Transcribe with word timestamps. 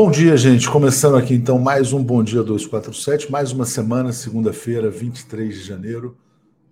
Bom 0.00 0.12
dia, 0.12 0.36
gente. 0.36 0.70
Começando 0.70 1.16
aqui 1.16 1.34
então 1.34 1.58
mais 1.58 1.92
um 1.92 2.00
Bom 2.00 2.22
Dia 2.22 2.40
247, 2.44 3.32
mais 3.32 3.50
uma 3.50 3.64
semana, 3.64 4.12
segunda-feira, 4.12 4.88
23 4.88 5.52
de 5.52 5.64
janeiro, 5.64 6.16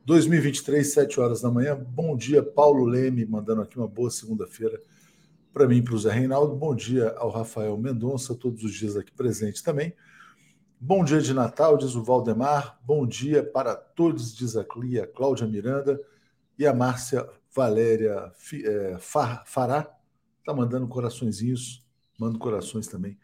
2023, 0.04 0.86
7 0.86 1.18
horas 1.18 1.40
da 1.40 1.50
manhã. 1.50 1.76
Bom 1.76 2.16
dia, 2.16 2.40
Paulo 2.40 2.84
Leme, 2.84 3.26
mandando 3.26 3.62
aqui 3.62 3.76
uma 3.76 3.88
boa 3.88 4.12
segunda-feira 4.12 4.80
para 5.52 5.66
mim 5.66 5.78
e 5.78 5.82
para 5.82 5.96
o 5.96 5.98
Zé 5.98 6.12
Reinaldo. 6.12 6.54
Bom 6.54 6.72
dia 6.72 7.16
ao 7.18 7.28
Rafael 7.28 7.76
Mendonça, 7.76 8.32
todos 8.32 8.62
os 8.62 8.72
dias 8.72 8.96
aqui 8.96 9.10
presente 9.10 9.60
também. 9.60 9.92
Bom 10.78 11.02
dia 11.04 11.20
de 11.20 11.34
Natal, 11.34 11.76
diz 11.76 11.96
o 11.96 12.04
Valdemar. 12.04 12.78
Bom 12.84 13.04
dia 13.04 13.42
para 13.42 13.74
todos, 13.74 14.36
diz 14.36 14.56
a 14.56 14.62
Clia, 14.62 15.04
Cláudia 15.04 15.48
Miranda 15.48 16.00
e 16.56 16.64
a 16.64 16.72
Márcia 16.72 17.28
Valéria 17.52 18.30
é, 18.54 18.96
Fará. 19.00 19.92
Está 20.38 20.54
mandando 20.54 20.86
coraçõezinhos 20.86 21.84
Mando 22.18 22.38
corações 22.38 22.86
também 22.86 23.18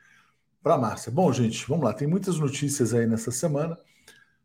para 0.62 0.78
Márcia. 0.78 1.10
Bom, 1.10 1.32
gente, 1.32 1.66
vamos 1.66 1.84
lá. 1.84 1.92
Tem 1.92 2.06
muitas 2.06 2.38
notícias 2.38 2.94
aí 2.94 3.06
nessa 3.06 3.30
semana. 3.30 3.76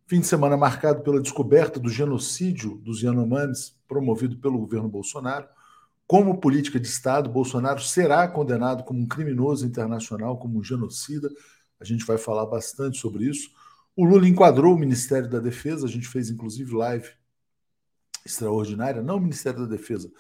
Fim 0.08 0.20
de 0.20 0.28
semana 0.28 0.58
marcado 0.58 1.04
pela 1.04 1.22
descoberta 1.22 1.80
do 1.80 1.90
genocídio 1.90 2.76
dos 2.78 3.02
Yanomamis, 3.02 3.78
promovido 3.88 4.38
pelo 4.38 4.58
governo 4.58 4.90
Bolsonaro. 4.90 5.48
Como 6.08 6.40
política 6.40 6.80
de 6.80 6.88
Estado, 6.88 7.30
Bolsonaro 7.30 7.82
será 7.82 8.28
condenado 8.28 8.84
como 8.84 9.02
um 9.02 9.08
criminoso 9.08 9.66
internacional, 9.66 10.38
como 10.38 10.60
um 10.60 10.64
genocida. 10.64 11.30
A 11.80 11.84
gente 11.84 12.06
vai 12.06 12.18
falar 12.18 12.46
bastante 12.46 12.98
sobre 12.98 13.26
isso. 13.26 13.52
O 13.96 14.06
Lula 14.06 14.28
enquadrou 14.28 14.74
o 14.74 14.80
Ministério 14.80 15.30
da 15.30 15.40
Defesa, 15.40 15.86
a 15.86 15.90
gente 15.90 16.08
fez 16.08 16.30
inclusive 16.30 16.74
live 16.74 17.10
extraordinária, 18.26 19.02
não 19.02 19.18
o 19.18 19.22
Ministério 19.22 19.62
da 19.62 19.66
Defesa, 19.66 20.12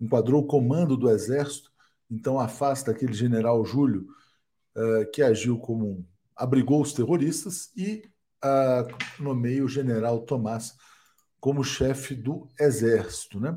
enquadrou 0.00 0.42
o 0.42 0.46
comando 0.46 0.96
do 0.96 1.10
Exército 1.10 1.70
então 2.10 2.38
afasta 2.38 2.90
aquele 2.90 3.12
general 3.12 3.64
Júlio 3.64 4.06
uh, 4.76 5.10
que 5.12 5.22
agiu 5.22 5.58
como 5.58 5.86
um, 5.86 6.04
abrigou 6.34 6.80
os 6.80 6.92
terroristas 6.92 7.70
e 7.76 8.02
uh, 8.44 9.22
nomeia 9.22 9.64
o 9.64 9.68
general 9.68 10.20
Tomás 10.20 10.74
como 11.40 11.62
chefe 11.62 12.14
do 12.14 12.48
exército. 12.58 13.38
Né? 13.40 13.56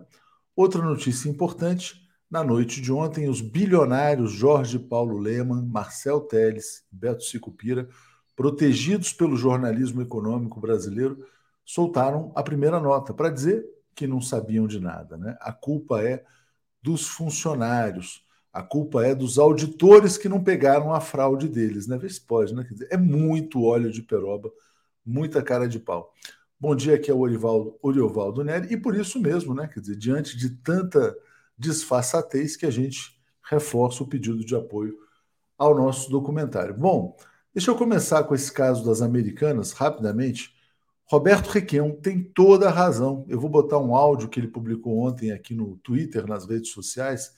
Outra 0.55 0.81
notícia 0.81 1.29
importante: 1.29 2.07
na 2.29 2.43
noite 2.43 2.81
de 2.81 2.91
ontem, 2.91 3.27
os 3.27 3.41
bilionários 3.41 4.31
Jorge 4.31 4.77
Paulo 4.77 5.17
Leman, 5.17 5.65
Marcel 5.65 6.21
Teles 6.21 6.83
e 6.91 6.95
Beto 6.95 7.23
Sicupira, 7.23 7.89
protegidos 8.35 9.11
pelo 9.11 9.35
jornalismo 9.35 10.01
econômico 10.01 10.59
brasileiro, 10.59 11.25
soltaram 11.65 12.31
a 12.35 12.43
primeira 12.43 12.79
nota 12.79 13.13
para 13.13 13.29
dizer 13.29 13.65
que 13.95 14.07
não 14.07 14.21
sabiam 14.21 14.65
de 14.65 14.79
nada. 14.79 15.17
Né? 15.17 15.37
A 15.41 15.51
culpa 15.51 16.01
é 16.01 16.23
dos 16.81 17.07
funcionários. 17.07 18.23
A 18.51 18.63
culpa 18.63 19.05
é 19.05 19.13
dos 19.13 19.37
auditores 19.37 20.17
que 20.17 20.27
não 20.27 20.43
pegaram 20.43 20.93
a 20.93 20.99
fraude 20.99 21.47
deles, 21.47 21.87
né? 21.87 21.97
Vê 21.97 22.09
se 22.09 22.19
pode, 22.19 22.53
né? 22.55 22.65
Dizer, 22.69 22.87
é 22.91 22.97
muito 22.97 23.63
óleo 23.63 23.91
de 23.91 24.01
peroba, 24.01 24.51
muita 25.05 25.43
cara 25.43 25.67
de 25.67 25.79
pau. 25.79 26.11
Bom 26.59 26.75
dia, 26.75 26.95
aqui 26.95 27.11
é 27.11 27.13
o 27.13 27.19
Orivaldo, 27.19 27.77
Oriovaldo 27.81 28.43
Neri, 28.43 28.73
e 28.73 28.77
por 28.77 28.95
isso 28.95 29.19
mesmo, 29.19 29.53
né? 29.53 29.67
Quer 29.71 29.81
dizer, 29.81 29.95
diante 29.95 30.35
de 30.35 30.49
tanta 30.49 31.15
disfarçatez 31.57 32.55
que 32.55 32.65
a 32.65 32.71
gente 32.71 33.19
reforça 33.43 34.03
o 34.03 34.07
pedido 34.07 34.43
de 34.43 34.55
apoio 34.55 34.97
ao 35.57 35.75
nosso 35.75 36.09
documentário. 36.09 36.73
Bom, 36.75 37.15
deixa 37.53 37.69
eu 37.69 37.75
começar 37.75 38.23
com 38.23 38.33
esse 38.33 38.51
caso 38.51 38.83
das 38.83 39.01
americanas, 39.01 39.73
rapidamente. 39.73 40.55
Roberto 41.05 41.47
Requião 41.47 41.91
tem 41.91 42.23
toda 42.23 42.67
a 42.67 42.71
razão. 42.71 43.25
Eu 43.29 43.39
vou 43.39 43.49
botar 43.49 43.77
um 43.77 43.95
áudio 43.95 44.27
que 44.27 44.39
ele 44.39 44.47
publicou 44.47 44.99
ontem 44.99 45.31
aqui 45.31 45.53
no 45.53 45.77
Twitter, 45.77 46.25
nas 46.27 46.47
redes 46.47 46.71
sociais 46.71 47.31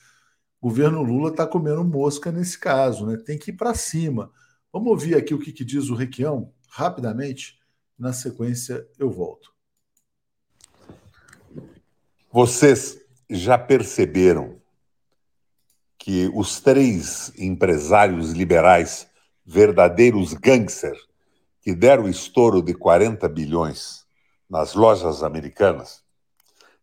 governo 0.62 1.02
Lula 1.02 1.30
está 1.30 1.44
comendo 1.44 1.82
mosca 1.82 2.30
nesse 2.30 2.56
caso, 2.56 3.04
né? 3.04 3.16
Tem 3.16 3.36
que 3.36 3.50
ir 3.50 3.54
para 3.54 3.74
cima. 3.74 4.30
Vamos 4.72 4.88
ouvir 4.90 5.16
aqui 5.16 5.34
o 5.34 5.38
que, 5.40 5.52
que 5.52 5.64
diz 5.64 5.90
o 5.90 5.96
Requião, 5.96 6.52
rapidamente. 6.68 7.60
Na 7.98 8.12
sequência, 8.12 8.86
eu 8.96 9.10
volto. 9.10 9.52
Vocês 12.30 13.00
já 13.28 13.58
perceberam 13.58 14.60
que 15.98 16.30
os 16.32 16.60
três 16.60 17.32
empresários 17.36 18.30
liberais, 18.30 19.08
verdadeiros 19.44 20.32
gangster, 20.32 20.96
que 21.60 21.74
deram 21.74 22.08
estouro 22.08 22.62
de 22.62 22.72
40 22.72 23.28
bilhões 23.28 24.06
nas 24.48 24.74
lojas 24.74 25.24
americanas, 25.24 26.04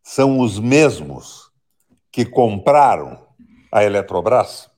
são 0.04 0.40
os 0.40 0.60
mesmos 0.60 1.50
que 2.12 2.26
compraram 2.26 3.29
a 3.72 3.84
Eletrobras? 3.84 4.70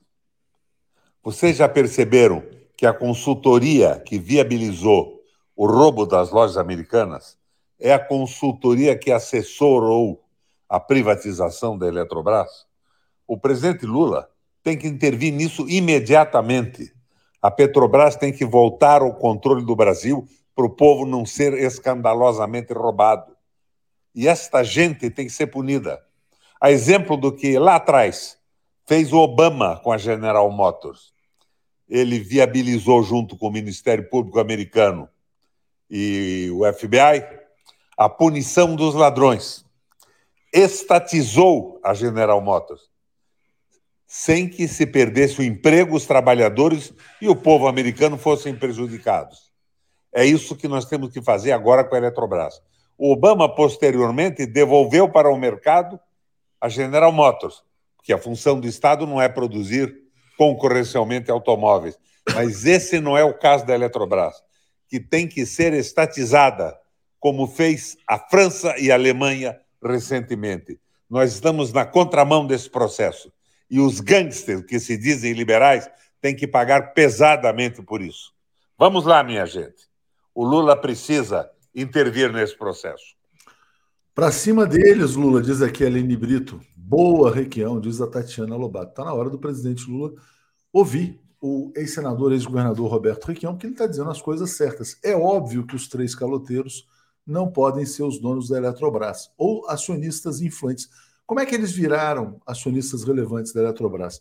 Vocês 1.22 1.56
já 1.56 1.68
perceberam 1.68 2.42
que 2.76 2.84
a 2.84 2.92
consultoria 2.92 3.98
que 4.00 4.18
viabilizou 4.18 5.20
o 5.56 5.66
roubo 5.66 6.04
das 6.04 6.30
lojas 6.30 6.56
americanas 6.56 7.38
é 7.78 7.92
a 7.92 7.98
consultoria 7.98 8.96
que 8.96 9.10
assessorou 9.10 10.24
a 10.68 10.80
privatização 10.80 11.78
da 11.78 11.86
Eletrobras? 11.86 12.66
O 13.26 13.38
presidente 13.38 13.86
Lula 13.86 14.28
tem 14.62 14.76
que 14.76 14.86
intervir 14.86 15.32
nisso 15.32 15.68
imediatamente. 15.68 16.92
A 17.40 17.50
Petrobras 17.50 18.16
tem 18.16 18.32
que 18.32 18.44
voltar 18.44 19.02
ao 19.02 19.14
controle 19.14 19.64
do 19.64 19.74
Brasil 19.74 20.26
para 20.54 20.66
o 20.66 20.70
povo 20.70 21.06
não 21.06 21.24
ser 21.24 21.54
escandalosamente 21.54 22.72
roubado. 22.72 23.34
E 24.14 24.28
esta 24.28 24.62
gente 24.62 25.10
tem 25.10 25.26
que 25.26 25.32
ser 25.32 25.46
punida. 25.46 26.00
A 26.60 26.70
exemplo 26.70 27.16
do 27.16 27.32
que 27.32 27.58
lá 27.58 27.76
atrás 27.76 28.38
fez 28.86 29.12
o 29.12 29.18
Obama 29.18 29.78
com 29.80 29.92
a 29.92 29.98
General 29.98 30.50
Motors. 30.50 31.12
Ele 31.88 32.18
viabilizou, 32.18 33.02
junto 33.02 33.36
com 33.36 33.48
o 33.48 33.52
Ministério 33.52 34.08
Público 34.08 34.40
americano 34.40 35.08
e 35.90 36.48
o 36.52 36.60
FBI, 36.72 37.24
a 37.96 38.08
punição 38.08 38.74
dos 38.74 38.94
ladrões. 38.94 39.64
Estatizou 40.52 41.80
a 41.82 41.94
General 41.94 42.40
Motors, 42.40 42.90
sem 44.06 44.48
que 44.48 44.68
se 44.68 44.86
perdesse 44.86 45.40
o 45.40 45.44
emprego, 45.44 45.96
os 45.96 46.06
trabalhadores 46.06 46.92
e 47.20 47.28
o 47.28 47.36
povo 47.36 47.66
americano 47.66 48.18
fossem 48.18 48.54
prejudicados. 48.54 49.50
É 50.12 50.24
isso 50.24 50.56
que 50.56 50.68
nós 50.68 50.84
temos 50.84 51.10
que 51.10 51.22
fazer 51.22 51.52
agora 51.52 51.84
com 51.84 51.94
a 51.94 51.98
Eletrobras. 51.98 52.60
O 52.98 53.12
Obama, 53.12 53.48
posteriormente, 53.48 54.44
devolveu 54.44 55.08
para 55.08 55.32
o 55.32 55.38
mercado 55.38 55.98
a 56.60 56.68
General 56.68 57.10
Motors, 57.10 57.64
porque 58.02 58.12
a 58.12 58.18
função 58.18 58.58
do 58.58 58.66
Estado 58.66 59.06
não 59.06 59.22
é 59.22 59.28
produzir 59.28 59.96
concorrencialmente 60.36 61.30
automóveis. 61.30 61.96
Mas 62.34 62.66
esse 62.66 62.98
não 62.98 63.16
é 63.16 63.22
o 63.22 63.32
caso 63.32 63.64
da 63.64 63.74
Eletrobras, 63.74 64.34
que 64.88 64.98
tem 64.98 65.28
que 65.28 65.46
ser 65.46 65.72
estatizada, 65.72 66.76
como 67.20 67.46
fez 67.46 67.96
a 68.08 68.18
França 68.18 68.74
e 68.76 68.90
a 68.90 68.94
Alemanha 68.94 69.56
recentemente. 69.80 70.80
Nós 71.08 71.32
estamos 71.32 71.72
na 71.72 71.86
contramão 71.86 72.44
desse 72.44 72.68
processo. 72.68 73.32
E 73.70 73.78
os 73.78 74.00
gangsters 74.00 74.64
que 74.66 74.80
se 74.80 74.96
dizem 74.96 75.32
liberais 75.32 75.88
têm 76.20 76.34
que 76.34 76.48
pagar 76.48 76.94
pesadamente 76.94 77.82
por 77.82 78.02
isso. 78.02 78.32
Vamos 78.76 79.06
lá, 79.06 79.22
minha 79.22 79.46
gente. 79.46 79.88
O 80.34 80.44
Lula 80.44 80.76
precisa 80.76 81.48
intervir 81.72 82.32
nesse 82.32 82.56
processo. 82.56 83.14
Para 84.14 84.30
cima 84.30 84.66
deles, 84.66 85.14
Lula, 85.14 85.40
diz 85.40 85.62
aqui 85.62 85.84
a 85.84 85.86
Aline 85.86 86.14
Brito. 86.18 86.60
Boa, 86.76 87.34
Requião, 87.34 87.80
diz 87.80 87.98
a 87.98 88.06
Tatiana 88.06 88.54
Lobato. 88.56 88.90
Está 88.90 89.06
na 89.06 89.14
hora 89.14 89.30
do 89.30 89.38
presidente 89.38 89.90
Lula 89.90 90.12
ouvir 90.70 91.18
o 91.40 91.72
ex-senador, 91.74 92.30
ex-governador 92.30 92.90
Roberto 92.90 93.24
Requião, 93.24 93.56
que 93.56 93.64
ele 93.64 93.72
está 93.72 93.86
dizendo 93.86 94.10
as 94.10 94.20
coisas 94.20 94.50
certas. 94.50 94.98
É 95.02 95.16
óbvio 95.16 95.66
que 95.66 95.74
os 95.74 95.88
três 95.88 96.14
caloteiros 96.14 96.86
não 97.26 97.50
podem 97.50 97.86
ser 97.86 98.02
os 98.02 98.20
donos 98.20 98.50
da 98.50 98.58
Eletrobras 98.58 99.30
ou 99.38 99.66
acionistas 99.66 100.42
influentes. 100.42 100.90
Como 101.24 101.40
é 101.40 101.46
que 101.46 101.54
eles 101.54 101.72
viraram 101.72 102.38
acionistas 102.46 103.04
relevantes 103.04 103.54
da 103.54 103.62
Eletrobras? 103.62 104.20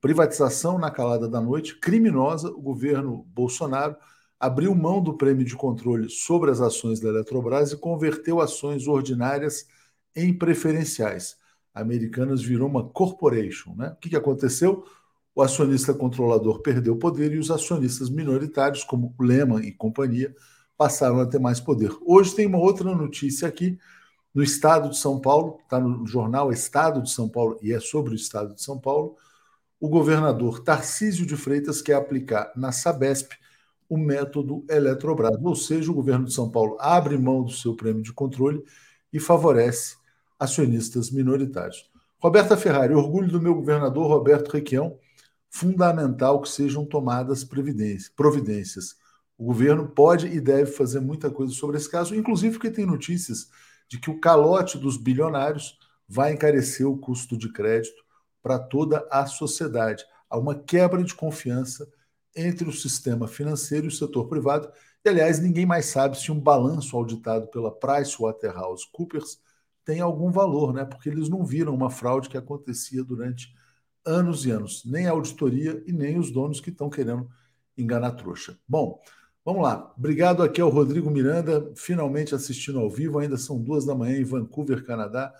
Privatização 0.00 0.78
na 0.78 0.88
calada 0.88 1.28
da 1.28 1.40
noite, 1.40 1.80
criminosa, 1.80 2.48
o 2.48 2.60
governo 2.60 3.26
Bolsonaro 3.34 3.96
abriu 4.42 4.74
mão 4.74 5.00
do 5.00 5.16
prêmio 5.16 5.44
de 5.44 5.54
controle 5.54 6.10
sobre 6.10 6.50
as 6.50 6.60
ações 6.60 6.98
da 6.98 7.08
Eletrobras 7.08 7.70
e 7.70 7.76
converteu 7.76 8.40
ações 8.40 8.88
ordinárias 8.88 9.68
em 10.16 10.36
preferenciais. 10.36 11.36
Americanas 11.72 12.42
virou 12.42 12.68
uma 12.68 12.88
corporation. 12.88 13.72
Né? 13.76 13.90
O 13.90 13.96
que, 14.00 14.10
que 14.10 14.16
aconteceu? 14.16 14.84
O 15.32 15.42
acionista 15.42 15.94
controlador 15.94 16.60
perdeu 16.60 16.96
poder 16.96 17.32
e 17.32 17.38
os 17.38 17.52
acionistas 17.52 18.10
minoritários, 18.10 18.82
como 18.82 19.14
Lehman 19.20 19.64
e 19.64 19.70
companhia, 19.70 20.34
passaram 20.76 21.20
a 21.20 21.26
ter 21.26 21.38
mais 21.38 21.60
poder. 21.60 21.96
Hoje 22.04 22.34
tem 22.34 22.44
uma 22.44 22.58
outra 22.58 22.92
notícia 22.92 23.46
aqui 23.46 23.78
no 24.34 24.42
estado 24.42 24.90
de 24.90 24.98
São 24.98 25.20
Paulo, 25.20 25.60
está 25.62 25.78
no 25.78 26.04
jornal 26.04 26.50
Estado 26.50 27.00
de 27.00 27.12
São 27.12 27.28
Paulo 27.28 27.60
e 27.62 27.72
é 27.72 27.78
sobre 27.78 28.10
o 28.10 28.16
estado 28.16 28.56
de 28.56 28.62
São 28.62 28.76
Paulo. 28.76 29.14
O 29.78 29.88
governador 29.88 30.64
Tarcísio 30.64 31.24
de 31.24 31.36
Freitas 31.36 31.80
quer 31.80 31.94
aplicar 31.94 32.52
na 32.56 32.72
Sabesp 32.72 33.40
o 33.92 33.98
método 33.98 34.64
Eletrobras, 34.70 35.36
ou 35.42 35.54
seja, 35.54 35.90
o 35.90 35.94
governo 35.94 36.24
de 36.24 36.32
São 36.32 36.50
Paulo 36.50 36.78
abre 36.80 37.18
mão 37.18 37.42
do 37.42 37.52
seu 37.52 37.76
prêmio 37.76 38.02
de 38.02 38.10
controle 38.10 38.64
e 39.12 39.20
favorece 39.20 39.96
acionistas 40.40 41.10
minoritários. 41.10 41.90
Roberta 42.18 42.56
Ferrari, 42.56 42.94
orgulho 42.94 43.30
do 43.30 43.38
meu 43.38 43.54
governador 43.54 44.06
Roberto 44.06 44.50
Requião, 44.50 44.96
fundamental 45.50 46.40
que 46.40 46.48
sejam 46.48 46.86
tomadas 46.86 47.44
providências. 47.44 48.96
O 49.36 49.44
governo 49.44 49.86
pode 49.86 50.26
e 50.26 50.40
deve 50.40 50.72
fazer 50.72 51.00
muita 51.00 51.30
coisa 51.30 51.52
sobre 51.52 51.76
esse 51.76 51.90
caso, 51.90 52.14
inclusive 52.14 52.54
porque 52.54 52.70
tem 52.70 52.86
notícias 52.86 53.50
de 53.90 54.00
que 54.00 54.08
o 54.08 54.18
calote 54.18 54.78
dos 54.78 54.96
bilionários 54.96 55.78
vai 56.08 56.32
encarecer 56.32 56.88
o 56.88 56.96
custo 56.96 57.36
de 57.36 57.52
crédito 57.52 58.02
para 58.42 58.58
toda 58.58 59.06
a 59.10 59.26
sociedade. 59.26 60.02
Há 60.30 60.38
uma 60.38 60.54
quebra 60.54 61.04
de 61.04 61.14
confiança 61.14 61.86
entre 62.34 62.68
o 62.68 62.72
sistema 62.72 63.28
financeiro 63.28 63.86
e 63.86 63.88
o 63.88 63.92
setor 63.92 64.26
privado. 64.28 64.70
E, 65.04 65.08
aliás, 65.08 65.38
ninguém 65.40 65.66
mais 65.66 65.86
sabe 65.86 66.18
se 66.18 66.30
um 66.30 66.38
balanço 66.38 66.96
auditado 66.96 67.48
pela 67.48 67.70
PricewaterhouseCoopers 67.70 69.38
tem 69.84 70.00
algum 70.00 70.30
valor, 70.30 70.72
né? 70.72 70.84
Porque 70.84 71.08
eles 71.08 71.28
não 71.28 71.44
viram 71.44 71.74
uma 71.74 71.90
fraude 71.90 72.28
que 72.28 72.36
acontecia 72.36 73.02
durante 73.02 73.52
anos 74.04 74.44
e 74.46 74.50
anos, 74.50 74.84
nem 74.84 75.06
a 75.06 75.10
auditoria 75.10 75.82
e 75.86 75.92
nem 75.92 76.18
os 76.18 76.30
donos 76.30 76.60
que 76.60 76.70
estão 76.70 76.88
querendo 76.88 77.28
enganar 77.76 78.12
trouxa. 78.12 78.58
Bom, 78.66 79.00
vamos 79.44 79.62
lá. 79.62 79.92
Obrigado 79.96 80.42
aqui 80.42 80.60
ao 80.60 80.70
Rodrigo 80.70 81.10
Miranda, 81.10 81.72
finalmente 81.74 82.34
assistindo 82.34 82.78
ao 82.78 82.90
vivo. 82.90 83.18
Ainda 83.18 83.36
são 83.36 83.60
duas 83.60 83.84
da 83.84 83.94
manhã 83.94 84.18
em 84.18 84.24
Vancouver, 84.24 84.84
Canadá. 84.84 85.32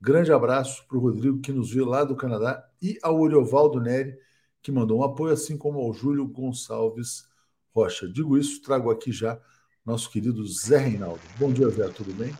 Grande 0.00 0.32
abraço 0.32 0.86
para 0.88 0.98
o 0.98 1.00
Rodrigo 1.00 1.40
que 1.40 1.52
nos 1.52 1.70
viu 1.70 1.86
lá 1.86 2.04
do 2.04 2.16
Canadá 2.16 2.66
e 2.80 2.98
ao 3.02 3.20
Oriovaldo 3.20 3.80
Neri 3.80 4.16
que 4.62 4.70
mandou 4.70 5.00
um 5.00 5.04
apoio, 5.04 5.32
assim 5.32 5.56
como 5.56 5.80
ao 5.80 5.92
Júlio 5.92 6.26
Gonçalves 6.26 7.26
Rocha. 7.74 8.08
Digo 8.08 8.38
isso, 8.38 8.62
trago 8.62 8.90
aqui 8.90 9.10
já 9.10 9.38
nosso 9.84 10.08
querido 10.10 10.46
Zé 10.46 10.78
Reinaldo. 10.78 11.20
Bom 11.36 11.52
dia, 11.52 11.68
Zé, 11.68 11.88
tudo 11.88 12.12
bem? 12.14 12.32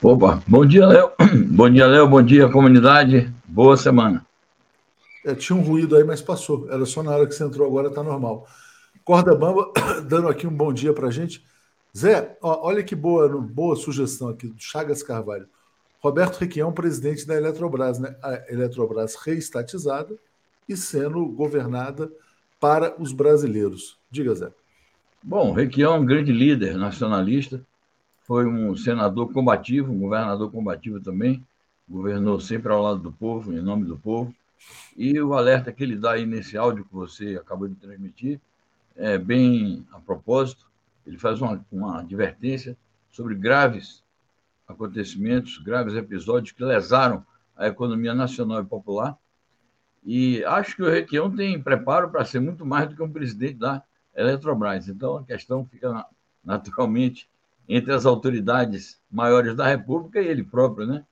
Opa, 0.00 0.40
bom 0.46 0.64
dia, 0.64 0.86
Léo. 0.86 1.10
Bom 1.50 1.68
dia, 1.68 1.86
Léo. 1.88 2.06
Bom 2.06 2.22
dia, 2.22 2.48
comunidade. 2.48 3.34
Boa 3.44 3.76
semana. 3.76 4.24
É, 5.26 5.34
tinha 5.34 5.58
um 5.58 5.62
ruído 5.62 5.96
aí, 5.96 6.04
mas 6.04 6.22
passou. 6.22 6.70
Era 6.70 6.86
só 6.86 7.02
na 7.02 7.10
hora 7.10 7.26
que 7.26 7.34
você 7.34 7.42
entrou 7.42 7.66
agora, 7.66 7.90
tá 7.90 8.00
normal. 8.00 8.46
Corda 9.04 9.34
Bamba 9.34 9.72
dando 10.06 10.28
aqui 10.28 10.46
um 10.46 10.56
bom 10.56 10.72
dia 10.72 10.92
pra 10.92 11.10
gente. 11.10 11.44
Zé, 11.96 12.38
ó, 12.40 12.64
olha 12.64 12.84
que 12.84 12.94
boa, 12.94 13.28
boa 13.28 13.74
sugestão 13.74 14.28
aqui 14.28 14.46
do 14.46 14.54
Chagas 14.60 15.02
Carvalho. 15.02 15.48
Roberto 15.98 16.36
Requião, 16.36 16.72
presidente 16.72 17.26
da 17.26 17.34
Eletrobras, 17.34 17.98
né? 17.98 18.14
A 18.22 18.44
Eletrobras 18.48 19.16
reestatizada 19.16 20.16
e 20.68 20.76
sendo 20.76 21.24
governada 21.26 22.10
para 22.60 23.00
os 23.00 23.12
brasileiros. 23.12 23.98
Diga, 24.10 24.34
Zé. 24.34 24.52
Bom, 25.22 25.52
Requião 25.52 25.94
é 25.94 25.98
um 25.98 26.06
grande 26.06 26.32
líder 26.32 26.76
nacionalista, 26.76 27.60
foi 28.26 28.46
um 28.46 28.76
senador 28.76 29.32
combativo, 29.32 29.92
um 29.92 29.98
governador 29.98 30.50
combativo 30.50 31.00
também, 31.00 31.44
governou 31.88 32.38
sempre 32.38 32.72
ao 32.72 32.82
lado 32.82 33.00
do 33.00 33.12
povo, 33.12 33.52
em 33.52 33.60
nome 33.60 33.86
do 33.86 33.96
povo. 33.96 34.34
E 34.96 35.18
o 35.20 35.34
alerta 35.34 35.72
que 35.72 35.82
ele 35.82 35.96
dá 35.96 36.12
aí 36.12 36.26
nesse 36.26 36.56
áudio 36.56 36.84
que 36.84 36.94
você 36.94 37.36
acabou 37.36 37.68
de 37.68 37.74
transmitir 37.76 38.40
é 38.96 39.16
bem 39.16 39.86
a 39.92 39.98
propósito. 39.98 40.66
Ele 41.06 41.16
faz 41.16 41.40
uma, 41.40 41.64
uma 41.72 42.00
advertência 42.00 42.76
sobre 43.10 43.34
graves 43.34 44.02
acontecimentos, 44.66 45.58
graves 45.58 45.94
episódios 45.94 46.52
que 46.52 46.62
lesaram 46.62 47.24
a 47.56 47.66
economia 47.66 48.14
nacional 48.14 48.60
e 48.60 48.66
popular 48.66 49.16
e 50.04 50.44
acho 50.44 50.76
que 50.76 50.82
o 50.82 50.90
Requião 50.90 51.30
tem 51.34 51.60
preparo 51.60 52.10
para 52.10 52.24
ser 52.24 52.40
muito 52.40 52.64
mais 52.64 52.88
do 52.88 52.96
que 52.96 53.02
um 53.02 53.12
presidente 53.12 53.54
da 53.54 53.82
Eletrobras. 54.14 54.88
Então, 54.88 55.16
a 55.16 55.24
questão 55.24 55.64
fica 55.64 56.04
naturalmente 56.44 57.28
entre 57.68 57.92
as 57.92 58.06
autoridades 58.06 59.00
maiores 59.10 59.54
da 59.54 59.66
República 59.66 60.20
e 60.20 60.26
ele 60.26 60.42
próprio, 60.42 60.86
né? 60.86 61.04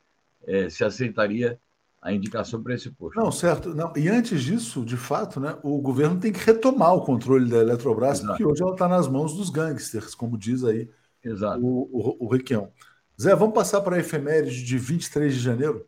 É, 0.46 0.70
se 0.70 0.84
aceitaria 0.84 1.58
a 2.00 2.12
indicação 2.12 2.62
para 2.62 2.74
esse 2.74 2.90
posto. 2.90 3.18
Não, 3.18 3.32
certo. 3.32 3.74
Não. 3.74 3.92
E 3.96 4.08
antes 4.08 4.42
disso, 4.42 4.84
de 4.84 4.96
fato, 4.96 5.40
né, 5.40 5.56
o 5.62 5.78
governo 5.80 6.20
tem 6.20 6.32
que 6.32 6.38
retomar 6.38 6.94
o 6.94 7.04
controle 7.04 7.50
da 7.50 7.58
Eletrobras, 7.58 8.18
Exato. 8.18 8.28
porque 8.28 8.44
hoje 8.44 8.62
ela 8.62 8.72
está 8.72 8.86
nas 8.86 9.08
mãos 9.08 9.34
dos 9.34 9.50
gangsters, 9.50 10.14
como 10.14 10.38
diz 10.38 10.62
aí 10.62 10.88
Exato. 11.22 11.60
o, 11.60 11.90
o, 11.92 12.26
o 12.26 12.28
Requião. 12.28 12.70
Zé, 13.20 13.34
vamos 13.34 13.54
passar 13.54 13.80
para 13.80 13.96
a 13.96 13.98
efeméride 13.98 14.62
de 14.62 14.78
23 14.78 15.34
de 15.34 15.40
janeiro? 15.40 15.84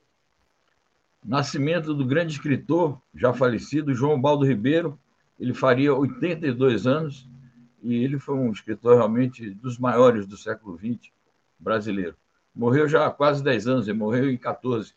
Nascimento 1.25 1.92
do 1.94 2.06
grande 2.06 2.32
escritor, 2.32 3.00
já 3.14 3.32
falecido, 3.32 3.94
João 3.94 4.20
Baldo 4.20 4.46
Ribeiro. 4.46 4.98
Ele 5.38 5.52
faria 5.52 5.94
82 5.94 6.87
anos 6.87 7.28
e 7.82 7.94
ele 7.94 8.18
foi 8.18 8.34
um 8.34 8.50
escritor 8.50 8.96
realmente 8.96 9.50
dos 9.50 9.78
maiores 9.78 10.26
do 10.26 10.37
século 10.37 10.78
XX 10.78 11.12
brasileiro. 11.58 12.16
Morreu 12.54 12.88
já 12.88 13.06
há 13.06 13.10
quase 13.10 13.42
10 13.42 13.68
anos, 13.68 13.88
ele 13.88 13.98
morreu 13.98 14.30
em 14.30 14.37
14. 14.37 14.94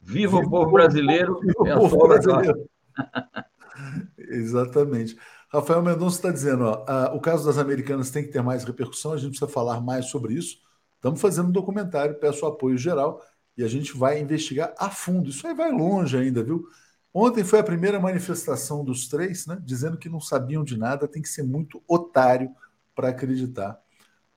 Viva, 0.00 0.38
Viva 0.38 0.46
o 0.46 0.50
povo 0.50 0.72
brasileiro! 0.72 1.40
Viva 1.40 1.60
o 1.60 1.88
povo 1.88 2.08
brasileiro! 2.08 2.68
Exatamente. 4.18 5.16
Rafael 5.48 5.82
Mendonça 5.82 6.16
está 6.16 6.30
dizendo: 6.30 6.64
ó, 6.64 6.84
a, 6.86 7.14
o 7.14 7.20
caso 7.20 7.46
das 7.46 7.58
americanas 7.58 8.10
tem 8.10 8.22
que 8.24 8.30
ter 8.30 8.42
mais 8.42 8.64
repercussão, 8.64 9.12
a 9.12 9.16
gente 9.16 9.30
precisa 9.30 9.50
falar 9.50 9.80
mais 9.80 10.06
sobre 10.06 10.34
isso. 10.34 10.58
Estamos 10.96 11.20
fazendo 11.20 11.48
um 11.48 11.52
documentário, 11.52 12.18
peço 12.18 12.46
apoio 12.46 12.76
geral 12.76 13.22
e 13.56 13.64
a 13.64 13.68
gente 13.68 13.96
vai 13.96 14.20
investigar 14.20 14.74
a 14.78 14.90
fundo. 14.90 15.30
Isso 15.30 15.46
aí 15.46 15.54
vai 15.54 15.72
longe 15.72 16.16
ainda, 16.16 16.42
viu? 16.42 16.68
Ontem 17.12 17.42
foi 17.42 17.58
a 17.58 17.64
primeira 17.64 17.98
manifestação 17.98 18.84
dos 18.84 19.08
três, 19.08 19.46
né? 19.46 19.58
Dizendo 19.64 19.96
que 19.96 20.08
não 20.08 20.20
sabiam 20.20 20.62
de 20.62 20.76
nada, 20.76 21.08
tem 21.08 21.22
que 21.22 21.28
ser 21.28 21.42
muito 21.42 21.82
otário 21.88 22.50
para 22.94 23.08
acreditar 23.08 23.80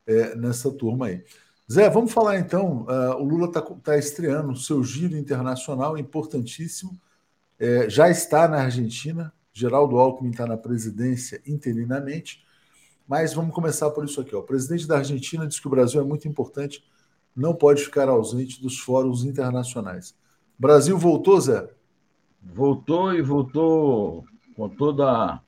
é, 0.08 0.36
nessa 0.36 0.72
turma 0.72 1.08
aí. 1.08 1.24
Zé, 1.72 1.90
vamos 1.90 2.12
falar 2.12 2.40
então. 2.40 2.88
Uh, 2.88 3.22
o 3.22 3.24
Lula 3.24 3.48
está 3.48 3.62
tá 3.62 3.98
estreando 3.98 4.56
seu 4.56 4.84
giro 4.84 5.16
internacional 5.16 5.98
importantíssimo. 5.98 7.00
É, 7.60 7.90
já 7.90 8.10
está 8.10 8.48
na 8.48 8.64
Argentina. 8.64 9.32
Geraldo 9.54 9.98
Alckmin 9.98 10.32
está 10.32 10.48
na 10.48 10.58
presidência 10.58 11.42
interinamente. 11.46 12.44
Mas 13.08 13.34
vamos 13.34 13.54
começar 13.54 13.92
por 13.92 14.06
isso 14.06 14.20
aqui. 14.22 14.36
Ó. 14.36 14.40
O 14.40 14.44
presidente 14.44 14.88
da 14.88 14.98
Argentina 14.98 15.46
diz 15.46 15.60
que 15.60 15.68
o 15.68 15.70
Brasil 15.70 16.02
é 16.02 16.04
muito 16.04 16.28
importante 16.28 16.84
não 17.36 17.54
pode 17.54 17.84
ficar 17.84 18.10
ausente 18.10 18.62
dos 18.62 18.80
fóruns 18.80 19.24
internacionais. 19.24 20.16
Brasil 20.58 20.98
voltou, 20.98 21.40
Zé? 21.40 21.70
Voltou 22.42 23.14
e 23.14 23.22
voltou 23.22 24.26
com 24.56 24.70
toda 24.70 25.42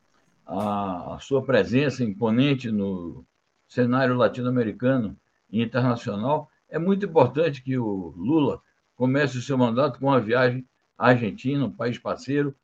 a, 0.45 1.15
a 1.15 1.19
sua 1.19 1.43
presença 1.43 2.03
imponente 2.03 2.71
no 2.71 3.25
cenário 3.67 4.15
latino-americano 4.15 5.17
e 5.49 5.61
internacional. 5.61 6.49
É 6.69 6.79
muito 6.79 7.05
importante 7.05 7.61
que 7.61 7.77
o 7.77 8.13
Lula 8.15 8.61
comece 8.95 9.37
o 9.37 9.41
seu 9.41 9.57
mandato 9.57 9.99
com 9.99 10.07
uma 10.07 10.19
viagem 10.19 10.65
à 10.97 11.07
Argentina, 11.09 11.65
um 11.65 11.71
país 11.71 11.97
parceiro, 11.97 12.55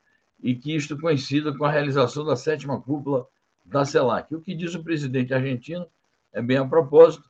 e 0.41 0.55
que 0.55 0.75
isto 0.75 0.97
coincida 0.97 1.55
com 1.57 1.65
a 1.65 1.71
realização 1.71 2.23
da 2.23 2.35
sétima 2.35 2.79
cúpula 2.79 3.25
da 3.65 3.83
CELAC. 3.83 4.35
O 4.35 4.41
que 4.41 4.53
diz 4.53 4.75
o 4.75 4.83
presidente 4.83 5.33
argentino 5.33 5.85
é 6.31 6.41
bem 6.41 6.57
a 6.57 6.65
propósito, 6.65 7.29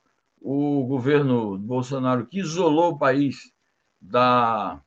o 0.50 0.86
governo 0.86 1.58
Bolsonaro, 1.58 2.26
que 2.26 2.40
isolou 2.40 2.94
o 2.94 2.98
país 2.98 3.52
da, 4.00 4.82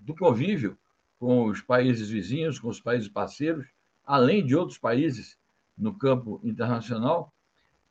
do 0.00 0.14
convívio 0.14 0.74
com 1.18 1.44
os 1.44 1.60
países 1.60 2.08
vizinhos, 2.08 2.58
com 2.58 2.68
os 2.68 2.80
países 2.80 3.06
parceiros, 3.06 3.66
além 4.06 4.42
de 4.42 4.56
outros 4.56 4.78
países 4.78 5.36
no 5.76 5.92
campo 5.92 6.40
internacional. 6.42 7.30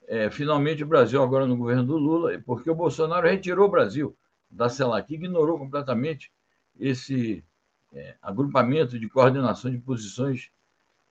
É, 0.07 0.31
finalmente, 0.31 0.83
o 0.83 0.87
Brasil, 0.87 1.21
agora 1.21 1.45
no 1.45 1.55
governo 1.55 1.85
do 1.85 1.95
Lula, 1.95 2.41
porque 2.43 2.71
o 2.71 2.75
Bolsonaro 2.75 3.27
retirou 3.27 3.67
o 3.67 3.71
Brasil 3.71 4.17
da 4.49 4.67
CELAC, 4.67 5.13
ignorou 5.13 5.59
completamente 5.59 6.31
esse 6.79 7.43
é, 7.93 8.15
agrupamento 8.19 8.97
de 8.97 9.07
coordenação 9.07 9.69
de 9.69 9.77
posições 9.77 10.49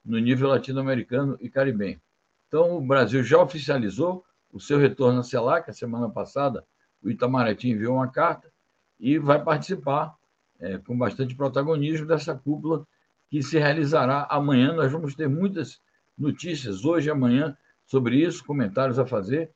no 0.04 0.18
nível 0.18 0.49
latino-americano 0.49 1.38
e 1.40 1.49
caribenho. 1.49 2.00
Então, 2.49 2.78
o 2.78 2.80
Brasil 2.85 3.23
já 3.23 3.40
oficializou 3.40 4.25
o 4.52 4.60
seu 4.60 4.78
retorno 4.78 5.20
à 5.20 5.22
CELAC. 5.22 5.70
A 5.70 5.72
semana 5.72 6.08
passada, 6.08 6.64
o 7.02 7.10
Itamaraty 7.10 7.70
enviou 7.70 7.96
uma 7.96 8.08
carta 8.08 8.50
e 8.98 9.18
vai 9.18 9.42
participar 9.42 10.14
é, 10.60 10.78
com 10.78 10.96
bastante 10.96 11.34
protagonismo 11.34 12.06
dessa 12.06 12.34
cúpula 12.34 12.86
que 13.30 13.42
se 13.42 13.58
realizará 13.58 14.26
amanhã. 14.30 14.72
Nós 14.72 14.90
vamos 14.90 15.14
ter 15.14 15.28
muitas 15.28 15.80
notícias 16.16 16.84
hoje 16.84 17.08
e 17.08 17.10
amanhã 17.10 17.56
sobre 17.86 18.16
isso, 18.16 18.44
comentários 18.44 18.98
a 18.98 19.06
fazer. 19.06 19.50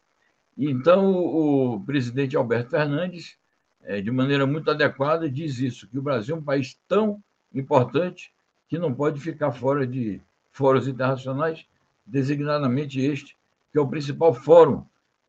Então, 0.57 1.13
o, 1.13 1.75
o 1.75 1.85
presidente 1.85 2.37
Alberto 2.37 2.71
Fernandes, 2.71 3.37
é, 3.83 4.01
de 4.01 4.11
maneira 4.11 4.47
muito 4.47 4.71
adequada, 4.71 5.29
diz 5.31 5.59
isso: 5.59 5.89
que 5.89 5.99
o 5.99 6.03
Brasil 6.03 6.37
é 6.37 6.39
um 6.39 6.45
país 6.45 6.79
tão 6.87 7.23
importante 7.53 8.33
que 8.69 8.79
não 8.79 8.95
pode 8.95 9.21
ficar 9.21 9.53
fora 9.53 9.87
de 9.87 10.21
fóruns 10.51 10.87
internacionais, 10.87 11.67
designadamente 12.07 13.01
este, 13.01 13.37
que 13.73 13.79
é 13.79 13.81
o 13.81 13.89
principal 13.89 14.35
fórum 14.35 14.85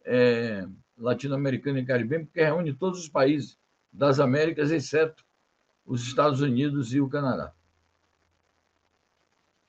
é, 0.05 0.67
latino-americano 0.97 1.79
e 1.79 1.85
caribenho, 1.85 2.25
porque 2.25 2.43
reúne 2.43 2.73
todos 2.73 2.99
os 2.99 3.09
países 3.09 3.57
das 3.91 4.19
Américas, 4.19 4.71
exceto 4.71 5.23
os 5.85 6.01
Estados 6.03 6.41
Unidos 6.41 6.93
e 6.93 6.99
o 6.99 7.09
Canadá. 7.09 7.53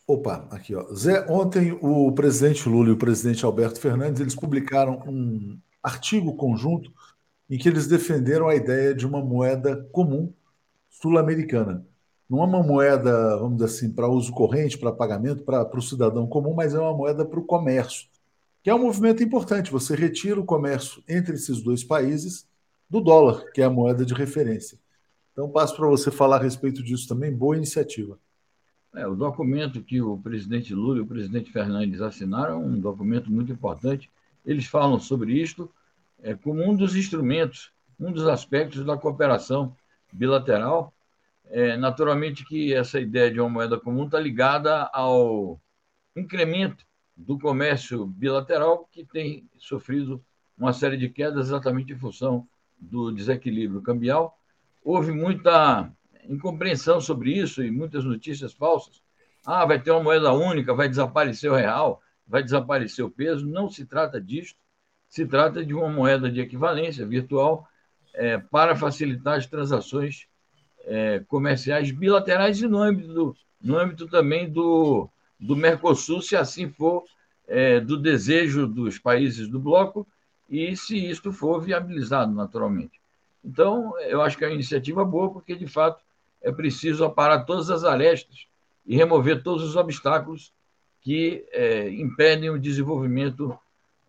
Opa, 0.06 0.46
aqui 0.50 0.74
ó. 0.74 0.84
Zé, 0.92 1.26
ontem 1.30 1.72
o 1.80 2.12
presidente 2.12 2.68
Lula 2.68 2.90
e 2.90 2.92
o 2.92 2.96
presidente 2.96 3.44
Alberto 3.44 3.80
Fernandes 3.80 4.20
eles 4.20 4.34
publicaram 4.34 5.02
um 5.06 5.58
artigo 5.82 6.36
conjunto 6.36 6.92
em 7.48 7.58
que 7.58 7.68
eles 7.68 7.86
defenderam 7.86 8.48
a 8.48 8.54
ideia 8.54 8.94
de 8.94 9.06
uma 9.06 9.22
moeda 9.22 9.88
comum 9.92 10.32
sul-americana. 10.90 11.86
não 12.28 12.40
é 12.40 12.46
uma 12.46 12.62
moeda, 12.62 13.36
vamos 13.38 13.56
dizer 13.58 13.66
assim, 13.66 13.92
para 13.92 14.08
uso 14.08 14.32
corrente, 14.32 14.78
para 14.78 14.92
pagamento, 14.92 15.42
para, 15.42 15.64
para 15.64 15.78
o 15.78 15.82
cidadão 15.82 16.26
comum, 16.26 16.54
mas 16.54 16.74
é 16.74 16.78
uma 16.78 16.94
moeda 16.94 17.24
para 17.24 17.38
o 17.38 17.44
comércio, 17.44 18.08
que 18.64 18.70
é 18.70 18.74
um 18.74 18.78
movimento 18.78 19.22
importante. 19.22 19.70
Você 19.70 19.94
retira 19.94 20.40
o 20.40 20.44
comércio 20.44 21.04
entre 21.06 21.34
esses 21.34 21.60
dois 21.60 21.84
países 21.84 22.48
do 22.88 22.98
dólar, 22.98 23.44
que 23.52 23.60
é 23.60 23.64
a 23.66 23.70
moeda 23.70 24.06
de 24.06 24.14
referência. 24.14 24.78
Então, 25.32 25.50
passo 25.50 25.76
para 25.76 25.86
você 25.86 26.10
falar 26.10 26.36
a 26.36 26.42
respeito 26.42 26.82
disso 26.82 27.06
também. 27.06 27.30
Boa 27.30 27.58
iniciativa. 27.58 28.18
É, 28.94 29.06
o 29.06 29.14
documento 29.14 29.82
que 29.82 30.00
o 30.00 30.16
presidente 30.16 30.74
Lula 30.74 30.96
e 30.96 31.00
o 31.02 31.06
presidente 31.06 31.52
Fernandes 31.52 32.00
assinaram 32.00 32.54
é 32.54 32.56
um 32.56 32.80
documento 32.80 33.30
muito 33.30 33.52
importante. 33.52 34.10
Eles 34.46 34.64
falam 34.64 34.98
sobre 34.98 35.34
isto 35.34 35.70
é, 36.22 36.34
como 36.34 36.62
um 36.66 36.74
dos 36.74 36.96
instrumentos, 36.96 37.70
um 38.00 38.10
dos 38.10 38.26
aspectos 38.26 38.82
da 38.82 38.96
cooperação 38.96 39.76
bilateral. 40.10 40.90
É, 41.50 41.76
naturalmente 41.76 42.46
que 42.46 42.72
essa 42.72 42.98
ideia 42.98 43.30
de 43.30 43.38
uma 43.38 43.50
moeda 43.50 43.78
comum 43.78 44.06
está 44.06 44.18
ligada 44.18 44.84
ao 44.84 45.60
incremento 46.16 46.82
do 47.16 47.38
comércio 47.38 48.06
bilateral 48.06 48.88
que 48.90 49.04
tem 49.04 49.48
sofrido 49.58 50.24
uma 50.56 50.72
série 50.72 50.96
de 50.96 51.08
quedas 51.08 51.46
exatamente 51.46 51.92
em 51.92 51.98
função 51.98 52.46
do 52.78 53.10
desequilíbrio 53.10 53.82
cambial. 53.82 54.38
Houve 54.82 55.12
muita 55.12 55.90
incompreensão 56.28 57.00
sobre 57.00 57.32
isso 57.32 57.62
e 57.62 57.70
muitas 57.70 58.04
notícias 58.04 58.52
falsas. 58.52 59.02
Ah, 59.44 59.64
vai 59.64 59.80
ter 59.80 59.90
uma 59.90 60.02
moeda 60.02 60.32
única, 60.32 60.74
vai 60.74 60.88
desaparecer 60.88 61.50
o 61.50 61.54
real, 61.54 62.00
vai 62.26 62.42
desaparecer 62.42 63.04
o 63.04 63.10
peso. 63.10 63.46
Não 63.46 63.68
se 63.68 63.84
trata 63.84 64.20
disso. 64.20 64.54
Se 65.08 65.26
trata 65.26 65.64
de 65.64 65.74
uma 65.74 65.88
moeda 65.88 66.30
de 66.30 66.40
equivalência 66.40 67.06
virtual 67.06 67.68
é, 68.14 68.38
para 68.38 68.74
facilitar 68.74 69.38
as 69.38 69.46
transações 69.46 70.26
é, 70.80 71.20
comerciais 71.28 71.90
bilaterais 71.90 72.60
e 72.60 72.66
no 72.66 72.78
âmbito, 72.78 73.12
do, 73.12 73.36
no 73.60 73.78
âmbito 73.78 74.08
também 74.08 74.50
do, 74.50 75.08
do 75.38 75.56
Mercosul, 75.56 76.22
se 76.22 76.36
assim 76.36 76.68
for 76.68 77.04
é, 77.46 77.80
do 77.80 77.96
desejo 77.96 78.66
dos 78.66 78.98
países 78.98 79.48
do 79.48 79.58
bloco 79.58 80.06
e 80.48 80.76
se 80.76 80.96
isto 80.96 81.32
for 81.32 81.60
viabilizado 81.60 82.32
naturalmente. 82.32 83.00
Então, 83.44 83.98
eu 84.00 84.22
acho 84.22 84.38
que 84.38 84.44
é 84.44 84.48
uma 84.48 84.54
iniciativa 84.54 85.04
boa, 85.04 85.30
porque, 85.30 85.54
de 85.54 85.66
fato, 85.66 86.02
é 86.40 86.50
preciso 86.50 87.04
aparar 87.04 87.44
todas 87.44 87.70
as 87.70 87.84
arestas 87.84 88.46
e 88.86 88.96
remover 88.96 89.42
todos 89.42 89.62
os 89.62 89.76
obstáculos 89.76 90.52
que 91.00 91.44
é, 91.52 91.90
impedem 91.90 92.48
o 92.50 92.58
desenvolvimento 92.58 93.56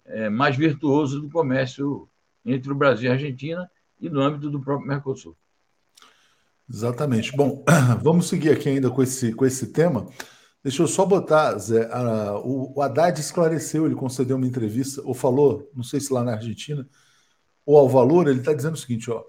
é, 0.05 0.29
mais 0.29 0.55
virtuoso 0.55 1.20
do 1.20 1.29
comércio 1.29 2.08
entre 2.46 2.72
o 2.72 2.75
Brasil 2.75 3.08
e 3.08 3.10
a 3.10 3.13
Argentina 3.13 3.70
e 4.00 4.10
no 4.10 4.22
âmbito 4.22 4.50
do 4.50 4.62
próprio 4.62 4.88
Mercosul. 4.88 5.36
Exatamente. 6.70 7.36
Bom, 7.36 7.63
vamos 8.01 8.27
seguir 8.27 8.51
aqui 8.51 8.70
ainda 8.70 8.89
com 8.89 9.03
esse, 9.03 9.34
com 9.34 9.46
esse 9.46 9.67
tema. 9.67 10.08
Deixa 10.65 10.81
eu 10.81 10.88
só 10.88 11.05
botar, 11.05 11.55
Zé, 11.60 11.88
a, 11.91 12.39
o, 12.39 12.74
o 12.75 12.81
Haddad 12.81 13.22
esclareceu, 13.22 13.86
ele 13.86 13.93
concedeu 13.93 14.36
uma 14.36 14.48
entrevista, 14.48 15.00
ou 15.05 15.13
falou, 15.13 15.69
não 15.75 15.84
sei 15.84 16.00
se 16.00 16.12
lá 16.12 16.24
na 16.24 16.31
Argentina, 16.31 16.89
ou 17.63 17.77
ao 17.77 17.88
valor, 17.88 18.27
ele 18.27 18.39
está 18.39 18.51
dizendo 18.51 18.74
o 18.74 18.77
seguinte: 18.77 19.12
ó, 19.12 19.24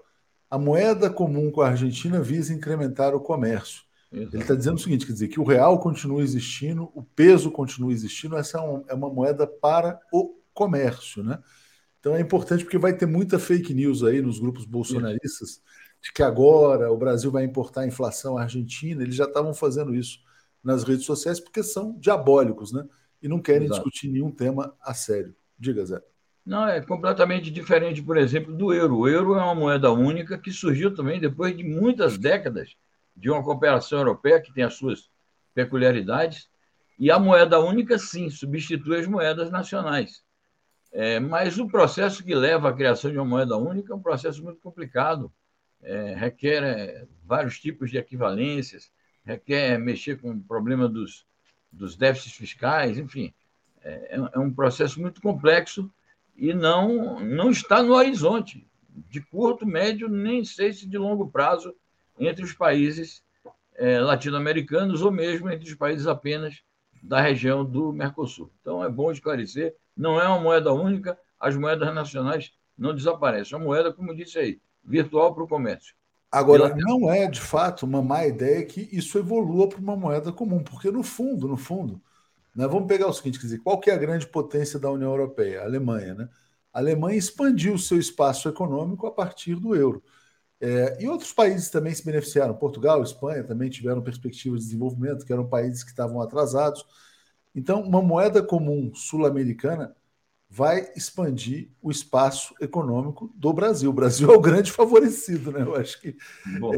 a 0.49 0.57
moeda 0.57 1.11
comum 1.11 1.51
com 1.51 1.61
a 1.61 1.67
Argentina 1.67 2.19
visa 2.23 2.51
incrementar 2.51 3.13
o 3.13 3.19
comércio. 3.19 3.83
Exato. 4.11 4.35
Ele 4.35 4.41
está 4.41 4.55
dizendo 4.55 4.77
o 4.77 4.79
seguinte: 4.79 5.05
quer 5.05 5.13
dizer, 5.13 5.27
que 5.27 5.39
o 5.39 5.43
real 5.43 5.79
continua 5.79 6.23
existindo, 6.23 6.89
o 6.95 7.03
peso 7.03 7.51
continua 7.51 7.91
existindo, 7.91 8.35
essa 8.35 8.57
é, 8.57 8.61
um, 8.61 8.83
é 8.87 8.95
uma 8.95 9.13
moeda 9.13 9.45
para 9.45 9.99
o 10.11 10.39
comércio, 10.55 11.23
né? 11.23 11.37
Então 11.99 12.15
é 12.15 12.19
importante 12.19 12.63
porque 12.63 12.79
vai 12.79 12.97
ter 12.97 13.05
muita 13.05 13.37
fake 13.37 13.75
news 13.75 14.03
aí 14.03 14.23
nos 14.23 14.39
grupos 14.39 14.65
bolsonaristas 14.65 15.61
de 16.01 16.11
que 16.11 16.23
agora 16.23 16.91
o 16.91 16.97
Brasil 16.97 17.29
vai 17.29 17.43
importar 17.43 17.81
a 17.81 17.87
inflação 17.87 18.39
argentina. 18.39 19.03
Eles 19.03 19.13
já 19.13 19.25
estavam 19.25 19.53
fazendo 19.53 19.93
isso 19.93 20.25
nas 20.67 20.83
redes 20.83 21.05
sociais 21.05 21.39
porque 21.39 21.63
são 21.63 21.97
diabólicos, 21.97 22.73
né? 22.73 22.85
E 23.21 23.27
não 23.29 23.41
querem 23.41 23.67
Exato. 23.67 23.79
discutir 23.79 24.09
nenhum 24.09 24.29
tema 24.29 24.75
a 24.81 24.93
sério. 24.93 25.33
Diga, 25.57 25.85
Zé. 25.85 26.01
Não, 26.45 26.67
é 26.67 26.81
completamente 26.81 27.49
diferente, 27.49 28.03
por 28.03 28.17
exemplo, 28.17 28.53
do 28.53 28.73
euro. 28.73 28.97
O 28.97 29.07
euro 29.07 29.35
é 29.35 29.41
uma 29.41 29.55
moeda 29.55 29.89
única 29.93 30.37
que 30.37 30.51
surgiu 30.51 30.93
também 30.93 31.21
depois 31.21 31.55
de 31.55 31.63
muitas 31.63 32.17
décadas 32.17 32.75
de 33.15 33.29
uma 33.29 33.41
cooperação 33.41 33.99
europeia 33.99 34.41
que 34.41 34.53
tem 34.53 34.65
as 34.65 34.73
suas 34.73 35.09
peculiaridades. 35.53 36.49
E 36.99 37.09
a 37.09 37.17
moeda 37.17 37.61
única, 37.61 37.97
sim, 37.97 38.29
substitui 38.29 38.99
as 38.99 39.07
moedas 39.07 39.49
nacionais. 39.49 40.21
É, 40.91 41.17
mas 41.17 41.57
o 41.57 41.67
processo 41.67 42.21
que 42.25 42.35
leva 42.35 42.69
à 42.69 42.73
criação 42.73 43.09
de 43.09 43.17
uma 43.17 43.25
moeda 43.25 43.55
única 43.55 43.93
é 43.93 43.95
um 43.95 44.01
processo 44.01 44.43
muito 44.43 44.59
complicado. 44.59 45.31
É, 45.81 46.13
requer 46.13 46.61
é, 46.61 47.07
vários 47.23 47.57
tipos 47.57 47.89
de 47.89 47.97
equivalências, 47.97 48.91
requer 49.27 49.77
mexer 49.77 50.19
com 50.21 50.31
o 50.31 50.39
problema 50.39 50.87
dos, 50.87 51.25
dos 51.71 51.97
déficits 51.97 52.37
fiscais, 52.37 52.97
enfim. 52.97 53.33
É, 53.83 54.15
é 54.33 54.39
um 54.39 54.51
processo 54.51 55.01
muito 55.01 55.21
complexo 55.21 55.91
e 56.35 56.53
não, 56.53 57.19
não 57.19 57.51
está 57.51 57.83
no 57.83 57.93
horizonte 57.93 58.65
de 58.89 59.21
curto, 59.21 59.65
médio, 59.65 60.07
nem 60.07 60.43
sei 60.45 60.71
se 60.73 60.87
de 60.87 60.97
longo 60.97 61.29
prazo 61.29 61.75
entre 62.17 62.43
os 62.43 62.53
países 62.53 63.21
é, 63.75 63.99
latino-americanos 63.99 65.01
ou 65.01 65.11
mesmo 65.11 65.51
entre 65.51 65.67
os 65.67 65.75
países 65.75 66.07
apenas 66.07 66.63
da 67.03 67.21
região 67.21 67.63
do 67.63 67.91
Mercosul. 67.91 68.51
Então 68.61 68.83
é 68.83 68.89
bom 68.89 69.11
esclarecer, 69.11 69.75
não 69.95 70.19
é 70.19 70.27
uma 70.27 70.39
moeda 70.39 70.73
única, 70.73 71.17
as 71.39 71.55
moedas 71.55 71.93
nacionais 71.93 72.53
não 72.77 72.95
desaparecem. 72.95 73.53
É 73.53 73.57
uma 73.57 73.65
moeda, 73.65 73.93
como 73.93 74.15
disse 74.15 74.39
aí, 74.39 74.61
virtual 74.83 75.33
para 75.33 75.43
o 75.43 75.47
comércio. 75.47 75.95
Agora, 76.31 76.75
não 76.75 77.09
é 77.09 77.27
de 77.27 77.39
fato 77.39 77.85
uma 77.85 78.01
má 78.01 78.25
ideia 78.25 78.65
que 78.65 78.89
isso 78.91 79.17
evolua 79.17 79.69
para 79.69 79.79
uma 79.79 79.95
moeda 79.95 80.31
comum, 80.31 80.61
porque 80.61 80.91
no 80.91 81.01
fundo, 81.01 81.47
no 81.47 81.55
fundo, 81.55 82.01
né? 82.57 82.67
Vamos 82.67 82.87
pegar 82.87 83.07
o 83.07 83.13
seguinte: 83.13 83.39
quer 83.39 83.45
dizer, 83.45 83.59
qual 83.59 83.79
que 83.79 83.91
é 83.91 83.93
a 83.93 83.97
grande 83.97 84.25
potência 84.27 84.79
da 84.79 84.89
União 84.89 85.11
Europeia? 85.11 85.61
A 85.61 85.65
Alemanha. 85.65 86.15
Né? 86.15 86.29
A 86.73 86.79
Alemanha 86.79 87.17
expandiu 87.17 87.75
o 87.75 87.79
seu 87.79 87.99
espaço 87.99 88.49
econômico 88.49 89.05
a 89.05 89.11
partir 89.11 89.55
do 89.55 89.75
euro. 89.75 90.03
É, 90.59 90.97
e 90.99 91.07
outros 91.07 91.31
países 91.31 91.69
também 91.69 91.93
se 91.93 92.03
beneficiaram. 92.03 92.55
Portugal, 92.55 93.03
Espanha 93.03 93.43
também 93.43 93.69
tiveram 93.69 94.01
perspectivas 94.01 94.61
de 94.61 94.65
desenvolvimento, 94.67 95.23
que 95.23 95.31
eram 95.31 95.47
países 95.47 95.83
que 95.83 95.91
estavam 95.91 96.19
atrasados. 96.19 96.83
Então, 97.53 97.81
uma 97.81 98.01
moeda 98.01 98.41
comum 98.41 98.91
sul-americana 98.95 99.95
vai 100.49 100.91
expandir 100.95 101.69
o 101.81 101.91
espaço 101.91 102.55
econômico 102.61 103.31
do 103.35 103.51
Brasil. 103.51 103.89
O 103.89 103.93
Brasil 103.93 104.29
é 104.31 104.35
o 104.35 104.41
grande 104.41 104.71
favorecido, 104.71 105.51
né? 105.51 105.61
Eu 105.61 105.75
acho 105.75 105.99
que 105.99 106.15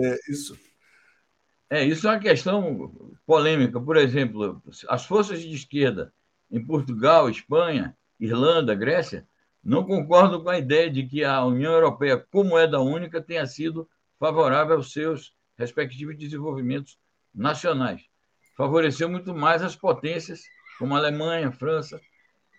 é, 0.02 0.32
isso 0.32 0.58
é, 1.70 1.86
isso 1.86 2.08
é 2.08 2.12
uma 2.12 2.20
questão 2.20 3.16
polêmica. 3.26 3.80
Por 3.80 3.96
exemplo, 3.96 4.62
as 4.88 5.06
forças 5.06 5.40
de 5.40 5.54
esquerda 5.54 6.12
em 6.50 6.64
Portugal, 6.66 7.30
Espanha, 7.30 7.96
Irlanda, 8.20 8.74
Grécia, 8.74 9.28
não 9.64 9.86
concordam 9.86 10.42
com 10.42 10.50
a 10.50 10.58
ideia 10.58 10.90
de 10.90 11.04
que 11.04 11.24
a 11.24 11.46
União 11.46 11.72
Europeia, 11.72 12.18
como 12.32 12.50
moeda 12.50 12.80
única, 12.80 13.22
tenha 13.22 13.46
sido 13.46 13.88
favorável 14.18 14.78
aos 14.78 14.92
seus 14.92 15.34
respectivos 15.58 16.18
desenvolvimentos 16.18 16.98
nacionais. 17.34 18.02
Favoreceu 18.58 19.08
muito 19.08 19.36
mais 19.36 19.62
as 19.62 19.76
potências, 19.76 20.42
como 20.80 20.96
a 20.96 20.98
Alemanha, 20.98 21.50
a 21.50 21.52
França, 21.52 22.02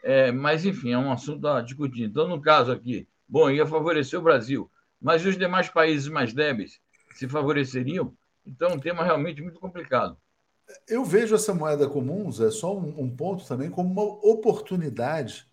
é, 0.02 0.32
mas, 0.32 0.64
enfim, 0.64 0.92
é 0.92 0.98
um 0.98 1.12
assunto 1.12 1.46
a 1.48 1.60
discutir. 1.60 2.04
Então, 2.04 2.28
no 2.28 2.40
caso 2.40 2.72
aqui, 2.72 3.06
bom, 3.28 3.50
ia 3.50 3.66
favorecer 3.66 4.18
o 4.18 4.22
Brasil, 4.22 4.70
mas 5.00 5.24
os 5.24 5.36
demais 5.36 5.68
países 5.68 6.08
mais 6.08 6.32
débeis 6.32 6.80
se 7.14 7.28
favoreceriam? 7.28 8.14
Então, 8.46 8.70
é 8.70 8.74
um 8.74 8.78
tema 8.78 9.04
realmente 9.04 9.42
muito 9.42 9.60
complicado. 9.60 10.16
Eu 10.88 11.04
vejo 11.04 11.34
essa 11.34 11.52
moeda 11.52 11.88
comum, 11.88 12.30
Zé, 12.30 12.50
só 12.50 12.76
um, 12.76 13.00
um 13.00 13.10
ponto 13.14 13.46
também, 13.46 13.70
como 13.70 13.90
uma 13.90 14.02
oportunidade 14.02 15.46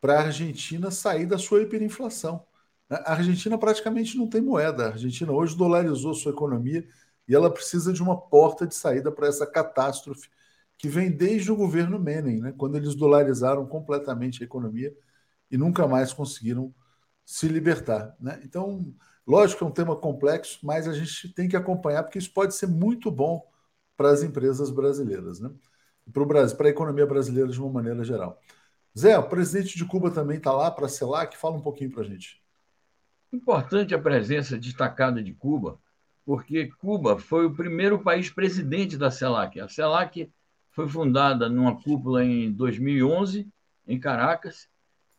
para 0.00 0.14
a 0.14 0.22
Argentina 0.24 0.90
sair 0.90 1.26
da 1.26 1.38
sua 1.38 1.62
hiperinflação. 1.62 2.44
A 2.90 3.12
Argentina 3.12 3.56
praticamente 3.56 4.16
não 4.18 4.28
tem 4.28 4.40
moeda. 4.40 4.86
A 4.86 4.88
Argentina 4.88 5.32
hoje 5.32 5.56
dolarizou 5.56 6.14
sua 6.14 6.32
economia 6.32 6.86
e 7.28 7.34
ela 7.34 7.50
precisa 7.50 7.92
de 7.92 8.02
uma 8.02 8.20
porta 8.20 8.66
de 8.66 8.74
saída 8.74 9.10
para 9.10 9.28
essa 9.28 9.46
catástrofe 9.46 10.28
que 10.82 10.88
vem 10.88 11.10
desde 11.10 11.50
o 11.50 11.56
governo 11.56 11.98
Menem, 11.98 12.40
né, 12.40 12.52
quando 12.58 12.76
eles 12.76 12.94
dolarizaram 12.94 13.64
completamente 13.64 14.42
a 14.42 14.44
economia 14.44 14.92
e 15.50 15.56
nunca 15.56 15.86
mais 15.86 16.12
conseguiram 16.12 16.74
se 17.24 17.48
libertar. 17.48 18.14
Né? 18.20 18.42
Então, 18.44 18.92
Lógico 19.26 19.58
que 19.58 19.64
é 19.64 19.66
um 19.66 19.72
tema 19.72 19.94
complexo, 19.94 20.58
mas 20.62 20.88
a 20.88 20.92
gente 20.92 21.32
tem 21.32 21.48
que 21.48 21.56
acompanhar, 21.56 22.02
porque 22.02 22.18
isso 22.18 22.32
pode 22.32 22.54
ser 22.54 22.66
muito 22.66 23.10
bom 23.10 23.46
para 23.96 24.10
as 24.10 24.22
empresas 24.22 24.70
brasileiras, 24.70 25.38
né? 25.38 25.50
Para 26.12 26.22
o 26.22 26.26
Brasil, 26.26 26.56
para 26.56 26.66
a 26.66 26.70
economia 26.70 27.06
brasileira 27.06 27.48
de 27.48 27.60
uma 27.60 27.70
maneira 27.70 28.02
geral. 28.02 28.40
Zé, 28.98 29.16
o 29.16 29.28
presidente 29.28 29.78
de 29.78 29.84
Cuba 29.84 30.10
também 30.10 30.38
está 30.38 30.52
lá 30.52 30.70
para 30.70 30.88
selar, 30.88 31.30
que 31.30 31.36
fala 31.36 31.56
um 31.56 31.62
pouquinho 31.62 31.92
para 31.92 32.02
a 32.02 32.04
gente. 32.04 32.42
Importante 33.32 33.94
a 33.94 33.98
presença 33.98 34.58
destacada 34.58 35.22
de 35.22 35.32
Cuba, 35.32 35.78
porque 36.24 36.66
Cuba 36.78 37.16
foi 37.16 37.46
o 37.46 37.54
primeiro 37.54 38.02
país 38.02 38.28
presidente 38.28 38.98
da 38.98 39.10
CELAC. 39.10 39.60
A 39.60 39.68
CELAC 39.68 40.30
foi 40.72 40.88
fundada 40.88 41.48
numa 41.48 41.80
cúpula 41.80 42.24
em 42.24 42.50
2011, 42.50 43.46
em 43.86 44.00
Caracas, 44.00 44.68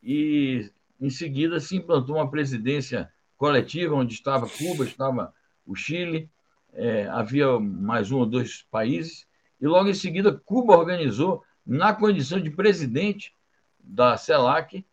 e 0.01 0.69
em 0.99 1.09
seguida 1.09 1.59
se 1.59 1.77
implantou 1.77 2.15
uma 2.15 2.29
presidência 2.29 3.11
coletiva, 3.37 3.95
onde 3.95 4.13
estava 4.13 4.49
Cuba, 4.49 4.83
estava 4.83 5.33
o 5.65 5.75
Chile, 5.75 6.29
é, 6.73 7.07
havia 7.07 7.59
mais 7.59 8.11
um 8.11 8.19
ou 8.19 8.25
dois 8.25 8.63
países, 8.69 9.27
e 9.61 9.67
logo 9.67 9.89
em 9.89 9.93
seguida 9.93 10.33
Cuba 10.33 10.75
organizou, 10.75 11.43
na 11.65 11.93
condição 11.93 12.41
de 12.41 12.49
presidente 12.49 13.33
da 13.79 14.17
CELAC, 14.17 14.85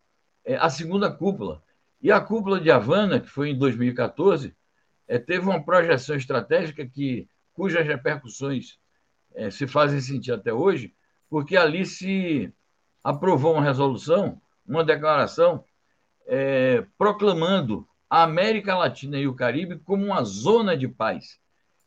é, 0.44 0.56
a 0.56 0.68
segunda 0.68 1.10
cúpula. 1.10 1.62
E 2.02 2.12
a 2.12 2.20
cúpula 2.20 2.60
de 2.60 2.70
Havana, 2.70 3.18
que 3.18 3.28
foi 3.28 3.50
em 3.50 3.58
2014, 3.58 4.54
é, 5.08 5.18
teve 5.18 5.44
uma 5.44 5.62
projeção 5.62 6.16
estratégica 6.16 6.86
que, 6.86 7.28
cujas 7.52 7.86
repercussões 7.86 8.78
é, 9.34 9.50
se 9.50 9.66
fazem 9.66 10.00
sentir 10.00 10.32
até 10.32 10.52
hoje, 10.52 10.94
porque 11.28 11.56
ali 11.56 11.86
se 11.86 12.52
aprovou 13.02 13.54
uma 13.54 13.62
resolução, 13.62 14.40
uma 14.66 14.84
declaração, 14.84 15.64
é, 16.26 16.84
proclamando 16.98 17.86
a 18.08 18.24
América 18.24 18.76
Latina 18.76 19.18
e 19.18 19.26
o 19.26 19.34
Caribe 19.34 19.78
como 19.78 20.04
uma 20.04 20.24
zona 20.24 20.76
de 20.76 20.88
paz. 20.88 21.38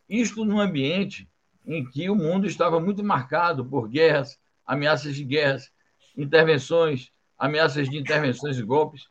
Isto 0.07 0.45
num 0.45 0.59
ambiente 0.59 1.29
em 1.65 1.83
que 1.89 2.09
o 2.09 2.15
mundo 2.15 2.47
estava 2.47 2.79
muito 2.79 3.03
marcado 3.03 3.65
por 3.65 3.87
guerras, 3.87 4.37
ameaças 4.65 5.15
de 5.15 5.23
guerras, 5.23 5.71
intervenções, 6.15 7.11
ameaças 7.37 7.89
de 7.89 7.97
intervenções 7.97 8.57
e 8.57 8.63
golpes. 8.63 9.07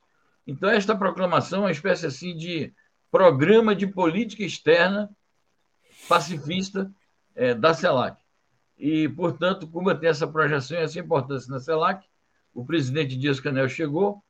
Então, 0.46 0.70
esta 0.70 0.96
proclamação 0.96 1.60
é 1.60 1.66
uma 1.66 1.70
espécie 1.70 2.06
assim 2.06 2.36
de 2.36 2.72
programa 3.10 3.76
de 3.76 3.86
política 3.86 4.42
externa 4.42 5.10
pacifista 6.08 6.90
é, 7.34 7.54
da 7.54 7.74
CELAC. 7.74 8.21
E, 8.78 9.08
portanto, 9.08 9.66
Cuba 9.68 9.94
tem 9.94 10.08
essa 10.08 10.26
projeção 10.26 10.76
e 10.78 10.80
essa 10.80 10.98
importância 10.98 11.50
na 11.50 11.60
CELAC. 11.60 12.06
O 12.54 12.64
presidente 12.64 13.16
Dias 13.16 13.40
Canel 13.40 13.68
chegou 13.68 14.22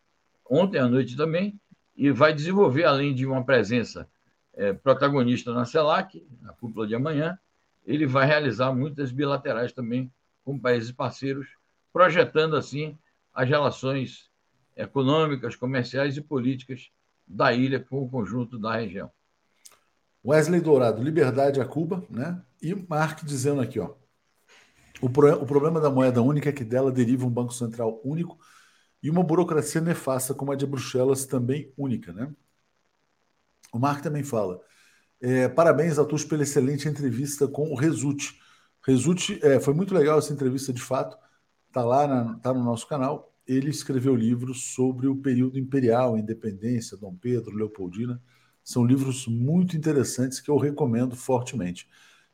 ontem 0.48 0.78
à 0.78 0.86
noite 0.86 1.16
também 1.16 1.58
e 1.96 2.10
vai 2.10 2.32
desenvolver, 2.32 2.84
além 2.84 3.14
de 3.14 3.26
uma 3.26 3.44
presença 3.44 4.08
é, 4.54 4.72
protagonista 4.72 5.52
na 5.52 5.64
CELAC, 5.64 6.26
na 6.40 6.52
cúpula 6.52 6.86
de 6.86 6.94
amanhã, 6.94 7.38
ele 7.84 8.06
vai 8.06 8.26
realizar 8.26 8.72
muitas 8.72 9.10
bilaterais 9.10 9.72
também 9.72 10.12
com 10.44 10.58
países 10.58 10.92
parceiros, 10.92 11.48
projetando 11.92 12.56
assim 12.56 12.96
as 13.34 13.48
relações 13.48 14.30
econômicas, 14.76 15.56
comerciais 15.56 16.16
e 16.16 16.20
políticas 16.20 16.90
da 17.26 17.52
ilha 17.52 17.80
com 17.80 18.02
o 18.02 18.08
conjunto 18.08 18.58
da 18.58 18.76
região. 18.76 19.10
Wesley 20.24 20.60
Dourado, 20.60 21.02
liberdade 21.02 21.60
a 21.60 21.64
Cuba, 21.64 22.04
né? 22.08 22.40
E 22.60 22.74
Mark 22.74 23.24
dizendo 23.24 23.60
aqui, 23.60 23.80
ó. 23.80 23.94
O, 25.02 25.10
pro, 25.10 25.32
o 25.34 25.44
problema 25.44 25.80
da 25.80 25.90
moeda 25.90 26.22
única 26.22 26.48
é 26.48 26.52
que 26.52 26.64
dela 26.64 26.92
deriva 26.92 27.26
um 27.26 27.30
banco 27.30 27.52
central 27.52 28.00
único 28.04 28.38
e 29.02 29.10
uma 29.10 29.24
burocracia 29.24 29.80
nefasta 29.80 30.32
como 30.32 30.52
a 30.52 30.54
de 30.54 30.64
Bruxelas 30.64 31.26
também 31.26 31.72
única, 31.76 32.12
né? 32.12 32.32
O 33.72 33.80
Mark 33.80 34.00
também 34.00 34.22
fala. 34.22 34.60
É, 35.20 35.48
parabéns 35.48 35.98
a 35.98 36.04
todos 36.04 36.24
pela 36.24 36.44
excelente 36.44 36.88
entrevista 36.88 37.48
com 37.48 37.72
o 37.72 37.74
Resulte. 37.74 38.38
Resulte, 38.86 39.40
é, 39.42 39.58
foi 39.58 39.74
muito 39.74 39.92
legal 39.92 40.20
essa 40.20 40.32
entrevista 40.32 40.72
de 40.72 40.80
fato. 40.80 41.16
Tá 41.72 41.84
lá, 41.84 42.06
na, 42.06 42.34
tá 42.38 42.54
no 42.54 42.62
nosso 42.62 42.86
canal. 42.86 43.34
Ele 43.44 43.70
escreveu 43.70 44.14
livros 44.14 44.72
sobre 44.74 45.08
o 45.08 45.16
período 45.16 45.58
imperial, 45.58 46.16
independência, 46.16 46.96
Dom 46.96 47.16
Pedro, 47.16 47.56
Leopoldina. 47.56 48.22
São 48.62 48.84
livros 48.84 49.26
muito 49.26 49.76
interessantes 49.76 50.38
que 50.38 50.48
eu 50.48 50.56
recomendo 50.58 51.16
fortemente. 51.16 51.88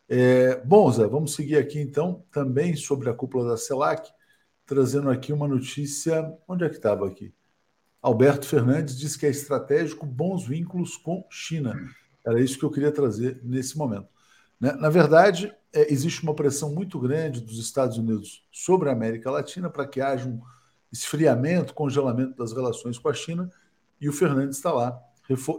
É, 0.08 0.56
bom, 0.64 0.90
Zé, 0.90 1.06
vamos 1.06 1.34
seguir 1.34 1.58
aqui 1.58 1.78
então 1.78 2.24
também 2.32 2.74
sobre 2.74 3.10
a 3.10 3.14
cúpula 3.14 3.50
da 3.50 3.56
CELAC, 3.58 4.10
trazendo 4.64 5.10
aqui 5.10 5.32
uma 5.32 5.46
notícia. 5.46 6.34
Onde 6.48 6.64
é 6.64 6.68
que 6.68 6.76
estava 6.76 7.06
aqui? 7.06 7.34
Alberto 8.00 8.46
Fernandes 8.46 8.98
diz 8.98 9.16
que 9.16 9.26
é 9.26 9.28
estratégico 9.28 10.06
bons 10.06 10.46
vínculos 10.46 10.96
com 10.96 11.26
China. 11.28 11.74
Era 12.24 12.40
isso 12.40 12.58
que 12.58 12.64
eu 12.64 12.70
queria 12.70 12.92
trazer 12.92 13.40
nesse 13.44 13.76
momento. 13.76 14.08
Né? 14.58 14.72
Na 14.72 14.88
verdade, 14.88 15.54
é, 15.72 15.92
existe 15.92 16.22
uma 16.22 16.34
pressão 16.34 16.72
muito 16.72 16.98
grande 16.98 17.40
dos 17.42 17.58
Estados 17.58 17.98
Unidos 17.98 18.46
sobre 18.50 18.88
a 18.88 18.92
América 18.92 19.30
Latina 19.30 19.68
para 19.68 19.86
que 19.86 20.00
haja 20.00 20.26
um 20.26 20.40
esfriamento, 20.90 21.74
congelamento 21.74 22.34
das 22.34 22.52
relações 22.52 22.98
com 22.98 23.10
a 23.10 23.14
China, 23.14 23.50
e 24.00 24.08
o 24.08 24.12
Fernandes 24.12 24.56
está 24.56 24.72
lá, 24.72 24.98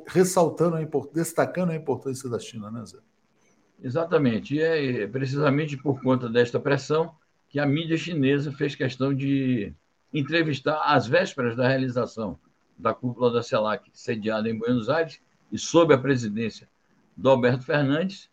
ressaltando, 0.08 0.76
a 0.76 0.82
destacando 1.14 1.72
a 1.72 1.76
importância 1.76 2.28
da 2.28 2.40
China, 2.40 2.72
né, 2.72 2.84
Zé? 2.86 2.98
Exatamente. 3.82 4.56
E 4.56 4.62
é 4.62 5.08
precisamente 5.08 5.78
por 5.78 6.02
conta 6.02 6.30
desta 6.30 6.60
pressão 6.60 7.15
que 7.48 7.60
a 7.60 7.65
mídia 7.65 7.98
chinesa 7.98 8.52
fez 8.52 8.76
questão 8.76 9.13
de 9.13 9.74
entrevistar 10.13 10.82
às 10.84 11.08
vésperas 11.08 11.56
da 11.56 11.68
realização 11.68 12.38
da 12.78 12.94
cúpula 12.94 13.32
da 13.32 13.44
CELAC, 13.44 13.89
sediada 13.94 14.50
em 14.50 14.58
Buenos 14.58 14.89
Aires, 14.89 15.20
e 15.52 15.58
sob 15.58 15.94
a 15.94 15.98
presidência 15.98 16.70
do 17.15 17.30
Alberto 17.30 17.65
Fernandes, 17.65 18.30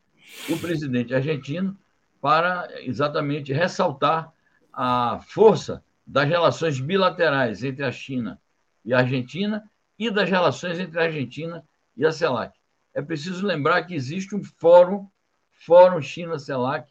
o 0.49 0.59
presidente 0.59 1.15
argentino, 1.15 1.77
para 2.21 2.69
exatamente 2.83 3.53
ressaltar 3.53 4.33
a 4.73 5.21
força 5.27 5.83
das 6.07 6.29
relações 6.29 6.79
bilaterais 6.79 7.65
entre 7.65 7.85
a 7.85 7.91
China 7.91 8.41
e 8.85 8.95
a 8.95 8.99
Argentina 8.99 9.69
e 9.99 10.11
das 10.11 10.29
relações 10.29 10.79
entre 10.79 11.01
a 11.01 11.05
Argentina 11.05 11.65
e 11.97 12.05
a 12.07 12.13
CELAC. 12.13 12.57
É 12.95 13.03
preciso 13.03 13.45
lembrar 13.45 13.83
que 13.85 13.95
existe 13.95 14.35
um 14.35 14.45
fórum, 14.45 15.09
Fórum 15.59 16.01
China-CELAC, 16.01 16.91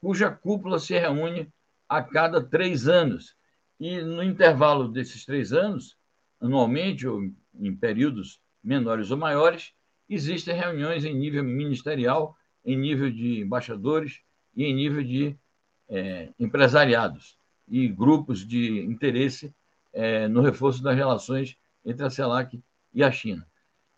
cuja 0.00 0.30
cúpula 0.30 0.78
se 0.78 0.98
reúne 0.98 1.50
a 1.88 2.02
cada 2.02 2.42
três 2.42 2.86
anos 2.88 3.34
e 3.80 4.00
no 4.00 4.22
intervalo 4.22 4.88
desses 4.88 5.24
três 5.24 5.52
anos, 5.52 5.96
anualmente 6.40 7.06
ou 7.06 7.22
em 7.58 7.74
períodos 7.74 8.40
menores 8.62 9.10
ou 9.10 9.16
maiores, 9.16 9.72
existem 10.08 10.54
reuniões 10.54 11.04
em 11.04 11.14
nível 11.14 11.42
ministerial, 11.42 12.36
em 12.64 12.76
nível 12.76 13.10
de 13.10 13.40
embaixadores 13.40 14.20
e 14.54 14.64
em 14.64 14.74
nível 14.74 15.02
de 15.02 15.36
é, 15.88 16.30
empresariados 16.38 17.36
e 17.68 17.88
grupos 17.88 18.46
de 18.46 18.80
interesse 18.84 19.54
é, 19.92 20.28
no 20.28 20.40
reforço 20.40 20.82
das 20.82 20.96
relações 20.96 21.56
entre 21.84 22.04
a 22.04 22.10
CELAC 22.10 22.62
e 22.92 23.02
a 23.02 23.10
China. 23.10 23.46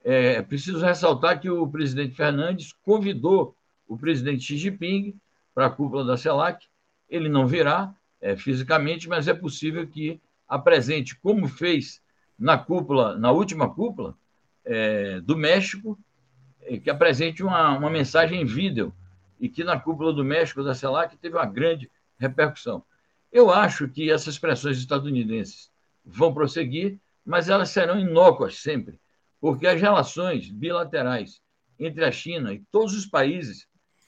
É 0.04 0.40
preciso 0.40 0.84
ressaltar 0.84 1.40
que 1.40 1.50
o 1.50 1.66
presidente 1.66 2.14
Fernandes 2.14 2.72
convidou 2.72 3.56
o 3.86 3.96
presidente 3.96 4.44
Xi 4.44 4.56
Jinping 4.56 5.18
para 5.54 5.66
a 5.66 5.70
cúpula 5.70 6.04
da 6.04 6.16
CELAC. 6.16 6.66
Ele 7.08 7.28
não 7.28 7.46
virá, 7.46 7.94
é, 8.20 8.36
fisicamente, 8.36 9.08
mas 9.08 9.28
é 9.28 9.34
possível 9.34 9.86
que 9.86 10.20
apresente, 10.48 11.18
como 11.18 11.48
fez 11.48 12.02
na 12.38 12.58
cúpula, 12.58 13.16
na 13.16 13.30
última 13.30 13.72
cúpula 13.72 14.16
é, 14.64 15.20
do 15.20 15.36
México, 15.36 15.98
é, 16.62 16.78
que 16.78 16.90
apresente 16.90 17.42
uma, 17.42 17.76
uma 17.78 17.90
mensagem 17.90 18.42
em 18.42 18.44
vídeo 18.44 18.92
e 19.38 19.48
que 19.48 19.64
na 19.64 19.78
cúpula 19.78 20.12
do 20.12 20.24
México 20.24 20.62
da 20.62 20.74
CELAC 20.74 21.16
teve 21.16 21.36
uma 21.36 21.46
grande 21.46 21.90
repercussão. 22.18 22.82
Eu 23.30 23.50
acho 23.50 23.88
que 23.88 24.10
essas 24.10 24.38
pressões 24.38 24.78
estadunidenses 24.78 25.70
vão 26.04 26.32
prosseguir, 26.32 26.98
mas 27.24 27.48
elas 27.48 27.70
serão 27.70 27.98
inócuas 27.98 28.58
sempre, 28.58 28.98
porque 29.40 29.66
as 29.66 29.80
relações 29.80 30.48
bilaterais 30.50 31.40
entre 31.78 32.04
a 32.04 32.10
China 32.12 32.52
e 32.52 32.62
todos 32.70 32.94
os 32.94 33.06
países 33.06 33.66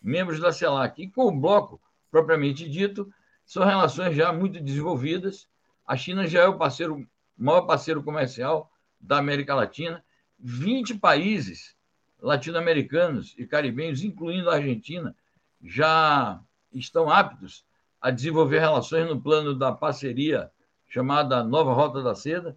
membros 0.08 0.40
da 0.40 0.50
CELAC 0.50 1.02
e 1.02 1.10
com 1.10 1.26
o 1.26 1.38
bloco 1.38 1.80
propriamente 2.10 2.68
dito 2.68 3.12
são 3.44 3.64
relações 3.64 4.16
já 4.16 4.32
muito 4.32 4.60
desenvolvidas. 4.60 5.46
A 5.86 5.96
China 5.96 6.26
já 6.26 6.40
é 6.40 6.46
o 6.46 6.56
parceiro, 6.56 7.06
maior 7.36 7.62
parceiro 7.62 8.02
comercial 8.02 8.72
da 8.98 9.18
América 9.18 9.54
Latina. 9.54 10.02
20 10.38 10.98
países 10.98 11.76
latino-americanos 12.20 13.34
e 13.36 13.46
caribenhos, 13.46 14.02
incluindo 14.02 14.50
a 14.50 14.54
Argentina, 14.54 15.14
já 15.62 16.40
estão 16.72 17.10
aptos 17.10 17.64
a 18.00 18.10
desenvolver 18.10 18.60
relações 18.60 19.08
no 19.08 19.20
plano 19.20 19.54
da 19.54 19.72
parceria 19.72 20.50
chamada 20.88 21.42
Nova 21.44 21.72
Rota 21.72 22.02
da 22.02 22.14
Seda. 22.14 22.56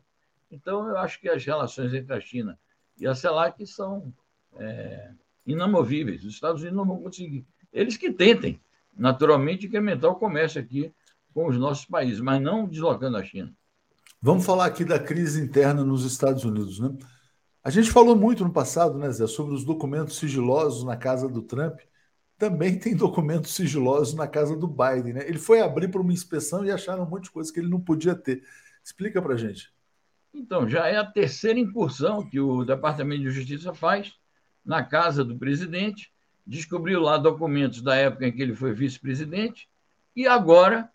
Então, 0.52 0.88
eu 0.88 0.98
acho 0.98 1.20
que 1.20 1.28
as 1.28 1.44
relações 1.44 1.94
entre 1.94 2.14
a 2.14 2.22
China 2.22 2.58
e 2.98 3.08
a 3.08 3.16
CELAC 3.16 3.66
são 3.66 4.14
é, 4.58 5.12
inamovíveis. 5.52 6.24
Os 6.24 6.34
Estados 6.34 6.62
Unidos 6.62 6.78
não 6.78 6.86
vão 6.86 7.02
conseguir. 7.02 7.46
Eles 7.72 7.98
que 7.98 8.12
tentem, 8.12 8.60
naturalmente, 8.96 9.68
incrementar 9.68 10.12
o 10.12 10.16
comércio 10.16 10.62
aqui 10.62 10.92
com 11.34 11.48
os 11.48 11.58
nossos 11.58 11.86
países, 11.86 12.20
mas 12.20 12.42
não 12.42 12.68
deslocando 12.68 13.18
a 13.18 13.24
China. 13.24 13.54
Vamos 14.22 14.46
falar 14.46 14.66
aqui 14.66 14.86
da 14.86 15.00
crise 15.00 15.42
interna 15.42 15.84
nos 15.84 16.06
Estados 16.06 16.44
Unidos, 16.44 16.80
né? 16.80 16.96
A 17.64 17.70
gente 17.70 17.92
falou 17.92 18.16
muito 18.16 18.44
no 18.44 18.52
passado, 18.52 18.98
né, 18.98 19.10
Zé, 19.12 19.28
sobre 19.28 19.54
os 19.54 19.64
documentos 19.64 20.18
sigilosos 20.18 20.84
na 20.84 20.98
casa 20.98 21.30
do 21.30 21.44
Trump. 21.44 21.80
Também 22.38 22.78
tem 22.78 22.96
documentos 22.96 23.54
sigilosos 23.54 24.16
na 24.16 24.28
casa 24.28 24.56
do 24.56 24.68
Biden, 24.68 25.14
né? 25.14 25.28
Ele 25.28 25.38
foi 25.38 25.62
abrir 25.62 25.88
para 25.88 26.02
uma 26.02 26.14
inspeção 26.14 26.66
e 26.66 26.72
acharam 26.72 27.04
um 27.04 27.10
monte 27.10 27.26
de 27.26 27.32
coisa 27.32 27.54
que 27.54 27.60
ele 27.60 27.70
não 27.70 27.80
podia 27.80 28.16
ter. 28.16 28.44
Explica 28.84 29.22
para 29.22 29.38
gente. 29.38 29.72
Então, 30.34 30.68
já 30.68 30.88
é 30.88 30.98
a 30.98 31.06
terceira 31.06 31.60
incursão 31.60 32.28
que 32.28 32.40
o 32.40 32.64
Departamento 32.64 33.22
de 33.22 33.32
Justiça 33.32 33.74
faz 33.74 34.14
na 34.64 34.84
casa 34.84 35.24
do 35.24 35.38
presidente, 35.38 36.12
descobriu 36.46 37.02
lá 37.02 37.18
documentos 37.18 37.82
da 37.82 37.96
época 37.96 38.28
em 38.28 38.32
que 38.32 38.42
ele 38.42 38.56
foi 38.56 38.74
vice-presidente 38.74 39.70
e 40.16 40.28
agora 40.28 40.90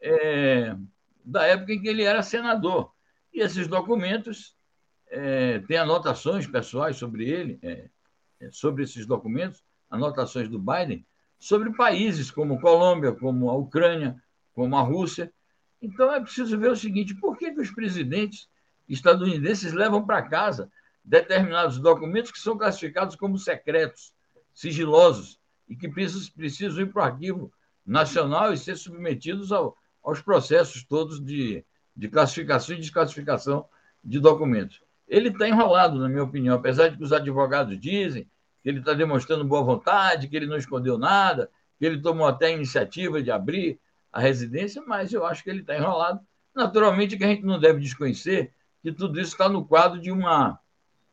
é, 0.00 0.76
da 1.24 1.46
época 1.46 1.72
em 1.72 1.80
que 1.80 1.88
ele 1.88 2.02
era 2.02 2.22
senador. 2.22 2.92
E 3.32 3.40
esses 3.40 3.68
documentos 3.68 4.56
é, 5.08 5.60
têm 5.60 5.78
anotações 5.78 6.46
pessoais 6.46 6.96
sobre 6.96 7.28
ele, 7.28 7.58
é, 7.62 7.88
é 8.40 8.50
sobre 8.50 8.84
esses 8.84 9.06
documentos, 9.06 9.62
anotações 9.90 10.48
do 10.48 10.58
Biden 10.58 11.04
sobre 11.40 11.72
países 11.72 12.30
como 12.30 12.60
Colômbia, 12.60 13.12
como 13.12 13.48
a 13.48 13.54
Ucrânia, 13.54 14.22
como 14.52 14.76
a 14.76 14.82
Rússia. 14.82 15.32
Então 15.80 16.12
é 16.12 16.20
preciso 16.20 16.58
ver 16.58 16.70
o 16.70 16.76
seguinte: 16.76 17.14
por 17.14 17.36
que, 17.36 17.50
que 17.50 17.60
os 17.60 17.70
presidentes 17.70 18.48
estadunidenses 18.86 19.72
levam 19.72 20.04
para 20.04 20.22
casa 20.22 20.70
determinados 21.04 21.78
documentos 21.78 22.30
que 22.30 22.38
são 22.38 22.56
classificados 22.56 23.16
como 23.16 23.38
secretos, 23.38 24.12
sigilosos, 24.54 25.38
e 25.68 25.76
que 25.76 25.88
precisam, 25.88 26.80
ir 26.80 26.92
para 26.92 27.02
o 27.02 27.04
arquivo 27.04 27.52
nacional 27.86 28.52
e 28.52 28.58
ser 28.58 28.76
submetidos 28.76 29.52
ao, 29.52 29.76
aos 30.02 30.20
processos 30.20 30.84
todos 30.84 31.24
de, 31.24 31.64
de 31.96 32.08
classificação 32.08 32.74
e 32.74 32.80
desclassificação 32.80 33.66
de 34.02 34.18
documentos. 34.18 34.82
Ele 35.06 35.28
está 35.28 35.48
enrolado, 35.48 35.98
na 35.98 36.08
minha 36.08 36.24
opinião, 36.24 36.56
apesar 36.56 36.88
de 36.88 36.96
que 36.96 37.04
os 37.04 37.12
advogados 37.12 37.78
dizem 37.78 38.28
que 38.62 38.68
ele 38.68 38.80
está 38.80 38.94
demonstrando 38.94 39.44
boa 39.44 39.62
vontade, 39.62 40.28
que 40.28 40.36
ele 40.36 40.46
não 40.46 40.56
escondeu 40.56 40.98
nada, 40.98 41.50
que 41.78 41.86
ele 41.86 42.00
tomou 42.00 42.26
até 42.26 42.46
a 42.46 42.50
iniciativa 42.50 43.22
de 43.22 43.30
abrir 43.30 43.80
a 44.12 44.20
residência, 44.20 44.82
mas 44.86 45.12
eu 45.12 45.24
acho 45.24 45.42
que 45.42 45.50
ele 45.50 45.60
está 45.60 45.76
enrolado. 45.76 46.20
Naturalmente 46.54 47.16
que 47.16 47.24
a 47.24 47.28
gente 47.28 47.44
não 47.44 47.58
deve 47.58 47.80
desconhecer 47.80 48.52
que 48.82 48.92
tudo 48.92 49.20
isso 49.20 49.32
está 49.32 49.48
no 49.48 49.64
quadro 49.64 50.00
de 50.00 50.10
uma, 50.10 50.58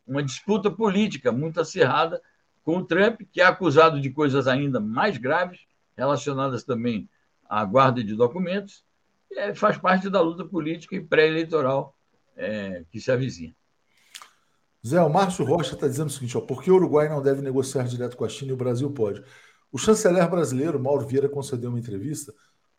uma 0.08 0.24
disputa 0.24 0.72
política 0.72 1.32
muito 1.32 1.60
acirrada 1.60 2.22
com 2.64 2.78
o 2.78 2.86
Trump, 2.86 3.22
que 3.32 3.42
é 3.42 3.46
acusado 3.46 4.00
de 4.00 4.10
coisas 4.10 4.48
ainda 4.48 4.80
mais 4.80 5.18
graves, 5.18 5.60
relacionadas 5.96 6.64
também 6.64 7.10
à 7.50 7.64
guarda 7.66 8.04
de 8.04 8.16
documentos, 8.16 8.84
é, 9.32 9.54
faz 9.54 9.78
parte 9.78 10.10
da 10.10 10.22
luta 10.22 10.46
política 10.46 10.96
e 10.96 11.02
pré-eleitoral 11.04 11.96
é, 12.36 12.84
que 12.92 13.00
se 13.00 13.12
avizinha. 13.12 13.56
Zé, 14.86 15.02
o 15.02 15.10
Márcio 15.10 15.44
Rocha 15.44 15.74
está 15.74 15.88
dizendo 15.88 16.08
o 16.08 16.12
seguinte: 16.12 16.38
ó, 16.38 16.42
por 16.42 16.64
que 16.64 16.72
o 16.72 16.76
Uruguai 16.76 17.10
não 17.10 17.22
deve 17.22 17.42
negociar 17.42 17.84
direto 17.84 18.16
com 18.16 18.24
a 18.24 18.30
China 18.30 18.52
e 18.52 18.54
o 18.54 18.58
Brasil 18.58 18.90
pode? 18.92 19.24
O 19.72 19.78
chanceler 19.78 20.30
brasileiro, 20.30 20.80
Mauro 20.80 21.06
Vieira, 21.06 21.28
concedeu 21.28 21.70
uma 21.70 21.80
entrevista. 21.80 22.34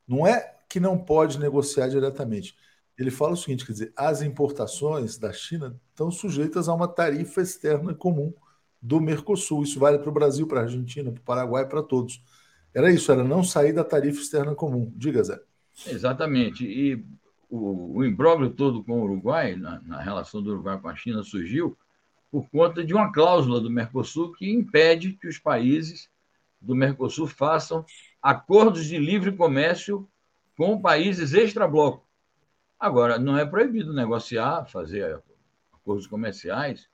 Não 0.07 0.27
é 0.27 0.55
que 0.69 0.81
não 0.81 0.97
pode 0.97 1.39
negociar 1.39 1.89
diretamente. 1.89 2.57
Ele 2.97 3.11
fala 3.11 3.33
o 3.33 3.37
seguinte: 3.37 3.67
quer 3.67 3.73
dizer, 3.73 3.93
as 3.97 4.23
importações 4.23 5.19
da 5.19 5.33
China 5.33 5.79
estão 5.99 6.13
sujeitas 6.13 6.69
a 6.69 6.75
uma 6.75 6.87
tarifa 6.87 7.43
externa 7.43 7.93
comum 7.93 8.33
do 8.81 9.01
Mercosul. 9.01 9.65
Isso 9.65 9.81
vale 9.81 9.99
para 9.99 10.09
o 10.09 10.13
Brasil, 10.13 10.47
para 10.47 10.61
a 10.61 10.63
Argentina, 10.63 11.11
para 11.11 11.21
o 11.21 11.25
Paraguai, 11.25 11.69
para 11.69 11.83
todos. 11.83 12.23
Era 12.73 12.89
isso, 12.93 13.11
era 13.11 13.25
não 13.25 13.43
sair 13.43 13.73
da 13.73 13.83
tarifa 13.83 14.21
externa 14.21 14.55
comum. 14.55 14.93
Diga, 14.95 15.25
Zé. 15.25 15.41
Exatamente. 15.89 16.65
E 16.65 17.05
o, 17.51 17.99
o 17.99 18.05
imbróglio 18.05 18.51
todo 18.51 18.85
com 18.85 19.01
o 19.01 19.03
Uruguai, 19.03 19.57
na, 19.57 19.81
na 19.81 20.01
relação 20.01 20.41
do 20.41 20.53
Uruguai 20.53 20.79
com 20.79 20.89
a 20.89 20.95
China, 20.95 21.25
surgiu 21.25 21.77
por 22.31 22.49
conta 22.49 22.85
de 22.85 22.95
uma 22.95 23.11
cláusula 23.11 23.61
do 23.61 23.71
Mercosul 23.71 24.33
que 24.33 24.49
impede 24.49 25.15
que 25.15 25.27
os 25.27 25.39
países 25.39 26.09
do 26.61 26.77
Mercosul 26.77 27.27
façam 27.27 27.85
acordos 28.23 28.85
de 28.85 28.99
livre 28.99 29.33
comércio 29.33 30.09
com 30.57 30.81
países 30.81 31.35
extra-bloco. 31.35 32.07
Agora, 32.79 33.19
não 33.19 33.37
é 33.37 33.45
proibido 33.45 33.93
negociar, 33.93 34.67
fazer 34.67 35.21
acordos 35.89 36.07
comerciais, 36.07 36.87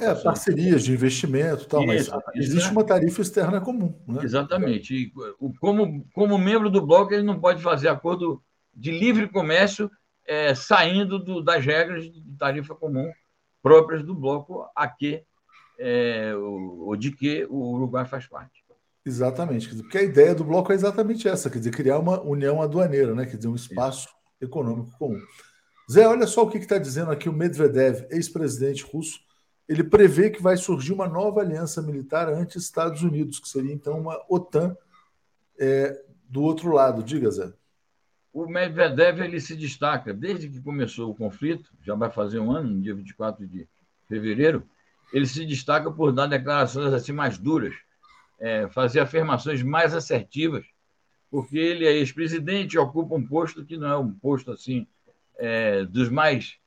é, 0.00 0.14
parcerias 0.14 0.84
de 0.84 0.92
investimento 0.92 1.66
tal, 1.66 1.84
mas 1.84 2.08
existe 2.34 2.70
uma 2.70 2.84
tarifa 2.84 3.20
externa 3.20 3.60
comum. 3.60 3.94
Né? 4.06 4.20
Exatamente. 4.22 4.94
E, 4.94 5.12
como, 5.60 6.06
como 6.14 6.38
membro 6.38 6.70
do 6.70 6.86
bloco, 6.86 7.12
ele 7.12 7.24
não 7.24 7.38
pode 7.38 7.60
fazer 7.60 7.88
acordo 7.88 8.42
de 8.72 8.92
livre 8.92 9.28
comércio 9.28 9.90
é, 10.26 10.54
saindo 10.54 11.18
do, 11.18 11.42
das 11.42 11.64
regras 11.64 12.04
de 12.04 12.22
tarifa 12.38 12.74
comum 12.74 13.10
próprias 13.62 14.02
do 14.04 14.14
bloco 14.14 14.64
a 14.74 14.88
que 14.88 15.22
é, 15.78 16.34
ou 16.34 16.96
de 16.96 17.12
que 17.12 17.46
o 17.50 17.74
Uruguai 17.74 18.06
faz 18.06 18.26
parte. 18.26 18.64
Exatamente, 19.04 19.68
porque 19.74 19.98
a 19.98 20.02
ideia 20.02 20.34
do 20.34 20.44
bloco 20.44 20.70
é 20.70 20.74
exatamente 20.74 21.26
essa, 21.26 21.48
quer 21.48 21.58
dizer, 21.58 21.70
criar 21.70 21.98
uma 21.98 22.20
união 22.20 22.60
aduaneira, 22.60 23.14
né? 23.14 23.24
quer 23.24 23.36
dizer, 23.36 23.48
um 23.48 23.54
espaço 23.54 24.08
Isso. 24.08 24.14
econômico 24.40 24.90
comum. 24.98 25.20
Zé, 25.90 26.06
olha 26.06 26.26
só 26.26 26.42
o 26.42 26.50
que 26.50 26.58
está 26.58 26.78
dizendo 26.78 27.10
aqui 27.10 27.28
o 27.28 27.32
Medvedev, 27.32 28.06
ex-presidente 28.10 28.84
russo. 28.84 29.20
Ele 29.68 29.82
prevê 29.82 30.30
que 30.30 30.42
vai 30.42 30.56
surgir 30.56 30.92
uma 30.92 31.08
nova 31.08 31.40
aliança 31.40 31.82
militar 31.82 32.28
anti-Estados 32.28 33.02
Unidos, 33.02 33.38
que 33.38 33.48
seria 33.48 33.72
então 33.72 33.98
uma 33.98 34.22
OTAN 34.28 34.76
é, 35.58 36.02
do 36.28 36.42
outro 36.42 36.70
lado. 36.72 37.02
Diga, 37.02 37.30
Zé 37.30 37.52
o 38.32 38.46
Medvedev 38.46 39.20
ele 39.20 39.40
se 39.40 39.56
destaca 39.56 40.12
desde 40.12 40.48
que 40.48 40.60
começou 40.60 41.10
o 41.10 41.14
conflito, 41.14 41.70
já 41.82 41.94
vai 41.94 42.10
fazer 42.10 42.38
um 42.38 42.52
ano, 42.52 42.70
no 42.70 42.80
dia 42.80 42.94
24 42.94 43.46
de 43.46 43.66
fevereiro, 44.06 44.62
ele 45.12 45.26
se 45.26 45.44
destaca 45.44 45.90
por 45.90 46.12
dar 46.12 46.26
declarações 46.26 46.92
assim 46.92 47.12
mais 47.12 47.38
duras, 47.38 47.74
é, 48.38 48.68
fazer 48.68 49.00
afirmações 49.00 49.62
mais 49.62 49.94
assertivas, 49.94 50.64
porque 51.30 51.58
ele 51.58 51.84
é 51.84 51.92
ex-presidente 51.92 52.78
ocupa 52.78 53.14
um 53.14 53.26
posto 53.26 53.64
que 53.64 53.76
não 53.76 53.88
é 53.88 53.96
um 53.96 54.12
posto 54.12 54.52
assim 54.52 54.86
é, 55.38 55.84
dos 55.84 56.08
mais, 56.08 56.58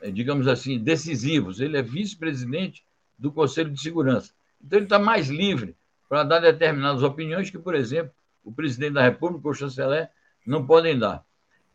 é, 0.00 0.10
digamos 0.10 0.48
assim, 0.48 0.78
decisivos. 0.78 1.60
Ele 1.60 1.76
é 1.76 1.82
vice-presidente 1.82 2.84
do 3.18 3.30
Conselho 3.30 3.70
de 3.70 3.80
Segurança. 3.80 4.32
Então 4.62 4.78
ele 4.78 4.86
está 4.86 4.98
mais 4.98 5.28
livre 5.28 5.76
para 6.08 6.24
dar 6.24 6.40
determinadas 6.40 7.02
opiniões 7.02 7.50
que, 7.50 7.58
por 7.58 7.74
exemplo, 7.74 8.12
o 8.42 8.52
presidente 8.52 8.94
da 8.94 9.02
República, 9.02 9.48
o 9.48 9.54
chanceler, 9.54 10.08
não 10.46 10.66
podem 10.66 10.98
dar. 10.98 11.24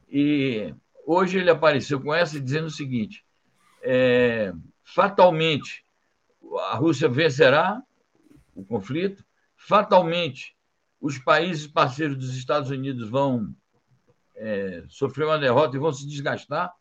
E 0.09 0.73
hoje 1.05 1.37
ele 1.37 1.49
apareceu 1.49 1.99
com 2.01 2.13
essa 2.13 2.39
dizendo 2.39 2.67
o 2.67 2.71
seguinte: 2.71 3.23
é, 3.81 4.53
fatalmente 4.83 5.85
a 6.71 6.75
Rússia 6.75 7.07
vencerá 7.07 7.81
o 8.55 8.63
conflito, 8.63 9.23
fatalmente 9.55 10.55
os 10.99 11.17
países 11.17 11.67
parceiros 11.67 12.17
dos 12.17 12.35
Estados 12.35 12.69
Unidos 12.69 13.09
vão 13.09 13.53
é, 14.41 14.83
sofrer 14.89 15.25
uma 15.25 15.37
derrota 15.37 15.77
e 15.77 15.79
vão 15.79 15.93
se 15.93 16.07
desgastar 16.07 16.73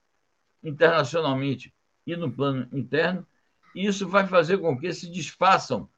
internacionalmente 0.65 1.75
e 2.07 2.17
no 2.17 2.33
plano 2.33 2.67
interno, 2.73 3.27
e 3.75 3.87
isso 3.87 4.09
vai 4.09 4.27
fazer 4.27 4.59
com 4.59 4.77
que 4.79 4.93
se 4.95 5.09
desfaçam 5.11 5.89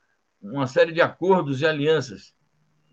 uma 0.41 0.67
série 0.67 0.93
de 0.93 1.01
acordos 1.01 1.61
e 1.61 1.67
alianças 1.67 2.35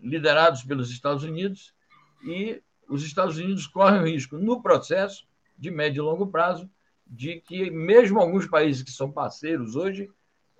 liderados 0.00 0.62
pelos 0.62 0.90
Estados 0.90 1.24
Unidos 1.24 1.74
e 2.22 2.62
os 2.88 3.04
Estados 3.04 3.36
Unidos 3.36 3.66
correm 3.66 4.00
o 4.00 4.06
risco, 4.06 4.38
no 4.38 4.62
processo 4.62 5.26
de 5.58 5.70
médio 5.70 6.02
e 6.02 6.04
longo 6.04 6.28
prazo, 6.28 6.70
de 7.06 7.40
que 7.40 7.70
mesmo 7.70 8.20
alguns 8.20 8.46
países 8.46 8.82
que 8.82 8.90
são 8.92 9.10
parceiros 9.10 9.74
hoje 9.74 10.08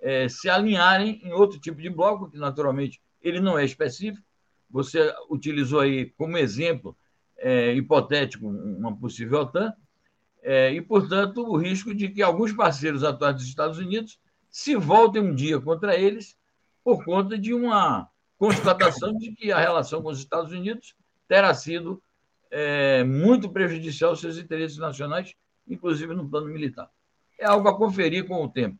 é, 0.01 0.27
se 0.27 0.49
alinharem 0.49 1.21
em 1.23 1.31
outro 1.31 1.59
tipo 1.59 1.81
de 1.81 1.89
bloco, 1.89 2.29
que 2.29 2.37
naturalmente 2.37 3.01
ele 3.21 3.39
não 3.39 3.57
é 3.57 3.63
específico. 3.63 4.25
Você 4.69 5.13
utilizou 5.29 5.79
aí 5.79 6.09
como 6.17 6.37
exemplo 6.37 6.95
é, 7.41 7.73
hipotético 7.73 8.47
uma 8.47 8.95
possível 8.95 9.41
OTAN, 9.41 9.73
é, 10.41 10.71
e, 10.73 10.81
portanto, 10.81 11.43
o 11.43 11.57
risco 11.57 11.93
de 11.93 12.09
que 12.09 12.21
alguns 12.21 12.51
parceiros 12.53 13.03
atuais 13.03 13.35
dos 13.35 13.45
Estados 13.45 13.77
Unidos 13.77 14.19
se 14.49 14.75
voltem 14.75 15.21
um 15.21 15.35
dia 15.35 15.59
contra 15.59 15.95
eles 15.95 16.35
por 16.83 17.03
conta 17.03 17.37
de 17.37 17.53
uma 17.53 18.09
constatação 18.37 19.15
de 19.17 19.31
que 19.33 19.51
a 19.51 19.59
relação 19.59 20.01
com 20.01 20.09
os 20.09 20.17
Estados 20.17 20.51
Unidos 20.51 20.95
terá 21.27 21.53
sido 21.53 22.01
é, 22.49 23.03
muito 23.03 23.49
prejudicial 23.49 24.11
aos 24.11 24.19
seus 24.19 24.37
interesses 24.37 24.77
nacionais, 24.77 25.33
inclusive 25.67 26.13
no 26.13 26.27
plano 26.27 26.47
militar. 26.47 26.89
É 27.39 27.45
algo 27.45 27.67
a 27.67 27.77
conferir 27.77 28.27
com 28.27 28.43
o 28.43 28.49
tempo. 28.49 28.77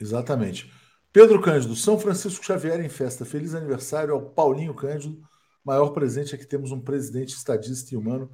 Exatamente. 0.00 0.72
Pedro 1.12 1.40
Cândido, 1.40 1.76
São 1.76 1.98
Francisco 1.98 2.44
Xavier 2.44 2.80
em 2.80 2.88
festa. 2.88 3.24
Feliz 3.24 3.54
aniversário 3.54 4.14
ao 4.14 4.22
Paulinho 4.22 4.74
Cândido. 4.74 5.22
Maior 5.64 5.90
presente 5.90 6.34
é 6.34 6.38
que 6.38 6.46
temos 6.46 6.72
um 6.72 6.80
presidente 6.80 7.34
estadista 7.34 7.94
e 7.94 7.96
humano. 7.96 8.30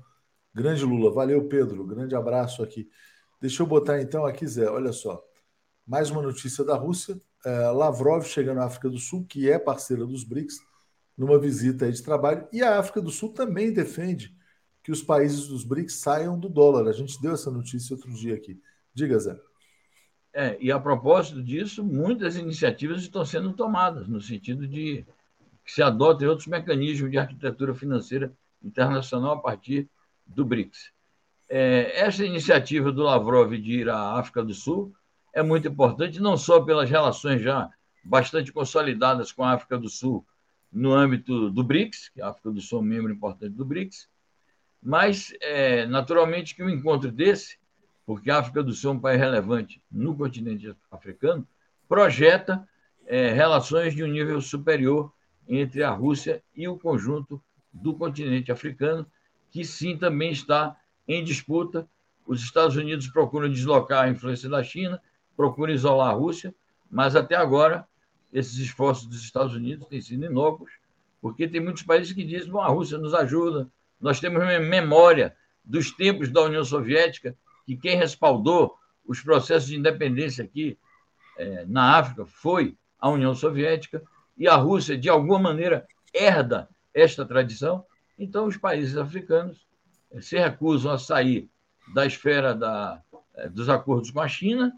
Grande 0.55 0.85
Lula. 0.85 1.13
Valeu, 1.13 1.49
Pedro. 1.49 1.85
Grande 1.85 2.15
abraço 2.15 2.63
aqui. 2.63 2.89
Deixa 3.41 3.63
eu 3.63 3.67
botar 3.67 4.01
então 4.01 4.25
aqui, 4.25 4.47
Zé. 4.47 4.69
Olha 4.69 4.93
só. 4.93 5.23
Mais 5.87 6.11
uma 6.11 6.23
notícia 6.23 6.65
da 6.65 6.77
Rússia. 6.77 7.21
É, 7.45 7.71
Lavrov 7.71 8.25
chega 8.25 8.55
na 8.55 8.65
África 8.65 8.89
do 8.89 8.99
Sul, 8.99 9.27
que 9.27 9.51
é 9.51 9.59
parceira 9.59 10.07
dos 10.07 10.25
BRICS 10.25 10.59
numa 11.17 11.39
visita 11.39 11.91
de 11.91 12.03
trabalho. 12.03 12.47
E 12.53 12.63
a 12.63 12.79
África 12.79 13.01
do 13.01 13.11
Sul 13.11 13.33
também 13.33 13.73
defende 13.73 14.35
que 14.83 14.93
os 14.93 15.03
países 15.03 15.49
dos 15.49 15.65
BRICS 15.65 15.97
saiam 15.97 16.39
do 16.39 16.49
dólar. 16.49 16.89
A 16.89 16.93
gente 16.93 17.21
deu 17.21 17.33
essa 17.33 17.51
notícia 17.51 17.95
outro 17.95 18.13
dia 18.13 18.35
aqui. 18.35 18.61
Diga, 18.95 19.19
Zé. 19.19 19.39
É, 20.33 20.57
e 20.61 20.73
a 20.73 20.81
propósito 20.81 21.43
disso, 21.43 21.85
muitas 21.85 22.37
iniciativas 22.37 23.03
estão 23.03 23.25
sendo 23.25 23.53
tomadas 23.53 24.09
no 24.09 24.21
sentido 24.21 24.67
de 24.67 25.07
que 25.65 25.73
se 25.73 25.83
adotem 25.83 26.29
outros 26.29 26.47
mecanismos 26.47 27.11
de 27.11 27.19
arquitetura 27.19 27.75
financeira 27.75 28.33
internacional 28.63 29.35
a 29.35 29.41
partir 29.41 29.89
do 30.27 30.45
BRICS. 30.45 30.93
É, 31.49 32.01
essa 32.01 32.25
iniciativa 32.25 32.91
do 32.91 33.03
Lavrov 33.03 33.53
de 33.53 33.81
ir 33.81 33.89
à 33.89 34.19
África 34.19 34.43
do 34.43 34.55
Sul 34.55 34.95
é 35.33 35.43
muito 35.43 35.69
importante, 35.69 36.21
não 36.21 36.37
só 36.37 36.61
pelas 36.61 36.89
relações 36.89 37.43
já 37.43 37.71
bastante 38.05 38.53
consolidadas 38.53 39.33
com 39.33 39.43
a 39.43 39.53
África 39.53 39.79
do 39.79 39.89
Sul 39.89 40.25
no 40.73 40.93
âmbito 40.93 41.51
do 41.51 41.63
BRICS, 41.63 42.09
que 42.09 42.21
a 42.21 42.29
África 42.29 42.51
do 42.51 42.61
Sul 42.61 42.81
é 42.81 42.83
um 42.83 42.85
membro 42.85 43.13
importante 43.13 43.55
do 43.55 43.65
BRICS, 43.65 44.09
mas, 44.83 45.33
é, 45.41 45.87
naturalmente, 45.87 46.55
que 46.55 46.63
um 46.63 46.69
encontro 46.69 47.11
desse, 47.11 47.59
porque 48.05 48.31
a 48.31 48.39
África 48.39 48.63
do 48.63 48.73
Sul 48.73 48.93
é 48.93 48.95
um 48.95 49.01
país 49.01 49.19
relevante 49.19 49.83
no 49.91 50.15
continente 50.15 50.75
africano, 50.91 51.47
projeta 51.89 52.69
é, 53.07 53.33
relações 53.33 53.95
de 53.95 54.05
um 54.05 54.07
nível 54.07 54.41
superior 54.41 55.13
entre 55.49 55.83
a 55.83 55.91
Rússia 55.91 56.43
e 56.55 56.67
o 56.69 56.79
conjunto 56.79 57.43
do 57.73 57.95
continente 57.95 58.51
africano, 58.53 59.07
que 59.51 59.65
sim 59.65 59.97
também 59.97 60.31
está 60.31 60.77
em 61.07 61.23
disputa. 61.23 61.89
Os 62.27 62.43
Estados 62.43 62.77
Unidos 62.77 63.09
procuram 63.09 63.51
deslocar 63.51 64.05
a 64.05 64.09
influência 64.09 64.49
da 64.49 64.63
China, 64.63 65.01
procuram 65.37 65.73
isolar 65.73 66.11
a 66.11 66.15
Rússia, 66.15 66.55
mas 66.91 67.17
até 67.17 67.35
agora 67.35 67.87
esses 68.33 68.59
esforços 68.59 69.07
dos 69.07 69.23
Estados 69.23 69.55
Unidos 69.55 69.87
têm 69.89 70.01
sido 70.01 70.25
inócuos, 70.25 70.73
porque 71.21 71.47
tem 71.47 71.61
muitos 71.61 71.83
países 71.83 72.13
que 72.13 72.25
dizem: 72.25 72.51
Bom, 72.51 72.61
a 72.61 72.69
Rússia 72.69 72.99
nos 72.99 73.15
ajuda, 73.15 73.69
nós 74.01 74.21
temos 74.21 74.43
memória 74.61 75.37
dos 75.65 75.91
tempos 75.91 76.31
da 76.31 76.43
União 76.43 76.65
Soviética, 76.65 77.37
que 77.65 77.77
quem 77.77 77.97
respaldou 77.97 78.77
os 79.07 79.21
processos 79.21 79.69
de 79.69 79.77
independência 79.77 80.45
aqui 80.45 80.79
é, 81.37 81.65
na 81.67 81.99
África 81.99 82.27
foi 82.27 82.77
a 82.99 83.09
União 83.09 83.35
Soviética, 83.35 84.03
e 84.37 84.49
a 84.49 84.57
Rússia, 84.57 84.97
de 84.97 85.09
alguma 85.09 85.39
maneira, 85.39 85.87
herda 86.13 86.69
esta 86.93 87.25
tradição. 87.25 87.85
Então, 88.19 88.47
os 88.47 88.57
países 88.57 88.97
africanos 88.97 89.67
é, 90.11 90.21
se 90.21 90.39
recusam 90.39 90.93
a 90.93 90.99
sair 90.99 91.49
da 91.93 92.07
esfera 92.07 92.55
da, 92.55 93.03
é, 93.35 93.49
dos 93.49 93.69
acordos 93.69 94.11
com 94.11 94.21
a 94.21 94.29
China, 94.29 94.73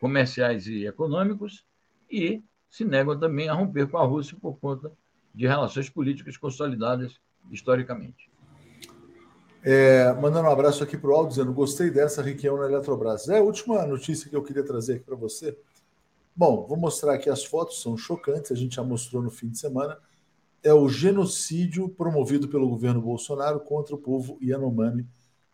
comerciais 0.00 0.66
e 0.66 0.86
econômicos, 0.86 1.64
e 2.10 2.42
se 2.68 2.84
negam 2.84 3.18
também 3.18 3.48
a 3.48 3.54
romper 3.54 3.86
com 3.88 3.98
a 3.98 4.04
Rússia 4.04 4.36
por 4.40 4.58
conta 4.58 4.90
de 5.34 5.46
relações 5.46 5.88
políticas 5.88 6.36
consolidadas 6.36 7.20
historicamente. 7.50 8.30
É, 9.62 10.10
mandando 10.14 10.48
um 10.48 10.52
abraço 10.52 10.82
aqui 10.82 10.96
para 10.96 11.10
o 11.10 11.12
Aldo, 11.12 11.28
dizendo: 11.28 11.52
gostei 11.52 11.90
dessa 11.90 12.22
reunião 12.22 12.56
na 12.56 12.66
Eletrobras. 12.66 13.28
É 13.28 13.38
a 13.38 13.42
última 13.42 13.84
notícia 13.86 14.28
que 14.28 14.34
eu 14.34 14.42
queria 14.42 14.64
trazer 14.64 14.94
aqui 14.94 15.04
para 15.04 15.16
você. 15.16 15.56
Bom, 16.34 16.66
vou 16.66 16.76
mostrar 16.76 17.14
aqui 17.14 17.28
as 17.28 17.44
fotos, 17.44 17.82
são 17.82 17.96
chocantes, 17.96 18.52
a 18.52 18.54
gente 18.54 18.76
já 18.76 18.82
mostrou 18.82 19.22
no 19.22 19.30
fim 19.30 19.48
de 19.48 19.58
semana. 19.58 19.98
É 20.62 20.72
o 20.72 20.88
genocídio 20.88 21.88
promovido 21.88 22.48
pelo 22.48 22.68
governo 22.68 23.00
Bolsonaro 23.00 23.60
contra 23.60 23.94
o 23.94 23.98
povo 23.98 24.38
Yanomami 24.42 25.08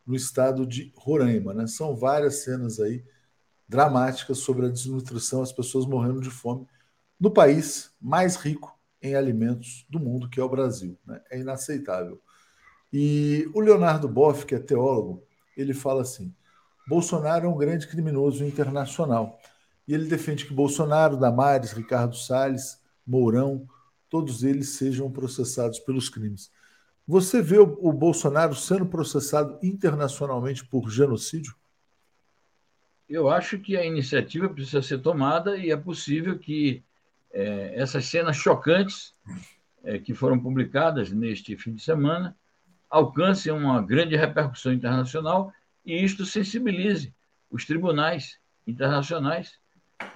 no 0.07 0.15
estado 0.15 0.67
de 0.67 0.93
Roraima. 0.97 1.55
Né? 1.55 1.67
São 1.67 1.97
várias 1.97 2.45
cenas 2.45 2.79
aí 2.79 3.05
dramáticas 3.69 4.39
sobre 4.39 4.67
a 4.67 4.69
desnutrição, 4.69 5.43
as 5.43 5.53
pessoas 5.53 5.87
morrendo 5.87 6.21
de 6.21 6.31
fome 6.31 6.67
no 7.19 7.31
país 7.31 7.91
mais 8.01 8.37
rico 8.37 8.79
em 9.03 9.15
alimentos 9.15 9.87
do 9.89 9.99
mundo, 9.99 10.29
que 10.29 10.41
é 10.41 10.45
o 10.45 10.49
Brasil. 10.49 10.99
Né? 11.05 11.21
É 11.31 11.41
inaceitável. 11.41 12.21
E 12.93 13.51
o 13.55 13.61
Leonardo 13.61 14.09
Boff, 14.09 14.47
que 14.47 14.55
é 14.55 14.59
teólogo, 14.59 15.23
ele 15.57 15.75
fala 15.75 16.03
assim: 16.03 16.35
Bolsonaro 16.87 17.47
é 17.47 17.49
um 17.49 17.57
grande 17.57 17.87
criminoso 17.89 18.45
internacional. 18.45 19.39
E 19.87 19.95
ele 19.95 20.07
defende 20.07 20.45
que 20.45 20.53
Bolsonaro, 20.53 21.17
Damares, 21.17 21.73
Ricardo 21.73 22.17
Salles, 22.17 22.83
Mourão, 23.07 23.69
todos 24.09 24.43
eles 24.43 24.71
sejam 24.71 25.11
processados 25.11 25.79
pelos 25.79 26.09
crimes. 26.09 26.51
Você 27.07 27.41
vê 27.41 27.59
o, 27.59 27.93
Bolsonaro 27.93 28.55
sendo 28.55 28.87
processado 28.87 29.59
internacionalmente 29.63 30.65
por 30.65 30.91
genocídio? 30.91 31.55
Eu 33.09 33.29
acho 33.29 33.61
que 33.61 33.77
a 33.77 33.85
iniciativa 33.87 34.49
precisa 34.49 34.83
ser 34.83 34.99
tomada 34.99 35.57
e 35.57 35.71
é 35.71 35.77
possível 35.77 36.37
que 36.37 36.83
é, 37.33 37.75
essas 37.81 38.07
cenas 38.07 38.37
chocantes 38.37 39.15
é, 39.85 40.01
que 40.01 40.15
foram 40.15 40.41
publicadas 40.41 41.13
neste 41.13 41.57
fim 41.57 41.75
de 41.75 41.83
semana 41.83 42.37
alcance 42.91 43.51
uma 43.51 43.81
grande 43.81 44.17
repercussão 44.17 44.73
internacional 44.73 45.53
e 45.85 46.03
isto 46.03 46.25
sensibilize 46.25 47.15
os 47.49 47.65
tribunais 47.65 48.41
internacionais 48.67 49.61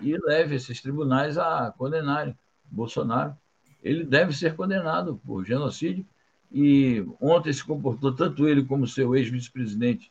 e 0.01 0.17
leve 0.17 0.57
esses 0.57 0.81
tribunais 0.81 1.39
a 1.39 1.73
condenarem 1.77 2.37
Bolsonaro. 2.65 3.37
Ele 3.83 4.05
deve 4.05 4.33
ser 4.33 4.55
condenado 4.55 5.21
por 5.27 5.45
genocídio 5.45 6.05
e 6.53 7.05
ontem 7.21 7.53
se 7.53 7.65
comportou, 7.65 8.15
tanto 8.15 8.49
ele 8.49 8.65
como 8.65 8.87
seu 8.87 9.15
ex-vice-presidente, 9.15 10.11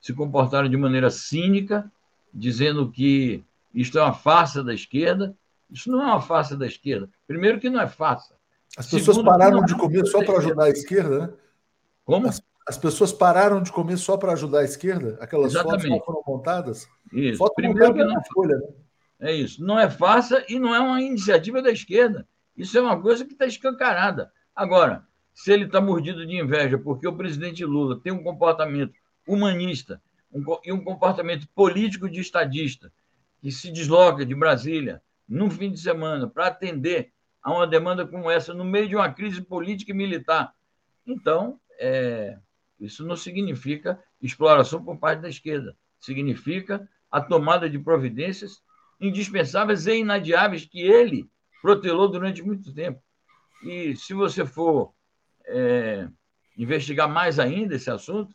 se 0.00 0.14
comportaram 0.14 0.68
de 0.68 0.76
maneira 0.76 1.10
cínica, 1.10 1.90
dizendo 2.32 2.90
que 2.90 3.44
isto 3.74 3.98
é 3.98 4.02
uma 4.02 4.14
farsa 4.14 4.64
da 4.64 4.72
esquerda. 4.72 5.34
Isso 5.70 5.90
não 5.90 6.02
é 6.02 6.06
uma 6.06 6.20
farsa 6.20 6.56
da 6.56 6.66
esquerda. 6.66 7.08
Primeiro 7.26 7.60
que 7.60 7.68
não 7.68 7.80
é 7.80 7.86
farsa. 7.86 8.34
As 8.76 8.86
pessoas 8.86 9.16
Segundo, 9.16 9.30
pararam 9.30 9.64
de 9.64 9.74
comer 9.74 10.06
só 10.06 10.24
para 10.24 10.38
ajudar 10.38 10.64
a 10.64 10.70
esquerda, 10.70 11.18
né? 11.26 11.32
Como? 12.04 12.28
As, 12.28 12.42
as 12.66 12.78
pessoas 12.78 13.12
pararam 13.12 13.62
de 13.62 13.72
comer 13.72 13.96
só 13.98 14.16
para 14.16 14.32
ajudar 14.32 14.60
a 14.60 14.64
esquerda? 14.64 15.18
Aquelas 15.20 15.52
Exatamente. 15.52 15.88
fotos 15.88 15.98
que 15.98 16.06
foram 16.06 16.22
montadas? 16.26 16.88
Isso. 17.12 17.38
Foto 17.38 17.54
Primeiro 17.54 17.92
que 17.92 18.04
não 18.04 18.18
é 18.18 18.22
folha, 18.32 18.56
né? 18.56 18.68
É 19.20 19.32
isso. 19.32 19.62
Não 19.62 19.78
é 19.78 19.88
farsa 19.90 20.44
e 20.48 20.58
não 20.58 20.74
é 20.74 20.80
uma 20.80 21.00
iniciativa 21.00 21.60
da 21.60 21.70
esquerda. 21.70 22.26
Isso 22.56 22.76
é 22.76 22.80
uma 22.80 23.00
coisa 23.00 23.24
que 23.24 23.32
está 23.32 23.46
escancarada. 23.46 24.32
Agora, 24.56 25.06
se 25.32 25.52
ele 25.52 25.64
está 25.64 25.80
mordido 25.80 26.26
de 26.26 26.36
inveja 26.36 26.78
porque 26.78 27.06
o 27.06 27.16
presidente 27.16 27.64
Lula 27.64 28.00
tem 28.00 28.12
um 28.12 28.22
comportamento 28.22 28.94
humanista 29.26 30.02
um, 30.32 30.42
e 30.64 30.72
um 30.72 30.82
comportamento 30.82 31.46
político 31.54 32.08
de 32.08 32.20
estadista, 32.20 32.92
que 33.40 33.50
se 33.50 33.70
desloca 33.70 34.24
de 34.24 34.34
Brasília 34.34 35.02
num 35.28 35.50
fim 35.50 35.70
de 35.70 35.80
semana 35.80 36.28
para 36.28 36.46
atender 36.46 37.12
a 37.42 37.52
uma 37.52 37.66
demanda 37.66 38.06
como 38.06 38.30
essa 38.30 38.52
no 38.52 38.64
meio 38.64 38.88
de 38.88 38.96
uma 38.96 39.12
crise 39.12 39.40
política 39.40 39.92
e 39.92 39.94
militar, 39.94 40.52
então 41.06 41.58
é, 41.78 42.36
isso 42.78 43.06
não 43.06 43.16
significa 43.16 43.98
exploração 44.20 44.84
por 44.84 44.98
parte 44.98 45.20
da 45.22 45.28
esquerda. 45.28 45.76
Significa 45.98 46.88
a 47.10 47.20
tomada 47.20 47.68
de 47.68 47.78
providências 47.78 48.62
indispensáveis 49.00 49.86
e 49.86 49.98
inadiáveis 49.98 50.64
que 50.64 50.80
ele 50.80 51.28
protelou 51.62 52.08
durante 52.08 52.42
muito 52.42 52.72
tempo. 52.72 53.02
E 53.62 53.94
se 53.96 54.14
você 54.14 54.44
for 54.44 54.92
é, 55.46 56.08
investigar 56.56 57.08
mais 57.08 57.38
ainda 57.38 57.74
esse 57.74 57.90
assunto, 57.90 58.34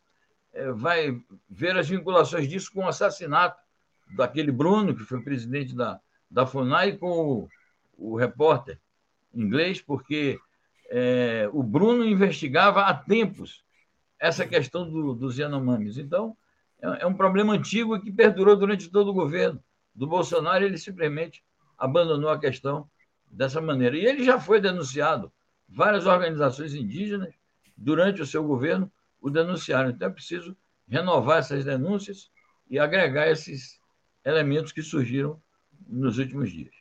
é, 0.54 0.72
vai 0.72 1.20
ver 1.50 1.78
as 1.78 1.90
vinculações 1.90 2.48
disso 2.48 2.72
com 2.74 2.82
o 2.82 2.88
assassinato 2.88 3.62
daquele 4.16 4.52
Bruno, 4.52 4.96
que 4.96 5.04
foi 5.04 5.22
presidente 5.22 5.76
da, 5.76 6.00
da 6.30 6.46
FUNAI, 6.46 6.98
com 6.98 7.08
o, 7.08 7.50
o 7.98 8.16
repórter 8.16 8.80
inglês, 9.34 9.82
porque 9.82 10.40
é, 10.90 11.50
o 11.52 11.62
Bruno 11.64 12.06
investigava 12.06 12.82
há 12.82 12.94
tempos 12.94 13.64
essa 14.20 14.46
questão 14.46 14.90
do, 14.90 15.14
dos 15.14 15.38
Yanomamis. 15.38 15.98
Então, 15.98 16.38
é, 16.82 17.04
é 17.04 17.08
um 17.08 17.14
problema 17.14 17.54
antigo 17.54 18.00
que 18.00 18.12
perdurou 18.12 18.56
durante 18.56 18.90
todo 18.90 19.10
o 19.10 19.14
governo. 19.14 19.62
Do 19.96 20.06
Bolsonaro, 20.06 20.66
ele 20.66 20.78
simplesmente 20.78 21.44
abandonou 21.78 22.30
a 22.30 22.40
questão 22.40 22.90
dessa 23.26 23.62
maneira. 23.62 23.98
E 23.98 24.06
ele 24.06 24.24
já 24.24 24.40
foi 24.40 24.60
denunciado. 24.60 25.32
Várias 25.68 26.06
organizações 26.06 26.74
indígenas, 26.74 27.34
durante 27.78 28.22
o 28.22 28.26
seu 28.26 28.44
governo, 28.44 28.92
o 29.22 29.30
denunciaram. 29.30 29.90
Então, 29.90 30.08
é 30.08 30.12
preciso 30.12 30.56
renovar 30.88 31.40
essas 31.40 31.64
denúncias 31.64 32.30
e 32.70 32.78
agregar 32.78 33.30
esses 33.30 33.80
elementos 34.24 34.72
que 34.72 34.82
surgiram 34.82 35.42
nos 35.88 36.18
últimos 36.18 36.52
dias. 36.52 36.74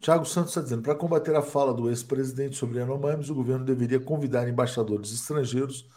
Tiago 0.00 0.24
Santos 0.24 0.50
está 0.50 0.60
dizendo: 0.60 0.82
para 0.82 0.94
combater 0.94 1.34
a 1.36 1.42
fala 1.42 1.72
do 1.72 1.88
ex-presidente 1.88 2.56
sobre 2.56 2.78
Yanomamis, 2.78 3.30
o 3.30 3.34
governo 3.34 3.64
deveria 3.64 4.00
convidar 4.00 4.48
embaixadores 4.48 5.12
estrangeiros 5.12 5.88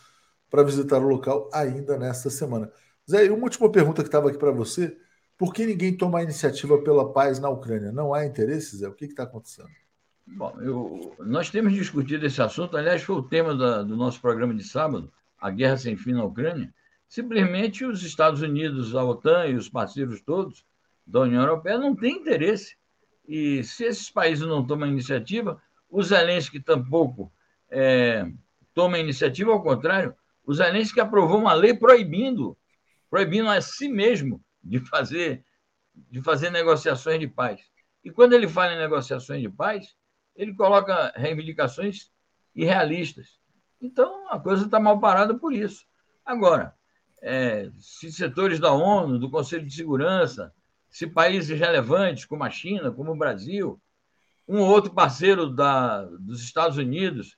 para 0.50 0.64
visitar 0.64 1.00
o 1.00 1.08
local 1.08 1.50
ainda 1.52 1.98
nesta 1.98 2.30
semana. 2.30 2.72
Zé, 3.10 3.30
uma 3.32 3.44
última 3.44 3.72
pergunta 3.72 4.04
que 4.04 4.08
estava 4.08 4.30
aqui 4.30 4.38
para 4.38 4.52
você: 4.52 4.96
por 5.38 5.54
que 5.54 5.66
ninguém 5.66 5.96
toma 5.96 6.20
a 6.20 6.24
iniciativa 6.24 6.78
pela 6.82 7.12
paz 7.12 7.40
na 7.40 7.50
Ucrânia? 7.50 7.92
Não 7.92 8.14
há 8.14 8.26
interesse, 8.26 8.78
Zé? 8.78 8.88
O 8.88 8.94
que 8.94 9.06
está 9.06 9.24
acontecendo? 9.24 9.70
Bom, 10.26 10.56
eu, 10.60 11.16
nós 11.20 11.50
temos 11.50 11.74
discutido 11.74 12.26
esse 12.26 12.42
assunto, 12.42 12.76
aliás, 12.76 13.04
foi 13.04 13.16
o 13.16 13.24
tema 13.24 13.56
da, 13.56 13.84
do 13.84 13.96
nosso 13.96 14.20
programa 14.20 14.56
de 14.56 14.64
sábado, 14.64 15.12
a 15.38 15.52
guerra 15.52 15.78
sem 15.78 15.96
fim 15.96 16.14
na 16.14 16.24
Ucrânia. 16.24 16.74
Simplesmente 17.08 17.86
os 17.86 18.02
Estados 18.04 18.42
Unidos, 18.42 18.96
a 18.96 19.04
OTAN 19.04 19.48
e 19.48 19.56
os 19.56 19.70
parceiros 19.70 20.22
todos 20.22 20.66
da 21.06 21.22
União 21.22 21.42
Europeia 21.42 21.78
não 21.78 21.96
têm 21.96 22.18
interesse 22.18 22.76
e 23.28 23.64
se 23.64 23.84
esses 23.86 24.10
países 24.10 24.46
não 24.48 24.66
tomam 24.66 24.88
iniciativa, 24.88 25.62
o 25.90 26.02
Zelensky 26.02 26.60
tampouco 26.60 27.32
é, 27.70 28.28
toma 28.74 29.00
iniciativa, 29.00 29.52
ao 29.52 29.62
contrário, 29.62 30.16
o 30.46 30.54
Zelensky 30.54 31.00
aprovou 31.00 31.40
uma 31.40 31.54
lei 31.54 31.74
proibindo, 31.74 32.58
proibindo 33.10 33.50
a 33.50 33.62
si 33.62 33.88
mesmo 33.90 34.42
de 34.66 34.80
fazer, 34.80 35.46
de 35.94 36.22
fazer 36.22 36.50
negociações 36.50 37.20
de 37.20 37.28
paz. 37.28 37.62
E 38.04 38.12
quando 38.12 38.34
ele 38.34 38.48
fala 38.48 38.74
em 38.74 38.80
negociações 38.80 39.42
de 39.42 39.50
paz, 39.50 39.96
ele 40.36 40.56
coloca 40.56 41.14
reivindicações 41.16 42.12
irrealistas. 42.54 43.40
Então, 43.80 44.30
a 44.32 44.40
coisa 44.40 44.66
está 44.66 44.80
mal 44.80 45.00
parada 45.00 45.36
por 45.36 45.54
isso. 45.54 45.86
Agora, 46.26 46.74
é, 47.22 47.70
se 47.80 48.12
setores 48.12 48.60
da 48.60 48.72
ONU, 48.72 49.20
do 49.20 49.30
Conselho 49.30 49.66
de 49.66 49.74
Segurança, 49.74 50.54
se 50.90 51.08
países 51.08 51.58
relevantes 51.60 52.26
como 52.26 52.44
a 52.44 52.50
China, 52.50 52.92
como 52.92 53.12
o 53.12 53.18
Brasil, 53.18 53.82
um 54.48 54.60
ou 54.60 54.68
outro 54.68 54.94
parceiro 54.94 55.50
da, 55.50 56.06
dos 56.06 56.42
Estados 56.42 56.78
Unidos 56.78 57.38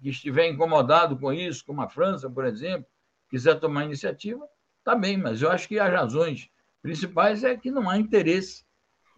que 0.00 0.08
estiver 0.10 0.48
incomodado 0.48 1.18
com 1.18 1.32
isso, 1.32 1.64
como 1.64 1.82
a 1.82 1.88
França, 1.88 2.30
por 2.30 2.44
exemplo, 2.44 2.86
quiser 3.28 3.58
tomar 3.58 3.84
iniciativa, 3.84 4.46
está 4.78 4.94
bem, 4.94 5.16
mas 5.16 5.42
eu 5.42 5.50
acho 5.50 5.66
que 5.66 5.78
as 5.78 5.92
razões 5.92 6.48
principais 6.86 7.42
é 7.42 7.56
que 7.56 7.68
não 7.68 7.90
há 7.90 7.98
interesse 7.98 8.64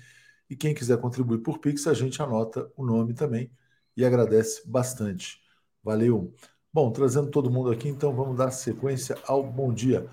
E 0.49 0.57
quem 0.57 0.73
quiser 0.73 0.99
contribuir 0.99 1.39
por 1.39 1.59
Pix, 1.59 1.87
a 1.87 1.95
gente 1.95 2.23
anota 2.23 2.71
o 2.77 2.85
nome 2.85 3.13
também 3.13 3.51
e 3.97 4.05
agradece 4.05 4.63
bastante. 4.67 5.41
Valeu. 5.83 6.35
Bom, 6.73 6.91
trazendo 6.91 7.31
todo 7.31 7.51
mundo 7.51 7.71
aqui, 7.71 7.89
então 7.89 8.15
vamos 8.15 8.37
dar 8.37 8.51
sequência 8.51 9.19
ao 9.27 9.43
bom 9.43 9.73
dia. 9.73 10.07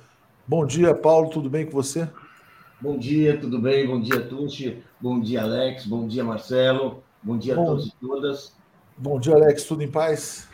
Bom 0.48 0.66
dia, 0.66 0.96
Paulo, 0.96 1.30
tudo 1.30 1.50
bem 1.50 1.66
com 1.66 1.72
você? 1.72 2.10
Bom 2.82 2.98
dia, 2.98 3.38
tudo 3.38 3.60
bem? 3.60 3.86
Bom 3.86 4.00
dia, 4.00 4.22
Tuxi. 4.22 4.82
Bom 5.02 5.20
dia, 5.20 5.42
Alex. 5.42 5.86
Bom 5.86 6.08
dia, 6.08 6.24
Marcelo. 6.24 7.04
Bom 7.22 7.38
dia 7.38 7.54
bom, 7.54 7.64
a 7.64 7.66
todos 7.66 7.88
e 7.88 7.94
todas. 8.00 8.56
Bom 8.98 9.20
dia, 9.20 9.34
Alex. 9.34 9.66
Tudo 9.66 9.84
em 9.84 9.92
paz? 9.92 10.48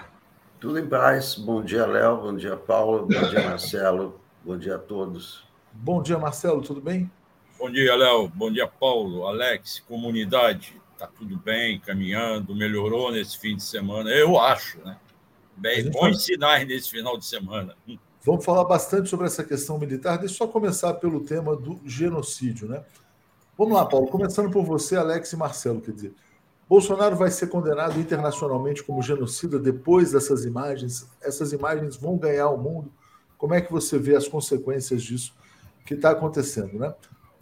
Tudo 0.60 0.80
em 0.80 0.88
paz. 0.88 1.36
Bom 1.36 1.64
dia, 1.64 1.86
Léo. 1.86 2.18
Bom 2.18 2.36
dia, 2.36 2.58
Paulo. 2.58 3.06
Bom 3.06 3.30
dia, 3.30 3.48
Marcelo. 3.48 4.20
Bom 4.44 4.58
dia 4.58 4.76
a 4.76 4.80
todos. 4.80 5.44
Bom 5.72 6.02
dia, 6.02 6.18
Marcelo. 6.18 6.64
Tudo 6.64 6.82
bem? 6.82 7.12
Bom 7.60 7.70
dia, 7.70 7.96
Léo. 7.96 8.28
Bom 8.30 8.52
dia, 8.52 8.68
Paulo, 8.68 9.28
Alex, 9.28 9.84
comunidade. 9.88 10.82
Tá 10.98 11.06
tudo 11.06 11.38
bem, 11.38 11.80
caminhando, 11.80 12.56
melhorou 12.56 13.12
nesse 13.12 13.38
fim 13.38 13.56
de 13.56 13.62
semana. 13.62 14.10
Eu 14.10 14.40
acho, 14.40 14.80
né? 14.84 14.98
Bem, 15.56 15.92
bons 15.92 16.24
sinais 16.24 16.68
nesse 16.68 16.90
final 16.90 17.18
de 17.20 17.26
semana. 17.26 17.76
Vamos 18.26 18.44
falar 18.44 18.64
bastante 18.64 19.08
sobre 19.08 19.28
essa 19.28 19.44
questão 19.44 19.78
militar. 19.78 20.18
Deixa 20.18 20.34
eu 20.34 20.38
só 20.40 20.48
começar 20.48 20.96
pelo 20.96 21.20
tema 21.20 21.56
do 21.56 21.80
genocídio, 21.86 22.68
né? 22.68 22.84
Vamos 23.56 23.76
lá, 23.76 23.86
Paulo. 23.86 24.08
Começando 24.08 24.50
por 24.50 24.66
você, 24.66 24.96
Alex 24.96 25.32
e 25.32 25.38
Marcelo, 25.38 25.80
quer 25.80 25.92
dizer, 25.92 26.14
Bolsonaro 26.68 27.16
vai 27.16 27.30
ser 27.30 27.48
condenado 27.48 28.00
internacionalmente 28.00 28.84
como 28.84 29.00
genocida 29.04 29.60
depois 29.60 30.12
dessas 30.12 30.44
imagens. 30.44 31.08
Essas 31.22 31.54
imagens 31.54 31.96
vão 31.98 32.18
ganhar 32.18 32.50
o 32.50 32.58
mundo. 32.58 32.92
Como 33.38 33.54
é 33.54 33.62
que 33.62 33.72
você 33.72 34.00
vê 34.00 34.16
as 34.16 34.28
consequências 34.28 35.04
disso 35.04 35.32
que 35.86 35.94
está 35.94 36.10
acontecendo, 36.10 36.80
né? 36.80 36.96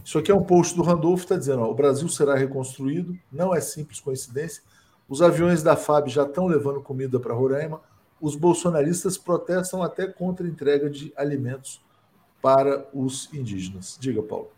Isso 0.03 0.19
aqui 0.19 0.31
é 0.33 0.35
um 0.35 0.43
post 0.43 0.75
do 0.75 0.83
Randolph, 0.83 1.21
está 1.21 1.37
dizendo: 1.37 1.61
ó, 1.61 1.71
o 1.71 1.73
Brasil 1.73 2.09
será 2.09 2.35
reconstruído, 2.35 3.17
não 3.31 3.55
é 3.55 3.61
simples 3.61 4.01
coincidência. 4.01 4.61
Os 5.07 5.21
aviões 5.21 5.63
da 5.63 5.77
FAB 5.77 6.09
já 6.09 6.23
estão 6.23 6.45
levando 6.45 6.81
comida 6.81 7.21
para 7.21 7.33
Roraima 7.33 7.79
os 8.23 8.37
bolsonaristas 8.37 9.17
protestam 9.17 9.83
até 9.83 10.07
contra 10.07 10.45
a 10.45 10.49
entrega 10.49 10.89
de 10.89 11.11
alimentos 11.17 11.81
para 12.41 12.87
os 12.93 13.31
indígenas. 13.33 13.97
Diga, 13.99 14.23
Paulo. 14.23 14.49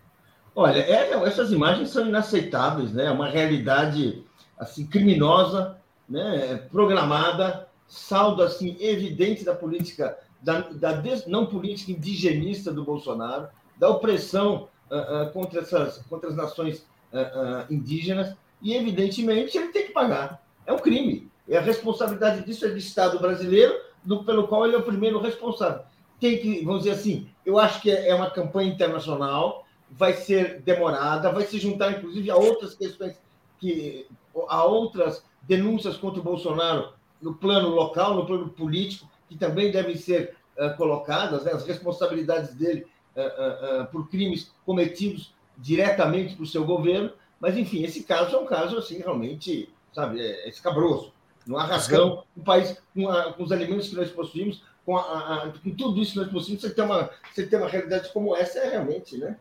Olha, 0.55 0.77
é, 0.81 1.11
essas 1.27 1.51
imagens 1.51 1.89
são 1.89 2.07
inaceitáveis, 2.07 2.93
né? 2.93 3.07
É 3.07 3.11
uma 3.11 3.27
realidade 3.27 4.23
assim 4.55 4.85
criminosa, 4.85 5.77
né? 6.07 6.57
Programada, 6.71 7.67
saldo 7.87 8.43
assim 8.43 8.77
evidente 8.79 9.43
da 9.43 9.55
política, 9.55 10.15
da, 10.39 10.59
da 10.59 10.91
des, 10.93 11.25
não 11.25 11.47
política 11.47 11.91
indigenista 11.91 12.71
do 12.71 12.85
Bolsonaro, 12.85 13.49
da 13.79 13.89
opressão 13.89 14.69
uh, 14.91 15.23
uh, 15.23 15.31
contra 15.33 15.61
essas, 15.61 15.97
contra 16.07 16.29
as 16.29 16.35
nações 16.35 16.85
uh, 17.11 17.73
indígenas 17.73 18.35
e 18.61 18.75
evidentemente 18.75 19.57
ele 19.57 19.69
tem 19.69 19.87
que 19.87 19.91
pagar. 19.91 20.45
É 20.67 20.71
um 20.71 20.77
crime. 20.77 21.31
E 21.47 21.55
a 21.55 21.61
responsabilidade 21.61 22.43
disso 22.43 22.65
é 22.65 22.69
do 22.69 22.77
Estado 22.77 23.19
brasileiro, 23.19 23.79
do, 24.03 24.23
pelo 24.23 24.47
qual 24.47 24.65
ele 24.65 24.75
é 24.75 24.79
o 24.79 24.83
primeiro 24.83 25.19
responsável. 25.19 25.83
Tem 26.19 26.39
que, 26.39 26.63
vamos 26.63 26.83
dizer 26.83 26.95
assim, 26.95 27.29
eu 27.45 27.59
acho 27.59 27.81
que 27.81 27.91
é 27.91 28.13
uma 28.15 28.29
campanha 28.29 28.71
internacional, 28.71 29.65
vai 29.91 30.13
ser 30.13 30.61
demorada, 30.61 31.31
vai 31.31 31.45
se 31.45 31.59
juntar, 31.59 31.91
inclusive, 31.91 32.31
a 32.31 32.35
outras 32.35 32.73
questões, 32.73 33.19
que, 33.59 34.07
a 34.47 34.63
outras 34.63 35.23
denúncias 35.43 35.97
contra 35.97 36.19
o 36.19 36.23
Bolsonaro 36.23 36.93
no 37.21 37.33
plano 37.33 37.69
local, 37.69 38.15
no 38.15 38.25
plano 38.25 38.49
político, 38.49 39.09
que 39.29 39.37
também 39.37 39.71
devem 39.71 39.95
ser 39.95 40.35
uh, 40.57 40.75
colocadas, 40.77 41.43
né, 41.43 41.51
as 41.51 41.65
responsabilidades 41.65 42.53
dele 42.55 42.85
uh, 43.15 43.83
uh, 43.83 43.85
por 43.87 44.09
crimes 44.09 44.51
cometidos 44.65 45.33
diretamente 45.57 46.35
por 46.35 46.47
seu 46.47 46.65
governo. 46.65 47.11
Mas, 47.39 47.57
enfim, 47.57 47.83
esse 47.83 48.03
caso 48.03 48.35
é 48.35 48.39
um 48.39 48.45
caso, 48.45 48.77
assim, 48.77 48.97
realmente, 48.97 49.69
sabe, 49.93 50.19
é, 50.19 50.45
é 50.45 50.49
escabroso 50.49 51.14
no 51.47 51.57
arrascão, 51.57 52.23
um 52.35 52.43
país 52.43 52.77
com, 52.93 53.09
a, 53.09 53.33
com, 53.33 53.43
os 53.43 53.51
alimentos 53.51 53.89
que 53.89 53.95
nós 53.95 54.11
possuímos, 54.11 54.63
com, 54.85 54.97
a, 54.97 55.01
a, 55.01 55.51
com, 55.51 55.71
tudo 55.71 56.01
isso 56.01 56.13
que 56.13 56.19
nós 56.19 56.31
possuímos, 56.31 56.61
você 56.61 56.69
tem, 56.71 56.83
uma, 56.83 57.09
você 57.33 57.45
tem 57.45 57.59
uma 57.59 57.67
realidade 57.67 58.11
como 58.11 58.35
essa, 58.35 58.59
é 58.59 58.71
realmente, 58.71 59.17
né? 59.17 59.37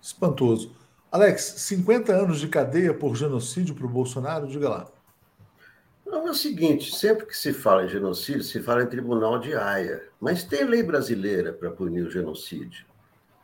Espantoso. 0.00 0.72
Alex, 1.10 1.42
50 1.58 2.12
anos 2.12 2.40
de 2.40 2.48
cadeia 2.48 2.92
por 2.92 3.16
genocídio 3.16 3.74
para 3.74 3.86
o 3.86 3.88
Bolsonaro, 3.88 4.46
diga 4.46 4.68
lá. 4.68 4.86
Não, 6.04 6.28
é 6.28 6.30
o 6.30 6.34
seguinte, 6.34 6.94
sempre 6.94 7.26
que 7.26 7.36
se 7.36 7.52
fala 7.52 7.84
em 7.84 7.88
genocídio, 7.88 8.42
se 8.42 8.62
fala 8.62 8.82
em 8.82 8.88
tribunal 8.88 9.38
de 9.38 9.54
Haia, 9.54 10.02
mas 10.20 10.44
tem 10.44 10.64
lei 10.64 10.82
brasileira 10.82 11.52
para 11.52 11.70
punir 11.70 12.06
o 12.06 12.10
genocídio. 12.10 12.86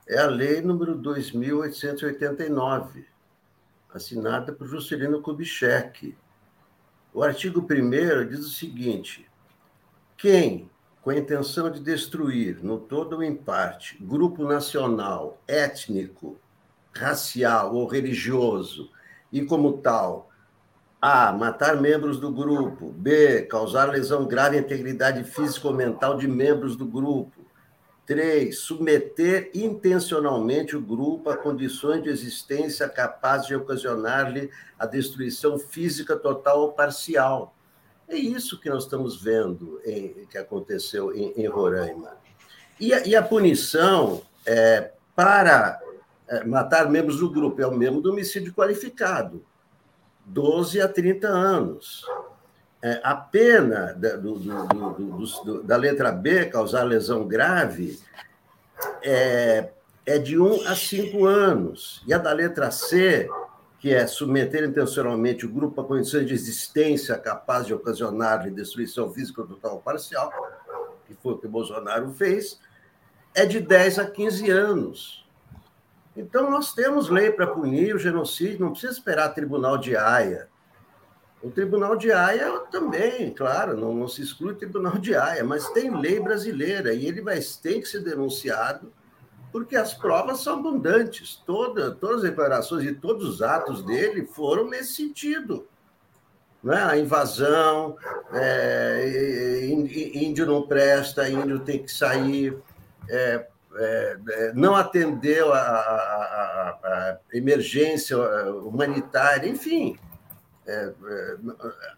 É 0.09 0.19
a 0.19 0.27
lei 0.27 0.61
número 0.61 0.95
2889, 0.95 3.07
assinada 3.93 4.53
por 4.53 4.67
Juscelino 4.67 5.21
Kubitschek, 5.21 6.17
o 7.13 7.23
artigo 7.23 7.61
1 7.61 8.29
diz 8.29 8.41
o 8.41 8.51
seguinte: 8.51 9.27
quem, 10.17 10.71
com 11.03 11.11
a 11.11 11.17
intenção 11.17 11.71
de 11.71 11.81
destruir, 11.81 12.63
no 12.63 12.79
todo 12.79 13.17
ou 13.17 13.23
em 13.23 13.35
parte, 13.35 13.97
grupo 14.01 14.45
nacional, 14.45 15.41
étnico, 15.47 16.39
racial 16.95 17.75
ou 17.75 17.87
religioso, 17.87 18.91
e 19.33 19.43
como 19.45 19.79
tal, 19.79 20.31
a. 21.03 21.33
Matar 21.33 21.81
membros 21.81 22.21
do 22.21 22.31
grupo. 22.31 22.93
B. 22.93 23.43
Causar 23.43 23.87
lesão 23.87 24.25
grave 24.25 24.57
à 24.57 24.61
integridade 24.61 25.25
física 25.25 25.67
ou 25.67 25.75
mental 25.75 26.17
de 26.17 26.29
membros 26.29 26.77
do 26.77 26.87
grupo. 26.87 27.42
3. 28.07 28.57
Submeter 28.59 29.51
intencionalmente 29.55 30.77
o 30.77 30.81
grupo 30.81 31.31
a 31.31 31.37
condições 31.37 32.03
de 32.03 32.09
existência 32.09 32.89
capazes 32.89 33.47
de 33.47 33.55
ocasionar-lhe 33.55 34.51
a 34.79 34.87
destruição 34.87 35.59
física 35.59 36.17
total 36.17 36.61
ou 36.61 36.73
parcial. 36.73 37.55
É 38.09 38.17
isso 38.17 38.61
que 38.61 38.69
nós 38.69 38.85
estamos 38.85 39.23
vendo 39.23 39.81
em, 39.85 40.27
que 40.31 40.37
aconteceu 40.37 41.15
em, 41.15 41.33
em 41.37 41.47
Roraima. 41.47 42.17
E 42.79 42.93
a, 42.93 43.07
e 43.07 43.15
a 43.15 43.23
punição 43.23 44.23
é, 44.45 44.91
para 45.15 45.81
é, 46.29 46.45
matar 46.45 46.91
membros 46.91 47.19
do 47.19 47.31
grupo 47.31 47.63
é 47.63 47.67
o 47.67 47.77
mesmo 47.77 48.01
do 48.01 48.11
homicídio 48.11 48.53
qualificado 48.53 49.45
12 50.27 50.81
a 50.81 50.89
30 50.89 51.29
anos. 51.29 52.05
É, 52.83 53.01
a 53.05 53.15
pena 53.15 53.95
da, 53.95 54.17
do, 54.17 54.35
do, 54.39 55.45
do, 55.45 55.63
da 55.63 55.77
letra 55.77 56.11
B, 56.11 56.47
causar 56.47 56.83
lesão 56.83 57.29
grave, 57.29 58.01
é, 59.03 59.71
é 60.05 60.19
de 60.19 60.39
1 60.39 60.67
a 60.67 60.75
5 60.75 61.25
anos. 61.25 62.03
E 62.07 62.13
a 62.13 62.19
da 62.19 62.33
letra 62.33 62.73
C, 62.73 63.29
que 63.79 63.95
é 63.95 64.07
submeter 64.07 64.65
intencionalmente 64.65 65.47
o 65.47 65.49
grupo 65.49 65.81
a 65.81 65.85
condições 65.85 66.27
de 66.27 66.35
existência 66.35 67.17
capaz 67.19 67.67
de 67.67 67.75
ocasionar-lhe 67.75 68.51
destruição 68.51 69.13
física 69.13 69.43
total 69.45 69.75
ou 69.75 69.81
parcial, 69.81 70.33
que 71.07 71.15
foi 71.15 71.35
o 71.35 71.39
que 71.39 71.47
Bolsonaro 71.47 72.13
fez, 72.13 72.61
é 73.35 73.47
de 73.47 73.61
10 73.61 73.99
a 74.01 74.07
15 74.07 74.51
anos. 74.51 75.27
Então, 76.17 76.51
nós 76.51 76.75
temos 76.75 77.09
lei 77.09 77.31
para 77.31 77.47
punir 77.47 77.95
o 77.95 77.99
genocídio, 77.99 78.61
não 78.61 78.73
precisa 78.73 78.93
esperar 78.93 79.31
tribunal 79.31 79.79
de 79.79 79.97
Haia. 79.97 80.49
O 81.43 81.51
Tribunal 81.51 81.97
de 81.97 82.13
Haia 82.13 82.61
também, 82.71 83.35
claro, 83.35 83.77
não, 83.77 83.93
não, 83.93 84.07
se 84.07 84.23
exclui 84.23 84.53
o 84.53 84.57
Tribunal 84.57 84.97
de 84.99 85.17
Haia, 85.17 85.43
mas 85.43 85.69
tem 85.71 85.91
lei 85.91 86.21
brasileira 86.21 86.95
e 86.95 87.05
ele 87.05 87.21
vai 87.21 87.41
ter 87.61 87.81
que 87.81 87.89
ser 87.89 88.01
denunciado 88.01 88.93
porque 89.51 89.77
as 89.77 89.93
provas 89.93 90.41
são 90.41 90.61
abundantes. 90.61 91.43
Toda, 91.45 91.91
todas 91.91 92.19
as 92.19 92.23
declarações 92.23 92.85
e 92.85 92.95
todos 92.95 93.29
os 93.29 93.43
atos 93.43 93.85
dele 93.85 94.25
foram 94.25 94.71
nesse 94.71 94.95
sentido. 94.95 95.69
Né? 96.63 96.81
A 96.81 96.97
invasão, 96.97 97.97
é, 98.33 99.67
índio 99.67 100.47
não 100.47 100.63
presta, 100.63 101.29
índio 101.29 101.59
tem 101.59 101.83
que 101.83 101.91
sair, 101.91 102.57
é, 103.11 103.47
é, 103.75 104.19
é 104.29 104.53
não 104.55 104.77
atendeu 104.77 105.53
a, 105.53 105.59
a, 105.59 105.61
a, 105.61 106.69
a 106.85 107.19
emergência 107.33 108.17
humanitária, 108.63 109.49
enfim 109.49 109.99
é, 110.67 110.93
é, 111.05 111.37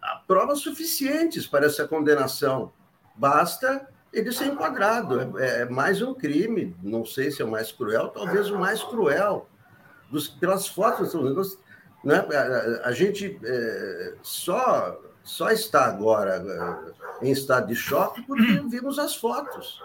há 0.01 0.21
provas 0.27 0.59
suficientes 0.59 1.45
para 1.45 1.65
essa 1.65 1.87
condenação. 1.87 2.71
Basta 3.15 3.87
ele 4.11 4.31
ser 4.31 4.45
enquadrado. 4.45 5.37
É, 5.39 5.61
é, 5.61 5.65
mais 5.65 6.01
um 6.01 6.13
crime, 6.13 6.75
não 6.81 7.05
sei 7.05 7.31
se 7.31 7.41
é 7.41 7.45
o 7.45 7.51
mais 7.51 7.71
cruel, 7.71 8.09
talvez 8.09 8.49
o 8.49 8.57
mais 8.57 8.83
cruel. 8.83 9.47
Dos, 10.09 10.27
pelas 10.27 10.67
fotos, 10.67 11.13
né? 12.03 12.25
a, 12.83 12.89
a, 12.89 12.91
gente 12.91 13.39
é, 13.43 14.13
só, 14.21 15.01
só 15.23 15.49
está 15.49 15.85
agora 15.85 16.45
é, 17.21 17.27
em 17.27 17.31
estado 17.31 17.67
de 17.67 17.75
choque 17.75 18.21
porque 18.21 18.61
vimos 18.69 18.99
as 18.99 19.15
fotos. 19.15 19.83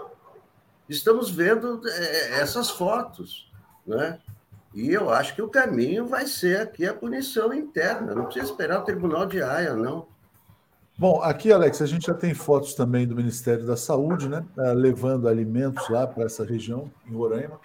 Estamos 0.89 1.31
vendo 1.31 1.81
é, 1.89 2.41
essas 2.41 2.71
fotos. 2.71 3.51
Né? 3.87 4.21
E 4.73 4.91
eu 4.91 5.11
acho 5.11 5.35
que 5.35 5.43
o 5.43 5.49
caminho 5.49 6.07
vai 6.07 6.27
ser 6.27 6.61
aqui 6.61 6.87
a 6.87 6.95
punição 6.95 7.53
interna. 7.53 8.15
Não 8.15 8.25
precisa 8.25 8.47
esperar 8.47 8.81
o 8.81 8.85
Tribunal 8.85 9.27
de 9.27 9.43
Haia, 9.43 9.75
não. 9.75 10.07
Bom, 10.97 11.21
aqui, 11.23 11.51
Alex, 11.51 11.81
a 11.81 11.87
gente 11.87 12.07
já 12.07 12.15
tem 12.15 12.35
fotos 12.35 12.75
também 12.75 13.07
do 13.07 13.17
Ministério 13.17 13.67
da 13.67 13.77
Saúde, 13.77 14.29
né? 14.29 14.45
Eh, 14.59 14.75
levando 14.75 15.29
alimentos 15.29 15.89
lá 15.89 16.07
para 16.07 16.25
essa 16.25 16.45
região, 16.45 16.91
em 17.09 17.15
Roraima. 17.15 17.59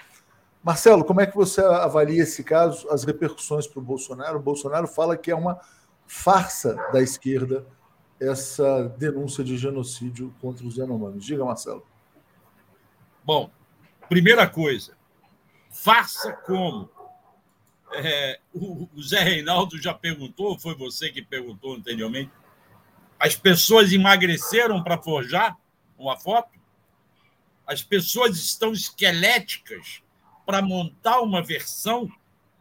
Marcelo, 0.64 1.04
como 1.04 1.22
é 1.22 1.28
que 1.28 1.36
você 1.36 1.62
avalia 1.62 2.24
esse 2.24 2.44
caso, 2.44 2.90
as 2.90 3.04
repercussões 3.04 3.68
para 3.68 3.80
o 3.80 3.84
Bolsonaro? 3.84 4.40
O 4.40 4.42
Bolsonaro 4.42 4.88
fala 4.88 5.16
que 5.16 5.30
é 5.30 5.36
uma 5.36 5.60
farsa 6.08 6.76
da 6.92 7.02
esquerda 7.02 7.66
essa 8.20 8.88
denúncia 8.98 9.44
de 9.44 9.58
genocídio 9.58 10.34
contra 10.42 10.66
os 10.66 10.78
Yanomamis. 10.78 11.24
Diga, 11.24 11.44
Marcelo. 11.46 11.86
Bom, 13.24 13.50
primeira 14.08 14.48
coisa, 14.48 14.94
farsa 15.70 16.32
como? 16.32 16.90
É, 17.98 18.40
o, 18.54 18.90
Zé 19.02 19.22
Reinaldo 19.22 19.82
já 19.82 19.94
perguntou, 19.94 20.60
foi 20.60 20.76
você 20.76 21.10
que 21.10 21.22
perguntou 21.22 21.76
anteriormente, 21.76 22.32
as 23.20 23.36
pessoas 23.36 23.94
emagreceram 23.94 24.84
para 24.84 25.02
forjar 25.02 25.58
uma 25.98 26.18
foto? 26.18 26.60
As 27.66 27.82
pessoas 27.82 28.38
estão 28.38 28.74
esqueléticas 28.74 30.04
para 30.46 30.62
montar 30.62 31.22
uma 31.22 31.42
versão 31.42 32.10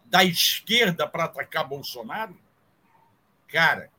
da 0.07 0.25
esquerda 0.25 1.07
para 1.07 1.25
atacar 1.25 1.67
Bolsonaro? 1.67 2.39
Cara, 3.49 3.91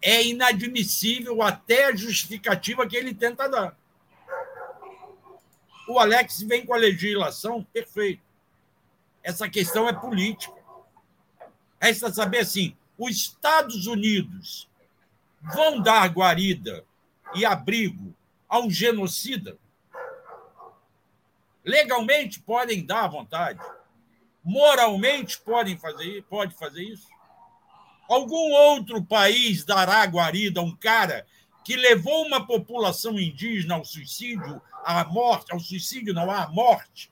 é 0.00 0.24
inadmissível 0.24 1.42
até 1.42 1.86
a 1.86 1.94
justificativa 1.94 2.86
que 2.88 2.96
ele 2.96 3.14
tenta 3.14 3.48
dar. 3.48 3.76
O 5.88 5.98
Alex 5.98 6.42
vem 6.42 6.64
com 6.64 6.74
a 6.74 6.78
legislação, 6.78 7.62
perfeito. 7.64 8.22
Essa 9.22 9.48
questão 9.48 9.88
é 9.88 9.92
política. 9.92 10.60
Resta 11.80 12.12
saber 12.12 12.40
assim: 12.40 12.76
os 12.98 13.10
Estados 13.10 13.86
Unidos 13.86 14.68
vão 15.40 15.80
dar 15.80 16.08
guarida 16.08 16.84
e 17.34 17.44
abrigo 17.44 18.14
a 18.48 18.58
um 18.58 18.70
genocida? 18.70 19.56
Legalmente 21.64 22.40
podem 22.40 22.84
dar 22.84 23.04
à 23.04 23.08
vontade. 23.08 23.60
Moralmente 24.42 25.38
podem 25.40 25.78
fazer, 25.78 26.24
pode 26.24 26.54
fazer 26.54 26.82
isso? 26.82 27.08
Algum 28.08 28.50
outro 28.52 29.02
país 29.04 29.64
dará 29.64 30.04
guarida 30.04 30.60
a 30.60 30.64
um 30.64 30.74
cara 30.74 31.24
que 31.64 31.76
levou 31.76 32.26
uma 32.26 32.44
população 32.44 33.18
indígena 33.18 33.76
ao 33.76 33.84
suicídio, 33.84 34.60
à 34.84 35.04
morte, 35.04 35.52
ao 35.52 35.60
suicídio 35.60 36.12
não, 36.12 36.28
à 36.28 36.48
morte? 36.48 37.11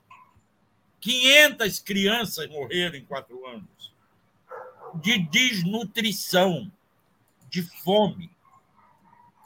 500 1.01 1.79
crianças 1.79 2.49
morreram 2.49 2.95
em 2.95 3.03
quatro 3.03 3.45
anos 3.47 3.91
de 4.95 5.17
desnutrição 5.17 6.71
de 7.49 7.63
fome. 7.83 8.29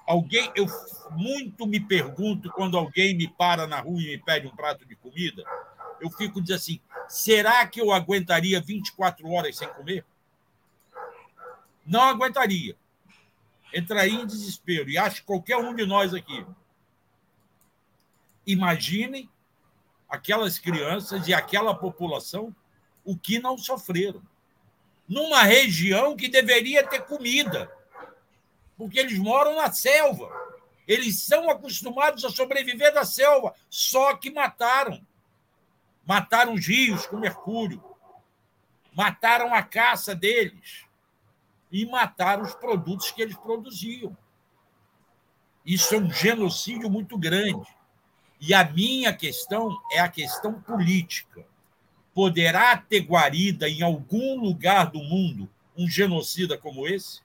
Alguém, 0.05 0.51
eu 0.55 0.67
muito 1.11 1.65
me 1.65 1.79
pergunto 1.79 2.51
quando 2.51 2.77
alguém 2.77 3.15
me 3.15 3.27
para 3.27 3.65
na 3.65 3.79
rua 3.79 4.01
e 4.01 4.07
me 4.07 4.17
pede 4.17 4.45
um 4.47 4.55
prato 4.55 4.85
de 4.85 4.95
comida, 4.95 5.43
eu 5.99 6.11
fico 6.11 6.41
dizendo 6.41 6.57
assim: 6.57 6.79
será 7.07 7.65
que 7.65 7.81
eu 7.81 7.91
aguentaria 7.91 8.61
24 8.61 9.27
horas 9.31 9.57
sem 9.57 9.67
comer? 9.69 10.05
Não 11.85 12.01
aguentaria. 12.01 12.75
Entraria 13.73 14.21
em 14.21 14.25
desespero. 14.27 14.89
E 14.89 14.97
acho 14.97 15.21
que 15.21 15.27
qualquer 15.27 15.57
um 15.57 15.73
de 15.73 15.85
nós 15.85 16.13
aqui. 16.13 16.45
Imaginem 18.45 19.29
aquelas 20.09 20.59
crianças 20.59 21.27
e 21.27 21.33
aquela 21.33 21.75
população 21.75 22.55
o 23.03 23.17
que 23.17 23.39
não 23.39 23.57
sofreram. 23.57 24.21
Numa 25.07 25.43
região 25.43 26.15
que 26.15 26.27
deveria 26.27 26.85
ter 26.85 27.05
comida 27.05 27.71
porque 28.77 28.99
eles 28.99 29.17
moram 29.17 29.55
na 29.55 29.71
selva. 29.71 30.29
Eles 30.87 31.21
são 31.21 31.49
acostumados 31.49 32.23
a 32.23 32.29
sobreviver 32.29 32.93
da 32.93 33.05
selva, 33.05 33.55
só 33.69 34.15
que 34.15 34.29
mataram. 34.29 35.05
Mataram 36.05 36.53
os 36.53 36.67
rios 36.67 37.07
com 37.07 37.17
mercúrio, 37.17 37.83
mataram 38.93 39.53
a 39.53 39.63
caça 39.63 40.13
deles 40.13 40.85
e 41.71 41.83
mataram 41.85 42.43
os 42.43 42.53
produtos 42.53 43.09
que 43.09 43.23
eles 43.23 43.35
produziam. 43.35 44.15
Isso 45.65 45.95
é 45.95 45.97
um 45.97 46.11
genocídio 46.11 46.91
muito 46.91 47.17
grande. 47.17 47.74
E 48.47 48.53
a 48.53 48.63
minha 48.63 49.11
questão 49.11 49.75
é 49.91 49.99
a 49.99 50.07
questão 50.07 50.53
política. 50.53 51.43
Poderá 52.13 52.77
ter 52.77 53.01
guarida 53.01 53.67
em 53.67 53.81
algum 53.81 54.39
lugar 54.39 54.91
do 54.91 54.99
mundo 54.99 55.49
um 55.75 55.89
genocida 55.89 56.57
como 56.57 56.87
esse? 56.87 57.21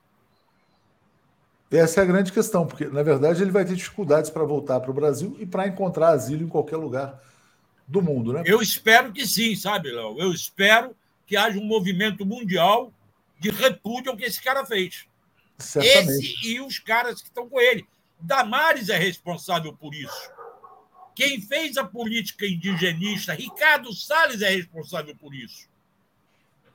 Essa 1.71 2.01
é 2.01 2.03
a 2.03 2.07
grande 2.07 2.33
questão, 2.33 2.67
porque, 2.67 2.87
na 2.87 3.03
verdade, 3.03 3.43
ele 3.43 3.53
vai 3.53 3.65
ter 3.65 3.77
dificuldades 3.77 4.29
para 4.31 4.43
voltar 4.43 4.81
para 4.81 4.91
o 4.91 4.95
Brasil 4.95 5.37
e 5.39 5.47
para 5.47 5.69
encontrar 5.69 6.09
asilo 6.09 6.43
em 6.43 6.49
qualquer 6.49 6.77
lugar 6.77 7.23
do 7.87 8.03
mundo, 8.03 8.33
né? 8.33 8.43
Eu 8.45 8.61
espero 8.61 9.13
que 9.13 9.27
sim, 9.27 9.55
sabe, 9.55 9.91
Léo? 9.91 10.17
Eu 10.19 10.33
espero 10.33 10.97
que 11.27 11.37
haja 11.37 11.59
um 11.59 11.65
movimento 11.65 12.27
mundial 12.27 12.93
de 13.39 13.51
repúdio 13.51 14.11
ao 14.11 14.17
que 14.17 14.25
esse 14.25 14.43
cara 14.43 14.65
fez. 14.67 15.07
Certamente. 15.59 16.27
Esse 16.27 16.49
e 16.49 16.61
os 16.61 16.79
caras 16.79 17.21
que 17.21 17.29
estão 17.29 17.49
com 17.49 17.61
ele. 17.61 17.87
Damares 18.19 18.89
é 18.89 18.99
responsável 18.99 19.73
por 19.73 19.95
isso. 19.95 20.40
Quem 21.15 21.41
fez 21.41 21.77
a 21.77 21.85
política 21.85 22.47
indigenista, 22.47 23.35
Ricardo 23.35 23.93
Salles 23.93 24.43
é 24.43 24.51
responsável 24.51 25.15
por 25.17 25.35
isso. 25.35 25.69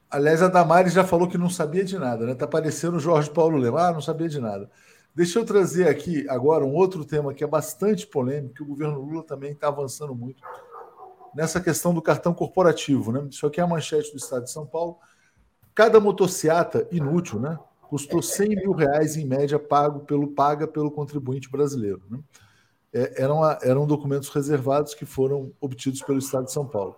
Aliás, 0.09 0.41
a 0.41 0.47
Damares 0.47 0.93
já 0.93 1.03
falou 1.03 1.27
que 1.27 1.37
não 1.37 1.49
sabia 1.49 1.83
de 1.83 1.97
nada, 1.97 2.25
né? 2.25 2.33
Está 2.33 2.47
parecendo 2.47 2.97
o 2.97 2.99
Jorge 2.99 3.29
Paulo 3.29 3.57
Lema. 3.57 3.87
Ah, 3.87 3.93
não 3.93 4.01
sabia 4.01 4.29
de 4.29 4.39
nada. 4.39 4.69
Deixa 5.13 5.39
eu 5.39 5.45
trazer 5.45 5.87
aqui 5.87 6.25
agora 6.29 6.65
um 6.65 6.73
outro 6.73 7.05
tema 7.05 7.33
que 7.33 7.43
é 7.43 7.47
bastante 7.47 8.05
polêmico, 8.05 8.55
que 8.55 8.63
o 8.63 8.65
governo 8.65 8.99
Lula 8.99 9.23
também 9.23 9.53
está 9.53 9.69
avançando 9.69 10.13
muito 10.13 10.43
nessa 11.33 11.59
questão 11.59 11.93
do 11.93 12.01
cartão 12.01 12.33
corporativo. 12.33 13.11
Né? 13.11 13.27
Isso 13.29 13.45
aqui 13.45 13.59
é 13.59 13.63
a 13.63 13.67
manchete 13.67 14.11
do 14.11 14.17
Estado 14.17 14.43
de 14.43 14.51
São 14.51 14.65
Paulo. 14.65 14.97
Cada 15.73 15.99
motociata 15.99 16.87
inútil 16.91 17.39
né, 17.39 17.57
custou 17.81 18.21
100 18.21 18.49
mil 18.49 18.71
reais 18.71 19.17
em 19.17 19.25
média 19.25 19.59
pago 19.59 20.01
pelo, 20.01 20.27
paga 20.27 20.67
pelo 20.67 20.91
contribuinte 20.91 21.49
brasileiro. 21.49 22.01
Né? 22.09 22.19
É, 22.95 23.21
eram, 23.21 23.41
eram 23.61 23.85
documentos 23.85 24.29
reservados 24.29 24.93
que 24.93 25.05
foram 25.05 25.51
obtidos 25.59 26.01
pelo 26.01 26.17
Estado 26.17 26.45
de 26.45 26.53
São 26.53 26.65
Paulo. 26.65 26.95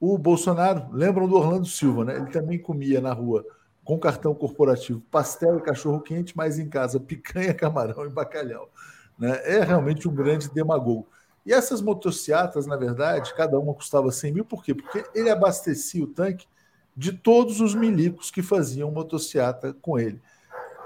O 0.00 0.18
Bolsonaro, 0.18 0.88
lembram 0.92 1.28
do 1.28 1.36
Orlando 1.36 1.66
Silva, 1.66 2.04
né? 2.04 2.16
ele 2.16 2.32
também 2.32 2.58
comia 2.58 3.00
na 3.00 3.12
rua 3.12 3.46
com 3.84 3.96
cartão 3.96 4.34
corporativo, 4.34 5.00
pastel 5.08 5.58
e 5.58 5.62
cachorro 5.62 6.00
quente, 6.00 6.36
mas 6.36 6.58
em 6.58 6.68
casa 6.68 6.98
picanha, 6.98 7.54
camarão 7.54 8.04
e 8.04 8.08
bacalhau. 8.08 8.68
Né? 9.16 9.40
É 9.44 9.62
realmente 9.62 10.08
um 10.08 10.12
grande 10.12 10.50
demagogo. 10.50 11.06
E 11.46 11.52
essas 11.52 11.80
motocicletas, 11.80 12.66
na 12.66 12.76
verdade, 12.76 13.32
cada 13.34 13.56
uma 13.56 13.72
custava 13.72 14.10
100 14.10 14.32
mil, 14.32 14.44
por 14.44 14.64
quê? 14.64 14.74
Porque 14.74 15.04
ele 15.14 15.30
abastecia 15.30 16.02
o 16.02 16.08
tanque 16.08 16.48
de 16.96 17.12
todos 17.12 17.60
os 17.60 17.72
milicos 17.72 18.32
que 18.32 18.42
faziam 18.42 18.90
motocicleta 18.90 19.76
com 19.80 19.96
ele. 19.96 20.20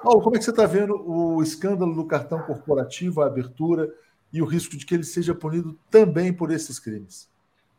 Paulo, 0.03 0.21
como 0.21 0.37
é 0.37 0.39
que 0.39 0.45
você 0.45 0.51
está 0.51 0.67
vendo 0.67 0.95
o 0.95 1.43
escândalo 1.43 1.95
do 1.95 2.05
cartão 2.05 2.43
corporativo, 2.43 3.23
a 3.23 3.27
abertura 3.27 3.91
e 4.35 4.43
o 4.43 4.45
risco 4.45 4.77
de 4.77 4.85
que 4.85 4.95
ele 4.95 5.05
seja 5.05 5.35
punido 5.35 5.79
também 5.91 6.33
por 6.33 6.51
esses 6.51 6.79
crimes? 6.79 7.27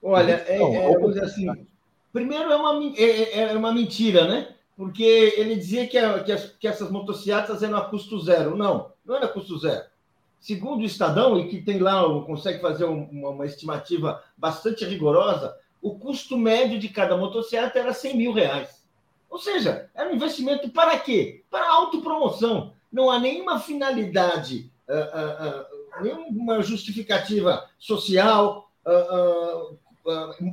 Olha, 0.02 0.44
é, 0.48 0.58
é, 0.58 1.24
assim, 1.24 1.48
primeiro 2.12 2.52
é 2.52 2.56
uma, 2.56 2.96
é, 2.98 3.04
é, 3.04 3.40
é 3.54 3.58
uma 3.58 3.72
mentira, 3.72 4.28
né? 4.28 4.56
porque 4.76 5.34
ele 5.38 5.56
dizia 5.56 5.88
que, 5.88 5.98
a, 5.98 6.24
que, 6.24 6.32
as, 6.32 6.46
que 6.52 6.68
essas 6.68 6.92
motocicletas 6.92 7.64
eram 7.64 7.78
a 7.78 7.86
custo 7.86 8.20
zero. 8.20 8.58
Não, 8.58 8.92
não 9.06 9.16
era 9.16 9.28
custo 9.28 9.58
zero. 9.58 9.86
Segundo 10.40 10.82
o 10.82 10.86
Estadão, 10.86 11.40
e 11.40 11.48
que 11.48 11.62
tem 11.62 11.80
lá, 11.80 12.04
consegue 12.24 12.60
fazer 12.60 12.84
uma, 12.86 13.30
uma 13.30 13.46
estimativa 13.46 14.22
bastante 14.38 14.86
rigorosa, 14.86 15.58
o 15.82 15.98
custo 15.98 16.38
médio 16.38 16.78
de 16.78 16.90
cada 16.90 17.18
motocicleta 17.18 17.80
era 17.80 17.94
100 17.94 18.18
mil 18.18 18.34
reais. 18.34 18.84
Ou 19.30 19.40
seja, 19.40 19.90
era 19.96 20.10
um 20.10 20.16
investimento 20.16 20.70
para 20.70 20.98
quê? 21.00 21.44
Para 21.50 21.70
autopromoção. 21.70 22.74
Não 22.92 23.10
há 23.10 23.20
nenhuma 23.20 23.60
finalidade, 23.60 24.72
uh, 24.88 24.94
uh, 24.94 25.50
uh, 25.50 25.75
nenhuma 26.02 26.62
justificativa 26.62 27.68
social, 27.78 28.72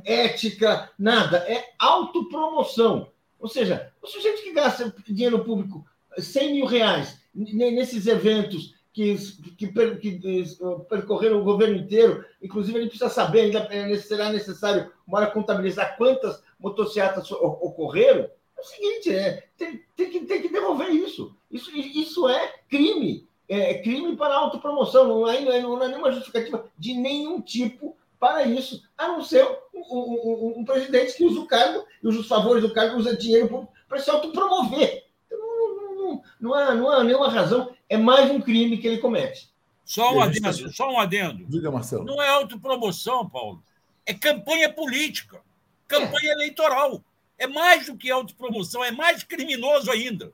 ética, 0.05 0.89
nada. 0.97 1.37
É 1.39 1.73
autopromoção. 1.79 3.11
Ou 3.39 3.47
seja, 3.47 3.91
o 4.01 4.07
sujeito 4.07 4.41
que 4.41 4.53
gasta 4.53 4.93
dinheiro 5.07 5.43
público 5.43 5.85
100 6.17 6.53
mil 6.53 6.65
reais 6.65 7.19
nesses 7.33 8.07
eventos 8.07 8.73
que, 8.93 9.15
que, 9.57 9.67
que, 9.97 10.57
percorreram 10.87 11.41
o 11.41 11.43
governo 11.43 11.75
inteiro, 11.75 12.23
inclusive 12.41 12.79
gente 12.81 12.89
precisa 12.91 13.09
saber, 13.09 13.41
ainda 13.41 13.67
é 13.71 13.97
será 13.97 14.31
necessário 14.31 14.91
uma 15.05 15.17
hora 15.17 15.31
contabilizar 15.31 15.97
quantas 15.97 16.43
motocicletas 16.59 17.31
ocorreram, 17.31 18.29
é 18.57 18.61
o 18.61 18.63
seguinte, 18.63 19.13
é, 19.13 19.47
tem, 19.57 19.83
tem, 19.95 20.09
que, 20.11 20.19
tem 20.21 20.41
que 20.43 20.49
devolver 20.49 20.89
isso. 20.89 21.35
Isso, 21.51 21.75
isso 21.75 22.29
é 22.29 22.53
crime. 22.69 23.27
É 23.47 23.75
crime 23.75 24.15
para 24.15 24.35
autopromoção. 24.35 25.07
Não, 25.07 25.27
é, 25.27 25.61
não 25.61 25.83
é 25.83 25.87
nenhuma 25.87 26.11
justificativa 26.11 26.65
de 26.77 26.93
nenhum 26.93 27.41
tipo 27.41 27.95
para 28.23 28.45
isso, 28.45 28.81
a 28.97 29.09
não 29.09 29.21
ser 29.21 29.45
um, 29.73 29.81
um, 29.81 30.53
um, 30.59 30.63
presidente 30.63 31.13
que 31.13 31.25
usa 31.25 31.41
o 31.41 31.45
cargo 31.45 31.85
e 32.01 32.07
usa 32.07 32.21
os 32.21 32.27
favores 32.27 32.63
do 32.63 32.73
cargo, 32.73 32.95
usa 32.95 33.17
dinheiro 33.17 33.67
para 33.89 33.99
se 33.99 34.09
autopromover. 34.09 35.03
Então, 35.27 35.37
não, 35.37 35.95
não, 35.95 36.23
não, 36.39 36.53
há, 36.53 36.73
não 36.73 36.89
há 36.89 37.03
nenhuma 37.03 37.29
razão, 37.29 37.75
é 37.89 37.97
mais 37.97 38.31
um 38.31 38.39
crime 38.39 38.77
que 38.77 38.87
ele 38.87 38.99
comete. 38.99 39.51
Só 39.83 40.13
um 40.13 40.21
adendo, 40.21 40.73
só 40.73 40.89
um 40.89 40.99
adendo. 41.01 41.45
Diga, 41.49 41.69
Marcelo. 41.69 42.05
Não 42.05 42.21
é 42.21 42.29
autopromoção, 42.29 43.27
Paulo. 43.29 43.61
É 44.05 44.13
campanha 44.13 44.71
política, 44.71 45.41
campanha 45.85 46.29
é. 46.29 46.33
eleitoral. 46.33 47.03
É 47.37 47.45
mais 47.45 47.87
do 47.87 47.97
que 47.97 48.09
autopromoção, 48.09 48.81
é 48.85 48.91
mais 48.91 49.23
criminoso 49.23 49.91
ainda. 49.91 50.31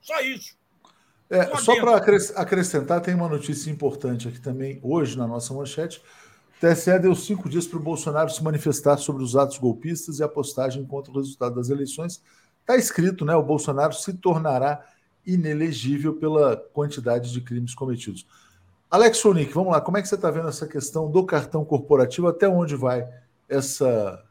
Só 0.00 0.20
isso. 0.20 0.56
É, 1.30 1.56
só 1.58 1.80
para 1.80 1.96
acrescentar, 2.34 3.00
tem 3.00 3.14
uma 3.14 3.28
notícia 3.28 3.70
importante 3.70 4.26
aqui 4.26 4.40
também, 4.40 4.80
hoje 4.82 5.16
na 5.16 5.28
nossa 5.28 5.54
manchete. 5.54 6.02
TSE 6.60 6.98
deu 6.98 7.14
cinco 7.14 7.48
dias 7.48 7.66
para 7.66 7.78
o 7.78 7.82
Bolsonaro 7.82 8.28
se 8.28 8.42
manifestar 8.42 8.98
sobre 8.98 9.22
os 9.22 9.36
atos 9.36 9.56
golpistas 9.56 10.18
e 10.18 10.24
a 10.24 10.28
postagem 10.28 10.84
contra 10.84 11.12
o 11.12 11.16
resultado 11.16 11.54
das 11.54 11.70
eleições. 11.70 12.20
Está 12.60 12.76
escrito, 12.76 13.24
né? 13.24 13.34
O 13.34 13.42
Bolsonaro 13.42 13.94
se 13.94 14.12
tornará 14.14 14.84
inelegível 15.24 16.14
pela 16.16 16.56
quantidade 16.56 17.32
de 17.32 17.40
crimes 17.40 17.74
cometidos. 17.74 18.26
Alex 18.90 19.18
Sonic, 19.18 19.52
vamos 19.54 19.72
lá, 19.72 19.80
como 19.80 19.98
é 19.98 20.02
que 20.02 20.08
você 20.08 20.16
está 20.16 20.30
vendo 20.30 20.48
essa 20.48 20.66
questão 20.66 21.10
do 21.10 21.24
cartão 21.24 21.64
corporativo? 21.64 22.26
Até 22.26 22.48
onde 22.48 22.74
vai 22.74 23.08
essa. 23.48 24.22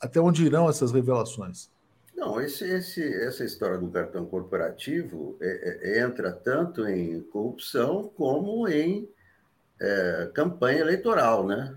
Até 0.00 0.20
onde 0.20 0.44
irão 0.44 0.68
essas 0.68 0.92
revelações? 0.92 1.69
Não, 2.20 2.38
esse, 2.38 2.64
esse, 2.68 3.02
essa 3.24 3.42
história 3.42 3.78
do 3.78 3.90
cartão 3.90 4.26
corporativo 4.26 5.38
é, 5.40 5.78
é, 5.82 6.00
entra 6.02 6.30
tanto 6.30 6.86
em 6.86 7.22
corrupção 7.22 8.12
como 8.14 8.68
em 8.68 9.08
é, 9.80 10.30
campanha 10.34 10.80
eleitoral, 10.80 11.46
né? 11.46 11.74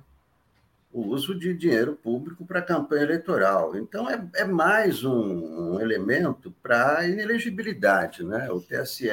O 0.92 1.08
uso 1.08 1.34
de 1.34 1.54
dinheiro 1.54 1.96
público 1.96 2.46
para 2.46 2.62
campanha 2.62 3.04
eleitoral. 3.04 3.78
Então, 3.78 4.10
é, 4.10 4.22
é 4.36 4.44
mais 4.44 5.06
um, 5.06 5.76
um 5.76 5.80
elemento 5.80 6.54
para 6.62 7.08
inelegibilidade, 7.08 8.26
né? 8.26 8.52
O 8.52 8.60
TSE 8.60 9.08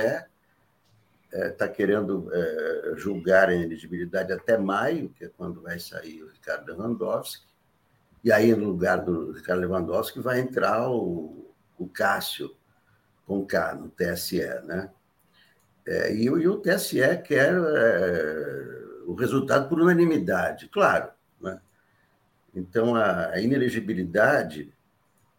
está 1.32 1.64
é, 1.66 1.68
querendo 1.68 2.28
é, 2.32 2.94
julgar 2.96 3.50
a 3.50 3.54
inelegibilidade 3.54 4.32
até 4.32 4.58
maio, 4.58 5.10
que 5.10 5.26
é 5.26 5.28
quando 5.28 5.62
vai 5.62 5.78
sair 5.78 6.24
o 6.24 6.28
Ricardo 6.28 6.72
Lewandowski, 6.72 7.49
e 8.22 8.30
aí, 8.30 8.54
no 8.54 8.66
lugar 8.66 9.02
do 9.02 9.32
Ricardo 9.32 9.60
Lewandowski, 9.60 10.20
vai 10.20 10.40
entrar 10.40 10.90
o, 10.90 11.52
o 11.78 11.88
Cássio 11.88 12.54
com 13.26 13.46
K 13.46 13.74
no 13.74 13.88
TSE, 13.88 14.44
né? 14.64 14.90
É, 15.86 16.14
e, 16.14 16.24
e, 16.24 16.48
o 16.48 16.58
TSE 16.58 16.98
quer 17.24 17.54
é, 17.54 18.82
o 19.06 19.14
resultado 19.14 19.68
por 19.68 19.80
unanimidade, 19.80 20.68
claro. 20.68 21.10
Né? 21.40 21.58
Então, 22.54 22.94
a, 22.94 23.30
a 23.30 23.40
inelegibilidade 23.40 24.72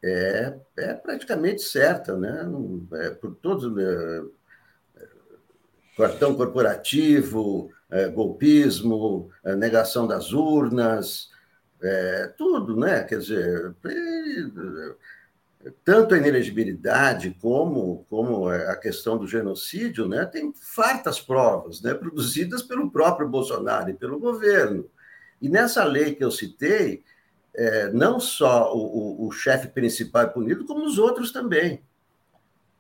é, 0.04 0.58
é, 0.78 0.94
praticamente 0.96 1.62
certa, 1.62 2.18
né? 2.18 2.46
É, 2.94 3.10
por 3.12 3.36
todos. 3.36 3.74
Né? 3.74 4.30
cartão 5.98 6.34
corporativo, 6.34 7.70
é, 7.90 8.08
golpismo, 8.08 9.30
é, 9.44 9.56
negação 9.56 10.08
das 10.08 10.34
urnas, 10.34 11.30
é, 11.82 12.34
tudo, 12.38 12.78
né? 12.78 13.04
Quer 13.04 13.20
dizer, 13.20 13.76
tanto 15.84 16.14
a 16.14 16.18
inelegibilidade 16.18 17.36
como, 17.40 18.06
como 18.10 18.48
a 18.48 18.76
questão 18.76 19.18
do 19.18 19.28
genocídio, 19.28 20.08
né, 20.08 20.26
tem 20.26 20.54
fartas 20.54 21.20
provas, 21.20 21.82
né, 21.82 21.94
produzidas 21.94 22.64
pelo 22.64 22.90
próprio 22.90 23.30
Bolsonaro 23.30 23.90
e 23.90 23.94
pelo 23.94 24.20
governo. 24.20 24.90
E 25.42 25.50
nessa 25.50 25.84
lei 25.84 26.16
que 26.16 26.24
eu 26.24 26.32
citei, 26.32 27.04
é, 27.54 27.90
não 27.92 28.20
só 28.20 28.74
o, 28.74 29.24
o, 29.24 29.28
o 29.28 29.32
chefe 29.32 29.68
principal 29.68 30.24
é 30.24 30.28
punido, 30.28 30.66
como 30.66 30.86
os 30.86 30.98
outros 30.98 31.32
também. 31.32 31.82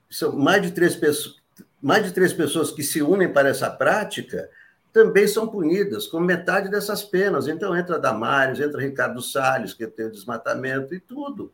São 0.09 0.35
mais 0.35 0.61
de 0.61 0.71
três 0.71 0.95
pessoas, 0.95 1.35
mais 1.81 2.05
de 2.05 2.11
três 2.11 2.33
pessoas 2.33 2.71
que 2.71 2.83
se 2.83 3.01
unem 3.01 3.31
para 3.31 3.49
essa 3.49 3.69
prática 3.69 4.49
também 4.91 5.27
são 5.27 5.47
punidas 5.47 6.07
com 6.07 6.19
metade 6.19 6.69
dessas 6.69 7.03
penas. 7.03 7.47
Então 7.47 7.75
entra 7.75 7.99
Damares, 7.99 8.59
entra 8.59 8.81
Ricardo 8.81 9.21
Salles, 9.21 9.73
que 9.73 9.87
tem 9.87 10.07
o 10.07 10.11
desmatamento 10.11 10.93
e 10.93 10.99
tudo. 10.99 11.51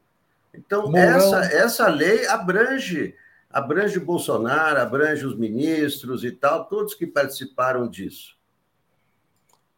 Então, 0.53 0.95
essa, 0.97 1.39
essa 1.53 1.87
lei 1.87 2.25
abrange, 2.25 3.13
abrange 3.49 3.99
Bolsonaro, 3.99 4.79
abrange 4.79 5.25
os 5.25 5.37
ministros 5.37 6.23
e 6.23 6.31
tal, 6.31 6.65
todos 6.65 6.95
que 6.95 7.05
participaram 7.05 7.87
disso. 7.87 8.35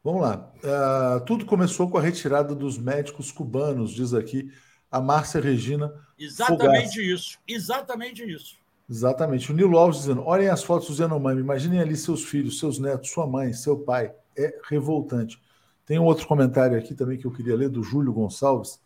Vamos 0.02 0.22
lá. 0.22 0.52
Uh, 0.64 1.26
tudo 1.26 1.46
começou 1.46 1.90
com 1.90 1.98
a 1.98 2.02
retirada 2.02 2.56
dos 2.56 2.78
médicos 2.78 3.32
cubanos, 3.32 3.92
diz 3.92 4.14
aqui 4.14 4.50
a 4.90 5.02
Márcia 5.02 5.42
Regina. 5.42 5.94
Exatamente 6.18 6.94
Fogaça. 6.94 7.02
isso. 7.02 7.40
Exatamente 7.46 8.24
isso. 8.24 8.59
Exatamente. 8.90 9.52
O 9.52 9.56
Nilo 9.56 9.78
Alves 9.78 10.00
dizendo: 10.00 10.24
olhem 10.26 10.50
as 10.50 10.64
fotos 10.64 10.88
do 10.88 10.96
Zenomami, 10.96 11.42
imaginem 11.42 11.80
ali 11.80 11.96
seus 11.96 12.24
filhos, 12.24 12.60
seus 12.60 12.80
netos, 12.80 13.12
sua 13.12 13.28
mãe, 13.28 13.54
seu 13.54 13.78
pai. 13.78 14.12
É 14.36 14.58
revoltante. 14.70 15.40
Tem 15.86 16.00
um 16.00 16.06
outro 16.06 16.28
comentário 16.28 16.78
aqui 16.78 16.96
também 16.96 17.18
que 17.18 17.26
eu 17.26 17.32
queria 17.32 17.56
ler, 17.56 17.70
do 17.70 17.84
Júlio 17.84 18.14
Gonçalves. 18.14 18.80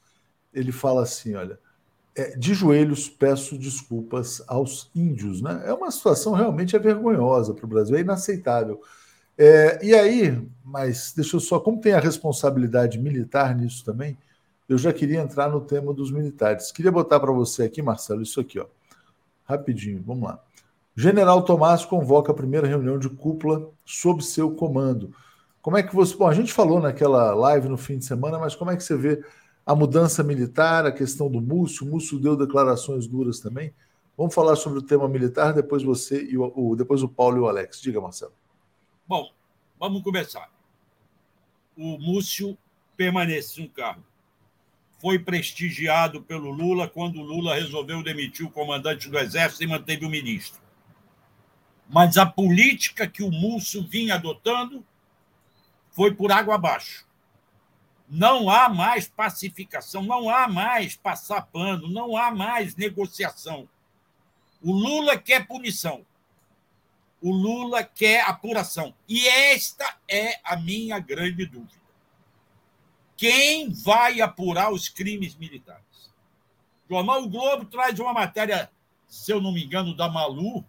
Ele 0.53 0.71
fala 0.71 1.03
assim: 1.03 1.35
olha, 1.35 1.57
é, 2.15 2.35
de 2.37 2.53
joelhos 2.53 3.09
peço 3.09 3.57
desculpas 3.57 4.43
aos 4.47 4.89
índios. 4.93 5.41
Né? 5.41 5.63
É 5.65 5.73
uma 5.73 5.89
situação 5.89 6.33
realmente 6.33 6.75
é 6.75 6.79
vergonhosa 6.79 7.53
para 7.53 7.65
o 7.65 7.69
Brasil, 7.69 7.95
é 7.95 8.01
inaceitável. 8.01 8.81
É, 9.37 9.83
e 9.83 9.95
aí, 9.95 10.47
mas 10.63 11.13
deixa 11.15 11.35
eu 11.37 11.39
só, 11.39 11.59
como 11.59 11.81
tem 11.81 11.93
a 11.93 11.99
responsabilidade 11.99 12.99
militar 12.99 13.55
nisso 13.55 13.83
também, 13.83 14.17
eu 14.69 14.77
já 14.77 14.93
queria 14.93 15.19
entrar 15.19 15.49
no 15.49 15.61
tema 15.61 15.93
dos 15.93 16.11
militares. 16.11 16.71
Queria 16.71 16.91
botar 16.91 17.19
para 17.19 17.31
você 17.31 17.63
aqui, 17.63 17.81
Marcelo, 17.81 18.21
isso 18.21 18.39
aqui, 18.39 18.59
ó. 18.59 18.65
Rapidinho, 19.45 20.01
vamos 20.05 20.23
lá. 20.23 20.39
General 20.95 21.41
Tomás 21.43 21.83
convoca 21.85 22.31
a 22.31 22.35
primeira 22.35 22.67
reunião 22.67 22.99
de 22.99 23.09
cúpula 23.09 23.69
sob 23.85 24.23
seu 24.23 24.55
comando. 24.55 25.13
Como 25.61 25.77
é 25.77 25.83
que 25.83 25.95
você. 25.95 26.15
Bom, 26.15 26.27
a 26.27 26.33
gente 26.33 26.53
falou 26.53 26.79
naquela 26.79 27.33
live 27.33 27.67
no 27.67 27.77
fim 27.77 27.97
de 27.97 28.05
semana, 28.05 28.37
mas 28.37 28.55
como 28.55 28.69
é 28.69 28.75
que 28.77 28.83
você 28.83 28.95
vê 28.95 29.23
a 29.65 29.75
mudança 29.75 30.23
militar, 30.23 30.85
a 30.85 30.91
questão 30.91 31.31
do 31.31 31.41
Múcio. 31.41 31.85
O 31.85 31.89
Múcio 31.89 32.19
deu 32.19 32.35
declarações 32.35 33.07
duras 33.07 33.39
também. 33.39 33.73
Vamos 34.17 34.35
falar 34.35 34.55
sobre 34.55 34.79
o 34.79 34.83
tema 34.83 35.07
militar, 35.07 35.53
depois 35.53 35.81
você 35.81 36.23
e 36.23 36.37
o, 36.37 36.51
o, 36.55 36.75
depois 36.75 37.01
o 37.01 37.07
Paulo 37.07 37.37
e 37.37 37.39
o 37.39 37.47
Alex. 37.47 37.81
Diga, 37.81 37.99
Marcelo. 37.99 38.33
Bom, 39.07 39.31
vamos 39.79 40.03
começar. 40.03 40.51
O 41.75 41.97
Múcio 41.97 42.57
permanece 42.95 43.61
no 43.61 43.69
cargo. 43.69 44.03
Foi 45.03 45.19
prestigiado 45.19 46.21
pelo 46.21 46.49
Lula 46.49 46.87
quando 46.87 47.19
o 47.19 47.23
Lula 47.23 47.55
resolveu 47.55 48.01
demitir 48.01 48.45
o 48.45 48.49
comandante 48.49 49.09
do 49.09 49.19
Exército 49.19 49.61
e 49.61 49.67
manteve 49.67 50.05
o 50.05 50.09
ministro. 50.09 50.61
Mas 51.89 52.15
a 52.15 52.25
política 52.25 53.05
que 53.05 53.21
o 53.21 53.29
Múcio 53.29 53.85
vinha 53.85 54.15
adotando 54.15 54.81
foi 55.91 56.13
por 56.15 56.31
água 56.31 56.55
abaixo. 56.55 57.05
Não 58.07 58.49
há 58.49 58.69
mais 58.69 59.05
pacificação, 59.05 60.03
não 60.03 60.29
há 60.29 60.47
mais 60.47 60.95
passar 60.95 61.47
pano, 61.47 61.89
não 61.89 62.15
há 62.15 62.31
mais 62.31 62.73
negociação. 62.77 63.67
O 64.61 64.71
Lula 64.71 65.17
quer 65.17 65.45
punição. 65.45 66.05
O 67.21 67.29
Lula 67.29 67.83
quer 67.83 68.21
apuração. 68.21 68.95
E 69.09 69.27
esta 69.27 69.97
é 70.07 70.39
a 70.45 70.55
minha 70.55 70.97
grande 70.97 71.45
dúvida. 71.45 71.82
Quem 73.15 73.71
vai 73.71 74.21
apurar 74.21 74.71
os 74.71 74.89
crimes 74.89 75.35
militares? 75.35 76.11
O 76.89 76.95
jornal 76.95 77.23
o 77.23 77.29
Globo 77.29 77.65
traz 77.65 77.99
uma 77.99 78.13
matéria, 78.13 78.69
se 79.07 79.31
eu 79.31 79.41
não 79.41 79.51
me 79.51 79.63
engano, 79.63 79.95
da 79.95 80.09
Malu, 80.09 80.65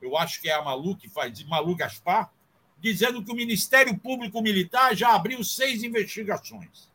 eu 0.00 0.16
acho 0.16 0.40
que 0.40 0.48
é 0.48 0.54
a 0.54 0.62
Malu 0.62 0.96
que 0.96 1.08
faz, 1.08 1.42
Malu 1.44 1.76
Gaspar, 1.76 2.32
dizendo 2.80 3.22
que 3.22 3.30
o 3.30 3.36
Ministério 3.36 3.96
Público 3.98 4.40
Militar 4.40 4.96
já 4.96 5.14
abriu 5.14 5.44
seis 5.44 5.82
investigações. 5.82 6.88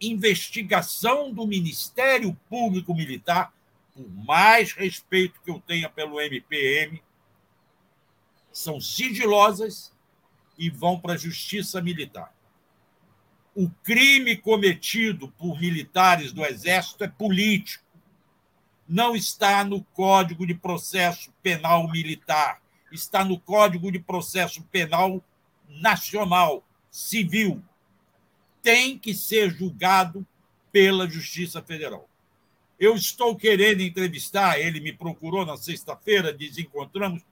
Investigação 0.00 1.32
do 1.32 1.46
Ministério 1.46 2.38
Público 2.48 2.94
Militar, 2.94 3.52
por 3.94 4.08
mais 4.10 4.72
respeito 4.72 5.40
que 5.42 5.50
eu 5.50 5.60
tenha 5.60 5.88
pelo 5.88 6.20
MPM, 6.20 7.02
são 8.52 8.80
sigilosas 8.80 9.92
e 10.58 10.68
vão 10.68 10.98
para 10.98 11.14
a 11.14 11.18
Justiça 11.18 11.80
Militar. 11.80 12.35
O 13.56 13.70
crime 13.82 14.36
cometido 14.36 15.28
por 15.28 15.58
militares 15.58 16.30
do 16.30 16.44
Exército 16.44 17.02
é 17.04 17.08
político. 17.08 17.82
não 18.86 19.16
está 19.16 19.64
no 19.64 19.82
Código 19.82 20.46
de 20.46 20.52
Processo 20.54 21.32
Penal 21.42 21.90
Militar, 21.90 22.60
está 22.92 23.24
no 23.24 23.40
Código 23.40 23.90
de 23.90 23.98
Processo 23.98 24.62
Penal 24.64 25.24
Nacional, 25.68 26.62
Civil. 26.90 27.64
Tem 28.62 28.98
que 28.98 29.14
ser 29.14 29.50
julgado 29.50 30.24
pela 30.70 31.08
Justiça 31.08 31.62
Federal. 31.62 32.06
Eu 32.78 32.94
estou 32.94 33.34
querendo 33.34 33.80
entrevistar, 33.80 34.60
ele 34.60 34.80
me 34.80 34.92
procurou 34.92 35.46
na 35.46 35.56
sexta-feira, 35.56 36.30
desencontramos, 36.30 37.22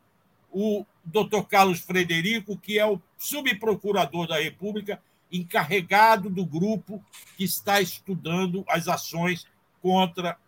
o 0.50 0.86
doutor 1.04 1.46
Carlos 1.46 1.80
Frederico, 1.80 2.56
que 2.56 2.78
é 2.78 2.86
o 2.86 2.98
subprocurador 3.18 4.26
da 4.26 4.40
República, 4.40 5.02
encarregado 5.34 6.30
do 6.30 6.46
grupo 6.46 7.04
que 7.36 7.44
está 7.44 7.80
estudando 7.80 8.64
as 8.68 8.86
ações 8.86 9.46
contra 9.82 10.38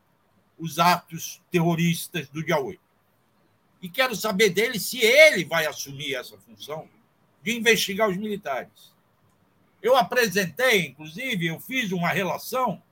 os 0.56 0.78
atos 0.78 1.42
terroristas 1.50 2.28
do 2.28 2.42
dia 2.42 2.58
8. 2.58 2.80
E 3.82 3.88
quero 3.88 4.14
saber 4.14 4.50
dele 4.50 4.78
se 4.78 4.98
ele 4.98 5.44
vai 5.44 5.66
assumir 5.66 6.14
essa 6.14 6.38
função 6.38 6.88
de 7.42 7.56
investigar 7.56 8.08
os 8.08 8.16
militares. 8.16 8.94
Eu 9.82 9.96
apresentei, 9.96 10.86
inclusive, 10.86 11.46
eu 11.46 11.60
fiz 11.60 11.92
uma 11.92 12.08
relação. 12.08 12.82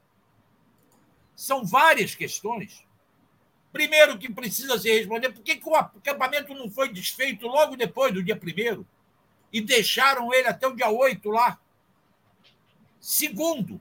São 1.34 1.64
várias 1.64 2.14
questões. 2.14 2.84
Primeiro, 3.72 4.18
que 4.18 4.32
precisa 4.32 4.78
se 4.78 4.92
responder, 4.92 5.30
por 5.30 5.42
que, 5.42 5.60
o 5.64 5.74
acampamento 5.74 6.54
não 6.54 6.70
foi 6.70 6.92
desfeito 6.92 7.46
logo 7.46 7.76
depois 7.76 8.12
do 8.12 8.22
dia 8.22 8.38
1 8.40 8.84
e 9.52 9.60
deixaram 9.60 10.32
ele 10.32 10.46
até 10.46 10.66
o 10.68 10.76
dia 10.76 10.90
8 10.90 11.28
lá? 11.30 11.58
Segundo, 13.04 13.78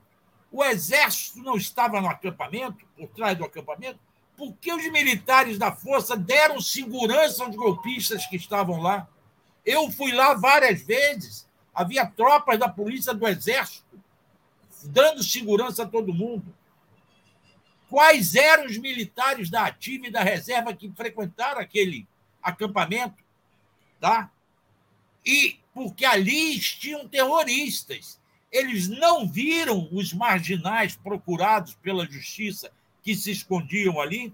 o 0.52 0.62
exército 0.62 1.42
não 1.42 1.56
estava 1.56 1.98
no 1.98 2.10
acampamento, 2.10 2.84
por 2.94 3.08
trás 3.08 3.38
do 3.38 3.42
acampamento, 3.42 3.98
porque 4.36 4.70
os 4.70 4.84
militares 4.92 5.56
da 5.56 5.72
força 5.72 6.14
deram 6.14 6.60
segurança 6.60 7.42
aos 7.42 7.56
golpistas 7.56 8.26
que 8.26 8.36
estavam 8.36 8.82
lá. 8.82 9.08
Eu 9.64 9.90
fui 9.90 10.12
lá 10.12 10.34
várias 10.34 10.82
vezes, 10.82 11.48
havia 11.74 12.04
tropas 12.04 12.58
da 12.58 12.68
polícia 12.68 13.14
do 13.14 13.26
exército 13.26 13.98
dando 14.84 15.22
segurança 15.22 15.84
a 15.84 15.88
todo 15.88 16.12
mundo. 16.12 16.54
Quais 17.88 18.34
eram 18.34 18.66
os 18.66 18.76
militares 18.76 19.48
da 19.48 19.64
ativa 19.64 20.08
e 20.08 20.10
da 20.10 20.22
reserva 20.22 20.74
que 20.74 20.92
frequentaram 20.94 21.62
aquele 21.62 22.06
acampamento? 22.42 23.24
Tá? 23.98 24.30
E 25.24 25.58
porque 25.72 26.04
ali 26.04 26.60
tinham 26.60 27.08
terroristas 27.08 28.22
eles 28.54 28.88
não 28.88 29.26
viram 29.26 29.88
os 29.90 30.12
marginais 30.12 30.96
procurados 30.96 31.74
pela 31.82 32.06
justiça 32.06 32.70
que 33.02 33.16
se 33.16 33.32
escondiam 33.32 34.00
ali? 34.00 34.32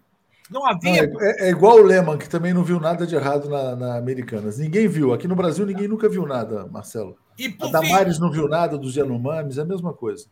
Não 0.50 0.66
havia. 0.66 1.06
Não, 1.06 1.20
é, 1.22 1.48
é, 1.48 1.50
igual 1.50 1.78
o 1.78 1.82
Lehman, 1.82 2.18
que 2.18 2.28
também 2.28 2.52
não 2.52 2.62
viu 2.62 2.78
nada 2.78 3.06
de 3.06 3.14
errado 3.14 3.48
na, 3.48 3.74
na, 3.74 3.96
Americanas. 3.96 4.58
Ninguém 4.58 4.86
viu. 4.86 5.14
Aqui 5.14 5.26
no 5.26 5.34
Brasil, 5.34 5.64
ninguém 5.64 5.88
nunca 5.88 6.06
viu 6.06 6.26
nada, 6.26 6.66
Marcelo. 6.66 7.16
E, 7.38 7.56
a 7.60 7.68
Damares 7.68 8.16
fim... 8.16 8.22
não 8.22 8.30
viu 8.30 8.46
nada 8.46 8.76
dos 8.76 8.94
Yanomamis, 8.94 9.56
é 9.56 9.62
a 9.62 9.64
mesma 9.64 9.94
coisa. 9.94 10.26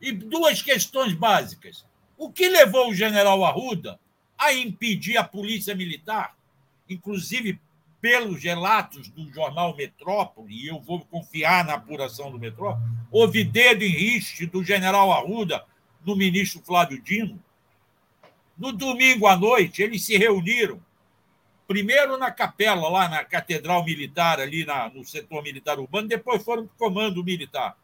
E 0.00 0.10
duas 0.10 0.60
questões 0.60 1.12
básicas. 1.12 1.84
O 2.18 2.32
que 2.32 2.48
levou 2.48 2.90
o 2.90 2.94
general 2.94 3.44
Arruda 3.44 4.00
a 4.36 4.52
impedir 4.52 5.18
a 5.18 5.24
polícia 5.24 5.74
militar, 5.74 6.34
inclusive 6.88 7.60
pelos 8.00 8.42
relatos 8.42 9.08
do 9.08 9.30
jornal 9.32 9.76
Metrópole, 9.76 10.54
e 10.54 10.68
eu 10.68 10.80
vou 10.80 11.04
confiar 11.04 11.64
na 11.64 11.74
apuração 11.74 12.30
do 12.30 12.38
Metrópole, 12.38 12.82
houve 13.10 13.44
dedo 13.44 13.82
em 13.82 13.90
riste 13.90 14.46
do 14.46 14.64
general 14.64 15.12
Arruda 15.12 15.64
no 16.04 16.16
ministro 16.16 16.62
Flávio 16.64 17.00
Dino. 17.00 17.42
No 18.56 18.72
domingo 18.72 19.26
à 19.26 19.36
noite, 19.36 19.82
eles 19.82 20.04
se 20.04 20.16
reuniram, 20.16 20.80
primeiro 21.66 22.16
na 22.16 22.30
capela, 22.30 22.88
lá 22.88 23.08
na 23.08 23.24
Catedral 23.24 23.84
Militar, 23.84 24.40
ali 24.40 24.64
na, 24.64 24.88
no 24.88 25.04
setor 25.04 25.42
militar 25.42 25.78
urbano, 25.78 26.08
depois 26.08 26.42
foram 26.42 26.66
para 26.66 26.74
o 26.74 26.90
comando 26.90 27.22
militar. 27.22 27.76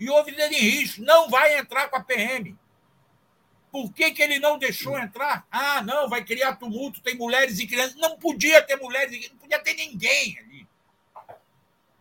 E 0.00 0.08
houve 0.10 0.32
dedo 0.32 0.52
em 0.54 0.60
riste, 0.60 1.00
não 1.00 1.30
vai 1.30 1.58
entrar 1.58 1.88
com 1.88 1.96
a 1.96 2.02
PM. 2.02 2.56
Por 3.72 3.90
que, 3.90 4.10
que 4.10 4.22
ele 4.22 4.38
não 4.38 4.58
deixou 4.58 4.98
entrar? 4.98 5.46
Ah, 5.50 5.80
não, 5.80 6.06
vai 6.06 6.22
criar 6.22 6.56
tumulto, 6.56 7.00
tem 7.00 7.16
mulheres 7.16 7.58
e 7.58 7.66
crianças. 7.66 7.96
Não 7.96 8.18
podia 8.18 8.60
ter 8.60 8.76
mulheres, 8.76 9.30
não 9.30 9.38
podia 9.38 9.58
ter 9.60 9.72
ninguém 9.72 10.38
ali. 10.38 10.68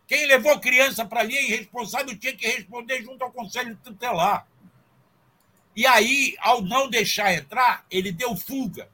Quem 0.06 0.26
levou 0.26 0.60
criança 0.60 1.06
para 1.06 1.22
ali 1.22 1.38
é 1.38 1.46
irresponsável, 1.46 2.20
tinha 2.20 2.36
que 2.36 2.46
responder 2.46 3.02
junto 3.02 3.24
ao 3.24 3.32
Conselho 3.32 3.80
Tutelar. 3.82 4.46
E 5.74 5.88
aí, 5.88 6.36
ao 6.40 6.62
não 6.62 6.90
deixar 6.90 7.34
entrar, 7.34 7.86
ele 7.90 8.12
deu 8.12 8.36
fuga 8.36 8.90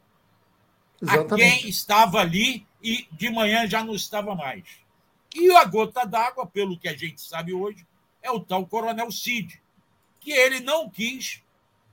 Exatamente. 1.01 1.34
a 1.34 1.59
quem 1.59 1.67
estava 1.67 2.19
ali 2.19 2.67
e 2.84 3.07
de 3.11 3.32
manhã 3.32 3.67
já 3.67 3.84
não 3.84 3.95
estava 3.95 4.36
mais. 4.36 4.63
E 5.34 5.51
a 5.55 5.65
gota 5.65 6.05
d'água, 6.05 6.45
pelo 6.45 6.78
que 6.78 6.88
a 6.88 6.95
gente 6.95 7.19
sabe 7.21 7.53
hoje, 7.53 7.88
é 8.21 8.30
o 8.30 8.39
tal 8.39 8.67
Coronel 8.67 9.11
Cid, 9.11 9.59
que 10.19 10.32
ele 10.32 10.59
não 10.59 10.88
quis 10.88 11.41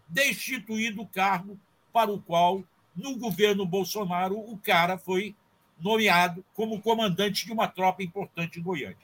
destituir 0.09 0.95
do 0.95 1.07
cargo 1.07 1.59
para 1.93 2.11
o 2.11 2.21
qual, 2.21 2.63
no 2.95 3.17
governo 3.17 3.65
Bolsonaro, 3.65 4.39
o 4.39 4.59
cara 4.59 4.99
foi 4.99 5.35
nomeado 5.81 6.45
como 6.55 6.81
comandante 6.81 7.47
de 7.47 7.53
uma 7.53 7.69
tropa 7.69 8.03
importante 8.03 8.59
em 8.59 8.63
Goiânia. 8.63 8.97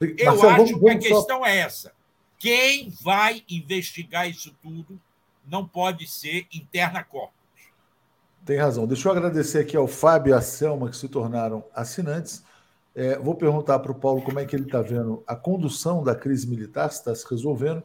Eu 0.00 0.26
Marcelo, 0.26 0.62
acho 0.62 0.78
vamos, 0.78 0.80
que 0.80 0.90
a 0.90 0.98
questão 0.98 1.38
só... 1.38 1.46
é 1.46 1.56
essa. 1.56 1.92
Quem 2.38 2.90
vai 3.02 3.42
investigar 3.48 4.28
isso 4.28 4.54
tudo 4.62 5.00
não 5.46 5.66
pode 5.66 6.06
ser 6.06 6.46
interna 6.52 7.02
corpus. 7.02 7.34
Tem 8.44 8.58
razão. 8.58 8.86
Deixa 8.86 9.08
eu 9.08 9.12
agradecer 9.12 9.58
aqui 9.58 9.76
ao 9.76 9.88
Fábio 9.88 10.30
e 10.30 10.34
à 10.34 10.40
Selma, 10.40 10.90
que 10.90 10.96
se 10.96 11.08
tornaram 11.08 11.64
assinantes. 11.74 12.44
É, 12.94 13.18
vou 13.18 13.34
perguntar 13.34 13.78
para 13.80 13.92
o 13.92 13.94
Paulo 13.94 14.22
como 14.22 14.38
é 14.38 14.44
que 14.44 14.54
ele 14.54 14.64
está 14.64 14.80
vendo 14.80 15.22
a 15.26 15.34
condução 15.34 16.04
da 16.04 16.14
crise 16.14 16.46
militar, 16.46 16.90
se 16.90 16.98
está 16.98 17.14
se 17.14 17.28
resolvendo. 17.28 17.82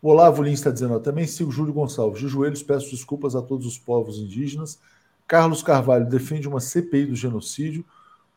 O 0.00 0.10
Olavo 0.10 0.42
Lins 0.42 0.60
está 0.60 0.70
dizendo, 0.70 0.94
ó, 0.94 0.98
também 0.98 1.26
sigo 1.26 1.50
Júlio 1.50 1.72
Gonçalves. 1.72 2.20
De 2.20 2.28
joelhos 2.28 2.62
peço 2.62 2.90
desculpas 2.90 3.34
a 3.34 3.42
todos 3.42 3.66
os 3.66 3.78
povos 3.78 4.18
indígenas. 4.18 4.78
Carlos 5.26 5.62
Carvalho 5.62 6.06
defende 6.06 6.48
uma 6.48 6.60
CPI 6.60 7.06
do 7.06 7.16
genocídio. 7.16 7.84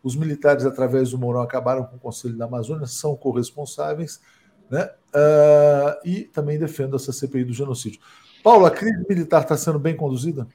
Os 0.04 0.16
militares, 0.16 0.66
através 0.66 1.12
do 1.12 1.18
Mourão, 1.18 1.42
acabaram 1.42 1.84
com 1.84 1.96
o 1.96 2.00
Conselho 2.00 2.36
da 2.36 2.46
Amazônia, 2.46 2.88
são 2.88 3.16
corresponsáveis, 3.16 4.20
né? 4.70 4.90
Uh, 5.14 6.08
e 6.08 6.22
também 6.24 6.58
defendo 6.58 6.96
essa 6.96 7.14
CPI 7.14 7.44
do 7.44 7.54
genocídio. 7.54 8.02
Paulo, 8.44 8.66
a 8.66 8.72
crise 8.72 9.06
militar 9.08 9.44
está 9.44 9.56
sendo 9.56 9.78
bem 9.78 9.96
conduzida? 9.96 10.48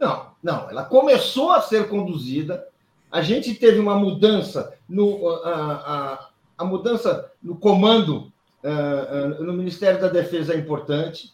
Não, 0.00 0.28
não. 0.42 0.68
Ela 0.68 0.84
começou 0.84 1.52
a 1.52 1.60
ser 1.60 1.88
conduzida. 1.88 2.66
A 3.10 3.22
gente 3.22 3.54
teve 3.54 3.78
uma 3.78 3.96
mudança 3.96 4.74
no 4.88 5.28
a, 5.28 5.52
a, 5.52 6.28
a 6.58 6.64
mudança 6.64 7.30
no 7.42 7.56
comando 7.56 8.32
uh, 8.64 9.40
uh, 9.40 9.44
no 9.44 9.52
Ministério 9.52 10.00
da 10.00 10.08
Defesa 10.08 10.54
é 10.54 10.56
importante. 10.56 11.32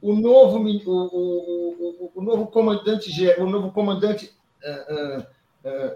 O 0.00 0.14
novo, 0.14 0.58
o, 0.58 0.90
o, 0.90 2.12
o, 2.14 2.22
novo 2.22 2.46
comandante, 2.46 3.10
o 3.38 3.46
novo 3.46 3.72
comandante 3.72 4.30
uh, 4.62 5.26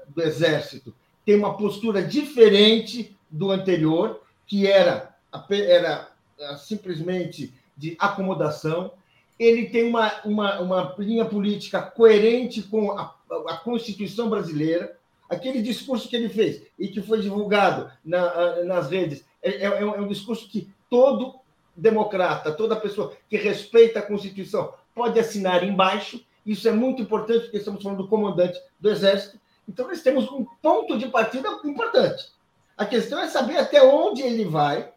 do 0.08 0.22
Exército 0.22 0.94
tem 1.26 1.36
uma 1.36 1.56
postura 1.56 2.02
diferente 2.02 3.14
do 3.30 3.50
anterior, 3.50 4.22
que 4.46 4.66
era, 4.66 5.14
era 5.50 6.08
simplesmente 6.56 7.52
de 7.76 7.94
acomodação. 7.98 8.92
Ele 9.38 9.66
tem 9.66 9.86
uma, 9.86 10.10
uma, 10.24 10.58
uma 10.60 10.94
linha 10.98 11.26
política 11.26 11.82
coerente 11.82 12.62
com 12.62 12.92
a, 12.92 13.14
a 13.46 13.56
Constituição 13.58 14.30
brasileira. 14.30 14.96
Aquele 15.28 15.60
discurso 15.60 16.08
que 16.08 16.16
ele 16.16 16.30
fez 16.30 16.62
e 16.78 16.88
que 16.88 17.02
foi 17.02 17.20
divulgado 17.20 17.90
na, 18.02 18.64
nas 18.64 18.90
redes 18.90 19.22
é, 19.42 19.50
é, 19.50 19.64
é, 19.64 19.84
um 19.84 20.08
discurso 20.08 20.48
que 20.48 20.70
todo 20.90 21.38
democrata, 21.76 22.52
toda 22.52 22.76
pessoa 22.76 23.12
que 23.28 23.36
respeita 23.36 24.00
a 24.00 24.06
Constituição 24.06 24.72
pode 24.94 25.18
assinar 25.18 25.62
embaixo. 25.62 26.20
Isso 26.44 26.68
é 26.68 26.72
muito 26.72 27.02
importante, 27.02 27.42
porque 27.42 27.58
estamos 27.58 27.82
falando 27.82 28.02
do 28.02 28.08
comandante 28.08 28.58
do 28.80 28.90
Exército. 28.90 29.38
Então, 29.68 29.86
nós 29.86 30.00
temos 30.00 30.30
um 30.30 30.44
ponto 30.62 30.98
de 30.98 31.06
partida 31.08 31.48
importante. 31.64 32.32
A 32.76 32.86
questão 32.86 33.20
é 33.20 33.28
saber 33.28 33.58
até 33.58 33.82
onde 33.82 34.22
ele 34.22 34.44
vai 34.44 34.90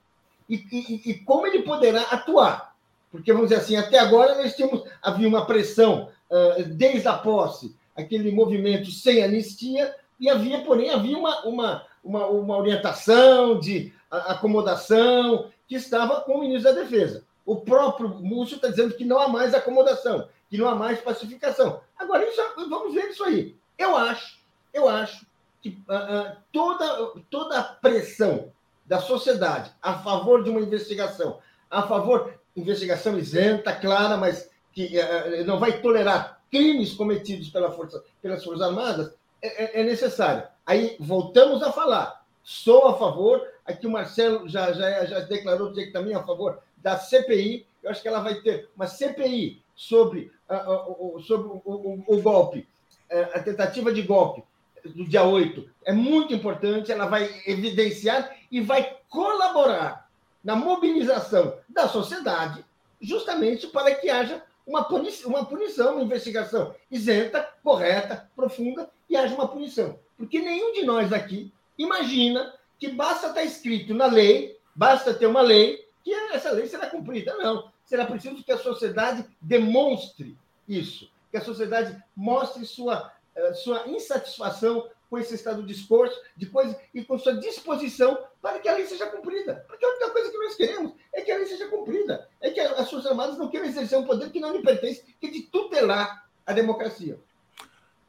e, 0.47 0.55
e, 0.71 1.11
e 1.11 1.13
como 1.19 1.45
ele 1.45 1.63
poderá 1.63 2.01
atuar. 2.03 2.73
Porque, 3.11 3.33
vamos 3.33 3.49
dizer 3.49 3.61
assim, 3.61 3.75
até 3.75 3.99
agora 3.99 4.35
nós 4.35 4.55
tínhamos, 4.55 4.83
havia 5.01 5.27
uma 5.27 5.45
pressão 5.45 6.09
uh, 6.29 6.63
desde 6.63 7.07
a 7.07 7.13
posse, 7.13 7.75
aquele 7.95 8.31
movimento 8.31 8.89
sem 8.89 9.21
anistia, 9.21 9.93
e 10.19 10.29
havia, 10.29 10.61
porém, 10.61 10.89
havia 10.89 11.17
uma, 11.17 11.41
uma, 11.41 11.85
uma, 12.03 12.27
uma 12.27 12.57
orientação 12.57 13.59
de 13.59 13.93
acomodação, 14.09 15.49
que 15.67 15.75
estava 15.75 16.21
com 16.21 16.33
o 16.33 16.39
ministro 16.41 16.73
da 16.73 16.81
Defesa. 16.81 17.23
O 17.45 17.61
próprio 17.61 18.09
Múcio 18.09 18.55
está 18.55 18.67
dizendo 18.67 18.93
que 18.95 19.05
não 19.05 19.17
há 19.17 19.27
mais 19.27 19.53
acomodação, 19.53 20.27
que 20.49 20.57
não 20.57 20.67
há 20.67 20.75
mais 20.75 20.99
pacificação. 20.99 21.81
Agora, 21.97 22.27
isso, 22.27 22.41
vamos 22.69 22.93
ver 22.93 23.09
isso 23.09 23.23
aí. 23.23 23.55
Eu 23.77 23.95
acho, 23.95 24.39
eu 24.73 24.89
acho 24.89 25.25
que 25.61 25.69
uh, 25.69 26.35
toda, 26.51 27.13
toda 27.29 27.59
a 27.59 27.63
pressão 27.63 28.51
da 28.85 28.99
sociedade 28.99 29.71
a 29.81 29.93
favor 29.99 30.43
de 30.43 30.49
uma 30.49 30.59
investigação, 30.59 31.39
a 31.69 31.83
favor 31.83 32.33
investigação 32.55 33.17
isenta, 33.17 33.73
clara, 33.73 34.17
mas 34.17 34.49
que 34.73 34.97
uh, 34.99 35.45
não 35.45 35.57
vai 35.57 35.81
tolerar 35.81 36.41
crimes 36.51 36.93
cometidos 36.93 37.49
pela 37.49 37.71
força, 37.71 38.03
pelas 38.21 38.43
Forças 38.43 38.61
Armadas, 38.67 39.13
é, 39.41 39.79
é, 39.79 39.81
é 39.81 39.83
necessário. 39.83 40.47
Aí 40.65 40.95
voltamos 40.99 41.63
a 41.63 41.71
falar. 41.71 42.21
Sou 42.43 42.87
a 42.87 42.97
favor, 42.97 43.41
aqui 43.65 43.85
o 43.85 43.91
Marcelo 43.91 44.47
já, 44.47 44.71
já, 44.73 45.05
já 45.05 45.19
declarou 45.21 45.69
dizer 45.69 45.87
que 45.87 45.91
também 45.91 46.13
é 46.13 46.17
a 46.17 46.23
favor 46.23 46.59
da 46.77 46.97
CPI. 46.97 47.67
Eu 47.83 47.91
acho 47.91 48.01
que 48.01 48.07
ela 48.07 48.19
vai 48.19 48.35
ter 48.41 48.69
uma 48.75 48.87
CPI 48.87 49.61
sobre, 49.75 50.31
uh, 50.49 51.15
uh, 51.15 51.21
sobre 51.21 51.47
o, 51.47 51.61
o, 51.63 52.03
o 52.07 52.21
golpe, 52.21 52.67
uh, 53.11 53.37
a 53.37 53.39
tentativa 53.39 53.91
de 53.91 54.01
golpe 54.01 54.43
do 54.83 55.07
dia 55.07 55.23
8. 55.23 55.69
É 55.85 55.93
muito 55.93 56.33
importante, 56.33 56.91
ela 56.91 57.05
vai 57.05 57.29
evidenciar 57.45 58.35
e 58.51 58.59
vai 58.59 58.97
colaborar 59.09 60.09
na 60.43 60.55
mobilização 60.55 61.57
da 61.69 61.87
sociedade, 61.87 62.65
justamente 62.99 63.67
para 63.67 63.93
que 63.95 64.09
haja 64.09 64.43
uma 64.65 64.83
punição, 64.83 65.29
uma 65.29 65.45
punição, 65.45 65.93
uma 65.93 66.03
investigação 66.03 66.75
isenta, 66.89 67.47
correta, 67.63 68.29
profunda 68.35 68.89
e 69.09 69.15
haja 69.15 69.33
uma 69.33 69.47
punição. 69.47 69.99
Porque 70.17 70.39
nenhum 70.39 70.73
de 70.73 70.83
nós 70.83 71.11
aqui 71.11 71.51
imagina 71.77 72.53
que 72.79 72.89
basta 72.89 73.27
estar 73.27 73.43
escrito 73.43 73.93
na 73.93 74.05
lei, 74.05 74.57
basta 74.75 75.13
ter 75.13 75.27
uma 75.27 75.41
lei, 75.41 75.85
que 76.03 76.13
essa 76.13 76.51
lei 76.51 76.67
será 76.67 76.87
cumprida. 76.87 77.35
Não. 77.37 77.71
Será 77.85 78.05
preciso 78.05 78.43
que 78.43 78.51
a 78.51 78.57
sociedade 78.57 79.25
demonstre 79.39 80.37
isso, 80.67 81.09
que 81.29 81.37
a 81.37 81.41
sociedade 81.41 82.01
mostre 82.15 82.65
sua, 82.65 83.11
eh, 83.35 83.53
sua 83.53 83.87
insatisfação 83.87 84.87
com 85.11 85.19
esse 85.19 85.35
estado 85.35 85.61
de 85.61 85.73
esforço, 85.73 86.17
de 86.37 86.45
coisa, 86.45 86.73
e 86.93 87.03
com 87.03 87.19
sua 87.19 87.33
disposição 87.33 88.17
para 88.41 88.59
que 88.59 88.69
a 88.69 88.75
lei 88.75 88.85
seja 88.85 89.07
cumprida. 89.07 89.65
Porque 89.67 89.83
a 89.83 89.89
única 89.89 90.09
coisa 90.09 90.31
que 90.31 90.37
nós 90.37 90.55
queremos 90.55 90.93
é 91.13 91.19
que 91.19 91.29
a 91.29 91.35
lei 91.35 91.45
seja 91.45 91.67
cumprida. 91.67 92.29
É 92.39 92.49
que 92.49 92.61
as 92.61 92.89
Forças 92.89 93.11
Armadas 93.11 93.37
não 93.37 93.49
queiram 93.49 93.67
exercer 93.67 93.99
um 93.99 94.05
poder 94.05 94.31
que 94.31 94.39
não 94.39 94.55
lhe 94.55 94.63
pertence, 94.63 95.03
que 95.19 95.27
é 95.27 95.29
de 95.29 95.41
tutelar 95.41 96.25
a 96.45 96.53
democracia. 96.53 97.19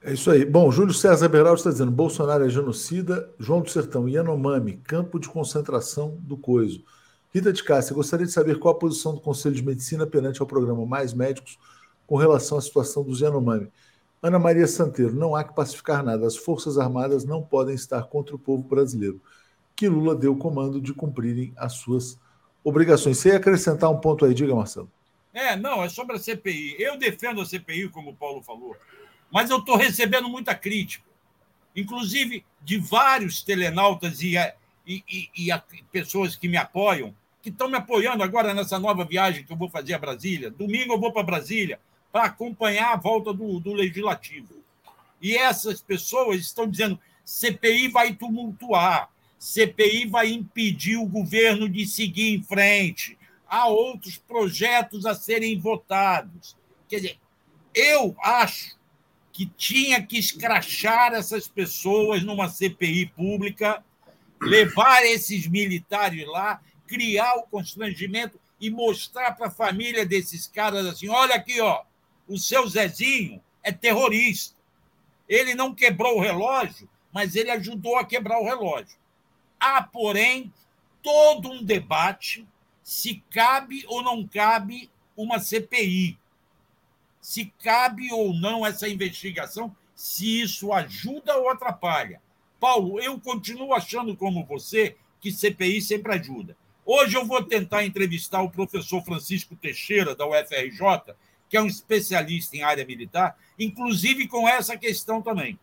É 0.01 0.13
isso 0.13 0.31
aí. 0.31 0.45
Bom, 0.45 0.71
Júlio 0.71 0.95
César 0.95 1.29
Beraldo 1.29 1.59
está 1.59 1.71
dizendo: 1.71 1.91
Bolsonaro 1.91 2.47
é 2.47 2.49
genocida, 2.49 3.29
João 3.37 3.63
do 3.63 3.71
Sertão, 3.71 4.09
Yanomami, 4.09 4.77
campo 4.77 5.19
de 5.19 5.29
concentração 5.29 6.17
do 6.21 6.37
Coiso. 6.37 6.85
Rita 7.35 7.53
de 7.53 7.65
Cássia, 7.65 7.95
gostaria 7.97 8.27
de 8.27 8.33
saber 8.33 8.61
qual 8.61 8.75
a 8.75 8.79
posição 8.79 9.13
do 9.13 9.21
Conselho 9.21 9.57
de 9.57 9.65
Medicina 9.65 10.07
perante 10.07 10.41
ao 10.41 10.47
programa 10.47 10.87
Mais 10.87 11.13
Médicos 11.13 11.59
com 12.07 12.15
relação 12.15 12.59
à 12.59 12.61
situação 12.61 13.03
dos 13.03 13.21
Yanomami. 13.21 13.73
Ana 14.23 14.39
Maria 14.39 14.69
Santeiro, 14.69 15.13
não 15.13 15.35
há 15.35 15.43
que 15.43 15.53
pacificar 15.53 16.05
nada. 16.05 16.25
As 16.25 16.37
Forças 16.37 16.79
Armadas 16.79 17.25
não 17.25 17.43
podem 17.43 17.75
estar 17.75 18.05
contra 18.05 18.37
o 18.37 18.39
povo 18.39 18.63
brasileiro. 18.63 19.21
Que 19.75 19.89
Lula 19.89 20.15
deu 20.15 20.33
o 20.33 20.39
comando 20.39 20.81
de 20.81 20.95
cumprirem 20.95 21.53
as 21.57 21.73
suas 21.73 22.21
obrigações. 22.63 23.19
Você 23.19 23.31
ia 23.31 23.37
acrescentar 23.37 23.91
um 23.91 23.99
ponto 23.99 24.25
aí, 24.25 24.33
diga, 24.33 24.55
Marcelo. 24.55 24.89
É, 25.35 25.57
não, 25.57 25.83
é 25.83 25.89
sobre 25.89 26.15
a 26.15 26.19
CPI. 26.21 26.77
Eu 26.79 26.97
defendo 26.97 27.41
a 27.41 27.45
CPI, 27.45 27.89
como 27.89 28.11
o 28.11 28.15
Paulo 28.15 28.41
falou, 28.43 28.77
mas 29.29 29.51
eu 29.51 29.59
estou 29.59 29.77
recebendo 29.77 30.29
muita 30.29 30.55
crítica, 30.55 31.05
inclusive 31.75 32.45
de 32.61 32.79
vários 32.79 33.43
telenautas 33.43 34.23
e, 34.23 34.37
e, 34.87 35.03
e, 35.09 35.51
e 35.51 35.83
pessoas 35.91 36.37
que 36.37 36.49
me 36.49 36.57
apoiam, 36.57 37.13
que 37.41 37.49
estão 37.49 37.69
me 37.69 37.77
apoiando 37.77 38.23
agora 38.23 38.55
nessa 38.55 38.79
nova 38.79 39.05
viagem 39.05 39.45
que 39.45 39.53
eu 39.53 39.57
vou 39.57 39.69
fazer 39.69 39.95
a 39.95 39.99
Brasília. 39.99 40.49
Domingo 40.49 40.93
eu 40.93 41.01
vou 41.01 41.13
para 41.13 41.25
Brasília 41.25 41.81
para 42.13 42.25
acompanhar 42.25 42.93
a 42.93 42.97
volta 42.97 43.33
do, 43.33 43.59
do 43.59 43.73
legislativo. 43.73 44.63
E 45.21 45.35
essas 45.37 45.81
pessoas 45.81 46.41
estão 46.41 46.69
dizendo: 46.69 47.01
CPI 47.25 47.89
vai 47.89 48.15
tumultuar, 48.15 49.09
CPI 49.39 50.07
vai 50.07 50.31
impedir 50.31 50.99
o 50.99 51.07
governo 51.07 51.69
de 51.69 51.87
seguir 51.87 52.35
em 52.35 52.43
frente, 52.43 53.19
há 53.49 53.67
outros 53.67 54.19
projetos 54.19 55.07
a 55.07 55.15
serem 55.15 55.59
votados. 55.59 56.55
Quer 56.89 56.97
dizer, 56.97 57.19
eu 57.75 58.15
acho 58.23 58.77
que 59.33 59.47
tinha 59.47 60.03
que 60.03 60.19
escrachar 60.19 61.15
essas 61.15 61.49
pessoas 61.49 62.23
numa 62.23 62.49
CPI 62.49 63.07
pública, 63.07 63.83
levar 64.41 65.03
esses 65.07 65.47
militares 65.47 66.27
lá, 66.27 66.61
criar 66.87 67.37
o 67.37 67.45
constrangimento 67.45 68.39
e 68.61 68.69
mostrar 68.71 69.33
para 69.33 69.47
a 69.47 69.51
família 69.51 70.05
desses 70.05 70.47
caras 70.47 70.85
assim: 70.85 71.09
olha 71.09 71.35
aqui, 71.35 71.61
ó, 71.61 71.83
o 72.29 72.39
seu 72.39 72.67
Zezinho 72.67 73.43
é 73.63 73.73
terrorista. 73.73 74.57
Ele 75.29 75.55
não 75.55 75.75
quebrou 75.75 76.19
o 76.19 76.21
relógio, 76.21 76.89
mas 77.13 77.37
ele 77.37 77.51
ajudou 77.51 77.97
a 77.97 78.05
quebrar 78.05 78.41
o 78.41 78.45
relógio. 78.45 78.99
Há, 79.59 79.83
porém, 79.83 80.53
todo 81.03 81.51
um 81.51 81.63
debate 81.63 82.47
se 82.83 83.23
cabe 83.31 83.85
ou 83.87 84.03
não 84.03 84.27
cabe 84.27 84.91
uma 85.17 85.39
CPI. 85.39 86.19
Se 87.21 87.53
cabe 87.63 88.13
ou 88.13 88.35
não 88.35 88.67
essa 88.67 88.89
investigação, 88.89 89.75
se 89.95 90.41
isso 90.41 90.73
ajuda 90.73 91.37
ou 91.37 91.49
atrapalha. 91.49 92.21
Paulo, 92.59 93.01
eu 93.01 93.21
continuo 93.21 93.73
achando 93.73 94.17
como 94.17 94.45
você 94.45 94.97
que 95.21 95.31
CPI 95.31 95.81
sempre 95.81 96.15
ajuda. 96.15 96.57
Hoje 96.85 97.17
eu 97.17 97.25
vou 97.25 97.43
tentar 97.45 97.85
entrevistar 97.85 98.43
o 98.43 98.51
professor 98.51 99.05
Francisco 99.05 99.55
Teixeira, 99.55 100.17
da 100.17 100.27
UFRJ, 100.27 101.15
que 101.53 101.57
é 101.59 101.61
um 101.61 101.67
especialista 101.67 102.57
em 102.57 102.63
área 102.63 102.83
militar, 102.83 103.37
inclusive 103.59 104.27
com 104.27 104.49
essa 104.49 104.75
questão 104.75 105.21
também. 105.21 105.59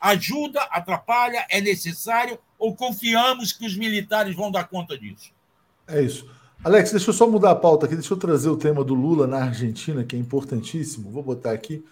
Ajuda, 0.00 0.60
atrapalha, 0.62 1.46
é 1.48 1.60
necessário 1.60 2.36
ou 2.58 2.74
confiamos 2.74 3.52
que 3.52 3.64
os 3.64 3.76
militares 3.76 4.34
vão 4.34 4.50
dar 4.50 4.64
conta 4.64 4.98
disso? 4.98 5.30
É 5.86 6.02
isso. 6.02 6.28
Alex, 6.64 6.90
deixa 6.90 7.10
eu 7.10 7.14
só 7.14 7.30
mudar 7.30 7.52
a 7.52 7.54
pauta 7.54 7.86
aqui, 7.86 7.94
deixa 7.94 8.12
eu 8.12 8.18
trazer 8.18 8.48
o 8.48 8.56
tema 8.56 8.82
do 8.82 8.94
Lula 8.94 9.28
na 9.28 9.44
Argentina, 9.44 10.02
que 10.02 10.16
é 10.16 10.18
importantíssimo. 10.18 11.08
Vou 11.08 11.22
botar 11.22 11.52
aqui. 11.52 11.84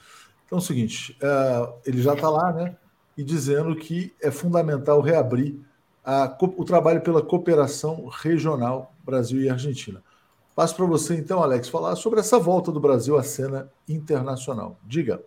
Então 0.44 0.58
é 0.58 0.60
o 0.60 0.64
seguinte: 0.64 1.16
uh, 1.22 1.72
ele 1.86 2.02
já 2.02 2.14
está 2.14 2.28
lá, 2.28 2.52
né? 2.52 2.76
E 3.16 3.22
dizendo 3.22 3.76
que 3.76 4.12
é 4.20 4.28
fundamental 4.28 5.00
reabrir 5.00 5.54
a, 6.04 6.36
o 6.40 6.64
trabalho 6.64 7.00
pela 7.00 7.22
cooperação 7.22 8.08
regional 8.08 8.92
Brasil 9.04 9.40
e 9.40 9.48
Argentina. 9.48 10.02
Passo 10.56 10.74
para 10.74 10.86
você, 10.86 11.14
então, 11.14 11.40
Alex, 11.40 11.68
falar 11.68 11.94
sobre 11.94 12.18
essa 12.18 12.38
volta 12.38 12.72
do 12.72 12.80
Brasil 12.80 13.16
à 13.16 13.22
cena 13.22 13.70
internacional. 13.88 14.76
Diga. 14.84 15.22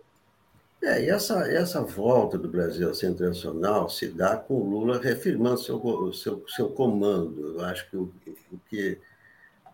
É, 0.82 1.04
e 1.04 1.08
essa, 1.08 1.50
essa 1.50 1.82
volta 1.82 2.36
do 2.36 2.48
Brasil 2.48 2.90
à 2.90 2.94
cena 2.94 3.14
internacional 3.14 3.88
se 3.88 4.08
dá 4.08 4.36
com 4.36 4.54
o 4.54 4.68
Lula 4.68 5.00
reafirmando 5.00 5.60
seu, 5.60 6.12
seu, 6.12 6.44
seu 6.48 6.68
comando. 6.68 7.54
Eu 7.54 7.64
acho 7.64 7.88
que 7.88 7.96
o, 7.96 8.12
o 8.52 8.58
que 8.68 8.98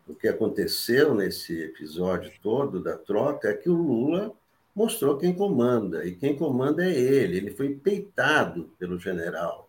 o 0.09 0.15
que 0.15 0.29
aconteceu 0.29 1.15
nesse 1.15 1.61
episódio 1.63 2.31
todo 2.41 2.81
da 2.81 2.97
troca 2.97 3.49
é 3.49 3.55
que 3.55 3.69
o 3.69 3.75
Lula 3.75 4.33
mostrou 4.75 5.19
quem 5.19 5.35
comanda, 5.35 6.07
e 6.07 6.15
quem 6.15 6.37
comanda 6.37 6.85
é 6.85 6.93
ele. 6.93 7.39
Ele 7.39 7.51
foi 7.51 7.75
peitado 7.75 8.71
pelo 8.79 8.99
general, 9.01 9.69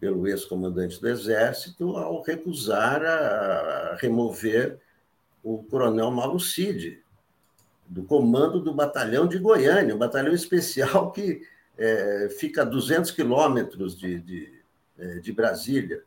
pelo 0.00 0.26
ex-comandante 0.26 0.98
do 0.98 1.08
Exército, 1.08 1.96
ao 1.96 2.22
recusar 2.22 3.02
a 3.04 3.96
remover 4.00 4.78
o 5.44 5.62
coronel 5.62 6.10
Malucide, 6.10 7.04
do 7.86 8.02
comando 8.02 8.60
do 8.60 8.72
batalhão 8.72 9.28
de 9.28 9.38
Goiânia, 9.38 9.94
um 9.94 9.98
batalhão 9.98 10.32
especial 10.32 11.12
que 11.12 11.42
é, 11.76 12.28
fica 12.38 12.62
a 12.62 12.64
200 12.64 13.10
quilômetros 13.10 13.96
de, 13.96 14.18
de, 14.20 14.62
é, 14.98 15.18
de 15.18 15.32
Brasília. 15.32 16.02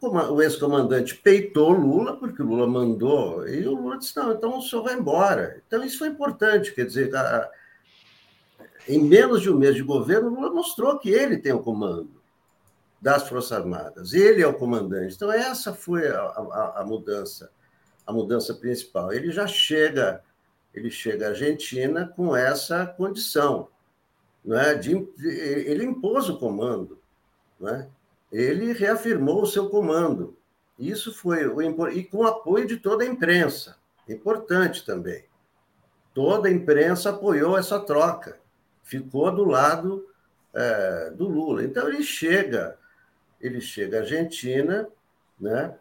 O 0.00 0.40
ex-comandante 0.40 1.16
peitou 1.16 1.72
Lula, 1.72 2.16
porque 2.16 2.40
Lula 2.40 2.66
mandou, 2.66 3.46
e 3.48 3.66
o 3.66 3.74
Lula 3.74 3.98
disse: 3.98 4.16
não, 4.16 4.32
então 4.32 4.56
o 4.56 4.62
senhor 4.62 4.84
vai 4.84 4.94
embora. 4.94 5.60
Então, 5.66 5.84
isso 5.84 5.98
foi 5.98 6.08
importante, 6.08 6.72
quer 6.72 6.86
dizer, 6.86 7.14
a, 7.14 7.50
em 8.88 9.02
menos 9.02 9.42
de 9.42 9.50
um 9.50 9.58
mês 9.58 9.74
de 9.74 9.82
governo, 9.82 10.30
Lula 10.30 10.50
mostrou 10.50 10.98
que 10.98 11.10
ele 11.10 11.36
tem 11.36 11.52
o 11.52 11.58
comando 11.58 12.22
das 13.02 13.28
Forças 13.28 13.52
Armadas, 13.52 14.12
ele 14.12 14.40
é 14.40 14.46
o 14.46 14.54
comandante. 14.54 15.16
Então, 15.16 15.32
essa 15.32 15.74
foi 15.74 16.06
a, 16.06 16.20
a, 16.20 16.80
a 16.80 16.84
mudança 16.84 17.50
a 18.08 18.12
mudança 18.12 18.54
principal. 18.54 19.12
Ele 19.12 19.30
já 19.30 19.46
chega, 19.46 20.24
ele 20.72 20.90
chega 20.90 21.26
à 21.26 21.28
Argentina 21.28 22.10
com 22.16 22.34
essa 22.34 22.86
condição, 22.86 23.68
não 24.42 24.58
é? 24.58 24.74
De, 24.74 24.92
ele 25.22 25.84
impôs 25.84 26.30
o 26.30 26.38
comando, 26.38 26.98
não 27.60 27.68
é? 27.68 27.86
Ele 28.32 28.72
reafirmou 28.72 29.42
o 29.42 29.46
seu 29.46 29.68
comando. 29.68 30.34
Isso 30.78 31.12
foi 31.12 31.46
o 31.46 31.60
e 31.90 32.02
com 32.02 32.18
o 32.18 32.26
apoio 32.26 32.66
de 32.66 32.78
toda 32.78 33.04
a 33.04 33.06
imprensa, 33.06 33.76
importante 34.08 34.86
também. 34.86 35.26
Toda 36.14 36.48
a 36.48 36.52
imprensa 36.52 37.10
apoiou 37.10 37.58
essa 37.58 37.78
troca, 37.78 38.38
ficou 38.82 39.30
do 39.30 39.44
lado 39.44 40.08
é, 40.54 41.10
do 41.10 41.28
Lula. 41.28 41.62
Então 41.62 41.86
ele 41.86 42.02
chega, 42.02 42.78
ele 43.38 43.60
chega 43.60 43.98
à 43.98 44.00
Argentina, 44.00 44.88
né? 45.38 45.76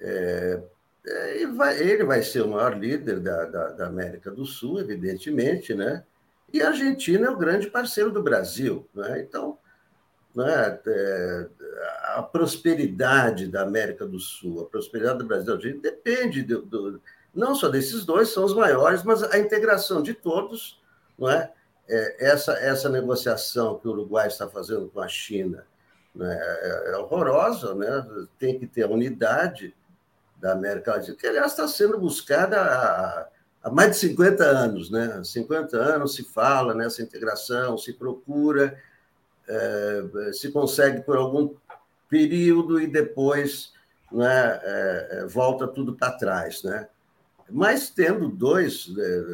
É, 0.00 0.60
ele 1.04 2.04
vai 2.04 2.22
ser 2.22 2.42
o 2.42 2.48
maior 2.48 2.78
líder 2.78 3.18
da, 3.20 3.44
da, 3.44 3.68
da, 3.70 3.86
América 3.86 4.30
do 4.30 4.46
Sul, 4.46 4.80
evidentemente, 4.80 5.74
né? 5.74 6.04
E 6.52 6.62
a 6.62 6.68
Argentina 6.68 7.26
é 7.26 7.30
o 7.30 7.38
grande 7.38 7.68
parceiro 7.68 8.10
do 8.10 8.22
Brasil, 8.22 8.88
né? 8.94 9.20
Então, 9.20 9.58
né, 10.34 10.78
é, 10.86 11.48
a 12.14 12.22
prosperidade 12.22 13.48
da 13.48 13.62
América 13.62 14.06
do 14.06 14.18
Sul, 14.18 14.62
a 14.62 14.66
prosperidade 14.66 15.18
do 15.18 15.26
Brasil, 15.26 15.80
depende 15.80 16.42
do, 16.42 16.62
do, 16.62 17.00
não 17.34 17.54
só 17.54 17.68
desses 17.68 18.04
dois, 18.04 18.28
são 18.28 18.44
os 18.44 18.54
maiores, 18.54 19.02
mas 19.02 19.22
a 19.22 19.38
integração 19.38 20.02
de 20.02 20.14
todos 20.14 20.80
não 21.18 21.28
é? 21.28 21.52
é 21.88 22.26
essa, 22.30 22.52
essa 22.54 22.88
negociação 22.88 23.78
que 23.78 23.88
o 23.88 23.92
Uruguai 23.92 24.28
está 24.28 24.48
fazendo 24.48 24.88
com 24.88 25.00
a 25.00 25.08
China 25.08 25.66
né, 26.14 26.38
é, 26.40 26.92
é 26.92 26.96
horrorosa, 26.96 27.74
né? 27.74 28.06
tem 28.38 28.58
que 28.58 28.66
ter 28.66 28.86
unidade 28.86 29.74
da 30.42 30.52
América 30.54 30.96
Latina, 30.96 31.16
que, 31.16 31.26
aliás, 31.26 31.52
está 31.52 31.68
sendo 31.68 31.96
buscada 31.96 32.60
há, 32.60 33.28
há 33.62 33.70
mais 33.70 33.92
de 33.92 33.96
50 33.98 34.42
anos. 34.42 34.90
Né? 34.90 35.22
50 35.22 35.76
anos 35.76 36.16
se 36.16 36.24
fala 36.24 36.74
nessa 36.74 37.00
integração, 37.00 37.78
se 37.78 37.92
procura, 37.92 38.76
é, 39.48 40.32
se 40.32 40.50
consegue 40.50 41.02
por 41.02 41.16
algum 41.16 41.54
período 42.08 42.80
e 42.80 42.88
depois 42.88 43.72
né, 44.10 44.60
é, 44.64 45.08
é 45.12 45.26
volta 45.26 45.68
tudo 45.68 45.94
para 45.94 46.10
trás. 46.18 46.64
Né? 46.64 46.88
Mas 47.48 47.88
tendo 47.88 48.28
dois, 48.28 48.92
é, 48.98 49.24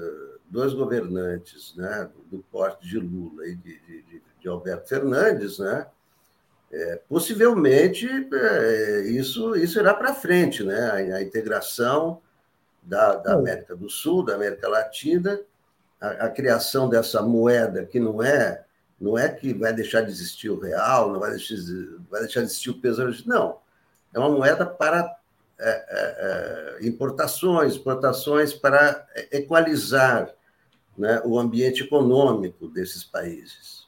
dois 0.50 0.74
governantes 0.74 1.74
né, 1.74 2.10
do 2.30 2.40
porte 2.52 2.86
de 2.86 2.98
Lula 2.98 3.46
e 3.46 3.56
de, 3.56 3.80
de, 3.80 4.22
de 4.42 4.48
Alberto 4.48 4.90
Fernandes, 4.90 5.58
né, 5.58 5.86
é, 6.70 7.00
possivelmente 7.08 8.06
é, 8.32 9.00
isso, 9.06 9.56
isso 9.56 9.78
irá 9.78 9.94
para 9.94 10.14
frente, 10.14 10.62
né? 10.62 11.12
A, 11.12 11.16
a 11.16 11.22
integração 11.22 12.20
da, 12.82 13.16
da, 13.16 13.34
América 13.34 13.74
do 13.74 13.88
Sul, 13.88 14.24
da 14.24 14.34
América 14.34 14.68
Latina, 14.68 15.40
a, 16.00 16.26
a, 16.26 16.30
criação 16.30 16.88
dessa 16.88 17.22
moeda 17.22 17.84
que 17.84 17.98
não 17.98 18.22
é 18.22 18.64
não 19.00 19.16
é 19.16 19.28
que 19.28 19.54
vai 19.54 19.72
deixar 19.72 20.00
de 20.02 20.10
existir 20.10 20.50
o 20.50 20.58
real, 20.58 21.12
não 21.12 21.20
vai 21.20 21.30
deixar, 21.30 21.54
vai 22.10 22.22
deixar 22.22 22.40
de 22.40 22.46
existir 22.46 22.70
o 22.70 22.80
peso, 22.80 23.06
não. 23.26 23.58
É 24.12 24.18
uma 24.18 24.30
moeda 24.30 24.66
para 24.66 25.16
é, 25.58 25.70
é, 26.78 26.78
é 26.82 26.86
importações, 26.86 27.74
exportações 27.74 28.52
para 28.52 29.06
equalizar 29.30 30.34
né, 30.96 31.22
o 31.24 31.38
ambiente 31.38 31.84
econômico 31.84 32.66
desses 32.68 33.04
países. 33.04 33.87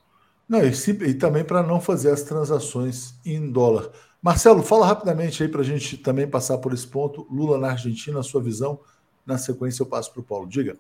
Não, 0.51 0.59
e, 0.65 0.73
e 1.09 1.15
também 1.15 1.45
para 1.45 1.63
não 1.63 1.81
fazer 1.81 2.11
as 2.11 2.25
transações 2.25 3.15
em 3.25 3.53
dólar. 3.53 3.89
Marcelo, 4.21 4.65
fala 4.65 4.85
rapidamente 4.85 5.41
aí 5.45 5.49
para 5.49 5.61
a 5.61 5.65
gente 5.65 5.97
também 5.97 6.29
passar 6.29 6.59
por 6.59 6.75
esse 6.75 6.89
ponto. 6.89 7.25
Lula 7.31 7.57
na 7.57 7.71
Argentina, 7.71 8.19
a 8.19 8.25
sua 8.25 8.43
visão. 8.43 8.81
Na 9.25 9.39
sequência, 9.39 9.85
eu 9.85 9.87
passo 9.87 10.11
para 10.11 10.21
o 10.21 10.25
Paulo. 10.25 10.49
Diga. 10.49 10.77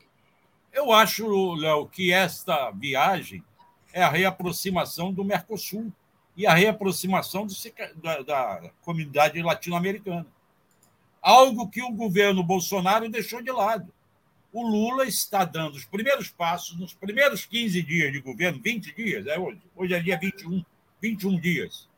Eu 0.73 0.91
acho, 0.91 1.55
Léo, 1.55 1.87
que 1.87 2.12
esta 2.12 2.73
viagem 2.73 3.45
é 3.93 4.03
a 4.03 4.11
reaproximação 4.11 5.12
do 5.12 5.25
Mercosul 5.25 5.93
e 6.37 6.49
a 6.49 6.53
reaproximação 6.53 7.47
do, 7.47 7.55
da, 8.03 8.23
da 8.23 8.71
comunidade 8.83 9.41
latino-americana. 9.41 10.27
Algo 11.23 11.71
que 11.71 11.81
o 11.81 11.93
governo 11.93 12.43
Bolsonaro 12.43 13.09
deixou 13.09 13.41
de 13.41 13.53
lado 13.53 13.93
o 14.53 14.66
Lula 14.66 15.07
está 15.07 15.44
dando 15.44 15.76
os 15.76 15.84
primeiros 15.84 16.28
passos, 16.28 16.76
nos 16.78 16.92
primeiros 16.92 17.44
15 17.44 17.82
dias 17.82 18.12
de 18.12 18.20
governo, 18.20 18.61
20 18.61 18.94
dias, 18.94 19.26
é 19.26 19.38
hoje, 19.38 19.61
hoje 19.76 19.94
é 19.94 20.01
dia 20.01 20.18
21, 20.18 20.64
21 21.01 21.40
dias, 21.40 21.88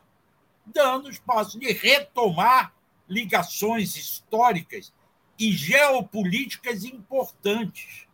dando 0.67 1.09
os 1.09 1.19
passos 1.19 1.59
de 1.59 1.73
retomar 1.73 2.75
ligações 3.09 3.97
históricas 3.97 4.93
e 5.39 5.51
geopolíticas 5.53 6.85
importantes. 6.85 8.07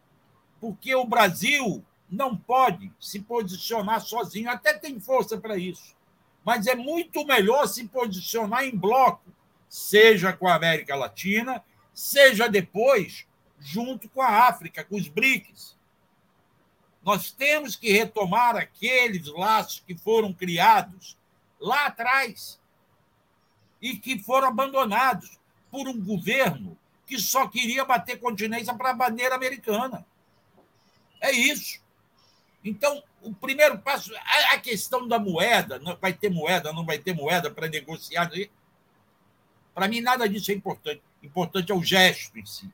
Porque 0.60 0.94
o 0.94 1.04
Brasil 1.04 1.84
não 2.08 2.36
pode 2.36 2.90
se 2.98 3.20
posicionar 3.20 4.00
sozinho, 4.00 4.50
até 4.50 4.72
tem 4.72 4.98
força 4.98 5.36
para 5.38 5.56
isso, 5.56 5.96
mas 6.44 6.66
é 6.66 6.74
muito 6.74 7.24
melhor 7.26 7.66
se 7.66 7.86
posicionar 7.86 8.64
em 8.64 8.76
bloco, 8.76 9.30
seja 9.68 10.32
com 10.32 10.48
a 10.48 10.54
América 10.54 10.96
Latina, 10.96 11.62
seja 11.92 12.48
depois 12.48 13.27
junto 13.60 14.08
com 14.08 14.22
a 14.22 14.48
África, 14.48 14.84
com 14.84 14.96
os 14.96 15.08
BRICS. 15.08 15.76
Nós 17.02 17.30
temos 17.30 17.76
que 17.76 17.92
retomar 17.92 18.56
aqueles 18.56 19.26
laços 19.28 19.82
que 19.86 19.96
foram 19.96 20.32
criados 20.32 21.16
lá 21.60 21.86
atrás 21.86 22.60
e 23.80 23.96
que 23.96 24.18
foram 24.18 24.48
abandonados 24.48 25.38
por 25.70 25.88
um 25.88 26.00
governo 26.00 26.76
que 27.06 27.18
só 27.18 27.48
queria 27.48 27.84
bater 27.84 28.20
continência 28.20 28.74
para 28.74 28.90
a 28.90 28.94
bandeira 28.94 29.34
americana. 29.34 30.06
É 31.20 31.32
isso. 31.32 31.80
Então, 32.62 33.02
o 33.22 33.32
primeiro 33.32 33.78
passo, 33.78 34.12
a 34.52 34.58
questão 34.58 35.08
da 35.08 35.18
moeda, 35.18 35.80
vai 36.00 36.12
ter 36.12 36.28
moeda, 36.28 36.72
não 36.72 36.84
vai 36.84 36.98
ter 36.98 37.14
moeda 37.14 37.50
para 37.50 37.68
negociar. 37.68 38.30
Para 39.74 39.88
mim, 39.88 40.00
nada 40.00 40.28
disso 40.28 40.50
é 40.50 40.54
importante. 40.54 41.02
Importante 41.22 41.72
é 41.72 41.74
o 41.74 41.82
gesto 41.82 42.38
em 42.38 42.44
si 42.44 42.70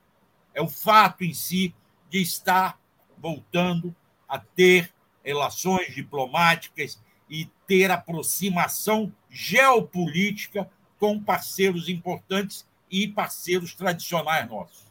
é 0.54 0.62
o 0.62 0.68
fato 0.68 1.24
em 1.24 1.34
si 1.34 1.74
de 2.08 2.22
estar 2.22 2.78
voltando 3.18 3.94
a 4.28 4.38
ter 4.38 4.92
relações 5.22 5.94
diplomáticas 5.94 6.98
e 7.28 7.50
ter 7.66 7.90
aproximação 7.90 9.12
geopolítica 9.30 10.68
com 10.98 11.20
parceiros 11.20 11.88
importantes 11.88 12.66
e 12.90 13.08
parceiros 13.08 13.74
tradicionais 13.74 14.48
nossos. 14.48 14.84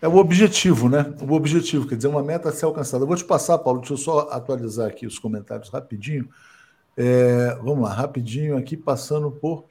É 0.00 0.08
o 0.08 0.16
objetivo, 0.16 0.88
né? 0.88 1.12
O 1.20 1.32
objetivo, 1.32 1.86
quer 1.86 1.96
dizer, 1.96 2.08
uma 2.08 2.22
meta 2.22 2.48
a 2.48 2.52
ser 2.52 2.64
alcançada. 2.64 3.02
Eu 3.02 3.08
vou 3.08 3.16
te 3.16 3.24
passar, 3.24 3.58
Paulo, 3.58 3.80
deixa 3.80 3.94
eu 3.94 3.98
só 3.98 4.20
atualizar 4.30 4.88
aqui 4.88 5.06
os 5.06 5.18
comentários 5.18 5.68
rapidinho. 5.68 6.28
É, 6.96 7.54
vamos 7.56 7.80
lá, 7.80 7.92
rapidinho 7.92 8.56
aqui, 8.56 8.76
passando 8.76 9.30
por 9.30 9.64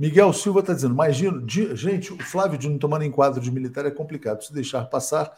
Miguel 0.00 0.32
Silva 0.32 0.60
está 0.60 0.72
dizendo, 0.72 0.94
mas 0.94 1.14
Gino, 1.14 1.46
gente, 1.46 2.10
o 2.10 2.18
Flávio 2.22 2.56
Dino 2.56 2.78
tomando 2.78 3.04
enquadro 3.04 3.38
de 3.38 3.50
militar 3.50 3.84
é 3.84 3.90
complicado. 3.90 4.42
Se 4.42 4.50
deixar 4.50 4.86
passar, 4.86 5.30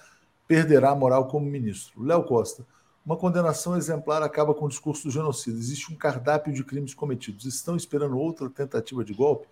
perderá 0.46 0.90
a 0.90 0.94
moral 0.94 1.26
como 1.26 1.44
ministro. 1.44 2.00
Léo 2.00 2.22
Costa, 2.22 2.64
uma 3.04 3.16
condenação 3.16 3.76
exemplar 3.76 4.22
acaba 4.22 4.54
com 4.54 4.66
o 4.66 4.68
discurso 4.68 5.02
do 5.02 5.10
genocídio. 5.10 5.58
Existe 5.58 5.92
um 5.92 5.96
cardápio 5.96 6.52
de 6.52 6.62
crimes 6.62 6.94
cometidos. 6.94 7.44
Estão 7.44 7.74
esperando 7.74 8.16
outra 8.16 8.48
tentativa 8.48 9.04
de 9.04 9.12
golpe? 9.12 9.48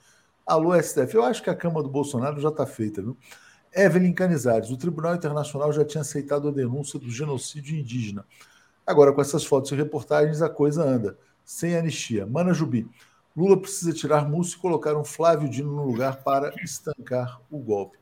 Alô, 0.46 0.80
STF. 0.80 1.16
Eu 1.16 1.24
acho 1.24 1.42
que 1.42 1.50
a 1.50 1.56
cama 1.56 1.82
do 1.82 1.88
Bolsonaro 1.88 2.40
já 2.40 2.50
está 2.50 2.64
feita, 2.64 3.02
viu? 3.02 3.16
Evelyn 3.74 4.12
Canizares, 4.12 4.70
o 4.70 4.76
Tribunal 4.76 5.16
Internacional 5.16 5.72
já 5.72 5.84
tinha 5.84 6.02
aceitado 6.02 6.46
a 6.46 6.52
denúncia 6.52 7.00
do 7.00 7.10
genocídio 7.10 7.76
indígena. 7.76 8.24
Agora, 8.86 9.12
com 9.12 9.20
essas 9.20 9.44
fotos 9.44 9.72
e 9.72 9.74
reportagens, 9.74 10.40
a 10.40 10.48
coisa 10.48 10.84
anda. 10.84 11.18
Sem 11.44 11.76
anistia. 11.76 12.24
Mana 12.26 12.54
Jubi. 12.54 12.88
Lula 13.36 13.56
precisa 13.56 13.92
tirar 13.92 14.28
Múcio 14.28 14.58
e 14.58 14.60
colocar 14.60 14.96
um 14.96 15.04
Flávio 15.04 15.48
Dino 15.48 15.72
no 15.72 15.84
lugar 15.84 16.16
para 16.22 16.52
estancar 16.62 17.40
o 17.50 17.58
golpe. 17.58 17.98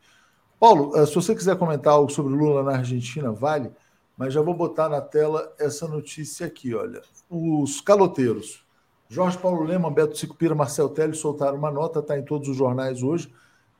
Paulo, 0.59 0.97
eh, 0.97 1.07
se 1.07 1.14
você 1.14 1.35
quiser 1.35 1.57
comentar 1.57 1.93
algo 1.93 2.11
sobre 2.11 2.35
Lula 2.35 2.62
na 2.62 2.79
Argentina, 2.79 3.31
vale, 3.31 3.70
mas 4.16 4.35
já 4.35 4.41
vou 4.41 4.55
botar 4.55 4.89
na 4.89 5.01
tela 5.01 5.53
essa 5.59 5.87
notícia 5.87 6.47
aqui, 6.47 6.74
olha. 6.74 7.03
Os 7.31 7.81
caloteiros, 7.81 8.64
Jorge 9.09 9.39
Paulo 9.39 9.62
Leman, 9.62 9.93
Beto 9.93 10.16
Sicupira, 10.18 10.55
Marcel 10.55 10.89
Teles 10.89 11.18
soltaram 11.18 11.57
uma 11.57 11.70
nota, 11.70 12.01
está 12.01 12.18
em 12.18 12.24
todos 12.24 12.49
os 12.49 12.57
jornais 12.57 13.03
hoje, 13.03 13.33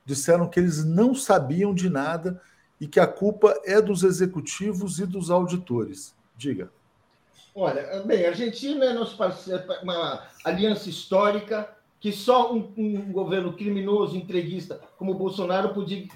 disseram 0.05 0.47
que 0.47 0.59
eles 0.59 0.85
não 0.85 1.13
sabiam 1.13 1.73
de 1.73 1.89
nada 1.89 2.41
e 2.79 2.87
que 2.87 2.99
a 2.99 3.07
culpa 3.07 3.59
é 3.65 3.81
dos 3.81 4.03
executivos 4.03 4.99
e 4.99 5.05
dos 5.05 5.29
auditores. 5.29 6.15
Diga. 6.37 6.71
Olha, 7.55 8.03
bem, 8.05 8.25
a 8.25 8.29
Argentina 8.29 8.85
é 8.85 8.93
nosso 8.93 9.17
parceiro, 9.17 9.63
uma 9.81 10.27
aliança 10.45 10.89
histórica 10.89 11.69
que 11.99 12.13
só 12.13 12.53
um, 12.53 12.71
um, 12.77 13.11
governo 13.11 13.53
criminoso, 13.53 14.15
entreguista 14.15 14.79
como 14.97 15.11
o 15.11 15.15
Bolsonaro 15.15 15.73
podia, 15.73 16.07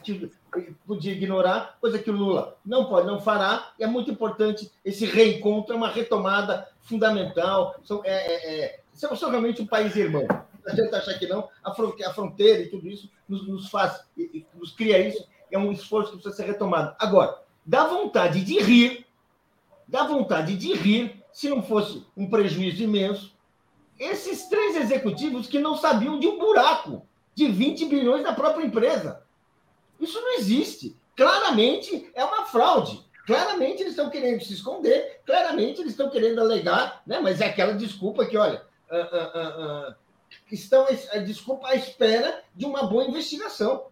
podia 0.88 1.12
ignorar, 1.12 1.78
coisa 1.82 2.00
que 2.00 2.10
o 2.10 2.14
Lula 2.14 2.58
não 2.66 2.86
pode, 2.86 3.06
não 3.06 3.20
fará, 3.20 3.74
e 3.78 3.84
é 3.84 3.88
muito 3.88 4.10
importante 4.10 4.72
esse 4.86 5.06
reencontro, 5.06 5.74
é 5.74 5.78
uma 5.78 5.90
retomada 5.90 6.70
fundamental. 6.82 7.76
São, 7.84 8.02
é, 8.06 8.12
é, 8.12 8.60
é, 8.64 8.80
somos 8.94 9.20
realmente 9.22 9.62
um 9.62 9.68
país 9.68 9.94
irmão. 9.96 10.26
Não 10.26 10.72
adianta 10.72 10.98
achar 10.98 11.20
que 11.20 11.28
não, 11.28 11.50
a 11.62 12.14
fronteira 12.14 12.62
e 12.62 12.70
tudo 12.70 12.88
isso 12.88 13.10
nos, 13.28 13.46
nos 13.46 13.70
faz, 13.70 14.06
nos 14.56 14.72
cria 14.72 15.06
isso, 15.06 15.28
é 15.52 15.58
um 15.58 15.72
esforço 15.72 16.12
que 16.12 16.18
precisa 16.18 16.36
ser 16.36 16.50
retomado. 16.50 16.96
Agora, 16.98 17.40
dá 17.66 17.86
vontade 17.86 18.42
de 18.46 18.58
rir, 18.60 19.06
dá 19.86 20.06
vontade 20.06 20.56
de 20.56 20.74
rir 20.74 21.23
se 21.34 21.50
não 21.50 21.64
fosse 21.64 22.06
um 22.16 22.30
prejuízo 22.30 22.84
imenso, 22.84 23.34
esses 24.00 24.48
três 24.48 24.76
executivos 24.76 25.48
que 25.48 25.60
não 25.60 25.76
sabiam 25.76 26.20
de 26.20 26.28
um 26.28 26.38
buraco 26.38 27.06
de 27.34 27.48
20 27.48 27.86
bilhões 27.86 28.24
da 28.24 28.34
própria 28.34 28.66
empresa. 28.66 29.24
Isso 30.00 30.20
não 30.22 30.36
existe. 30.36 30.96
Claramente 31.16 32.10
é 32.14 32.24
uma 32.24 32.46
fraude. 32.46 33.04
Claramente 33.26 33.82
eles 33.82 33.94
estão 33.94 34.10
querendo 34.10 34.44
se 34.44 34.54
esconder, 34.54 35.22
claramente 35.26 35.80
eles 35.80 35.94
estão 35.94 36.10
querendo 36.10 36.42
alegar, 36.42 37.02
né? 37.08 37.20
mas 37.22 37.40
é 37.40 37.46
aquela 37.46 37.74
desculpa 37.74 38.26
que, 38.26 38.36
olha, 38.36 38.62
uh, 38.92 38.96
uh, 38.96 39.90
uh, 39.92 39.96
estão 40.52 40.86
a 40.86 41.18
desculpa 41.20 41.70
à 41.70 41.76
espera 41.76 42.44
de 42.54 42.66
uma 42.66 42.84
boa 42.84 43.06
investigação. 43.06 43.86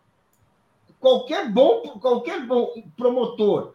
Qualquer 1.00 1.50
bom, 1.50 1.82
qualquer 2.00 2.46
bom 2.46 2.72
promotor 2.96 3.74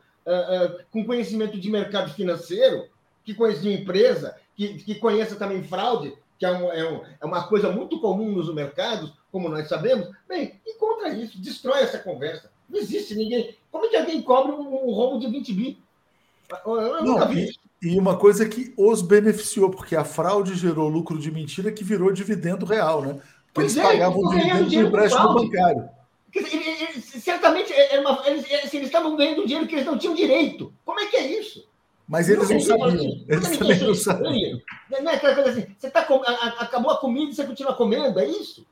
com 0.90 1.04
conhecimento 1.04 1.58
de 1.58 1.70
mercado 1.70 2.12
financeiro 2.12 2.88
que 3.26 3.34
conhecia 3.34 3.74
empresa, 3.74 4.36
que, 4.54 4.74
que 4.74 4.94
conheça 4.94 5.34
também 5.34 5.64
fraude, 5.64 6.16
que 6.38 6.46
é, 6.46 6.52
um, 6.52 6.72
é, 6.72 6.90
um, 6.90 7.02
é, 7.20 7.26
uma 7.26 7.48
coisa 7.48 7.70
muito 7.70 8.00
comum 8.00 8.30
nos 8.30 8.54
mercados, 8.54 9.12
como 9.32 9.48
nós 9.48 9.68
sabemos, 9.68 10.08
bem, 10.28 10.60
e 10.64 10.74
contra 10.78 11.08
isso, 11.08 11.40
destrói 11.40 11.80
essa 11.80 11.98
conversa. 11.98 12.50
Não 12.70 12.78
existe 12.78 13.16
ninguém. 13.16 13.56
Como 13.70 13.84
é 13.86 13.88
que 13.88 13.96
alguém 13.96 14.22
cobre 14.22 14.52
um, 14.52 14.88
um 14.88 14.92
roubo 14.92 15.18
de 15.18 15.26
20 15.26 15.52
bi? 15.52 15.78
Eu 16.64 17.04
não, 17.04 17.28
vi. 17.28 17.50
E, 17.82 17.88
E 17.88 17.98
uma 17.98 18.16
coisa 18.16 18.48
que 18.48 18.72
os 18.76 19.02
beneficiou, 19.02 19.70
porque 19.70 19.96
a 19.96 20.04
fraude 20.04 20.54
gerou 20.54 20.88
lucro 20.88 21.18
de 21.18 21.32
mentira 21.32 21.72
que 21.72 21.82
virou 21.82 22.12
dividendo 22.12 22.64
real, 22.64 23.02
né? 23.02 23.20
Porque 23.52 23.62
eles 23.62 23.76
é, 23.76 23.82
pagavam 23.82 24.28
dividendo 24.28 24.70
do 24.70 24.74
empréstimo 24.74 25.34
bancário. 25.34 25.88
Eles, 26.32 27.04
certamente 27.22 27.72
uma, 27.98 28.22
eles, 28.26 28.46
eles, 28.50 28.86
estavam 28.86 29.16
ganhando 29.16 29.46
dinheiro 29.46 29.66
que 29.66 29.74
eles 29.74 29.86
não 29.86 29.98
tinham 29.98 30.14
direito. 30.14 30.72
Como 30.84 31.00
é 31.00 31.06
que 31.06 31.16
é 31.16 31.40
isso? 31.40 31.66
Mas 32.08 32.28
eles 32.28 32.48
não, 32.48 32.56
não 32.56 32.60
sabiam. 32.60 32.88
Assim, 32.88 33.24
eles 33.28 33.58
também 33.58 33.80
não 33.80 33.94
sabiam. 33.94 34.60
Não 34.90 35.10
é 35.10 35.14
aquela 35.16 35.34
coisa 35.34 35.50
assim, 35.50 35.66
você 35.76 35.90
tá, 35.90 36.00
acabou 36.58 36.92
a 36.92 36.98
comida 36.98 37.32
e 37.32 37.34
você 37.34 37.44
continua 37.44 37.74
comendo, 37.74 38.20
é 38.20 38.26
isso? 38.26 38.64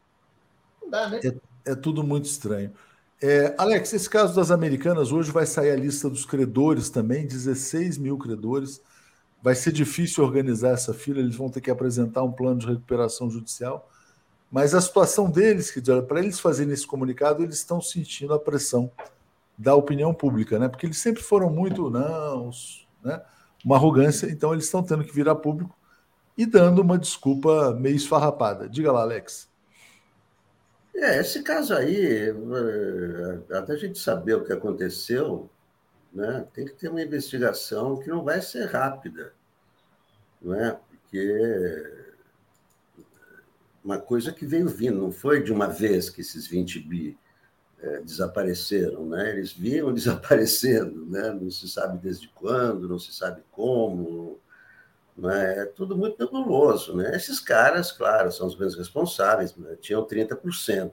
Não 0.80 0.88
dá, 0.88 1.08
né? 1.08 1.20
É, 1.24 1.72
é 1.72 1.74
tudo 1.74 2.04
muito 2.04 2.26
estranho. 2.26 2.72
É, 3.20 3.54
Alex, 3.58 3.92
esse 3.92 4.08
caso 4.08 4.34
das 4.36 4.50
americanas, 4.50 5.10
hoje 5.10 5.32
vai 5.32 5.46
sair 5.46 5.70
a 5.70 5.76
lista 5.76 6.08
dos 6.08 6.24
credores 6.24 6.90
também, 6.90 7.26
16 7.26 7.98
mil 7.98 8.18
credores. 8.18 8.80
Vai 9.42 9.54
ser 9.54 9.72
difícil 9.72 10.24
organizar 10.24 10.70
essa 10.70 10.94
fila, 10.94 11.18
eles 11.18 11.34
vão 11.34 11.50
ter 11.50 11.60
que 11.60 11.70
apresentar 11.70 12.22
um 12.22 12.32
plano 12.32 12.60
de 12.60 12.66
recuperação 12.66 13.30
judicial. 13.30 13.90
Mas 14.50 14.74
a 14.74 14.80
situação 14.80 15.30
deles, 15.30 15.70
que 15.70 15.80
para 16.02 16.20
eles 16.20 16.38
fazerem 16.38 16.72
esse 16.72 16.86
comunicado, 16.86 17.42
eles 17.42 17.56
estão 17.56 17.80
sentindo 17.80 18.32
a 18.32 18.38
pressão 18.38 18.90
da 19.58 19.74
opinião 19.74 20.14
pública, 20.14 20.58
né? 20.58 20.68
Porque 20.68 20.86
eles 20.86 20.98
sempre 20.98 21.22
foram 21.22 21.50
muito 21.50 21.90
não, 21.90 22.50
né? 23.04 23.22
Uma 23.64 23.76
arrogância, 23.76 24.26
então 24.26 24.52
eles 24.52 24.64
estão 24.64 24.82
tendo 24.82 25.04
que 25.04 25.14
virar 25.14 25.36
público 25.36 25.76
e 26.36 26.44
dando 26.44 26.82
uma 26.82 26.98
desculpa 26.98 27.74
meio 27.74 27.96
esfarrapada. 27.96 28.68
Diga 28.68 28.90
lá, 28.90 29.02
Alex. 29.02 29.48
É, 30.94 31.20
esse 31.20 31.42
caso 31.42 31.74
aí, 31.74 32.30
eh, 32.30 33.56
até 33.56 33.72
a 33.72 33.76
gente 33.76 33.98
saber 33.98 34.34
o 34.34 34.44
que 34.44 34.52
aconteceu, 34.52 35.50
né, 36.12 36.46
tem 36.52 36.64
que 36.64 36.72
ter 36.72 36.88
uma 36.88 37.02
investigação 37.02 37.96
que 37.96 38.08
não 38.08 38.22
vai 38.22 38.40
ser 38.40 38.66
rápida, 38.66 39.32
não 40.40 40.54
é? 40.54 40.78
Porque 40.88 42.04
uma 43.84 43.98
coisa 43.98 44.32
que 44.32 44.46
veio 44.46 44.68
vindo, 44.68 45.00
não 45.00 45.10
foi 45.10 45.42
de 45.42 45.52
uma 45.52 45.66
vez 45.66 46.08
que 46.08 46.20
esses 46.20 46.46
20 46.46 46.78
bi 46.80 47.18
é, 47.84 48.00
desapareceram, 48.00 49.04
né? 49.06 49.30
Eles 49.30 49.52
vinham 49.52 49.92
desaparecendo, 49.94 51.04
né? 51.06 51.30
Não 51.30 51.50
se 51.50 51.68
sabe 51.68 51.98
desde 51.98 52.28
quando, 52.28 52.88
não 52.88 52.98
se 52.98 53.12
sabe 53.12 53.42
como, 53.52 54.40
né? 55.16 55.62
É 55.62 55.64
tudo 55.66 55.96
muito 55.96 56.18
nebuloso. 56.18 56.96
Né? 56.96 57.14
Esses 57.14 57.38
caras, 57.38 57.92
claro, 57.92 58.32
são 58.32 58.46
os 58.46 58.56
menos 58.56 58.74
responsáveis, 58.74 59.54
né? 59.54 59.76
tinham 59.80 60.04
30%. 60.06 60.92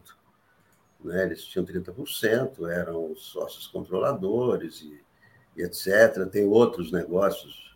Né? 1.04 1.24
Eles 1.24 1.44
tinham 1.46 1.66
30%, 1.66 2.70
eram 2.70 3.16
sócios 3.16 3.68
controladores 3.68 4.82
e, 4.82 5.02
e 5.56 5.64
etc. 5.64 6.28
Tem 6.30 6.46
outros 6.46 6.92
negócios 6.92 7.76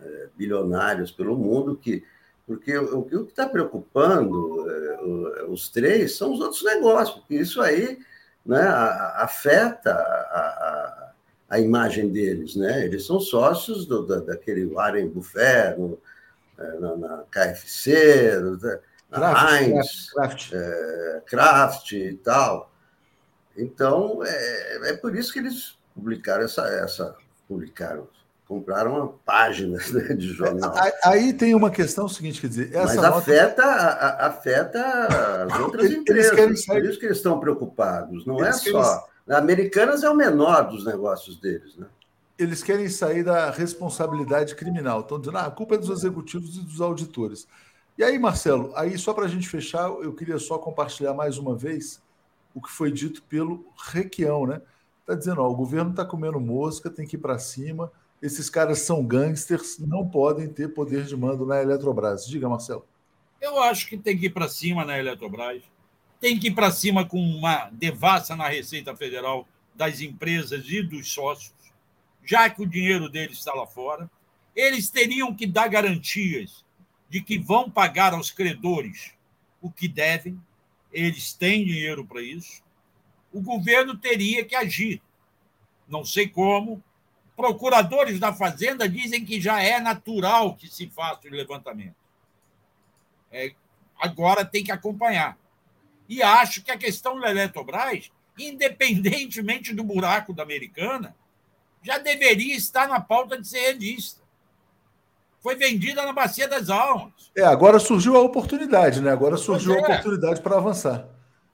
é, 0.00 0.28
bilionários 0.36 1.10
pelo 1.10 1.36
mundo 1.36 1.76
que. 1.76 2.04
Porque 2.44 2.76
o, 2.76 3.04
que 3.04 3.14
está 3.14 3.48
preocupando 3.48 4.68
é, 4.68 5.44
os 5.44 5.70
três 5.70 6.16
são 6.16 6.32
os 6.32 6.40
outros 6.40 6.62
negócios, 6.64 7.20
porque 7.20 7.36
isso 7.36 7.62
aí 7.62 7.98
né, 8.44 8.60
afeta 9.16 9.92
a, 9.92 9.98
a 9.98 11.02
a 11.52 11.60
imagem 11.60 12.10
deles, 12.10 12.56
né? 12.56 12.82
Eles 12.86 13.04
são 13.04 13.20
sócios 13.20 13.84
do, 13.84 14.06
da, 14.06 14.20
daquele 14.20 14.64
Warren 14.64 15.10
Buffett, 15.10 15.78
no, 15.78 16.00
é, 16.58 16.78
na, 16.78 16.96
na, 16.96 17.24
KFC, 17.30 18.40
na 19.10 19.60
Heinz, 19.60 20.10
Kraft. 20.14 20.50
É, 20.54 21.22
Kraft 21.26 21.92
e 21.92 22.14
tal. 22.14 22.72
Então, 23.54 24.22
é, 24.24 24.92
é 24.92 24.96
por 24.96 25.14
isso 25.14 25.30
que 25.30 25.40
eles 25.40 25.78
publicaram 25.94 26.42
essa, 26.42 26.66
essa 26.68 27.14
publicaram, 27.46 28.08
compraram 28.46 28.94
uma 28.94 29.08
página 29.24 29.78
né, 29.92 30.14
de 30.14 30.28
jornal. 30.32 30.74
Aí 31.04 31.32
tem 31.32 31.54
uma 31.54 31.70
questão 31.70 32.08
seguinte, 32.08 32.40
quer 32.40 32.48
dizer, 32.48 32.74
essa 32.74 32.96
mas 32.96 33.04
afeta, 33.04 33.64
nota... 33.64 34.16
afeta 34.26 35.46
as 35.50 35.58
outras 35.60 35.90
empresas. 35.90 36.66
Por 36.66 36.84
isso 36.84 36.98
que 36.98 37.06
eles 37.06 37.16
estão 37.16 37.40
preocupados. 37.40 38.26
Não 38.26 38.38
eles 38.38 38.66
é 38.66 38.70
só 38.70 39.12
Americanas 39.28 40.02
é 40.02 40.10
o 40.10 40.14
menor 40.14 40.68
dos 40.68 40.84
negócios 40.84 41.38
deles, 41.38 41.76
né? 41.76 41.86
Eles 42.38 42.62
querem 42.62 42.88
sair 42.88 43.22
da 43.22 43.50
responsabilidade 43.50 44.54
criminal. 44.54 45.00
Estão 45.00 45.18
dizendo, 45.18 45.38
ah, 45.38 45.46
a 45.46 45.50
culpa 45.50 45.76
é 45.76 45.78
dos 45.78 45.90
executivos 45.90 46.56
e 46.56 46.60
dos 46.60 46.80
auditores. 46.80 47.46
E 47.96 48.02
aí, 48.02 48.18
Marcelo, 48.18 48.72
aí 48.74 48.98
só 48.98 49.12
para 49.12 49.26
a 49.26 49.28
gente 49.28 49.48
fechar, 49.48 49.88
eu 49.88 50.12
queria 50.12 50.38
só 50.38 50.58
compartilhar 50.58 51.14
mais 51.14 51.38
uma 51.38 51.54
vez 51.54 52.02
o 52.54 52.60
que 52.60 52.70
foi 52.70 52.90
dito 52.90 53.22
pelo 53.24 53.64
Requião, 53.76 54.46
né? 54.46 54.60
Está 55.00 55.14
dizendo, 55.14 55.40
ó, 55.40 55.48
o 55.48 55.54
governo 55.54 55.90
está 55.90 56.04
comendo 56.04 56.40
mosca, 56.40 56.90
tem 56.90 57.06
que 57.06 57.16
ir 57.16 57.18
para 57.18 57.38
cima, 57.38 57.92
esses 58.22 58.48
caras 58.48 58.78
são 58.80 59.04
gangsters, 59.04 59.78
não 59.78 60.08
podem 60.08 60.48
ter 60.48 60.68
poder 60.68 61.04
de 61.04 61.16
mando 61.16 61.44
na 61.44 61.60
Eletrobras. 61.60 62.26
Diga, 62.26 62.48
Marcelo. 62.48 62.86
Eu 63.40 63.60
acho 63.60 63.88
que 63.88 63.98
tem 63.98 64.16
que 64.16 64.26
ir 64.26 64.30
para 64.30 64.48
cima 64.48 64.84
na 64.84 64.98
Eletrobras 64.98 65.62
tem 66.22 66.38
que 66.38 66.46
ir 66.46 66.54
para 66.54 66.70
cima 66.70 67.04
com 67.04 67.18
uma 67.18 67.68
devassa 67.72 68.36
na 68.36 68.46
Receita 68.46 68.96
Federal 68.96 69.44
das 69.74 70.00
empresas 70.00 70.64
e 70.68 70.80
dos 70.80 71.12
sócios, 71.12 71.52
já 72.24 72.48
que 72.48 72.62
o 72.62 72.66
dinheiro 72.66 73.08
deles 73.08 73.38
está 73.38 73.52
lá 73.52 73.66
fora. 73.66 74.08
Eles 74.54 74.88
teriam 74.88 75.34
que 75.34 75.48
dar 75.48 75.66
garantias 75.66 76.64
de 77.10 77.20
que 77.20 77.40
vão 77.40 77.68
pagar 77.68 78.14
aos 78.14 78.30
credores 78.30 79.14
o 79.60 79.68
que 79.68 79.88
devem, 79.88 80.40
eles 80.92 81.32
têm 81.32 81.64
dinheiro 81.64 82.06
para 82.06 82.22
isso. 82.22 82.62
O 83.32 83.40
governo 83.40 83.96
teria 83.96 84.44
que 84.44 84.54
agir. 84.54 85.02
Não 85.88 86.04
sei 86.04 86.28
como. 86.28 86.80
Procuradores 87.42 88.20
da 88.20 88.32
Fazenda 88.32 88.88
dizem 88.88 89.24
que 89.24 89.40
já 89.40 89.60
é 89.60 89.80
natural 89.80 90.54
que 90.54 90.68
se 90.68 90.88
faça 90.88 91.26
o 91.26 91.30
levantamento. 91.32 91.96
É, 93.32 93.50
agora 94.00 94.44
tem 94.44 94.62
que 94.62 94.70
acompanhar. 94.70 95.36
E 96.08 96.22
acho 96.22 96.62
que 96.62 96.70
a 96.70 96.78
questão 96.78 97.18
da 97.18 97.30
Eletrobras, 97.30 98.12
independentemente 98.38 99.74
do 99.74 99.82
buraco 99.82 100.32
da 100.32 100.44
americana, 100.44 101.16
já 101.82 101.98
deveria 101.98 102.54
estar 102.54 102.86
na 102.86 103.00
pauta 103.00 103.36
de 103.36 103.48
ser 103.48 103.72
redista. 103.72 104.22
Foi 105.40 105.56
vendida 105.56 106.06
na 106.06 106.12
Bacia 106.12 106.46
das 106.46 106.70
Almas. 106.70 107.32
É, 107.36 107.42
agora 107.42 107.80
surgiu 107.80 108.16
a 108.16 108.20
oportunidade, 108.20 109.00
né? 109.00 109.10
Agora 109.10 109.36
surgiu 109.36 109.74
é. 109.74 109.78
a 109.78 109.82
oportunidade 109.82 110.40
para 110.40 110.58
avançar. 110.58 111.08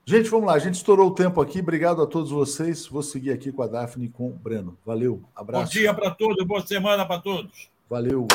Gente, 0.08 0.30
vamos 0.30 0.46
lá. 0.46 0.54
A 0.54 0.58
gente 0.58 0.76
estourou 0.76 1.08
o 1.08 1.14
tempo 1.14 1.38
aqui. 1.38 1.60
Obrigado 1.60 2.00
a 2.00 2.06
todos 2.06 2.30
vocês. 2.30 2.86
Vou 2.86 3.02
seguir 3.02 3.30
aqui 3.30 3.52
com 3.52 3.60
a 3.60 3.66
Daphne 3.66 4.06
e 4.06 4.08
com 4.08 4.30
o 4.30 4.32
Breno. 4.32 4.74
Valeu. 4.82 5.22
Abraço. 5.36 5.64
Bom 5.64 5.70
dia 5.70 5.92
para 5.92 6.10
todos. 6.10 6.46
Boa 6.46 6.66
semana 6.66 7.04
para 7.04 7.20
todos. 7.20 7.70
Valeu. 7.90 8.26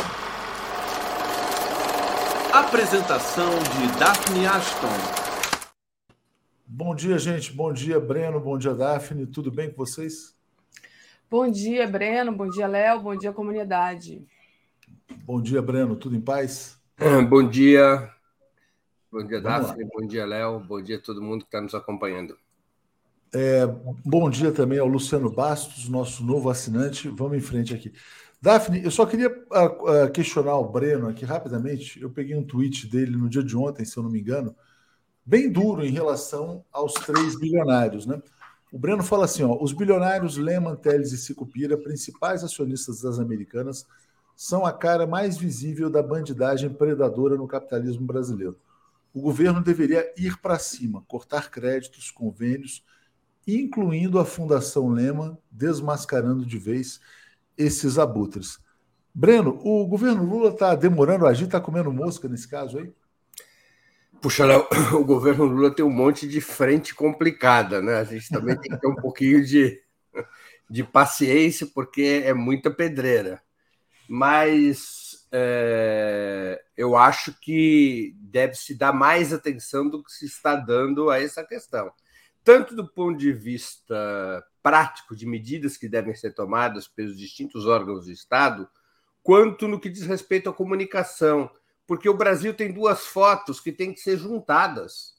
Apresentação 2.53 3.49
de 3.49 3.99
Daphne 3.99 4.45
Ashton. 4.45 4.85
Bom 6.67 6.93
dia, 6.93 7.17
gente. 7.17 7.51
Bom 7.51 7.73
dia, 7.73 7.99
Breno. 7.99 8.39
Bom 8.39 8.55
dia, 8.55 8.75
Daphne. 8.75 9.25
Tudo 9.25 9.49
bem 9.51 9.71
com 9.71 9.77
vocês? 9.83 10.35
Bom 11.27 11.49
dia, 11.49 11.87
Breno. 11.87 12.31
Bom 12.31 12.47
dia, 12.51 12.67
Léo. 12.67 12.99
Bom 12.99 13.15
dia, 13.15 13.33
comunidade. 13.33 14.23
Bom 15.25 15.41
dia, 15.41 15.59
Breno. 15.59 15.95
Tudo 15.95 16.15
em 16.15 16.21
paz? 16.21 16.79
Bom 17.27 17.49
dia. 17.49 18.12
Bom 19.13 19.23
dia, 19.23 19.39
Vamos 19.39 19.67
Daphne. 19.67 19.83
Lá. 19.83 19.89
Bom 19.93 20.07
dia, 20.07 20.25
Léo. 20.25 20.59
Bom 20.59 20.81
dia 20.81 20.97
a 20.97 20.99
todo 20.99 21.21
mundo 21.21 21.41
que 21.41 21.47
está 21.47 21.61
nos 21.61 21.75
acompanhando. 21.75 22.35
É, 23.31 23.63
bom 24.03 24.27
dia 24.27 24.51
também 24.51 24.79
ao 24.79 24.87
Luciano 24.87 25.29
Bastos, 25.29 25.87
nosso 25.87 26.25
novo 26.25 26.49
assinante. 26.49 27.09
Vamos 27.09 27.37
em 27.37 27.39
frente 27.39 27.75
aqui. 27.75 27.93
Daphne, 28.41 28.83
eu 28.83 28.89
só 28.89 29.05
queria 29.05 29.29
uh, 29.29 30.05
uh, 30.05 30.11
questionar 30.11 30.55
o 30.55 30.67
Breno 30.67 31.07
aqui 31.07 31.25
rapidamente. 31.25 32.01
Eu 32.01 32.09
peguei 32.09 32.35
um 32.35 32.43
tweet 32.43 32.87
dele 32.87 33.15
no 33.15 33.29
dia 33.29 33.43
de 33.43 33.55
ontem, 33.55 33.85
se 33.85 33.95
eu 33.95 34.01
não 34.01 34.09
me 34.09 34.19
engano 34.19 34.55
bem 35.23 35.47
duro 35.47 35.85
em 35.85 35.91
relação 35.91 36.65
aos 36.71 36.93
três 36.93 37.39
bilionários. 37.39 38.07
Né? 38.07 38.19
O 38.71 38.79
Breno 38.79 39.03
fala 39.03 39.25
assim: 39.25 39.43
ó, 39.43 39.55
os 39.61 39.73
bilionários 39.73 40.37
Lehman, 40.37 40.75
Teles 40.75 41.11
e 41.11 41.19
Sicupira, 41.19 41.77
principais 41.77 42.43
acionistas 42.43 43.01
das 43.01 43.19
americanas, 43.19 43.85
são 44.35 44.65
a 44.65 44.73
cara 44.73 45.05
mais 45.05 45.37
visível 45.37 45.87
da 45.87 46.01
bandidagem 46.01 46.71
predadora 46.71 47.37
no 47.37 47.47
capitalismo 47.47 48.07
brasileiro. 48.07 48.57
O 49.13 49.21
governo 49.21 49.61
deveria 49.61 50.11
ir 50.17 50.37
para 50.39 50.57
cima, 50.57 51.03
cortar 51.07 51.51
créditos, 51.51 52.09
convênios, 52.09 52.83
incluindo 53.47 54.17
a 54.17 54.25
Fundação 54.25 54.89
Lehman, 54.89 55.37
desmascarando 55.51 56.45
de 56.45 56.57
vez 56.57 56.99
esses 57.57 57.99
abutres. 57.99 58.59
Breno, 59.13 59.59
o 59.63 59.85
governo 59.85 60.23
Lula 60.23 60.49
está 60.49 60.73
demorando 60.73 61.27
a 61.27 61.29
agir, 61.29 61.45
está 61.45 61.61
comendo 61.61 61.93
mosca 61.93 62.27
nesse 62.27 62.47
caso 62.47 62.79
aí? 62.79 62.91
Puxa, 64.19 64.45
Léo, 64.45 64.65
o 64.99 65.05
governo 65.05 65.45
Lula 65.45 65.69
tem 65.69 65.85
um 65.85 65.91
monte 65.91 66.27
de 66.27 66.41
frente 66.41 66.95
complicada, 66.95 67.81
né? 67.81 67.97
A 67.97 68.03
gente 68.03 68.29
também 68.29 68.57
tem 68.57 68.71
que 68.71 68.79
ter 68.79 68.87
um 68.87 68.95
pouquinho 68.95 69.45
de, 69.45 69.79
de 70.67 70.83
paciência, 70.83 71.67
porque 71.67 72.23
é 72.25 72.33
muita 72.33 72.71
pedreira. 72.71 73.43
Mas 74.09 75.02
é, 75.35 76.63
eu 76.77 76.95
acho 76.95 77.33
que 77.41 78.15
deve 78.19 78.53
se 78.53 78.75
dar 78.75 78.93
mais 78.93 79.33
atenção 79.33 79.89
do 79.89 80.03
que 80.03 80.11
se 80.11 80.25
está 80.25 80.55
dando 80.55 81.09
a 81.09 81.19
essa 81.19 81.43
questão. 81.43 81.91
Tanto 82.43 82.75
do 82.75 82.87
ponto 82.87 83.17
de 83.17 83.33
vista 83.33 84.45
prático, 84.61 85.15
de 85.15 85.25
medidas 85.25 85.75
que 85.75 85.89
devem 85.89 86.13
ser 86.13 86.35
tomadas 86.35 86.87
pelos 86.87 87.17
distintos 87.17 87.65
órgãos 87.65 88.05
do 88.05 88.11
Estado, 88.11 88.69
quanto 89.23 89.67
no 89.67 89.79
que 89.79 89.89
diz 89.89 90.05
respeito 90.05 90.49
à 90.49 90.53
comunicação, 90.53 91.49
porque 91.87 92.07
o 92.07 92.13
Brasil 92.13 92.53
tem 92.53 92.71
duas 92.71 93.07
fotos 93.07 93.59
que 93.59 93.71
têm 93.71 93.91
que 93.91 94.01
ser 94.01 94.17
juntadas 94.17 95.13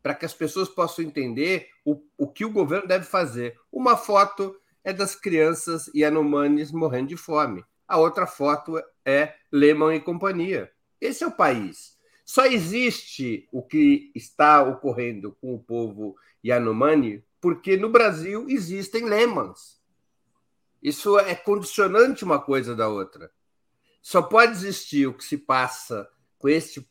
para 0.00 0.14
que 0.14 0.24
as 0.24 0.32
pessoas 0.32 0.68
possam 0.68 1.04
entender 1.04 1.68
o, 1.84 2.00
o 2.16 2.28
que 2.28 2.44
o 2.44 2.52
governo 2.52 2.86
deve 2.86 3.04
fazer. 3.04 3.58
Uma 3.70 3.96
foto 3.96 4.56
é 4.84 4.92
das 4.92 5.14
crianças 5.14 5.90
Yanomamis 5.94 6.70
morrendo 6.70 7.08
de 7.08 7.16
fome. 7.16 7.64
A 7.90 7.98
outra 7.98 8.24
foto 8.24 8.80
é 9.04 9.34
Lehman 9.50 9.96
e 9.96 10.00
companhia. 10.00 10.70
Esse 11.00 11.24
é 11.24 11.26
o 11.26 11.32
país. 11.32 11.98
Só 12.24 12.46
existe 12.46 13.48
o 13.50 13.64
que 13.64 14.12
está 14.14 14.62
ocorrendo 14.62 15.36
com 15.40 15.56
o 15.56 15.58
povo 15.58 16.14
Yanomami 16.44 17.24
porque 17.40 17.76
no 17.76 17.88
Brasil 17.88 18.46
existem 18.48 19.06
Lehmans. 19.06 19.80
Isso 20.80 21.18
é 21.18 21.34
condicionante 21.34 22.22
uma 22.22 22.38
coisa 22.38 22.76
da 22.76 22.88
outra. 22.88 23.28
Só 24.00 24.22
pode 24.22 24.52
existir 24.52 25.08
o 25.08 25.14
que 25.14 25.24
se 25.24 25.36
passa 25.36 26.08
com 26.38 26.48
esse 26.48 26.86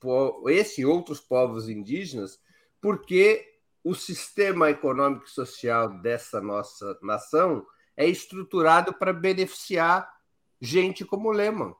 e 0.78 0.86
outros 0.86 1.22
povos 1.22 1.70
indígenas 1.70 2.42
porque 2.82 3.48
o 3.82 3.96
sistema 3.96 4.70
econômico 4.70 5.28
e 5.28 5.30
social 5.30 6.02
dessa 6.02 6.42
nossa 6.42 7.00
nação 7.02 7.66
é 7.96 8.06
estruturado 8.06 8.94
para 8.94 9.14
beneficiar 9.14 10.19
gente 10.60 11.06
como 11.06 11.32
Lehman. 11.32 11.74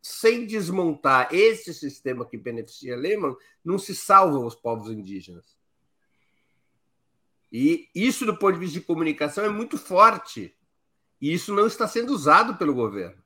Sem 0.00 0.46
desmontar 0.46 1.28
esse 1.32 1.74
sistema 1.74 2.24
que 2.24 2.36
beneficia 2.36 2.96
Lehman, 2.96 3.36
não 3.64 3.78
se 3.78 3.94
salvam 3.94 4.46
os 4.46 4.54
povos 4.54 4.90
indígenas. 4.90 5.56
E 7.50 7.88
isso, 7.94 8.24
do 8.24 8.36
ponto 8.36 8.54
de 8.54 8.60
vista 8.60 8.78
de 8.78 8.86
comunicação, 8.86 9.44
é 9.44 9.48
muito 9.48 9.78
forte. 9.78 10.54
E 11.20 11.32
isso 11.32 11.54
não 11.54 11.66
está 11.66 11.88
sendo 11.88 12.12
usado 12.12 12.56
pelo 12.56 12.74
governo 12.74 13.24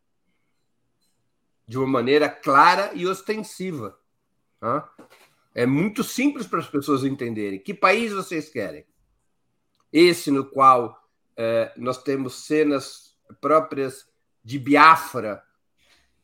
de 1.71 1.79
uma 1.79 1.87
maneira 1.87 2.29
clara 2.29 2.91
e 2.95 3.07
ostensiva. 3.07 3.97
É 5.55 5.65
muito 5.65 6.03
simples 6.03 6.45
para 6.45 6.59
as 6.59 6.67
pessoas 6.67 7.05
entenderem. 7.05 7.61
Que 7.61 7.73
país 7.73 8.13
vocês 8.13 8.49
querem? 8.49 8.85
Esse 9.93 10.33
no 10.33 10.45
qual 10.45 11.01
é, 11.37 11.73
nós 11.77 12.03
temos 12.03 12.45
cenas 12.45 13.17
próprias 13.41 14.10
de 14.43 14.59
Biafra 14.59 15.43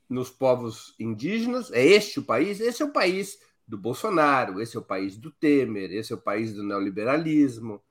nos 0.09 0.31
povos 0.31 0.95
indígenas. 0.99 1.71
É 1.73 1.85
este 1.85 2.21
o 2.21 2.25
país? 2.25 2.61
Esse 2.61 2.83
é 2.83 2.87
o 2.87 2.93
país 2.93 3.39
do 3.67 3.77
Bolsonaro, 3.77 4.61
esse 4.61 4.77
é 4.77 4.81
o 4.81 4.85
país 4.85 5.17
do 5.17 5.31
Temer, 5.31 5.93
esse 5.93 6.13
é 6.13 6.17
o 6.17 6.21
país 6.21 6.53
do 6.53 6.63
neoliberalismo. 6.63 7.83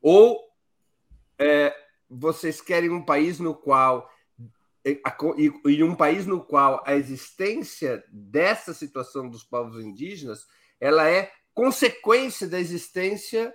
Ou 0.00 0.38
é, 1.38 1.74
vocês 2.08 2.60
querem 2.60 2.90
um 2.90 3.04
país 3.04 3.38
no 3.38 3.54
qual 3.54 4.10
e, 4.84 5.82
um 5.82 5.94
país 5.94 6.26
no 6.26 6.44
qual 6.44 6.82
a 6.86 6.94
existência 6.94 8.04
dessa 8.12 8.74
situação 8.74 9.30
dos 9.30 9.42
povos 9.42 9.82
indígenas 9.82 10.46
ela 10.78 11.08
é 11.08 11.32
consequência 11.54 12.46
da 12.46 12.60
existência 12.60 13.54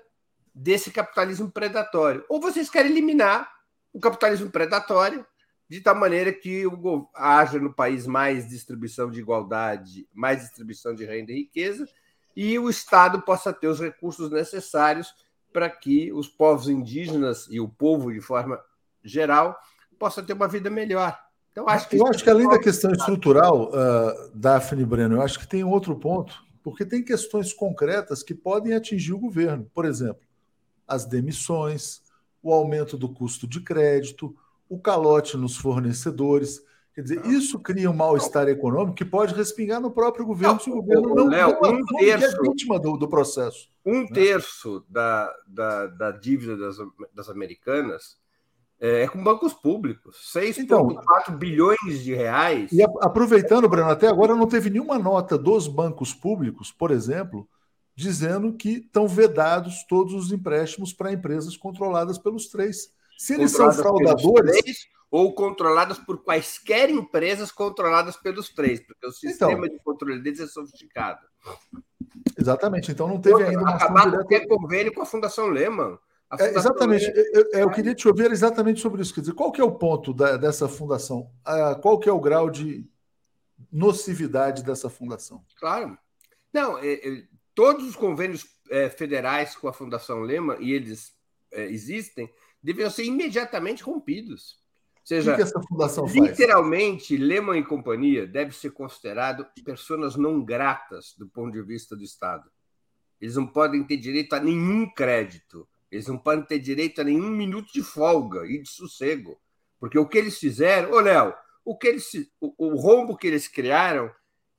desse 0.55 0.89
capitalismo 0.89 1.51
predatório. 1.51 2.25
Ou 2.27 2.41
vocês 2.41 2.69
querem 2.69 2.91
eliminar 2.91 3.51
o 3.93 3.99
capitalismo 3.99 4.49
predatório 4.49 5.23
de 5.69 5.79
tal 5.81 5.95
maneira 5.95 6.33
que 6.33 6.65
o, 6.65 7.07
haja 7.13 7.59
no 7.59 7.71
país 7.71 8.07
mais 8.07 8.49
distribuição 8.49 9.11
de 9.11 9.19
igualdade, 9.19 10.07
mais 10.11 10.41
distribuição 10.41 10.95
de 10.95 11.05
renda 11.05 11.31
e 11.31 11.35
riqueza, 11.35 11.87
e 12.35 12.57
o 12.57 12.69
Estado 12.69 13.21
possa 13.21 13.53
ter 13.53 13.67
os 13.67 13.79
recursos 13.79 14.31
necessários 14.31 15.13
para 15.53 15.69
que 15.69 16.11
os 16.11 16.27
povos 16.27 16.67
indígenas 16.67 17.47
e 17.51 17.59
o 17.59 17.69
povo, 17.69 18.11
de 18.11 18.19
forma 18.19 18.59
geral, 19.03 19.57
possa 19.99 20.23
ter 20.23 20.33
uma 20.33 20.47
vida 20.47 20.69
melhor. 20.69 21.17
Então, 21.51 21.67
acho 21.67 21.89
que, 21.89 21.97
eu 21.97 22.07
acho 22.07 22.23
que 22.23 22.29
além 22.29 22.47
da 22.47 22.59
questão 22.59 22.91
estrutural, 22.91 23.69
uh, 23.69 24.31
Daphne 24.33 24.85
Breno, 24.85 25.17
eu 25.17 25.21
acho 25.21 25.39
que 25.39 25.47
tem 25.47 25.63
outro 25.63 25.95
ponto, 25.95 26.43
porque 26.63 26.85
tem 26.85 27.03
questões 27.03 27.53
concretas 27.53 28.23
que 28.23 28.33
podem 28.33 28.73
atingir 28.73 29.13
o 29.13 29.19
governo. 29.19 29.69
Por 29.73 29.85
exemplo, 29.85 30.21
as 30.87 31.05
demissões, 31.05 32.01
o 32.41 32.53
aumento 32.53 32.97
do 32.97 33.09
custo 33.09 33.47
de 33.47 33.61
crédito, 33.61 34.35
o 34.69 34.79
calote 34.79 35.35
nos 35.35 35.57
fornecedores. 35.57 36.61
Quer 36.93 37.01
dizer, 37.01 37.25
isso 37.25 37.59
cria 37.59 37.89
um 37.89 37.95
mal-estar 37.95 38.47
econômico 38.47 38.95
que 38.95 39.05
pode 39.05 39.33
respingar 39.33 39.81
no 39.81 39.91
próprio 39.91 40.25
governo 40.25 40.53
não, 40.55 40.59
se 40.59 40.69
o 40.69 40.75
governo 40.75 41.15
não, 41.15 41.27
Léo, 41.27 41.57
não, 41.61 41.71
um 41.71 41.85
terço, 41.97 42.37
é 42.37 42.41
vítima 42.41 42.79
do, 42.79 42.97
do 42.97 43.07
processo. 43.07 43.69
Um 43.85 44.01
né? 44.01 44.09
terço 44.13 44.85
da, 44.89 45.33
da, 45.47 45.87
da 45.87 46.11
dívida 46.11 46.55
das, 46.55 46.77
das 47.13 47.29
americanas 47.29 48.17
é, 48.79 49.07
com 49.07 49.21
bancos 49.21 49.53
públicos. 49.53 50.31
6,4 50.33 50.59
então, 50.59 51.37
bilhões 51.37 52.03
de 52.03 52.13
reais. 52.13 52.71
E 52.71 52.81
aproveitando, 52.81 53.67
Breno, 53.67 53.89
até 53.89 54.07
agora 54.07 54.35
não 54.35 54.47
teve 54.47 54.69
nenhuma 54.69 54.97
nota 54.97 55.37
dos 55.37 55.67
bancos 55.67 56.13
públicos, 56.13 56.71
por 56.71 56.91
exemplo, 56.91 57.47
dizendo 57.95 58.53
que 58.53 58.77
estão 58.77 59.07
vedados 59.07 59.83
todos 59.87 60.13
os 60.13 60.31
empréstimos 60.31 60.93
para 60.93 61.11
empresas 61.11 61.57
controladas 61.57 62.17
pelos 62.17 62.47
três. 62.47 62.93
Se 63.19 63.33
eles 63.33 63.51
são 63.51 63.69
fraudadores. 63.71 64.87
Ou 65.11 65.33
controladas 65.33 65.97
por 65.97 66.23
quaisquer 66.23 66.91
empresas 66.91 67.51
controladas 67.51 68.15
pelos 68.15 68.49
três, 68.49 68.79
porque 68.79 69.07
o 69.07 69.11
sistema 69.11 69.65
então, 69.65 69.75
de 69.75 69.83
controle 69.83 70.21
deles 70.21 70.39
é 70.39 70.45
sofisticado. 70.45 71.19
Exatamente. 72.37 72.91
Então 72.91 73.07
não 73.07 73.19
teve 73.19 73.43
ainda 73.43 73.59
uma 73.59 73.73
acabar 73.73 74.11
qualquer 74.11 74.47
convênio 74.47 74.93
com 74.93 75.01
a 75.01 75.07
Fundação 75.07 75.47
Lehman. 75.47 75.97
É, 76.37 76.55
exatamente. 76.55 77.11
Eu, 77.33 77.45
eu, 77.53 77.71
queria 77.71 77.95
te 77.95 78.07
ouvir 78.07 78.31
exatamente 78.31 78.81
sobre 78.81 79.01
isso. 79.01 79.11
Quer 79.11 79.21
dizer, 79.21 79.33
qual 79.33 79.51
que 79.51 79.59
é 79.59 79.63
o 79.63 79.71
ponto 79.71 80.13
da, 80.13 80.37
dessa 80.37 80.69
fundação? 80.69 81.31
Ah, 81.43 81.73
qual 81.73 81.97
que 81.97 82.07
é 82.07 82.13
o 82.13 82.21
grau 82.21 82.47
de 82.47 82.87
nocividade 83.71 84.63
dessa 84.63 84.91
fundação? 84.91 85.43
Claro. 85.59 85.97
Não, 86.53 86.77
é, 86.77 86.93
é, 86.93 87.23
todos 87.55 87.87
os 87.87 87.95
convênios 87.95 88.45
é, 88.69 88.89
federais 88.91 89.55
com 89.55 89.67
a 89.67 89.73
Fundação 89.73 90.21
Lema, 90.21 90.55
e 90.59 90.71
eles 90.71 91.13
é, 91.51 91.65
existem, 91.65 92.31
deveriam 92.61 92.89
ser 92.89 93.03
imediatamente 93.03 93.83
rompidos. 93.83 94.59
Ou 95.01 95.07
seja, 95.09 95.35
que, 95.35 95.41
essa 95.41 95.61
fundação 95.63 96.05
literalmente, 96.05 97.17
faz? 97.17 97.27
Lehman 97.27 97.59
e 97.59 97.65
companhia 97.65 98.27
deve 98.27 98.51
ser 98.51 98.71
considerado 98.71 99.45
pessoas 99.63 100.15
não 100.15 100.43
gratas 100.43 101.15
do 101.17 101.27
ponto 101.27 101.51
de 101.51 101.61
vista 101.63 101.95
do 101.95 102.03
Estado. 102.03 102.49
Eles 103.19 103.35
não 103.35 103.47
podem 103.47 103.83
ter 103.83 103.97
direito 103.97 104.33
a 104.33 104.39
nenhum 104.39 104.89
crédito 104.93 105.67
eles 105.91 106.07
não 106.07 106.17
podem 106.17 106.45
ter 106.45 106.59
direito 106.59 107.01
a 107.01 107.03
nenhum 107.03 107.29
minuto 107.29 107.71
de 107.73 107.81
folga 107.81 108.45
e 108.45 108.61
de 108.61 108.69
sossego. 108.69 109.39
Porque 109.79 109.97
o 109.97 110.07
que 110.07 110.17
eles 110.17 110.37
fizeram, 110.37 110.91
ô 110.91 110.99
Léo, 110.99 111.33
o, 111.65 111.77
que 111.77 111.87
eles, 111.87 112.11
o, 112.39 112.53
o 112.57 112.75
rombo 112.75 113.17
que 113.17 113.27
eles 113.27 113.47
criaram 113.47 114.11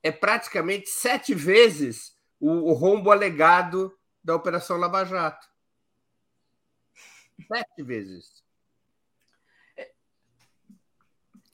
é 0.02 0.10
praticamente 0.10 0.88
sete 0.88 1.34
vezes 1.34 2.14
o, 2.40 2.70
o 2.70 2.72
rombo 2.72 3.10
alegado 3.10 3.92
da 4.24 4.34
Operação 4.34 4.76
Lava 4.76 5.04
Jato. 5.04 5.46
Sete 7.46 7.82
vezes. 7.82 8.42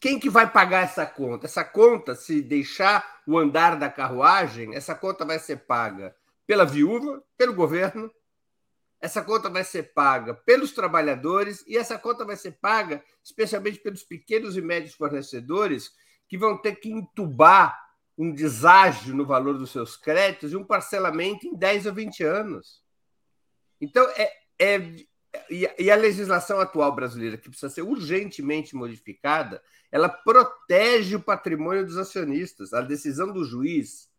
Quem 0.00 0.20
que 0.20 0.28
vai 0.28 0.50
pagar 0.50 0.84
essa 0.84 1.06
conta? 1.06 1.46
Essa 1.46 1.64
conta, 1.64 2.14
se 2.14 2.42
deixar 2.42 3.22
o 3.26 3.38
andar 3.38 3.76
da 3.76 3.90
carruagem, 3.90 4.74
essa 4.74 4.94
conta 4.94 5.24
vai 5.24 5.38
ser 5.38 5.66
paga 5.66 6.14
pela 6.46 6.64
viúva, 6.64 7.22
pelo 7.36 7.54
governo 7.54 8.10
essa 9.00 9.22
conta 9.22 9.48
vai 9.48 9.62
ser 9.62 9.94
paga 9.94 10.34
pelos 10.34 10.72
trabalhadores 10.72 11.64
e 11.66 11.76
essa 11.76 11.98
conta 11.98 12.24
vai 12.24 12.36
ser 12.36 12.52
paga 12.52 13.02
especialmente 13.22 13.78
pelos 13.78 14.02
pequenos 14.02 14.56
e 14.56 14.62
médios 14.62 14.94
fornecedores 14.94 15.92
que 16.28 16.38
vão 16.38 16.56
ter 16.56 16.76
que 16.76 16.90
entubar 16.90 17.78
um 18.18 18.32
deságio 18.32 19.14
no 19.14 19.26
valor 19.26 19.58
dos 19.58 19.70
seus 19.70 19.96
créditos 19.96 20.52
e 20.52 20.56
um 20.56 20.64
parcelamento 20.64 21.46
em 21.46 21.54
10 21.54 21.86
ou 21.86 21.94
20 21.94 22.24
anos. 22.24 22.82
Então, 23.78 24.08
é, 24.16 24.32
é 24.58 24.94
e 25.78 25.90
a 25.90 25.96
legislação 25.96 26.60
atual 26.60 26.94
brasileira, 26.94 27.36
que 27.36 27.48
precisa 27.48 27.70
ser 27.70 27.82
urgentemente 27.82 28.74
modificada, 28.74 29.62
ela 29.90 30.08
protege 30.08 31.16
o 31.16 31.22
patrimônio 31.22 31.86
dos 31.86 31.96
acionistas. 31.96 32.72
A 32.72 32.80
decisão 32.80 33.32
do 33.32 33.44
juiz, 33.44 34.10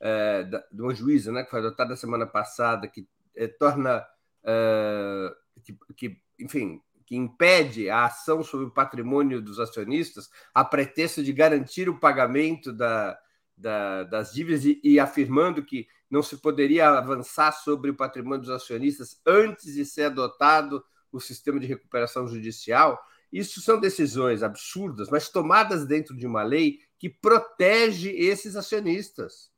é, 0.00 0.44
de 0.44 0.82
uma 0.82 0.94
juíza 0.94 1.32
né, 1.32 1.44
que 1.44 1.50
foi 1.50 1.60
adotada 1.60 1.96
semana 1.96 2.26
passada, 2.26 2.88
que 2.88 3.06
é, 3.36 3.46
torna 3.46 4.06
uh, 4.42 5.60
que, 5.62 5.78
que, 5.96 6.20
enfim, 6.38 6.80
que 7.06 7.16
impede 7.16 7.88
a 7.88 8.04
ação 8.04 8.42
sobre 8.42 8.66
o 8.66 8.70
patrimônio 8.70 9.40
dos 9.40 9.58
acionistas 9.58 10.28
a 10.54 10.64
pretexto 10.64 11.22
de 11.22 11.32
garantir 11.32 11.88
o 11.88 11.98
pagamento 11.98 12.72
da, 12.72 13.18
da, 13.56 14.04
das 14.04 14.32
dívidas 14.32 14.64
e, 14.64 14.80
e, 14.84 15.00
afirmando 15.00 15.64
que 15.64 15.88
não 16.10 16.22
se 16.22 16.36
poderia 16.36 16.88
avançar 16.88 17.52
sobre 17.52 17.90
o 17.90 17.96
patrimônio 17.96 18.40
dos 18.40 18.50
acionistas 18.50 19.20
antes 19.26 19.74
de 19.74 19.84
ser 19.84 20.04
adotado 20.04 20.82
o 21.12 21.20
sistema 21.20 21.58
de 21.58 21.66
recuperação 21.66 22.26
judicial. 22.26 22.98
Isso 23.32 23.60
são 23.60 23.78
decisões 23.78 24.42
absurdas, 24.42 25.08
mas 25.10 25.28
tomadas 25.28 25.86
dentro 25.86 26.16
de 26.16 26.26
uma 26.26 26.42
lei 26.42 26.78
que 26.98 27.08
protege 27.08 28.10
esses 28.10 28.56
acionistas. 28.56 29.50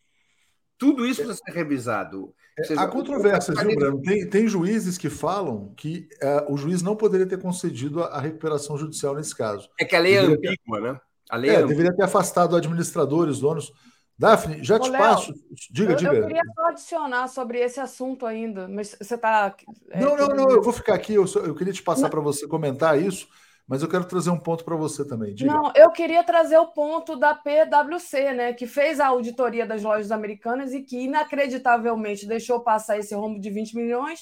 Tudo 0.76 1.06
isso 1.06 1.22
precisa 1.22 1.42
ser 1.44 1.52
revisado. 1.52 2.34
É, 2.58 2.64
seja, 2.64 2.80
Há 2.80 2.88
controvérsias, 2.88 3.58
viu, 3.62 3.76
Breno? 3.76 4.02
Tem, 4.02 4.28
tem, 4.28 4.48
juízes 4.48 4.98
que 4.98 5.10
falam 5.10 5.72
que 5.76 6.08
uh, 6.22 6.52
o 6.52 6.56
juiz 6.56 6.82
não 6.82 6.96
poderia 6.96 7.26
ter 7.26 7.38
concedido 7.38 8.02
a, 8.02 8.06
a, 8.06 8.20
recuperação 8.20 8.76
judicial 8.76 9.14
nesse 9.14 9.34
caso. 9.34 9.68
É 9.78 9.84
que 9.84 9.94
a 9.94 10.00
lei 10.00 10.14
é 10.14 10.20
ambígua, 10.20 10.80
né? 10.80 11.00
A 11.28 11.36
lei 11.36 11.50
é, 11.50 11.66
deveria 11.66 11.94
ter 11.94 12.02
afastado 12.02 12.56
administradores, 12.56 13.38
donos. 13.38 13.72
Daphne, 14.20 14.62
já 14.62 14.76
Ô, 14.76 14.80
te 14.80 14.90
Léo, 14.90 15.00
passo. 15.00 15.34
Diga, 15.70 15.92
eu, 15.92 15.96
diga. 15.96 16.14
Eu 16.14 16.26
queria 16.26 16.42
só 16.54 16.66
adicionar 16.66 17.26
sobre 17.28 17.58
esse 17.58 17.80
assunto 17.80 18.26
ainda, 18.26 18.68
mas 18.68 18.94
você 19.00 19.14
está. 19.14 19.56
É, 19.88 19.98
não, 19.98 20.14
não, 20.14 20.28
não, 20.28 20.50
eu 20.50 20.62
vou 20.62 20.74
ficar 20.74 20.92
aqui. 20.92 21.14
Eu, 21.14 21.26
só, 21.26 21.40
eu 21.40 21.54
queria 21.54 21.72
te 21.72 21.82
passar 21.82 22.10
para 22.10 22.20
você 22.20 22.46
comentar 22.46 23.00
isso, 23.00 23.26
mas 23.66 23.80
eu 23.80 23.88
quero 23.88 24.04
trazer 24.04 24.28
um 24.28 24.38
ponto 24.38 24.62
para 24.62 24.76
você 24.76 25.06
também. 25.06 25.34
Diga. 25.34 25.50
Não, 25.50 25.72
eu 25.74 25.90
queria 25.90 26.22
trazer 26.22 26.58
o 26.58 26.66
ponto 26.66 27.16
da 27.16 27.34
PwC, 27.34 28.34
né, 28.34 28.52
que 28.52 28.66
fez 28.66 29.00
a 29.00 29.06
auditoria 29.06 29.64
das 29.64 29.82
lojas 29.82 30.12
americanas 30.12 30.74
e 30.74 30.82
que 30.82 30.98
inacreditavelmente 30.98 32.26
deixou 32.26 32.60
passar 32.60 32.98
esse 32.98 33.14
rombo 33.14 33.40
de 33.40 33.48
20 33.48 33.74
milhões, 33.74 34.20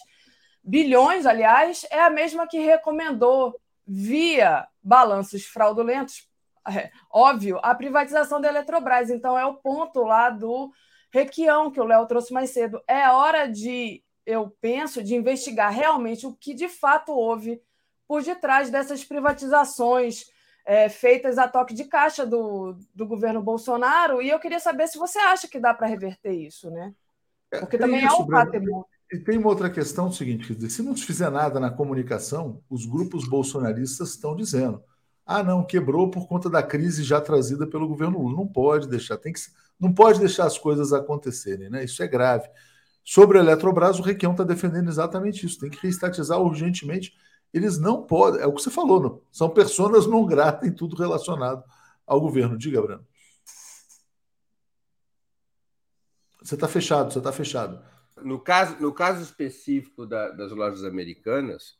bilhões, 0.62 1.26
aliás, 1.26 1.84
é 1.90 2.00
a 2.00 2.10
mesma 2.10 2.46
que 2.46 2.60
recomendou 2.60 3.60
via 3.84 4.64
balanços 4.80 5.44
fraudulentos 5.44 6.28
é, 6.76 6.90
óbvio, 7.10 7.58
a 7.62 7.74
privatização 7.74 8.40
da 8.40 8.48
Eletrobras. 8.48 9.10
Então, 9.10 9.38
é 9.38 9.44
o 9.44 9.54
ponto 9.54 10.02
lá 10.02 10.30
do 10.30 10.70
Requião, 11.12 11.70
que 11.70 11.80
o 11.80 11.84
Léo 11.84 12.06
trouxe 12.06 12.32
mais 12.32 12.50
cedo. 12.50 12.80
É 12.86 13.08
hora 13.08 13.46
de, 13.46 14.02
eu 14.26 14.50
penso, 14.60 15.02
de 15.02 15.14
investigar 15.14 15.72
realmente 15.72 16.26
o 16.26 16.34
que 16.34 16.54
de 16.54 16.68
fato 16.68 17.12
houve 17.12 17.60
por 18.06 18.22
detrás 18.22 18.70
dessas 18.70 19.04
privatizações 19.04 20.26
é, 20.64 20.88
feitas 20.88 21.38
a 21.38 21.48
toque 21.48 21.74
de 21.74 21.84
caixa 21.84 22.26
do, 22.26 22.76
do 22.94 23.06
governo 23.06 23.42
Bolsonaro. 23.42 24.20
E 24.20 24.28
eu 24.28 24.38
queria 24.38 24.60
saber 24.60 24.86
se 24.86 24.98
você 24.98 25.18
acha 25.18 25.48
que 25.48 25.58
dá 25.58 25.72
para 25.72 25.86
reverter 25.86 26.32
isso, 26.32 26.70
né? 26.70 26.94
É, 27.50 27.60
Porque 27.60 27.76
é, 27.76 27.78
também 27.78 28.04
isso, 28.04 28.16
é 28.16 28.18
um 28.18 28.26
patrimônio. 28.26 28.86
E 29.10 29.18
tem 29.18 29.38
uma 29.38 29.48
outra 29.48 29.70
questão, 29.70 30.08
o 30.08 30.12
seguinte, 30.12 30.68
se 30.68 30.82
não 30.82 30.94
se 30.94 31.06
fizer 31.06 31.30
nada 31.30 31.58
na 31.58 31.70
comunicação, 31.70 32.62
os 32.68 32.84
grupos 32.84 33.26
bolsonaristas 33.26 34.10
estão 34.10 34.36
dizendo 34.36 34.82
ah, 35.30 35.42
não, 35.42 35.62
quebrou 35.62 36.10
por 36.10 36.26
conta 36.26 36.48
da 36.48 36.62
crise 36.62 37.04
já 37.04 37.20
trazida 37.20 37.66
pelo 37.66 37.86
governo 37.86 38.18
Lula. 38.18 38.34
Não 38.34 38.46
pode 38.48 38.88
deixar, 38.88 39.18
tem 39.18 39.30
que, 39.30 39.40
não 39.78 39.92
pode 39.92 40.18
deixar 40.18 40.46
as 40.46 40.56
coisas 40.56 40.90
acontecerem, 40.90 41.68
né? 41.68 41.84
Isso 41.84 42.02
é 42.02 42.08
grave. 42.08 42.48
Sobre 43.04 43.36
a 43.36 43.42
Eletrobras, 43.42 43.98
o 43.98 44.02
Requião 44.02 44.32
está 44.32 44.42
defendendo 44.42 44.88
exatamente 44.88 45.44
isso. 45.44 45.58
Tem 45.58 45.68
que 45.68 45.78
reestatizar 45.82 46.40
urgentemente. 46.40 47.12
Eles 47.52 47.78
não 47.78 48.06
podem, 48.06 48.40
é 48.40 48.46
o 48.46 48.54
que 48.54 48.62
você 48.62 48.70
falou, 48.70 49.02
não, 49.02 49.22
são 49.30 49.50
pessoas 49.50 50.06
não 50.06 50.24
gratas 50.24 50.66
em 50.66 50.72
tudo 50.72 50.96
relacionado 50.96 51.62
ao 52.06 52.20
governo. 52.22 52.56
Diga, 52.56 52.80
Brano. 52.80 53.06
Você 56.42 56.54
está 56.54 56.66
fechado, 56.66 57.12
você 57.12 57.18
está 57.18 57.32
fechado. 57.32 57.84
No 58.22 58.40
caso, 58.40 58.80
no 58.80 58.94
caso 58.94 59.22
específico 59.22 60.06
da, 60.06 60.30
das 60.30 60.52
lojas 60.52 60.84
americanas, 60.84 61.76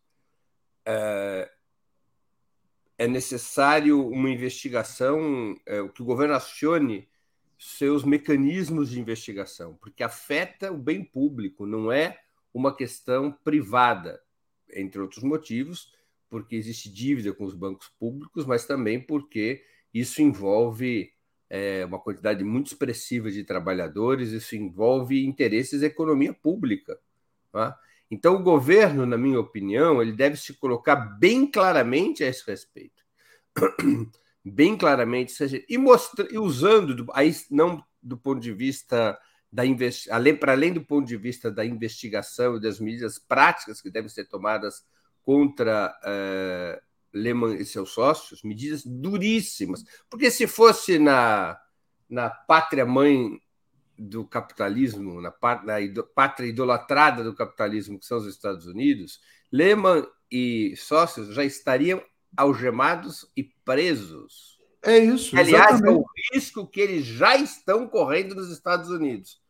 é, 0.85 1.51
é 2.99 3.07
necessário 3.07 4.05
uma 4.07 4.29
investigação, 4.29 5.57
é, 5.65 5.87
que 5.89 6.03
o 6.03 6.05
governo 6.05 6.35
acione 6.35 7.09
seus 7.57 8.05
mecanismos 8.05 8.91
de 8.91 9.01
investigação, 9.01 9.75
porque 9.81 10.03
afeta 10.03 10.73
o 10.73 10.77
bem 10.77 11.05
público, 11.05 11.65
não 11.65 11.91
é 11.91 12.21
uma 12.53 12.75
questão 12.75 13.33
privada, 13.33 14.21
entre 14.73 15.01
outros 15.01 15.23
motivos, 15.23 15.93
porque 16.29 16.57
existe 16.57 16.93
dívida 16.93 17.33
com 17.33 17.45
os 17.45 17.55
bancos 17.55 17.89
públicos, 17.99 18.45
mas 18.45 18.67
também 18.67 19.01
porque 19.01 19.65
isso 19.95 20.21
envolve 20.21 21.13
é, 21.49 21.85
uma 21.85 21.99
quantidade 21.99 22.45
muito 22.45 22.67
expressiva 22.67 23.31
de 23.31 23.45
trabalhadores, 23.45 24.31
isso 24.31 24.55
envolve 24.55 25.25
interesses 25.25 25.81
da 25.81 25.87
economia 25.87 26.35
pública. 26.35 26.99
Tá? 27.51 27.79
Então, 28.11 28.37
o 28.37 28.43
governo, 28.43 29.05
na 29.05 29.19
minha 29.19 29.39
opinião, 29.39 30.01
ele 30.01 30.13
deve 30.13 30.37
se 30.37 30.55
colocar 30.55 30.97
bem 30.97 31.51
claramente 31.51 32.25
a 32.25 32.27
esse 32.27 32.43
respeito. 32.47 33.03
bem 34.45 34.77
claramente, 34.77 35.35
e, 35.69 35.77
mostra, 35.77 36.27
e 36.31 36.39
usando, 36.39 37.07
aí 37.13 37.35
não 37.51 37.85
do 38.03 38.17
ponto 38.17 38.41
de 38.41 38.53
vista 38.53 39.19
da 39.51 39.63
além 40.11 40.37
para 40.37 40.53
além 40.53 40.73
do 40.73 40.85
ponto 40.85 41.07
de 41.07 41.17
vista 41.17 41.51
da 41.51 41.65
investigação 41.65 42.57
e 42.57 42.61
das 42.61 42.79
medidas 42.79 43.19
práticas 43.19 43.81
que 43.81 43.91
devem 43.91 44.09
ser 44.09 44.27
tomadas 44.27 44.85
contra 45.23 45.95
uh, 46.05 46.83
Lehman 47.13 47.57
e 47.57 47.65
seus 47.65 47.91
sócios, 47.91 48.43
medidas 48.43 48.85
duríssimas, 48.85 49.85
porque 50.11 50.31
se 50.31 50.47
fosse 50.47 50.99
na, 50.99 51.59
na 52.09 52.29
pátria 52.29 52.85
mãe 52.85 53.41
do 53.99 54.25
capitalismo, 54.25 55.21
na, 55.21 55.33
pátria 55.33 56.47
idolatrada 56.47 57.25
do 57.25 57.35
capitalismo, 57.35 57.99
que 57.99 58.07
são 58.07 58.19
os 58.19 58.27
Estados 58.27 58.67
Unidos, 58.67 59.21
Lehman 59.51 60.07
e 60.31 60.75
sócios 60.77 61.35
já 61.35 61.45
estariam 61.45 62.03
algemados 62.37 63.31
e 63.37 63.43
presos. 63.43 64.59
É 64.83 64.99
isso. 64.99 65.37
Aliás, 65.37 65.75
exatamente. 65.75 65.97
é 65.97 65.99
o 65.99 66.05
risco 66.33 66.67
que 66.67 66.81
eles 66.81 67.05
já 67.05 67.37
estão 67.37 67.89
correndo 67.89 68.35
nos 68.35 68.51
Estados 68.51 68.91
Unidos. 68.91 69.41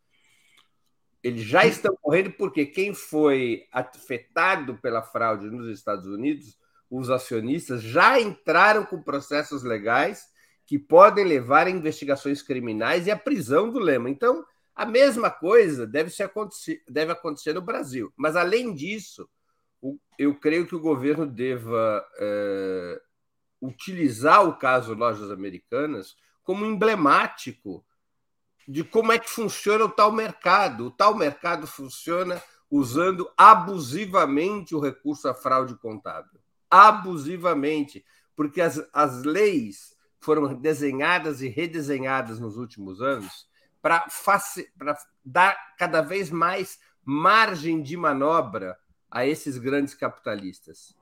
Eles 1.21 1.43
já 1.43 1.65
estão 1.65 1.95
correndo 2.01 2.31
porque 2.31 2.65
quem 2.65 2.93
foi 2.93 3.67
afetado 3.71 4.77
pela 4.77 5.03
fraude 5.03 5.49
nos 5.51 5.67
Estados 5.67 6.07
Unidos, 6.07 6.57
os 6.89 7.09
acionistas, 7.09 7.83
já 7.83 8.19
entraram 8.19 8.85
com 8.85 9.03
processos 9.03 9.61
legais 9.61 10.25
que 10.69 10.77
podem 10.77 11.25
levar 11.25 11.65
a 11.65 11.71
investigações 11.71 12.43
criminais 12.43 13.07
e 13.07 13.11
a 13.11 13.17
prisão 13.17 13.71
do 13.71 13.79
Lema. 13.79 14.07
Então, 14.07 14.45
a 14.75 14.85
mesma 14.85 15.31
coisa 15.31 15.87
deve, 15.87 16.11
ser 16.11 16.21
acontecer, 16.21 16.83
deve 16.87 17.11
acontecer 17.11 17.53
no 17.53 17.61
Brasil. 17.61 18.13
Mas, 18.15 18.35
além 18.35 18.71
disso, 18.75 19.27
eu 20.15 20.35
creio 20.35 20.67
que 20.67 20.75
o 20.75 20.79
governo 20.79 21.25
deva 21.25 22.05
é, 22.19 23.01
utilizar 23.59 24.47
o 24.47 24.57
caso 24.59 24.93
Lojas 24.93 25.31
Americanas 25.31 26.15
como 26.43 26.63
emblemático 26.63 27.83
de 28.67 28.83
como 28.83 29.11
é 29.11 29.17
que 29.17 29.27
funciona 29.27 29.85
o 29.85 29.89
tal 29.89 30.11
mercado. 30.11 30.85
O 30.85 30.91
tal 30.91 31.15
mercado 31.15 31.65
funciona 31.65 32.39
usando 32.69 33.27
abusivamente 33.35 34.75
o 34.75 34.79
recurso 34.79 35.27
à 35.27 35.33
fraude 35.33 35.75
contábil. 35.77 36.39
Abusivamente, 36.69 38.05
porque 38.35 38.61
as, 38.61 38.87
as 38.93 39.23
leis 39.23 39.97
foram 40.19 40.53
desenhadas 40.53 41.41
e 41.41 41.47
redesenhadas 41.47 42.39
nos 42.39 42.57
últimos 42.57 43.01
anos 43.01 43.47
para 43.81 44.05
dar 45.23 45.75
cada 45.77 46.01
vez 46.01 46.29
mais 46.29 46.79
margem 47.03 47.81
de 47.81 47.95
manobra 47.95 48.77
a 49.09 49.25
esses 49.25 49.57
grandes 49.57 49.93
capitalistas. 49.93 50.95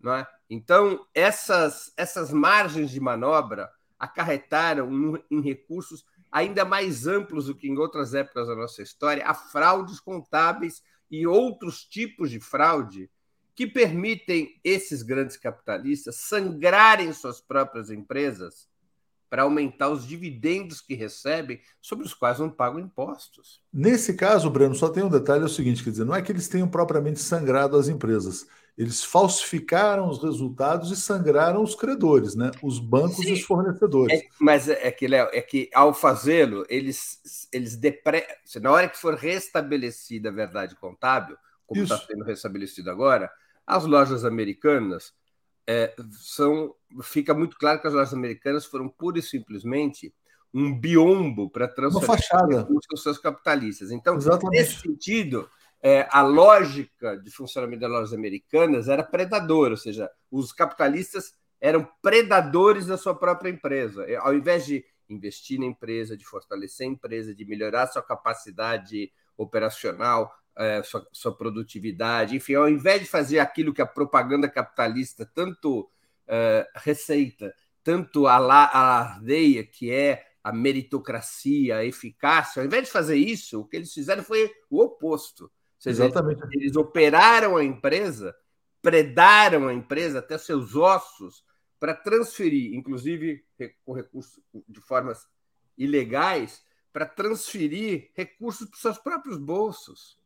Não 0.00 0.14
é? 0.14 0.26
Então, 0.48 1.06
essas, 1.14 1.92
essas 1.96 2.32
margens 2.32 2.90
de 2.90 3.00
manobra 3.00 3.70
acarretaram 3.98 4.88
em 5.30 5.40
recursos 5.42 6.06
ainda 6.32 6.64
mais 6.64 7.06
amplos 7.06 7.46
do 7.46 7.54
que 7.54 7.68
em 7.68 7.76
outras 7.76 8.14
épocas 8.14 8.48
da 8.48 8.54
nossa 8.54 8.82
história 8.82 9.26
a 9.26 9.34
fraudes 9.34 10.00
contábeis 10.00 10.82
e 11.10 11.26
outros 11.26 11.84
tipos 11.84 12.30
de 12.30 12.40
fraude 12.40 13.10
que 13.54 13.66
permitem 13.66 14.58
esses 14.64 15.02
grandes 15.02 15.36
capitalistas 15.36 16.16
sangrarem 16.16 17.12
suas 17.12 17.40
próprias 17.40 17.90
empresas 17.90 18.68
para 19.30 19.42
aumentar 19.42 19.88
os 19.88 20.04
dividendos 20.04 20.80
que 20.80 20.94
recebem, 20.94 21.60
sobre 21.80 22.04
os 22.04 22.12
quais 22.12 22.40
não 22.40 22.50
pagam 22.50 22.80
impostos. 22.80 23.62
Nesse 23.72 24.14
caso, 24.14 24.50
Breno, 24.50 24.74
só 24.74 24.88
tem 24.88 25.04
um 25.04 25.08
detalhe: 25.08 25.42
é 25.42 25.46
o 25.46 25.48
seguinte, 25.48 25.84
quer 25.84 25.90
dizer, 25.90 26.04
não 26.04 26.14
é 26.14 26.20
que 26.20 26.32
eles 26.32 26.48
tenham 26.48 26.68
propriamente 26.68 27.20
sangrado 27.20 27.76
as 27.76 27.88
empresas. 27.88 28.46
Eles 28.76 29.04
falsificaram 29.04 30.08
os 30.08 30.22
resultados 30.22 30.90
e 30.90 30.96
sangraram 30.96 31.62
os 31.62 31.74
credores, 31.74 32.34
né? 32.34 32.50
Os 32.62 32.78
bancos 32.78 33.18
Sim, 33.18 33.30
e 33.30 33.32
os 33.34 33.42
fornecedores. 33.42 34.20
É, 34.20 34.26
mas 34.40 34.68
é, 34.68 34.88
é 34.88 34.90
que, 34.90 35.06
Léo, 35.06 35.28
é 35.32 35.42
que 35.42 35.68
ao 35.74 35.92
fazê-lo, 35.92 36.64
eles, 36.68 37.48
eles 37.52 37.76
depre... 37.76 38.24
na 38.60 38.70
hora 38.70 38.88
que 38.88 38.98
for 38.98 39.14
restabelecida 39.14 40.30
a 40.30 40.32
verdade 40.32 40.74
contábil, 40.76 41.36
como 41.70 41.84
está 41.84 41.98
sendo 41.98 42.24
restabelecido 42.24 42.90
agora, 42.90 43.30
as 43.64 43.84
lojas 43.84 44.24
americanas 44.24 45.14
é, 45.68 45.94
são, 46.10 46.74
fica 47.00 47.32
muito 47.32 47.56
claro 47.56 47.80
que 47.80 47.86
as 47.86 47.94
lojas 47.94 48.12
americanas 48.12 48.66
foram 48.66 48.88
pura 48.88 49.20
e 49.20 49.22
simplesmente 49.22 50.12
um 50.52 50.76
biombo 50.76 51.48
para 51.48 51.68
transferir 51.68 52.66
os 52.92 53.02
seus 53.02 53.18
capitalistas. 53.18 53.92
Então, 53.92 54.16
Exatamente. 54.16 54.58
nesse 54.58 54.80
sentido, 54.80 55.48
é, 55.80 56.08
a 56.10 56.22
lógica 56.22 57.16
de 57.16 57.30
funcionamento 57.30 57.82
das 57.82 57.90
lojas 57.90 58.12
americanas 58.12 58.88
era 58.88 59.04
predadora, 59.04 59.74
ou 59.74 59.76
seja, 59.76 60.10
os 60.28 60.52
capitalistas 60.52 61.34
eram 61.60 61.88
predadores 62.02 62.86
da 62.86 62.98
sua 62.98 63.14
própria 63.14 63.48
empresa. 63.48 64.02
É, 64.10 64.16
ao 64.16 64.34
invés 64.34 64.66
de 64.66 64.84
investir 65.08 65.60
na 65.60 65.66
empresa, 65.66 66.16
de 66.16 66.24
fortalecer 66.24 66.88
a 66.88 66.90
empresa, 66.90 67.32
de 67.32 67.44
melhorar 67.44 67.86
sua 67.86 68.02
capacidade 68.02 69.12
operacional, 69.36 70.34
é, 70.56 70.82
sua, 70.82 71.06
sua, 71.12 71.36
produtividade, 71.36 72.36
enfim, 72.36 72.54
ao 72.54 72.68
invés 72.68 73.00
de 73.00 73.06
fazer 73.06 73.38
aquilo 73.38 73.72
que 73.72 73.82
a 73.82 73.86
propaganda 73.86 74.48
capitalista 74.48 75.24
tanto 75.24 75.90
é, 76.26 76.68
receita, 76.74 77.54
tanto 77.82 78.26
alardeia, 78.26 79.64
que 79.64 79.90
é 79.90 80.26
a 80.42 80.52
meritocracia, 80.52 81.76
a 81.76 81.84
eficácia, 81.84 82.60
ao 82.60 82.66
invés 82.66 82.84
de 82.84 82.90
fazer 82.90 83.16
isso, 83.16 83.60
o 83.60 83.64
que 83.64 83.76
eles 83.76 83.92
fizeram 83.92 84.22
foi 84.22 84.50
o 84.70 84.82
oposto. 84.82 85.50
Seja, 85.78 86.04
Exatamente. 86.04 86.42
Eles 86.52 86.76
operaram 86.76 87.56
a 87.56 87.64
empresa, 87.64 88.34
predaram 88.82 89.68
a 89.68 89.74
empresa 89.74 90.18
até 90.18 90.36
seus 90.36 90.76
ossos 90.76 91.44
para 91.78 91.94
transferir, 91.94 92.74
inclusive 92.74 93.42
com 93.84 93.94
recursos 93.94 94.38
de 94.68 94.80
formas 94.80 95.26
ilegais, 95.76 96.62
para 96.92 97.06
transferir 97.06 98.10
recursos 98.14 98.68
para 98.68 98.76
os 98.76 98.82
seus 98.82 98.98
próprios 98.98 99.38
bolsos. 99.38 100.19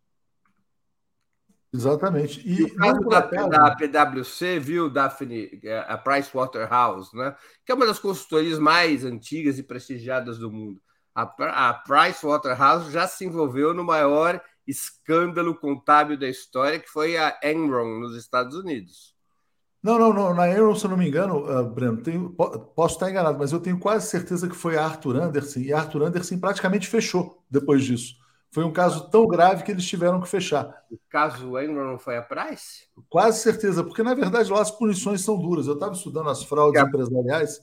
Exatamente. 1.75 2.41
E, 2.49 2.61
e 2.61 2.63
o 2.63 2.75
caso 2.77 3.01
da, 3.01 3.21
da, 3.21 3.75
PwC, 3.75 4.61
viu, 4.61 4.89
Daphne, 4.89 5.59
é, 5.65 5.85
a 5.89 5.99
Pricewaterhouse, 5.99 7.15
né? 7.17 7.35
que 7.67 7.73
é 7.73 7.75
uma 7.75 7.85
das 7.85 7.99
consultorias 7.99 8.61
mais 8.61 9.05
antigas 9.05 9.59
e 9.59 9.63
prestigiadas 9.65 10.39
do 10.39 10.53
mundo. 10.53 10.81
A, 11.13 11.23
a 11.71 11.75
Pricewaterhouse 11.75 12.93
já 12.93 13.09
se 13.09 13.25
envolveu 13.25 13.75
no 13.75 13.83
maior 13.83 14.41
escândalo 14.65 15.53
contábil 15.57 16.17
da 16.17 16.29
história, 16.29 16.79
que 16.79 16.89
foi 16.89 17.17
a 17.17 17.37
Enron, 17.43 17.99
nos 17.99 18.17
Estados 18.17 18.55
Unidos. 18.55 19.13
Não, 19.83 19.99
não, 19.99 20.13
não. 20.13 20.33
Na 20.33 20.49
Enron, 20.49 20.77
se 20.77 20.87
eu 20.87 20.91
não 20.91 20.97
me 20.97 21.09
engano, 21.09 21.39
uh, 21.39 21.69
Breno, 21.69 21.97
tenho, 21.97 22.31
posso 22.31 22.95
estar 22.95 23.11
enganado, 23.11 23.37
mas 23.37 23.51
eu 23.51 23.59
tenho 23.59 23.81
quase 23.81 24.09
certeza 24.09 24.49
que 24.49 24.55
foi 24.55 24.77
a 24.77 24.85
Arthur 24.85 25.17
Anderson, 25.17 25.59
e 25.59 25.73
a 25.73 25.79
Arthur 25.81 26.05
Anderson 26.05 26.39
praticamente 26.39 26.87
fechou 26.87 27.45
depois 27.51 27.83
disso. 27.83 28.15
Foi 28.55 28.63
um 28.63 28.73
caso 28.73 29.11
tão 29.11 29.27
grave 29.27 29.65
que 29.65 29.73
eles 29.73 29.85
tiveram 29.85 30.21
que 30.21 30.29
fechar. 30.29 30.85
O 30.89 30.97
caso 31.11 31.59
Enron 31.59 31.91
não 31.91 31.99
foi 31.99 32.17
a 32.17 32.23
Price? 32.23 32.85
Quase 33.11 33.41
certeza, 33.41 33.83
porque 33.83 34.01
na 34.01 34.15
verdade 34.15 34.49
lá 34.49 34.63
as 34.63 34.71
punições 34.71 35.23
são 35.23 35.37
duras. 35.37 35.67
Eu 35.67 35.75
estava 35.75 35.93
estudando 35.93 36.31
as 36.31 36.45
fraudes 36.45 36.81
é. 36.81 36.85
empresariais 36.85 37.61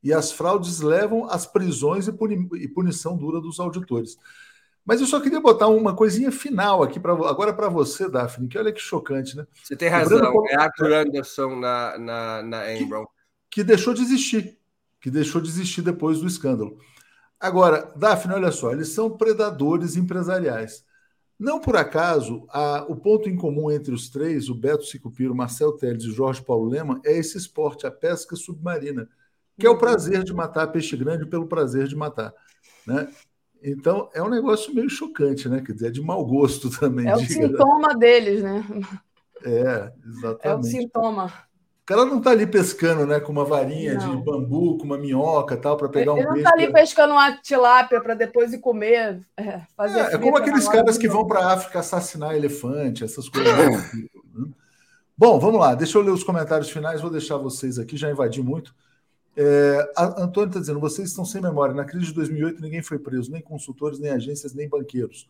e 0.00 0.12
as 0.12 0.30
fraudes 0.30 0.78
levam 0.78 1.28
às 1.28 1.44
prisões 1.44 2.06
e, 2.06 2.12
puni 2.12 2.48
e 2.54 2.68
punição 2.68 3.16
dura 3.16 3.40
dos 3.40 3.58
auditores. 3.58 4.16
Mas 4.84 5.00
eu 5.00 5.08
só 5.08 5.18
queria 5.18 5.40
botar 5.40 5.66
uma 5.66 5.92
coisinha 5.92 6.30
final 6.30 6.84
aqui 6.84 7.00
para 7.00 7.14
agora 7.14 7.52
para 7.52 7.68
você, 7.68 8.08
Daphne, 8.08 8.46
que 8.46 8.56
olha 8.56 8.72
que 8.72 8.80
chocante, 8.80 9.36
né? 9.36 9.44
Você 9.60 9.74
tem 9.74 9.88
razão, 9.88 10.32
é 10.50 10.54
Arthur 10.54 10.92
Anderson 10.92 11.56
na, 11.56 11.98
na, 11.98 12.42
na 12.44 12.72
Enron. 12.72 13.06
Que, 13.50 13.62
que 13.62 13.64
deixou 13.64 13.92
de 13.92 14.02
existir, 14.02 14.56
que 15.00 15.10
deixou 15.10 15.40
de 15.40 15.48
existir 15.48 15.82
depois 15.82 16.20
do 16.20 16.28
escândalo. 16.28 16.78
Agora, 17.40 17.92
Daphne, 17.94 18.34
olha 18.34 18.50
só, 18.50 18.72
eles 18.72 18.88
são 18.88 19.16
predadores 19.16 19.96
empresariais. 19.96 20.84
Não 21.38 21.60
por 21.60 21.76
acaso, 21.76 22.44
a, 22.48 22.84
o 22.88 22.96
ponto 22.96 23.28
em 23.28 23.36
comum 23.36 23.70
entre 23.70 23.94
os 23.94 24.08
três, 24.08 24.48
o 24.48 24.54
Beto 24.54 24.84
Sicupiro, 24.84 25.34
Marcel 25.34 25.72
Teles 25.72 26.02
e 26.02 26.10
Jorge 26.10 26.42
Paulo 26.42 26.68
Lema, 26.68 27.00
é 27.04 27.16
esse 27.16 27.38
esporte, 27.38 27.86
a 27.86 27.92
pesca 27.92 28.34
submarina, 28.34 29.08
que 29.56 29.64
é 29.64 29.70
o 29.70 29.78
prazer 29.78 30.24
de 30.24 30.34
matar 30.34 30.66
peixe 30.68 30.96
grande 30.96 31.26
pelo 31.26 31.46
prazer 31.46 31.86
de 31.86 31.94
matar. 31.94 32.34
Né? 32.84 33.08
Então, 33.62 34.10
é 34.12 34.22
um 34.22 34.28
negócio 34.28 34.74
meio 34.74 34.90
chocante, 34.90 35.48
né? 35.48 35.60
Quer 35.64 35.72
dizer, 35.72 35.86
é 35.88 35.90
de 35.90 36.02
mau 36.02 36.24
gosto 36.26 36.70
também. 36.76 37.06
É 37.06 37.14
o 37.14 37.20
sintoma 37.20 37.96
deles, 37.96 38.42
né? 38.42 38.64
É, 39.44 39.92
exatamente. 40.04 40.46
É 40.46 40.54
o 40.56 40.62
sintoma 40.62 41.32
cara 41.88 42.04
não 42.04 42.18
está 42.18 42.32
ali 42.32 42.46
pescando, 42.46 43.06
né, 43.06 43.18
com 43.18 43.32
uma 43.32 43.46
varinha 43.46 43.94
não. 43.94 44.10
de 44.10 44.22
bambu, 44.22 44.76
com 44.76 44.84
uma 44.84 44.98
minhoca 44.98 45.56
tal, 45.56 45.74
para 45.74 45.88
pegar 45.88 46.12
ele 46.12 46.12
um 46.12 46.14
peixe. 46.16 46.28
Ele 46.28 46.42
não 46.42 46.50
está 46.50 46.52
ali 46.52 46.72
pescando 46.72 47.12
uma 47.14 47.32
tilápia 47.38 47.98
para 47.98 48.14
depois 48.14 48.52
ir 48.52 48.58
comer. 48.58 49.22
É, 49.34 49.62
fazer 49.74 50.00
é, 50.00 50.14
é 50.14 50.18
como 50.18 50.36
aqueles 50.36 50.68
caras 50.68 50.98
que 50.98 51.08
vão 51.08 51.26
para 51.26 51.40
a 51.40 51.54
África 51.54 51.78
assassinar 51.78 52.36
elefante, 52.36 53.04
essas 53.04 53.26
coisas. 53.30 53.50
tipo, 53.90 54.22
né? 54.34 54.50
Bom, 55.16 55.40
vamos 55.40 55.58
lá, 55.58 55.74
deixa 55.74 55.96
eu 55.96 56.02
ler 56.02 56.10
os 56.10 56.22
comentários 56.22 56.68
finais, 56.68 57.00
vou 57.00 57.10
deixar 57.10 57.38
vocês 57.38 57.78
aqui, 57.78 57.96
já 57.96 58.10
invadi 58.10 58.42
muito. 58.42 58.74
É, 59.34 59.90
Antônio 59.96 60.48
está 60.48 60.60
dizendo: 60.60 60.80
vocês 60.80 61.08
estão 61.08 61.24
sem 61.24 61.40
memória. 61.40 61.74
Na 61.74 61.86
crise 61.86 62.06
de 62.06 62.14
2008, 62.14 62.60
ninguém 62.60 62.82
foi 62.82 62.98
preso, 62.98 63.32
nem 63.32 63.40
consultores, 63.40 63.98
nem 63.98 64.10
agências, 64.10 64.52
nem 64.52 64.68
banqueiros. 64.68 65.26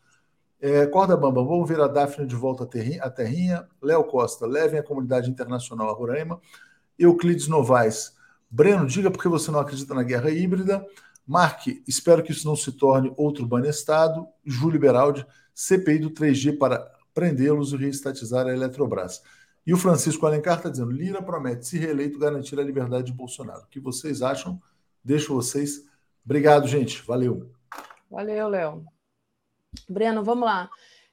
É, 0.61 0.87
Corda 0.87 1.17
Bamba, 1.17 1.43
vamos 1.45 1.69
ver 1.69 1.81
a 1.81 1.87
Daphne 1.87 2.27
de 2.27 2.35
volta 2.35 2.65
à 2.65 3.11
terrinha. 3.11 3.69
Léo 3.81 4.05
Costa, 4.05 4.47
levem 4.47 4.81
a 4.81 4.83
comunidade 4.83 5.31
internacional 5.31 5.89
a 5.89 5.93
Roraima. 5.93 6.41
Euclides 6.99 7.47
Novaes, 7.47 8.13
Breno, 8.51 8.87
diga 8.87 9.11
por 9.11 9.23
que 9.23 9.29
você 9.29 9.51
não 9.51 9.61
acredita 9.61 9.95
na 9.95 10.03
guerra 10.03 10.31
híbrida. 10.31 10.85
Mark, 11.27 11.67
espero 11.87 12.23
que 12.23 12.33
isso 12.33 12.47
não 12.47 12.57
se 12.57 12.73
torne 12.73 13.13
outro 13.17 13.47
banestado. 13.47 14.27
Júlio 14.45 14.81
Beraldi, 14.81 15.25
CPI 15.55 15.99
do 15.99 16.11
3G 16.11 16.57
para 16.57 16.91
prendê-los 17.15 17.73
e 17.73 17.77
reestatizar 17.77 18.47
a 18.47 18.53
Eletrobras. 18.53 19.23
E 19.67 19.75
o 19.75 19.77
Francisco 19.77 20.27
Alencar 20.27 20.57
está 20.57 20.71
dizendo: 20.71 20.91
Lira 20.91 21.23
promete, 21.23 21.67
se 21.67 21.79
reeleito, 21.79 22.19
garantir 22.19 22.59
a 22.59 22.65
liberdade 22.65 23.09
de 23.09 23.13
Bolsonaro. 23.13 23.63
O 23.63 23.67
que 23.67 23.79
vocês 23.79 24.23
acham? 24.23 24.61
Deixo 25.05 25.35
vocês. 25.35 25.85
Obrigado, 26.25 26.67
gente. 26.67 27.03
Valeu. 27.07 27.51
Valeu, 28.11 28.49
Léo. 28.49 28.98
Breno, 29.89 30.23
vamos 30.25 30.45
lá. 30.45 30.71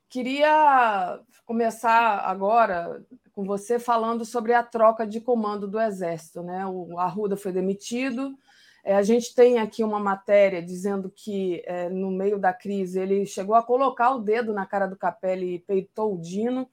Queria 0.10 1.19
começar 1.45 2.19
agora 2.19 3.03
com 3.34 3.44
você 3.44 3.77
falando 3.77 4.23
sobre 4.23 4.53
a 4.53 4.64
troca 4.64 5.06
de 5.06 5.19
comando 5.19 5.68
do 5.68 5.80
Exército. 5.80 6.41
Né? 6.41 6.65
O 6.65 6.98
Arruda 6.98 7.36
foi 7.36 7.52
demitido. 7.52 8.38
É, 8.84 8.95
a 8.95 9.03
gente 9.03 9.34
tem 9.34 9.57
aqui 9.57 9.84
uma 9.84 9.99
matéria 9.99 10.61
dizendo 10.61 11.10
que, 11.10 11.64
é, 11.65 11.90
no 11.90 12.11
meio 12.11 12.38
da 12.38 12.53
crise, 12.53 12.99
ele 12.99 13.26
chegou 13.26 13.56
a 13.56 13.64
colocar 13.64 14.11
o 14.11 14.19
dedo 14.19 14.53
na 14.53 14.65
cara 14.65 14.86
do 14.86 14.95
Capelli 14.95 15.56
e 15.56 15.60
peitou 15.60 16.14
o 16.14 16.22
Dino. 16.22 16.69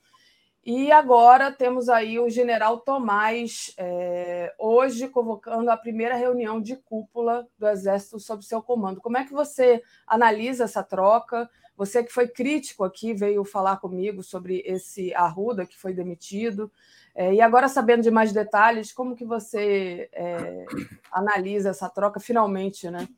E 0.65 0.93
agora 0.93 1.51
temos 1.51 1.89
aí 1.89 2.21
o 2.21 2.31
general 2.31 2.79
Tomás, 2.79 3.75
é, 3.77 4.55
hoje 4.57 5.09
convocando 5.09 5.69
a 5.69 5.77
primeira 5.77 6.15
reunião 6.15 6.61
de 6.61 6.77
cúpula 6.77 7.49
do 7.59 7.67
Exército 7.67 8.21
sob 8.21 8.45
seu 8.45 8.63
comando. 8.63 9.01
Como 9.01 9.17
é 9.17 9.25
que 9.25 9.33
você 9.33 9.83
analisa 10.07 10.65
essa 10.65 10.85
troca? 10.85 11.51
Você 11.77 12.05
que 12.05 12.13
foi 12.13 12.29
crítico 12.29 12.85
aqui, 12.85 13.13
veio 13.13 13.43
falar 13.45 13.79
comigo 13.79 14.23
sobre 14.23 14.63
esse 14.65 15.13
Arruda 15.15 15.67
que 15.67 15.77
foi 15.77 15.93
demitido. 15.93 16.71
É, 17.13 17.35
e 17.35 17.41
agora, 17.41 17.69
sabendo 17.69 18.03
de 18.03 18.11
mais 18.11 18.33
detalhes, 18.33 18.93
como 18.93 19.17
que 19.17 19.25
você 19.25 20.09
é, 20.13 20.65
analisa 21.11 21.71
essa 21.71 21.91
troca 21.91 22.21
finalmente, 22.21 22.89
né? 22.89 23.09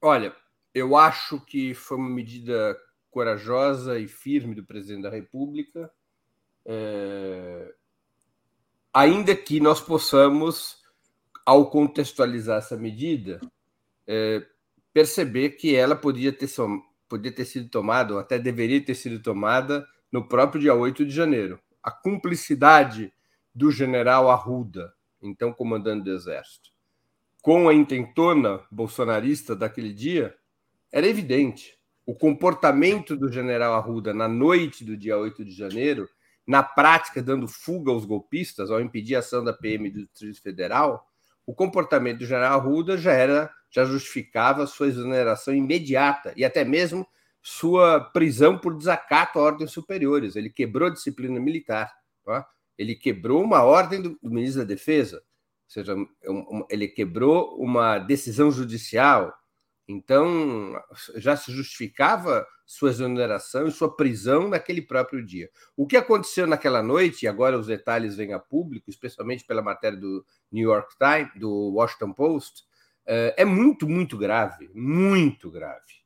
Olha, 0.00 0.34
eu 0.74 0.96
acho 0.96 1.40
que 1.40 1.74
foi 1.74 1.96
uma 1.96 2.10
medida 2.10 2.76
corajosa 3.08 4.00
e 4.00 4.08
firme 4.08 4.54
do 4.54 4.64
presidente 4.64 5.02
da 5.02 5.10
República, 5.10 5.88
é... 6.66 7.74
ainda 8.92 9.34
que 9.34 9.60
nós 9.60 9.80
possamos, 9.80 10.82
ao 11.44 11.70
contextualizar 11.70 12.58
essa 12.58 12.76
medida, 12.76 13.40
é, 14.06 14.44
perceber 14.92 15.50
que 15.50 15.74
ela 15.74 15.96
podia 15.96 16.32
ter 16.32 16.48
podia 17.08 17.32
ter 17.32 17.44
sido 17.44 17.68
tomada, 17.68 18.14
ou 18.14 18.20
até 18.20 18.38
deveria 18.38 18.80
ter 18.80 18.94
sido 18.94 19.20
tomada, 19.20 19.86
no 20.10 20.26
próprio 20.26 20.60
dia 20.60 20.74
8 20.74 21.04
de 21.04 21.10
janeiro. 21.10 21.60
A 21.82 21.90
cumplicidade 21.90 23.12
do 23.54 23.70
general 23.70 24.30
Arruda, 24.30 24.94
então 25.20 25.52
comandante 25.52 26.04
do 26.04 26.12
Exército, 26.12 26.70
com 27.42 27.68
a 27.68 27.74
intentona 27.74 28.60
bolsonarista 28.70 29.54
daquele 29.54 29.92
dia, 29.92 30.34
era 30.90 31.06
evidente. 31.06 31.78
O 32.06 32.14
comportamento 32.14 33.16
do 33.16 33.30
general 33.30 33.74
Arruda 33.74 34.14
na 34.14 34.28
noite 34.28 34.84
do 34.84 34.96
dia 34.96 35.18
8 35.18 35.44
de 35.44 35.52
janeiro, 35.52 36.08
na 36.52 36.62
prática 36.62 37.22
dando 37.22 37.48
fuga 37.48 37.90
aos 37.90 38.04
golpistas, 38.04 38.70
ao 38.70 38.78
impedir 38.78 39.16
a 39.16 39.20
ação 39.20 39.42
da 39.42 39.54
PM 39.54 39.88
do 39.88 40.06
Distrito 40.06 40.42
Federal, 40.42 41.08
o 41.46 41.54
comportamento 41.54 42.18
do 42.18 42.26
general 42.26 42.60
Arruda 42.60 42.98
já 42.98 43.12
era 43.12 43.50
já 43.70 43.86
justificava 43.86 44.66
sua 44.66 44.88
exoneração 44.88 45.54
imediata 45.54 46.34
e 46.36 46.44
até 46.44 46.62
mesmo 46.62 47.06
sua 47.40 48.00
prisão 48.00 48.58
por 48.58 48.76
desacato 48.76 49.38
a 49.38 49.42
ordens 49.42 49.70
superiores. 49.70 50.36
Ele 50.36 50.50
quebrou 50.50 50.88
a 50.88 50.92
disciplina 50.92 51.40
militar. 51.40 51.90
Tá? 52.22 52.46
Ele 52.76 52.94
quebrou 52.94 53.42
uma 53.42 53.62
ordem 53.62 54.02
do, 54.02 54.18
do 54.22 54.30
ministro 54.30 54.60
da 54.60 54.68
Defesa, 54.68 55.16
ou 55.16 55.22
seja, 55.68 55.96
um, 55.96 56.66
ele 56.68 56.86
quebrou 56.86 57.56
uma 57.56 57.98
decisão 57.98 58.52
judicial. 58.52 59.32
Então, 59.88 60.80
já 61.16 61.36
se 61.36 61.52
justificava 61.52 62.46
sua 62.64 62.90
exoneração 62.90 63.66
e 63.66 63.72
sua 63.72 63.94
prisão 63.94 64.48
naquele 64.48 64.80
próprio 64.80 65.24
dia. 65.24 65.50
O 65.76 65.86
que 65.86 65.96
aconteceu 65.96 66.46
naquela 66.46 66.82
noite, 66.82 67.24
e 67.24 67.28
agora 67.28 67.58
os 67.58 67.66
detalhes 67.66 68.16
vêm 68.16 68.32
a 68.32 68.38
público, 68.38 68.88
especialmente 68.88 69.44
pela 69.44 69.60
matéria 69.60 69.98
do 69.98 70.24
New 70.50 70.70
York 70.70 70.94
Times, 70.96 71.32
do 71.38 71.72
Washington 71.74 72.12
Post, 72.12 72.62
é, 73.04 73.34
é 73.38 73.44
muito, 73.44 73.88
muito 73.88 74.16
grave, 74.16 74.70
muito 74.72 75.50
grave. 75.50 76.02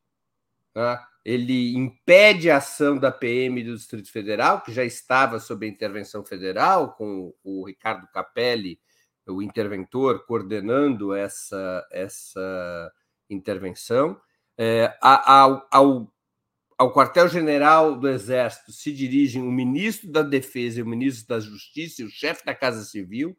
Tá? 0.72 1.06
Ele 1.24 1.76
impede 1.76 2.50
a 2.50 2.58
ação 2.58 2.98
da 2.98 3.10
PM 3.10 3.62
do 3.62 3.76
Distrito 3.76 4.10
Federal, 4.10 4.62
que 4.62 4.72
já 4.72 4.84
estava 4.84 5.38
sob 5.38 5.66
a 5.66 5.68
intervenção 5.68 6.24
federal, 6.24 6.94
com 6.94 7.34
o 7.42 7.64
Ricardo 7.66 8.06
Capelli, 8.08 8.80
o 9.26 9.42
interventor, 9.42 10.24
coordenando 10.24 11.12
essa, 11.12 11.86
essa 11.90 12.92
intervenção. 13.28 14.20
É, 14.58 14.96
ao, 15.00 15.66
ao, 15.70 16.12
ao 16.78 16.92
quartel-general 16.92 17.98
do 17.98 18.08
Exército 18.08 18.72
se 18.72 18.92
dirigem 18.92 19.42
o 19.42 19.50
ministro 19.50 20.10
da 20.10 20.22
Defesa 20.22 20.78
e 20.78 20.82
o 20.82 20.86
ministro 20.86 21.28
da 21.28 21.40
Justiça 21.40 22.04
o 22.04 22.08
chefe 22.08 22.44
da 22.44 22.54
Casa 22.54 22.84
Civil, 22.84 23.36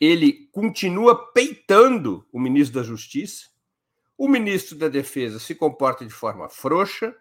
ele 0.00 0.48
continua 0.52 1.32
peitando 1.32 2.26
o 2.32 2.38
ministro 2.38 2.80
da 2.80 2.86
Justiça, 2.86 3.48
o 4.18 4.28
ministro 4.28 4.76
da 4.76 4.88
Defesa 4.88 5.38
se 5.38 5.54
comporta 5.54 6.04
de 6.04 6.12
forma 6.12 6.48
frouxa, 6.48 7.14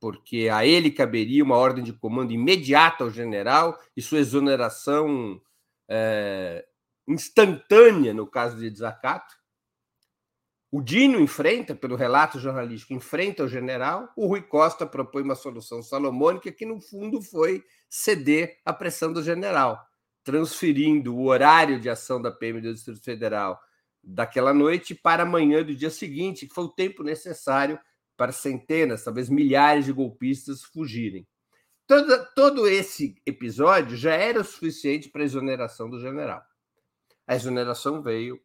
porque 0.00 0.48
a 0.48 0.66
ele 0.66 0.90
caberia 0.90 1.44
uma 1.44 1.56
ordem 1.56 1.84
de 1.84 1.92
comando 1.92 2.32
imediata 2.32 3.04
ao 3.04 3.10
general 3.10 3.78
e 3.96 4.02
sua 4.02 4.18
exoneração 4.18 5.40
é, 5.88 6.66
instantânea 7.06 8.12
no 8.12 8.26
caso 8.26 8.58
de 8.58 8.68
desacato. 8.70 9.41
O 10.74 10.80
Dino 10.80 11.20
enfrenta, 11.20 11.74
pelo 11.74 11.96
relato 11.96 12.40
jornalístico, 12.40 12.94
enfrenta 12.94 13.44
o 13.44 13.48
general. 13.48 14.10
O 14.16 14.26
Rui 14.26 14.40
Costa 14.40 14.86
propõe 14.86 15.22
uma 15.22 15.34
solução 15.34 15.82
salomônica 15.82 16.50
que, 16.50 16.64
no 16.64 16.80
fundo, 16.80 17.20
foi 17.20 17.62
ceder 17.90 18.58
à 18.64 18.72
pressão 18.72 19.12
do 19.12 19.22
general, 19.22 19.78
transferindo 20.24 21.14
o 21.14 21.26
horário 21.26 21.78
de 21.78 21.90
ação 21.90 22.22
da 22.22 22.30
PM 22.30 22.62
do 22.62 22.72
Distrito 22.72 23.04
Federal 23.04 23.60
daquela 24.02 24.54
noite 24.54 24.94
para 24.94 25.24
amanhã 25.24 25.62
do 25.62 25.74
dia 25.74 25.90
seguinte, 25.90 26.46
que 26.46 26.54
foi 26.54 26.64
o 26.64 26.72
tempo 26.72 27.02
necessário 27.02 27.78
para 28.16 28.32
centenas, 28.32 29.04
talvez 29.04 29.28
milhares 29.28 29.84
de 29.84 29.92
golpistas 29.92 30.62
fugirem. 30.62 31.28
Todo, 31.86 32.26
todo 32.34 32.66
esse 32.66 33.14
episódio 33.26 33.94
já 33.94 34.14
era 34.14 34.40
o 34.40 34.44
suficiente 34.44 35.10
para 35.10 35.20
a 35.20 35.26
exoneração 35.26 35.90
do 35.90 36.00
general. 36.00 36.42
A 37.26 37.36
exoneração 37.36 38.00
veio 38.02 38.40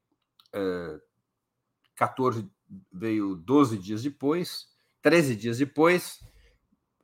é, 0.51 0.99
14, 1.97 2.49
veio 2.93 3.35
12 3.35 3.77
dias 3.77 4.03
depois, 4.03 4.67
13 5.01 5.35
dias 5.35 5.57
depois, 5.57 6.19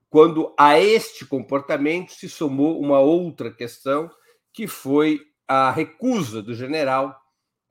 quando 0.09 0.53
a 0.57 0.79
este 0.79 1.25
comportamento 1.25 2.11
se 2.11 2.29
somou 2.29 2.79
uma 2.79 2.99
outra 2.99 3.51
questão, 3.51 4.09
que 4.53 4.67
foi 4.67 5.19
a 5.47 5.71
recusa 5.71 6.41
do 6.41 6.53
general 6.53 7.19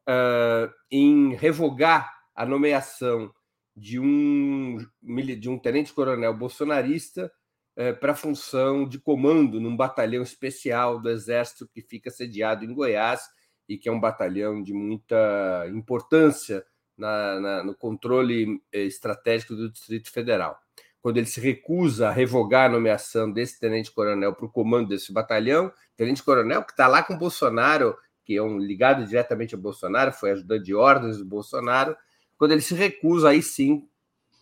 uh, 0.09 0.73
em 0.90 1.35
revogar 1.35 2.12
a 2.35 2.44
nomeação 2.44 3.32
de 3.77 4.01
um, 4.01 4.78
de 5.01 5.49
um 5.49 5.59
tenente-coronel 5.59 6.36
bolsonarista 6.36 7.32
uh, 7.78 7.99
para 8.01 8.12
a 8.12 8.16
função 8.16 8.86
de 8.89 8.99
comando 8.99 9.61
num 9.61 9.77
batalhão 9.77 10.23
especial 10.23 11.01
do 11.01 11.09
Exército 11.09 11.69
que 11.73 11.81
fica 11.81 12.11
sediado 12.11 12.65
em 12.65 12.74
Goiás 12.74 13.23
e 13.69 13.78
que 13.78 13.89
é 13.89 13.93
um 13.93 14.01
batalhão 14.01 14.62
de 14.62 14.74
muita 14.74 15.65
importância 15.69 16.65
na, 16.97 17.40
na, 17.40 17.64
no 17.64 17.74
controle 17.74 18.60
eh, 18.73 18.85
estratégico 18.85 19.55
do 19.55 19.70
Distrito 19.70 20.10
Federal. 20.10 20.59
Quando 21.01 21.16
ele 21.16 21.27
se 21.27 21.40
recusa 21.40 22.09
a 22.09 22.12
revogar 22.12 22.66
a 22.66 22.73
nomeação 22.73 23.31
desse 23.31 23.59
tenente-coronel 23.59 24.35
para 24.35 24.47
o 24.47 24.51
comando 24.51 24.89
desse 24.89 25.12
batalhão, 25.12 25.73
tenente-coronel 25.97 26.62
que 26.62 26.73
está 26.73 26.86
lá 26.86 27.02
com 27.02 27.19
Bolsonaro 27.19 27.97
que 28.24 28.36
é 28.36 28.43
um 28.43 28.59
ligado 28.59 29.06
diretamente 29.06 29.55
a 29.55 29.59
Bolsonaro, 29.59 30.12
foi 30.12 30.31
ajudante 30.31 30.64
de 30.64 30.74
ordens 30.74 31.19
do 31.19 31.24
Bolsonaro. 31.24 31.97
Quando 32.36 32.52
ele 32.52 32.60
se 32.60 32.74
recusa, 32.74 33.31
aí 33.31 33.43
sim 33.43 33.89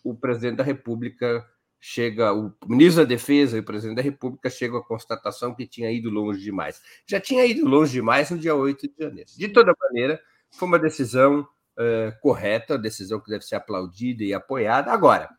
o 0.03 0.15
presidente 0.15 0.57
da 0.57 0.63
República 0.63 1.45
chega, 1.79 2.33
o 2.33 2.53
ministro 2.67 3.03
da 3.03 3.09
Defesa 3.09 3.57
e 3.57 3.59
o 3.59 3.63
presidente 3.63 3.97
da 3.97 4.01
República 4.01 4.49
chegam 4.49 4.77
à 4.77 4.83
constatação 4.83 5.53
que 5.55 5.65
tinha 5.65 5.91
ido 5.91 6.09
longe 6.09 6.41
demais. 6.41 6.81
Já 7.07 7.19
tinha 7.19 7.45
ido 7.45 7.67
longe 7.67 7.93
demais 7.93 8.29
no 8.29 8.37
dia 8.37 8.55
8 8.55 8.87
de 8.87 8.93
janeiro. 8.97 9.29
De 9.35 9.47
toda 9.49 9.75
maneira, 9.79 10.21
foi 10.51 10.67
uma 10.67 10.79
decisão 10.79 11.47
uh, 11.81 12.19
correta, 12.21 12.77
decisão 12.77 13.19
que 13.19 13.29
deve 13.29 13.43
ser 13.43 13.55
aplaudida 13.55 14.23
e 14.23 14.33
apoiada. 14.33 14.91
Agora, 14.91 15.29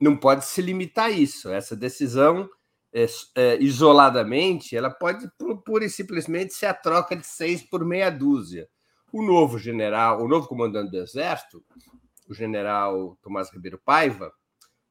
não 0.00 0.16
pode 0.16 0.44
se 0.44 0.60
limitar 0.60 1.06
a 1.06 1.10
isso. 1.10 1.50
Essa 1.50 1.76
decisão 1.76 2.48
é, 2.92 3.06
é, 3.36 3.62
isoladamente, 3.62 4.76
ela 4.76 4.90
pode 4.90 5.28
pura 5.64 5.84
e 5.84 5.90
simplesmente 5.90 6.54
ser 6.54 6.66
a 6.66 6.74
troca 6.74 7.14
de 7.14 7.26
seis 7.26 7.62
por 7.62 7.84
meia 7.84 8.10
dúzia. 8.10 8.68
O 9.12 9.22
novo 9.22 9.58
general, 9.58 10.22
o 10.22 10.28
novo 10.28 10.46
comandante 10.46 10.90
do 10.90 10.98
Exército, 10.98 11.62
o 12.28 12.34
general 12.34 13.18
Tomás 13.22 13.52
Ribeiro 13.52 13.80
Paiva, 13.84 14.32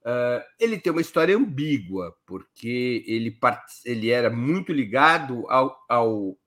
uh, 0.02 0.44
ele 0.60 0.78
tem 0.78 0.92
uma 0.92 1.02
história 1.02 1.36
ambígua, 1.36 2.16
porque 2.26 3.04
ele, 3.08 3.38
ele 3.86 4.10
era 4.10 4.30
muito 4.30 4.72
ligado 4.74 5.50
ao, 5.50 5.78
ao 5.88 6.38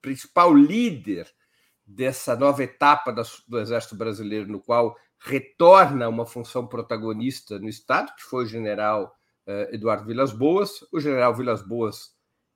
principal 0.00 0.54
líder 0.54 1.26
dessa 1.86 2.36
nova 2.36 2.62
etapa 2.62 3.14
do 3.46 3.58
Exército 3.58 3.96
Brasileiro, 3.96 4.48
no 4.48 4.60
qual 4.60 4.96
retorna 5.18 6.08
uma 6.08 6.26
função 6.26 6.66
protagonista 6.66 7.58
no 7.58 7.68
Estado, 7.68 8.12
que 8.16 8.22
foi 8.22 8.44
o 8.44 8.48
general 8.48 9.14
eh, 9.46 9.70
Eduardo 9.72 10.06
Vilas 10.06 10.32
Boas. 10.32 10.84
O 10.92 11.00
general 11.00 11.34
Vilas 11.34 11.62
Boas 11.62 12.10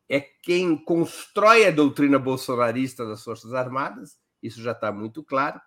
é 0.08 0.20
quem 0.20 0.76
constrói 0.76 1.66
a 1.66 1.70
doutrina 1.70 2.18
bolsonarista 2.18 3.06
das 3.06 3.22
Forças 3.22 3.52
Armadas, 3.52 4.16
isso 4.42 4.62
já 4.62 4.72
está 4.72 4.92
muito 4.92 5.22
claro. 5.22 5.60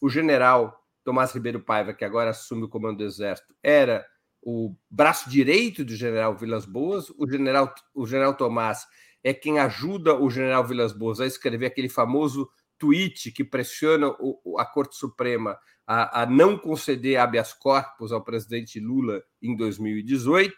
O 0.00 0.08
general 0.08 0.78
Tomás 1.04 1.32
Ribeiro 1.32 1.60
Paiva, 1.60 1.94
que 1.94 2.04
agora 2.04 2.30
assume 2.30 2.64
o 2.64 2.68
comando 2.68 2.98
do 2.98 3.04
Exército, 3.04 3.54
era 3.62 4.06
o 4.42 4.74
braço 4.90 5.30
direito 5.30 5.84
do 5.84 5.94
general 5.94 6.36
Vilas 6.36 6.66
Boas. 6.66 7.10
O 7.18 7.28
general, 7.28 7.74
o 7.94 8.06
general 8.06 8.34
Tomás 8.34 8.86
é 9.24 9.32
quem 9.32 9.58
ajuda 9.58 10.14
o 10.14 10.28
general 10.30 10.64
Vilas 10.64 10.92
Boas 10.92 11.20
a 11.20 11.26
escrever 11.26 11.66
aquele 11.66 11.88
famoso 11.88 12.48
tweet 12.78 13.32
que 13.32 13.44
pressiona 13.44 14.08
o, 14.18 14.58
a 14.58 14.64
Corte 14.64 14.96
Suprema 14.96 15.58
a, 15.86 16.22
a 16.22 16.26
não 16.26 16.58
conceder 16.58 17.18
habeas 17.18 17.52
corpus 17.52 18.12
ao 18.12 18.24
presidente 18.24 18.80
Lula 18.80 19.22
em 19.40 19.56
2018. 19.56 20.54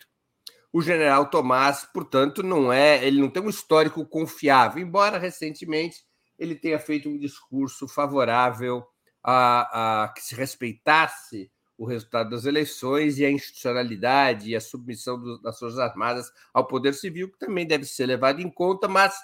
O 0.73 0.83
general 0.83 1.31
Tomás, 1.31 1.87
portanto, 1.93 2.43
não 2.43 2.73
é, 2.73 3.05
ele 3.07 3.21
não 3.21 3.31
tem 3.31 3.43
um 3.43 3.49
histórico 3.49 4.05
confiável, 4.07 4.83
embora 4.83 5.19
recentemente 5.19 5.99
ele 6.39 6.55
tenha 6.55 6.79
feito 6.79 7.09
um 7.09 7.19
discurso 7.19 7.89
favorável 7.89 8.85
a, 9.23 10.05
a 10.05 10.09
que 10.09 10.23
se 10.23 10.35
respeitasse 10.35 11.51
o 11.77 11.87
resultado 11.87 12.31
das 12.31 12.45
eleições 12.45 13.19
e 13.19 13.25
a 13.25 13.31
institucionalidade 13.31 14.51
e 14.51 14.57
a 14.57 14.61
submissão 14.61 15.19
do, 15.19 15.41
das 15.41 15.59
Forças 15.59 15.79
Armadas 15.79 16.31
ao 16.53 16.67
poder 16.67 16.93
civil, 16.93 17.31
que 17.31 17.39
também 17.39 17.67
deve 17.67 17.85
ser 17.85 18.07
levado 18.07 18.41
em 18.41 18.51
conta, 18.51 18.89
mas 18.89 19.17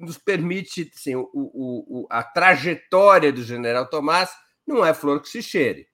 nos 0.00 0.18
permite, 0.18 0.90
assim, 0.94 1.14
o, 1.14 1.28
o, 1.34 2.06
a 2.10 2.22
trajetória 2.22 3.32
do 3.32 3.42
general 3.42 3.86
Tomás 3.86 4.30
não 4.66 4.84
é 4.84 4.94
flor 4.94 5.20
que 5.20 5.28
se 5.28 5.42
cheire. 5.42 5.88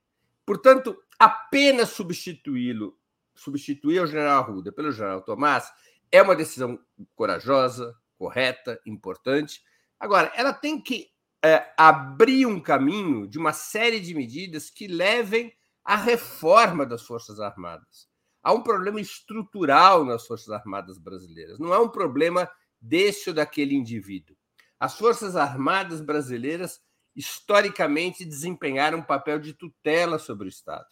Portanto, 0.44 0.96
apenas 1.18 1.90
substituí-lo, 1.90 2.96
substituir 3.34 4.00
o 4.00 4.06
general 4.06 4.42
Arruda 4.42 4.72
pelo 4.72 4.92
general 4.92 5.22
Tomás, 5.22 5.70
é 6.10 6.22
uma 6.22 6.36
decisão 6.36 6.78
corajosa, 7.14 7.94
correta, 8.16 8.80
importante. 8.86 9.62
Agora, 9.98 10.32
ela 10.34 10.52
tem 10.52 10.80
que 10.80 11.08
é, 11.44 11.72
abrir 11.76 12.46
um 12.46 12.60
caminho 12.60 13.26
de 13.26 13.38
uma 13.38 13.52
série 13.52 14.00
de 14.00 14.14
medidas 14.14 14.70
que 14.70 14.86
levem 14.86 15.52
à 15.84 15.96
reforma 15.96 16.86
das 16.86 17.02
Forças 17.02 17.40
Armadas. 17.40 18.08
Há 18.42 18.52
um 18.52 18.62
problema 18.62 19.00
estrutural 19.00 20.04
nas 20.04 20.26
Forças 20.26 20.50
Armadas 20.50 20.98
brasileiras, 20.98 21.58
não 21.58 21.74
é 21.74 21.78
um 21.78 21.88
problema 21.88 22.48
desse 22.86 23.28
ou 23.28 23.34
daquele 23.34 23.74
indivíduo. 23.74 24.36
As 24.78 24.96
Forças 24.98 25.36
Armadas 25.36 26.00
brasileiras 26.00 26.80
historicamente 27.14 28.24
desempenharam 28.24 28.98
um 28.98 29.02
papel 29.02 29.38
de 29.38 29.54
tutela 29.54 30.18
sobre 30.18 30.46
o 30.46 30.50
Estado. 30.50 30.86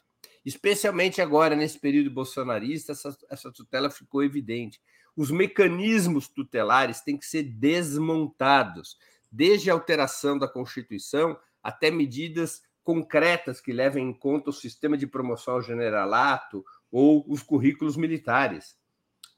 Especialmente 0.45 1.21
agora, 1.21 1.55
nesse 1.55 1.79
período 1.79 2.11
bolsonarista, 2.11 2.93
essa, 2.93 3.17
essa 3.31 3.53
tutela 3.53 3.91
ficou 3.91 4.23
evidente. 4.23 4.81
Os 5.17 5.31
mecanismos 5.31 6.29
tutelares 6.29 7.01
têm 7.01 7.17
que 7.17 7.27
ser 7.27 7.43
desmontados, 7.43 8.97
desde 9.31 9.71
a 9.71 9.75
alteração 9.75 10.39
da 10.39 10.49
Constituição 10.49 11.39
até 11.63 11.91
medidas 11.91 12.63
concretas 12.83 13.61
que 13.61 13.73
levem 13.73 14.09
em 14.09 14.13
conta 14.13 14.51
o 14.51 14.53
sistema 14.53 14.97
de 14.97 15.07
promoção 15.07 15.55
ao 15.55 15.63
generalato 15.63 16.65
ou 16.91 17.25
os 17.29 17.43
currículos 17.43 17.97
militares. 17.97 18.77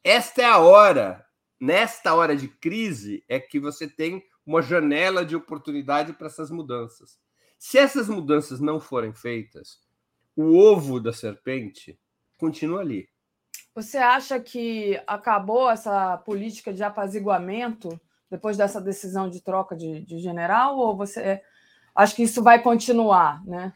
Esta 0.03 0.43
é 0.43 0.45
a 0.45 0.59
hora, 0.59 1.25
nesta 1.61 2.15
hora 2.15 2.37
de 2.37 2.49
crise, 2.49 3.25
é 3.29 3.41
que 3.41 3.59
você 3.59 3.89
tem 3.89 4.23
uma 4.45 4.63
janela 4.63 5.25
de 5.25 5.35
oportunidade 5.35 6.13
para 6.13 6.29
essas 6.29 6.51
mudanças. 6.51 7.19
Se 7.59 7.79
essas 7.79 8.09
mudanças 8.09 8.61
não 8.61 8.79
forem 8.79 9.13
feitas, 9.13 9.81
o 10.37 10.57
ovo 10.57 11.01
da 11.01 11.13
serpente 11.13 11.99
continua 12.37 12.81
ali. 12.81 13.09
Você 13.75 13.99
acha 13.99 14.39
que 14.39 15.01
acabou 15.07 15.71
essa 15.71 16.17
política 16.19 16.73
de 16.73 16.83
apaziguamento 16.83 18.01
depois 18.31 18.57
dessa 18.57 18.81
decisão 18.81 19.29
de 19.29 19.43
troca 19.43 19.77
de, 19.77 20.01
de 20.01 20.19
general? 20.19 20.79
Ou 20.79 20.97
você 20.97 21.43
acha 21.95 22.15
que 22.15 22.23
isso 22.23 22.43
vai 22.43 22.63
continuar? 22.63 23.45
Né? 23.47 23.73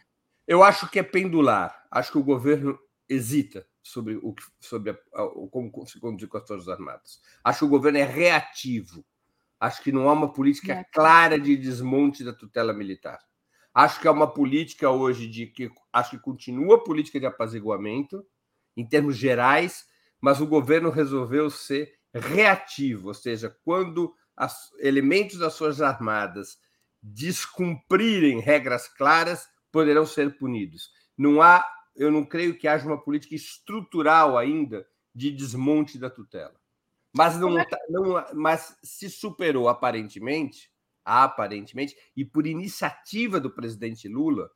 Eu 0.46 0.62
acho 0.62 0.88
que 0.90 0.98
é 0.98 1.02
pendular. 1.02 1.86
Acho 1.90 2.12
que 2.12 2.18
o 2.18 2.24
governo 2.24 2.78
hesita 3.08 3.66
sobre, 3.82 4.16
o, 4.16 4.34
sobre 4.58 4.90
a, 4.90 4.94
a, 4.94 5.28
como 5.50 5.86
se 5.86 5.98
conduzir 5.98 6.28
com 6.28 6.38
as 6.38 6.46
Forças 6.46 6.68
Armadas. 6.68 7.20
Acho 7.42 7.60
que 7.60 7.64
o 7.64 7.68
governo 7.68 7.98
é 7.98 8.04
reativo. 8.04 9.04
Acho 9.58 9.82
que 9.82 9.92
não 9.92 10.08
há 10.08 10.12
uma 10.12 10.32
política 10.32 10.72
é. 10.72 10.84
clara 10.84 11.38
de 11.38 11.56
desmonte 11.56 12.24
da 12.24 12.32
tutela 12.32 12.72
militar. 12.72 13.18
Acho 13.74 14.00
que 14.00 14.08
há 14.08 14.12
uma 14.12 14.32
política 14.32 14.90
hoje 14.90 15.28
de 15.28 15.46
que 15.46 15.70
acho 15.92 16.10
que 16.10 16.18
continua 16.18 16.76
a 16.76 16.82
política 16.82 17.20
de 17.20 17.26
apaziguamento 17.26 18.26
em 18.76 18.86
termos 18.86 19.16
gerais, 19.16 19.84
mas 20.20 20.40
o 20.40 20.46
governo 20.46 20.90
resolveu 20.90 21.50
ser 21.50 21.94
reativo, 22.12 23.08
ou 23.08 23.14
seja, 23.14 23.56
quando 23.64 24.14
os 24.38 24.72
elementos 24.80 25.38
das 25.38 25.56
Forças 25.56 25.82
Armadas 25.82 26.58
descumprirem 27.02 28.40
regras 28.40 28.88
claras, 28.88 29.48
poderão 29.70 30.04
ser 30.04 30.36
punidos. 30.36 30.90
Não 31.16 31.40
há, 31.40 31.64
eu 32.00 32.10
não 32.10 32.24
creio 32.24 32.56
que 32.56 32.66
haja 32.66 32.86
uma 32.86 33.00
política 33.00 33.34
estrutural 33.34 34.36
ainda 34.36 34.86
de 35.14 35.30
desmonte 35.30 35.98
da 35.98 36.10
tutela. 36.10 36.58
Mas 37.14 37.36
não, 37.38 37.58
é? 37.58 37.64
Tá, 37.64 37.78
não, 37.88 38.24
mas 38.34 38.76
se 38.82 39.10
superou 39.10 39.68
aparentemente 39.68 40.70
aparentemente, 41.04 41.96
e 42.16 42.24
por 42.24 42.46
iniciativa 42.46 43.40
do 43.40 43.50
presidente 43.50 44.08
Lula, 44.08 44.50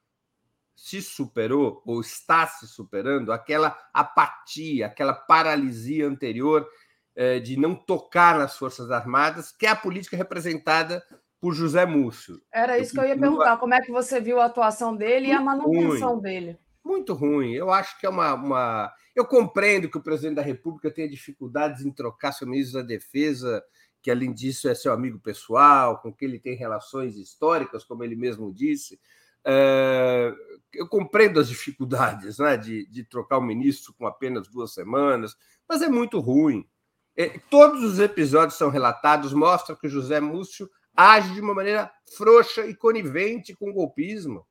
se 0.76 1.00
superou 1.00 1.82
ou 1.86 2.00
está 2.00 2.46
se 2.46 2.66
superando 2.66 3.32
aquela 3.32 3.76
apatia, 3.92 4.86
aquela 4.86 5.14
paralisia 5.14 6.06
anterior 6.06 6.68
eh, 7.16 7.38
de 7.38 7.56
não 7.56 7.74
tocar 7.74 8.38
nas 8.38 8.56
Forças 8.56 8.90
Armadas, 8.90 9.52
que 9.52 9.66
é 9.66 9.70
a 9.70 9.76
política 9.76 10.16
representada 10.16 11.02
por 11.40 11.54
José 11.54 11.86
Múcio. 11.86 12.40
Era 12.52 12.78
isso 12.78 12.92
que 12.92 13.00
eu 13.00 13.04
ia 13.04 13.18
perguntar, 13.18 13.56
como 13.58 13.74
é 13.74 13.80
que 13.80 13.92
você 13.92 14.20
viu 14.20 14.40
a 14.40 14.46
atuação 14.46 14.96
dele 14.96 15.28
e 15.28 15.32
a 15.32 15.40
manutenção 15.40 16.14
ruim. 16.14 16.22
dele? 16.22 16.58
Muito 16.84 17.14
ruim. 17.14 17.52
Eu 17.52 17.70
acho 17.70 17.98
que 17.98 18.06
é 18.06 18.08
uma, 18.08 18.34
uma. 18.34 18.92
Eu 19.16 19.24
compreendo 19.24 19.88
que 19.88 19.96
o 19.96 20.02
presidente 20.02 20.36
da 20.36 20.42
República 20.42 20.90
tenha 20.90 21.08
dificuldades 21.08 21.84
em 21.84 21.90
trocar 21.90 22.32
seu 22.32 22.46
ministro 22.46 22.80
da 22.80 22.86
Defesa, 22.86 23.64
que 24.02 24.10
além 24.10 24.34
disso 24.34 24.68
é 24.68 24.74
seu 24.74 24.92
amigo 24.92 25.18
pessoal, 25.18 26.00
com 26.02 26.12
quem 26.12 26.28
ele 26.28 26.38
tem 26.38 26.54
relações 26.54 27.16
históricas, 27.16 27.84
como 27.84 28.04
ele 28.04 28.14
mesmo 28.14 28.52
disse. 28.52 29.00
É, 29.46 30.32
eu 30.74 30.86
compreendo 30.88 31.40
as 31.40 31.48
dificuldades 31.48 32.38
né, 32.38 32.56
de, 32.56 32.86
de 32.86 33.04
trocar 33.04 33.38
o 33.38 33.42
ministro 33.42 33.94
com 33.94 34.06
apenas 34.06 34.48
duas 34.48 34.72
semanas, 34.72 35.34
mas 35.68 35.80
é 35.80 35.88
muito 35.88 36.20
ruim. 36.20 36.68
É, 37.16 37.38
todos 37.50 37.82
os 37.82 37.98
episódios 37.98 38.58
são 38.58 38.68
relatados, 38.68 39.32
mostram 39.32 39.76
que 39.76 39.86
o 39.86 39.90
José 39.90 40.20
Múcio 40.20 40.68
age 40.96 41.32
de 41.32 41.40
uma 41.40 41.54
maneira 41.54 41.90
frouxa 42.16 42.66
e 42.66 42.74
conivente 42.74 43.54
com 43.54 43.70
o 43.70 43.72
golpismo. 43.72 44.46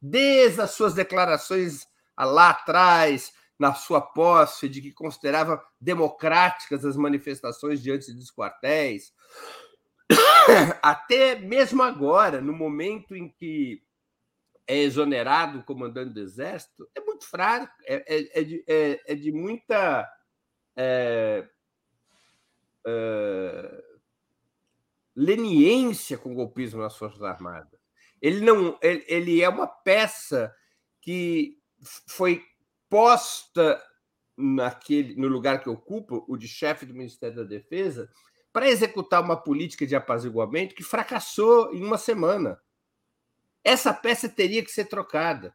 Desde 0.00 0.60
as 0.60 0.70
suas 0.72 0.94
declarações 0.94 1.86
lá 2.16 2.50
atrás, 2.50 3.32
na 3.58 3.74
sua 3.74 4.00
posse, 4.00 4.68
de 4.68 4.80
que 4.80 4.92
considerava 4.92 5.62
democráticas 5.80 6.84
as 6.84 6.96
manifestações 6.96 7.82
diante 7.82 8.12
dos 8.12 8.30
quartéis, 8.30 9.12
até 10.82 11.34
mesmo 11.36 11.82
agora, 11.82 12.40
no 12.40 12.52
momento 12.52 13.16
em 13.16 13.28
que 13.28 13.82
é 14.66 14.76
exonerado 14.76 15.58
o 15.58 15.64
comandante 15.64 16.12
do 16.12 16.20
Exército, 16.20 16.88
é 16.94 17.00
muito 17.00 17.24
fraco, 17.26 17.72
é, 17.84 18.04
é, 18.06 18.40
é, 18.40 18.44
de, 18.44 18.64
é, 18.66 19.00
é 19.06 19.14
de, 19.14 19.32
muita. 19.32 20.08
É, 20.76 21.48
é, 22.86 23.84
leniência 25.16 26.16
com 26.16 26.30
o 26.30 26.34
golpismo 26.34 26.80
nas 26.80 26.96
Forças 26.96 27.22
Armadas. 27.22 27.77
Ele 28.20 28.40
não, 28.40 28.78
ele, 28.82 29.04
ele 29.08 29.42
é 29.42 29.48
uma 29.48 29.66
peça 29.66 30.54
que 31.00 31.58
foi 32.06 32.42
posta 32.88 33.82
naquele 34.36 35.14
no 35.16 35.28
lugar 35.28 35.62
que 35.62 35.68
ocupa, 35.68 36.22
o 36.26 36.36
de 36.36 36.46
chefe 36.46 36.86
do 36.86 36.94
Ministério 36.94 37.36
da 37.36 37.42
Defesa, 37.44 38.10
para 38.52 38.68
executar 38.68 39.22
uma 39.22 39.36
política 39.36 39.86
de 39.86 39.96
apaziguamento 39.96 40.74
que 40.74 40.82
fracassou 40.82 41.74
em 41.74 41.82
uma 41.82 41.98
semana. 41.98 42.60
Essa 43.62 43.92
peça 43.92 44.28
teria 44.28 44.64
que 44.64 44.70
ser 44.70 44.86
trocada. 44.86 45.54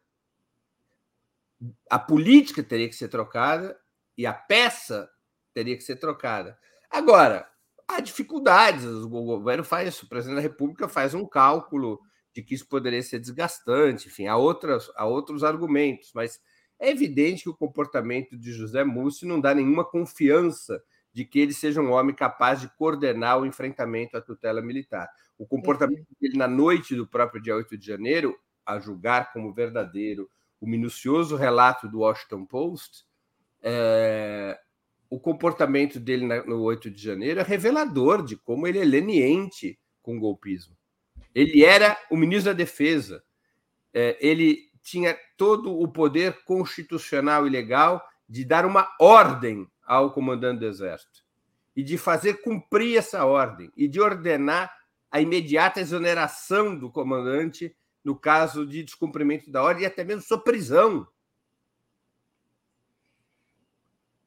A 1.90 1.98
política 1.98 2.62
teria 2.62 2.90
que 2.90 2.96
ser 2.96 3.08
trocada 3.08 3.80
e 4.18 4.26
a 4.26 4.34
peça 4.34 5.10
teria 5.54 5.78
que 5.78 5.84
ser 5.84 5.96
trocada. 5.96 6.58
Agora, 6.90 7.50
há 7.88 8.00
dificuldades. 8.00 8.86
O 8.86 9.10
governo 9.10 9.64
faz, 9.64 10.02
o 10.04 10.10
presidente 10.10 10.36
da 10.36 10.42
República 10.42 10.88
faz 10.88 11.14
um 11.14 11.26
cálculo 11.26 12.00
de 12.34 12.42
que 12.42 12.56
isso 12.56 12.68
poderia 12.68 13.02
ser 13.02 13.20
desgastante, 13.20 14.08
enfim, 14.08 14.28
há, 14.28 14.36
outras, 14.36 14.92
há 14.96 15.06
outros 15.06 15.44
argumentos, 15.44 16.12
mas 16.14 16.42
é 16.80 16.90
evidente 16.90 17.44
que 17.44 17.50
o 17.50 17.56
comportamento 17.56 18.38
de 18.38 18.52
José 18.52 18.84
Múcio 18.84 19.28
não 19.28 19.40
dá 19.40 19.54
nenhuma 19.54 19.86
confiança 19.86 20.84
de 21.14 21.24
que 21.24 21.40
ele 21.40 21.54
seja 21.54 21.80
um 21.80 21.92
homem 21.92 22.16
capaz 22.16 22.60
de 22.60 22.68
coordenar 22.76 23.40
o 23.40 23.46
enfrentamento 23.46 24.18
à 24.18 24.22
tutela 24.22 24.62
militar. 24.62 25.08
O 25.38 25.46
comportamento 25.46 26.08
dele 26.20 26.38
na 26.38 26.48
noite 26.48 26.96
do 26.96 27.08
próprio 27.08 27.42
dia 27.42 27.56
8 27.56 27.78
de 27.78 27.86
janeiro, 27.86 28.36
a 28.66 28.80
julgar 28.80 29.32
como 29.32 29.54
verdadeiro 29.54 30.30
o 30.60 30.68
minucioso 30.68 31.36
relato 31.36 31.88
do 31.88 32.00
Washington 32.00 32.46
Post, 32.46 33.06
é, 33.62 34.60
o 35.10 35.20
comportamento 35.20 36.00
dele 36.00 36.26
no 36.26 36.62
8 36.62 36.90
de 36.90 37.02
janeiro 37.02 37.40
é 37.40 37.44
revelador 37.44 38.26
de 38.26 38.36
como 38.36 38.66
ele 38.66 38.80
é 38.80 38.86
leniente 38.86 39.80
com 40.02 40.18
o 40.18 40.20
golpismo. 40.20 40.76
Ele 41.34 41.64
era 41.64 41.98
o 42.12 42.18
ministro 42.18 42.52
da 42.52 42.58
Defesa, 42.58 43.24
é, 43.94 44.18
ele 44.20 44.72
tinha 44.82 45.18
todo 45.38 45.78
o 45.80 45.88
poder 45.88 46.44
constitucional 46.44 47.48
e 47.48 47.50
legal 47.50 48.04
de 48.28 48.44
dar 48.44 48.66
uma 48.66 48.94
ordem 49.00 49.68
ao 49.86 50.12
comandante 50.12 50.60
do 50.60 50.66
Exército 50.66 51.24
e 51.76 51.84
de 51.84 51.98
fazer 51.98 52.42
cumprir 52.42 52.98
essa 52.98 53.26
ordem 53.26 53.72
e 53.76 53.88
de 53.88 54.00
ordenar 54.00 54.74
a 55.12 55.22
imediata 55.22 55.80
exoneração 55.80 56.78
do 56.78 56.92
comandante 56.92 57.76
no 58.04 58.16
caso 58.16 58.66
de 58.66 58.84
descumprimento 58.84 59.50
da 59.50 59.64
ordem 59.64 59.84
e 59.84 59.86
até 59.86 60.04
mesmo 60.04 60.22
sua 60.22 60.38
prisão. 60.38 61.08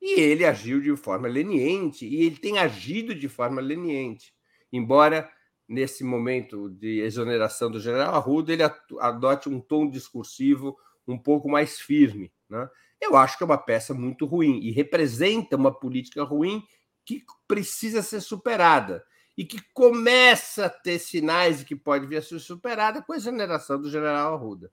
E 0.01 0.21
ele 0.21 0.45
agiu 0.45 0.81
de 0.81 0.95
forma 0.97 1.27
leniente, 1.27 2.07
e 2.07 2.23
ele 2.23 2.37
tem 2.37 2.59
agido 2.59 3.15
de 3.15 3.29
forma 3.29 3.61
leniente, 3.61 4.33
embora 4.73 5.31
nesse 5.69 6.05
momento 6.05 6.71
de 6.71 7.01
exoneração 7.01 7.71
do 7.71 7.81
general 7.81 8.15
Arruda 8.15 8.53
ele 8.53 8.63
adote 9.01 9.49
um 9.49 9.61
tom 9.61 9.89
discursivo 9.89 10.77
um 11.07 11.19
pouco 11.19 11.49
mais 11.49 11.79
firme. 11.79 12.33
Né? 12.49 12.69
Eu 13.01 13.17
acho 13.17 13.37
que 13.37 13.43
é 13.43 13.47
uma 13.47 13.59
peça 13.59 13.93
muito 13.93 14.27
ruim 14.27 14.61
e 14.61 14.71
representa 14.71 15.57
uma 15.57 15.73
política 15.73 16.23
ruim 16.25 16.63
que 17.05 17.25
precisa 17.47 18.03
ser 18.03 18.21
superada 18.21 19.05
e 19.37 19.45
que 19.45 19.61
começa 19.73 20.67
a 20.67 20.71
ter 20.71 20.99
sinais 20.99 21.59
de 21.59 21.65
que 21.65 21.77
pode 21.77 22.07
vir 22.07 22.17
a 22.17 22.23
ser 22.23 22.39
superada 22.39 23.03
com 23.03 23.13
a 23.13 23.17
exoneração 23.17 23.81
do 23.81 23.91
general 23.91 24.35
Arruda. 24.35 24.73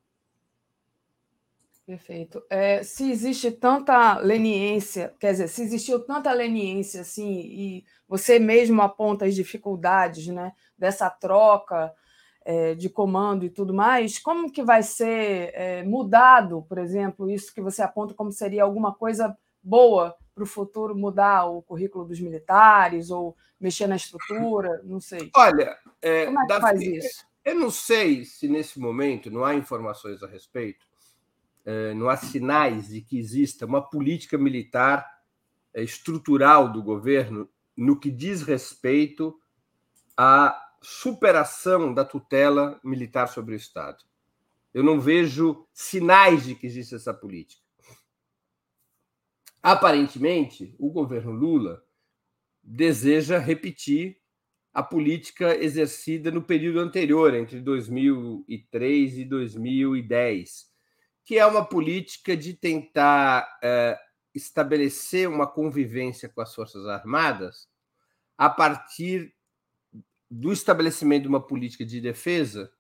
Perfeito. 1.86 2.42
É, 2.50 2.82
se 2.82 3.12
existe 3.12 3.52
tanta 3.52 4.18
leniência, 4.20 5.14
quer 5.20 5.32
dizer, 5.32 5.50
se 5.50 5.64
existiu 5.64 6.00
tanta 6.00 6.32
leniência 6.32 7.02
assim, 7.02 7.42
e 7.42 7.86
você 8.08 8.40
mesmo 8.40 8.82
aponta 8.82 9.26
as 9.26 9.36
dificuldades 9.36 10.28
né, 10.28 10.54
dessa 10.78 11.10
troca 11.10 11.94
é, 12.46 12.74
de 12.74 12.90
comando 12.90 13.44
e 13.44 13.50
tudo 13.50 13.74
mais, 13.74 14.18
como 14.18 14.50
que 14.50 14.64
vai 14.64 14.82
ser 14.82 15.52
é, 15.54 15.84
mudado, 15.84 16.66
por 16.70 16.78
exemplo, 16.78 17.30
isso 17.30 17.54
que 17.54 17.62
você 17.62 17.82
aponta 17.82 18.14
como 18.14 18.32
seria 18.32 18.64
alguma 18.64 18.94
coisa 18.94 19.38
boa 19.62 20.16
para 20.34 20.44
o 20.44 20.48
futuro 20.48 20.96
mudar 20.96 21.46
o 21.46 21.62
currículo 21.62 22.06
dos 22.06 22.20
militares 22.20 23.10
ou 23.10 23.36
mexer 23.60 23.88
na 23.88 23.98
estrutura? 23.98 24.82
Não 24.86 25.02
sei. 25.02 25.30
Olha, 25.36 25.78
é, 26.02 26.26
como 26.26 26.40
é 26.40 26.48
que 26.48 26.62
faz 26.62 26.82
isso? 26.82 27.26
Eu 27.44 27.56
não 27.56 27.70
sei 27.70 28.24
se 28.24 28.48
nesse 28.48 28.80
momento 28.80 29.30
não 29.30 29.44
há 29.44 29.54
informações 29.54 30.24
a 30.24 30.28
respeito 30.28 30.93
não 31.96 32.10
há 32.10 32.18
sinais 32.18 32.90
de 32.90 33.02
que 33.02 33.18
exista 33.18 33.66
uma 33.66 33.82
política 33.82 34.38
militar 34.38 35.08
eh, 35.74 35.84
estrutural 35.84 36.72
do 36.72 36.84
governo 36.84 37.50
no 37.76 38.00
que 38.00 38.12
diz 38.12 38.42
respeito 38.44 39.36
à 40.16 40.60
superação 40.82 41.94
da 41.94 42.04
tutela 42.04 42.80
militar 42.84 43.28
sobre 43.28 43.56
o 43.56 43.58
Estado. 43.58 44.04
Eu 44.74 44.84
não 44.84 45.00
vejo 45.00 45.66
sinais 45.74 46.46
de 46.46 46.56
que 46.56 46.68
existe 46.68 46.96
essa 46.96 47.14
política. 47.14 47.64
Aparentemente, 49.62 50.76
o 50.78 50.92
governo 50.92 51.32
Lula 51.32 51.84
deseja 52.62 53.38
repetir 53.38 54.18
a 54.74 54.82
política 54.82 55.56
exercida 55.56 56.32
no 56.32 56.42
período 56.42 56.80
anterior, 56.80 57.34
entre 57.34 57.62
2003 57.62 59.20
e 59.20 59.26
2010, 59.26 60.73
que 61.26 61.38
é 61.38 61.46
uma 61.46 61.66
política 61.66 62.36
de 62.36 62.54
tentar 62.54 63.58
é, 63.64 63.98
estabelecer 64.34 65.30
uma 65.30 65.48
convivência 65.48 66.28
com 66.30 66.42
as 66.42 66.54
Forças 66.54 66.86
Armadas 66.88 67.68
a 68.38 68.50
partir 68.50 69.34
do 70.30 70.52
estabelecimento 70.52 71.24
de 71.24 71.30
uma 71.30 71.42
política 71.42 71.86
de 71.86 72.02
defesa 72.02 72.72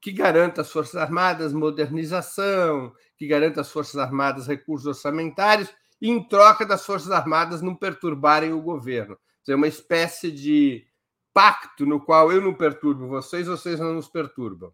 que 0.00 0.12
garanta 0.12 0.62
às 0.62 0.70
Forças 0.70 0.96
Armadas 0.96 1.52
modernização, 1.52 2.94
que 3.16 3.26
garanta 3.26 3.60
às 3.60 3.70
Forças 3.70 3.96
Armadas 3.96 4.46
recursos 4.46 4.86
orçamentários, 4.86 5.68
em 6.00 6.22
troca 6.22 6.64
das 6.64 6.86
Forças 6.86 7.10
Armadas 7.10 7.60
não 7.60 7.74
perturbarem 7.74 8.52
o 8.52 8.62
governo. 8.62 9.18
É 9.48 9.54
uma 9.54 9.66
espécie 9.66 10.30
de 10.30 10.86
pacto 11.34 11.84
no 11.84 12.00
qual 12.00 12.30
eu 12.30 12.40
não 12.40 12.54
perturbo 12.54 13.08
vocês, 13.08 13.48
vocês 13.48 13.80
não 13.80 13.94
nos 13.94 14.08
perturbam. 14.08 14.72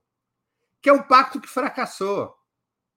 Que 0.83 0.91
é 0.91 0.93
um 0.93 1.03
pacto 1.03 1.41
que 1.41 1.49
fracassou 1.49 2.35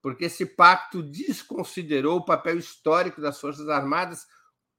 porque 0.02 0.26
esse 0.26 0.46
pacto 0.46 1.04
desconsiderou 1.04 2.18
o 2.18 2.26
papel 2.26 2.58
histórico 2.58 3.22
das 3.22 3.40
Forças 3.40 3.68
Armadas 3.70 4.26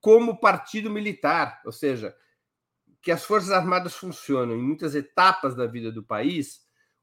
como 0.01 0.41
partido 0.41 0.91
militar, 0.91 1.61
ou 1.65 1.73
seja, 1.73 2.17
que 3.03 3.11
as 3.11 3.25
Forças 3.25 3.51
Armadas 3.51 3.95
funcionam 3.95 4.55
em 4.55 4.63
muitas 4.63 4.95
etapas 4.95 5.55
da 5.55 5.67
vida 5.67 5.91
do 5.91 6.03
país 6.03 6.61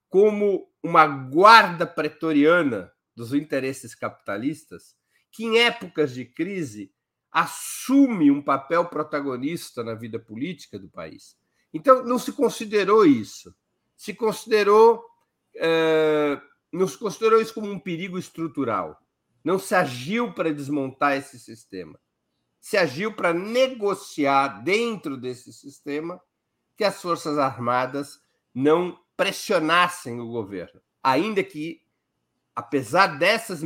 como 0.10 0.68
uma 0.82 1.06
guarda 1.06 1.86
pretoriana 1.86 2.92
dos 3.16 3.34
interesses 3.34 3.94
capitalistas, 3.94 4.96
que 5.32 5.44
em 5.44 5.60
épocas 5.60 6.14
de 6.14 6.26
crise 6.26 6.94
assume 7.32 8.32
um 8.32 8.42
papel 8.42 8.86
protagonista 8.86 9.84
na 9.84 9.94
vida 9.94 10.18
política 10.18 10.80
do 10.80 10.90
país. 10.90 11.38
Então, 11.74 12.04
não 12.04 12.18
se 12.18 12.32
considerou 12.32 13.06
isso. 13.06 13.54
Se 13.96 14.14
considerou, 14.14 15.04
é, 15.56 16.40
não 16.72 16.88
se 16.88 16.98
considerou 16.98 17.42
isso 17.42 17.54
como 17.54 17.72
um 17.72 17.80
perigo 17.80 18.18
estrutural. 18.18 19.00
Não 19.44 19.58
se 19.58 19.74
agiu 19.74 20.34
para 20.34 20.54
desmontar 20.54 21.16
esse 21.18 21.40
sistema. 21.40 22.00
Se 22.60 22.76
agiu 22.76 23.14
para 23.14 23.34
negociar 23.34 24.64
dentro 24.64 25.16
desse 25.16 25.54
sistema 25.54 26.22
que 26.76 26.84
as 26.84 27.02
Forças 27.02 27.38
Armadas 27.38 28.20
não 28.54 29.00
pressionassem 29.16 30.20
o 30.20 30.28
governo. 30.28 30.82
Ainda 31.02 31.44
que, 31.44 31.82
apesar 32.56 33.18
dessas, 33.18 33.62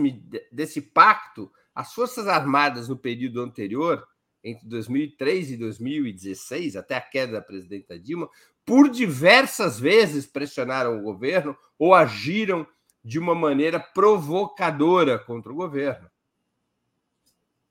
desse 0.51 0.81
pacto, 0.81 1.51
as 1.73 1.93
Forças 1.93 2.27
Armadas 2.27 2.87
no 2.87 2.97
período 2.97 3.41
anterior 3.41 4.07
entre 4.43 4.67
2003 4.67 5.51
e 5.51 5.57
2016, 5.57 6.75
até 6.75 6.95
a 6.95 7.01
queda 7.01 7.33
da 7.33 7.41
presidenta 7.41 7.99
Dilma, 7.99 8.29
por 8.65 8.89
diversas 8.89 9.79
vezes 9.79 10.25
pressionaram 10.25 10.97
o 10.97 11.03
governo 11.03 11.55
ou 11.77 11.93
agiram 11.93 12.65
de 13.03 13.19
uma 13.19 13.33
maneira 13.33 13.79
provocadora 13.79 15.17
contra 15.17 15.51
o 15.51 15.55
governo. 15.55 16.09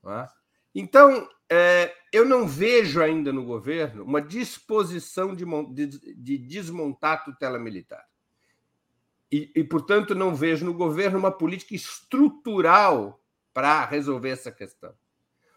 É? 0.06 0.28
Então, 0.74 1.28
é, 1.48 1.94
eu 2.12 2.24
não 2.24 2.46
vejo 2.46 3.02
ainda 3.02 3.32
no 3.32 3.44
governo 3.44 4.04
uma 4.04 4.22
disposição 4.22 5.34
de, 5.34 5.44
de, 5.72 6.14
de 6.14 6.38
desmontar 6.38 7.14
a 7.14 7.18
tutela 7.18 7.58
militar. 7.58 8.04
E, 9.30 9.50
e, 9.54 9.62
portanto, 9.62 10.14
não 10.14 10.34
vejo 10.34 10.64
no 10.64 10.74
governo 10.74 11.18
uma 11.18 11.30
política 11.30 11.74
estrutural 11.74 13.22
para 13.52 13.84
resolver 13.84 14.30
essa 14.30 14.50
questão. 14.50 14.92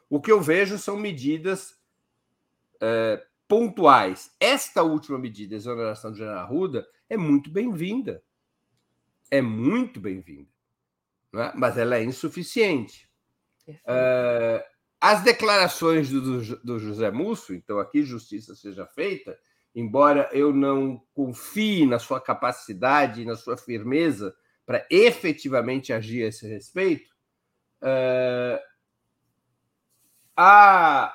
O 0.10 0.22
que 0.22 0.32
eu 0.32 0.40
vejo 0.40 0.78
são 0.78 0.96
medidas 0.96 1.76
é, 2.80 3.26
pontuais. 3.48 4.32
Esta 4.40 4.84
última 4.84 5.18
medida, 5.18 5.56
a 5.56 5.58
exoneração 5.58 6.12
do 6.12 6.18
general 6.18 6.44
Arruda, 6.44 6.88
é 7.10 7.18
muito 7.18 7.50
bem-vinda. 7.50 8.24
É 9.34 9.42
muito 9.42 10.00
bem-vinda. 10.00 10.48
É? 11.34 11.52
Mas 11.56 11.76
ela 11.76 11.98
é 11.98 12.04
insuficiente. 12.04 13.10
É, 13.88 14.64
as 15.02 15.24
declarações 15.24 16.10
do, 16.10 16.42
do 16.64 16.78
José 16.78 17.10
Musso, 17.10 17.52
então 17.56 17.80
aqui 17.80 18.04
justiça 18.04 18.54
seja 18.54 18.86
feita, 18.86 19.36
embora 19.74 20.30
eu 20.34 20.54
não 20.54 21.02
confie 21.16 21.88
na 21.88 21.98
sua 21.98 22.22
capacidade 22.22 23.24
e 23.24 23.26
na 23.26 23.36
sua 23.36 23.58
firmeza 23.58 24.36
para 24.68 24.86
efetivamente 24.92 25.92
agir 25.92 26.24
a 26.26 26.28
esse 26.28 26.48
respeito, 26.48 27.12
Há 30.36 31.14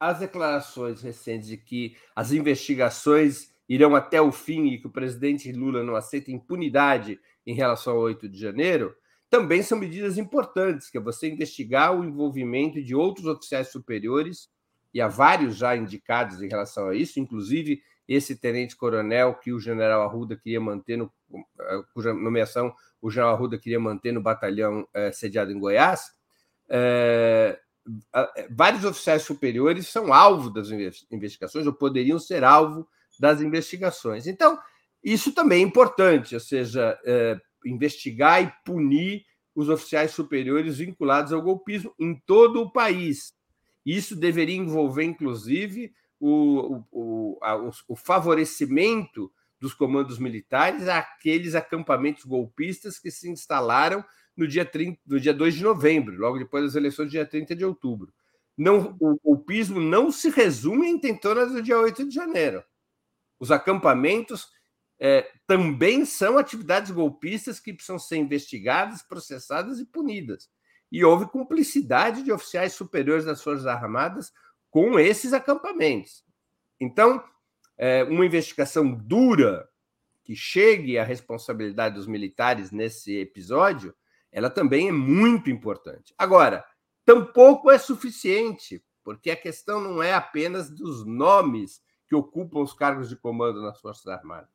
as 0.00 0.18
declarações 0.20 1.02
recentes 1.02 1.48
de 1.48 1.56
que 1.56 1.96
as 2.14 2.32
investigações 2.32 3.52
irão 3.68 3.94
até 3.94 4.20
o 4.20 4.32
fim 4.32 4.66
e 4.68 4.78
que 4.78 4.86
o 4.86 4.90
presidente 4.90 5.52
Lula 5.52 5.82
não 5.82 5.94
aceita 5.94 6.30
impunidade 6.30 7.20
em 7.46 7.54
relação 7.54 7.94
ao 7.94 8.00
8 8.00 8.28
de 8.28 8.38
janeiro, 8.38 8.94
também 9.28 9.62
são 9.62 9.78
medidas 9.78 10.16
importantes, 10.16 10.90
que 10.90 10.96
é 10.96 11.00
você 11.00 11.28
investigar 11.28 11.94
o 11.94 12.04
envolvimento 12.04 12.82
de 12.82 12.94
outros 12.94 13.26
oficiais 13.26 13.68
superiores, 13.68 14.48
e 14.92 15.00
há 15.00 15.08
vários 15.08 15.56
já 15.56 15.76
indicados 15.76 16.42
em 16.42 16.48
relação 16.48 16.88
a 16.88 16.94
isso, 16.94 17.20
inclusive 17.20 17.82
esse 18.08 18.36
tenente-coronel 18.36 19.34
que 19.34 19.52
o 19.52 19.60
general 19.60 20.02
Arruda 20.02 20.34
queria 20.34 20.60
manter, 20.60 20.96
no, 20.96 21.12
eh, 21.60 21.82
cuja 21.92 22.14
nomeação 22.14 22.74
o 23.02 23.10
general 23.10 23.34
Arruda 23.34 23.58
queria 23.58 23.78
manter 23.78 24.12
no 24.12 24.22
batalhão 24.22 24.88
é, 24.94 25.12
sediado 25.12 25.52
em 25.52 25.58
Goiás, 25.58 26.10
é, 26.70 27.60
vários 28.50 28.84
oficiais 28.84 29.22
superiores 29.22 29.88
são 29.88 30.12
alvo 30.12 30.50
das 30.50 30.68
investigações 31.10 31.66
ou 31.66 31.72
poderiam 31.72 32.18
ser 32.18 32.44
alvo 32.44 32.88
das 33.18 33.40
investigações. 33.40 34.26
Então, 34.26 34.58
isso 35.02 35.32
também 35.32 35.62
é 35.62 35.66
importante, 35.66 36.34
ou 36.34 36.40
seja, 36.40 36.98
é, 37.04 37.40
investigar 37.64 38.42
e 38.42 38.52
punir 38.64 39.24
os 39.54 39.68
oficiais 39.68 40.12
superiores 40.12 40.78
vinculados 40.78 41.32
ao 41.32 41.42
golpismo 41.42 41.92
em 41.98 42.14
todo 42.14 42.60
o 42.60 42.70
país. 42.70 43.32
Isso 43.84 44.14
deveria 44.14 44.56
envolver, 44.56 45.04
inclusive, 45.04 45.92
o, 46.20 46.82
o, 46.90 47.38
a, 47.42 47.56
o 47.88 47.96
favorecimento 47.96 49.32
dos 49.60 49.74
comandos 49.74 50.18
militares 50.18 50.88
àqueles 50.88 51.54
acampamentos 51.54 52.24
golpistas 52.24 52.98
que 52.98 53.10
se 53.10 53.28
instalaram 53.28 54.04
no 54.36 54.46
dia, 54.46 54.64
30, 54.64 55.00
no 55.06 55.18
dia 55.18 55.34
2 55.34 55.54
de 55.54 55.62
novembro, 55.64 56.16
logo 56.16 56.38
depois 56.38 56.64
das 56.64 56.76
eleições 56.76 57.10
dia 57.10 57.26
30 57.26 57.56
de 57.56 57.64
outubro. 57.64 58.12
Não, 58.56 58.96
o 59.00 59.18
golpismo 59.22 59.80
não 59.80 60.10
se 60.10 60.30
resume 60.30 60.86
em 60.86 60.94
intentonas 60.94 61.52
do 61.52 61.62
dia 61.62 61.78
8 61.78 62.08
de 62.08 62.14
janeiro. 62.14 62.62
Os 63.38 63.50
acampamentos 63.50 64.48
é, 64.98 65.30
também 65.46 66.04
são 66.04 66.38
atividades 66.38 66.90
golpistas 66.90 67.60
que 67.60 67.72
precisam 67.72 67.98
ser 67.98 68.16
investigadas, 68.16 69.02
processadas 69.02 69.78
e 69.78 69.86
punidas. 69.86 70.48
E 70.90 71.04
houve 71.04 71.26
cumplicidade 71.26 72.22
de 72.22 72.32
oficiais 72.32 72.72
superiores 72.72 73.24
das 73.24 73.42
Forças 73.42 73.66
Armadas 73.66 74.32
com 74.70 74.98
esses 74.98 75.32
acampamentos. 75.32 76.24
Então, 76.80 77.22
é, 77.76 78.04
uma 78.04 78.26
investigação 78.26 78.92
dura 78.92 79.68
que 80.24 80.34
chegue 80.34 80.98
à 80.98 81.04
responsabilidade 81.04 81.94
dos 81.94 82.06
militares 82.06 82.70
nesse 82.70 83.16
episódio 83.16 83.94
ela 84.30 84.50
também 84.50 84.88
é 84.88 84.92
muito 84.92 85.50
importante. 85.50 86.14
Agora, 86.16 86.64
tampouco 87.04 87.70
é 87.70 87.78
suficiente, 87.78 88.82
porque 89.02 89.30
a 89.30 89.36
questão 89.36 89.80
não 89.80 90.02
é 90.02 90.12
apenas 90.12 90.70
dos 90.70 91.06
nomes 91.06 91.80
que 92.08 92.14
ocupam 92.14 92.60
os 92.60 92.72
cargos 92.72 93.08
de 93.08 93.16
comando 93.16 93.60
nas 93.60 93.80
Forças 93.80 94.06
Armadas. 94.06 94.48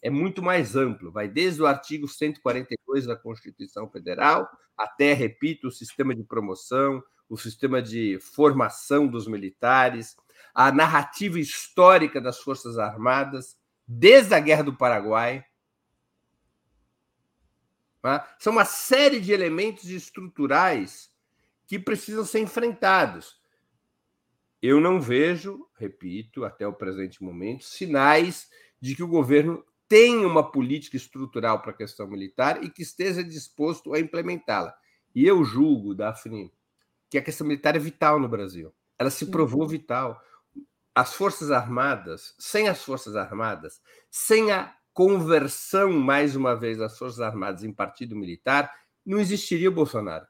É 0.00 0.10
muito 0.10 0.42
mais 0.42 0.76
amplo, 0.76 1.12
vai 1.12 1.28
desde 1.28 1.62
o 1.62 1.66
artigo 1.66 2.08
142 2.08 3.06
da 3.06 3.16
Constituição 3.16 3.88
Federal 3.88 4.48
até, 4.76 5.12
repito, 5.12 5.68
o 5.68 5.72
sistema 5.72 6.14
de 6.14 6.24
promoção, 6.24 7.02
o 7.28 7.36
sistema 7.36 7.80
de 7.80 8.18
formação 8.20 9.06
dos 9.06 9.26
militares, 9.26 10.16
a 10.54 10.72
narrativa 10.72 11.38
histórica 11.38 12.20
das 12.20 12.40
Forças 12.40 12.78
Armadas, 12.78 13.56
desde 13.86 14.34
a 14.34 14.40
Guerra 14.40 14.64
do 14.64 14.74
Paraguai, 14.74 15.44
Tá? 18.02 18.34
São 18.40 18.52
uma 18.52 18.64
série 18.64 19.20
de 19.20 19.32
elementos 19.32 19.88
estruturais 19.88 21.08
que 21.68 21.78
precisam 21.78 22.24
ser 22.24 22.40
enfrentados. 22.40 23.40
Eu 24.62 24.80
não 24.80 25.00
vejo, 25.00 25.68
repito, 25.76 26.44
até 26.44 26.64
o 26.64 26.72
presente 26.72 27.20
momento, 27.20 27.64
sinais 27.64 28.48
de 28.80 28.94
que 28.94 29.02
o 29.02 29.08
governo 29.08 29.64
tem 29.88 30.24
uma 30.24 30.52
política 30.52 30.96
estrutural 30.96 31.60
para 31.60 31.72
a 31.72 31.76
questão 31.76 32.06
militar 32.06 32.62
e 32.62 32.70
que 32.70 32.80
esteja 32.80 33.24
disposto 33.24 33.92
a 33.92 33.98
implementá-la. 33.98 34.72
E 35.12 35.26
eu 35.26 35.44
julgo, 35.44 35.94
Daphne, 35.94 36.52
que 37.10 37.18
a 37.18 37.22
questão 37.22 37.46
militar 37.46 37.74
é 37.74 37.78
vital 37.80 38.20
no 38.20 38.28
Brasil. 38.28 38.72
Ela 38.96 39.10
se 39.10 39.26
provou 39.26 39.66
vital. 39.66 40.22
As 40.94 41.12
Forças 41.12 41.50
Armadas, 41.50 42.34
sem 42.38 42.68
as 42.68 42.84
Forças 42.84 43.16
Armadas, 43.16 43.82
sem 44.10 44.52
a 44.52 44.74
conversão, 44.94 45.92
mais 45.92 46.36
uma 46.36 46.54
vez, 46.54 46.78
das 46.78 46.96
Forças 46.96 47.20
Armadas 47.20 47.64
em 47.64 47.72
partido 47.72 48.14
militar, 48.14 48.72
não 49.04 49.18
existiria 49.18 49.68
o 49.68 49.74
Bolsonaro. 49.74 50.26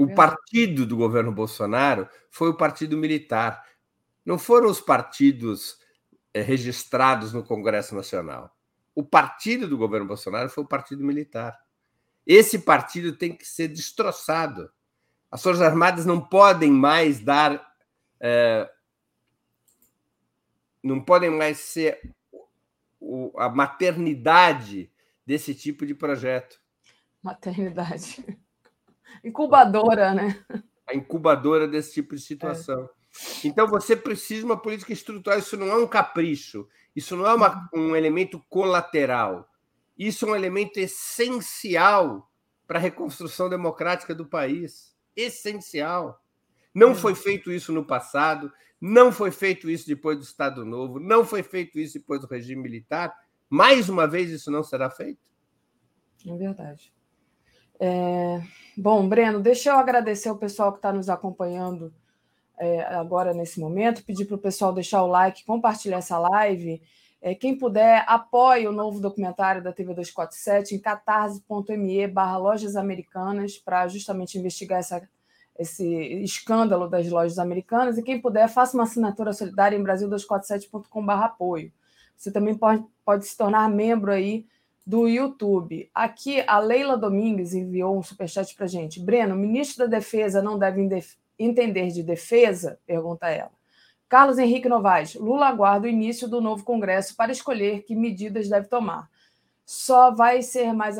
O 0.00 0.14
partido 0.14 0.86
do 0.86 0.96
governo 0.96 1.30
Bolsonaro 1.30 2.08
foi 2.30 2.48
o 2.48 2.56
partido 2.56 2.96
militar. 2.96 3.66
Não 4.24 4.38
foram 4.38 4.70
os 4.70 4.80
partidos 4.80 5.78
eh, 6.32 6.40
registrados 6.40 7.34
no 7.34 7.44
Congresso 7.44 7.94
Nacional. 7.94 8.56
O 8.94 9.04
partido 9.04 9.68
do 9.68 9.76
governo 9.76 10.06
Bolsonaro 10.06 10.48
foi 10.48 10.64
o 10.64 10.66
partido 10.66 11.04
militar. 11.04 11.60
Esse 12.26 12.60
partido 12.60 13.14
tem 13.14 13.36
que 13.36 13.46
ser 13.46 13.68
destroçado. 13.68 14.72
As 15.30 15.42
Forças 15.42 15.60
Armadas 15.60 16.06
não 16.06 16.18
podem 16.18 16.72
mais 16.72 17.20
dar. 17.20 17.62
É, 18.18 18.70
não 20.82 21.04
podem 21.04 21.28
mais 21.28 21.58
ser 21.58 22.00
o, 22.98 23.38
a 23.38 23.50
maternidade 23.50 24.90
desse 25.26 25.54
tipo 25.54 25.84
de 25.84 25.94
projeto. 25.94 26.58
Maternidade. 27.22 28.24
Incubadora, 29.24 30.14
né? 30.14 30.42
A 30.86 30.94
incubadora 30.94 31.68
desse 31.68 31.94
tipo 31.94 32.14
de 32.14 32.20
situação. 32.20 32.82
É. 32.82 33.48
Então 33.48 33.66
você 33.66 33.96
precisa 33.96 34.40
de 34.40 34.46
uma 34.46 34.60
política 34.60 34.92
estrutural. 34.92 35.38
Isso 35.38 35.56
não 35.56 35.68
é 35.68 35.76
um 35.76 35.86
capricho, 35.86 36.68
isso 36.94 37.16
não 37.16 37.26
é 37.26 37.34
uma, 37.34 37.68
um 37.74 37.94
elemento 37.96 38.42
colateral. 38.48 39.48
Isso 39.98 40.26
é 40.26 40.30
um 40.30 40.36
elemento 40.36 40.78
essencial 40.78 42.30
para 42.66 42.78
a 42.78 42.82
reconstrução 42.82 43.48
democrática 43.48 44.14
do 44.14 44.26
país. 44.26 44.96
Essencial. 45.14 46.22
Não 46.74 46.94
foi 46.94 47.14
feito 47.14 47.50
isso 47.50 47.72
no 47.72 47.84
passado, 47.84 48.50
não 48.80 49.12
foi 49.12 49.30
feito 49.30 49.68
isso 49.68 49.86
depois 49.86 50.16
do 50.16 50.22
Estado 50.22 50.64
Novo, 50.64 51.00
não 51.00 51.24
foi 51.24 51.42
feito 51.42 51.78
isso 51.78 51.98
depois 51.98 52.20
do 52.20 52.28
regime 52.28 52.62
militar. 52.62 53.12
Mais 53.48 53.88
uma 53.88 54.06
vez, 54.06 54.30
isso 54.30 54.50
não 54.50 54.62
será 54.62 54.88
feito? 54.88 55.20
É 56.26 56.36
verdade. 56.36 56.92
É... 57.80 58.40
Bom, 58.76 59.08
Breno, 59.08 59.40
deixa 59.40 59.70
eu 59.70 59.76
agradecer 59.76 60.30
o 60.30 60.36
pessoal 60.36 60.70
que 60.70 60.78
está 60.78 60.92
nos 60.92 61.08
acompanhando 61.08 61.92
é, 62.60 62.82
agora 62.94 63.32
nesse 63.32 63.58
momento, 63.58 64.04
pedir 64.04 64.26
para 64.26 64.36
o 64.36 64.38
pessoal 64.38 64.72
deixar 64.72 65.02
o 65.02 65.06
like, 65.06 65.44
compartilhar 65.44 65.96
essa 65.96 66.18
live. 66.18 66.80
É, 67.22 67.34
quem 67.34 67.56
puder, 67.56 68.04
apoie 68.06 68.68
o 68.68 68.72
novo 68.72 69.00
documentário 69.00 69.62
da 69.62 69.72
TV 69.72 69.94
247 69.94 70.74
em 70.74 70.78
catarse.me 70.78 72.06
barra 72.06 72.36
lojas 72.36 72.76
americanas 72.76 73.56
para 73.56 73.88
justamente 73.88 74.38
investigar 74.38 74.78
essa, 74.78 75.08
esse 75.58 75.86
escândalo 76.22 76.88
das 76.88 77.08
lojas 77.08 77.38
americanas. 77.38 77.96
E 77.96 78.02
quem 78.02 78.20
puder, 78.20 78.48
faça 78.48 78.76
uma 78.76 78.84
assinatura 78.84 79.32
solidária 79.32 79.76
em 79.76 79.82
brasil247.com 79.82 81.04
barra 81.04 81.26
apoio. 81.26 81.72
Você 82.16 82.30
também 82.30 82.54
pode, 82.54 82.84
pode 83.04 83.26
se 83.26 83.36
tornar 83.36 83.68
membro 83.70 84.12
aí 84.12 84.46
do 84.90 85.06
YouTube. 85.06 85.88
Aqui, 85.94 86.42
a 86.48 86.58
Leila 86.58 86.96
Domingues 86.96 87.54
enviou 87.54 87.96
um 87.96 88.02
superchat 88.02 88.52
para 88.56 88.66
gente. 88.66 88.98
Breno, 88.98 89.36
ministro 89.36 89.84
da 89.88 89.98
Defesa 89.98 90.42
não 90.42 90.58
deve 90.58 90.80
entender 91.38 91.90
de 91.92 92.02
defesa? 92.02 92.76
Pergunta 92.84 93.28
ela. 93.28 93.52
Carlos 94.08 94.36
Henrique 94.36 94.68
Novaes, 94.68 95.14
Lula 95.14 95.46
aguarda 95.46 95.86
o 95.86 95.88
início 95.88 96.26
do 96.26 96.40
novo 96.40 96.64
Congresso 96.64 97.14
para 97.14 97.30
escolher 97.30 97.84
que 97.84 97.94
medidas 97.94 98.48
deve 98.48 98.66
tomar. 98.66 99.08
Só 99.64 100.10
vai 100.10 100.42
ser 100.42 100.72
mais 100.72 100.98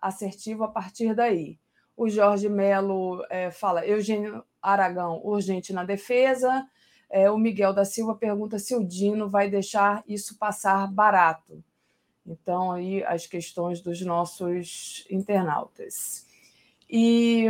assertivo 0.00 0.64
a 0.64 0.68
partir 0.68 1.14
daí. 1.14 1.58
O 1.94 2.08
Jorge 2.08 2.48
Melo 2.48 3.22
é, 3.28 3.50
fala, 3.50 3.86
Eugênio 3.86 4.42
Aragão, 4.62 5.20
urgente 5.22 5.70
na 5.70 5.84
defesa. 5.84 6.66
É, 7.10 7.30
o 7.30 7.36
Miguel 7.36 7.74
da 7.74 7.84
Silva 7.84 8.14
pergunta 8.14 8.58
se 8.58 8.74
o 8.74 8.82
Dino 8.82 9.28
vai 9.28 9.50
deixar 9.50 10.02
isso 10.08 10.38
passar 10.38 10.90
barato. 10.90 11.62
Então, 12.28 12.72
aí 12.72 13.02
as 13.04 13.26
questões 13.26 13.80
dos 13.80 14.00
nossos 14.02 15.06
internautas. 15.10 16.26
E 16.88 17.46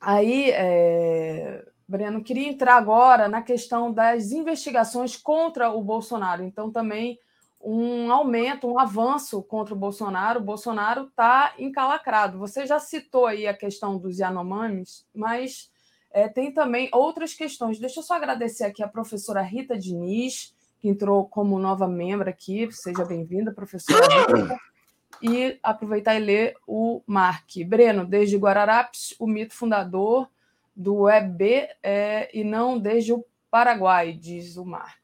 aí, 0.00 0.50
é, 0.50 1.64
Breno, 1.86 2.22
queria 2.22 2.48
entrar 2.48 2.76
agora 2.76 3.28
na 3.28 3.42
questão 3.42 3.92
das 3.92 4.32
investigações 4.32 5.16
contra 5.16 5.70
o 5.70 5.82
Bolsonaro. 5.82 6.42
Então, 6.42 6.70
também 6.70 7.18
um 7.62 8.10
aumento, 8.10 8.66
um 8.66 8.78
avanço 8.78 9.42
contra 9.42 9.74
o 9.74 9.78
Bolsonaro. 9.78 10.40
O 10.40 10.44
Bolsonaro 10.44 11.06
está 11.06 11.54
encalacrado. 11.58 12.38
Você 12.38 12.64
já 12.64 12.78
citou 12.78 13.26
aí 13.26 13.46
a 13.46 13.54
questão 13.54 13.98
dos 13.98 14.18
Yanomamis, 14.18 15.06
mas 15.14 15.70
é, 16.10 16.28
tem 16.28 16.52
também 16.52 16.88
outras 16.92 17.34
questões. 17.34 17.78
Deixa 17.78 18.00
eu 18.00 18.04
só 18.04 18.14
agradecer 18.14 18.64
aqui 18.64 18.82
a 18.82 18.88
professora 18.88 19.42
Rita 19.42 19.78
Diniz, 19.78 20.54
que 20.80 20.88
entrou 20.88 21.28
como 21.28 21.58
nova 21.58 21.86
membro 21.86 22.28
aqui. 22.28 22.68
Seja 22.72 23.04
bem-vinda, 23.04 23.52
professora. 23.52 24.00
E 25.22 25.58
aproveitar 25.62 26.14
e 26.14 26.18
ler 26.18 26.56
o 26.66 27.02
Mark. 27.06 27.50
Breno, 27.66 28.06
desde 28.06 28.38
Guararapes, 28.38 29.14
o 29.18 29.26
mito 29.26 29.52
fundador 29.52 30.30
do 30.74 31.10
EB 31.10 31.68
é, 31.82 32.30
e 32.32 32.42
não 32.42 32.78
desde 32.78 33.12
o 33.12 33.22
Paraguai, 33.50 34.14
diz 34.14 34.56
o 34.56 34.64
Mark. 34.64 34.96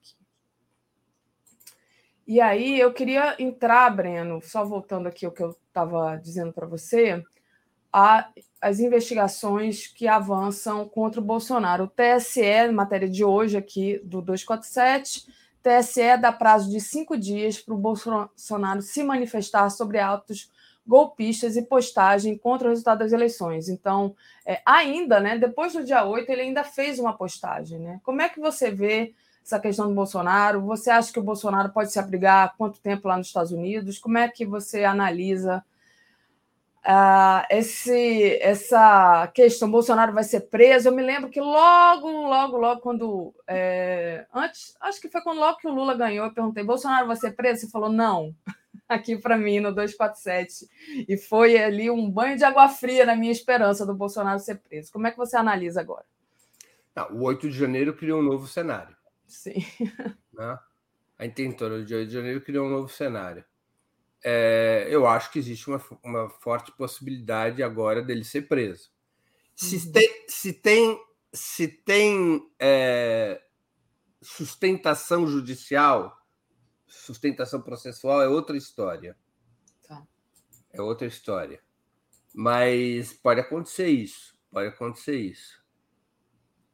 E 2.26 2.40
aí 2.40 2.80
eu 2.80 2.94
queria 2.94 3.36
entrar, 3.38 3.90
Breno, 3.94 4.40
só 4.42 4.64
voltando 4.64 5.06
aqui 5.06 5.26
ao 5.26 5.32
que 5.32 5.42
eu 5.42 5.50
estava 5.68 6.16
dizendo 6.16 6.50
para 6.50 6.66
você, 6.66 7.22
a, 7.92 8.30
as 8.60 8.80
investigações 8.80 9.86
que 9.86 10.08
avançam 10.08 10.88
contra 10.88 11.20
o 11.20 11.24
Bolsonaro. 11.24 11.84
O 11.84 11.88
TSE, 11.88 12.70
matéria 12.72 13.08
de 13.08 13.22
hoje 13.22 13.58
aqui 13.58 14.00
do 14.02 14.22
247, 14.22 15.26
TSE 15.66 16.16
dá 16.20 16.30
prazo 16.30 16.70
de 16.70 16.80
cinco 16.80 17.18
dias 17.18 17.58
para 17.58 17.74
o 17.74 17.76
Bolsonaro 17.76 18.80
se 18.82 19.02
manifestar 19.02 19.68
sobre 19.70 19.98
atos 19.98 20.48
golpistas 20.86 21.56
e 21.56 21.62
postagem 21.62 22.38
contra 22.38 22.68
o 22.68 22.70
resultado 22.70 23.00
das 23.00 23.12
eleições. 23.12 23.68
Então, 23.68 24.14
é, 24.46 24.62
ainda, 24.64 25.18
né, 25.18 25.36
depois 25.36 25.72
do 25.72 25.82
dia 25.82 26.04
8, 26.04 26.30
ele 26.30 26.42
ainda 26.42 26.62
fez 26.62 27.00
uma 27.00 27.12
postagem. 27.12 27.80
Né? 27.80 28.00
Como 28.04 28.22
é 28.22 28.28
que 28.28 28.38
você 28.38 28.70
vê 28.70 29.12
essa 29.44 29.58
questão 29.58 29.88
do 29.88 29.94
Bolsonaro? 29.94 30.62
Você 30.66 30.88
acha 30.88 31.12
que 31.12 31.18
o 31.18 31.24
Bolsonaro 31.24 31.70
pode 31.70 31.90
se 31.90 31.98
abrigar 31.98 32.54
quanto 32.56 32.78
tempo 32.78 33.08
lá 33.08 33.16
nos 33.16 33.26
Estados 33.26 33.50
Unidos? 33.50 33.98
Como 33.98 34.18
é 34.18 34.28
que 34.28 34.46
você 34.46 34.84
analisa 34.84 35.64
uh, 36.86 37.44
esse, 37.50 38.38
essa 38.40 39.26
questão? 39.34 39.70
Bolsonaro 39.70 40.12
vai 40.12 40.24
ser 40.24 40.42
preso? 40.42 40.88
Eu 40.88 40.94
me 40.94 41.02
lembro 41.02 41.28
que 41.28 41.40
logo, 41.40 42.08
logo, 42.08 42.56
logo, 42.56 42.80
quando. 42.80 43.34
É, 43.46 44.26
antes, 44.32 44.76
acho 44.80 45.00
que 45.00 45.08
foi 45.08 45.20
quando 45.20 45.40
logo 45.40 45.58
que 45.58 45.66
o 45.66 45.74
Lula 45.74 45.94
ganhou, 45.94 46.26
eu 46.26 46.32
perguntei: 46.32 46.62
Bolsonaro 46.62 47.06
vai 47.06 47.16
ser 47.16 47.32
preso? 47.32 47.62
Você 47.62 47.70
falou: 47.70 47.90
não 47.90 48.34
aqui 48.88 49.18
para 49.18 49.36
mim 49.36 49.60
no 49.60 49.74
247. 49.74 50.68
E 51.08 51.16
foi 51.16 51.58
ali 51.58 51.90
um 51.90 52.10
banho 52.10 52.36
de 52.36 52.44
água 52.44 52.68
fria 52.68 53.04
na 53.04 53.16
minha 53.16 53.32
esperança 53.32 53.84
do 53.84 53.94
Bolsonaro 53.94 54.38
ser 54.38 54.56
preso. 54.56 54.92
Como 54.92 55.06
é 55.06 55.10
que 55.10 55.18
você 55.18 55.36
analisa 55.36 55.80
agora? 55.80 56.04
Não, 56.94 57.10
o 57.12 57.22
8 57.24 57.50
de 57.50 57.58
janeiro 57.58 57.94
criou 57.94 58.20
um 58.20 58.24
novo 58.24 58.46
cenário. 58.46 58.96
Sim. 59.26 59.64
Né? 60.36 60.58
A 61.18 61.24
intentora 61.24 61.82
do 61.82 61.94
8 61.94 62.08
de 62.08 62.12
janeiro 62.12 62.42
criou 62.42 62.66
um 62.66 62.70
novo 62.70 62.90
cenário. 62.90 63.42
É, 64.28 64.88
eu 64.90 65.06
acho 65.06 65.30
que 65.30 65.38
existe 65.38 65.68
uma, 65.68 65.80
uma 66.02 66.28
forte 66.28 66.72
possibilidade 66.72 67.62
agora 67.62 68.02
dele 68.02 68.24
ser 68.24 68.48
preso. 68.48 68.90
Se 69.54 69.76
uhum. 69.76 69.92
tem, 69.92 70.24
se 70.26 70.52
tem, 70.52 71.00
se 71.32 71.68
tem 71.68 72.50
é, 72.58 73.40
sustentação 74.20 75.28
judicial 75.28 76.16
sustentação 76.86 77.60
processual 77.60 78.22
é 78.22 78.28
outra 78.28 78.56
história. 78.56 79.16
Tá. 79.86 80.02
É 80.72 80.80
outra 80.80 81.06
história. 81.06 81.60
Mas 82.34 83.12
pode 83.12 83.40
acontecer 83.40 83.88
isso. 83.88 84.36
Pode 84.50 84.68
acontecer 84.68 85.16
isso. 85.16 85.64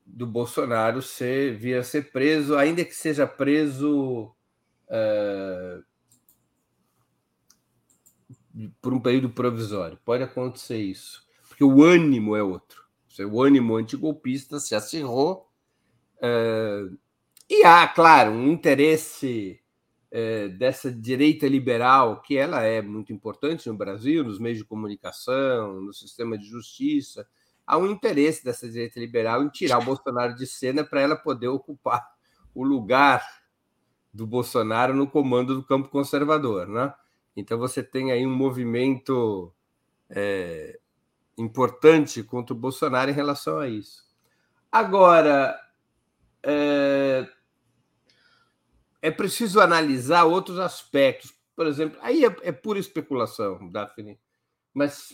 Do 0.04 0.26
Bolsonaro 0.26 1.00
ser, 1.00 1.56
vir 1.56 1.76
a 1.76 1.82
ser 1.82 2.10
preso, 2.10 2.56
ainda 2.56 2.84
que 2.84 2.94
seja 2.94 3.26
preso 3.26 4.34
uh, 4.88 5.84
por 8.80 8.92
um 8.92 9.00
período 9.00 9.30
provisório. 9.30 9.98
Pode 10.04 10.22
acontecer 10.22 10.78
isso. 10.78 11.26
Porque 11.48 11.64
o 11.64 11.82
ânimo 11.82 12.36
é 12.36 12.42
outro. 12.42 12.82
O 13.30 13.42
ânimo 13.42 13.76
antigolpista 13.76 14.58
se 14.58 14.74
acirrou. 14.74 15.48
Uh, 16.18 16.96
e 17.48 17.64
há, 17.64 17.86
claro, 17.86 18.30
um 18.32 18.50
interesse 18.50 19.60
é, 20.10 20.48
dessa 20.48 20.92
direita 20.92 21.48
liberal, 21.48 22.20
que 22.20 22.36
ela 22.36 22.62
é 22.62 22.82
muito 22.82 23.12
importante 23.12 23.68
no 23.68 23.74
Brasil, 23.74 24.22
nos 24.22 24.38
meios 24.38 24.58
de 24.58 24.64
comunicação, 24.64 25.80
no 25.80 25.92
sistema 25.92 26.36
de 26.36 26.46
justiça, 26.46 27.26
há 27.66 27.78
um 27.78 27.90
interesse 27.90 28.44
dessa 28.44 28.68
direita 28.68 29.00
liberal 29.00 29.42
em 29.42 29.48
tirar 29.48 29.78
o 29.78 29.84
Bolsonaro 29.84 30.34
de 30.34 30.46
cena 30.46 30.84
para 30.84 31.00
ela 31.00 31.16
poder 31.16 31.48
ocupar 31.48 32.06
o 32.54 32.62
lugar 32.62 33.26
do 34.12 34.26
Bolsonaro 34.26 34.94
no 34.94 35.06
comando 35.06 35.54
do 35.54 35.64
campo 35.64 35.88
conservador, 35.88 36.68
né? 36.68 36.92
Então 37.36 37.58
você 37.58 37.82
tem 37.82 38.12
aí 38.12 38.26
um 38.26 38.34
movimento 38.34 39.52
é, 40.10 40.78
importante 41.36 42.22
contra 42.22 42.54
o 42.54 42.58
Bolsonaro 42.58 43.10
em 43.10 43.14
relação 43.14 43.58
a 43.58 43.68
isso. 43.68 44.04
Agora, 44.70 45.58
é, 46.42 47.28
é 49.00 49.10
preciso 49.10 49.60
analisar 49.60 50.24
outros 50.24 50.58
aspectos. 50.58 51.34
Por 51.54 51.66
exemplo, 51.66 51.98
aí 52.02 52.24
é, 52.24 52.36
é 52.42 52.52
pura 52.52 52.78
especulação, 52.78 53.70
Daphne, 53.70 54.18
mas 54.72 55.10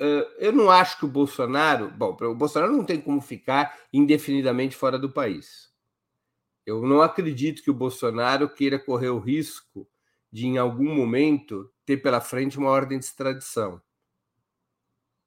uh, 0.00 0.26
eu 0.38 0.52
não 0.52 0.70
acho 0.70 0.98
que 0.98 1.04
o 1.04 1.08
Bolsonaro. 1.08 1.90
Bom, 1.90 2.16
o 2.20 2.34
Bolsonaro 2.34 2.72
não 2.72 2.84
tem 2.84 3.00
como 3.00 3.20
ficar 3.20 3.78
indefinidamente 3.92 4.76
fora 4.76 4.98
do 4.98 5.10
país. 5.10 5.72
Eu 6.64 6.82
não 6.82 7.02
acredito 7.02 7.62
que 7.62 7.70
o 7.70 7.74
Bolsonaro 7.74 8.48
queira 8.48 8.78
correr 8.78 9.10
o 9.10 9.18
risco 9.18 9.86
de, 10.34 10.48
em 10.48 10.58
algum 10.58 10.92
momento, 10.92 11.72
ter 11.86 11.98
pela 11.98 12.20
frente 12.20 12.58
uma 12.58 12.68
ordem 12.68 12.98
de 12.98 13.04
extradição. 13.04 13.80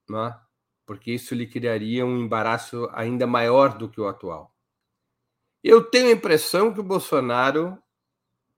Não 0.10 0.26
é? 0.26 0.42
Porque 0.86 1.14
isso 1.14 1.34
lhe 1.34 1.48
criaria 1.48 2.06
um 2.06 2.20
embaraço 2.20 2.90
ainda 2.92 3.26
maior 3.26 3.78
do 3.78 3.90
que 3.90 4.02
o 4.02 4.08
atual. 4.10 4.54
Eu 5.64 5.82
tenho 5.82 6.10
a 6.10 6.12
impressão 6.12 6.74
que 6.74 6.82
o 6.82 6.84
Bolsonaro 6.84 7.82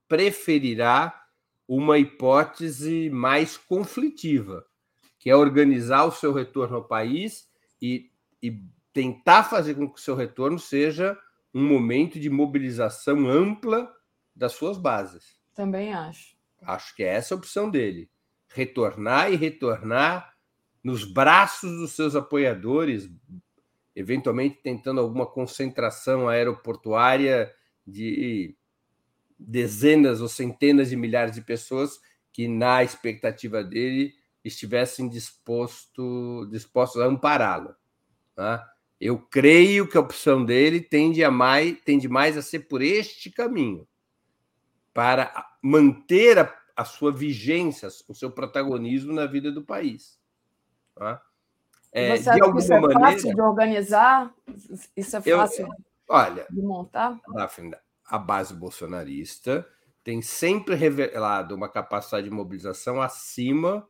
preferirá 0.07 1.23
uma 1.67 1.99
hipótese 1.99 3.11
mais 3.11 3.55
conflitiva, 3.55 4.65
que 5.19 5.29
é 5.29 5.35
organizar 5.35 6.05
o 6.05 6.11
seu 6.11 6.33
retorno 6.33 6.77
ao 6.77 6.87
país 6.87 7.47
e, 7.79 8.11
e 8.41 8.59
tentar 8.91 9.43
fazer 9.43 9.75
com 9.75 9.87
que 9.87 9.99
o 9.99 10.03
seu 10.03 10.15
retorno 10.15 10.57
seja 10.57 11.15
um 11.53 11.63
momento 11.63 12.19
de 12.19 12.27
mobilização 12.27 13.27
ampla 13.27 13.87
das 14.35 14.53
suas 14.53 14.79
bases. 14.79 15.39
Também 15.53 15.93
acho. 15.93 16.38
Acho 16.61 16.95
que 16.95 17.03
é 17.03 17.07
essa 17.07 17.33
a 17.33 17.37
opção 17.37 17.69
dele. 17.69 18.09
Retornar 18.49 19.31
e 19.31 19.35
retornar 19.35 20.33
nos 20.83 21.03
braços 21.03 21.71
dos 21.79 21.91
seus 21.91 22.15
apoiadores, 22.15 23.09
eventualmente 23.95 24.59
tentando 24.61 25.01
alguma 25.01 25.25
concentração 25.25 26.27
aeroportuária 26.27 27.53
de 27.85 28.55
dezenas 29.37 30.21
ou 30.21 30.27
centenas 30.27 30.89
de 30.89 30.95
milhares 30.95 31.35
de 31.35 31.41
pessoas 31.41 31.99
que, 32.31 32.47
na 32.47 32.83
expectativa 32.83 33.63
dele, 33.63 34.13
estivessem 34.43 35.07
disposto, 35.07 36.47
dispostos 36.51 37.01
a 37.01 37.05
ampará-lo. 37.05 37.75
Tá? 38.35 38.65
Eu 38.99 39.17
creio 39.17 39.87
que 39.87 39.97
a 39.97 40.01
opção 40.01 40.43
dele 40.43 40.81
tende, 40.81 41.23
a 41.23 41.31
mais, 41.31 41.77
tende 41.81 42.07
mais 42.07 42.37
a 42.37 42.41
ser 42.41 42.61
por 42.61 42.81
este 42.81 43.29
caminho, 43.29 43.87
para 44.93 45.31
manter 45.61 46.39
a, 46.39 46.53
a 46.75 46.85
sua 46.85 47.11
vigência, 47.11 47.89
o 48.07 48.13
seu 48.13 48.31
protagonismo 48.31 49.13
na 49.13 49.25
vida 49.25 49.51
do 49.51 49.63
país. 49.63 50.19
Tá? 50.95 51.21
É, 51.91 52.17
Você 52.17 52.29
acha 52.29 52.51
que 52.51 52.59
isso 52.59 52.73
é 52.73 52.79
maneira, 52.79 52.99
fácil 52.99 53.35
de 53.35 53.41
organizar? 53.41 54.33
Isso 54.95 55.17
é 55.17 55.21
fácil 55.21 55.65
eu, 55.67 55.73
olha, 56.07 56.45
de 56.49 56.61
montar? 56.61 57.19
a 58.05 58.17
base 58.17 58.53
bolsonarista 58.53 59.67
tem 60.03 60.21
sempre 60.21 60.75
revelado 60.75 61.55
uma 61.55 61.69
capacidade 61.69 62.27
de 62.27 62.35
mobilização 62.35 63.01
acima 63.01 63.87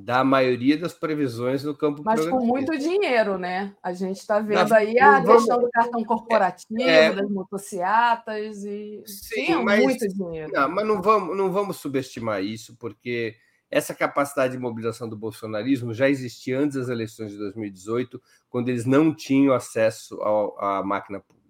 da 0.00 0.22
maioria 0.22 0.78
das 0.78 0.92
previsões 0.92 1.64
no 1.64 1.74
campo 1.74 2.02
Mas 2.04 2.24
com 2.24 2.38
muito 2.38 2.78
dinheiro, 2.78 3.36
né? 3.36 3.74
A 3.82 3.92
gente 3.92 4.18
está 4.18 4.38
vendo 4.38 4.72
aí 4.72 4.96
a 5.00 5.18
vamos... 5.18 5.42
questão 5.42 5.60
do 5.60 5.68
cartão 5.70 6.04
corporativo, 6.04 6.80
é... 6.80 7.12
das 7.12 7.28
motocicletas 7.28 8.62
e 8.62 9.02
Sim, 9.04 9.56
mas... 9.64 9.82
muito 9.82 10.06
dinheiro. 10.06 10.52
Não, 10.52 10.68
mas 10.68 10.86
não 10.86 11.02
vamos, 11.02 11.36
não 11.36 11.50
vamos 11.50 11.78
subestimar 11.78 12.44
isso, 12.44 12.76
porque 12.76 13.34
essa 13.68 13.92
capacidade 13.92 14.52
de 14.52 14.58
mobilização 14.60 15.08
do 15.08 15.16
bolsonarismo 15.16 15.92
já 15.92 16.08
existia 16.08 16.60
antes 16.60 16.76
das 16.76 16.88
eleições 16.88 17.32
de 17.32 17.38
2018, 17.38 18.22
quando 18.48 18.68
eles 18.68 18.84
não 18.84 19.12
tinham 19.12 19.52
acesso 19.52 20.14
ao, 20.22 20.56
à 20.62 20.80
máquina 20.84 21.18
pública. 21.18 21.48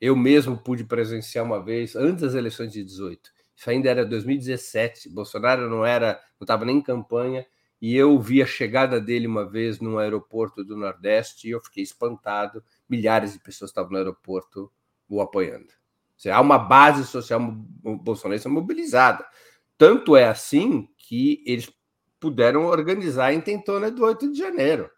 Eu 0.00 0.16
mesmo 0.16 0.58
pude 0.58 0.82
presenciar 0.82 1.44
uma 1.44 1.62
vez, 1.62 1.94
antes 1.94 2.22
das 2.22 2.34
eleições 2.34 2.72
de 2.72 2.82
18, 2.82 3.30
isso 3.56 3.70
ainda 3.70 3.88
era 3.88 4.04
2017. 4.04 5.08
Bolsonaro 5.08 5.68
não 5.68 5.84
era, 5.84 6.20
não 6.38 6.44
estava 6.44 6.64
nem 6.64 6.78
em 6.78 6.82
campanha. 6.82 7.46
E 7.80 7.96
eu 7.96 8.18
vi 8.18 8.42
a 8.42 8.46
chegada 8.46 9.00
dele 9.00 9.26
uma 9.26 9.48
vez 9.48 9.80
num 9.80 9.98
aeroporto 9.98 10.64
do 10.64 10.76
Nordeste 10.76 11.48
e 11.48 11.50
eu 11.50 11.60
fiquei 11.60 11.82
espantado. 11.82 12.64
Milhares 12.88 13.32
de 13.34 13.38
pessoas 13.38 13.70
estavam 13.70 13.92
no 13.92 13.98
aeroporto 13.98 14.72
o 15.08 15.20
apoiando. 15.20 15.68
Seja, 16.16 16.36
há 16.36 16.40
uma 16.40 16.58
base 16.58 17.04
social 17.04 17.40
bolsonarista 17.40 18.48
mobilizada. 18.48 19.26
Tanto 19.76 20.16
é 20.16 20.26
assim 20.26 20.88
que 20.96 21.42
eles 21.46 21.70
puderam 22.18 22.64
organizar 22.64 23.26
a 23.26 23.34
intentona 23.34 23.90
do 23.90 24.04
8 24.04 24.32
de 24.32 24.38
janeiro. 24.38 24.90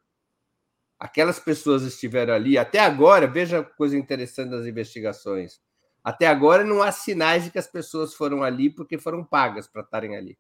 Aquelas 0.99 1.39
pessoas 1.39 1.83
estiveram 1.83 2.33
ali, 2.33 2.57
até 2.57 2.79
agora, 2.79 3.27
veja 3.27 3.61
a 3.61 3.65
coisa 3.65 3.99
interessante 3.99 4.51
das 4.51 4.65
investigações. 4.65 5.61
Até 6.07 6.29
agora 6.29 6.63
não 6.63 6.85
há 6.85 6.93
sinais 6.93 7.43
de 7.43 7.51
que 7.51 7.59
as 7.59 7.67
pessoas 7.67 8.15
foram 8.15 8.45
ali 8.45 8.71
porque 8.71 8.97
foram 8.97 9.25
pagas 9.25 9.67
para 9.67 9.83
estarem 9.83 10.15
ali. 10.15 10.39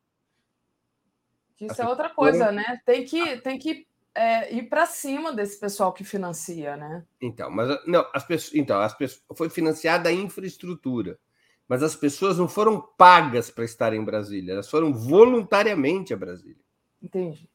Isso 1.60 1.72
as 1.72 1.80
é 1.80 1.88
outra 1.88 2.08
coisa, 2.08 2.44
foram... 2.44 2.52
né? 2.52 2.80
Tem 2.86 3.04
que, 3.04 3.38
tem 3.38 3.58
que 3.58 3.84
é, 4.14 4.54
ir 4.54 4.68
para 4.68 4.86
cima 4.86 5.32
desse 5.32 5.58
pessoal 5.58 5.92
que 5.92 6.04
financia, 6.04 6.76
né? 6.76 7.04
Então, 7.20 7.50
mas 7.50 7.84
não, 7.84 8.08
as 8.14 8.24
pessoas, 8.24 8.54
então, 8.54 8.80
as 8.80 8.94
pessoas, 8.94 9.24
foi 9.36 9.50
financiada 9.50 10.08
a 10.08 10.12
infraestrutura, 10.12 11.18
mas 11.66 11.82
as 11.82 11.96
pessoas 11.96 12.38
não 12.38 12.46
foram 12.46 12.80
pagas 12.80 13.50
para 13.50 13.64
estarem 13.64 14.00
em 14.00 14.04
Brasília, 14.04 14.52
elas 14.52 14.70
foram 14.70 14.94
voluntariamente 14.94 16.14
a 16.14 16.16
Brasília. 16.16 16.62
Entendi. 17.02 17.50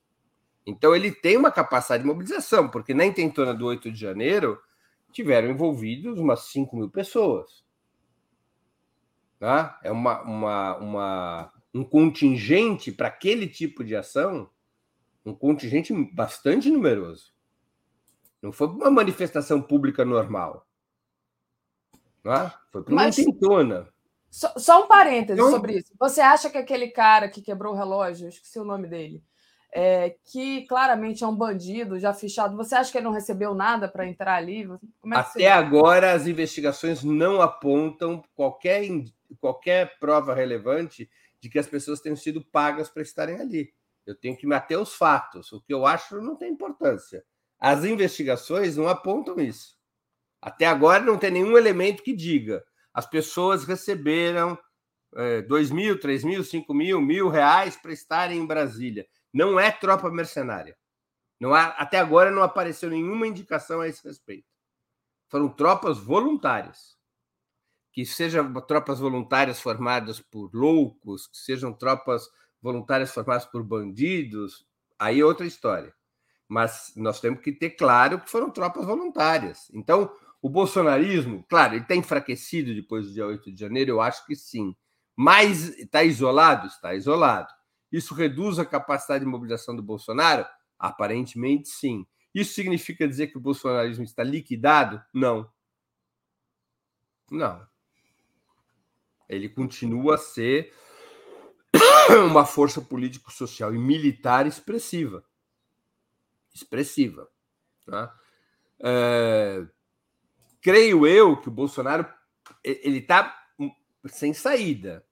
Então 0.66 0.94
ele 0.94 1.14
tem 1.14 1.38
uma 1.38 1.50
capacidade 1.50 2.04
de 2.04 2.10
mobilização, 2.10 2.68
porque 2.68 2.94
na 2.94 3.06
intentona 3.06 3.54
do 3.54 3.68
8 3.68 3.90
de 3.90 3.98
janeiro 3.98 4.62
tiveram 5.14 5.50
envolvidos 5.50 6.20
umas 6.20 6.42
5 6.48 6.76
mil 6.76 6.90
pessoas. 6.90 7.71
Né? 9.42 9.74
É 9.84 9.92
uma, 9.92 10.22
uma, 10.22 10.78
uma, 10.78 11.54
um 11.74 11.84
contingente 11.84 12.92
para 12.92 13.08
aquele 13.08 13.48
tipo 13.48 13.84
de 13.84 13.96
ação, 13.96 14.48
um 15.26 15.34
contingente 15.34 15.92
bastante 16.14 16.70
numeroso. 16.70 17.34
Não 18.40 18.52
foi 18.52 18.68
uma 18.68 18.92
manifestação 18.92 19.60
pública 19.60 20.06
normal. 20.06 20.68
Né? 22.24 22.52
Foi 22.72 22.84
para 22.84 22.94
uma 22.94 23.04
Mas, 23.04 23.18
intentona. 23.18 23.88
Só, 24.30 24.54
só, 24.58 24.86
um 24.86 24.88
parêntese 24.88 25.40
então, 25.40 25.52
sobre 25.52 25.78
isso. 25.78 25.92
Você 26.00 26.22
acha 26.22 26.50
que 26.50 26.58
aquele 26.58 26.90
cara 26.90 27.28
que 27.28 27.42
quebrou 27.42 27.74
o 27.74 27.78
relógio, 27.78 28.30
esqueci 28.30 28.60
o 28.60 28.64
nome 28.64 28.88
dele, 28.88 29.24
é, 29.74 30.16
que 30.26 30.66
claramente 30.68 31.24
é 31.24 31.28
um 31.28 31.36
bandido 31.36 32.00
já 32.00 32.14
fichado. 32.14 32.56
Você 32.58 32.76
acha 32.76 32.92
que 32.92 32.98
ele 32.98 33.06
não 33.06 33.12
recebeu 33.12 33.54
nada 33.56 33.88
para 33.88 34.08
entrar 34.08 34.36
ali? 34.36 34.64
É 34.64 35.16
Até 35.16 35.52
agora, 35.52 36.14
as 36.14 36.28
investigações 36.28 37.04
não 37.04 37.42
apontam 37.42 38.24
qualquer, 38.36 38.84
qualquer 39.36 40.00
prova 40.00 40.34
relevante 40.34 41.10
de 41.40 41.50
que 41.50 41.60
as 41.60 41.68
pessoas 41.68 42.02
tenham 42.02 42.16
sido 42.16 42.44
pagas 42.44 42.90
para 42.90 43.02
estarem 43.02 43.40
ali. 43.40 43.74
Eu 44.06 44.16
tenho 44.16 44.38
que 44.38 44.48
manter 44.48 44.78
os 44.78 44.94
fatos. 44.94 45.52
O 45.52 45.62
que 45.62 45.74
eu 45.74 45.86
acho 45.86 46.22
não 46.22 46.36
tem 46.36 46.52
importância. 46.52 47.24
As 47.60 47.84
investigações 47.84 48.78
não 48.78 48.88
apontam 48.88 49.40
isso. 49.40 49.78
Até 50.42 50.66
agora 50.66 51.04
não 51.04 51.18
tem 51.18 51.32
nenhum 51.32 51.58
elemento 51.58 52.04
que 52.04 52.14
diga 52.14 52.64
as 52.94 53.06
pessoas 53.06 53.64
receberam 53.64 54.58
é, 55.16 55.42
2 55.42 55.72
mil, 55.72 56.00
3 56.00 56.24
mil, 56.24 56.44
5 56.44 56.74
mil, 56.74 57.02
mil 57.02 57.30
reais 57.30 57.76
para 57.76 57.94
estarem 57.94 58.40
em 58.40 58.46
Brasília. 58.46 59.08
Não 59.34 59.60
é 59.60 59.72
tropa 59.72 60.10
mercenária. 60.10 60.78
Não 61.40 61.54
há, 61.54 61.68
até 61.70 61.98
agora 61.98 62.30
não 62.30 62.44
apareceu 62.44 62.90
nenhuma 62.90 63.28
indicação 63.28 63.82
a 63.82 63.88
esse 63.88 64.06
respeito. 64.06 64.48
Foram 65.30 65.50
tropas 65.50 65.98
voluntárias. 65.98 66.98
Que 67.92 68.06
sejam 68.06 68.54
tropas 68.62 69.00
voluntárias 69.00 69.60
formadas 69.60 70.20
por 70.20 70.50
loucos, 70.54 71.28
que 71.28 71.38
sejam 71.38 71.74
tropas 71.74 72.30
voluntárias 72.62 73.14
formadas 73.14 73.46
por 73.46 73.64
bandidos, 73.64 74.66
aí 74.98 75.20
é 75.20 75.26
outra 75.26 75.46
história. 75.46 75.94
Mas 76.48 76.94
nós 76.96 77.20
temos 77.20 77.42
que 77.42 77.52
ter 77.52 77.72
claro 77.72 78.20
que 78.20 78.30
foram 78.30 78.50
tropas 78.50 78.86
voluntárias. 78.86 79.70
Então, 79.74 80.12
o 80.42 80.50
bolsonarismo, 80.50 81.46
claro, 81.48 81.76
ele 81.76 81.84
está 81.84 81.96
enfraquecido 81.96 82.74
depois 82.74 83.08
do 83.08 83.14
dia 83.14 83.26
8 83.26 83.52
de 83.52 83.60
janeiro, 83.60 83.92
eu 83.92 84.02
acho 84.02 84.26
que 84.26 84.36
sim. 84.36 84.76
Mas 85.16 85.78
está 85.78 86.04
isolado? 86.04 86.68
Está 86.68 86.96
isolado. 86.96 87.54
Isso 87.92 88.14
reduz 88.14 88.58
a 88.58 88.66
capacidade 88.66 89.24
de 89.24 89.30
mobilização 89.30 89.76
do 89.76 89.84
Bolsonaro? 89.84 90.46
Aparentemente, 90.80 91.70
sim. 91.70 92.08
Isso 92.34 92.54
significa 92.54 93.08
dizer 93.08 93.28
que 93.28 93.38
o 93.38 93.42
bolsonarismo 93.42 94.04
está 94.04 94.24
liquidado? 94.24 95.04
Não. 95.14 95.50
Não. 97.30 97.71
Ele 99.36 99.50
continua 99.50 100.16
a 100.16 100.18
ser 100.18 100.74
uma 102.28 102.46
força 102.46 102.82
político-social 102.82 103.74
e 103.74 103.78
militar 103.78 104.46
expressiva. 104.46 105.24
Expressiva. 106.54 107.30
Tá? 107.86 108.14
É... 108.84 109.66
Creio 110.62 111.08
eu 111.08 111.38
que 111.38 111.48
o 111.48 111.52
Bolsonaro 111.52 112.06
ele 112.64 113.00
está 113.00 113.36
sem 114.08 114.34
saída. 114.34 115.06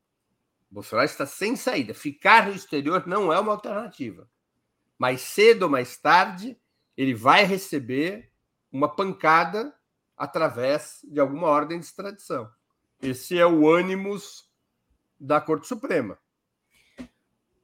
Bolsonaro 0.69 1.07
está 1.07 1.25
sem 1.25 1.55
saída. 1.55 1.93
Ficar 1.93 2.47
no 2.47 2.53
exterior 2.53 3.07
não 3.07 3.33
é 3.33 3.39
uma 3.39 3.53
alternativa. 3.53 4.29
Mais 4.97 5.21
cedo 5.21 5.63
ou 5.63 5.69
mais 5.69 5.97
tarde, 5.97 6.59
ele 6.95 7.13
vai 7.13 7.45
receber 7.45 8.31
uma 8.71 8.93
pancada 8.93 9.73
através 10.15 10.99
de 11.03 11.19
alguma 11.19 11.47
ordem 11.47 11.79
de 11.79 11.85
extradição. 11.85 12.51
Esse 13.01 13.39
é 13.39 13.45
o 13.45 13.69
ânimos 13.69 14.49
da 15.19 15.39
Corte 15.39 15.67
Suprema. 15.67 16.17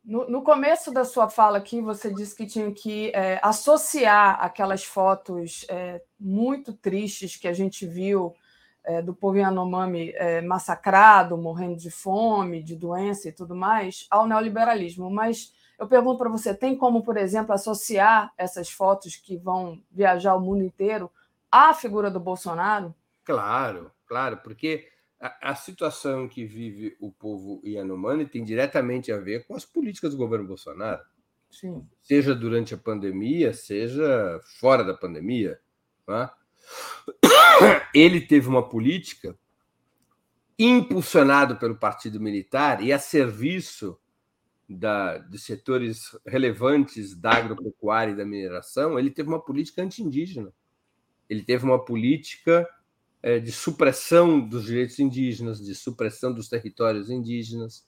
No, 0.04 0.30
no, 0.30 0.44
começo 0.44 0.92
da 0.92 1.04
sua 1.04 1.30
fala 1.30 1.58
aqui, 1.58 1.82
você 1.82 2.14
disse 2.14 2.36
que 2.36 2.46
tinha 2.46 2.72
que 2.72 3.10
é, 3.10 3.40
associar 3.42 4.38
aquelas 4.40 4.84
fotos 4.84 5.66
é, 5.68 6.00
muito 6.20 6.74
tristes 6.74 7.36
que 7.36 7.48
a 7.48 7.54
gente 7.54 7.88
viu 7.88 8.36
é, 8.84 9.02
do 9.02 9.16
povo 9.16 9.38
Yanomami 9.38 10.12
é, 10.16 10.42
massacrado, 10.42 11.36
morrendo 11.36 11.78
de 11.78 11.90
fome, 11.90 12.62
de 12.62 12.76
doença 12.76 13.28
e 13.28 13.32
tudo 13.32 13.56
mais, 13.56 14.06
ao 14.12 14.28
neoliberalismo. 14.28 15.10
Mas 15.10 15.52
eu 15.80 15.88
pergunto 15.88 16.20
para 16.20 16.30
você: 16.30 16.54
tem 16.54 16.78
como, 16.78 17.04
por 17.04 17.18
exemplo, 17.18 17.54
associar 17.54 18.32
essas 18.38 18.70
fotos 18.70 19.16
que 19.16 19.36
vão 19.36 19.82
viajar 19.92 20.36
o 20.36 20.40
mundo 20.40 20.64
inteiro 20.64 21.12
à 21.52 21.74
figura 21.74 22.12
do 22.12 22.20
Bolsonaro? 22.20 22.94
Claro, 23.24 23.92
claro, 24.06 24.38
porque 24.38 24.88
a, 25.26 25.52
a 25.52 25.56
situação 25.56 26.28
que 26.28 26.46
vive 26.46 26.96
o 27.00 27.12
povo 27.12 27.62
Yanomami 27.66 28.26
tem 28.26 28.44
diretamente 28.44 29.12
a 29.12 29.18
ver 29.18 29.46
com 29.46 29.56
as 29.56 29.66
políticas 29.66 30.12
do 30.12 30.18
governo 30.18 30.48
Bolsonaro. 30.48 31.02
Sim. 31.50 31.88
Seja 32.04 32.36
durante 32.36 32.74
a 32.74 32.78
pandemia, 32.78 33.54
seja 33.54 34.40
fora 34.60 34.84
da 34.84 34.94
pandemia. 34.94 35.60
Não 36.08 36.16
é? 36.16 36.30
ele 37.94 38.22
teve 38.22 38.48
uma 38.48 38.68
política 38.68 39.38
impulsionado 40.58 41.58
pelo 41.58 41.76
Partido 41.76 42.20
Militar 42.20 42.82
e 42.84 42.94
a 42.94 43.00
serviço 43.00 44.00
da, 44.68 45.18
de 45.18 45.38
setores 45.38 46.18
relevantes 46.26 47.16
da 47.16 47.32
agropecuária 47.32 48.12
e 48.12 48.16
da 48.16 48.26
mineração, 48.26 48.98
ele 48.98 49.12
teve 49.12 49.30
uma 49.30 49.40
política 49.40 49.82
anti-indígena. 49.82 50.52
Ele 51.30 51.44
teve 51.44 51.66
uma 51.66 51.84
política 51.84 52.68
de 53.44 53.52
supressão 53.52 54.40
dos 54.40 54.66
direitos 54.66 55.00
indígenas, 55.00 55.60
de 55.60 55.74
supressão 55.74 56.32
dos 56.32 56.48
territórios 56.48 57.10
indígenas, 57.10 57.84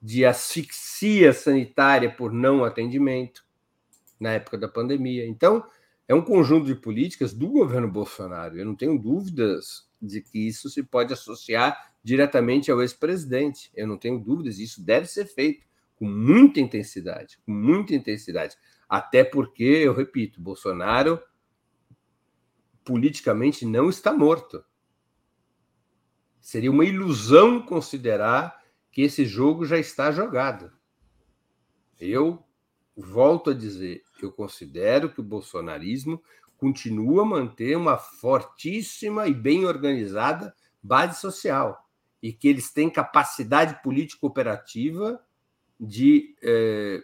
de 0.00 0.24
asfixia 0.24 1.32
sanitária 1.32 2.10
por 2.10 2.32
não 2.32 2.64
atendimento 2.64 3.44
na 4.18 4.32
época 4.32 4.56
da 4.56 4.66
pandemia. 4.66 5.26
Então, 5.26 5.62
é 6.08 6.14
um 6.14 6.22
conjunto 6.22 6.66
de 6.66 6.74
políticas 6.74 7.32
do 7.32 7.48
governo 7.48 7.90
Bolsonaro. 7.90 8.58
Eu 8.58 8.64
não 8.64 8.74
tenho 8.74 8.98
dúvidas 8.98 9.86
de 10.00 10.20
que 10.20 10.48
isso 10.48 10.68
se 10.70 10.82
pode 10.82 11.12
associar 11.12 11.92
diretamente 12.02 12.70
ao 12.70 12.80
ex-presidente. 12.80 13.70
Eu 13.74 13.86
não 13.86 13.96
tenho 13.96 14.18
dúvidas, 14.18 14.58
isso 14.58 14.82
deve 14.82 15.06
ser 15.06 15.26
feito 15.26 15.66
com 15.96 16.06
muita 16.06 16.60
intensidade, 16.60 17.38
com 17.46 17.52
muita 17.52 17.94
intensidade. 17.94 18.56
Até 18.88 19.22
porque, 19.22 19.62
eu 19.62 19.94
repito, 19.94 20.40
Bolsonaro 20.40 21.20
politicamente 22.84 23.64
não 23.64 23.88
está 23.88 24.12
morto. 24.12 24.64
Seria 26.40 26.70
uma 26.70 26.84
ilusão 26.84 27.62
considerar 27.62 28.62
que 28.90 29.02
esse 29.02 29.24
jogo 29.24 29.64
já 29.64 29.78
está 29.78 30.10
jogado. 30.10 30.72
Eu 31.98 32.44
volto 32.96 33.50
a 33.50 33.54
dizer, 33.54 34.02
eu 34.20 34.32
considero 34.32 35.08
que 35.10 35.20
o 35.20 35.24
bolsonarismo 35.24 36.22
continua 36.58 37.22
a 37.22 37.26
manter 37.26 37.76
uma 37.76 37.96
fortíssima 37.96 39.26
e 39.26 39.34
bem 39.34 39.64
organizada 39.64 40.54
base 40.82 41.20
social 41.20 41.88
e 42.22 42.32
que 42.32 42.48
eles 42.48 42.70
têm 42.70 42.88
capacidade 42.88 43.82
política 43.82 44.26
operativa 44.26 45.20
de 45.78 46.36
é, 46.42 47.02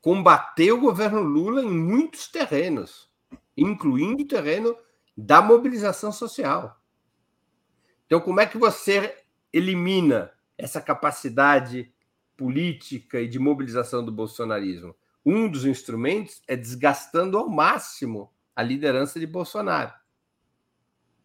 combater 0.00 0.70
o 0.72 0.80
governo 0.80 1.22
Lula 1.22 1.62
em 1.62 1.70
muitos 1.70 2.28
terrenos, 2.28 3.10
incluindo 3.56 4.22
o 4.22 4.26
terreno 4.26 4.76
da 5.16 5.42
mobilização 5.42 6.12
social. 6.12 6.80
Então, 8.06 8.20
como 8.20 8.40
é 8.40 8.46
que 8.46 8.58
você 8.58 9.16
elimina 9.52 10.30
essa 10.56 10.80
capacidade 10.80 11.92
política 12.36 13.20
e 13.20 13.28
de 13.28 13.38
mobilização 13.38 14.04
do 14.04 14.12
bolsonarismo? 14.12 14.94
Um 15.24 15.48
dos 15.48 15.64
instrumentos 15.64 16.42
é 16.48 16.56
desgastando 16.56 17.38
ao 17.38 17.48
máximo 17.48 18.32
a 18.54 18.62
liderança 18.62 19.20
de 19.20 19.26
Bolsonaro. 19.26 19.92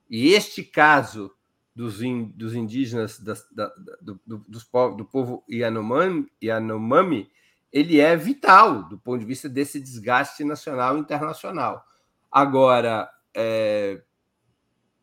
E 0.10 0.30
este 0.30 0.64
caso 0.64 1.32
dos, 1.76 2.02
in, 2.02 2.26
dos 2.30 2.56
indígenas 2.56 3.20
da, 3.20 3.34
da, 3.52 3.68
do, 4.02 4.20
do, 4.26 4.96
do, 4.96 5.06
povo 5.06 5.44
Yanomami, 5.50 6.28
Yanomami, 6.42 7.30
ele 7.72 8.00
é 8.00 8.16
vital 8.16 8.88
do 8.88 8.98
ponto 8.98 9.20
de 9.20 9.26
vista 9.26 9.50
desse 9.50 9.80
desgaste 9.80 10.44
nacional 10.44 10.98
e 10.98 11.02
internacional. 11.02 11.86
Agora, 12.32 13.10
é, 13.34 14.02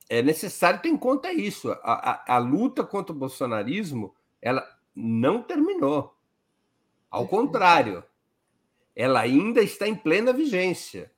é 0.09 0.23
necessário 0.23 0.81
ter 0.81 0.89
em 0.89 0.97
conta 0.97 1.33
isso. 1.33 1.71
A, 1.71 1.79
a, 1.83 2.35
a, 2.35 2.39
luta 2.39 2.85
contra 2.85 3.15
o 3.15 3.19
bolsonarismo 3.19 4.15
ela 4.41 4.67
não 4.95 5.43
terminou. 5.43 6.17
Ao 7.11 7.27
contrário, 7.27 8.05
ela 8.95 9.21
ainda 9.21 9.63
está 9.63 9.89
em 9.89 9.95
plena 9.95 10.33
vigência. 10.33 11.13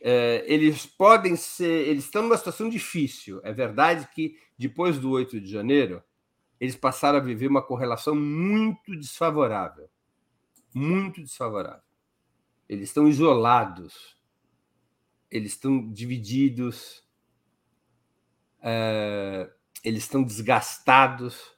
É, 0.00 0.44
eles 0.46 0.84
podem 0.84 1.36
ser, 1.36 1.88
eles 1.88 2.04
estão 2.04 2.22
numa 2.22 2.36
situação 2.36 2.68
difícil. 2.68 3.40
É 3.42 3.52
verdade 3.52 4.08
que 4.14 4.38
depois 4.58 4.98
do 4.98 5.10
8 5.10 5.40
de 5.40 5.50
janeiro, 5.50 6.02
eles 6.60 6.76
passaram 6.76 7.18
a 7.18 7.22
viver 7.22 7.46
uma 7.46 7.62
correlação 7.62 8.14
muito 8.14 8.96
desfavorável. 8.96 9.88
Muito 10.74 11.22
desfavorável. 11.22 11.82
Eles 12.68 12.88
estão 12.88 13.06
isolados, 13.06 14.16
eles 15.34 15.50
estão 15.50 15.90
divididos, 15.90 17.04
é, 18.62 19.50
eles 19.82 20.04
estão 20.04 20.22
desgastados, 20.22 21.52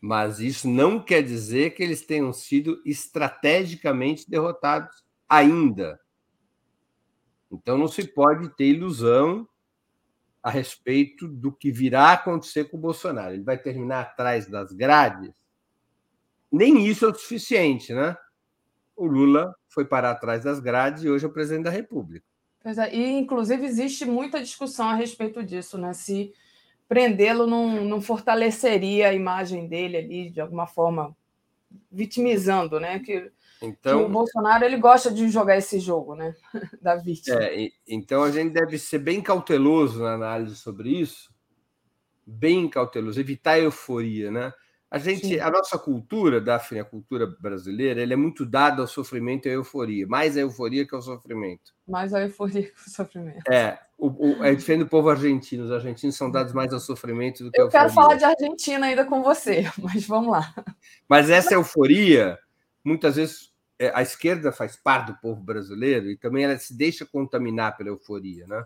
mas 0.00 0.40
isso 0.40 0.68
não 0.68 1.00
quer 1.00 1.22
dizer 1.22 1.70
que 1.70 1.84
eles 1.84 2.04
tenham 2.04 2.32
sido 2.32 2.82
estrategicamente 2.84 4.28
derrotados 4.28 5.04
ainda. 5.28 6.00
Então 7.48 7.78
não 7.78 7.86
se 7.86 8.08
pode 8.08 8.48
ter 8.56 8.74
ilusão 8.74 9.48
a 10.42 10.50
respeito 10.50 11.28
do 11.28 11.52
que 11.52 11.70
virá 11.70 12.12
acontecer 12.12 12.64
com 12.64 12.76
o 12.76 12.80
Bolsonaro. 12.80 13.34
Ele 13.34 13.44
vai 13.44 13.56
terminar 13.56 14.00
atrás 14.00 14.48
das 14.48 14.72
grades? 14.72 15.32
Nem 16.50 16.84
isso 16.88 17.04
é 17.04 17.08
o 17.08 17.14
suficiente, 17.14 17.94
né? 17.94 18.16
O 18.96 19.06
Lula 19.06 19.54
foi 19.68 19.84
parar 19.84 20.10
atrás 20.10 20.42
das 20.42 20.58
grades 20.58 21.04
e 21.04 21.08
hoje 21.08 21.24
é 21.24 21.28
o 21.28 21.32
presidente 21.32 21.64
da 21.64 21.70
República. 21.70 22.26
É, 22.76 22.94
e 22.94 23.12
inclusive 23.12 23.64
existe 23.64 24.04
muita 24.04 24.42
discussão 24.42 24.88
a 24.88 24.94
respeito 24.94 25.42
disso, 25.42 25.78
né? 25.78 25.92
Se 25.92 26.32
prendê-lo 26.88 27.46
não, 27.46 27.84
não 27.84 28.00
fortaleceria 28.00 29.08
a 29.08 29.14
imagem 29.14 29.68
dele 29.68 29.96
ali, 29.96 30.30
de 30.30 30.40
alguma 30.40 30.66
forma, 30.66 31.16
vitimizando, 31.90 32.80
né? 32.80 32.98
Que 32.98 33.30
então, 33.60 33.98
que 33.98 34.04
o 34.04 34.08
Bolsonaro 34.08 34.64
ele 34.64 34.76
gosta 34.76 35.10
de 35.10 35.28
jogar 35.28 35.56
esse 35.56 35.80
jogo, 35.80 36.14
né? 36.14 36.34
Da 36.82 36.96
vítima. 36.96 37.42
É, 37.42 37.70
então 37.86 38.22
a 38.22 38.30
gente 38.30 38.52
deve 38.52 38.78
ser 38.78 38.98
bem 38.98 39.20
cauteloso 39.20 40.02
na 40.02 40.14
análise 40.14 40.56
sobre 40.56 40.90
isso, 40.90 41.32
bem 42.26 42.68
cauteloso, 42.68 43.20
evitar 43.20 43.52
a 43.52 43.60
euforia, 43.60 44.30
né? 44.30 44.52
A 44.90 44.98
gente, 44.98 45.26
Sim. 45.26 45.40
a 45.40 45.50
nossa 45.50 45.78
cultura, 45.78 46.40
Daphne, 46.40 46.80
a 46.80 46.84
cultura 46.84 47.26
brasileira, 47.26 48.00
ele 48.00 48.14
é 48.14 48.16
muito 48.16 48.46
dada 48.46 48.80
ao 48.80 48.88
sofrimento 48.88 49.46
e 49.46 49.50
à 49.50 49.52
euforia, 49.52 50.06
mais 50.06 50.34
a 50.34 50.40
euforia 50.40 50.86
que 50.86 50.94
ao 50.94 51.02
sofrimento. 51.02 51.74
Mais 51.86 52.14
a 52.14 52.22
euforia 52.22 52.62
que 52.62 52.80
o 52.86 52.90
sofrimento. 52.90 53.46
É, 53.52 53.78
o, 53.98 54.08
o, 54.08 54.44
é 54.44 54.54
diferente 54.54 54.84
do 54.84 54.88
povo 54.88 55.10
argentino. 55.10 55.64
Os 55.64 55.70
argentinos 55.70 56.16
são 56.16 56.30
dados 56.30 56.54
mais 56.54 56.72
ao 56.72 56.80
sofrimento 56.80 57.44
do 57.44 57.50
que 57.50 57.60
à 57.60 57.64
euforia. 57.64 57.80
Eu 57.80 57.82
quero 57.82 57.94
falar 57.94 58.14
de 58.14 58.24
Argentina 58.24 58.86
ainda 58.86 59.04
com 59.04 59.22
você, 59.22 59.70
mas 59.78 60.06
vamos 60.06 60.30
lá. 60.30 60.54
Mas 61.06 61.28
essa 61.28 61.52
euforia, 61.52 62.38
muitas 62.82 63.16
vezes, 63.16 63.52
é, 63.78 63.92
a 63.94 64.00
esquerda 64.00 64.50
faz 64.52 64.74
parte 64.74 65.08
do 65.08 65.18
povo 65.18 65.42
brasileiro 65.42 66.10
e 66.10 66.16
também 66.16 66.44
ela 66.44 66.56
se 66.56 66.74
deixa 66.74 67.04
contaminar 67.04 67.76
pela 67.76 67.90
euforia, 67.90 68.46
né? 68.46 68.64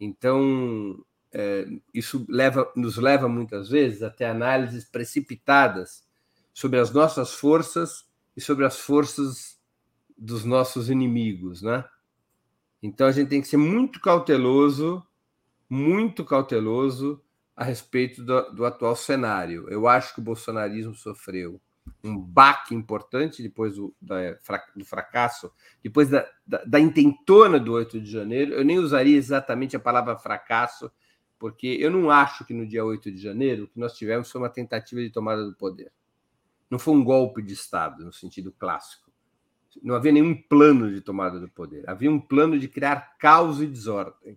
Então, 0.00 0.98
é, 1.32 1.66
isso 1.94 2.26
leva, 2.28 2.70
nos 2.74 2.96
leva 2.96 3.28
muitas 3.28 3.68
vezes 3.68 4.02
até 4.02 4.28
análises 4.28 4.84
precipitadas 4.84 6.02
sobre 6.52 6.78
as 6.78 6.90
nossas 6.90 7.32
forças 7.32 8.04
e 8.36 8.40
sobre 8.40 8.64
as 8.64 8.78
forças 8.78 9.58
dos 10.16 10.44
nossos 10.44 10.90
inimigos, 10.90 11.62
né? 11.62 11.84
Então 12.82 13.06
a 13.06 13.12
gente 13.12 13.28
tem 13.28 13.40
que 13.40 13.48
ser 13.48 13.56
muito 13.56 14.00
cauteloso, 14.00 15.06
muito 15.68 16.24
cauteloso 16.24 17.22
a 17.54 17.64
respeito 17.64 18.24
do, 18.24 18.52
do 18.52 18.64
atual 18.64 18.96
cenário. 18.96 19.68
Eu 19.68 19.86
acho 19.86 20.14
que 20.14 20.20
o 20.20 20.24
bolsonarismo 20.24 20.94
sofreu 20.94 21.60
um 22.02 22.18
baque 22.18 22.74
importante 22.74 23.42
depois 23.42 23.76
do, 23.76 23.94
da, 24.00 24.16
do 24.74 24.84
fracasso, 24.84 25.52
depois 25.82 26.08
da, 26.08 26.26
da, 26.46 26.64
da, 26.64 26.80
intentona 26.80 27.58
do 27.58 27.72
8 27.72 28.00
de 28.00 28.10
janeiro. 28.10 28.52
Eu 28.52 28.64
nem 28.64 28.78
usaria 28.78 29.16
exatamente 29.16 29.76
a 29.76 29.80
palavra 29.80 30.16
fracasso, 30.16 30.90
porque 31.40 31.78
eu 31.80 31.90
não 31.90 32.10
acho 32.10 32.44
que 32.44 32.52
no 32.52 32.66
dia 32.66 32.84
8 32.84 33.10
de 33.10 33.16
janeiro 33.16 33.64
o 33.64 33.66
que 33.66 33.80
nós 33.80 33.94
tivemos 33.94 34.30
foi 34.30 34.42
uma 34.42 34.50
tentativa 34.50 35.00
de 35.00 35.08
tomada 35.08 35.42
do 35.42 35.54
poder. 35.54 35.90
Não 36.70 36.78
foi 36.78 36.92
um 36.92 37.02
golpe 37.02 37.42
de 37.42 37.54
Estado, 37.54 38.04
no 38.04 38.12
sentido 38.12 38.52
clássico. 38.52 39.10
Não 39.82 39.94
havia 39.94 40.12
nenhum 40.12 40.34
plano 40.34 40.92
de 40.92 41.00
tomada 41.00 41.40
do 41.40 41.48
poder. 41.48 41.88
Havia 41.88 42.10
um 42.10 42.20
plano 42.20 42.58
de 42.58 42.68
criar 42.68 43.16
caos 43.18 43.62
e 43.62 43.66
desordem 43.66 44.36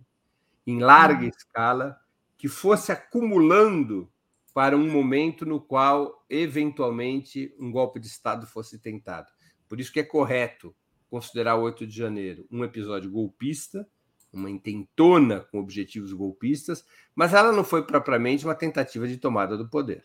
em 0.66 0.78
larga 0.78 1.26
hum. 1.26 1.28
escala 1.28 2.00
que 2.38 2.48
fosse 2.48 2.90
acumulando 2.90 4.10
para 4.54 4.74
um 4.74 4.90
momento 4.90 5.44
no 5.44 5.60
qual, 5.60 6.24
eventualmente, 6.30 7.54
um 7.58 7.70
golpe 7.70 8.00
de 8.00 8.06
Estado 8.06 8.46
fosse 8.46 8.78
tentado. 8.78 9.30
Por 9.68 9.78
isso 9.78 9.92
que 9.92 10.00
é 10.00 10.04
correto 10.04 10.74
considerar 11.10 11.56
o 11.56 11.62
8 11.64 11.86
de 11.86 11.94
janeiro 11.94 12.46
um 12.50 12.64
episódio 12.64 13.10
golpista, 13.10 13.86
uma 14.34 14.50
intentona 14.50 15.40
com 15.40 15.58
objetivos 15.58 16.12
golpistas, 16.12 16.84
mas 17.14 17.32
ela 17.32 17.52
não 17.52 17.64
foi 17.64 17.84
propriamente 17.84 18.44
uma 18.44 18.54
tentativa 18.54 19.06
de 19.06 19.16
tomada 19.16 19.56
do 19.56 19.68
poder. 19.68 20.04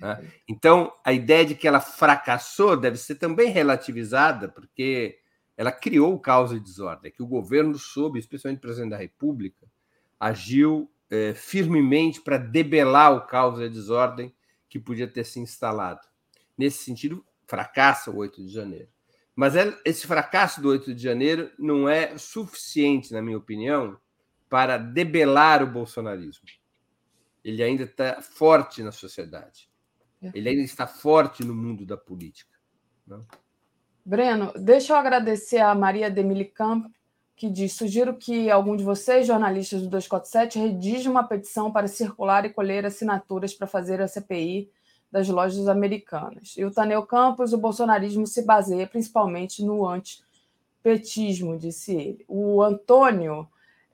Né? 0.00 0.24
Então, 0.48 0.92
a 1.04 1.12
ideia 1.12 1.44
de 1.44 1.54
que 1.54 1.68
ela 1.68 1.80
fracassou 1.80 2.76
deve 2.76 2.96
ser 2.96 3.16
também 3.16 3.50
relativizada, 3.50 4.48
porque 4.48 5.18
ela 5.56 5.70
criou 5.70 6.18
causa 6.18 6.56
e 6.56 6.60
desordem, 6.60 7.12
que 7.12 7.22
o 7.22 7.26
governo 7.26 7.78
soube, 7.78 8.18
especialmente 8.18 8.58
o 8.58 8.62
presidente 8.62 8.90
da 8.90 8.96
República, 8.96 9.66
agiu 10.18 10.90
é, 11.10 11.34
firmemente 11.34 12.20
para 12.20 12.38
debelar 12.38 13.12
o 13.14 13.26
caos 13.26 13.58
e 13.60 13.64
a 13.64 13.68
desordem 13.68 14.34
que 14.68 14.78
podia 14.78 15.08
ter 15.08 15.24
se 15.24 15.40
instalado. 15.40 16.00
Nesse 16.56 16.84
sentido, 16.84 17.24
fracassa 17.46 18.10
o 18.10 18.16
8 18.16 18.42
de 18.42 18.48
janeiro. 18.48 18.88
Mas 19.40 19.54
esse 19.86 20.06
fracasso 20.06 20.60
do 20.60 20.68
8 20.68 20.94
de 20.94 21.02
janeiro 21.02 21.50
não 21.58 21.88
é 21.88 22.18
suficiente, 22.18 23.10
na 23.10 23.22
minha 23.22 23.38
opinião, 23.38 23.96
para 24.50 24.76
debelar 24.76 25.62
o 25.62 25.66
bolsonarismo. 25.66 26.44
Ele 27.42 27.62
ainda 27.62 27.84
está 27.84 28.20
forte 28.20 28.82
na 28.82 28.92
sociedade. 28.92 29.66
Ele 30.34 30.46
ainda 30.46 30.60
está 30.60 30.86
forte 30.86 31.42
no 31.42 31.54
mundo 31.54 31.86
da 31.86 31.96
política. 31.96 32.54
Não? 33.06 33.24
Breno, 34.04 34.52
deixa 34.56 34.92
eu 34.92 34.98
agradecer 34.98 35.60
a 35.60 35.74
Maria 35.74 36.10
Demili 36.10 36.44
Camp, 36.44 36.92
que 37.34 37.48
diz: 37.48 37.72
sugiro 37.72 38.18
que 38.18 38.50
algum 38.50 38.76
de 38.76 38.84
vocês, 38.84 39.26
jornalistas 39.26 39.80
do 39.80 39.88
247, 39.88 40.58
redija 40.58 41.10
uma 41.10 41.24
petição 41.24 41.72
para 41.72 41.88
circular 41.88 42.44
e 42.44 42.52
colher 42.52 42.84
assinaturas 42.84 43.54
para 43.54 43.66
fazer 43.66 44.02
a 44.02 44.06
CPI 44.06 44.70
das 45.10 45.28
lojas 45.28 45.68
americanas. 45.68 46.54
E 46.56 46.64
o 46.64 46.70
Taneu 46.70 47.04
Campos, 47.04 47.52
o 47.52 47.58
bolsonarismo 47.58 48.26
se 48.26 48.42
baseia 48.42 48.86
principalmente 48.86 49.64
no 49.64 49.86
anti 49.86 50.22
petismo, 50.82 51.58
disse 51.58 51.94
ele. 51.94 52.24
O 52.28 52.62
Antônio 52.62 53.48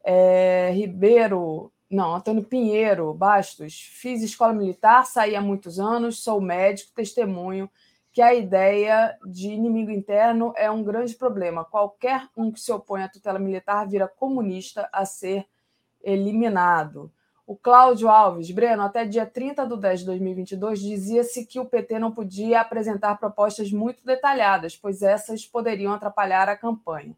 é, 0.04 0.70
Ribeiro, 0.72 1.72
não, 1.90 2.14
Antônio 2.14 2.44
Pinheiro 2.44 3.12
Bastos, 3.12 3.80
fiz 3.80 4.22
escola 4.22 4.52
militar, 4.52 5.04
saí 5.06 5.34
há 5.34 5.40
muitos 5.40 5.80
anos, 5.80 6.22
sou 6.22 6.40
médico, 6.40 6.92
testemunho 6.94 7.68
que 8.16 8.22
a 8.22 8.34
ideia 8.34 9.14
de 9.26 9.48
inimigo 9.48 9.90
interno 9.90 10.54
é 10.56 10.70
um 10.70 10.82
grande 10.82 11.14
problema. 11.14 11.66
Qualquer 11.66 12.26
um 12.34 12.50
que 12.50 12.58
se 12.58 12.72
opõe 12.72 13.02
à 13.02 13.10
tutela 13.10 13.38
militar 13.38 13.86
vira 13.86 14.08
comunista 14.08 14.88
a 14.90 15.04
ser 15.04 15.46
eliminado. 16.02 17.12
O 17.46 17.54
Cláudio 17.54 18.08
Alves, 18.08 18.50
Breno, 18.50 18.82
até 18.82 19.04
dia 19.04 19.24
30 19.24 19.64
de 19.66 19.76
10 19.76 20.00
de 20.00 20.06
2022, 20.06 20.80
dizia-se 20.80 21.46
que 21.46 21.60
o 21.60 21.64
PT 21.64 21.96
não 22.00 22.10
podia 22.10 22.60
apresentar 22.60 23.16
propostas 23.20 23.70
muito 23.70 24.04
detalhadas, 24.04 24.76
pois 24.76 25.00
essas 25.00 25.46
poderiam 25.46 25.92
atrapalhar 25.92 26.48
a 26.48 26.56
campanha. 26.56 27.14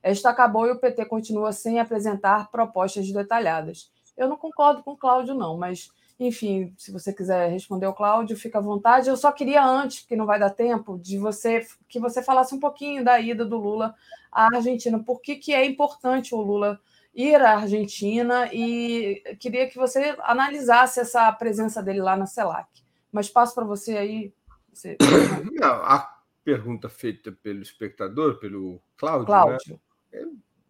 Esta 0.00 0.30
acabou 0.30 0.68
e 0.68 0.70
o 0.70 0.78
PT 0.78 1.04
continua 1.06 1.52
sem 1.52 1.80
apresentar 1.80 2.48
propostas 2.52 3.10
detalhadas. 3.10 3.90
Eu 4.16 4.28
não 4.28 4.36
concordo 4.36 4.84
com 4.84 4.92
o 4.92 4.96
Cláudio, 4.96 5.34
não, 5.34 5.58
mas, 5.58 5.90
enfim, 6.18 6.72
se 6.78 6.92
você 6.92 7.12
quiser 7.12 7.50
responder 7.50 7.86
ao 7.86 7.94
Cláudio, 7.94 8.36
fica 8.36 8.58
à 8.58 8.62
vontade. 8.62 9.08
Eu 9.08 9.16
só 9.16 9.32
queria, 9.32 9.64
antes, 9.64 10.00
porque 10.00 10.14
não 10.14 10.26
vai 10.26 10.38
dar 10.38 10.50
tempo, 10.50 10.96
de 10.96 11.18
você 11.18 11.66
que 11.88 11.98
você 11.98 12.22
falasse 12.22 12.54
um 12.54 12.60
pouquinho 12.60 13.02
da 13.02 13.18
ida 13.18 13.44
do 13.44 13.56
Lula 13.56 13.96
à 14.30 14.46
Argentina. 14.54 15.02
Por 15.02 15.20
que, 15.20 15.34
que 15.34 15.52
é 15.52 15.66
importante 15.66 16.36
o 16.36 16.40
Lula 16.40 16.80
ir 17.14 17.40
à 17.40 17.58
Argentina 17.58 18.48
e 18.52 19.22
queria 19.38 19.68
que 19.68 19.76
você 19.76 20.16
analisasse 20.22 21.00
essa 21.00 21.30
presença 21.32 21.82
dele 21.82 22.00
lá 22.00 22.16
na 22.16 22.26
CELAC. 22.26 22.68
Mas 23.10 23.28
passo 23.28 23.54
para 23.54 23.64
você 23.64 23.96
aí. 23.96 24.34
Você... 24.72 24.96
Não, 25.52 25.74
a 25.84 26.08
pergunta 26.42 26.88
feita 26.88 27.30
pelo 27.30 27.60
espectador, 27.60 28.38
pelo 28.38 28.82
Cláudio, 28.96 29.26
Cláudio. 29.26 29.80
Né? 30.12 30.24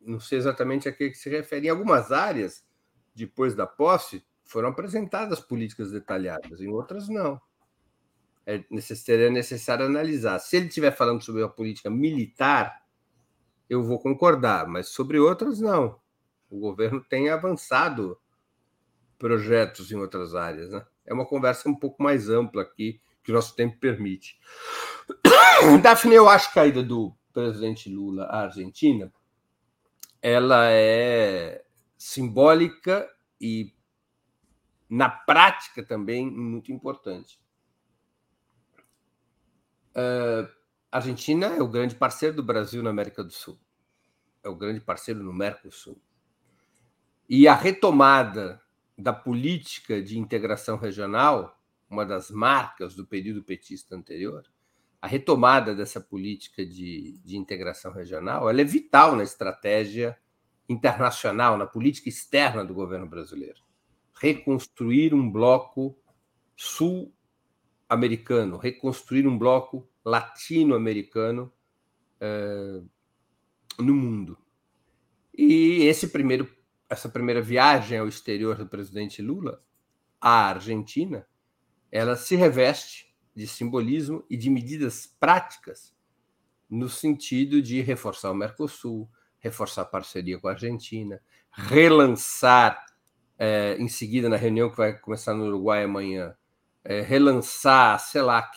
não 0.05 0.19
sei 0.19 0.39
exatamente 0.39 0.89
a 0.89 0.93
que 0.93 1.15
se 1.15 1.31
refere. 1.31 1.69
Em 1.69 1.71
algumas 1.71 2.11
áreas, 2.11 2.65
depois 3.15 3.55
da 3.55 3.67
posse, 3.67 4.25
foram 4.43 4.71
apresentadas 4.71 5.39
políticas 5.39 5.93
detalhadas, 5.93 6.61
em 6.61 6.69
outras 6.69 7.09
não. 7.09 7.41
É 8.45 8.65
necessário, 8.69 9.27
é 9.27 9.31
necessário 9.31 9.87
analisar. 9.87 10.41
Se 10.41 10.57
ele 10.57 10.67
estiver 10.67 10.91
falando 10.91 11.23
sobre 11.23 11.45
a 11.45 11.49
política 11.49 11.89
militar, 11.89 12.83
eu 13.71 13.85
vou 13.85 14.01
concordar, 14.01 14.67
mas 14.67 14.89
sobre 14.89 15.21
outras, 15.21 15.61
não 15.61 16.02
o 16.53 16.61
governo 16.61 17.03
tem 17.03 17.31
avançado 17.31 18.19
projetos 19.19 19.91
em 19.91 19.97
outras 19.97 20.35
áreas. 20.35 20.71
Né? 20.71 20.85
É 21.07 21.15
uma 21.15 21.25
conversa 21.25 21.69
um 21.69 21.75
pouco 21.75 22.03
mais 22.03 22.29
ampla 22.29 22.61
aqui, 22.61 23.01
que 23.25 23.33
o 23.33 23.35
nosso 23.35 23.57
tempo 23.57 23.79
permite. 23.79 24.39
Daphne, 25.83 26.15
eu 26.15 26.29
acho 26.29 26.53
que 26.53 26.59
a 26.59 26.67
ida 26.67 26.83
do 26.83 27.17
presidente 27.33 27.89
Lula 27.89 28.25
à 28.25 28.43
Argentina 28.43 29.11
ela 30.21 30.71
é 30.71 31.65
simbólica 31.97 33.11
e, 33.41 33.75
na 34.89 35.09
prática, 35.09 35.83
também 35.83 36.31
muito 36.31 36.71
importante. 36.71 37.41
Uh, 39.93 40.47
a 40.91 40.99
Argentina 40.99 41.47
é 41.47 41.63
o 41.63 41.69
grande 41.69 41.95
parceiro 41.95 42.37
do 42.37 42.43
Brasil 42.43 42.83
na 42.83 42.91
América 42.91 43.25
do 43.25 43.33
Sul, 43.33 43.59
é 44.45 44.49
o 44.49 44.55
grande 44.55 44.81
parceiro 44.81 45.23
no 45.23 45.33
Mercosul. 45.33 46.01
E 47.29 47.49
a 47.49 47.55
retomada 47.55 48.61
da 48.97 49.13
política 49.13 50.03
de 50.03 50.19
integração 50.19 50.77
regional, 50.77 51.61
uma 51.89 52.05
das 52.05 52.31
marcas 52.31 52.95
do 52.95 53.07
período 53.07 53.43
petista 53.43 53.97
anterior, 53.97 54.45
a 55.01 55.07
retomada 55.07 55.75
dessa 55.75 56.01
política 56.01 56.65
de, 56.65 57.19
de 57.25 57.37
integração 57.37 57.93
regional, 57.93 58.49
ela 58.49 58.61
é 58.61 58.65
vital 58.65 59.17
na 59.17 59.25
estratégia 59.25 60.17
internacional, 60.69 61.59
na 61.59 61.67
política 61.67 62.09
externa 62.09 62.65
do 62.65 62.73
governo 62.73 63.09
brasileiro. 63.09 63.61
Reconstruir 64.15 65.13
um 65.13 65.29
bloco 65.29 65.99
sul-americano, 66.57 68.57
reconstruir 68.57 69.27
um 69.27 69.37
bloco 69.37 69.89
latino-americano 70.05 71.53
eh, 72.21 72.83
no 73.79 73.95
mundo. 73.95 74.39
E 75.37 75.83
esse 75.83 76.09
primeiro 76.09 76.49
essa 76.93 77.09
primeira 77.09 77.41
viagem 77.41 77.99
ao 77.99 78.07
exterior 78.07 78.55
do 78.55 78.67
presidente 78.67 79.23
Lula 79.23 79.65
à 80.21 80.51
Argentina, 80.51 81.27
ela 81.91 82.17
se 82.17 82.37
reveste 82.37 83.11
de 83.35 83.47
simbolismo 83.47 84.23
e 84.29 84.37
de 84.37 84.51
medidas 84.51 85.07
práticas 85.07 85.97
no 86.69 86.91
sentido 86.91 87.63
de 87.63 87.81
reforçar 87.81 88.31
o 88.31 88.35
Mercosul, 88.35 89.09
reforçar 89.39 89.83
a 89.83 89.87
parceria 89.87 90.39
com 90.39 90.49
a 90.49 90.51
Argentina, 90.51 91.19
relançar, 91.51 92.85
é, 93.39 93.75
em 93.79 93.89
seguida, 93.89 94.29
na 94.29 94.37
reunião 94.37 94.69
que 94.69 94.77
vai 94.77 94.93
começar 94.93 95.33
no 95.33 95.47
Uruguai 95.47 95.85
amanhã, 95.85 96.37
é, 96.85 97.01
relançar 97.01 97.95
a 97.95 97.99
CELAC, 97.99 98.55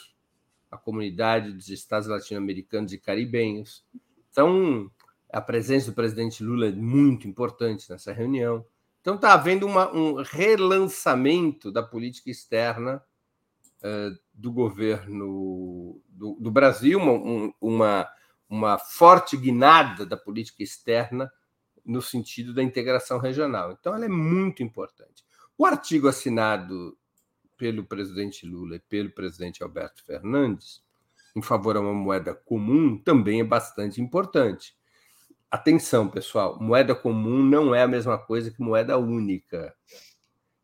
a 0.69 0.77
Comunidade 0.77 1.53
dos 1.53 1.69
Estados 1.69 2.09
Latino-Americanos 2.09 2.91
e 2.91 2.97
Caribenhos. 2.97 3.85
Então, 4.29 4.91
a 5.35 5.41
presença 5.41 5.87
do 5.87 5.93
presidente 5.93 6.41
Lula 6.41 6.67
é 6.67 6.71
muito 6.71 7.27
importante 7.27 7.91
nessa 7.91 8.13
reunião. 8.13 8.65
Então 9.01 9.15
está 9.15 9.33
havendo 9.33 9.67
uma, 9.67 9.91
um 9.93 10.23
relançamento 10.23 11.69
da 11.73 11.83
política 11.83 12.31
externa 12.31 13.03
uh, 13.83 14.17
do 14.33 14.49
governo 14.49 16.01
do, 16.07 16.37
do 16.39 16.49
Brasil, 16.49 16.97
uma, 16.97 17.11
um, 17.11 17.53
uma, 17.59 18.09
uma 18.49 18.77
forte 18.77 19.35
guinada 19.35 20.05
da 20.05 20.15
política 20.15 20.63
externa 20.63 21.29
no 21.83 22.01
sentido 22.01 22.53
da 22.53 22.63
integração 22.63 23.19
regional. 23.19 23.73
Então 23.73 23.93
ela 23.93 24.05
é 24.05 24.09
muito 24.09 24.63
importante. 24.63 25.25
O 25.57 25.65
artigo 25.65 26.07
assinado 26.07 26.97
pelo 27.57 27.83
presidente 27.83 28.45
Lula 28.45 28.77
e 28.77 28.79
pelo 28.79 29.11
presidente 29.11 29.61
Alberto 29.61 30.01
Fernandes 30.05 30.81
em 31.35 31.41
favor 31.41 31.75
a 31.75 31.81
uma 31.81 31.93
moeda 31.93 32.33
comum 32.33 32.97
também 32.97 33.41
é 33.41 33.43
bastante 33.43 34.01
importante 34.01 34.73
Atenção, 35.56 36.10
pessoal, 36.10 36.60
moeda 36.60 36.94
comum 36.94 37.41
não 37.41 37.73
é 37.73 37.82
a 37.82 37.88
mesma 37.88 38.18
coisa 38.18 38.52
que 38.52 38.61
moeda 38.61 38.98
única. 38.98 39.73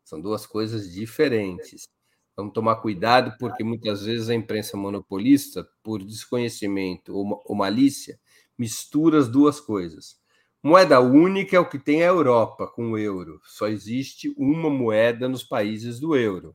São 0.04 0.20
duas 0.20 0.44
coisas 0.44 0.92
diferentes. 0.92 1.88
Vamos 2.36 2.52
tomar 2.52 2.76
cuidado, 2.76 3.34
porque 3.38 3.64
muitas 3.64 4.04
vezes 4.04 4.28
a 4.28 4.34
imprensa 4.34 4.76
monopolista, 4.76 5.66
por 5.82 6.04
desconhecimento 6.04 7.16
ou 7.16 7.54
malícia, 7.54 8.20
mistura 8.58 9.18
as 9.18 9.28
duas 9.28 9.58
coisas. 9.58 10.20
Moeda 10.62 11.00
única 11.00 11.56
é 11.56 11.58
o 11.58 11.70
que 11.70 11.78
tem 11.78 12.02
a 12.02 12.08
Europa 12.08 12.66
com 12.66 12.90
o 12.90 12.98
euro. 12.98 13.40
Só 13.44 13.68
existe 13.68 14.34
uma 14.36 14.68
moeda 14.68 15.26
nos 15.26 15.42
países 15.42 15.98
do 15.98 16.14
euro. 16.14 16.54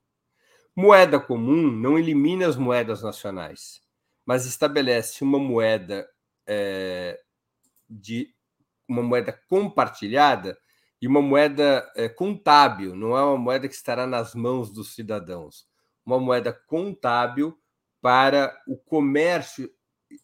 Moeda 0.75 1.19
comum 1.19 1.71
não 1.71 1.97
elimina 1.97 2.47
as 2.47 2.55
moedas 2.55 3.01
nacionais, 3.01 3.81
mas 4.23 4.45
estabelece 4.45 5.23
uma 5.23 5.39
moeda 5.39 6.07
é, 6.45 7.19
de 7.89 8.33
uma 8.87 9.03
moeda 9.03 9.31
compartilhada 9.47 10.57
e 11.01 11.07
uma 11.07 11.21
moeda 11.21 11.89
é, 11.95 12.09
contábil, 12.09 12.95
não 12.95 13.15
é 13.15 13.23
uma 13.23 13.37
moeda 13.37 13.67
que 13.67 13.75
estará 13.75 14.07
nas 14.07 14.33
mãos 14.33 14.71
dos 14.71 14.95
cidadãos, 14.95 15.67
uma 16.05 16.19
moeda 16.19 16.51
contábil 16.51 17.57
para 18.01 18.55
o 18.67 18.77
comércio 18.77 19.69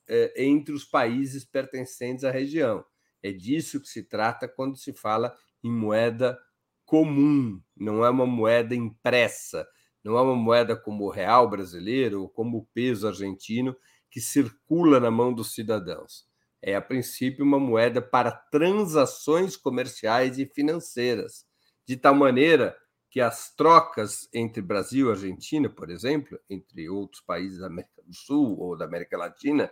é, 0.07 0.45
entre 0.45 0.73
os 0.73 0.85
países 0.85 1.45
pertencentes 1.45 2.23
à 2.23 2.31
região. 2.31 2.83
É 3.21 3.31
disso 3.31 3.81
que 3.81 3.87
se 3.87 4.03
trata 4.03 4.47
quando 4.47 4.77
se 4.77 4.93
fala 4.93 5.35
em 5.63 5.71
moeda 5.71 6.39
comum, 6.85 7.61
não 7.75 8.03
é 8.03 8.09
uma 8.09 8.25
moeda 8.25 8.75
impressa, 8.75 9.67
não 10.03 10.17
é 10.17 10.21
uma 10.21 10.35
moeda 10.35 10.75
como 10.75 11.05
o 11.05 11.09
real 11.09 11.49
brasileiro 11.49 12.21
ou 12.21 12.29
como 12.29 12.57
o 12.57 12.65
peso 12.73 13.07
argentino 13.07 13.75
que 14.09 14.19
circula 14.19 14.99
na 14.99 15.09
mão 15.09 15.33
dos 15.33 15.53
cidadãos 15.53 16.32
é, 16.63 16.75
a 16.75 16.81
princípio, 16.81 17.43
uma 17.43 17.59
moeda 17.59 18.01
para 18.01 18.31
transações 18.31 19.57
comerciais 19.57 20.39
e 20.39 20.45
financeiras, 20.45 21.45
de 21.85 21.97
tal 21.97 22.15
maneira 22.15 22.75
que 23.09 23.19
as 23.19 23.53
trocas 23.53 24.29
entre 24.33 24.61
Brasil 24.61 25.07
e 25.07 25.11
Argentina, 25.11 25.69
por 25.69 25.91
exemplo, 25.91 26.39
entre 26.49 26.89
outros 26.89 27.21
países 27.21 27.59
da 27.59 27.67
América 27.67 28.01
do 28.01 28.15
Sul 28.15 28.57
ou 28.57 28.77
da 28.77 28.85
América 28.85 29.17
Latina, 29.17 29.69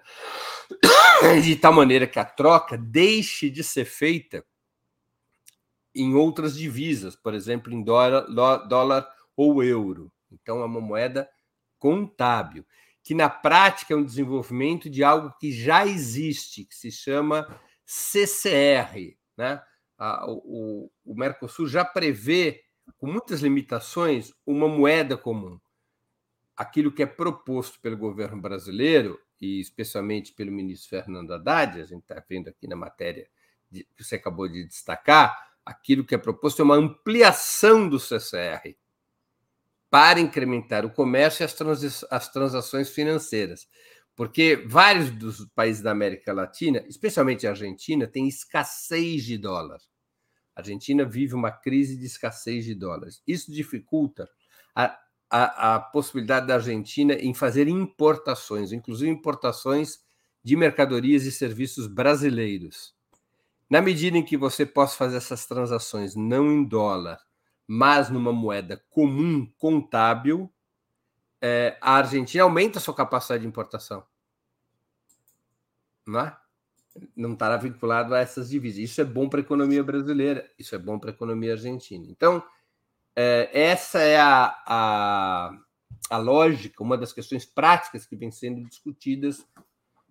de 1.42 1.56
tal 1.56 1.74
maneira 1.74 2.06
que 2.06 2.20
a 2.20 2.26
troca 2.26 2.78
deixe 2.78 3.50
de 3.50 3.64
ser 3.64 3.86
feita 3.86 4.46
em 5.96 6.14
outras 6.14 6.56
divisas, 6.56 7.16
por 7.16 7.34
exemplo, 7.34 7.72
em 7.72 7.82
dólar, 7.82 8.28
dólar 8.68 9.10
ou 9.36 9.64
euro. 9.64 10.12
Então, 10.30 10.62
é 10.62 10.66
uma 10.66 10.82
moeda 10.82 11.28
contábil 11.80 12.66
que 13.03 13.15
na 13.15 13.30
prática 13.30 13.94
é 13.94 13.98
um 13.98 14.03
desenvolvimento 14.03 14.90
de 14.90 15.03
algo 15.03 15.34
que 15.40 15.52
já 15.52 15.86
existe, 15.86 16.65
que 16.65 16.76
se 16.76 16.91
chama 16.91 17.48
CCR. 17.86 19.18
Né? 19.38 19.61
o, 20.28 20.90
o 21.06 21.15
Mercosul 21.15 21.68
já 21.68 21.84
prevê, 21.84 22.64
com 22.98 23.07
muitas 23.07 23.41
limitações, 23.41 24.34
uma 24.45 24.68
moeda 24.68 25.18
comum. 25.18 25.60
Aquilo 26.56 26.91
que 26.91 27.03
é 27.03 27.07
proposto 27.07 27.80
pelo 27.80 27.98
governo 27.98 28.41
brasileiro, 28.41 29.19
e 29.40 29.60
especialmente 29.60 30.34
pelo 30.34 30.52
ministro 30.52 30.90
Fernando 30.90 31.34
Haddad, 31.34 31.82
a 31.82 31.86
gente 31.86 32.02
está 32.02 32.23
vendo 32.30 32.49
aqui 32.49 32.68
na 32.68 32.76
matéria 32.76 33.28
que 33.72 34.03
você 34.03 34.15
acabou 34.15 34.48
de 34.48 34.68
destacar, 34.68 35.36
aquilo 35.65 36.06
que 36.06 36.14
é 36.14 36.18
proposto 36.18 36.61
é 36.61 36.65
uma 36.65 36.76
ampliação 36.76 37.88
do 37.88 37.99
CCR 37.99 38.76
para 39.92 40.22
incrementar 40.22 40.86
o 40.86 40.90
comércio 40.90 41.44
e 41.44 41.46
as, 41.46 42.06
as 42.10 42.30
transações 42.32 42.90
financeiras. 42.90 43.68
Porque 44.16 44.64
vários 44.66 45.12
dos 45.12 45.46
países 45.54 45.84
da 45.84 45.92
América 45.92 46.32
Latina, 46.32 46.84
especialmente 46.88 47.46
a 47.46 47.50
Argentina, 47.50 48.08
têm 48.08 48.28
escassez 48.28 49.26
de 49.26 49.38
dólar. 49.38 49.80
A 50.56 50.62
Argentina 50.62 51.04
vive 51.04 51.36
uma 51.36 51.52
crise 51.52 51.98
de 51.98 52.06
escassez 52.06 52.64
de 52.64 52.74
dólares. 52.74 53.22
Isso 53.28 53.52
dificulta 53.52 54.30
a, 54.74 54.98
a, 55.30 55.76
a 55.76 55.80
possibilidade 55.80 56.48
da 56.48 56.56
Argentina 56.56 57.14
em 57.16 57.34
fazer 57.34 57.68
importações, 57.68 58.72
inclusive 58.72 59.12
importações 59.12 60.00
de 60.42 60.56
mercadorias 60.56 61.24
e 61.24 61.32
serviços 61.32 61.88
brasileiros. 61.88 62.94
Na 63.70 63.82
medida 63.82 64.18
em 64.18 64.24
que 64.24 64.38
você 64.38 64.66
possa 64.66 64.96
fazer 64.96 65.18
essas 65.18 65.46
transações 65.46 66.16
não 66.16 66.50
em 66.50 66.64
dólar, 66.64 67.20
mas 67.73 68.10
numa 68.10 68.34
moeda 68.34 68.84
comum 68.89 69.49
contábil, 69.57 70.53
é, 71.39 71.77
a 71.80 71.93
Argentina 71.93 72.43
aumenta 72.43 72.80
a 72.80 72.81
sua 72.81 72.93
capacidade 72.93 73.43
de 73.43 73.48
importação. 73.48 74.06
Não 76.06 76.19
é? 76.19 76.38
Não 77.15 77.31
estará 77.31 77.56
vinculado 77.56 78.14
a 78.14 78.19
essas 78.19 78.49
divisas. 78.49 78.80
Isso 78.80 78.99
é 78.99 79.06
bom 79.06 79.30
para 79.30 79.39
a 79.39 79.43
economia 79.43 79.81
brasileira, 79.81 80.52
isso 80.60 80.76
é 80.76 80.77
bom 80.77 80.99
para 80.99 81.11
a 81.11 81.14
economia 81.14 81.53
argentina. 81.53 82.06
Então, 82.10 82.43
é, 83.15 83.49
essa 83.53 83.99
é 83.99 84.19
a, 84.19 84.53
a, 84.68 85.57
a, 86.10 86.18
lógica, 86.18 86.84
uma 86.84 86.98
das 86.98 87.14
questões 87.14 87.45
práticas 87.45 88.06
que 88.06 88.18
vem 88.18 88.31
sendo 88.31 88.68
discutidas 88.68 89.48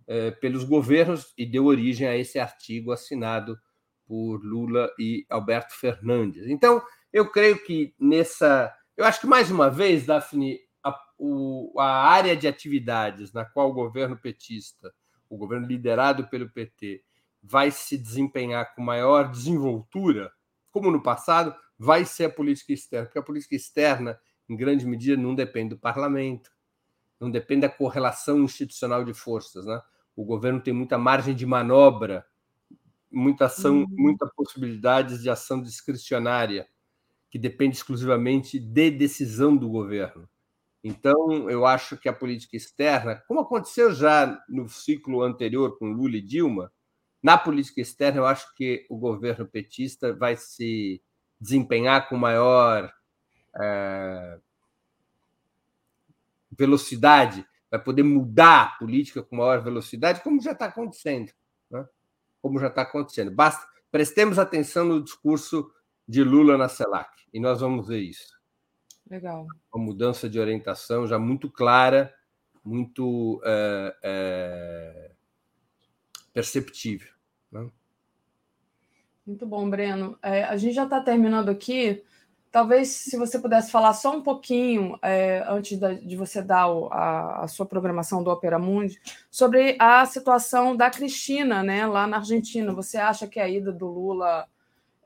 é, 0.07 0.31
pelos 0.31 0.65
governos 0.65 1.35
e 1.37 1.45
deu 1.45 1.67
origem 1.67 2.09
a 2.09 2.17
esse 2.17 2.39
artigo 2.39 2.91
assinado 2.91 3.61
por 4.07 4.43
Lula 4.43 4.91
e 4.99 5.27
Alberto 5.29 5.75
Fernandes. 5.75 6.49
Então, 6.49 6.83
eu 7.13 7.31
creio 7.31 7.63
que 7.65 7.95
nessa. 7.99 8.75
Eu 8.97 9.05
acho 9.05 9.21
que, 9.21 9.27
mais 9.27 9.51
uma 9.51 9.71
vez, 9.71 10.07
Daphne, 10.07 10.59
a, 10.83 10.99
o, 11.19 11.73
a 11.79 12.09
área 12.09 12.37
de 12.37 12.47
atividades 12.47 13.33
na 13.33 13.45
qual 13.45 13.71
o 13.71 13.75
governo 13.75 14.17
petista, 14.17 14.93
o 15.29 15.37
governo 15.37 15.67
liderado 15.67 16.29
pelo 16.29 16.51
PT, 16.51 17.03
vai 17.43 17.71
se 17.71 17.97
desempenhar 17.97 18.75
com 18.75 18.83
maior 18.83 19.31
desenvoltura, 19.31 20.31
como 20.71 20.91
no 20.91 21.03
passado, 21.03 21.55
vai 21.79 22.05
ser 22.05 22.27
a 22.27 22.31
política 22.31 22.73
externa, 22.73 23.07
porque 23.07 23.19
a 23.19 23.23
política 23.23 23.57
externa, 23.57 24.21
em 24.49 24.57
grande 24.57 24.87
medida, 24.87 25.21
não 25.21 25.35
depende 25.35 25.71
do 25.71 25.79
parlamento, 25.79 26.51
não 27.19 27.31
depende 27.31 27.63
da 27.63 27.69
correlação 27.69 28.43
institucional 28.43 29.05
de 29.05 29.15
forças. 29.15 29.65
Né? 29.65 29.81
O 30.15 30.25
governo 30.25 30.61
tem 30.61 30.75
muita 30.75 30.99
margem 30.99 31.35
de 31.35 31.47
manobra, 31.47 32.27
muita 33.11 33.47
ação, 33.47 33.79
uhum. 33.79 33.87
muita 33.91 34.27
possibilidades 34.37 35.23
de 35.23 35.31
ação 35.31 35.61
discricionária, 35.61 36.69
que 37.31 37.39
depende 37.39 37.77
exclusivamente 37.77 38.59
de 38.59 38.91
decisão 38.91 39.57
do 39.57 39.69
governo. 39.69 40.29
Então, 40.83 41.49
eu 41.49 41.65
acho 41.65 41.97
que 41.97 42.09
a 42.09 42.13
política 42.13 42.57
externa, 42.57 43.23
como 43.29 43.41
aconteceu 43.41 43.93
já 43.93 44.43
no 44.49 44.69
ciclo 44.69 45.23
anterior 45.23 45.79
com 45.79 45.93
Lula 45.93 46.17
e 46.17 46.23
Dilma, 46.23 46.73
na 47.23 47.37
política 47.37 47.81
externa, 47.81 48.21
eu 48.21 48.27
acho 48.27 48.55
que 48.55 48.87
o 48.89 48.97
governo 48.97 49.47
petista 49.47 50.13
vai 50.15 50.37
se 50.37 51.03
desempenhar 51.39 52.09
com 52.09 52.17
maior 52.17 52.91
é, 53.61 54.39
velocidade, 56.51 57.47
vai 57.71 57.83
poder 57.83 58.03
mudar 58.03 58.63
a 58.63 58.79
política 58.79 59.23
com 59.23 59.37
maior 59.37 59.63
velocidade, 59.63 60.23
como 60.23 60.41
já 60.41 60.53
está 60.53 60.67
acontecendo. 60.67 61.31
Né? 61.71 61.87
Como 62.41 62.59
já 62.59 62.69
está 62.69 62.83
acontecendo. 62.83 63.31
Basta, 63.31 63.67
prestemos 63.91 64.39
atenção 64.39 64.87
no 64.87 65.05
discurso 65.05 65.71
de 66.11 66.25
Lula 66.25 66.59
na 66.59 66.69
CELAC, 66.69 67.09
e 67.33 67.39
nós 67.39 67.61
vamos 67.61 67.87
ver 67.87 68.01
isso. 68.01 68.37
Legal. 69.09 69.47
Uma 69.73 69.85
mudança 69.85 70.29
de 70.29 70.41
orientação 70.41 71.07
já 71.07 71.21
muito 71.21 71.49
clara, 71.49 72.13
muito 72.65 73.41
é, 73.45 73.97
é, 74.03 75.11
perceptível. 76.33 77.09
Né? 77.53 77.71
Muito 79.25 79.47
bom, 79.47 79.71
Breno. 79.71 80.19
É, 80.21 80.43
a 80.43 80.57
gente 80.57 80.75
já 80.75 80.83
está 80.83 81.01
terminando 81.01 81.49
aqui. 81.49 82.03
Talvez 82.51 82.89
se 82.89 83.17
você 83.17 83.39
pudesse 83.39 83.71
falar 83.71 83.93
só 83.93 84.17
um 84.17 84.21
pouquinho, 84.21 84.99
é, 85.03 85.45
antes 85.47 85.79
da, 85.79 85.93
de 85.93 86.17
você 86.17 86.43
dar 86.43 86.67
o, 86.67 86.89
a, 86.93 87.45
a, 87.45 87.47
sua 87.47 87.67
programação 87.67 88.25
do 88.25 88.31
Opera 88.31 88.59
Mundi, 88.59 89.01
sobre 89.31 89.77
a 89.79 90.05
situação 90.07 90.75
da 90.75 90.91
Cristina, 90.91 91.63
né, 91.63 91.87
lá 91.87 92.09
na 92.09 92.17
Argentina. 92.17 92.75
Você 92.75 92.99
acha 92.99 93.29
que 93.29 93.39
a 93.39 93.49
ida 93.49 93.71
do 93.71 93.87
Lula, 93.87 94.49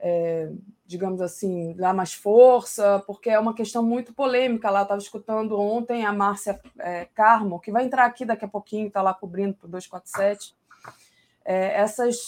é, 0.06 0.50
digamos 0.84 1.22
assim, 1.22 1.72
dá 1.72 1.94
mais 1.94 2.12
força? 2.12 3.02
Porque 3.06 3.30
é 3.30 3.38
uma 3.38 3.54
questão 3.54 3.82
muito 3.82 4.12
polêmica 4.12 4.68
lá. 4.68 4.82
Estava 4.82 5.00
escutando 5.00 5.58
ontem 5.58 6.04
a 6.04 6.12
Márcia 6.12 6.60
é, 6.78 7.06
Carmo, 7.14 7.58
que 7.58 7.72
vai 7.72 7.86
entrar 7.86 8.04
aqui 8.04 8.22
daqui 8.26 8.44
a 8.44 8.48
pouquinho, 8.48 8.88
está 8.88 9.00
lá 9.00 9.14
cobrindo 9.14 9.54
para 9.54 9.66
o 9.66 9.70
247. 9.70 10.54
É, 11.42 11.80
essas 11.80 12.18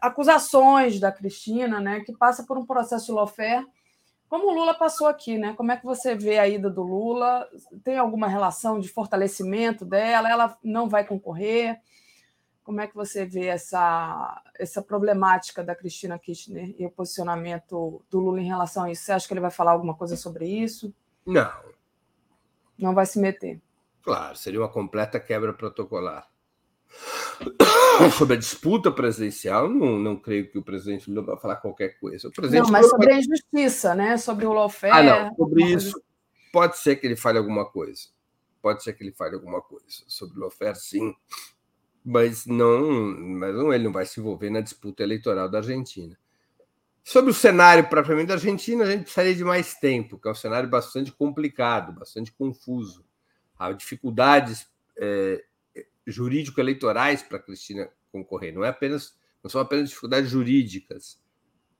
acusações 0.00 1.00
da 1.00 1.10
Cristina, 1.10 1.80
né, 1.80 2.00
que 2.00 2.12
passa 2.12 2.44
por 2.44 2.56
um 2.56 2.64
processo 2.64 3.06
de 3.06 3.12
lawfare, 3.12 3.66
como 4.28 4.50
o 4.50 4.54
Lula 4.54 4.74
passou 4.74 5.08
aqui, 5.08 5.36
né? 5.36 5.52
Como 5.56 5.70
é 5.70 5.76
que 5.76 5.84
você 5.84 6.14
vê 6.14 6.38
a 6.38 6.48
ida 6.48 6.70
do 6.70 6.82
Lula? 6.82 7.46
Tem 7.84 7.98
alguma 7.98 8.26
relação 8.26 8.80
de 8.80 8.88
fortalecimento 8.88 9.84
dela? 9.84 10.30
Ela 10.30 10.58
não 10.62 10.88
vai 10.88 11.04
concorrer? 11.04 11.80
Como 12.64 12.80
é 12.80 12.86
que 12.86 12.94
você 12.94 13.26
vê 13.26 13.44
essa, 13.46 14.42
essa 14.58 14.80
problemática 14.80 15.62
da 15.62 15.74
Cristina 15.76 16.18
Kirchner 16.18 16.74
e 16.78 16.86
o 16.86 16.90
posicionamento 16.90 18.02
do 18.10 18.18
Lula 18.18 18.40
em 18.40 18.46
relação 18.46 18.84
a 18.84 18.90
isso? 18.90 19.02
Você 19.02 19.12
acha 19.12 19.28
que 19.28 19.34
ele 19.34 19.40
vai 19.40 19.50
falar 19.50 19.72
alguma 19.72 19.94
coisa 19.94 20.16
sobre 20.16 20.46
isso? 20.46 20.92
Não. 21.26 21.52
Não 22.78 22.94
vai 22.94 23.04
se 23.04 23.18
meter. 23.18 23.60
Claro, 24.02 24.34
seria 24.36 24.60
uma 24.60 24.68
completa 24.68 25.20
quebra 25.20 25.52
protocolar. 25.52 26.26
sobre 28.16 28.34
a 28.34 28.38
disputa 28.38 28.90
presidencial, 28.90 29.68
não, 29.68 29.98
não 29.98 30.16
creio 30.16 30.50
que 30.50 30.58
o 30.58 30.62
presidente 30.62 31.10
Lula 31.10 31.22
vai 31.22 31.36
falar 31.36 31.56
qualquer 31.56 31.98
coisa. 31.98 32.30
não, 32.50 32.70
mas 32.70 32.88
sobre 32.88 33.08
vai... 33.08 33.16
a 33.16 33.18
injustiça, 33.18 33.94
né? 33.94 34.16
Sobre 34.16 34.46
o 34.46 34.52
lawfare. 34.54 34.92
Ah, 34.92 35.02
não. 35.02 35.34
Sobre 35.36 35.64
isso, 35.64 36.02
pode 36.50 36.78
ser 36.78 36.96
que 36.96 37.06
ele 37.06 37.16
fale 37.16 37.36
alguma 37.36 37.66
coisa. 37.66 38.08
Pode 38.62 38.82
ser 38.82 38.94
que 38.94 39.04
ele 39.04 39.12
fale 39.12 39.34
alguma 39.34 39.60
coisa. 39.60 40.02
Sobre 40.06 40.38
o 40.38 40.40
lawfare, 40.40 40.76
sim. 40.76 41.14
Mas 42.04 42.44
não, 42.44 42.90
mas 43.18 43.54
não, 43.54 43.72
ele 43.72 43.84
não 43.84 43.92
vai 43.92 44.04
se 44.04 44.20
envolver 44.20 44.50
na 44.50 44.60
disputa 44.60 45.02
eleitoral 45.02 45.48
da 45.48 45.58
Argentina. 45.58 46.18
Sobre 47.02 47.30
o 47.30 47.34
cenário 47.34 47.88
propriamente 47.88 48.28
da 48.28 48.34
Argentina, 48.34 48.84
a 48.84 48.90
gente 48.90 49.02
precisaria 49.02 49.34
de 49.34 49.44
mais 49.44 49.74
tempo, 49.74 50.18
que 50.18 50.28
é 50.28 50.30
um 50.30 50.34
cenário 50.34 50.68
bastante 50.68 51.12
complicado, 51.12 51.92
bastante 51.92 52.32
confuso. 52.32 53.04
Há 53.58 53.72
dificuldades 53.72 54.66
é, 54.96 55.44
jurídico-eleitorais 56.06 57.22
para 57.22 57.38
Cristina 57.38 57.88
concorrer. 58.10 58.54
Não 58.54 58.64
é 58.64 58.68
apenas, 58.68 59.14
não 59.42 59.50
são 59.50 59.60
apenas 59.60 59.88
dificuldades 59.88 60.30
jurídicas. 60.30 61.22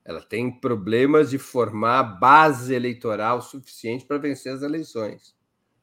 Ela 0.04 0.20
tem 0.20 0.50
problemas 0.50 1.30
de 1.30 1.38
formar 1.38 2.02
base 2.02 2.74
eleitoral 2.74 3.40
suficiente 3.40 4.04
para 4.04 4.18
vencer 4.18 4.52
as 4.52 4.62
eleições. 4.62 5.34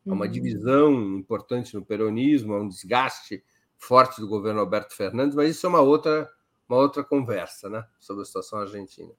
Há 0.08 0.14
uma 0.14 0.26
uhum. 0.26 0.32
divisão 0.32 1.18
importante 1.18 1.74
no 1.74 1.84
peronismo, 1.84 2.54
há 2.54 2.62
um 2.62 2.68
desgaste 2.68 3.44
forte 3.82 4.22
do 4.22 4.28
governo 4.28 4.60
Alberto 4.60 4.96
Fernandes, 4.96 5.36
mas 5.36 5.50
isso 5.50 5.66
é 5.66 5.70
uma 5.70 5.82
outra, 5.82 6.30
uma 6.70 6.78
outra 6.78 7.04
conversa 7.04 7.68
né, 7.68 7.84
sobre 8.00 8.22
a 8.22 8.26
situação 8.26 8.60
argentina. 8.60 9.12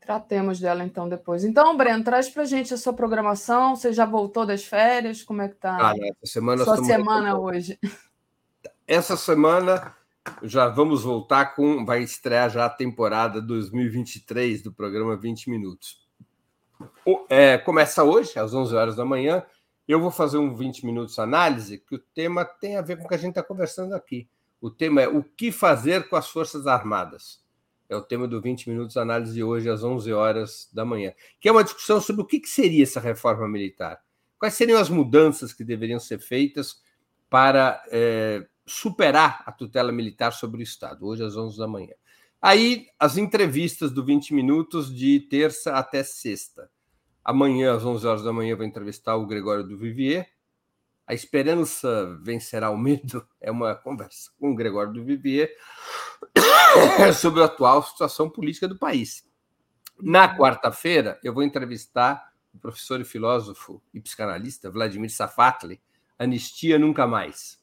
Tratemos 0.00 0.60
dela 0.60 0.84
então 0.84 1.08
depois. 1.08 1.42
Então, 1.42 1.76
Breno, 1.76 2.04
traz 2.04 2.30
para 2.30 2.42
a 2.42 2.46
gente 2.46 2.72
a 2.72 2.76
sua 2.76 2.92
programação. 2.92 3.74
Você 3.74 3.92
já 3.92 4.06
voltou 4.06 4.46
das 4.46 4.64
férias? 4.64 5.24
Como 5.24 5.42
é 5.42 5.48
que 5.48 5.56
está 5.56 5.90
ah, 5.90 5.94
essa 5.96 6.32
semana 6.32 6.62
sua 6.64 6.84
semana 6.84 7.36
hoje? 7.36 7.76
essa 8.86 9.16
semana 9.16 9.96
já 10.44 10.68
vamos 10.68 11.02
voltar 11.02 11.56
com. 11.56 11.84
Vai 11.84 12.04
estrear 12.04 12.48
já 12.48 12.66
a 12.66 12.70
temporada 12.70 13.42
2023 13.42 14.62
do 14.62 14.72
programa 14.72 15.16
20 15.16 15.50
Minutos. 15.50 16.06
É, 17.28 17.58
começa 17.58 18.04
hoje, 18.04 18.38
às 18.38 18.54
11 18.54 18.76
horas 18.76 18.94
da 18.94 19.04
manhã. 19.04 19.42
Eu 19.86 20.00
vou 20.00 20.10
fazer 20.10 20.38
um 20.38 20.54
20 20.54 20.84
minutos 20.84 21.18
análise, 21.18 21.78
que 21.78 21.94
o 21.94 21.98
tema 21.98 22.44
tem 22.44 22.76
a 22.76 22.82
ver 22.82 22.96
com 22.96 23.04
o 23.04 23.08
que 23.08 23.14
a 23.14 23.18
gente 23.18 23.30
está 23.30 23.42
conversando 23.42 23.94
aqui. 23.94 24.28
O 24.60 24.70
tema 24.70 25.02
é 25.02 25.08
o 25.08 25.22
que 25.22 25.52
fazer 25.52 26.08
com 26.08 26.16
as 26.16 26.28
Forças 26.28 26.66
Armadas. 26.66 27.44
É 27.88 27.94
o 27.94 28.02
tema 28.02 28.26
do 28.26 28.40
20 28.40 28.68
minutos 28.68 28.96
análise 28.96 29.32
de 29.32 29.44
hoje, 29.44 29.70
às 29.70 29.84
11 29.84 30.12
horas 30.12 30.68
da 30.72 30.84
manhã. 30.84 31.12
Que 31.40 31.48
é 31.48 31.52
uma 31.52 31.62
discussão 31.62 32.00
sobre 32.00 32.22
o 32.22 32.26
que, 32.26 32.40
que 32.40 32.48
seria 32.48 32.82
essa 32.82 32.98
reforma 32.98 33.46
militar. 33.46 34.02
Quais 34.38 34.54
seriam 34.54 34.80
as 34.80 34.88
mudanças 34.88 35.52
que 35.52 35.62
deveriam 35.62 36.00
ser 36.00 36.18
feitas 36.18 36.82
para 37.30 37.82
é, 37.90 38.46
superar 38.66 39.42
a 39.46 39.52
tutela 39.52 39.92
militar 39.92 40.32
sobre 40.32 40.60
o 40.60 40.62
Estado, 40.62 41.06
hoje 41.06 41.22
às 41.22 41.36
11 41.36 41.56
da 41.56 41.68
manhã. 41.68 41.94
Aí, 42.40 42.88
as 42.98 43.16
entrevistas 43.16 43.92
do 43.92 44.04
20 44.04 44.34
Minutos 44.34 44.94
de 44.94 45.20
terça 45.20 45.74
até 45.74 46.02
sexta. 46.02 46.70
Amanhã, 47.28 47.74
às 47.74 47.84
11 47.84 48.06
horas 48.06 48.22
da 48.22 48.32
manhã, 48.32 48.54
vou 48.54 48.64
entrevistar 48.64 49.16
o 49.16 49.26
Gregório 49.26 49.64
do 49.64 49.76
Vivier. 49.76 50.30
A 51.04 51.12
esperança 51.12 52.16
vencerá 52.22 52.70
o 52.70 52.78
medo 52.78 53.26
é 53.42 53.50
uma 53.50 53.74
conversa 53.74 54.30
com 54.38 54.52
o 54.52 54.54
Gregório 54.54 54.92
do 54.92 55.04
Vivier 55.04 55.50
sobre 57.18 57.42
a 57.42 57.46
atual 57.46 57.82
situação 57.82 58.30
política 58.30 58.68
do 58.68 58.78
país. 58.78 59.28
Na 60.00 60.38
quarta-feira, 60.38 61.18
eu 61.20 61.34
vou 61.34 61.42
entrevistar 61.42 62.32
o 62.54 62.60
professor 62.60 63.00
e 63.00 63.04
filósofo 63.04 63.82
e 63.92 64.00
psicanalista 64.00 64.70
Vladimir 64.70 65.10
Safatli, 65.10 65.80
Anistia 66.16 66.78
Nunca 66.78 67.08
Mais. 67.08 67.58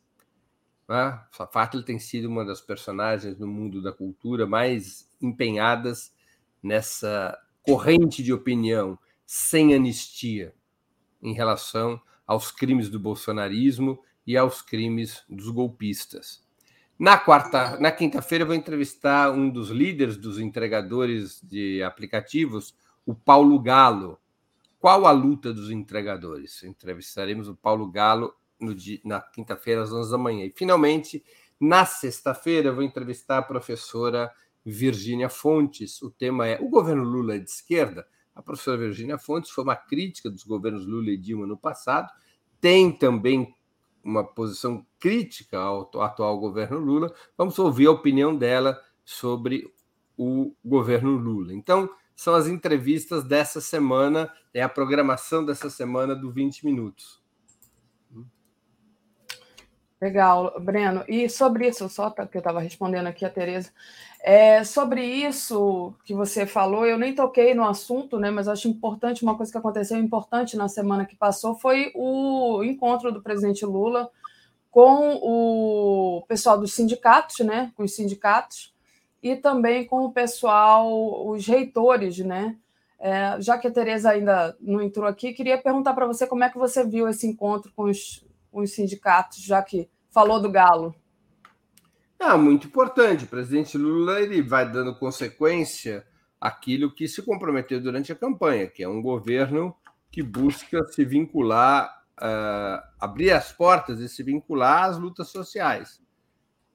Né? 0.90 1.22
Safatli 1.32 1.86
tem 1.86 2.00
sido 2.00 2.28
uma 2.28 2.44
das 2.44 2.60
personagens 2.60 3.40
no 3.40 3.48
mundo 3.48 3.82
da 3.82 3.94
cultura 3.94 4.46
mais 4.46 5.10
empenhadas 5.22 6.14
nessa 6.62 7.40
corrente 7.62 8.22
de 8.22 8.34
opinião 8.34 9.00
sem 9.36 9.74
anistia 9.74 10.54
em 11.20 11.34
relação 11.34 12.00
aos 12.24 12.52
crimes 12.52 12.88
do 12.88 13.00
bolsonarismo 13.00 14.00
e 14.28 14.38
aos 14.38 14.62
crimes 14.62 15.24
dos 15.28 15.50
golpistas. 15.50 16.46
Na 17.00 17.18
quarta, 17.18 17.80
na 17.80 17.92
quinta-feira, 17.92 18.44
eu 18.44 18.46
vou 18.46 18.56
entrevistar 18.56 19.32
um 19.32 19.50
dos 19.50 19.72
líderes 19.72 20.18
dos 20.18 20.38
entregadores 20.38 21.42
de 21.42 21.82
aplicativos, 21.82 22.76
o 23.08 23.16
Paulo 23.16 23.60
Galo. 23.60 24.20
Qual 24.80 25.08
a 25.08 25.12
luta 25.12 25.52
dos 25.52 25.72
entregadores? 25.72 26.64
Entrevistaremos 26.64 27.50
o 27.50 27.56
Paulo 27.56 27.90
Galo 27.90 28.36
dia, 28.76 29.02
na 29.04 29.20
quinta-feira, 29.20 29.82
às 29.82 29.92
11 29.92 30.12
da 30.12 30.18
manhã. 30.20 30.46
E, 30.46 30.54
finalmente, 30.56 31.24
na 31.60 31.88
sexta-feira, 31.88 32.70
eu 32.70 32.76
vou 32.76 32.84
entrevistar 32.84 33.40
a 33.40 33.42
professora 33.42 34.32
Virgínia 34.64 35.28
Fontes. 35.28 36.04
O 36.04 36.12
tema 36.12 36.48
é: 36.48 36.62
o 36.62 36.70
governo 36.70 37.04
Lula 37.04 37.34
é 37.34 37.40
de 37.40 37.50
esquerda? 37.50 38.06
A 38.36 38.42
professora 38.42 38.78
Virgínia 38.78 39.18
Fontes 39.18 39.52
foi 39.52 39.64
uma 39.64 39.76
crítica 39.76 40.30
dos 40.30 40.44
governos 40.44 40.86
Lula 40.86 41.12
e 41.12 41.18
Dilma 41.18 41.46
no 41.46 41.58
passado, 41.58 42.12
tem 42.60 42.92
também 42.92 43.54
uma 44.04 44.24
posição 44.24 44.86
crítica 45.00 45.58
ao 45.58 45.90
atual 46.02 46.40
governo 46.40 46.80
Lula. 46.80 47.14
Vamos 47.38 47.58
ouvir 47.58 47.88
a 47.88 47.92
opinião 47.92 48.36
dela 48.36 48.80
sobre 49.06 49.74
o 50.18 50.54
governo 50.64 51.12
Lula. 51.12 51.54
Então, 51.54 51.90
são 52.16 52.36
as 52.36 52.48
entrevistas 52.48 53.24
dessa 53.24 53.62
semana, 53.62 54.32
é 54.54 54.62
a 54.62 54.70
programação 54.70 55.44
dessa 55.46 55.70
semana 55.70 56.16
do 56.16 56.32
20 56.32 56.66
Minutos. 56.66 57.23
Legal, 60.04 60.60
Breno. 60.60 61.06
E 61.08 61.30
sobre 61.30 61.66
isso, 61.66 61.88
só 61.88 62.10
que 62.10 62.36
eu 62.36 62.40
estava 62.40 62.60
respondendo 62.60 63.08
aqui 63.08 63.24
a 63.24 63.30
Tereza, 63.30 63.72
é, 64.20 64.62
sobre 64.66 65.02
isso 65.02 65.94
que 66.04 66.14
você 66.14 66.46
falou, 66.46 66.86
eu 66.86 66.98
nem 66.98 67.16
toquei 67.16 67.54
no 67.54 67.64
assunto, 67.64 68.20
né? 68.20 68.30
Mas 68.30 68.50
acho 68.50 68.68
importante, 68.68 69.24
uma 69.24 69.38
coisa 69.38 69.50
que 69.50 69.58
aconteceu 69.58 69.98
importante 69.98 70.58
na 70.58 70.68
semana 70.68 71.06
que 71.06 71.16
passou 71.16 71.56
foi 71.56 71.90
o 71.96 72.62
encontro 72.66 73.14
do 73.14 73.22
presidente 73.22 73.66
Lula 73.66 74.10
com 74.70 75.20
o 75.22 76.26
pessoal 76.28 76.60
dos 76.60 76.74
sindicatos, 76.74 77.40
né? 77.40 77.72
Com 77.74 77.84
os 77.84 77.96
sindicatos, 77.96 78.74
e 79.22 79.38
também 79.38 79.86
com 79.86 80.04
o 80.04 80.12
pessoal, 80.12 81.30
os 81.30 81.48
reitores, 81.48 82.18
né? 82.18 82.58
É, 83.00 83.40
já 83.40 83.58
que 83.58 83.68
a 83.68 83.72
Tereza 83.72 84.10
ainda 84.10 84.54
não 84.60 84.82
entrou 84.82 85.08
aqui, 85.08 85.32
queria 85.32 85.58
perguntar 85.58 85.94
para 85.94 86.06
você 86.06 86.28
como 86.28 86.44
é 86.44 86.50
que 86.50 86.58
você 86.58 86.86
viu 86.86 87.08
esse 87.08 87.26
encontro 87.26 87.72
com 87.74 87.84
os, 87.84 88.26
os 88.62 88.72
sindicatos, 88.72 89.44
já 89.44 89.62
que 89.62 89.90
falou 90.12 90.42
do 90.42 90.52
Galo? 90.52 90.94
Ah, 92.20 92.38
muito 92.38 92.68
importante. 92.68 93.26
O 93.26 93.28
presidente 93.28 93.78
Lula 93.78 94.22
ele 94.22 94.42
vai 94.42 94.70
dando 94.72 94.98
consequência 94.98 96.06
àquilo 96.40 96.94
que 96.94 97.08
se 97.08 97.22
comprometeu 97.22 97.82
durante 97.82 98.12
a 98.12 98.16
campanha, 98.16 98.68
que 98.68 98.84
é 98.84 98.88
um 98.88 99.02
governo 99.02 99.76
que 100.12 100.22
busca 100.22 100.86
se 100.88 101.04
vincular, 101.04 102.04
uh, 102.22 102.82
abrir 103.00 103.32
as 103.32 103.52
portas 103.52 104.00
e 104.00 104.08
se 104.08 104.22
vincular 104.24 104.86
às 104.86 104.98
lutas 104.98 105.30
sociais. 105.30 106.02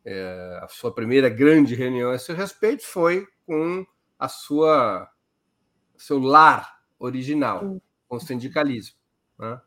É, 0.05 0.61
a 0.63 0.69
sua 0.69 0.95
primeira 0.95 1.29
grande 1.29 1.75
reunião 1.75 2.11
a 2.11 2.15
esse 2.15 2.33
respeito 2.33 2.83
foi 2.83 3.27
com 3.45 3.87
a 4.19 4.27
sua 4.27 5.09
seu 5.99 6.19
lar 6.19 6.79
original, 6.99 7.81
com 8.09 8.17
o 8.17 8.21
sindicalismo. 8.21 8.97
Né? 9.39 9.61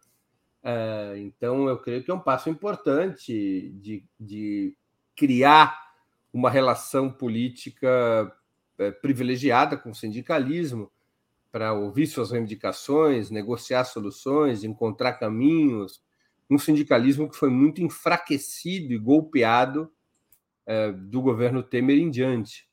É, 0.64 1.16
então, 1.18 1.68
eu 1.68 1.78
creio 1.78 2.04
que 2.04 2.12
é 2.12 2.14
um 2.14 2.20
passo 2.20 2.50
importante 2.50 3.72
de, 3.82 4.04
de 4.20 4.76
criar 5.16 5.92
uma 6.32 6.50
relação 6.50 7.12
política 7.12 8.32
é, 8.78 8.92
privilegiada 8.92 9.76
com 9.76 9.92
o 9.92 9.96
sindicalismo 9.96 10.92
para 11.52 11.74
ouvir 11.74 12.08
suas 12.08 12.32
reivindicações, 12.32 13.30
negociar 13.30 13.84
soluções, 13.84 14.64
encontrar 14.64 15.14
caminhos. 15.14 16.02
Um 16.50 16.58
sindicalismo 16.58 17.30
que 17.30 17.36
foi 17.36 17.50
muito 17.50 17.82
enfraquecido 17.82 18.94
e 18.94 18.98
golpeado 18.98 19.92
é, 20.66 20.92
do 20.92 21.22
governo 21.22 21.64
Temer 21.64 21.98
em 21.98 22.10
diante. 22.10 22.70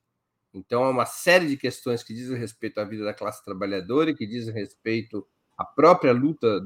Então, 0.54 0.84
há 0.84 0.90
uma 0.90 1.06
série 1.06 1.48
de 1.48 1.56
questões 1.56 2.02
que 2.02 2.14
dizem 2.14 2.38
respeito 2.38 2.78
à 2.78 2.84
vida 2.84 3.04
da 3.04 3.14
classe 3.14 3.44
trabalhadora 3.44 4.10
e 4.10 4.14
que 4.14 4.26
dizem 4.26 4.54
respeito 4.54 5.26
à 5.56 5.64
própria 5.64 6.12
luta 6.12 6.60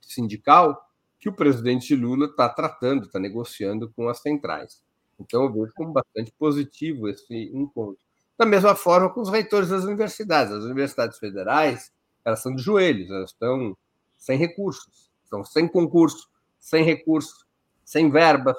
sindical 0.00 0.80
que 1.18 1.28
o 1.28 1.34
presidente 1.34 1.94
Lula 1.94 2.26
está 2.26 2.48
tratando, 2.48 3.04
está 3.04 3.18
negociando 3.18 3.90
com 3.90 4.08
as 4.08 4.20
centrais. 4.20 4.82
Então, 5.18 5.44
eu 5.44 5.52
vejo 5.52 5.72
como 5.74 5.92
bastante 5.92 6.32
positivo 6.32 7.08
esse 7.08 7.50
encontro. 7.52 8.02
Da 8.38 8.46
mesma 8.46 8.74
forma 8.74 9.12
com 9.12 9.20
os 9.20 9.28
reitores 9.28 9.68
das 9.68 9.84
universidades. 9.84 10.52
As 10.52 10.64
universidades 10.64 11.18
federais, 11.18 11.92
elas 12.24 12.40
são 12.40 12.54
de 12.54 12.62
joelhos, 12.62 13.10
elas 13.10 13.30
estão 13.30 13.76
sem 14.16 14.38
recursos, 14.38 15.10
estão 15.22 15.44
sem 15.44 15.68
concurso, 15.68 16.30
sem 16.58 16.82
recurso, 16.82 17.46
sem 17.84 18.10
verba. 18.10 18.56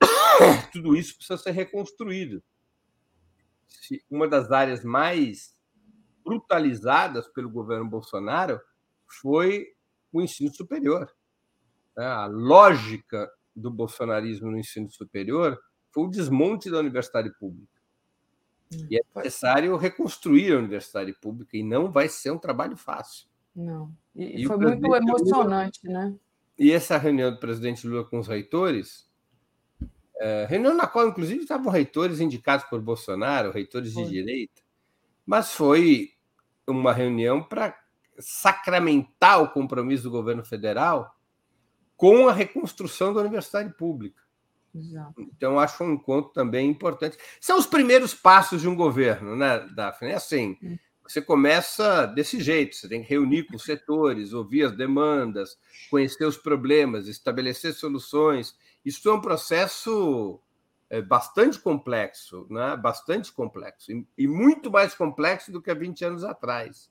Tudo 0.72 0.94
isso 0.94 1.16
precisa 1.16 1.38
ser 1.38 1.52
reconstruído. 1.52 2.42
Uma 4.10 4.28
das 4.28 4.50
áreas 4.50 4.84
mais 4.84 5.56
brutalizadas 6.22 7.28
pelo 7.28 7.48
governo 7.48 7.88
Bolsonaro 7.88 8.60
foi 9.06 9.75
o 10.12 10.22
ensino 10.22 10.52
superior. 10.52 11.10
Né? 11.96 12.04
A 12.04 12.26
lógica 12.26 13.30
do 13.54 13.70
bolsonarismo 13.70 14.50
no 14.50 14.58
ensino 14.58 14.90
superior 14.90 15.58
foi 15.90 16.04
o 16.04 16.10
desmonte 16.10 16.70
da 16.70 16.78
universidade 16.78 17.30
pública. 17.38 17.80
Hum, 18.72 18.86
e 18.90 18.98
é 18.98 19.00
necessário 19.14 19.76
reconstruir 19.76 20.52
a 20.52 20.58
universidade 20.58 21.12
pública, 21.14 21.56
e 21.56 21.62
não 21.62 21.90
vai 21.90 22.08
ser 22.08 22.30
um 22.30 22.38
trabalho 22.38 22.76
fácil. 22.76 23.26
Não. 23.54 23.90
E, 24.14 24.42
e 24.42 24.46
foi 24.46 24.58
muito 24.58 24.94
emocionante, 24.94 25.80
Lula, 25.84 25.98
né? 25.98 26.14
E 26.58 26.72
essa 26.72 26.98
reunião 26.98 27.30
do 27.30 27.38
presidente 27.38 27.86
Lula 27.86 28.04
com 28.04 28.18
os 28.18 28.28
reitores, 28.28 29.08
é, 30.18 30.46
reunião 30.48 30.74
na 30.74 30.86
qual, 30.86 31.08
inclusive, 31.08 31.42
estavam 31.42 31.70
reitores 31.70 32.20
indicados 32.20 32.66
por 32.66 32.80
Bolsonaro, 32.80 33.52
reitores 33.52 33.94
foi. 33.94 34.04
de 34.04 34.10
direita, 34.10 34.62
mas 35.24 35.52
foi 35.52 36.10
uma 36.66 36.92
reunião 36.92 37.42
para 37.42 37.78
sacramentar 38.18 39.42
o 39.42 39.50
compromisso 39.50 40.04
do 40.04 40.10
governo 40.10 40.44
federal 40.44 41.16
com 41.96 42.28
a 42.28 42.32
reconstrução 42.32 43.12
da 43.12 43.20
universidade 43.20 43.72
pública. 43.74 44.22
Exato. 44.74 45.14
Então, 45.18 45.58
acho 45.58 45.82
um 45.82 45.94
encontro 45.94 46.32
também 46.32 46.68
importante. 46.68 47.16
São 47.40 47.58
os 47.58 47.66
primeiros 47.66 48.14
passos 48.14 48.60
de 48.60 48.68
um 48.68 48.76
governo, 48.76 49.34
né, 49.34 49.60
Daphne? 49.74 50.10
É 50.10 50.16
assim, 50.16 50.58
hum. 50.62 50.76
você 51.02 51.22
começa 51.22 52.04
desse 52.06 52.40
jeito, 52.40 52.76
você 52.76 52.88
tem 52.88 53.02
que 53.02 53.08
reunir 53.08 53.44
com 53.44 53.56
os 53.56 53.64
setores, 53.64 54.34
ouvir 54.34 54.64
as 54.64 54.76
demandas, 54.76 55.58
conhecer 55.90 56.26
os 56.26 56.36
problemas, 56.36 57.08
estabelecer 57.08 57.72
soluções. 57.72 58.54
Isso 58.84 59.08
é 59.08 59.14
um 59.14 59.20
processo 59.20 60.38
é, 60.90 61.00
bastante 61.00 61.58
complexo, 61.58 62.46
né? 62.50 62.76
bastante 62.76 63.32
complexo, 63.32 63.90
e, 63.90 64.06
e 64.18 64.28
muito 64.28 64.70
mais 64.70 64.94
complexo 64.94 65.50
do 65.50 65.62
que 65.62 65.70
há 65.70 65.74
20 65.74 66.04
anos 66.04 66.24
atrás. 66.24 66.90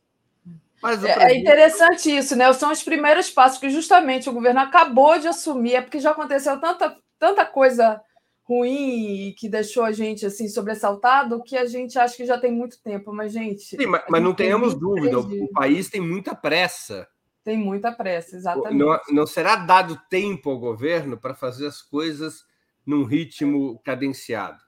É, 0.83 1.31
é 1.31 1.37
interessante 1.37 2.15
isso, 2.15 2.35
né? 2.35 2.51
São 2.53 2.71
os 2.71 2.83
primeiros 2.83 3.29
passos 3.29 3.57
que 3.57 3.69
justamente 3.69 4.29
o 4.29 4.33
governo 4.33 4.59
acabou 4.59 5.17
de 5.17 5.27
assumir, 5.27 5.75
é 5.75 5.81
porque 5.81 5.99
já 5.99 6.11
aconteceu 6.11 6.59
tanta, 6.59 6.95
tanta 7.17 7.45
coisa 7.45 7.99
ruim 8.43 9.27
e 9.27 9.33
que 9.33 9.49
deixou 9.49 9.83
a 9.83 9.91
gente 9.91 10.25
assim 10.25 10.47
sobressaltado 10.47 11.41
que 11.43 11.57
a 11.57 11.65
gente 11.65 11.97
acha 11.97 12.15
que 12.15 12.25
já 12.25 12.37
tem 12.37 12.51
muito 12.51 12.79
tempo, 12.81 13.11
mas 13.11 13.33
gente. 13.33 13.75
Sim, 13.75 13.87
mas, 13.87 14.03
mas 14.07 14.21
não 14.21 14.33
tenhamos 14.33 14.75
dúvida, 14.75 15.19
o 15.19 15.51
país 15.51 15.89
tem 15.89 16.01
muita 16.01 16.35
pressa. 16.35 17.07
Tem 17.43 17.57
muita 17.57 17.91
pressa, 17.91 18.35
exatamente. 18.35 18.77
Não, 18.77 18.99
não 19.11 19.27
será 19.27 19.55
dado 19.55 19.99
tempo 20.09 20.49
ao 20.49 20.59
governo 20.59 21.17
para 21.17 21.35
fazer 21.35 21.67
as 21.67 21.81
coisas 21.81 22.43
num 22.85 23.03
ritmo 23.03 23.79
cadenciado. 23.83 24.61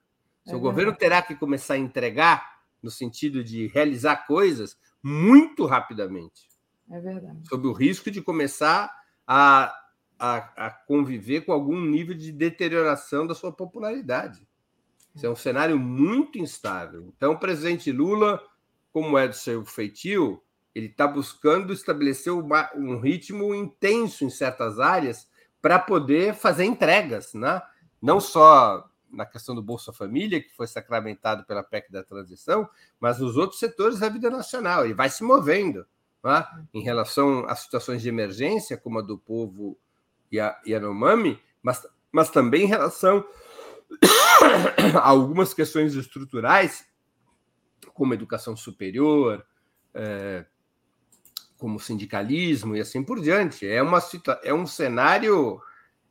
Se 0.46 0.54
é 0.54 0.56
o 0.56 0.60
governo 0.60 0.96
terá 0.96 1.22
que 1.22 1.36
começar 1.36 1.74
a 1.74 1.80
entregar 1.80 2.58
no 2.82 2.90
sentido 2.90 3.44
de 3.44 3.68
realizar 3.68 4.28
coisas, 4.28 4.78
muito 5.04 5.66
rapidamente. 5.66 6.48
É 6.90 7.00
verdade. 7.00 7.40
Sob 7.48 7.68
o 7.68 7.74
risco 7.74 8.10
de 8.10 8.22
começar 8.22 8.92
a, 9.26 9.74
a, 10.18 10.68
a 10.68 10.70
conviver 10.72 11.42
com 11.42 11.52
algum 11.52 11.80
nível 11.80 12.16
de 12.16 12.32
deterioração 12.32 13.28
da 13.28 13.36
sua 13.36 13.52
popularidade. 13.52 14.46
Isso 15.16 15.26
é 15.26 15.30
um 15.30 15.36
cenário 15.36 15.78
muito 15.80 16.38
instável. 16.38 17.12
Então, 17.16 17.34
o 17.34 17.40
presidente 17.40 17.92
Lula, 17.92 18.42
como 18.94 19.18
é 19.18 19.28
do 19.28 19.36
seu 19.36 19.66
feitio, 19.66 20.42
ele 20.74 20.88
está 20.88 21.08
buscando 21.08 21.74
estabelecer 21.74 22.32
uma, 22.32 22.70
um 22.76 23.00
ritmo 23.00 23.54
intenso 23.56 24.24
em 24.24 24.30
certas 24.30 24.80
áreas 24.80 25.28
para 25.60 25.80
poder 25.80 26.36
fazer 26.36 26.66
entregas, 26.66 27.34
né? 27.34 27.62
não 28.02 28.20
só 28.20 28.88
na 29.12 29.26
questão 29.26 29.56
do 29.56 29.62
Bolsa 29.62 29.94
Família, 29.94 30.42
que 30.42 30.54
foi 30.56 30.68
sacramentado 30.68 31.46
pela 31.46 31.64
PEC 31.64 31.92
da 31.92 32.04
transição, 32.04 32.70
mas 33.00 33.20
nos 33.20 33.38
outros 33.38 33.60
setores 33.60 34.00
da 34.00 34.10
vida 34.10 34.30
nacional, 34.30 34.86
e 34.86 34.94
vai 34.94 35.10
se 35.10 35.24
movendo 35.24 35.86
né? 36.24 36.46
em 36.74 36.82
relação 36.82 37.46
a 37.48 37.56
situações 37.56 38.02
de 38.02 38.10
emergência, 38.10 38.78
como 38.78 39.00
a 39.00 39.02
do 39.02 39.18
povo 39.18 39.78
Yanomami, 40.66 41.40
mas, 41.62 41.88
mas 42.12 42.30
também 42.30 42.64
em 42.64 42.68
relação 42.68 43.26
a 44.96 45.08
algumas 45.08 45.54
questões 45.54 45.94
estruturais, 45.96 46.86
como 47.94 48.14
educação 48.14 48.56
superior, 48.56 49.46
é, 49.94 50.46
como 51.58 51.80
sindicalismo 51.80 52.76
e 52.76 52.82
assim 52.82 53.04
por 53.04 53.20
diante. 53.20 53.68
É, 53.68 53.82
uma, 53.82 54.00
é 54.44 54.54
um 54.54 54.68
cenário 54.68 55.60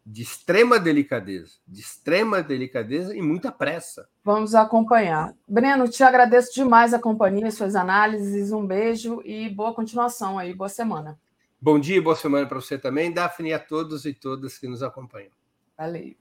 de 0.07 0.23
extrema 0.23 0.79
delicadeza, 0.79 1.55
de 1.67 1.81
extrema 1.81 2.41
delicadeza 2.41 3.15
e 3.17 3.21
muita 3.21 3.51
pressa. 3.51 4.09
Vamos 4.23 4.55
acompanhar. 4.55 5.35
Breno, 5.49 5.89
te 5.89 6.05
agradeço 6.05 6.55
demais 6.55 6.95
a 6.95 6.99
companhia, 7.01 7.51
suas 7.51 7.75
análises, 7.75 8.53
um 8.53 8.65
beijo 8.65 9.21
e 9.25 9.49
boa 9.49 9.75
continuação 9.75 10.39
aí, 10.39 10.55
boa 10.55 10.69
semana. 10.69 11.19
Bom 11.61 11.81
dia 11.81 11.97
e 11.97 12.01
boa 12.01 12.15
semana 12.15 12.47
para 12.47 12.61
você 12.61 12.79
também, 12.79 13.13
Daphne, 13.13 13.49
e 13.49 13.53
a 13.53 13.59
todos 13.59 14.05
e 14.05 14.15
todas 14.15 14.57
que 14.57 14.69
nos 14.69 14.81
acompanham. 14.81 15.31
Valeu. 15.77 16.15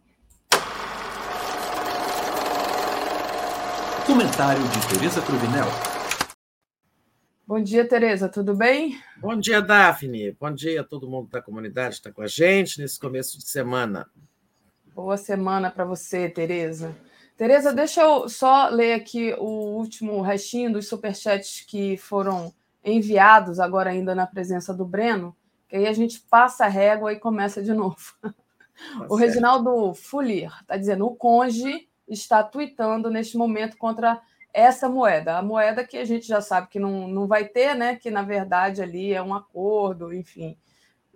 Comentário 4.07 4.64
de 4.64 4.88
Tereza 4.88 5.22
Cruvinel. 5.22 5.95
Bom 7.48 7.62
dia, 7.62 7.88
Tereza, 7.88 8.28
tudo 8.28 8.56
bem? 8.56 9.00
Bom 9.18 9.38
dia, 9.38 9.62
Daphne. 9.62 10.32
Bom 10.32 10.52
dia 10.52 10.82
a 10.82 10.84
todo 10.84 11.08
mundo 11.08 11.30
da 11.30 11.40
comunidade 11.40 11.90
que 11.90 12.00
está 12.00 12.12
com 12.12 12.24
a 12.24 12.28
gente 12.28 12.82
nesse 12.82 13.00
começo 13.00 13.38
de 13.38 13.48
semana. 13.48 14.10
Boa 14.96 15.16
semana 15.16 15.70
para 15.70 15.86
você, 15.86 16.28
Tereza. 16.28 16.98
Tereza, 17.38 17.72
deixa 17.72 18.02
eu 18.02 18.28
só 18.28 18.68
ler 18.70 18.94
aqui 18.94 19.36
o 19.38 19.78
último 19.78 20.24
restinho 20.24 20.74
dos 20.74 20.88
superchats 20.88 21.62
que 21.62 21.98
foram 21.98 22.52
enviados 22.84 23.60
agora 23.60 23.92
ainda 23.92 24.16
na 24.16 24.26
presença 24.26 24.74
do 24.74 24.84
Breno, 24.84 25.36
que 25.70 25.76
aí 25.76 25.86
a 25.86 25.94
gente 25.94 26.22
passa 26.22 26.66
a 26.66 26.70
régua 26.70 27.14
e 27.14 27.20
começa 27.20 27.62
de 27.62 27.76
novo. 27.76 27.96
Tá 28.24 28.34
o 29.08 29.16
Reginaldo 29.16 29.94
Fulir 29.94 30.52
está 30.62 30.78
dizendo: 30.78 31.06
o 31.06 31.16
Conge 31.16 31.88
está 32.08 32.42
tweetando 32.42 33.12
neste 33.12 33.38
momento 33.38 33.78
contra 33.78 34.20
essa 34.56 34.88
moeda, 34.88 35.38
a 35.38 35.41
moeda 35.41 35.86
que 35.86 35.98
a 35.98 36.06
gente 36.06 36.26
já 36.26 36.40
sabe 36.40 36.68
que 36.69 36.80
não, 36.80 37.10
não 37.10 37.27
vai 37.27 37.44
ter, 37.44 37.76
né? 37.76 37.98
Que 37.98 38.10
na 38.10 38.22
verdade 38.22 38.82
ali 38.82 39.14
é 39.14 39.22
um 39.22 39.34
acordo, 39.34 40.14
enfim, 40.14 40.57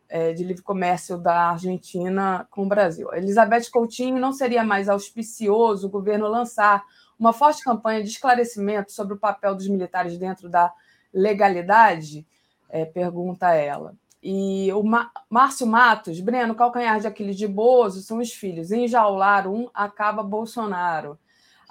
é, 0.09 0.33
de 0.33 0.43
livre 0.43 0.61
comércio 0.61 1.17
da 1.17 1.51
Argentina 1.51 2.45
com 2.51 2.63
o 2.63 2.67
Brasil. 2.67 3.07
Elizabeth 3.13 3.71
Coutinho 3.71 4.19
não 4.19 4.33
seria 4.33 4.61
mais 4.61 4.89
auspicioso 4.89 5.87
o 5.87 5.89
governo 5.89 6.27
lançar 6.27 6.83
uma 7.17 7.31
forte 7.31 7.63
campanha 7.63 8.03
de 8.03 8.09
esclarecimento 8.09 8.91
sobre 8.91 9.13
o 9.13 9.19
papel 9.19 9.55
dos 9.55 9.69
militares 9.69 10.17
dentro 10.17 10.49
da 10.49 10.73
legalidade? 11.13 12.27
É, 12.67 12.83
pergunta 12.83 13.53
ela. 13.53 13.95
E 14.21 14.69
o 14.73 14.83
Márcio 15.29 15.65
Matos, 15.65 16.19
Breno, 16.19 16.55
calcanhar 16.55 16.99
de 16.99 17.07
Aquiles 17.07 17.37
de 17.37 17.47
Bozo 17.47 18.01
são 18.01 18.17
os 18.17 18.33
filhos. 18.33 18.69
Enjaular 18.69 19.47
um, 19.47 19.69
acaba 19.73 20.21
Bolsonaro. 20.21 21.17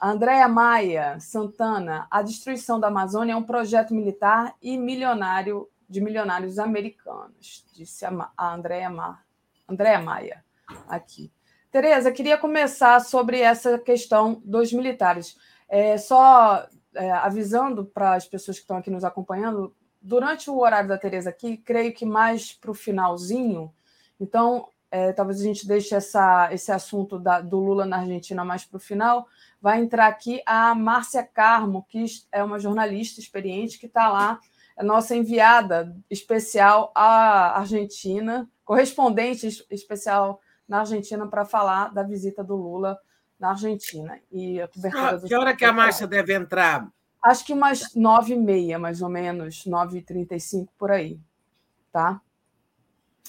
Andréa 0.01 0.47
Maia 0.47 1.19
Santana, 1.19 2.07
a 2.11 2.23
destruição 2.23 2.79
da 2.79 2.87
Amazônia 2.87 3.33
é 3.33 3.37
um 3.37 3.43
projeto 3.43 3.93
militar 3.93 4.55
e 4.63 4.77
milionário 4.77 5.69
de 5.89 6.01
milionários 6.01 6.59
americanos, 6.59 7.67
disse 7.75 8.05
a, 8.05 8.31
Andréa, 8.39 8.91
Ma, 8.91 9.21
Andréa 9.69 10.01
Maia 10.01 10.45
aqui. 10.87 11.33
Tereza, 11.71 12.13
queria 12.13 12.39
começar 12.39 13.01
sobre 13.01 13.41
essa 13.41 13.79
questão 13.79 14.41
dos 14.45 14.73
militares. 14.73 15.37
É, 15.69 15.99
só 15.99 16.67
é, 16.95 17.11
avisando 17.13 17.85
para 17.85 18.15
as 18.15 18.27
pessoas 18.27 18.59
que 18.59 18.65
estão 18.65 18.77
aqui 18.77 18.91
nos 18.91 19.05
acompanhando, 19.05 19.75
durante 20.01 20.51
o 20.51 20.59
horário 20.59 20.89
da 20.89 20.99
Tereza 20.99 21.31
aqui, 21.31 21.57
creio 21.57 21.93
que 21.93 22.07
mais 22.07 22.53
para 22.53 22.71
o 22.71 22.75
finalzinho, 22.75 23.73
então 24.21 24.69
é, 24.91 25.13
talvez 25.13 25.41
a 25.41 25.45
gente 25.45 25.67
deixe 25.67 25.95
essa, 25.95 26.53
esse 26.53 26.73
assunto 26.73 27.19
da, 27.19 27.41
do 27.41 27.59
Lula 27.59 27.85
na 27.85 27.99
Argentina 27.99 28.45
mais 28.45 28.65
para 28.65 28.77
o 28.77 28.81
final, 28.81 29.27
vai 29.61 29.81
entrar 29.81 30.07
aqui 30.07 30.41
a 30.47 30.75
Márcia 30.75 31.23
Carmo, 31.23 31.85
que 31.89 32.05
é 32.31 32.43
uma 32.43 32.59
jornalista 32.59 33.21
experiente 33.21 33.79
que 33.79 33.87
está 33.87 34.09
lá, 34.09 34.41
é 34.77 34.83
nossa 34.85 35.17
enviada 35.17 35.97
especial 36.09 36.93
à 36.95 37.59
Argentina, 37.59 38.49
correspondente 38.65 39.49
especial 39.71 40.41
na 40.69 40.81
Argentina 40.81 41.27
para 41.27 41.45
falar 41.45 41.93
da 41.93 42.03
visita 42.03 42.45
do 42.45 42.55
Lula 42.55 42.99
na 43.39 43.51
Argentina. 43.51 44.21
E 44.31 44.61
a 44.61 44.69
cobertura 44.69 45.21
que 45.27 45.35
hora 45.35 45.57
que 45.57 45.65
a 45.65 45.73
Márcia 45.73 46.07
deve 46.07 46.35
entrar? 46.35 46.89
Acho 47.23 47.45
que 47.45 47.53
umas 47.53 47.95
nove 47.95 48.35
e 48.35 48.37
meia, 48.37 48.79
mais 48.79 49.03
ou 49.03 49.09
menos, 49.09 49.67
nove 49.67 49.99
e 49.99 50.03
trinta 50.03 50.37
e 50.37 50.41
cinco, 50.41 50.73
por 50.79 50.93
aí. 50.93 51.19
Tá? 51.91 52.21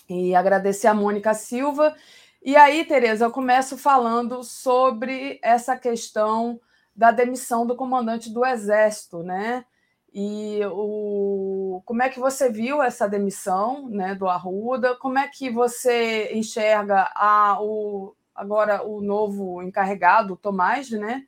E 0.08 0.36
agradecer 0.36 0.88
a 0.88 0.94
Mônica 0.94 1.34
Silva 1.34 1.96
e 2.42 2.56
aí, 2.56 2.86
Tereza, 2.86 3.26
eu 3.26 3.32
começo 3.32 3.78
falando 3.78 4.44
sobre 4.44 5.40
essa 5.44 5.78
questão 5.78 6.60
da 6.96 7.12
demissão 7.12 7.66
do 7.66 7.76
comandante 7.76 8.30
do 8.30 8.46
Exército, 8.46 9.24
né? 9.24 9.66
E 10.14 10.60
o, 10.72 11.82
como 11.86 12.02
é 12.02 12.10
que 12.10 12.20
você 12.20 12.50
viu 12.50 12.82
essa 12.82 13.08
demissão 13.08 13.88
né, 13.90 14.16
do 14.16 14.28
Arruda? 14.28 14.96
Como 14.96 15.20
é 15.20 15.28
que 15.28 15.50
você 15.50 16.32
enxerga 16.34 17.12
a, 17.16 17.58
o, 17.62 18.16
agora 18.34 18.84
o 18.84 19.02
novo 19.02 19.62
encarregado, 19.62 20.34
o 20.34 20.38
Tomás, 20.38 20.90
né? 20.92 21.26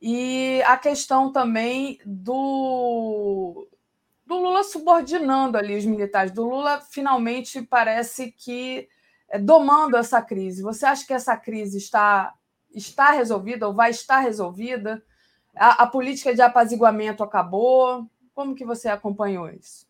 E 0.00 0.62
a 0.66 0.76
questão 0.76 1.32
também 1.32 1.98
do, 2.04 3.66
do 4.26 4.36
Lula 4.36 4.62
subordinando 4.62 5.56
ali 5.56 5.76
os 5.76 5.84
militares. 5.84 6.30
Do 6.32 6.44
Lula, 6.44 6.80
finalmente, 6.80 7.62
parece 7.62 8.30
que 8.30 8.88
domando 9.38 9.96
essa 9.96 10.20
crise. 10.22 10.62
Você 10.62 10.86
acha 10.86 11.06
que 11.06 11.12
essa 11.12 11.36
crise 11.36 11.78
está, 11.78 12.34
está 12.74 13.10
resolvida 13.10 13.66
ou 13.66 13.74
vai 13.74 13.90
estar 13.90 14.20
resolvida? 14.20 15.02
A, 15.54 15.84
a 15.84 15.86
política 15.86 16.34
de 16.34 16.42
apaziguamento 16.42 17.22
acabou? 17.22 18.08
Como 18.34 18.54
que 18.54 18.64
você 18.64 18.88
acompanhou 18.88 19.48
isso? 19.48 19.86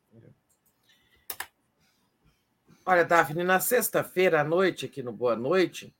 Olha, 2.86 3.04
Daphne, 3.04 3.42
na 3.42 3.60
sexta-feira 3.60 4.42
à 4.42 4.44
noite, 4.44 4.84
aqui 4.84 5.02
no 5.02 5.10
Boa 5.10 5.34
Noite, 5.34 5.94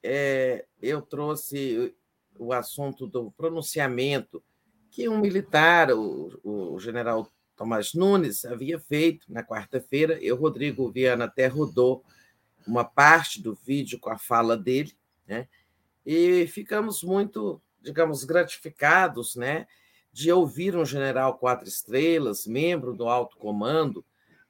é, 0.00 0.64
eu 0.80 1.02
trouxe 1.02 1.92
o 2.38 2.52
assunto 2.52 3.04
do 3.04 3.32
pronunciamento 3.32 4.40
que 4.92 5.08
um 5.08 5.18
militar, 5.18 5.90
o, 5.90 6.38
o 6.44 6.78
general 6.78 7.28
Tomás 7.56 7.94
Nunes, 7.94 8.44
havia 8.44 8.78
feito 8.78 9.26
na 9.28 9.42
quarta-feira. 9.42 10.16
Eu, 10.22 10.36
Rodrigo 10.36 10.88
Viana, 10.88 11.24
até 11.24 11.48
rodou 11.48 12.04
uma 12.68 12.84
parte 12.84 13.42
do 13.42 13.54
vídeo 13.54 13.98
com 13.98 14.10
a 14.10 14.18
fala 14.18 14.56
dele, 14.56 14.92
né? 15.26 15.48
E 16.04 16.46
ficamos 16.46 17.02
muito, 17.02 17.60
digamos, 17.80 18.24
gratificados, 18.24 19.36
né, 19.36 19.66
de 20.12 20.30
ouvir 20.30 20.76
um 20.76 20.84
general 20.84 21.38
quatro 21.38 21.68
estrelas, 21.68 22.46
membro 22.46 22.94
do 22.94 23.08
alto 23.08 23.36
comando, 23.36 24.04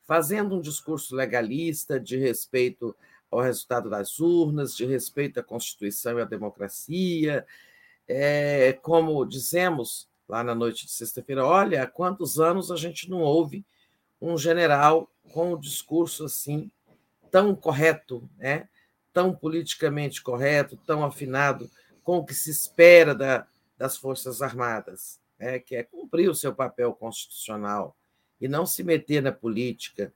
fazendo 0.04 0.56
um 0.56 0.60
discurso 0.60 1.14
legalista 1.14 1.98
de 1.98 2.16
respeito 2.16 2.94
ao 3.30 3.40
resultado 3.40 3.90
das 3.90 4.18
urnas, 4.18 4.76
de 4.76 4.84
respeito 4.84 5.38
à 5.40 5.42
Constituição 5.42 6.18
e 6.18 6.22
à 6.22 6.24
democracia. 6.24 7.46
É, 8.06 8.72
como 8.82 9.24
dizemos 9.26 10.08
lá 10.28 10.42
na 10.42 10.54
noite 10.54 10.86
de 10.86 10.92
sexta-feira, 10.92 11.44
olha, 11.44 11.82
há 11.82 11.86
quantos 11.86 12.38
anos 12.38 12.70
a 12.70 12.76
gente 12.76 13.10
não 13.10 13.20
ouve 13.20 13.64
um 14.20 14.38
general 14.38 15.10
com 15.32 15.54
um 15.54 15.58
discurso 15.58 16.24
assim 16.24 16.70
tão 17.30 17.54
correto, 17.54 18.28
né? 18.36 18.68
tão 19.12 19.34
politicamente 19.34 20.22
correto, 20.22 20.76
tão 20.86 21.04
afinado 21.04 21.70
com 22.02 22.18
o 22.18 22.24
que 22.24 22.34
se 22.34 22.50
espera 22.50 23.14
da, 23.14 23.46
das 23.76 23.96
Forças 23.96 24.42
Armadas, 24.42 25.20
né? 25.38 25.58
que 25.58 25.76
é 25.76 25.82
cumprir 25.82 26.28
o 26.28 26.34
seu 26.34 26.54
papel 26.54 26.92
constitucional 26.94 27.96
e 28.40 28.46
não 28.46 28.64
se 28.64 28.82
meter 28.82 29.22
na 29.22 29.32
política, 29.32 30.12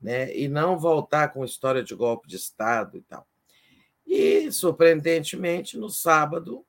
né? 0.00 0.34
e 0.36 0.48
não 0.48 0.78
voltar 0.78 1.28
com 1.28 1.44
história 1.44 1.82
de 1.82 1.94
golpe 1.94 2.28
de 2.28 2.36
Estado 2.36 2.96
e 2.96 3.02
tal. 3.02 3.26
E, 4.06 4.52
surpreendentemente, 4.52 5.78
no 5.78 5.88
sábado, 5.88 6.64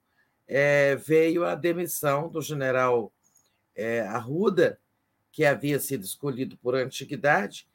é, 0.48 0.96
veio 0.96 1.46
a 1.46 1.56
demissão 1.56 2.30
do 2.30 2.42
general 2.42 3.12
é, 3.76 4.02
Arruda, 4.02 4.80
que 5.32 5.44
havia 5.44 5.80
sido 5.80 6.04
escolhido 6.04 6.58
por 6.58 6.76
antiguidade, 6.76 7.68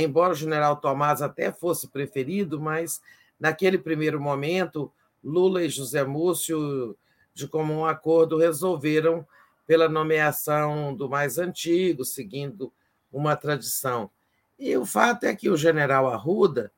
embora 0.00 0.32
o 0.32 0.36
general 0.36 0.76
Tomás 0.76 1.20
até 1.20 1.52
fosse 1.52 1.88
preferido, 1.88 2.60
mas 2.60 3.02
naquele 3.38 3.76
primeiro 3.76 4.20
momento, 4.20 4.90
Lula 5.22 5.62
e 5.62 5.68
José 5.68 6.04
Múcio, 6.04 6.96
de 7.34 7.46
comum 7.46 7.84
acordo, 7.84 8.38
resolveram 8.38 9.26
pela 9.66 9.88
nomeação 9.88 10.94
do 10.94 11.08
mais 11.08 11.38
antigo, 11.38 12.04
seguindo 12.04 12.72
uma 13.12 13.36
tradição. 13.36 14.10
E 14.58 14.76
o 14.76 14.86
fato 14.86 15.24
é 15.24 15.34
que 15.34 15.50
o 15.50 15.56
general 15.56 16.08
Arruda 16.08 16.72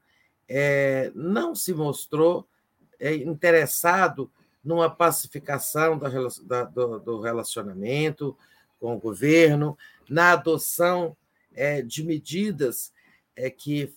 é, 0.48 1.12
não 1.14 1.54
se 1.54 1.72
mostrou 1.72 2.46
é, 2.98 3.14
interessado 3.14 4.30
numa 4.64 4.88
pacificação 4.88 5.98
da, 5.98 6.08
da, 6.42 6.64
do, 6.64 6.98
do, 6.98 7.20
relacionamento 7.20 8.36
com 8.80 8.94
o 8.96 9.00
governo, 9.00 9.76
na 10.08 10.32
adoção 10.32 11.16
é, 11.54 11.82
de 11.82 12.02
medidas 12.02 12.92
é, 13.36 13.50
que 13.50 13.94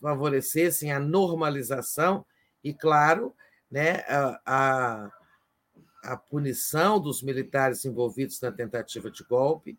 favorecessem 0.00 0.92
a 0.92 1.00
normalização 1.00 2.24
e, 2.62 2.72
claro, 2.72 3.34
né, 3.70 4.04
a, 4.08 4.40
a, 4.46 5.12
a 6.04 6.16
punição 6.16 7.00
dos 7.00 7.22
militares 7.22 7.84
envolvidos 7.84 8.40
na 8.40 8.52
tentativa 8.52 9.10
de 9.10 9.24
golpe. 9.24 9.78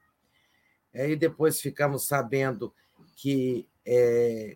E 0.94 1.16
depois 1.16 1.62
ficamos 1.62 2.08
sabendo 2.08 2.74
que, 3.16 3.68
é, 3.86 4.56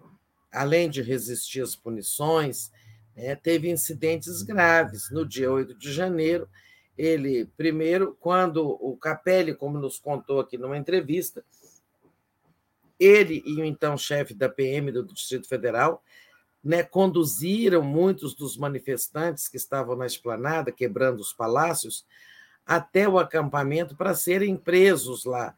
além 0.51 0.89
de 0.89 1.01
resistir 1.01 1.61
às 1.61 1.75
punições, 1.75 2.71
é, 3.15 3.35
teve 3.35 3.69
incidentes 3.69 4.41
graves. 4.41 5.09
No 5.11 5.25
dia 5.25 5.51
8 5.51 5.77
de 5.77 5.91
janeiro, 5.91 6.49
ele, 6.97 7.45
primeiro, 7.57 8.17
quando 8.19 8.65
o 8.65 8.97
Capelli, 8.97 9.53
como 9.53 9.79
nos 9.79 9.99
contou 9.99 10.39
aqui 10.39 10.57
numa 10.57 10.77
entrevista, 10.77 11.43
ele 13.01 13.41
e 13.45 13.55
o 13.59 13.65
então 13.65 13.97
chefe 13.97 14.33
da 14.33 14.47
PM 14.47 14.91
do 14.91 15.03
Distrito 15.03 15.47
Federal 15.47 16.03
né, 16.63 16.83
conduziram 16.83 17.81
muitos 17.81 18.35
dos 18.35 18.55
manifestantes 18.55 19.47
que 19.47 19.57
estavam 19.57 19.95
na 19.95 20.05
esplanada, 20.05 20.71
quebrando 20.71 21.19
os 21.19 21.33
palácios, 21.33 22.05
até 22.65 23.09
o 23.09 23.17
acampamento 23.17 23.95
para 23.95 24.13
serem 24.13 24.55
presos 24.55 25.25
lá. 25.25 25.55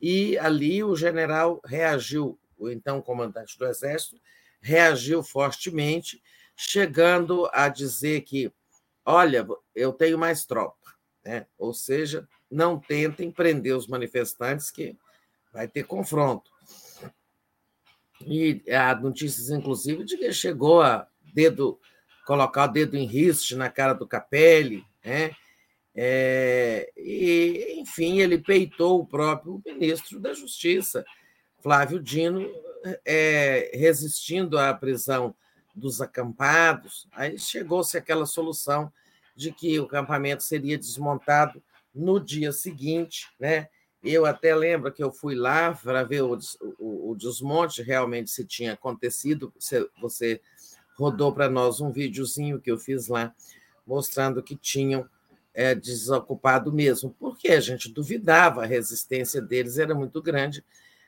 E 0.00 0.38
ali 0.38 0.84
o 0.84 0.94
general 0.94 1.60
reagiu, 1.64 2.38
o 2.56 2.70
então 2.70 3.02
comandante 3.02 3.58
do 3.58 3.66
Exército, 3.66 4.20
reagiu 4.60 5.22
fortemente, 5.22 6.22
chegando 6.56 7.48
a 7.52 7.68
dizer 7.68 8.20
que, 8.20 8.52
olha, 9.04 9.44
eu 9.74 9.92
tenho 9.92 10.16
mais 10.16 10.46
tropa, 10.46 10.94
né? 11.24 11.46
ou 11.58 11.74
seja, 11.74 12.28
não 12.48 12.78
tentem 12.78 13.32
prender 13.32 13.76
os 13.76 13.88
manifestantes, 13.88 14.70
que 14.70 14.96
vai 15.52 15.66
ter 15.66 15.84
confronto. 15.84 16.53
E 18.26 18.62
há 18.72 18.94
notícias, 18.94 19.50
inclusive, 19.50 20.04
de 20.04 20.16
que 20.16 20.32
chegou 20.32 20.82
a 20.82 21.06
dedo, 21.34 21.78
colocar 22.26 22.64
o 22.64 22.72
dedo 22.72 22.96
em 22.96 23.06
riste 23.06 23.54
na 23.54 23.68
cara 23.68 23.92
do 23.92 24.06
Capelli, 24.06 24.84
né? 25.04 25.32
É, 25.96 26.90
e, 26.96 27.76
enfim, 27.78 28.18
ele 28.18 28.38
peitou 28.38 29.00
o 29.00 29.06
próprio 29.06 29.62
ministro 29.64 30.18
da 30.18 30.32
Justiça, 30.32 31.04
Flávio 31.60 32.02
Dino, 32.02 32.50
é, 33.04 33.70
resistindo 33.74 34.58
à 34.58 34.74
prisão 34.74 35.34
dos 35.74 36.00
acampados. 36.00 37.06
Aí 37.12 37.38
chegou-se 37.38 37.96
aquela 37.96 38.26
solução 38.26 38.92
de 39.36 39.52
que 39.52 39.78
o 39.78 39.84
acampamento 39.84 40.42
seria 40.42 40.78
desmontado 40.78 41.62
no 41.94 42.18
dia 42.18 42.52
seguinte, 42.52 43.28
né? 43.38 43.68
Eu 44.04 44.26
até 44.26 44.54
lembro 44.54 44.92
que 44.92 45.02
eu 45.02 45.10
fui 45.10 45.34
lá 45.34 45.72
para 45.74 46.02
ver 46.02 46.22
o, 46.22 46.38
o, 46.78 47.10
o 47.10 47.16
desmonte, 47.16 47.82
realmente 47.82 48.30
se 48.30 48.44
tinha 48.44 48.74
acontecido. 48.74 49.50
Você, 49.58 49.88
você 49.98 50.40
rodou 50.94 51.32
para 51.32 51.48
nós 51.48 51.80
um 51.80 51.90
videozinho 51.90 52.60
que 52.60 52.70
eu 52.70 52.76
fiz 52.76 53.08
lá, 53.08 53.34
mostrando 53.86 54.42
que 54.42 54.54
tinham 54.54 55.08
é, 55.54 55.74
desocupado 55.74 56.70
mesmo, 56.70 57.16
porque 57.18 57.48
a 57.48 57.60
gente 57.60 57.90
duvidava, 57.90 58.62
a 58.62 58.66
resistência 58.66 59.40
deles 59.40 59.78
era 59.78 59.94
muito 59.94 60.20
grande, 60.20 60.62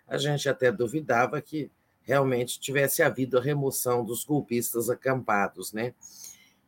a 0.06 0.16
gente 0.16 0.48
até 0.48 0.72
duvidava 0.72 1.42
que 1.42 1.70
realmente 2.00 2.60
tivesse 2.60 3.02
havido 3.02 3.36
a 3.36 3.42
remoção 3.42 4.04
dos 4.04 4.24
golpistas 4.24 4.88
acampados. 4.88 5.72
Né? 5.72 5.92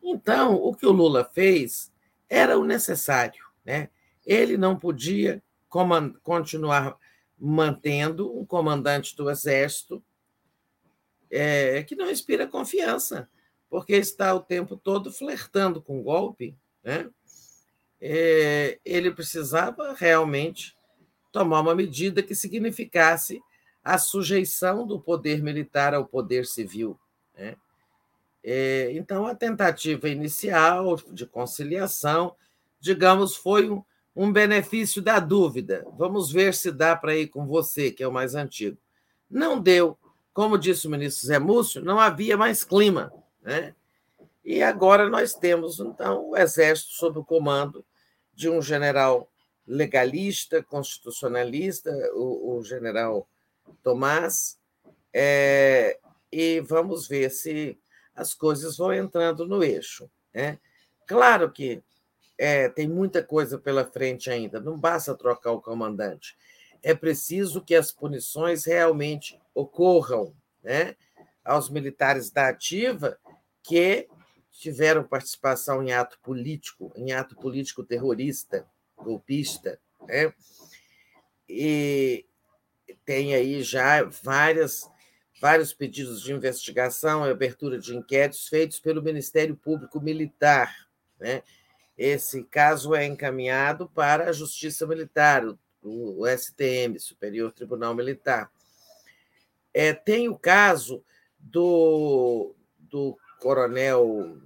Então, 0.02 0.56
o 0.56 0.74
que 0.74 0.84
o 0.84 0.92
Lula 0.92 1.24
fez 1.32 1.92
era 2.28 2.58
o 2.58 2.64
necessário. 2.64 3.44
Né? 3.64 3.88
Ele 4.26 4.56
não 4.56 4.76
podia 4.76 5.40
continuar 6.22 6.96
mantendo 7.38 8.36
um 8.36 8.44
comandante 8.44 9.16
do 9.16 9.30
Exército 9.30 10.02
é, 11.30 11.82
que 11.82 11.94
não 11.94 12.10
inspira 12.10 12.46
confiança, 12.46 13.28
porque 13.68 13.94
está 13.94 14.34
o 14.34 14.40
tempo 14.40 14.76
todo 14.76 15.12
flertando 15.12 15.80
com 15.80 16.02
golpe. 16.02 16.56
Né? 16.82 17.08
É, 18.00 18.78
ele 18.84 19.10
precisava 19.10 19.94
realmente 19.94 20.76
tomar 21.30 21.60
uma 21.60 21.74
medida 21.74 22.22
que 22.22 22.34
significasse 22.34 23.40
a 23.84 23.98
sujeição 23.98 24.86
do 24.86 25.00
poder 25.00 25.42
militar 25.42 25.94
ao 25.94 26.06
poder 26.06 26.46
civil. 26.46 26.98
Né? 27.36 27.56
É, 28.42 28.90
então, 28.92 29.26
a 29.26 29.34
tentativa 29.34 30.08
inicial 30.08 30.96
de 30.96 31.26
conciliação, 31.26 32.34
digamos, 32.80 33.36
foi 33.36 33.68
um, 33.68 33.84
um 34.18 34.32
benefício 34.32 35.00
da 35.00 35.20
dúvida. 35.20 35.86
Vamos 35.96 36.32
ver 36.32 36.52
se 36.52 36.72
dá 36.72 36.96
para 36.96 37.14
ir 37.14 37.28
com 37.28 37.46
você, 37.46 37.92
que 37.92 38.02
é 38.02 38.08
o 38.08 38.12
mais 38.12 38.34
antigo. 38.34 38.76
Não 39.30 39.60
deu. 39.60 39.96
Como 40.34 40.58
disse 40.58 40.88
o 40.88 40.90
ministro 40.90 41.28
Zé 41.28 41.38
Múcio, 41.38 41.84
não 41.84 42.00
havia 42.00 42.36
mais 42.36 42.64
clima. 42.64 43.12
Né? 43.40 43.76
E 44.44 44.60
agora 44.60 45.08
nós 45.08 45.34
temos, 45.34 45.78
então, 45.78 46.30
o 46.30 46.36
Exército 46.36 46.94
sob 46.94 47.20
o 47.20 47.24
comando 47.24 47.84
de 48.34 48.48
um 48.48 48.60
general 48.60 49.30
legalista, 49.64 50.64
constitucionalista, 50.64 51.92
o, 52.12 52.56
o 52.56 52.64
general 52.64 53.28
Tomás, 53.84 54.58
é, 55.12 55.96
e 56.32 56.58
vamos 56.58 57.06
ver 57.06 57.30
se 57.30 57.78
as 58.16 58.34
coisas 58.34 58.78
vão 58.78 58.92
entrando 58.92 59.46
no 59.46 59.62
eixo. 59.62 60.10
Né? 60.34 60.58
Claro 61.06 61.52
que 61.52 61.84
é, 62.38 62.68
tem 62.68 62.88
muita 62.88 63.22
coisa 63.22 63.58
pela 63.58 63.84
frente 63.84 64.30
ainda, 64.30 64.60
não 64.60 64.78
basta 64.78 65.14
trocar 65.14 65.52
o 65.52 65.60
comandante. 65.60 66.36
É 66.82 66.94
preciso 66.94 67.60
que 67.60 67.74
as 67.74 67.90
punições 67.90 68.64
realmente 68.64 69.38
ocorram 69.52 70.32
né, 70.62 70.94
aos 71.44 71.68
militares 71.68 72.30
da 72.30 72.48
ativa 72.48 73.18
que 73.64 74.08
tiveram 74.52 75.02
participação 75.02 75.82
em 75.82 75.92
ato 75.92 76.18
político, 76.20 76.92
em 76.94 77.12
ato 77.12 77.34
político 77.36 77.84
terrorista, 77.84 78.66
golpista. 78.96 79.80
Né? 80.06 80.32
E 81.48 82.24
tem 83.04 83.34
aí 83.34 83.62
já 83.62 84.04
várias, 84.04 84.88
vários 85.40 85.72
pedidos 85.72 86.22
de 86.22 86.32
investigação 86.32 87.26
e 87.26 87.30
abertura 87.30 87.78
de 87.78 87.96
inquéritos 87.96 88.48
feitos 88.48 88.78
pelo 88.78 89.02
Ministério 89.02 89.56
Público 89.56 90.00
Militar. 90.00 90.88
Né? 91.18 91.42
Esse 91.98 92.44
caso 92.44 92.94
é 92.94 93.04
encaminhado 93.04 93.88
para 93.88 94.30
a 94.30 94.32
Justiça 94.32 94.86
Militar, 94.86 95.42
o, 95.82 96.24
STM, 96.28 96.96
Superior 97.00 97.50
Tribunal 97.50 97.92
Militar. 97.92 98.52
É, 99.74 99.92
tem 99.92 100.28
o 100.28 100.38
caso 100.38 101.02
do, 101.36 102.54
do 102.78 103.18
coronel, 103.40 104.38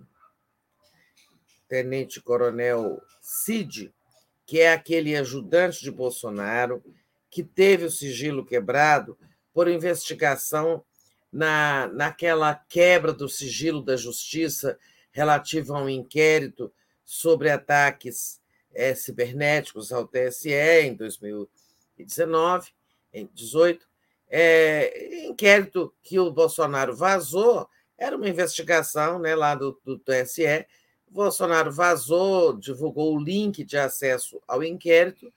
tenente-coronel 1.69 3.03
Cid, 3.21 3.93
que 4.47 4.61
é 4.61 4.73
aquele 4.73 5.15
ajudante 5.15 5.83
de 5.83 5.91
Bolsonaro, 5.91 6.83
que 7.31 7.43
teve 7.43 7.85
o 7.85 7.91
sigilo 7.91 8.47
quebrado 8.47 9.19
por 9.53 9.69
investigação 9.69 10.83
na, 11.31 11.87
naquela 11.89 12.55
quebra 12.55 13.13
do 13.13 13.29
sigilo 13.29 13.83
da 13.83 13.97
justiça 13.97 14.79
relativa 15.11 15.77
a 15.77 15.83
um 15.83 15.89
inquérito 15.89 16.73
sobre 17.13 17.51
ataques 17.51 18.41
é, 18.73 18.95
cibernéticos 18.95 19.93
ao 19.93 20.09
TSE 20.09 20.51
em 20.51 20.95
2019, 20.95 22.71
em 23.13 23.27
2018. 23.27 23.87
É, 24.31 25.27
inquérito 25.27 25.95
que 26.03 26.19
o 26.19 26.33
Bolsonaro 26.33 26.97
vazou 26.97 27.69
era 27.99 28.17
uma 28.17 28.31
investigação 28.31 29.19
né, 29.19 29.35
lá 29.35 29.55
do, 29.55 29.79
do 29.85 29.99
TSE. 29.99 30.67
O 31.07 31.13
Bolsonaro 31.13 31.71
vazou, 31.71 32.57
divulgou 32.57 33.15
o 33.15 33.23
link 33.23 33.63
de 33.63 33.77
acesso 33.77 34.41
ao 34.49 34.65
inquérito 34.65 35.31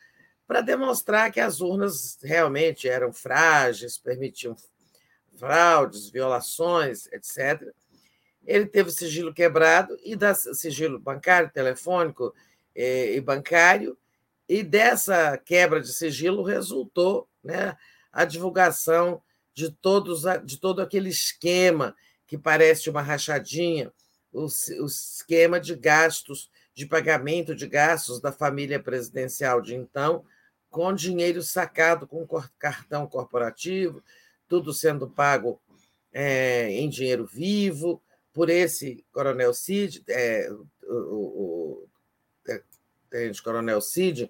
para 0.47 0.61
demonstrar 0.61 1.29
que 1.29 1.41
as 1.41 1.59
urnas 1.59 2.17
realmente 2.23 2.87
eram 2.87 3.11
frágeis, 3.11 3.97
permitiam 3.97 4.55
fraudes, 5.35 6.07
violações, 6.07 7.07
etc 7.11 7.75
ele 8.45 8.65
teve 8.65 8.89
o 8.89 8.91
sigilo 8.91 9.33
quebrado 9.33 9.97
e 10.03 10.15
da 10.15 10.33
sigilo 10.33 10.99
bancário, 10.99 11.51
telefônico 11.51 12.33
eh, 12.75 13.15
e 13.15 13.21
bancário, 13.21 13.97
e 14.47 14.63
dessa 14.63 15.37
quebra 15.37 15.81
de 15.81 15.91
sigilo 15.91 16.43
resultou 16.43 17.27
né, 17.43 17.75
a 18.11 18.25
divulgação 18.25 19.21
de, 19.53 19.71
todos, 19.71 20.23
de 20.43 20.59
todo 20.59 20.81
aquele 20.81 21.09
esquema 21.09 21.95
que 22.27 22.37
parece 22.37 22.89
uma 22.89 23.01
rachadinha, 23.01 23.91
o, 24.31 24.45
o 24.45 24.85
esquema 24.85 25.59
de 25.59 25.75
gastos, 25.75 26.49
de 26.73 26.85
pagamento 26.85 27.55
de 27.55 27.67
gastos 27.67 28.19
da 28.19 28.31
família 28.31 28.79
presidencial 28.79 29.61
de 29.61 29.75
então, 29.75 30.25
com 30.69 30.93
dinheiro 30.93 31.41
sacado 31.41 32.05
com 32.05 32.27
cartão 32.59 33.07
corporativo, 33.07 34.03
tudo 34.47 34.73
sendo 34.73 35.09
pago 35.09 35.59
é, 36.11 36.69
em 36.71 36.89
dinheiro 36.89 37.25
vivo, 37.25 38.01
por 38.35 38.49
esse 38.49 39.05
coronel 39.13 39.53
Cid, 39.53 40.03
é, 40.09 40.51
o, 40.83 40.93
o, 40.93 41.87
o 41.87 41.87
tenente 43.09 43.41
coronel 43.41 43.79
Cid, 43.79 44.29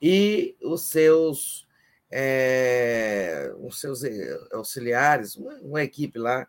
e 0.00 0.54
os 0.62 0.90
seus, 0.90 1.66
é, 2.10 3.50
os 3.58 3.80
seus 3.80 4.02
auxiliares, 4.52 5.36
uma, 5.36 5.54
uma 5.54 5.82
equipe 5.82 6.18
lá. 6.18 6.46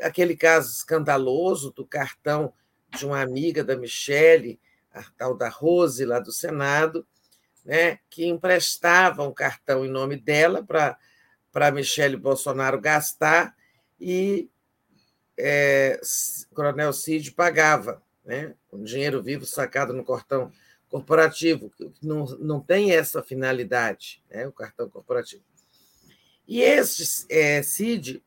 Aquele 0.00 0.36
caso 0.36 0.72
escandaloso 0.72 1.70
do 1.70 1.86
cartão 1.86 2.52
de 2.98 3.06
uma 3.06 3.22
amiga 3.22 3.62
da 3.62 3.76
Michele, 3.76 4.58
a 4.92 5.04
tal 5.16 5.36
da 5.36 5.48
Rose, 5.48 6.04
lá 6.04 6.18
do 6.18 6.32
Senado, 6.32 7.06
né, 7.64 8.00
que 8.10 8.26
emprestava 8.26 9.22
um 9.22 9.32
cartão 9.32 9.86
em 9.86 9.88
nome 9.88 10.16
dela 10.16 10.66
para 11.52 11.70
Michele 11.70 12.16
Bolsonaro 12.16 12.80
gastar 12.80 13.54
e 14.00 14.50
é, 15.38 16.00
Coronel 16.54 16.92
Cid 16.92 17.32
pagava, 17.32 18.02
né, 18.24 18.54
dinheiro 18.84 19.22
vivo 19.22 19.46
sacado 19.46 19.92
no 19.92 20.04
cartão 20.04 20.50
corporativo, 20.88 21.70
que 21.70 21.90
não, 22.02 22.24
não 22.38 22.60
tem 22.60 22.92
essa 22.92 23.22
finalidade, 23.22 24.22
né, 24.30 24.46
o 24.46 24.52
cartão 24.52 24.88
corporativo. 24.88 25.42
E 26.46 26.60
este 26.60 27.26
é, 27.28 27.62
Cid, 27.62 28.22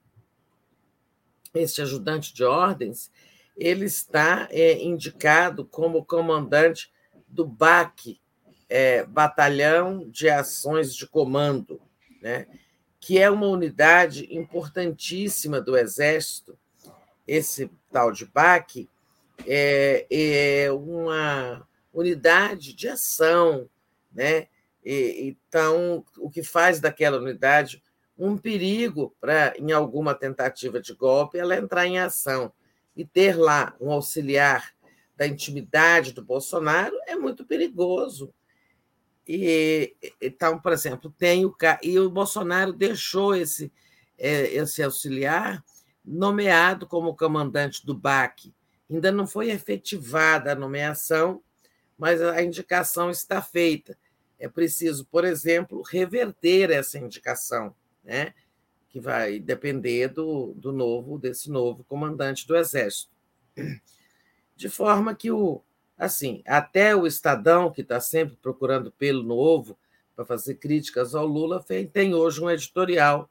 este 1.53 1.81
ajudante 1.81 2.33
de 2.33 2.43
ordens, 2.43 3.09
ele 3.55 3.85
está 3.85 4.47
é, 4.51 4.81
indicado 4.81 5.65
como 5.65 6.05
comandante 6.05 6.91
do 7.27 7.45
BAC, 7.45 8.19
é, 8.69 9.03
Batalhão 9.03 10.09
de 10.09 10.29
Ações 10.29 10.95
de 10.95 11.07
Comando, 11.07 11.81
né? 12.21 12.47
que 12.99 13.17
é 13.17 13.29
uma 13.29 13.47
unidade 13.47 14.27
importantíssima 14.35 15.59
do 15.61 15.77
Exército. 15.77 16.57
Esse 17.30 17.69
tal 17.91 18.11
de 18.11 18.25
BAC 18.25 18.90
é, 19.45 20.08
é 20.09 20.72
uma 20.72 21.67
unidade 21.93 22.74
de 22.74 22.88
ação, 22.88 23.69
né? 24.11 24.48
E, 24.83 25.35
então, 25.48 26.03
o 26.17 26.27
que 26.27 26.41
faz 26.41 26.80
daquela 26.80 27.17
unidade 27.17 27.83
um 28.17 28.35
perigo 28.35 29.16
para, 29.22 29.53
em 29.58 29.72
alguma 29.72 30.16
tentativa 30.16 30.82
de 30.82 30.93
golpe, 30.93 31.38
ela 31.38 31.56
entrar 31.56 31.85
em 31.85 31.99
ação 31.99 32.51
e 32.95 33.06
ter 33.06 33.38
lá 33.38 33.75
um 33.80 33.91
auxiliar 33.91 34.74
da 35.16 35.27
intimidade 35.27 36.11
do 36.11 36.24
Bolsonaro 36.24 36.98
é 37.06 37.16
muito 37.16 37.45
perigoso. 37.45 38.33
E, 39.27 39.95
então, 40.19 40.59
por 40.59 40.74
exemplo, 40.74 41.14
tem 41.16 41.45
o 41.45 41.56
e 41.83 41.99
o 41.99 42.09
Bolsonaro 42.09 42.74
deixou 42.74 43.35
esse 43.35 43.72
é, 44.17 44.53
esse 44.53 44.82
auxiliar 44.83 45.64
nomeado 46.09 46.88
como 46.88 47.15
comandante 47.15 47.85
do 47.85 47.93
BAC. 47.93 48.53
Ainda 48.89 49.11
não 49.11 49.27
foi 49.27 49.51
efetivada 49.51 50.51
a 50.51 50.55
nomeação, 50.55 51.41
mas 51.97 52.21
a 52.21 52.41
indicação 52.41 53.09
está 53.09 53.41
feita. 53.41 53.97
É 54.39 54.47
preciso, 54.47 55.05
por 55.05 55.25
exemplo, 55.25 55.81
reverter 55.81 56.71
essa 56.71 56.97
indicação, 56.97 57.75
né? 58.03 58.33
que 58.89 58.99
vai 58.99 59.39
depender 59.39 60.07
do, 60.07 60.53
do 60.55 60.71
novo 60.71 61.19
desse 61.19 61.51
novo 61.51 61.83
comandante 61.83 62.47
do 62.47 62.57
Exército. 62.57 63.11
De 64.55 64.67
forma 64.67 65.13
que 65.13 65.29
o, 65.29 65.61
Assim, 65.99 66.41
até 66.45 66.95
o 66.95 67.05
Estadão, 67.05 67.69
que 67.69 67.81
está 67.81 67.99
sempre 67.99 68.38
procurando 68.41 68.89
pelo 68.89 69.21
novo 69.21 69.77
para 70.15 70.23
fazer 70.23 70.55
críticas 70.55 71.13
ao 71.13 71.27
Lula, 71.27 71.61
tem 71.91 72.13
hoje 72.13 72.41
um 72.41 72.49
editorial 72.49 73.29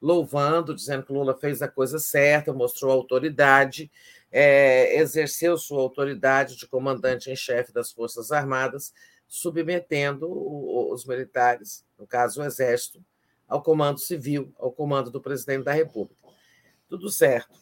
louvando, 0.00 0.74
dizendo 0.74 1.04
que 1.04 1.12
Lula 1.12 1.36
fez 1.36 1.60
a 1.62 1.68
coisa 1.68 1.98
certa, 1.98 2.52
mostrou 2.52 2.92
autoridade, 2.92 3.90
é, 4.32 4.98
exerceu 4.98 5.58
sua 5.58 5.80
autoridade 5.80 6.56
de 6.56 6.66
comandante 6.66 7.30
em 7.30 7.36
chefe 7.36 7.72
das 7.72 7.90
Forças 7.90 8.32
Armadas, 8.32 8.92
submetendo 9.26 10.28
os 10.90 11.04
militares, 11.04 11.84
no 11.98 12.06
caso 12.06 12.40
o 12.40 12.44
Exército, 12.44 13.04
ao 13.46 13.62
comando 13.62 13.98
civil, 13.98 14.52
ao 14.58 14.72
comando 14.72 15.10
do 15.10 15.20
presidente 15.20 15.64
da 15.64 15.72
República. 15.72 16.20
Tudo 16.88 17.10
certo. 17.10 17.58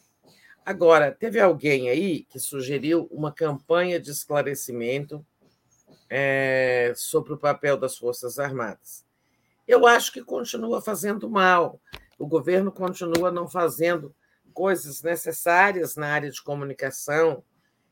Agora, 0.65 1.11
teve 1.11 1.39
alguém 1.39 1.89
aí 1.89 2.23
que 2.25 2.39
sugeriu 2.39 3.07
uma 3.11 3.31
campanha 3.31 3.99
de 3.99 4.11
esclarecimento 4.11 5.25
é, 6.09 6.93
sobre 6.95 7.33
o 7.33 7.37
papel 7.37 7.77
das 7.77 7.97
Forças 7.97 8.39
Armadas. 8.39 9.05
Eu 9.67 9.85
acho 9.85 10.11
que 10.11 10.23
continua 10.23 10.81
fazendo 10.81 11.29
mal. 11.29 11.79
O 12.19 12.27
governo 12.27 12.69
continua 12.69 13.31
não 13.31 13.47
fazendo 13.47 14.13
coisas 14.53 15.01
necessárias 15.01 15.95
na 15.95 16.07
área 16.07 16.29
de 16.29 16.43
comunicação 16.43 17.41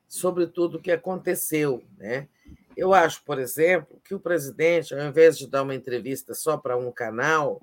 sobre 0.06 0.45
tudo 0.45 0.77
o 0.77 0.81
que 0.81 0.91
aconteceu. 0.91 1.81
Né? 1.97 2.27
Eu 2.75 2.93
acho, 2.93 3.23
por 3.23 3.39
exemplo, 3.39 4.01
que 4.03 4.14
o 4.14 4.19
presidente, 4.19 4.93
ao 4.93 5.07
invés 5.07 5.38
de 5.38 5.47
dar 5.47 5.64
uma 5.64 5.73
entrevista 5.73 6.33
só 6.33 6.57
para 6.57 6.77
um 6.77 6.91
canal, 6.91 7.57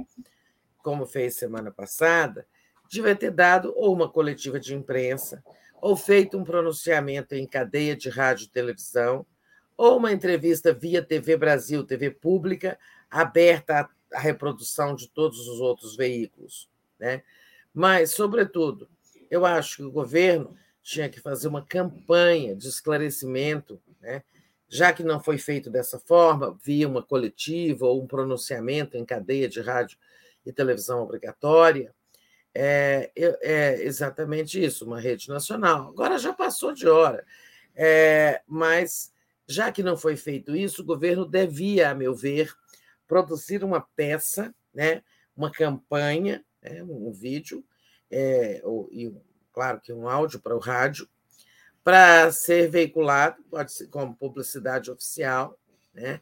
como 0.78 1.04
fez 1.06 1.36
semana 1.36 1.70
passada, 1.70 2.46
devia 2.90 3.14
ter 3.14 3.30
dado 3.30 3.72
ou 3.76 3.92
uma 3.92 4.08
coletiva 4.08 4.58
de 4.58 4.74
imprensa, 4.74 5.44
ou 5.82 5.96
feito 5.96 6.38
um 6.38 6.44
pronunciamento 6.44 7.34
em 7.34 7.46
cadeia 7.46 7.94
de 7.94 8.08
rádio 8.08 8.46
e 8.46 8.50
televisão, 8.50 9.26
ou 9.76 9.98
uma 9.98 10.12
entrevista 10.12 10.72
via 10.72 11.02
TV 11.02 11.36
Brasil, 11.36 11.84
TV 11.84 12.10
pública, 12.10 12.78
aberta 13.10 13.88
à 14.14 14.20
reprodução 14.20 14.94
de 14.94 15.08
todos 15.08 15.48
os 15.48 15.60
outros 15.60 15.96
veículos. 15.96 16.68
Né? 16.98 17.22
Mas, 17.72 18.12
sobretudo, 18.12 18.88
eu 19.30 19.44
acho 19.44 19.76
que 19.76 19.82
o 19.82 19.90
governo 19.90 20.56
tinha 20.82 21.08
que 21.08 21.20
fazer 21.20 21.48
uma 21.48 21.64
campanha 21.64 22.54
de 22.54 22.68
esclarecimento, 22.68 23.80
né? 24.00 24.22
já 24.68 24.92
que 24.92 25.02
não 25.02 25.20
foi 25.20 25.38
feito 25.38 25.70
dessa 25.70 25.98
forma, 25.98 26.58
via 26.62 26.88
uma 26.88 27.02
coletiva 27.02 27.86
ou 27.86 28.02
um 28.02 28.06
pronunciamento 28.06 28.96
em 28.96 29.04
cadeia 29.04 29.48
de 29.48 29.60
rádio 29.60 29.98
e 30.44 30.52
televisão 30.52 31.02
obrigatória, 31.02 31.94
é, 32.54 33.10
é 33.16 33.82
exatamente 33.82 34.62
isso, 34.62 34.84
uma 34.84 35.00
rede 35.00 35.28
nacional. 35.28 35.88
Agora 35.88 36.18
já 36.18 36.32
passou 36.32 36.72
de 36.72 36.86
hora, 36.86 37.24
é, 37.74 38.42
mas 38.46 39.12
já 39.46 39.72
que 39.72 39.82
não 39.82 39.96
foi 39.96 40.16
feito 40.16 40.54
isso, 40.54 40.82
o 40.82 40.86
governo 40.86 41.26
devia, 41.26 41.90
a 41.90 41.94
meu 41.94 42.14
ver, 42.14 42.54
produzir 43.06 43.62
uma 43.62 43.80
peça, 43.80 44.54
né, 44.72 45.02
uma 45.36 45.50
campanha, 45.50 46.44
né, 46.62 46.82
um 46.82 47.12
vídeo, 47.12 47.64
é, 48.10 48.60
ou, 48.64 48.88
e 48.92 49.14
claro 49.52 49.80
que 49.80 49.92
um 49.92 50.08
áudio 50.08 50.40
para 50.40 50.56
o 50.56 50.60
rádio, 50.60 51.08
para 51.82 52.32
ser 52.32 52.70
veiculado, 52.70 53.42
pode 53.50 53.72
ser 53.72 53.88
como 53.88 54.16
publicidade 54.16 54.90
oficial, 54.90 55.58
né, 55.92 56.20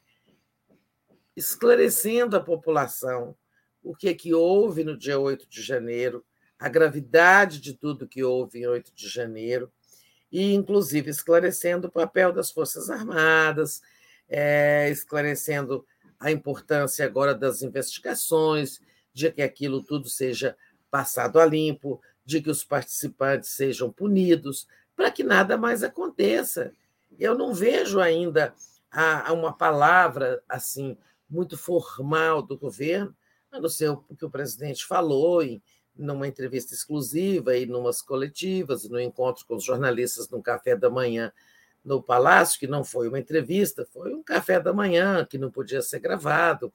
esclarecendo 1.36 2.36
a 2.36 2.40
população 2.40 3.36
o 3.82 3.96
que, 3.96 4.08
é 4.08 4.14
que 4.14 4.32
houve 4.32 4.84
no 4.84 4.96
dia 4.96 5.18
8 5.18 5.48
de 5.48 5.60
janeiro, 5.60 6.24
a 6.58 6.68
gravidade 6.68 7.60
de 7.60 7.74
tudo 7.74 8.06
que 8.06 8.22
houve 8.22 8.60
em 8.60 8.66
8 8.66 8.94
de 8.94 9.08
janeiro, 9.08 9.72
e, 10.30 10.54
inclusive, 10.54 11.10
esclarecendo 11.10 11.88
o 11.88 11.90
papel 11.90 12.32
das 12.32 12.50
Forças 12.50 12.88
Armadas, 12.88 13.82
é, 14.28 14.88
esclarecendo 14.88 15.84
a 16.22 16.30
importância 16.30 17.04
agora 17.04 17.34
das 17.34 17.62
investigações, 17.62 18.80
de 19.12 19.30
que 19.30 19.42
aquilo 19.42 19.82
tudo 19.82 20.08
seja 20.08 20.56
passado 20.90 21.40
a 21.40 21.44
limpo, 21.44 22.00
de 22.24 22.40
que 22.40 22.48
os 22.48 22.64
participantes 22.64 23.50
sejam 23.50 23.90
punidos, 23.90 24.66
para 24.94 25.10
que 25.10 25.24
nada 25.24 25.56
mais 25.56 25.82
aconteça. 25.82 26.72
Eu 27.18 27.36
não 27.36 27.52
vejo 27.52 28.00
ainda 28.00 28.54
uma 29.32 29.52
palavra 29.52 30.42
assim 30.48 30.96
muito 31.28 31.58
formal 31.58 32.40
do 32.40 32.56
governo 32.56 33.14
a 33.50 33.60
não 33.60 33.68
ser 33.68 33.90
o 33.90 34.16
que 34.16 34.24
o 34.24 34.30
presidente 34.30 34.86
falou 34.86 35.42
em 35.42 35.62
numa 35.94 36.26
entrevista 36.26 36.72
exclusiva 36.72 37.54
e 37.54 37.66
numas 37.66 38.00
coletivas, 38.00 38.88
no 38.88 38.98
encontro 38.98 39.44
com 39.46 39.56
os 39.56 39.64
jornalistas 39.64 40.26
no 40.30 40.42
café 40.42 40.74
da 40.74 40.88
manhã 40.88 41.30
no 41.84 42.02
Palácio, 42.02 42.58
que 42.58 42.66
não 42.66 42.84
foi 42.84 43.08
uma 43.08 43.18
entrevista, 43.18 43.86
foi 43.92 44.14
um 44.14 44.22
café 44.22 44.60
da 44.60 44.72
manhã 44.72 45.24
que 45.24 45.38
não 45.38 45.50
podia 45.50 45.82
ser 45.82 46.00
gravado, 46.00 46.72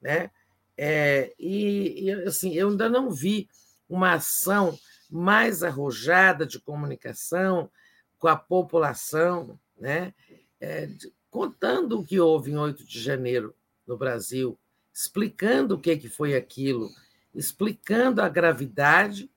né? 0.00 0.30
É, 0.76 1.32
e, 1.38 2.04
e 2.04 2.10
assim, 2.24 2.52
eu 2.52 2.68
ainda 2.68 2.88
não 2.88 3.10
vi 3.10 3.48
uma 3.88 4.14
ação 4.14 4.78
mais 5.10 5.62
arrojada 5.62 6.44
de 6.44 6.60
comunicação 6.60 7.70
com 8.18 8.28
a 8.28 8.36
população, 8.36 9.58
né? 9.78 10.14
É, 10.60 10.88
contando 11.30 12.00
o 12.00 12.04
que 12.04 12.20
houve 12.20 12.52
em 12.52 12.56
8 12.56 12.84
de 12.84 13.00
janeiro 13.00 13.54
no 13.86 13.96
Brasil, 13.96 14.58
explicando 14.92 15.74
o 15.74 15.78
que, 15.78 15.96
que 15.96 16.08
foi 16.08 16.34
aquilo, 16.34 16.90
explicando 17.34 18.22
a 18.22 18.28
gravidade 18.28 19.30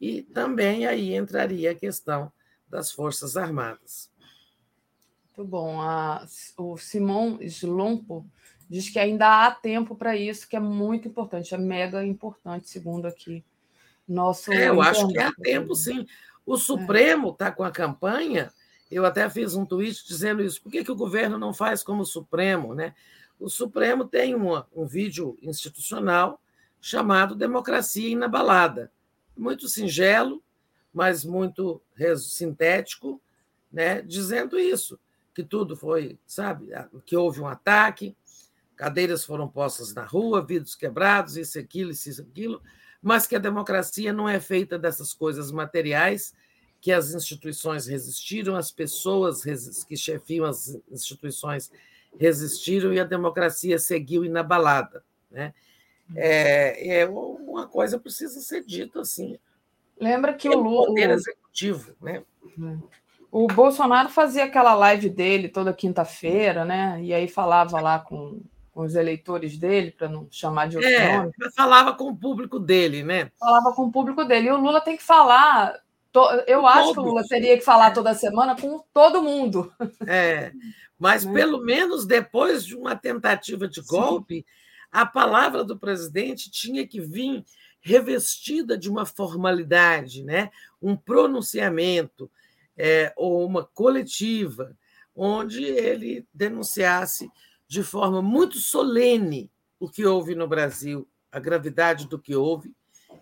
e 0.00 0.22
também 0.22 0.86
aí 0.86 1.14
entraria 1.14 1.70
a 1.70 1.74
questão 1.74 2.32
das 2.68 2.90
Forças 2.90 3.36
Armadas. 3.36 4.10
Muito 5.34 5.48
bom. 5.48 5.80
A, 5.80 6.26
o 6.58 6.76
Simon 6.76 7.38
Slompo 7.40 8.26
diz 8.68 8.90
que 8.90 8.98
ainda 8.98 9.46
há 9.46 9.50
tempo 9.50 9.96
para 9.96 10.14
isso, 10.14 10.46
que 10.46 10.56
é 10.56 10.60
muito 10.60 11.08
importante, 11.08 11.54
é 11.54 11.58
mega 11.58 12.04
importante, 12.04 12.68
segundo 12.68 13.06
aqui 13.06 13.42
nosso. 14.06 14.52
É, 14.52 14.68
eu 14.68 14.82
acho 14.82 15.08
que 15.08 15.18
há 15.18 15.32
tempo, 15.32 15.74
sim. 15.74 16.06
O 16.44 16.58
Supremo 16.58 17.30
está 17.30 17.50
com 17.50 17.64
a 17.64 17.70
campanha. 17.70 18.52
Eu 18.90 19.06
até 19.06 19.28
fiz 19.30 19.54
um 19.54 19.64
tweet 19.64 20.06
dizendo 20.06 20.42
isso. 20.42 20.62
Por 20.62 20.70
que, 20.70 20.84
que 20.84 20.92
o 20.92 20.96
governo 20.96 21.38
não 21.38 21.54
faz 21.54 21.82
como 21.82 22.02
o 22.02 22.06
Supremo? 22.06 22.74
Né? 22.74 22.94
O 23.40 23.48
Supremo 23.48 24.04
tem 24.04 24.34
uma, 24.34 24.68
um 24.74 24.84
vídeo 24.84 25.38
institucional 25.40 26.38
chamado 26.78 27.34
Democracia 27.34 28.10
Inabalada. 28.10 28.92
Muito 29.34 29.66
singelo, 29.66 30.42
mas 30.92 31.24
muito 31.24 31.80
sintético, 32.18 33.18
né? 33.72 34.02
dizendo 34.02 34.58
isso, 34.58 34.98
que 35.34 35.42
tudo 35.42 35.76
foi, 35.76 36.18
sabe, 36.26 36.68
que 37.04 37.16
houve 37.16 37.40
um 37.40 37.46
ataque, 37.46 38.16
cadeiras 38.76 39.24
foram 39.24 39.48
postas 39.48 39.94
na 39.94 40.04
rua, 40.04 40.44
vidros 40.44 40.74
quebrados, 40.74 41.36
isso, 41.36 41.58
aquilo, 41.58 41.90
isso, 41.90 42.20
aquilo, 42.20 42.62
mas 43.00 43.26
que 43.26 43.36
a 43.36 43.38
democracia 43.38 44.12
não 44.12 44.28
é 44.28 44.38
feita 44.38 44.78
dessas 44.78 45.12
coisas 45.12 45.50
materiais, 45.50 46.34
que 46.80 46.92
as 46.92 47.14
instituições 47.14 47.86
resistiram, 47.86 48.56
as 48.56 48.70
pessoas 48.70 49.44
que 49.84 49.96
chefiam 49.96 50.44
as 50.44 50.76
instituições 50.90 51.70
resistiram 52.18 52.92
e 52.92 53.00
a 53.00 53.04
democracia 53.04 53.78
seguiu 53.78 54.24
inabalada. 54.24 55.04
Né? 55.30 55.54
É, 56.14 56.98
é 57.00 57.08
uma 57.08 57.66
coisa 57.68 57.98
precisa 57.98 58.40
ser 58.40 58.64
dita 58.64 59.00
assim. 59.00 59.38
Lembra 59.98 60.34
que 60.34 60.48
o 60.48 60.58
Lula. 60.58 60.88
Poder 60.88 61.10
executivo, 61.10 61.94
né? 62.02 62.24
O 63.32 63.46
Bolsonaro 63.46 64.10
fazia 64.10 64.44
aquela 64.44 64.74
live 64.74 65.08
dele 65.08 65.48
toda 65.48 65.72
quinta-feira, 65.72 66.66
né? 66.66 67.00
E 67.02 67.14
aí 67.14 67.26
falava 67.26 67.80
lá 67.80 67.98
com, 67.98 68.42
com 68.70 68.82
os 68.82 68.94
eleitores 68.94 69.56
dele, 69.56 69.90
para 69.90 70.06
não 70.06 70.28
chamar 70.30 70.68
de 70.68 70.76
outro 70.76 70.90
é, 70.90 71.16
nome. 71.16 71.32
Falava 71.56 71.94
com 71.94 72.08
o 72.08 72.16
público 72.16 72.60
dele, 72.60 73.02
né? 73.02 73.30
Falava 73.40 73.72
com 73.72 73.84
o 73.84 73.90
público 73.90 74.22
dele. 74.26 74.48
E 74.48 74.52
o 74.52 74.60
Lula 74.60 74.82
tem 74.82 74.98
que 74.98 75.02
falar. 75.02 75.80
Eu 76.46 76.66
acho 76.66 76.92
que 76.92 77.00
o 77.00 77.04
Lula 77.04 77.22
teria 77.26 77.56
que 77.56 77.64
falar 77.64 77.92
toda 77.92 78.12
semana 78.12 78.54
com 78.54 78.84
todo 78.92 79.22
mundo. 79.22 79.72
É, 80.06 80.52
mas 80.98 81.24
né? 81.24 81.32
pelo 81.32 81.64
menos 81.64 82.04
depois 82.04 82.66
de 82.66 82.76
uma 82.76 82.94
tentativa 82.94 83.66
de 83.66 83.80
golpe, 83.80 84.40
Sim. 84.40 84.44
a 84.92 85.06
palavra 85.06 85.64
do 85.64 85.78
presidente 85.78 86.50
tinha 86.50 86.86
que 86.86 87.00
vir 87.00 87.42
revestida 87.80 88.76
de 88.76 88.90
uma 88.90 89.06
formalidade, 89.06 90.22
né? 90.22 90.50
um 90.82 90.94
pronunciamento 90.94 92.30
é, 92.76 93.12
ou 93.16 93.46
uma 93.46 93.64
coletiva, 93.64 94.76
onde 95.14 95.64
ele 95.64 96.26
denunciasse 96.32 97.30
de 97.68 97.82
forma 97.82 98.22
muito 98.22 98.58
solene 98.58 99.50
o 99.78 99.88
que 99.88 100.06
houve 100.06 100.34
no 100.34 100.46
Brasil, 100.46 101.08
a 101.30 101.38
gravidade 101.38 102.06
do 102.06 102.18
que 102.18 102.34
houve, 102.34 102.72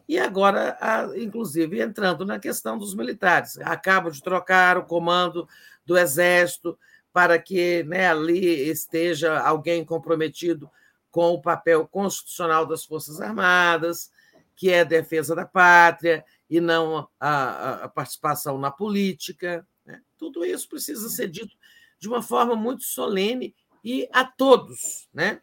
e 0.09 0.19
agora, 0.19 0.77
inclusive, 1.17 1.81
entrando 1.81 2.25
na 2.25 2.39
questão 2.39 2.77
dos 2.77 2.95
militares. 2.95 3.59
Acabo 3.61 4.11
de 4.11 4.23
trocar 4.23 4.77
o 4.77 4.85
comando 4.85 5.49
do 5.87 5.97
Exército 5.97 6.79
para 7.13 7.39
que 7.39 7.83
né, 7.85 8.09
ali 8.09 8.69
esteja 8.69 9.39
alguém 9.41 9.85
comprometido 9.85 10.71
com 11.11 11.31
o 11.31 11.41
papel 11.41 11.87
constitucional 11.89 12.67
das 12.67 12.85
Forças 12.85 13.21
Armadas, 13.21 14.11
que 14.55 14.71
é 14.71 14.81
a 14.81 14.85
defesa 14.85 15.35
da 15.35 15.45
pátria 15.45 16.25
e 16.51 16.61
não 16.61 17.09
a, 17.19 17.85
a 17.85 17.89
participação 17.89 18.59
na 18.59 18.71
política. 18.71 19.67
Né? 19.87 20.03
Tudo 20.19 20.45
isso 20.45 20.69
precisa 20.69 21.09
ser 21.09 21.29
dito 21.29 21.57
de 21.99 22.09
uma 22.09 22.21
forma 22.21 22.57
muito 22.57 22.83
solene 22.83 23.55
e 23.85 24.09
a 24.13 24.25
todos. 24.25 25.09
Né? 25.15 25.41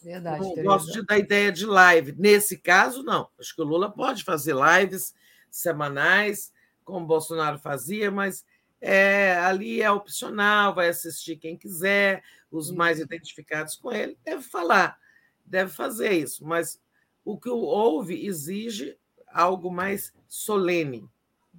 Verdade. 0.00 0.44
Eu 0.56 0.62
gosto 0.62 0.92
de, 0.92 1.04
da 1.04 1.18
ideia 1.18 1.50
de 1.50 1.66
live. 1.66 2.14
Nesse 2.16 2.56
caso, 2.58 3.02
não. 3.02 3.28
Acho 3.38 3.54
que 3.54 3.62
o 3.62 3.64
Lula 3.64 3.90
pode 3.90 4.22
fazer 4.22 4.54
lives 4.54 5.14
semanais, 5.50 6.52
como 6.84 7.04
o 7.04 7.08
Bolsonaro 7.08 7.58
fazia, 7.58 8.10
mas 8.10 8.44
é, 8.80 9.36
ali 9.36 9.82
é 9.82 9.90
opcional, 9.90 10.74
vai 10.74 10.88
assistir 10.88 11.36
quem 11.36 11.56
quiser, 11.56 12.22
os 12.50 12.70
mais 12.70 12.98
identificados 12.98 13.76
com 13.76 13.92
ele, 13.92 14.18
deve 14.24 14.42
falar, 14.42 14.98
deve 15.44 15.70
fazer 15.70 16.12
isso, 16.12 16.44
mas 16.44 16.80
o 17.24 17.38
que 17.38 17.48
houve 17.48 18.26
exige 18.26 18.98
algo 19.32 19.70
mais 19.70 20.12
solene. 20.28 21.08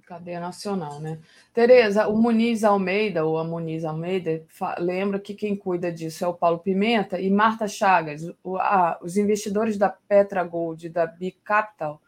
Cadeia 0.06 0.38
nacional, 0.38 1.00
né? 1.00 1.18
Tereza, 1.54 2.08
o 2.08 2.16
Muniz 2.16 2.62
Almeida, 2.62 3.24
ou 3.24 3.38
a 3.38 3.44
Muniz 3.44 3.84
Almeida, 3.84 4.44
lembra 4.78 5.18
que 5.18 5.32
quem 5.32 5.56
cuida 5.56 5.90
disso 5.90 6.24
é 6.24 6.28
o 6.28 6.34
Paulo 6.34 6.58
Pimenta 6.58 7.18
e 7.18 7.30
Marta 7.30 7.66
Chagas. 7.66 8.22
O, 8.42 8.58
os 9.00 9.16
investidores 9.16 9.78
da 9.78 9.88
Petra 9.88 10.44
Gold 10.44 10.86
e 10.86 10.90
da 10.90 11.06
Big 11.06 11.38
Capital 11.42 12.02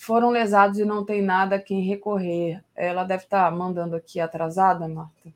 foram 0.00 0.30
lesados 0.30 0.78
e 0.78 0.84
não 0.84 1.04
tem 1.04 1.20
nada 1.20 1.56
a 1.56 1.60
quem 1.60 1.82
recorrer. 1.82 2.62
Ela 2.74 3.02
deve 3.02 3.24
estar 3.24 3.50
mandando 3.50 3.96
aqui 3.96 4.20
atrasada, 4.20 4.86
Marta. 4.86 5.32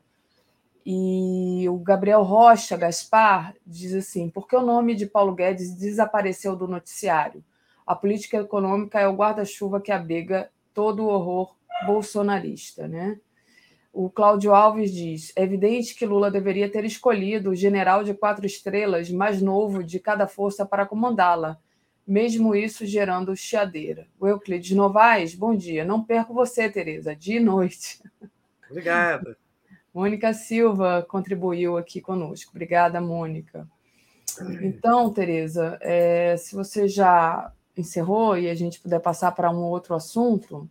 E 0.85 1.65
o 1.69 1.77
Gabriel 1.77 2.23
Rocha 2.23 2.75
Gaspar 2.75 3.55
diz 3.65 3.93
assim: 3.93 4.29
por 4.29 4.47
que 4.47 4.55
o 4.55 4.61
nome 4.61 4.95
de 4.95 5.05
Paulo 5.05 5.33
Guedes 5.33 5.75
desapareceu 5.75 6.55
do 6.55 6.67
noticiário? 6.67 7.43
A 7.85 7.95
política 7.95 8.37
econômica 8.37 8.99
é 8.99 9.07
o 9.07 9.15
guarda-chuva 9.15 9.81
que 9.81 9.91
abriga 9.91 10.49
todo 10.73 11.03
o 11.03 11.07
horror 11.07 11.55
bolsonarista, 11.85 12.87
né? 12.87 13.19
O 13.91 14.09
Cláudio 14.09 14.55
Alves 14.55 14.91
diz: 14.91 15.31
é 15.35 15.43
evidente 15.43 15.93
que 15.93 16.05
Lula 16.05 16.31
deveria 16.31 16.69
ter 16.69 16.83
escolhido 16.83 17.51
o 17.51 17.55
general 17.55 18.03
de 18.03 18.13
quatro 18.13 18.45
estrelas 18.45 19.11
mais 19.11 19.41
novo 19.41 19.83
de 19.83 19.99
cada 19.99 20.27
força 20.27 20.65
para 20.65 20.85
comandá-la, 20.85 21.59
mesmo 22.05 22.55
isso 22.55 22.85
gerando 22.85 23.35
chiadeira. 23.35 24.07
O 24.19 24.27
Euclides 24.27 24.75
Novaes, 24.75 25.35
bom 25.35 25.55
dia. 25.55 25.85
Não 25.85 26.03
perco 26.03 26.33
você, 26.33 26.69
Tereza, 26.69 27.15
dia 27.15 27.37
e 27.37 27.43
noite. 27.43 28.01
Obrigada. 28.69 29.37
Mônica 29.93 30.33
Silva 30.33 31.05
contribuiu 31.07 31.77
aqui 31.77 32.01
conosco. 32.01 32.49
Obrigada, 32.49 32.99
Mônica. 32.99 33.67
Então, 34.63 35.13
Tereza, 35.13 35.77
é, 35.79 36.35
se 36.35 36.55
você 36.55 36.87
já 36.87 37.53
encerrou 37.81 38.37
e 38.37 38.49
a 38.49 38.55
gente 38.55 38.79
puder 38.79 38.99
passar 38.99 39.31
para 39.31 39.49
um 39.51 39.63
outro 39.63 39.95
assunto, 39.95 40.69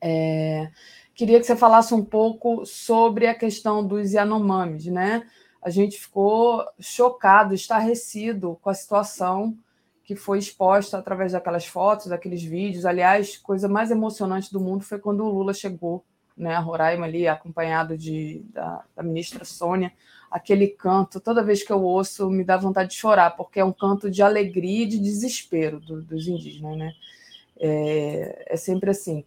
é, 0.00 0.70
queria 1.14 1.40
que 1.40 1.46
você 1.46 1.56
falasse 1.56 1.94
um 1.94 2.04
pouco 2.04 2.64
sobre 2.66 3.26
a 3.26 3.34
questão 3.34 3.86
dos 3.86 4.12
Yanomamis, 4.12 4.86
né? 4.86 5.26
A 5.62 5.70
gente 5.70 5.98
ficou 5.98 6.64
chocado, 6.78 7.54
estarrecido 7.54 8.58
com 8.62 8.70
a 8.70 8.74
situação 8.74 9.56
que 10.04 10.14
foi 10.14 10.38
exposta 10.38 10.96
através 10.96 11.32
daquelas 11.32 11.66
fotos, 11.66 12.06
daqueles 12.06 12.42
vídeos. 12.42 12.86
Aliás, 12.86 13.36
coisa 13.36 13.68
mais 13.68 13.90
emocionante 13.90 14.52
do 14.52 14.60
mundo 14.60 14.84
foi 14.84 15.00
quando 15.00 15.24
o 15.24 15.28
Lula 15.28 15.52
chegou 15.52 16.04
né, 16.36 16.54
a 16.54 16.60
Roraima 16.60 17.06
ali, 17.06 17.26
acompanhado 17.26 17.98
de, 17.98 18.44
da, 18.52 18.84
da, 18.94 19.02
ministra 19.02 19.44
Sônia, 19.44 19.92
aquele 20.30 20.68
canto, 20.68 21.20
toda 21.20 21.42
vez 21.42 21.62
que 21.62 21.72
eu 21.72 21.82
ouço, 21.82 22.30
me 22.30 22.44
dá 22.44 22.56
vontade 22.56 22.90
de 22.90 22.96
chorar, 22.96 23.30
porque 23.36 23.60
é 23.60 23.64
um 23.64 23.72
canto 23.72 24.10
de 24.10 24.22
alegria 24.22 24.84
e 24.84 24.88
de 24.88 24.98
desespero 24.98 25.80
do, 25.80 26.02
dos 26.02 26.26
indígenas, 26.26 26.76
né? 26.76 26.92
É, 27.58 28.54
é 28.54 28.56
sempre 28.56 28.90
assim. 28.90 29.24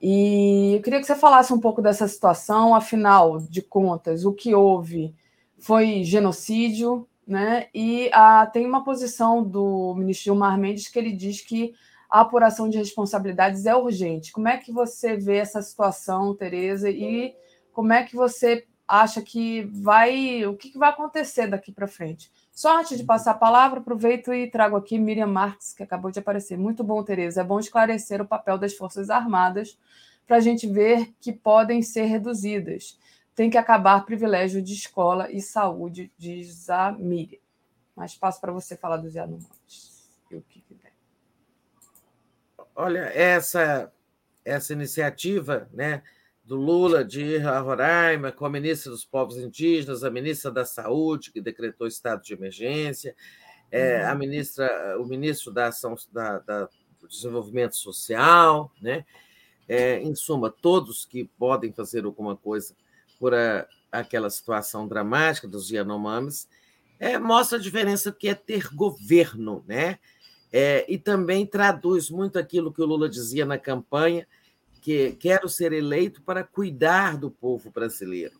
E 0.00 0.74
eu 0.76 0.82
queria 0.82 1.00
que 1.00 1.06
você 1.06 1.14
falasse 1.14 1.52
um 1.52 1.58
pouco 1.58 1.80
dessa 1.80 2.06
situação, 2.06 2.74
afinal 2.74 3.38
de 3.38 3.62
contas, 3.62 4.24
o 4.24 4.32
que 4.32 4.54
houve 4.54 5.14
foi 5.58 6.04
genocídio, 6.04 7.08
né? 7.26 7.68
E 7.74 8.10
a, 8.12 8.46
tem 8.46 8.66
uma 8.66 8.84
posição 8.84 9.42
do 9.42 9.94
ministro 9.96 10.24
Gilmar 10.24 10.58
Mendes 10.58 10.88
que 10.88 10.98
ele 10.98 11.12
diz 11.12 11.40
que 11.40 11.72
a 12.10 12.20
apuração 12.20 12.68
de 12.68 12.76
responsabilidades 12.76 13.66
é 13.66 13.74
urgente. 13.74 14.30
Como 14.30 14.46
é 14.46 14.58
que 14.58 14.70
você 14.70 15.16
vê 15.16 15.38
essa 15.38 15.62
situação, 15.62 16.34
Tereza, 16.34 16.90
e 16.90 17.34
como 17.72 17.92
é 17.92 18.04
que 18.04 18.14
você 18.14 18.66
acha 18.86 19.22
que 19.22 19.62
vai, 19.64 20.44
o 20.46 20.56
que 20.56 20.76
vai 20.78 20.90
acontecer 20.90 21.46
daqui 21.46 21.72
para 21.72 21.88
frente? 21.88 22.30
Só 22.52 22.78
antes 22.78 22.96
de 22.96 23.04
passar 23.04 23.32
a 23.32 23.34
palavra, 23.34 23.80
aproveito 23.80 24.32
e 24.32 24.48
trago 24.48 24.76
aqui 24.76 24.98
Miriam 24.98 25.26
Marques, 25.26 25.72
que 25.72 25.82
acabou 25.82 26.10
de 26.10 26.18
aparecer. 26.18 26.56
Muito 26.56 26.84
bom, 26.84 27.02
Tereza. 27.02 27.40
É 27.40 27.44
bom 27.44 27.58
esclarecer 27.58 28.20
o 28.20 28.26
papel 28.26 28.56
das 28.56 28.74
Forças 28.74 29.10
Armadas 29.10 29.78
para 30.26 30.36
a 30.36 30.40
gente 30.40 30.66
ver 30.66 31.12
que 31.20 31.32
podem 31.32 31.82
ser 31.82 32.04
reduzidas. 32.04 32.98
Tem 33.34 33.50
que 33.50 33.58
acabar 33.58 34.04
privilégio 34.06 34.62
de 34.62 34.72
escola 34.72 35.30
e 35.30 35.40
saúde, 35.40 36.12
diz 36.16 36.70
a 36.70 36.92
Miriam. 36.92 37.40
Mas 37.96 38.14
passo 38.14 38.40
para 38.40 38.52
você 38.52 38.76
falar 38.76 38.98
dos 38.98 39.14
Yanomamis. 39.14 40.08
o 40.30 40.40
que 40.42 40.62
Olha, 42.76 43.10
essa, 43.14 43.92
essa 44.44 44.72
iniciativa 44.72 45.68
né, 45.72 46.02
do 46.44 46.56
Lula 46.56 47.04
de 47.04 47.38
Roraima 47.38 48.30
com 48.30 48.44
a 48.44 48.50
ministra 48.50 48.90
dos 48.90 49.04
Povos 49.04 49.38
Indígenas, 49.38 50.04
a 50.04 50.10
ministra 50.10 50.50
da 50.50 50.64
Saúde, 50.64 51.32
que 51.32 51.40
decretou 51.40 51.86
estado 51.86 52.22
de 52.22 52.34
emergência, 52.34 53.16
é, 53.70 54.04
a 54.04 54.12
uhum. 54.12 54.18
ministra, 54.18 54.96
o 55.00 55.06
ministro 55.06 55.52
da 55.52 55.68
Ação 55.68 55.96
da, 56.12 56.38
da 56.40 56.68
do 57.04 57.08
Desenvolvimento 57.08 57.76
Social, 57.76 58.72
né? 58.80 59.04
É, 59.66 59.98
em 60.00 60.14
suma, 60.14 60.50
todos 60.50 61.06
que 61.06 61.24
podem 61.24 61.72
fazer 61.72 62.04
alguma 62.04 62.36
coisa 62.36 62.74
por 63.18 63.34
a, 63.34 63.66
aquela 63.90 64.28
situação 64.28 64.86
dramática 64.86 65.48
dos 65.48 65.70
Yanomamis, 65.70 66.48
é, 66.98 67.18
mostra 67.18 67.56
a 67.56 67.60
diferença 67.60 68.12
que 68.12 68.28
é 68.28 68.34
ter 68.34 68.68
governo, 68.74 69.64
né? 69.66 69.98
É, 70.52 70.84
e 70.88 70.98
também 70.98 71.46
traduz 71.46 72.10
muito 72.10 72.38
aquilo 72.38 72.72
que 72.72 72.80
o 72.80 72.86
Lula 72.86 73.08
dizia 73.08 73.44
na 73.44 73.58
campanha, 73.58 74.26
que 74.84 75.12
quero 75.12 75.48
ser 75.48 75.72
eleito 75.72 76.20
para 76.20 76.44
cuidar 76.44 77.16
do 77.16 77.30
povo 77.30 77.70
brasileiro. 77.70 78.38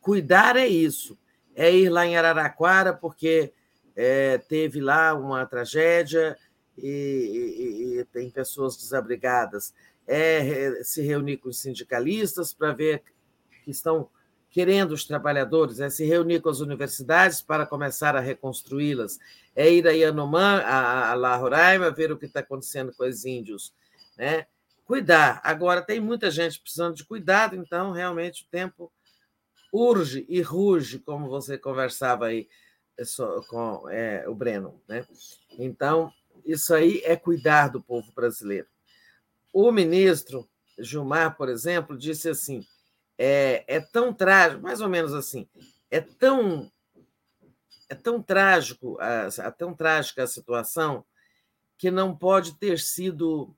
Cuidar 0.00 0.56
é 0.56 0.66
isso, 0.66 1.16
é 1.54 1.72
ir 1.72 1.88
lá 1.88 2.04
em 2.04 2.16
Araraquara 2.16 2.92
porque 2.92 3.52
é, 3.94 4.38
teve 4.38 4.80
lá 4.80 5.14
uma 5.14 5.46
tragédia 5.46 6.36
e, 6.76 7.94
e, 7.94 8.00
e 8.00 8.04
tem 8.06 8.28
pessoas 8.28 8.76
desabrigadas, 8.76 9.72
é 10.04 10.82
se 10.82 11.00
reunir 11.00 11.36
com 11.36 11.48
os 11.48 11.60
sindicalistas 11.60 12.52
para 12.52 12.72
ver 12.72 13.04
que 13.64 13.70
estão 13.70 14.10
querendo 14.50 14.90
os 14.90 15.04
trabalhadores, 15.04 15.78
é 15.78 15.88
se 15.88 16.04
reunir 16.04 16.40
com 16.40 16.48
as 16.48 16.58
universidades 16.58 17.40
para 17.40 17.64
começar 17.64 18.16
a 18.16 18.20
reconstruí-las, 18.20 19.20
é 19.54 19.70
ir 19.70 19.86
a 19.86 19.92
Yanomã, 19.92 20.58
a, 20.58 21.12
a 21.12 21.14
La 21.14 21.36
Roraima, 21.36 21.88
ver 21.92 22.10
o 22.10 22.18
que 22.18 22.26
está 22.26 22.40
acontecendo 22.40 22.92
com 22.96 23.04
os 23.04 23.24
índios, 23.24 23.72
né? 24.16 24.44
Cuidar. 24.88 25.42
Agora, 25.44 25.82
tem 25.82 26.00
muita 26.00 26.30
gente 26.30 26.58
precisando 26.58 26.94
de 26.94 27.04
cuidado, 27.04 27.54
então, 27.54 27.92
realmente, 27.92 28.44
o 28.44 28.50
tempo 28.50 28.90
urge 29.70 30.24
e 30.26 30.40
ruge, 30.40 30.98
como 30.98 31.28
você 31.28 31.58
conversava 31.58 32.28
aí 32.28 32.48
é, 32.96 33.02
com 33.50 33.86
é, 33.90 34.26
o 34.26 34.34
Breno, 34.34 34.80
né? 34.88 35.06
Então, 35.58 36.10
isso 36.42 36.72
aí 36.72 37.02
é 37.04 37.14
cuidar 37.16 37.68
do 37.68 37.82
povo 37.82 38.10
brasileiro. 38.12 38.66
O 39.52 39.70
ministro 39.70 40.48
Gilmar, 40.78 41.36
por 41.36 41.50
exemplo, 41.50 41.94
disse 41.94 42.30
assim: 42.30 42.64
é, 43.18 43.64
é 43.68 43.80
tão 43.80 44.10
trágico, 44.10 44.62
mais 44.62 44.80
ou 44.80 44.88
menos 44.88 45.12
assim, 45.12 45.46
é 45.90 46.00
tão 46.00 46.72
é 47.90 47.94
tão 47.94 48.22
trágico, 48.22 48.96
é 49.00 49.50
tão 49.50 49.74
trágica 49.74 50.22
a 50.22 50.26
situação 50.26 51.04
que 51.76 51.90
não 51.90 52.16
pode 52.16 52.58
ter 52.58 52.78
sido 52.78 53.54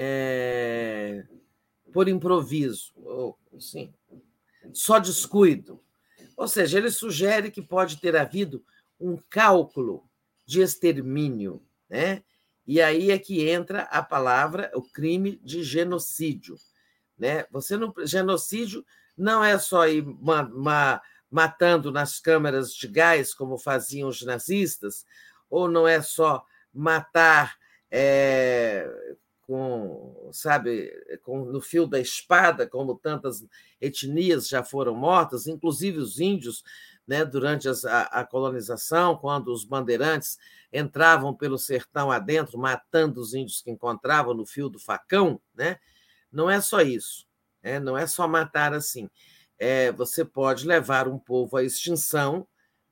é, 0.00 1.24
por 1.92 2.08
improviso, 2.08 2.92
ou 2.94 3.36
sim, 3.58 3.92
só 4.72 5.00
descuido. 5.00 5.82
Ou 6.36 6.46
seja, 6.46 6.78
ele 6.78 6.88
sugere 6.88 7.50
que 7.50 7.60
pode 7.60 8.00
ter 8.00 8.14
havido 8.16 8.64
um 9.00 9.16
cálculo 9.28 10.08
de 10.46 10.60
extermínio, 10.60 11.60
né? 11.90 12.22
E 12.64 12.80
aí 12.80 13.10
é 13.10 13.18
que 13.18 13.48
entra 13.48 13.82
a 13.84 14.00
palavra, 14.00 14.70
o 14.72 14.82
crime 14.82 15.40
de 15.42 15.64
genocídio. 15.64 16.54
Né? 17.18 17.44
Você 17.50 17.76
não, 17.76 17.92
genocídio 18.04 18.84
não 19.16 19.42
é 19.42 19.58
só 19.58 19.88
ir 19.88 20.04
ma, 20.04 20.44
ma, 20.44 21.02
matando 21.28 21.90
nas 21.90 22.20
câmeras 22.20 22.72
de 22.72 22.86
gás, 22.86 23.34
como 23.34 23.58
faziam 23.58 24.08
os 24.08 24.22
nazistas, 24.22 25.04
ou 25.50 25.66
não 25.68 25.88
é 25.88 26.00
só 26.02 26.44
matar 26.72 27.56
é, 27.90 28.86
com, 29.48 30.28
sabe, 30.30 30.92
com, 31.22 31.46
no 31.46 31.58
fio 31.58 31.86
da 31.86 31.98
espada, 31.98 32.66
como 32.68 32.94
tantas 32.94 33.42
etnias 33.80 34.46
já 34.46 34.62
foram 34.62 34.94
mortas, 34.94 35.46
inclusive 35.46 35.96
os 35.96 36.20
índios, 36.20 36.62
né, 37.06 37.24
durante 37.24 37.66
as, 37.66 37.82
a, 37.86 38.02
a, 38.02 38.26
colonização, 38.26 39.16
quando 39.16 39.48
os 39.50 39.64
bandeirantes 39.64 40.36
entravam 40.70 41.34
pelo 41.34 41.56
sertão 41.56 42.12
adentro, 42.12 42.58
matando 42.58 43.22
os 43.22 43.32
índios 43.32 43.62
que 43.62 43.70
encontravam 43.70 44.34
no 44.34 44.44
fio 44.44 44.68
do 44.68 44.78
facão, 44.78 45.40
né? 45.54 45.78
não 46.30 46.50
é 46.50 46.60
só 46.60 46.82
isso, 46.82 47.26
né? 47.62 47.80
não 47.80 47.96
é 47.96 48.06
só 48.06 48.28
matar 48.28 48.74
assim. 48.74 49.08
É, 49.58 49.90
você 49.92 50.26
pode 50.26 50.66
levar 50.66 51.08
um 51.08 51.18
povo 51.18 51.56
à 51.56 51.64
extinção 51.64 52.46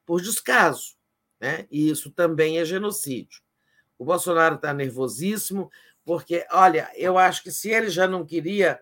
por 0.06 0.22
descaso, 0.22 0.96
né? 1.38 1.66
e 1.70 1.90
isso 1.90 2.10
também 2.10 2.58
é 2.58 2.64
genocídio. 2.64 3.42
O 3.98 4.06
Bolsonaro 4.06 4.54
está 4.54 4.72
nervosíssimo, 4.72 5.70
porque, 6.06 6.46
olha, 6.52 6.88
eu 6.94 7.18
acho 7.18 7.42
que 7.42 7.50
se 7.50 7.68
ele 7.68 7.90
já 7.90 8.06
não 8.06 8.24
queria 8.24 8.80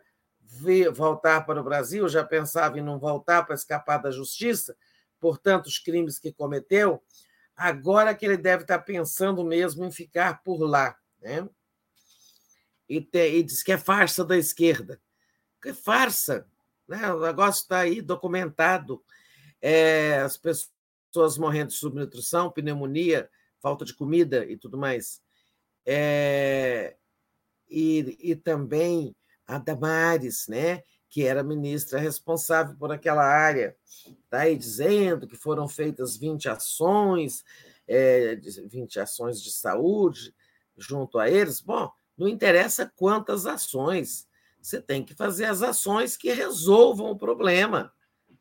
voltar 0.92 1.40
para 1.46 1.58
o 1.58 1.64
Brasil, 1.64 2.06
já 2.06 2.22
pensava 2.22 2.78
em 2.78 2.82
não 2.82 2.98
voltar 2.98 3.44
para 3.44 3.54
escapar 3.54 3.96
da 3.96 4.10
justiça 4.10 4.76
por 5.18 5.38
tantos 5.38 5.78
crimes 5.78 6.18
que 6.18 6.30
cometeu, 6.30 7.02
agora 7.56 8.14
que 8.14 8.26
ele 8.26 8.36
deve 8.36 8.64
estar 8.64 8.78
pensando 8.80 9.42
mesmo 9.42 9.86
em 9.86 9.90
ficar 9.90 10.42
por 10.44 10.58
lá. 10.60 10.98
Né? 11.18 11.48
E, 12.86 13.08
e 13.10 13.42
diz 13.42 13.62
que 13.62 13.72
é 13.72 13.78
farsa 13.78 14.22
da 14.22 14.36
esquerda. 14.36 15.00
Que 15.62 15.72
farsa! 15.72 16.46
Né? 16.86 17.10
O 17.10 17.20
negócio 17.20 17.62
está 17.62 17.78
aí 17.78 18.02
documentado. 18.02 19.02
É, 19.62 20.18
as 20.18 20.36
pessoas 20.36 21.38
morrendo 21.38 21.68
de 21.68 21.76
subnutrição, 21.76 22.50
pneumonia, 22.50 23.30
falta 23.62 23.82
de 23.82 23.94
comida 23.94 24.44
e 24.44 24.58
tudo 24.58 24.76
mais. 24.76 25.22
É, 25.86 26.98
e, 27.74 28.16
e 28.30 28.36
também 28.36 29.16
a 29.44 29.58
Damares, 29.58 30.46
né? 30.46 30.82
que 31.08 31.24
era 31.24 31.42
ministra 31.42 31.98
responsável 31.98 32.76
por 32.76 32.90
aquela 32.90 33.24
área, 33.24 33.76
está 34.24 34.40
aí 34.40 34.56
dizendo 34.56 35.26
que 35.26 35.36
foram 35.36 35.68
feitas 35.68 36.16
20 36.16 36.48
ações, 36.48 37.44
é, 37.86 38.36
20 38.36 38.98
ações 38.98 39.40
de 39.40 39.50
saúde 39.50 40.34
junto 40.76 41.18
a 41.18 41.30
eles. 41.30 41.60
Bom, 41.60 41.90
não 42.16 42.26
interessa 42.26 42.92
quantas 42.96 43.46
ações, 43.46 44.28
você 44.60 44.80
tem 44.80 45.04
que 45.04 45.14
fazer 45.14 45.44
as 45.44 45.62
ações 45.62 46.16
que 46.16 46.32
resolvam 46.32 47.10
o 47.10 47.18
problema. 47.18 47.92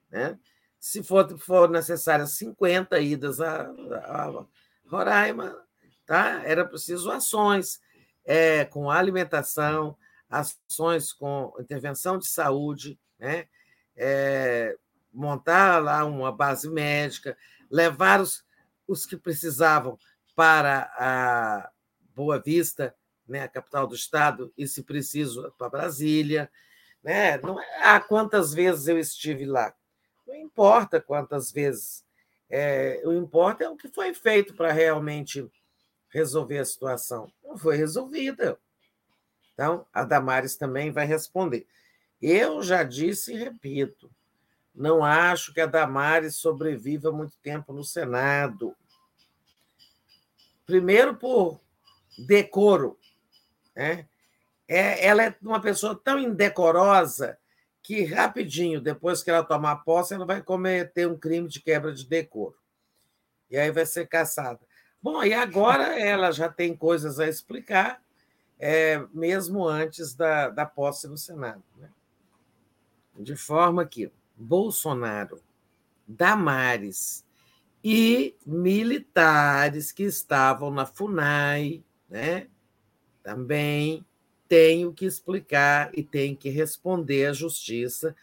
Né? 0.09 0.39
Se 0.79 1.03
for, 1.03 1.37
for 1.37 1.69
necessárias 1.69 2.31
50 2.31 2.99
idas 2.99 3.39
a, 3.39 3.67
a 3.67 4.45
Roraima, 4.87 5.55
tá? 6.05 6.41
era 6.43 6.65
preciso 6.65 7.11
ações 7.11 7.79
é, 8.25 8.65
com 8.65 8.89
alimentação, 8.89 9.97
ações 10.29 11.13
com 11.13 11.53
intervenção 11.59 12.17
de 12.17 12.27
saúde, 12.27 12.99
né? 13.19 13.47
É, 13.95 14.75
montar 15.13 15.81
lá 15.81 16.03
uma 16.03 16.31
base 16.31 16.67
médica, 16.69 17.37
levar 17.69 18.19
os, 18.19 18.43
os 18.87 19.05
que 19.05 19.15
precisavam 19.15 19.97
para 20.35 20.91
a 20.97 21.69
Boa 22.15 22.39
Vista, 22.39 22.95
né, 23.27 23.41
a 23.41 23.47
capital 23.47 23.87
do 23.87 23.95
estado, 23.95 24.51
e, 24.57 24.67
se 24.67 24.83
preciso, 24.83 25.53
para 25.57 25.69
Brasília. 25.69 26.49
Né? 27.03 27.37
Não, 27.37 27.59
é, 27.59 27.83
ah, 27.83 27.99
quantas 27.99 28.53
vezes 28.53 28.87
eu 28.87 28.97
estive 28.97 29.45
lá? 29.45 29.73
Não 30.27 30.35
importa 30.35 30.99
quantas 30.99 31.51
vezes. 31.51 32.03
É, 32.49 33.01
o 33.05 33.13
importa 33.13 33.63
é 33.63 33.69
o 33.69 33.75
que 33.75 33.87
foi 33.87 34.13
feito 34.13 34.53
para 34.53 34.71
realmente 34.71 35.49
resolver 36.09 36.59
a 36.59 36.65
situação. 36.65 37.31
Não 37.53 37.57
foi 37.59 37.77
resolvida. 37.77 38.57
Então, 39.53 39.85
a 39.93 40.03
Damares 40.03 40.55
também 40.55 40.91
vai 40.91 41.05
responder. 41.05 41.67
Eu 42.19 42.63
já 42.63 42.81
disse 42.81 43.31
e 43.31 43.37
repito, 43.37 44.09
não 44.73 45.05
acho 45.05 45.53
que 45.53 45.61
a 45.61 45.67
Damares 45.67 46.35
sobreviva 46.35 47.11
muito 47.11 47.37
tempo 47.43 47.71
no 47.71 47.83
Senado. 47.83 48.75
Primeiro, 50.65 51.15
por 51.15 51.61
decoro. 52.17 52.97
Né? 53.75 54.07
É, 54.67 55.05
ela 55.05 55.23
é 55.23 55.35
uma 55.39 55.61
pessoa 55.61 55.93
tão 55.95 56.17
indecorosa 56.17 57.37
que, 57.83 58.03
rapidinho, 58.03 58.81
depois 58.81 59.21
que 59.21 59.29
ela 59.29 59.43
tomar 59.43 59.83
posse, 59.83 60.15
ela 60.15 60.25
vai 60.25 60.41
cometer 60.41 61.07
um 61.07 61.19
crime 61.19 61.47
de 61.47 61.61
quebra 61.61 61.93
de 61.93 62.03
decoro. 62.03 62.57
E 63.47 63.57
aí 63.57 63.69
vai 63.69 63.85
ser 63.85 64.07
caçada. 64.07 64.72
Bom, 65.03 65.21
e 65.21 65.33
agora 65.33 65.99
ela 65.99 66.31
já 66.31 66.47
tem 66.47 66.73
coisas 66.73 67.19
a 67.19 67.27
explicar, 67.27 68.01
é, 68.57 69.05
mesmo 69.13 69.67
antes 69.67 70.15
da, 70.15 70.47
da 70.47 70.65
posse 70.65 71.09
no 71.09 71.17
Senado. 71.17 71.61
Né? 71.77 71.89
De 73.19 73.35
forma 73.35 73.85
que 73.85 74.09
Bolsonaro, 74.37 75.43
Damares 76.07 77.25
e 77.83 78.33
militares 78.45 79.91
que 79.91 80.03
estavam 80.03 80.71
na 80.71 80.85
FUNAI 80.85 81.83
né, 82.09 82.47
também 83.21 84.05
têm 84.47 84.85
o 84.85 84.93
que 84.93 85.03
explicar 85.03 85.91
e 85.93 86.01
têm 86.01 86.33
que 86.33 86.49
responder 86.49 87.25
à 87.25 87.33
justiça 87.33 88.15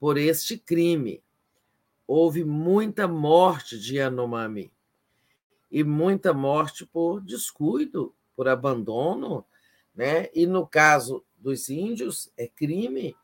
por 0.00 0.18
este 0.18 0.58
crime. 0.58 1.22
Houve 2.08 2.42
muita 2.42 3.06
morte 3.06 3.78
de 3.78 3.98
Yanomami 3.98 4.73
e 5.74 5.82
muita 5.82 6.32
morte 6.32 6.86
por 6.86 7.20
descuido, 7.20 8.14
por 8.36 8.46
abandono, 8.46 9.44
né? 9.92 10.28
E 10.32 10.46
no 10.46 10.64
caso 10.64 11.24
dos 11.36 11.68
índios 11.68 12.30
é 12.36 12.46
crime, 12.46 13.16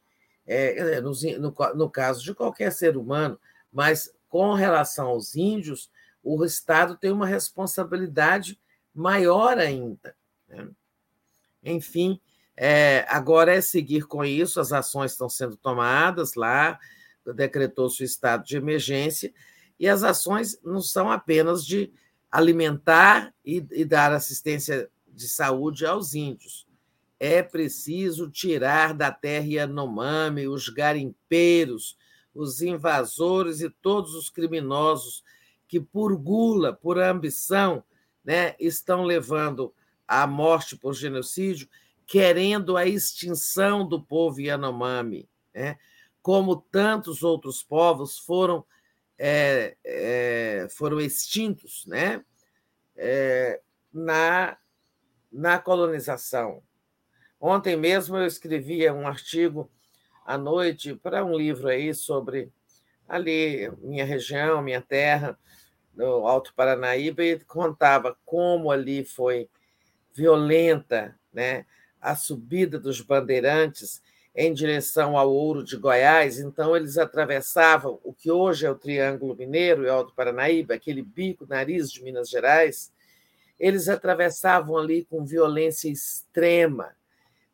é, 0.44 1.00
no, 1.00 1.12
no, 1.38 1.54
no 1.76 1.88
caso 1.88 2.24
de 2.24 2.34
qualquer 2.34 2.72
ser 2.72 2.96
humano, 2.96 3.38
mas 3.72 4.12
com 4.28 4.52
relação 4.52 5.06
aos 5.06 5.36
índios, 5.36 5.88
o 6.24 6.44
Estado 6.44 6.96
tem 6.96 7.12
uma 7.12 7.24
responsabilidade 7.24 8.58
maior 8.92 9.56
ainda. 9.56 10.16
Né? 10.48 10.68
Enfim, 11.62 12.20
é, 12.56 13.06
agora 13.08 13.54
é 13.54 13.60
seguir 13.60 14.08
com 14.08 14.24
isso, 14.24 14.58
as 14.58 14.72
ações 14.72 15.12
estão 15.12 15.28
sendo 15.28 15.56
tomadas 15.56 16.34
lá, 16.34 16.80
decretou-se 17.32 18.02
o 18.02 18.04
estado 18.04 18.44
de 18.44 18.56
emergência, 18.56 19.32
e 19.78 19.88
as 19.88 20.02
ações 20.02 20.60
não 20.64 20.80
são 20.80 21.12
apenas 21.12 21.64
de 21.64 21.92
alimentar 22.30 23.34
e, 23.44 23.64
e 23.72 23.84
dar 23.84 24.12
assistência 24.12 24.88
de 25.08 25.28
saúde 25.28 25.84
aos 25.84 26.14
índios. 26.14 26.66
É 27.18 27.42
preciso 27.42 28.30
tirar 28.30 28.94
da 28.94 29.10
terra 29.10 29.46
Yanomami 29.46 30.48
os 30.48 30.68
garimpeiros, 30.68 31.96
os 32.34 32.62
invasores 32.62 33.60
e 33.60 33.68
todos 33.68 34.14
os 34.14 34.30
criminosos 34.30 35.22
que, 35.68 35.80
por 35.80 36.16
gula, 36.16 36.72
por 36.72 36.98
ambição, 36.98 37.82
né, 38.24 38.54
estão 38.58 39.04
levando 39.04 39.72
à 40.06 40.26
morte 40.26 40.76
por 40.76 40.94
genocídio, 40.94 41.68
querendo 42.06 42.76
a 42.76 42.86
extinção 42.86 43.86
do 43.86 44.02
povo 44.02 44.40
Yanomami, 44.40 45.28
né? 45.54 45.78
como 46.22 46.56
tantos 46.56 47.22
outros 47.22 47.62
povos 47.62 48.18
foram, 48.18 48.64
é, 49.22 49.76
é, 49.84 50.66
foram 50.70 50.98
extintos 50.98 51.84
né? 51.86 52.24
É, 52.96 53.60
na, 53.92 54.56
na 55.30 55.58
colonização. 55.58 56.62
Ontem 57.38 57.76
mesmo 57.76 58.16
eu 58.16 58.26
escrevia 58.26 58.94
um 58.94 59.06
artigo 59.06 59.70
à 60.24 60.38
noite 60.38 60.94
para 60.94 61.22
um 61.22 61.36
livro 61.36 61.68
aí 61.68 61.92
sobre 61.94 62.50
ali 63.06 63.70
minha 63.82 64.06
região, 64.06 64.62
minha 64.62 64.80
terra, 64.80 65.38
no 65.94 66.26
Alto 66.26 66.54
Paranaíba, 66.54 67.22
e 67.22 67.40
contava 67.40 68.16
como 68.24 68.70
ali 68.70 69.04
foi 69.04 69.50
violenta 70.14 71.18
né, 71.32 71.66
a 72.00 72.16
subida 72.16 72.78
dos 72.78 73.02
bandeirantes 73.02 74.02
em 74.34 74.52
direção 74.52 75.16
ao 75.16 75.32
Ouro 75.32 75.64
de 75.64 75.76
Goiás, 75.76 76.38
então 76.38 76.76
eles 76.76 76.96
atravessavam 76.96 77.98
o 78.04 78.12
que 78.12 78.30
hoje 78.30 78.64
é 78.64 78.70
o 78.70 78.76
Triângulo 78.76 79.34
Mineiro 79.34 79.84
e 79.84 79.88
Alto 79.88 80.14
Paranaíba, 80.14 80.74
aquele 80.74 81.02
bico, 81.02 81.46
nariz 81.48 81.90
de 81.90 82.02
Minas 82.02 82.28
Gerais, 82.28 82.92
eles 83.58 83.88
atravessavam 83.88 84.78
ali 84.78 85.04
com 85.04 85.24
violência 85.24 85.90
extrema, 85.90 86.94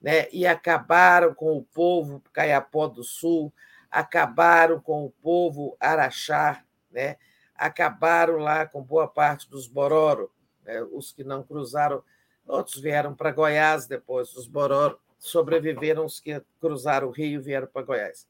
né? 0.01 0.29
e 0.31 0.47
acabaram 0.47 1.35
com 1.35 1.57
o 1.57 1.65
povo 1.65 2.23
Caiapó 2.33 2.87
do 2.87 3.03
Sul, 3.03 3.53
acabaram 3.91 4.79
com 4.81 5.07
o 5.07 5.11
povo 5.11 5.77
Araxá, 5.81 6.63
né? 6.91 7.17
acabaram 7.55 8.37
lá 8.37 8.67
com 8.67 8.83
boa 8.83 9.09
parte 9.09 9.49
dos 9.49 9.67
Bororo, 9.67 10.31
né? 10.63 10.83
os 10.93 11.11
que 11.11 11.25
não 11.25 11.43
cruzaram, 11.43 12.03
outros 12.47 12.81
vieram 12.81 13.15
para 13.15 13.33
Goiás 13.33 13.87
depois, 13.87 14.35
os 14.37 14.47
Bororo 14.47 15.01
sobreviveram 15.19 16.05
os 16.05 16.21
que 16.21 16.41
cruzaram 16.61 17.09
o 17.09 17.11
rio 17.11 17.41
e 17.41 17.43
vieram 17.43 17.67
para 17.67 17.83
Goiás. 17.83 18.29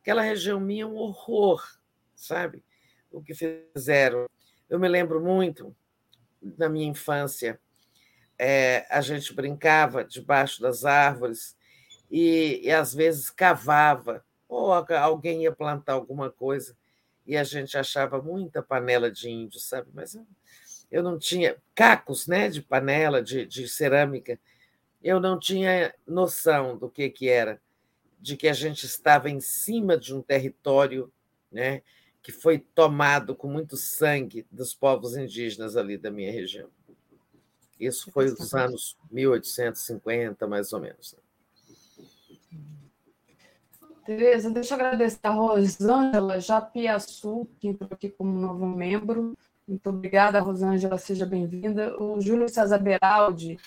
Aquela 0.00 0.22
região 0.22 0.58
minha 0.58 0.84
é 0.84 0.86
um 0.86 0.96
horror, 0.96 1.62
sabe? 2.14 2.64
O 3.10 3.22
que 3.22 3.34
fizeram. 3.34 4.26
Eu 4.68 4.78
me 4.78 4.88
lembro 4.88 5.20
muito, 5.20 5.74
na 6.40 6.68
minha 6.68 6.88
infância, 6.88 7.60
é, 8.38 8.86
a 8.90 9.00
gente 9.00 9.32
brincava 9.32 10.04
debaixo 10.04 10.60
das 10.60 10.84
árvores 10.84 11.56
e, 12.10 12.60
e 12.64 12.70
às 12.70 12.92
vezes 12.92 13.30
cavava, 13.30 14.24
ou 14.48 14.72
alguém 14.72 15.44
ia 15.44 15.52
plantar 15.52 15.92
alguma 15.92 16.30
coisa 16.30 16.76
e 17.26 17.36
a 17.36 17.44
gente 17.44 17.78
achava 17.78 18.20
muita 18.20 18.62
panela 18.62 19.10
de 19.10 19.30
índio, 19.30 19.60
sabe? 19.60 19.88
Mas 19.94 20.18
eu, 20.90 21.02
não 21.02 21.18
tinha 21.18 21.56
cacos, 21.74 22.26
né, 22.26 22.48
de 22.48 22.60
panela, 22.60 23.22
de, 23.22 23.46
de 23.46 23.68
cerâmica. 23.68 24.38
Eu 25.02 25.18
não 25.18 25.38
tinha 25.38 25.92
noção 26.06 26.76
do 26.76 26.88
que 26.88 27.10
que 27.10 27.28
era, 27.28 27.60
de 28.20 28.36
que 28.36 28.46
a 28.46 28.52
gente 28.52 28.86
estava 28.86 29.28
em 29.28 29.40
cima 29.40 29.98
de 29.98 30.14
um 30.14 30.22
território, 30.22 31.12
né, 31.50 31.82
que 32.22 32.30
foi 32.30 32.58
tomado 32.58 33.34
com 33.34 33.48
muito 33.48 33.76
sangue 33.76 34.46
dos 34.50 34.72
povos 34.72 35.16
indígenas 35.16 35.76
ali 35.76 35.98
da 35.98 36.10
minha 36.10 36.30
região. 36.30 36.68
Isso 37.80 38.12
foi 38.12 38.30
nos 38.30 38.54
anos 38.54 38.96
1850, 39.10 40.46
mais 40.46 40.72
ou 40.72 40.80
menos. 40.80 41.16
Tereza, 44.04 44.50
deixa 44.50 44.74
eu 44.74 44.78
agradecer 44.78 45.18
a 45.22 45.30
Rosângela 45.30 46.40
Japiaçu, 46.40 47.48
que 47.58 47.68
entrou 47.68 47.88
aqui 47.92 48.08
como 48.08 48.38
novo 48.38 48.66
membro. 48.66 49.36
Muito 49.66 49.90
obrigada, 49.90 50.40
Rosângela, 50.40 50.98
seja 50.98 51.26
bem-vinda. 51.26 52.00
O 52.00 52.20
Júlio 52.20 52.48
César 52.48 52.78
Beraldi 52.78 53.58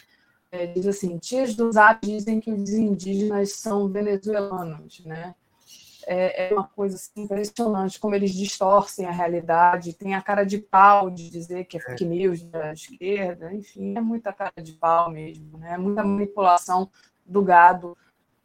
diz 0.67 0.87
assim: 0.87 1.17
tias 1.17 1.55
dos 1.55 1.77
Alpes 1.77 2.09
dizem 2.09 2.39
que 2.39 2.51
os 2.51 2.69
indígenas 2.69 3.53
são 3.53 3.87
venezuelanos, 3.87 5.03
né? 5.05 5.35
É, 6.07 6.49
é 6.49 6.53
uma 6.53 6.67
coisa 6.67 6.95
assim, 6.95 7.23
impressionante 7.23 7.99
como 7.99 8.13
eles 8.13 8.31
distorcem 8.31 9.07
a 9.07 9.11
realidade. 9.11 9.93
Tem 9.93 10.13
a 10.13 10.21
cara 10.21 10.43
de 10.43 10.59
pau 10.59 11.09
de 11.09 11.29
dizer 11.29 11.65
que 11.65 11.77
é 11.77 11.79
fake 11.79 12.03
é. 12.03 12.07
news 12.07 12.43
da 12.43 12.73
esquerda, 12.73 13.51
enfim, 13.53 13.97
é 13.97 14.01
muita 14.01 14.31
cara 14.31 14.61
de 14.61 14.73
pau 14.73 15.09
mesmo, 15.09 15.57
né? 15.57 15.73
É 15.73 15.77
muita 15.77 16.03
manipulação 16.03 16.89
do 17.25 17.41
gado 17.41 17.97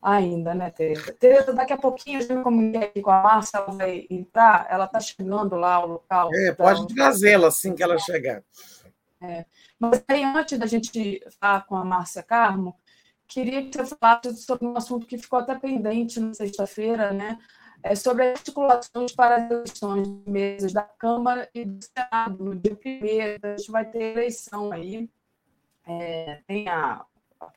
ainda, 0.02 0.54
né, 0.54 0.70
Tereza? 0.70 1.12
Tereza, 1.12 1.52
daqui 1.52 1.72
a 1.72 1.76
pouquinho 1.76 2.22
eu 2.22 2.36
me 2.36 2.42
comuniquei 2.42 2.84
aqui 2.84 3.02
com 3.02 3.10
a 3.10 3.22
Márcia, 3.22 3.58
ela 3.58 3.72
vai 3.72 4.06
entrar, 4.08 4.66
ela 4.70 4.86
está 4.86 4.98
chegando 4.98 5.56
lá 5.56 5.74
ao 5.74 5.86
local. 5.86 6.30
É, 6.32 6.48
então... 6.48 6.64
pode 6.64 6.94
trazê-la 6.94 7.48
assim 7.48 7.74
que 7.74 7.82
ela 7.82 7.98
chegar. 7.98 8.42
É. 9.20 9.44
Mas 9.78 10.02
aí, 10.08 10.24
antes 10.24 10.58
da 10.58 10.66
gente 10.66 11.20
falar 11.38 11.66
com 11.66 11.76
a 11.76 11.84
Márcia 11.84 12.22
Carmo, 12.22 12.74
queria 13.26 13.68
que 13.68 13.76
você 13.76 13.94
falasse 13.96 14.34
sobre 14.38 14.66
um 14.66 14.76
assunto 14.76 15.06
que 15.06 15.18
ficou 15.18 15.38
até 15.38 15.54
pendente 15.58 16.18
na 16.18 16.34
sexta-feira, 16.34 17.12
né? 17.12 17.38
É 17.82 17.94
sobre 17.94 18.24
as 18.30 18.38
articulações 18.38 19.12
para 19.12 19.36
as 19.36 19.50
eleições 19.50 20.06
de 20.06 20.30
mesas 20.30 20.72
da 20.72 20.82
Câmara 20.82 21.48
e 21.54 21.64
do 21.64 21.78
Senado. 21.82 22.44
No 22.44 22.54
dia 22.54 22.76
primeiro, 22.76 23.38
a 23.42 23.56
gente 23.56 23.70
vai 23.70 23.84
ter 23.84 24.12
eleição 24.16 24.72
aí. 24.72 25.08
É, 25.86 26.42
tem 26.46 26.68
a, 26.68 27.04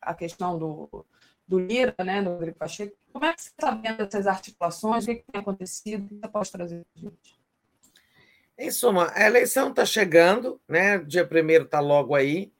a 0.01 0.13
questão 0.13 0.57
do, 0.57 1.05
do 1.47 1.59
Lira, 1.59 1.95
né, 1.99 2.21
do 2.21 2.31
Rodrigo 2.31 2.57
Pacheco. 2.57 2.95
Como 3.11 3.25
é 3.25 3.33
que 3.33 3.41
você 3.41 3.49
está 3.49 3.71
vendo 3.71 4.01
essas 4.01 4.27
articulações? 4.27 5.03
O 5.03 5.07
que, 5.07 5.15
que 5.15 5.31
tem 5.31 5.41
acontecido? 5.41 6.05
O 6.05 6.07
que 6.07 6.15
você 6.15 6.27
pode 6.27 6.51
trazer 6.51 6.85
para 6.85 7.01
a 7.01 7.05
gente? 7.09 7.42
Em 8.57 8.69
suma, 8.69 9.11
a 9.15 9.25
eleição 9.25 9.69
está 9.69 9.85
chegando, 9.85 10.61
né? 10.67 10.99
dia 10.99 11.25
primeiro 11.25 11.65
está 11.65 11.79
logo 11.79 12.13
aí. 12.13 12.51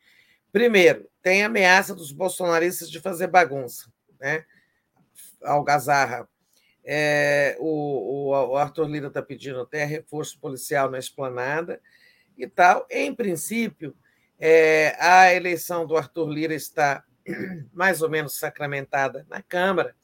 Primeiro, 0.51 1.07
tem 1.21 1.43
a 1.43 1.45
ameaça 1.45 1.93
dos 1.93 2.11
bolsonaristas 2.11 2.89
de 2.89 2.99
fazer 2.99 3.27
bagunça. 3.27 3.91
Né? 4.19 4.43
Algazarra. 5.43 6.27
É, 6.83 7.55
o, 7.59 8.29
o, 8.29 8.57
Arthur 8.57 8.87
Lira 8.87 9.07
está 9.07 9.21
pedindo 9.21 9.61
até 9.61 9.85
reforço 9.85 10.39
policial 10.39 10.89
na 10.89 10.99
esplanada 10.99 11.79
e 12.37 12.47
tal. 12.47 12.85
Em 12.89 13.13
princípio, 13.13 13.95
é, 14.39 14.97
a 14.99 15.33
eleição 15.33 15.85
do 15.85 15.95
Arthur 15.95 16.27
Lira 16.27 16.53
está 16.53 17.03
mais 17.71 18.01
ou 18.01 18.09
menos 18.09 18.37
sacramentada 18.37 19.25
na 19.29 19.41
Câmara, 19.41 19.95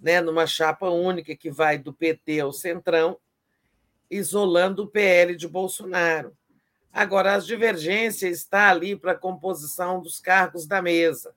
né, 0.00 0.20
numa 0.20 0.46
chapa 0.46 0.88
única 0.88 1.36
que 1.36 1.50
vai 1.50 1.76
do 1.76 1.92
PT 1.92 2.40
ao 2.40 2.52
Centrão, 2.52 3.18
isolando 4.10 4.84
o 4.84 4.86
PL 4.86 5.36
de 5.36 5.46
Bolsonaro. 5.46 6.36
Agora, 6.92 7.34
as 7.34 7.46
divergências 7.46 8.38
está 8.38 8.70
ali 8.70 8.96
para 8.96 9.12
a 9.12 9.18
composição 9.18 10.00
dos 10.00 10.18
cargos 10.18 10.66
da 10.66 10.82
mesa. 10.82 11.34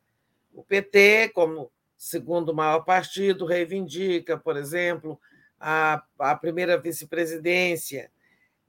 O 0.54 0.64
PT, 0.64 1.30
como 1.30 1.72
segundo 1.98 2.54
maior 2.54 2.82
partido, 2.82 3.46
reivindica, 3.46 4.38
por 4.38 4.58
exemplo, 4.58 5.20
a, 5.60 6.04
a 6.20 6.36
primeira 6.36 6.78
vice-presidência, 6.78 8.12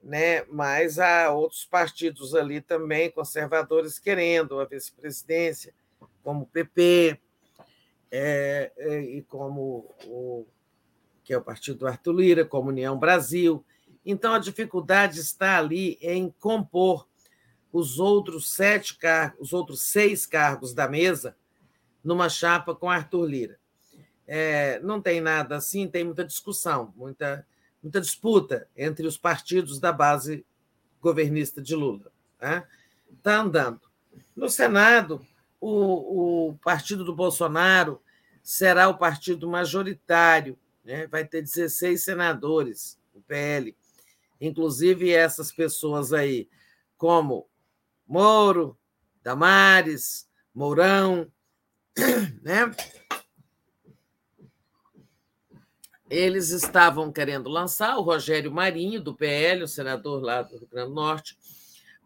né? 0.02 0.44
mas 0.44 0.98
há 0.98 1.30
outros 1.32 1.64
partidos 1.64 2.34
ali 2.34 2.60
também, 2.60 3.10
conservadores, 3.10 3.98
querendo 3.98 4.60
a 4.60 4.64
vice-presidência 4.66 5.74
como 6.22 6.42
o 6.42 6.46
PP, 6.46 7.18
é, 8.16 8.70
é, 8.76 9.00
e 9.00 9.22
como 9.22 9.90
o 10.06 10.46
que 11.24 11.32
é 11.32 11.38
o 11.38 11.42
partido 11.42 11.80
do 11.80 11.86
Arthur 11.88 12.12
Lira, 12.12 12.44
como 12.44 12.68
União 12.68 12.96
Brasil. 12.96 13.64
Então, 14.04 14.34
a 14.34 14.38
dificuldade 14.38 15.20
está 15.20 15.58
ali 15.58 15.98
em 16.00 16.30
compor 16.40 17.08
os 17.72 17.98
outros 17.98 18.52
sete 18.52 18.96
cargos, 18.96 19.40
os 19.40 19.52
outros 19.52 19.82
seis 19.82 20.26
cargos 20.26 20.72
da 20.72 20.88
mesa 20.88 21.36
numa 22.04 22.28
chapa 22.28 22.74
com 22.74 22.90
Arthur 22.90 23.24
Lira. 23.26 23.58
É, 24.26 24.78
não 24.80 25.00
tem 25.00 25.20
nada 25.20 25.56
assim, 25.56 25.88
tem 25.88 26.04
muita 26.04 26.24
discussão, 26.24 26.92
muita, 26.96 27.46
muita 27.82 28.00
disputa 28.00 28.68
entre 28.76 29.06
os 29.06 29.18
partidos 29.18 29.80
da 29.80 29.92
base 29.92 30.46
governista 31.00 31.60
de 31.60 31.74
Lula. 31.74 32.12
Está 32.34 32.50
né? 32.50 32.66
Tá 33.22 33.40
andando. 33.40 33.80
No 34.36 34.48
Senado, 34.48 35.20
o, 35.60 36.48
o 36.50 36.58
partido 36.58 37.04
do 37.04 37.14
Bolsonaro 37.14 38.00
será 38.42 38.88
o 38.88 38.98
partido 38.98 39.48
majoritário, 39.48 40.58
né? 40.84 41.06
vai 41.06 41.24
ter 41.24 41.42
16 41.42 42.02
senadores, 42.02 42.98
o 43.14 43.20
PL. 43.20 43.74
Inclusive 44.40 45.12
essas 45.12 45.52
pessoas 45.52 46.12
aí, 46.12 46.48
como 46.96 47.48
Moro, 48.06 48.78
Damares, 49.22 50.28
Mourão, 50.54 51.30
né? 52.42 52.70
Eles 56.10 56.50
estavam 56.50 57.10
querendo 57.10 57.48
lançar 57.48 57.96
o 57.96 58.02
Rogério 58.02 58.52
Marinho, 58.52 59.00
do 59.00 59.14
PL, 59.14 59.64
o 59.64 59.68
senador 59.68 60.22
lá 60.22 60.42
do 60.42 60.58
Rio 60.58 60.68
Grande 60.68 60.88
do 60.90 60.94
Norte, 60.94 61.38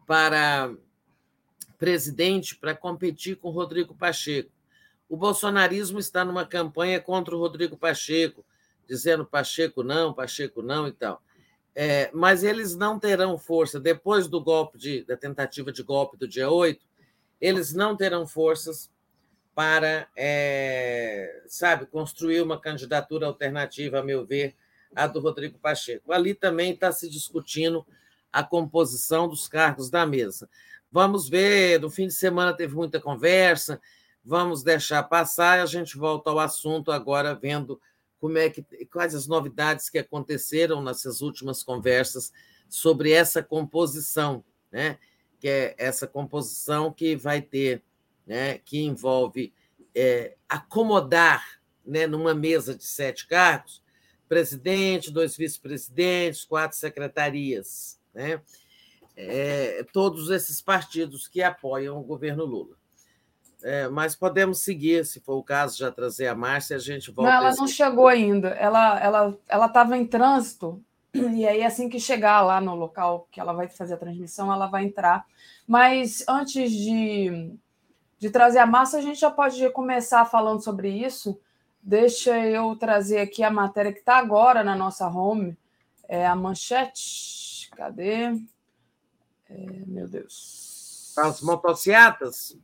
para 0.07 0.73
presidente 1.77 2.55
para 2.55 2.75
competir 2.75 3.37
com 3.37 3.49
Rodrigo 3.49 3.95
Pacheco. 3.95 4.51
O 5.07 5.15
bolsonarismo 5.15 5.97
está 5.97 6.23
numa 6.23 6.45
campanha 6.45 6.99
contra 6.99 7.35
o 7.35 7.39
Rodrigo 7.39 7.77
Pacheco, 7.77 8.45
dizendo 8.87 9.25
Pacheco 9.25 9.81
não, 9.81 10.13
Pacheco 10.13 10.61
não 10.61 10.87
e 10.87 10.91
tal. 10.91 11.23
É, 11.81 12.11
mas 12.13 12.43
eles 12.43 12.75
não 12.75 12.99
terão 12.99 13.37
força, 13.37 13.79
depois 13.79 14.27
do 14.27 14.43
golpe 14.43 14.77
de, 14.77 15.05
da 15.05 15.15
tentativa 15.15 15.71
de 15.71 15.81
golpe 15.81 16.17
do 16.17 16.27
dia 16.27 16.49
8, 16.49 16.85
eles 17.39 17.73
não 17.73 17.95
terão 17.95 18.27
forças 18.27 18.91
para, 19.55 20.09
é, 20.13 21.41
sabe, 21.47 21.85
construir 21.85 22.41
uma 22.41 22.59
candidatura 22.59 23.27
alternativa, 23.27 23.99
a 23.99 24.03
meu 24.03 24.25
ver, 24.25 24.57
à 24.93 25.07
do 25.07 25.21
Rodrigo 25.21 25.57
Pacheco. 25.57 26.11
Ali 26.11 26.35
também 26.35 26.73
está 26.73 26.91
se 26.91 27.09
discutindo 27.09 27.87
a 28.29 28.43
composição 28.43 29.29
dos 29.29 29.47
cargos 29.47 29.89
da 29.89 30.05
mesa. 30.05 30.49
Vamos 30.91 31.29
ver, 31.29 31.79
no 31.79 31.89
fim 31.89 32.07
de 32.07 32.13
semana 32.13 32.51
teve 32.51 32.75
muita 32.75 32.99
conversa, 32.99 33.79
vamos 34.21 34.63
deixar 34.63 35.03
passar 35.03 35.59
e 35.59 35.61
a 35.61 35.65
gente 35.65 35.97
volta 35.97 36.29
ao 36.29 36.39
assunto 36.39 36.91
agora, 36.91 37.33
vendo 37.33 37.79
como 38.19 38.37
é 38.37 38.49
que 38.49 38.61
quais 38.91 39.15
as 39.15 39.27
novidades 39.27 39.89
que 39.89 39.97
aconteceram 39.97 40.81
nessas 40.83 41.21
últimas 41.21 41.63
conversas 41.63 42.31
sobre 42.67 43.11
essa 43.11 43.41
composição, 43.41 44.43
né? 44.71 44.97
Que 45.39 45.47
é 45.47 45.75
essa 45.77 46.05
composição 46.05 46.91
que 46.91 47.15
vai 47.15 47.41
ter, 47.41 47.81
né? 48.27 48.57
Que 48.59 48.81
envolve 48.81 49.53
é, 49.95 50.35
acomodar, 50.47 51.61
né? 51.85 52.05
Numa 52.05 52.33
mesa 52.33 52.75
de 52.75 52.83
sete 52.83 53.25
cargos, 53.25 53.81
presidente, 54.27 55.11
dois 55.11 55.35
vice-presidentes, 55.37 56.43
quatro 56.43 56.77
secretarias, 56.77 57.99
né? 58.13 58.41
É, 59.15 59.83
todos 59.91 60.29
esses 60.29 60.61
partidos 60.61 61.27
que 61.27 61.41
apoiam 61.41 61.99
o 61.99 62.03
governo 62.03 62.45
Lula. 62.45 62.77
É, 63.61 63.89
mas 63.89 64.15
podemos 64.15 64.61
seguir, 64.61 65.05
se 65.05 65.19
for 65.19 65.35
o 65.35 65.43
caso, 65.43 65.77
já 65.77 65.91
trazer 65.91 66.27
a 66.27 66.35
Márcia, 66.35 66.77
a 66.77 66.79
gente 66.79 67.11
volta. 67.11 67.31
Não, 67.31 67.37
ela 67.37 67.55
não 67.55 67.67
chegou 67.67 68.07
ainda. 68.07 68.49
Ela 68.49 68.99
ela 68.99 69.37
ela 69.47 69.65
estava 69.65 69.97
em 69.97 70.05
trânsito 70.05 70.81
e 71.13 71.45
aí 71.45 71.63
assim 71.63 71.89
que 71.89 71.99
chegar 71.99 72.41
lá 72.41 72.61
no 72.61 72.73
local 72.73 73.27
que 73.31 73.39
ela 73.39 73.51
vai 73.51 73.67
fazer 73.67 73.95
a 73.95 73.97
transmissão, 73.97 74.51
ela 74.51 74.67
vai 74.67 74.85
entrar. 74.85 75.25
Mas 75.67 76.23
antes 76.27 76.71
de, 76.71 77.53
de 78.17 78.29
trazer 78.29 78.59
a 78.59 78.65
Márcia, 78.65 78.99
a 78.99 79.01
gente 79.01 79.19
já 79.19 79.29
pode 79.29 79.69
começar 79.71 80.25
falando 80.25 80.63
sobre 80.63 80.89
isso. 80.89 81.39
Deixa 81.81 82.37
eu 82.39 82.75
trazer 82.75 83.19
aqui 83.19 83.43
a 83.43 83.51
matéria 83.51 83.91
que 83.93 83.99
está 83.99 84.17
agora 84.17 84.63
na 84.63 84.75
nossa 84.75 85.07
home, 85.07 85.57
é 86.07 86.25
a 86.25 86.35
manchete. 86.35 87.69
Cadê? 87.75 88.33
É, 89.49 89.55
meu 89.85 90.07
Deus. 90.07 91.13
As 91.17 91.41
motocicletas? 91.41 92.57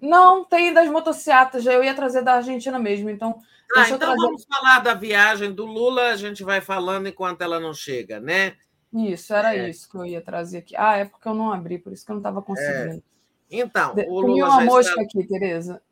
Não, 0.00 0.44
tem 0.44 0.72
das 0.72 0.88
motocicletas, 0.88 1.66
eu 1.66 1.84
ia 1.84 1.94
trazer 1.94 2.22
da 2.22 2.34
Argentina 2.34 2.78
mesmo, 2.78 3.10
então. 3.10 3.40
Ah, 3.76 3.82
então 3.86 3.98
trazer... 3.98 4.16
vamos 4.16 4.44
falar 4.44 4.80
da 4.80 4.94
viagem 4.94 5.52
do 5.52 5.64
Lula, 5.64 6.08
a 6.08 6.16
gente 6.16 6.42
vai 6.42 6.60
falando 6.60 7.08
enquanto 7.08 7.42
ela 7.42 7.60
não 7.60 7.72
chega, 7.72 8.18
né? 8.18 8.56
Isso, 8.92 9.32
era 9.32 9.54
é. 9.54 9.68
isso 9.68 9.88
que 9.88 9.96
eu 9.96 10.04
ia 10.04 10.20
trazer 10.20 10.58
aqui. 10.58 10.74
Ah, 10.76 10.96
é 10.96 11.04
porque 11.04 11.28
eu 11.28 11.34
não 11.34 11.52
abri, 11.52 11.78
por 11.78 11.92
isso 11.92 12.04
que 12.04 12.10
eu 12.10 12.14
não 12.14 12.20
estava 12.20 12.42
conseguindo. 12.42 12.96
É. 12.96 13.02
Então, 13.50 13.94
o 14.08 14.20
Lula. 14.20 14.34
Tem 14.34 14.42
uma 14.42 14.60
mosca 14.64 14.90
está... 14.90 15.02
aqui, 15.02 15.26
Tereza. 15.26 15.82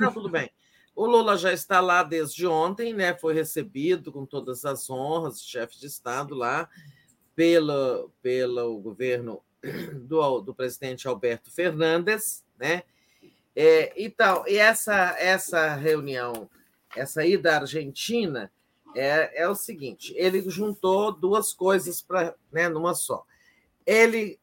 Não, 0.00 0.12
tudo 0.12 0.28
bem. 0.28 0.50
O 0.94 1.06
Lula 1.06 1.36
já 1.36 1.52
está 1.52 1.80
lá 1.80 2.02
desde 2.02 2.46
ontem, 2.46 2.94
né? 2.94 3.14
Foi 3.14 3.34
recebido 3.34 4.12
com 4.12 4.24
todas 4.24 4.64
as 4.64 4.88
honras, 4.88 5.42
chefe 5.42 5.78
de 5.78 5.86
Estado 5.86 6.34
lá, 6.34 6.68
pelo, 7.34 8.10
pelo 8.22 8.78
governo 8.78 9.42
do, 10.02 10.40
do 10.40 10.54
presidente 10.54 11.08
Alberto 11.08 11.50
Fernandes, 11.50 12.44
né? 12.58 12.84
É, 13.56 13.92
então, 13.96 14.44
e 14.46 14.56
essa, 14.56 15.14
essa 15.18 15.74
reunião, 15.74 16.50
essa 16.96 17.24
ida 17.24 17.52
à 17.52 17.60
Argentina, 17.60 18.50
é, 18.94 19.42
é 19.42 19.48
o 19.48 19.54
seguinte: 19.54 20.12
ele 20.16 20.48
juntou 20.48 21.12
duas 21.12 21.52
coisas 21.52 22.02
para 22.02 22.34
né, 22.52 22.68
numa 22.68 22.94
só. 22.94 23.24
Ele 23.86 24.40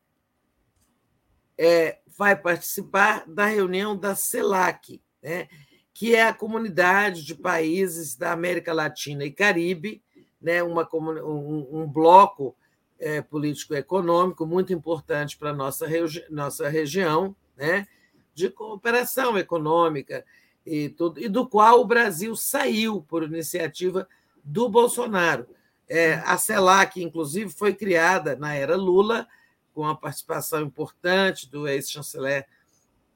é, 1.58 2.00
vai 2.18 2.36
participar 2.36 3.26
da 3.28 3.46
reunião 3.46 3.98
da 3.98 4.16
CELAC, 4.16 5.02
né, 5.22 5.48
que 5.94 6.16
é 6.16 6.28
a 6.28 6.34
comunidade 6.34 7.24
de 7.24 7.36
países 7.36 8.16
da 8.16 8.32
América 8.32 8.74
Latina 8.74 9.24
e 9.26 9.32
Caribe, 9.32 10.02
né, 10.42 10.64
uma, 10.64 10.88
um, 10.94 11.82
um 11.82 11.88
bloco 11.88 12.56
é, 13.00 13.22
político-econômico 13.22 14.46
muito 14.46 14.72
importante 14.72 15.38
para 15.38 15.50
a 15.50 15.54
nossa, 15.54 15.88
regi 15.88 16.24
nossa 16.30 16.70
região, 16.70 17.36
né? 17.58 17.88
De 18.34 18.50
cooperação 18.50 19.38
econômica 19.38 20.26
e, 20.66 20.90
tudo, 20.90 21.20
e 21.20 21.28
do 21.28 21.48
qual 21.48 21.82
o 21.82 21.86
Brasil 21.86 22.36
saiu 22.36 23.02
por 23.08 23.24
iniciativa 23.24 24.08
do 24.44 24.70
Bolsonaro. 24.70 25.48
É, 25.88 26.16
a 26.26 26.38
CELAC, 26.38 27.04
inclusive, 27.04 27.52
foi 27.52 27.74
criada 27.74 28.36
na 28.36 28.54
era 28.54 28.76
Lula, 28.76 29.28
com 29.74 29.86
a 29.86 29.96
participação 29.96 30.62
importante 30.62 31.50
do 31.50 31.68
ex-chanceler 31.68 32.48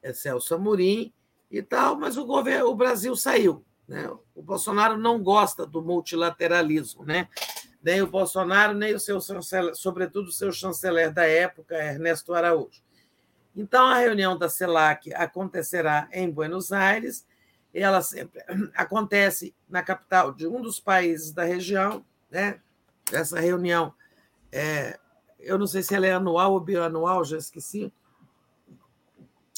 é, 0.02 0.14
Celso 0.14 0.56
Amorim 0.56 1.12
e 1.50 1.62
tal, 1.62 1.98
mas 1.98 2.18
o, 2.18 2.26
governo, 2.26 2.70
o 2.70 2.76
Brasil 2.76 3.16
saiu. 3.16 3.64
Né? 3.88 4.10
O 4.34 4.42
Bolsonaro 4.42 4.98
não 4.98 5.22
gosta 5.22 5.66
do 5.66 5.82
multilateralismo, 5.82 7.06
né? 7.06 7.28
nem 7.86 8.02
o 8.02 8.08
Bolsonaro, 8.08 8.74
nem 8.74 8.96
o 8.96 9.00
seu 9.00 9.22
chanceler, 9.22 9.76
sobretudo 9.76 10.30
o 10.30 10.32
seu 10.32 10.52
chanceler 10.52 11.14
da 11.14 11.24
época, 11.24 11.76
Ernesto 11.76 12.34
Araújo. 12.34 12.82
Então, 13.56 13.88
a 13.88 13.98
reunião 13.98 14.38
da 14.38 14.50
CELAC 14.50 15.14
acontecerá 15.14 16.10
em 16.12 16.30
Buenos 16.30 16.72
Aires, 16.72 17.26
ela 17.74 18.02
sempre 18.02 18.42
acontece 18.76 19.56
na 19.70 19.82
capital 19.82 20.34
de 20.34 20.46
um 20.46 20.62
dos 20.62 20.80
países 20.80 21.32
da 21.32 21.44
região, 21.44 22.04
né? 22.30 22.60
Essa 23.12 23.40
reunião, 23.40 23.94
é, 24.52 25.00
eu 25.40 25.58
não 25.58 25.68
sei 25.68 25.84
se 25.84 25.94
ela 25.94 26.08
é 26.08 26.14
anual 26.14 26.54
ou 26.54 26.60
bianual, 26.60 27.24
já 27.24 27.38
esqueci. 27.38 27.94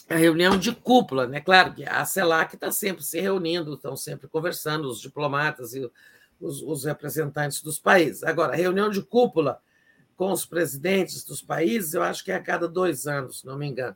A 0.09 0.15
reunião 0.15 0.57
de 0.57 0.73
cúpula, 0.73 1.27
né? 1.27 1.41
Claro 1.41 1.73
que 1.73 1.83
a 1.83 2.05
CELAC 2.05 2.55
está 2.55 2.71
sempre 2.71 3.03
se 3.03 3.19
reunindo, 3.19 3.73
estão 3.73 3.95
sempre 3.95 4.27
conversando, 4.27 4.87
os 4.87 5.01
diplomatas 5.01 5.73
e 5.73 5.89
os, 6.39 6.61
os 6.61 6.85
representantes 6.85 7.61
dos 7.61 7.79
países. 7.79 8.23
Agora, 8.23 8.55
reunião 8.55 8.89
de 8.89 9.01
cúpula 9.01 9.61
com 10.17 10.31
os 10.31 10.45
presidentes 10.45 11.23
dos 11.23 11.41
países, 11.41 11.93
eu 11.93 12.03
acho 12.03 12.25
que 12.25 12.31
é 12.31 12.35
a 12.35 12.41
cada 12.41 12.67
dois 12.67 13.07
anos, 13.07 13.39
se 13.39 13.45
não 13.45 13.57
me 13.57 13.67
engano. 13.67 13.95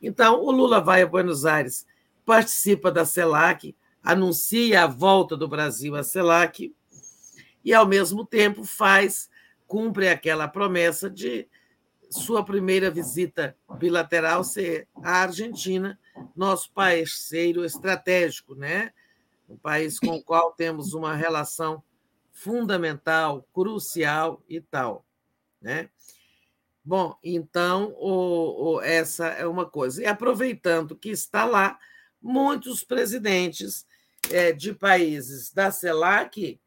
Então, 0.00 0.40
o 0.42 0.50
Lula 0.50 0.80
vai 0.80 1.02
a 1.02 1.06
Buenos 1.06 1.46
Aires, 1.46 1.86
participa 2.24 2.92
da 2.92 3.06
CELAC, 3.06 3.74
anuncia 4.02 4.84
a 4.84 4.86
volta 4.86 5.36
do 5.36 5.48
Brasil 5.48 5.96
à 5.96 6.02
CELAC 6.02 6.74
e, 7.64 7.72
ao 7.72 7.86
mesmo 7.86 8.26
tempo, 8.26 8.62
faz, 8.62 9.30
cumpre 9.66 10.08
aquela 10.08 10.46
promessa 10.46 11.08
de 11.08 11.48
sua 12.10 12.44
primeira 12.44 12.90
visita 12.90 13.56
bilateral 13.78 14.44
ser 14.44 14.86
a 15.02 15.22
Argentina, 15.22 15.98
nosso 16.36 16.70
parceiro 16.72 17.64
estratégico, 17.64 18.54
né? 18.54 18.92
um 19.48 19.56
país 19.56 19.98
com 19.98 20.16
o 20.16 20.22
qual 20.22 20.52
temos 20.52 20.94
uma 20.94 21.14
relação 21.14 21.82
fundamental, 22.30 23.46
crucial 23.52 24.42
e 24.48 24.60
tal. 24.60 25.03
Né? 25.64 25.88
Bom, 26.84 27.16
então, 27.24 27.94
o, 27.98 28.74
o, 28.74 28.80
essa 28.82 29.28
é 29.28 29.46
uma 29.46 29.64
coisa. 29.64 30.02
E 30.02 30.06
aproveitando 30.06 30.94
que 30.94 31.08
está 31.08 31.46
lá, 31.46 31.78
muitos 32.20 32.84
presidentes 32.84 33.86
é, 34.30 34.52
de 34.52 34.74
países 34.74 35.50
da 35.50 35.70
CELAC 35.70 36.60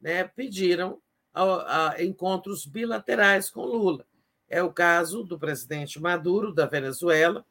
né, 0.00 0.24
pediram 0.24 1.00
a, 1.32 1.92
a 1.92 2.04
encontros 2.04 2.66
bilaterais 2.66 3.48
com 3.48 3.64
Lula. 3.64 4.04
É 4.48 4.60
o 4.60 4.72
caso 4.72 5.22
do 5.22 5.38
presidente 5.38 6.00
Maduro, 6.00 6.52
da 6.52 6.66
Venezuela, 6.66 7.46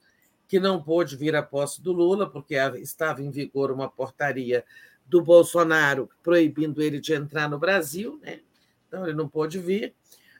que 0.49 0.59
não 0.59 0.83
pôde 0.83 1.15
vir 1.15 1.37
à 1.37 1.41
posse 1.41 1.81
do 1.81 1.93
Lula, 1.93 2.29
porque 2.29 2.55
estava 2.81 3.21
em 3.21 3.31
vigor 3.31 3.71
uma 3.71 3.89
portaria 3.89 4.65
do 5.05 5.21
Bolsonaro 5.21 6.09
proibindo 6.21 6.81
ele 6.81 6.99
de 6.99 7.13
entrar 7.13 7.49
no 7.49 7.57
Brasil, 7.57 8.19
né? 8.21 8.41
então 8.85 9.05
ele 9.05 9.15
não 9.15 9.29
pôde 9.29 9.57
vir 9.57 9.95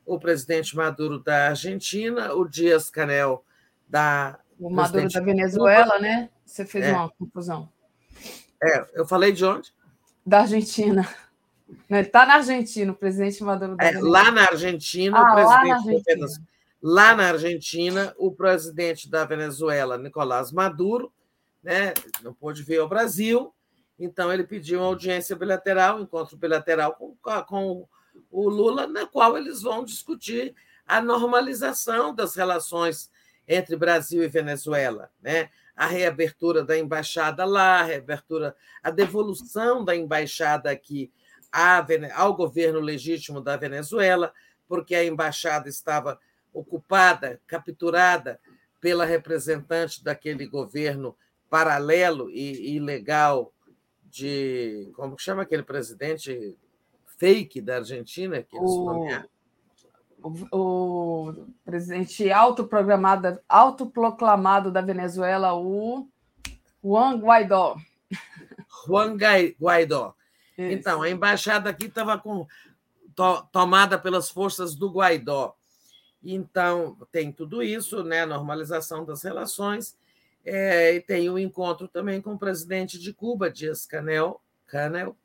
o 0.06 0.20
presidente 0.20 0.76
Maduro 0.76 1.20
da 1.20 1.50
Argentina, 1.50 2.34
o 2.34 2.48
Dias 2.48 2.90
Canel 2.90 3.44
da. 3.88 4.40
O 4.60 4.70
Maduro 4.70 5.10
da 5.10 5.22
Venezuela, 5.22 6.00
né? 6.00 6.30
Você 6.46 6.66
fez 6.66 6.86
é. 6.86 6.94
uma 6.94 7.10
confusão. 7.10 7.70
É, 8.64 8.86
eu 8.94 9.08
falei 9.08 9.32
de 9.32 9.44
onde? 9.44 9.74
Da 10.26 10.42
Argentina. 10.42 11.08
Ele 11.90 12.02
está 12.02 12.26
na 12.26 12.36
Argentina, 12.36 12.92
o 12.92 12.96
presidente 12.96 13.44
Maduro 13.44 13.76
da 13.76 13.86
é, 13.86 14.00
Lá 14.00 14.32
na 14.32 14.44
Argentina, 14.44 15.18
ah, 15.18 15.22
o 15.22 15.34
presidente 15.34 15.58
lá 15.58 15.66
na 15.66 15.76
Argentina. 15.76 16.28
lá 16.82 17.16
na 17.16 17.28
Argentina, 17.30 18.16
o 18.18 18.32
presidente 18.32 19.10
da 19.10 19.26
Venezuela, 19.26 19.98
Nicolás 19.98 20.52
Maduro, 20.52 21.12
né, 21.64 21.94
não 22.22 22.34
pôde 22.34 22.64
vir 22.64 22.80
ao 22.80 22.90
Brasil, 22.90 23.54
então 23.98 24.32
ele 24.34 24.44
pediu 24.44 24.80
uma 24.80 24.88
audiência 24.88 25.36
bilateral, 25.36 25.98
um 25.98 26.02
encontro 26.02 26.36
bilateral 26.38 26.94
com, 26.94 27.16
com 27.48 27.88
o 28.32 28.50
Lula, 28.50 28.88
na 28.88 29.06
qual 29.06 29.38
eles 29.38 29.62
vão 29.62 29.84
discutir 29.84 30.56
a 30.88 31.02
normalização 31.02 32.14
das 32.14 32.36
relações 32.36 33.12
entre 33.48 33.76
Brasil 33.76 34.24
e 34.24 34.28
Venezuela, 34.28 35.12
né? 35.22 35.50
a 35.76 35.86
reabertura 35.88 36.64
da 36.64 36.78
embaixada 36.78 37.44
lá, 37.44 37.80
a 37.80 37.84
reabertura, 37.84 38.56
a 38.84 38.92
devolução 38.92 39.84
da 39.84 39.96
embaixada 39.96 40.70
aqui 40.70 41.12
ao 42.14 42.34
governo 42.36 42.80
legítimo 42.80 43.42
da 43.42 43.58
Venezuela, 43.58 44.34
porque 44.68 44.96
a 44.96 45.04
embaixada 45.04 45.68
estava 45.68 46.20
ocupada, 46.54 47.42
capturada 47.48 48.40
pela 48.80 49.06
representante 49.06 50.04
daquele 50.04 50.46
governo 50.46 51.16
paralelo 51.50 52.30
e 52.30 52.76
ilegal 52.76 53.54
de 54.06 54.92
como 54.96 55.18
chama 55.18 55.44
aquele 55.44 55.64
presidente 55.64 56.58
fake 57.22 57.62
da 57.62 57.76
Argentina 57.76 58.42
que 58.42 58.58
eles 58.58 58.72
o... 58.72 58.86
nomearam? 58.86 59.30
o, 60.52 61.34
presidente 61.64 62.32
autoprogramado, 62.32 63.40
autoproclamado 63.48 64.72
da 64.72 64.82
Venezuela, 64.82 65.54
o 65.54 66.08
Juan 66.84 67.20
Guaidó. 67.20 67.78
Juan 68.88 69.16
Guaidó. 69.60 70.16
Isso. 70.58 70.74
Então, 70.74 71.02
a 71.04 71.10
embaixada 71.10 71.70
aqui 71.70 71.86
estava 71.86 72.18
com, 72.18 72.48
to, 73.16 73.48
tomada 73.52 74.00
pelas 74.00 74.30
forças 74.30 74.76
do 74.76 74.90
Guaidó. 74.90 75.56
Então, 76.24 76.98
tem 77.12 77.32
tudo 77.32 77.62
isso, 77.62 78.04
né? 78.04 78.26
normalização 78.26 79.06
das 79.06 79.24
relações, 79.24 79.96
é, 80.44 80.96
e 80.96 81.02
tem 81.02 81.30
o 81.30 81.34
um 81.34 81.40
encontro 81.40 81.88
também 81.88 82.20
com 82.20 82.34
o 82.34 82.40
presidente 82.40 83.00
de 83.00 83.14
Cuba, 83.14 83.50
Dias 83.50 83.86
Canel, 83.86 84.42
Canel 84.68 85.16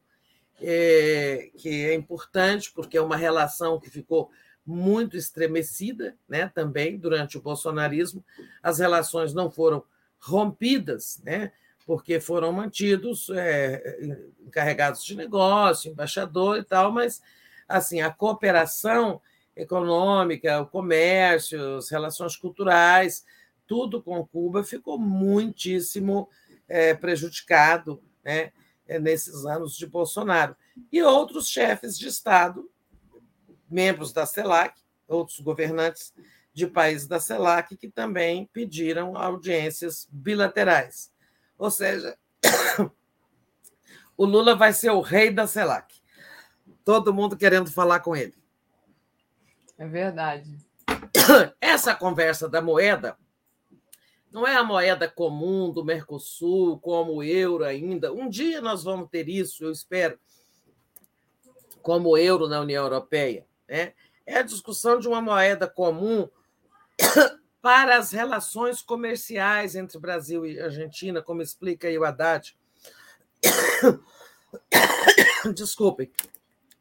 é, 0.61 1.51
que 1.57 1.87
é 1.87 1.95
importante, 1.95 2.73
porque 2.75 2.97
é 2.97 3.03
uma 3.03 3.17
relação 3.17 3.79
que 3.79 3.91
ficou 3.91 4.31
muito 4.65 5.17
estremecida 5.17 6.17
né, 6.29 6.51
também 6.53 6.99
durante 6.99 7.39
o 7.39 7.43
bolsonarismo. 7.43 8.25
As 8.63 8.79
relações 8.79 9.33
não 9.33 9.51
foram 9.51 9.85
rompidas, 10.19 11.21
né, 11.25 11.53
porque 11.87 12.19
foram 12.19 12.51
mantidos 12.53 13.31
é, 13.31 13.99
encarregados 14.45 15.05
de 15.05 15.15
negócio, 15.15 15.93
embaixador 15.93 16.59
e 16.59 16.65
tal, 16.65 16.91
mas 16.91 17.23
assim 17.69 18.01
a 18.01 18.11
cooperação 18.11 19.21
econômica, 19.55 20.61
o 20.61 20.67
comércio, 20.67 21.77
as 21.77 21.89
relações 21.89 22.37
culturais, 22.37 23.25
tudo 23.67 24.03
com 24.03 24.27
Cuba 24.27 24.65
ficou 24.65 24.99
muitíssimo 24.99 26.29
é, 26.69 26.93
prejudicado 26.95 28.03
né, 28.25 28.53
nesses 28.89 29.45
anos 29.45 29.77
de 29.77 29.87
Bolsonaro. 29.87 30.57
E 30.93 31.03
outros 31.03 31.49
chefes 31.49 31.99
de 31.99 32.09
Estado 32.09 32.69
membros 33.69 34.13
da 34.13 34.25
CELAC, 34.25 34.81
outros 35.09 35.41
governantes 35.41 36.15
de 36.53 36.67
países 36.67 37.07
da 37.07 37.21
CELAC, 37.21 37.77
que 37.77 37.89
também 37.89 38.49
pediram 38.53 39.17
audiências 39.17 40.09
bilaterais. 40.11 41.13
Ou 41.59 41.71
seja, 41.71 42.17
o 44.17 44.25
Lula 44.25 44.55
vai 44.55 44.73
ser 44.73 44.91
o 44.91 45.01
rei 45.01 45.31
da 45.31 45.47
CELAC. 45.47 45.95
Todo 46.85 47.13
mundo 47.13 47.37
querendo 47.37 47.71
falar 47.71 48.01
com 48.01 48.15
ele. 48.15 48.35
É 49.77 49.87
verdade. 49.87 50.57
Essa 51.61 51.95
conversa 51.95 52.49
da 52.49 52.63
moeda 52.63 53.19
não 54.37 54.47
é 54.47 54.55
a 54.55 54.63
moeda 54.63 55.09
comum 55.09 55.73
do 55.73 55.83
Mercosul, 55.83 56.79
como 56.81 57.15
o 57.15 57.23
euro 57.23 57.65
ainda. 57.65 58.13
Um 58.13 58.29
dia 58.29 58.61
nós 58.61 58.85
vamos 58.85 59.09
ter 59.09 59.31
isso, 59.31 59.65
eu 59.65 59.73
espero, 59.73 60.21
como 61.81 62.11
o 62.11 62.19
euro 62.19 62.47
na 62.47 62.61
União 62.61 62.85
Europeia. 62.85 63.47
Né? 63.67 63.95
É 64.27 64.41
a 64.41 64.43
discussão 64.43 65.01
de 65.01 65.09
uma 65.09 65.23
moeda 65.23 65.67
comum 65.67 66.29
para 67.63 67.97
as 67.97 68.13
relações 68.13 68.83
comerciais 68.83 69.75
entre 69.75 69.99
Brasil 69.99 70.45
e 70.45 70.61
Argentina, 70.61 71.23
como 71.23 71.41
explica 71.41 71.89
aí 71.89 71.99
o 71.99 72.05
Haddad. 72.05 72.55
Desculpem, 75.55 76.13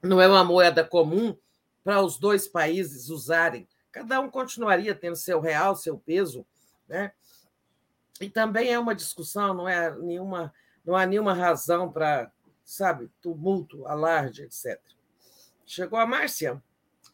não 0.03 0.19
é 0.19 0.27
uma 0.27 0.43
moeda 0.43 0.83
comum 0.83 1.37
para 1.85 2.01
os 2.01 2.17
dois 2.17 2.49
países 2.49 3.07
usarem. 3.07 3.65
Cada 3.93 4.19
um 4.19 4.29
continuaria 4.29 4.93
tendo 4.93 5.15
seu 5.15 5.39
real, 5.39 5.73
seu 5.73 5.97
peso, 5.97 6.45
né? 6.85 7.13
E 8.21 8.29
também 8.29 8.71
é 8.71 8.79
uma 8.79 8.95
discussão, 8.95 9.53
não 9.53 9.67
é 9.67 9.93
nenhuma, 9.97 10.53
não 10.85 10.95
há 10.95 11.05
nenhuma 11.05 11.33
razão 11.33 11.91
para, 11.91 12.31
sabe, 12.63 13.09
tumulto, 13.21 13.85
alarde, 13.85 14.43
etc. 14.43 14.79
Chegou 15.65 15.99
a 15.99 16.05
Márcia? 16.05 16.61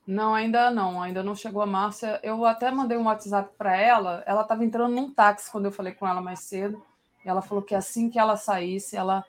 Não, 0.06 0.34
ainda 0.34 0.70
não, 0.72 1.02
ainda 1.02 1.24
não 1.24 1.36
chegou 1.36 1.62
a 1.62 1.66
Márcia. 1.66 2.20
Eu 2.24 2.46
até 2.46 2.72
mandei 2.72 2.98
um 2.98 3.06
WhatsApp 3.06 3.54
para 3.58 3.78
ela. 3.78 4.24
Ela 4.26 4.42
estava 4.42 4.66
entrando 4.66 4.94
num 4.94 5.14
táxi 5.14 5.52
quando 5.52 5.66
eu 5.66 5.72
falei 5.72 5.94
com 5.94 6.08
ela 6.08 6.22
mais 6.22 6.42
cedo. 6.42 6.84
E 7.24 7.30
ela 7.30 7.42
falou 7.42 7.64
que 7.64 7.76
assim 7.76 8.10
que 8.10 8.20
ela 8.20 8.36
saísse, 8.36 8.96
ela. 8.96 9.24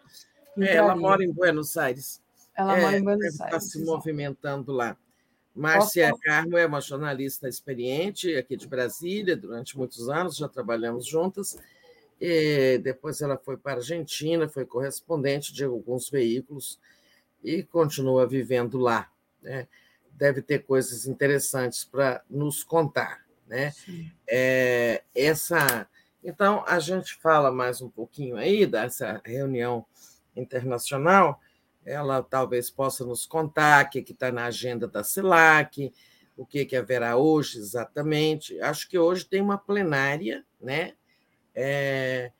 É, 0.59 0.77
ela 0.77 0.97
mora 0.97 1.23
em 1.23 1.33
Buenos 1.33 1.77
Aires. 1.77 2.23
Ela 2.55 2.79
é, 2.79 2.81
mora 2.81 2.99
em 2.99 3.05
Buenos 3.05 3.37
tá 3.37 3.45
Aires. 3.45 3.63
Está 3.65 3.79
se 3.79 3.85
movimentando 3.85 4.73
lá. 4.73 4.97
Márcia 5.55 6.11
Posso... 6.11 6.23
Carmo 6.23 6.57
é 6.57 6.67
uma 6.67 6.81
jornalista 6.81 7.49
experiente 7.49 8.37
aqui 8.37 8.57
de 8.57 8.67
Brasília, 8.67 9.37
durante 9.37 9.77
muitos 9.77 10.09
anos, 10.09 10.37
já 10.37 10.49
trabalhamos 10.49 11.07
juntas. 11.07 11.59
E 12.21 12.79
depois 12.79 13.21
ela 13.21 13.37
foi 13.37 13.57
para 13.57 13.73
a 13.73 13.77
Argentina, 13.77 14.49
foi 14.49 14.65
correspondente 14.65 15.53
de 15.53 15.65
alguns 15.65 16.09
veículos 16.09 16.79
e 17.43 17.63
continua 17.63 18.27
vivendo 18.27 18.79
lá. 18.79 19.11
Né? 19.43 19.67
deve 20.23 20.43
ter 20.43 20.61
coisas 20.61 21.07
interessantes 21.07 21.85
para 21.85 22.23
nos 22.29 22.63
contar. 22.63 23.25
Né? 23.47 23.73
É, 24.27 25.03
essa, 25.15 25.87
então, 26.23 26.65
a 26.67 26.79
gente 26.79 27.15
fala 27.17 27.51
mais 27.51 27.81
um 27.81 27.89
pouquinho 27.89 28.37
aí 28.37 28.67
dessa 28.67 29.21
reunião 29.25 29.85
internacional, 30.37 31.41
ela 31.85 32.23
talvez 32.23 32.71
possa 32.71 33.05
nos 33.05 33.27
contar 33.27 33.87
o 33.87 33.89
que 33.91 34.01
está 34.01 34.31
na 34.31 34.47
agenda 34.47 34.87
da 34.87 35.03
CELAC, 35.03 35.93
o 36.37 36.47
que, 36.47 36.65
que 36.65 36.77
haverá 36.77 37.17
hoje 37.17 37.59
exatamente. 37.59 38.59
Acho 38.61 38.89
que 38.89 38.99
hoje 38.99 39.25
tem 39.25 39.41
uma 39.41 39.59
plenária, 39.59 40.45
né? 40.61 40.95
É, 41.55 42.33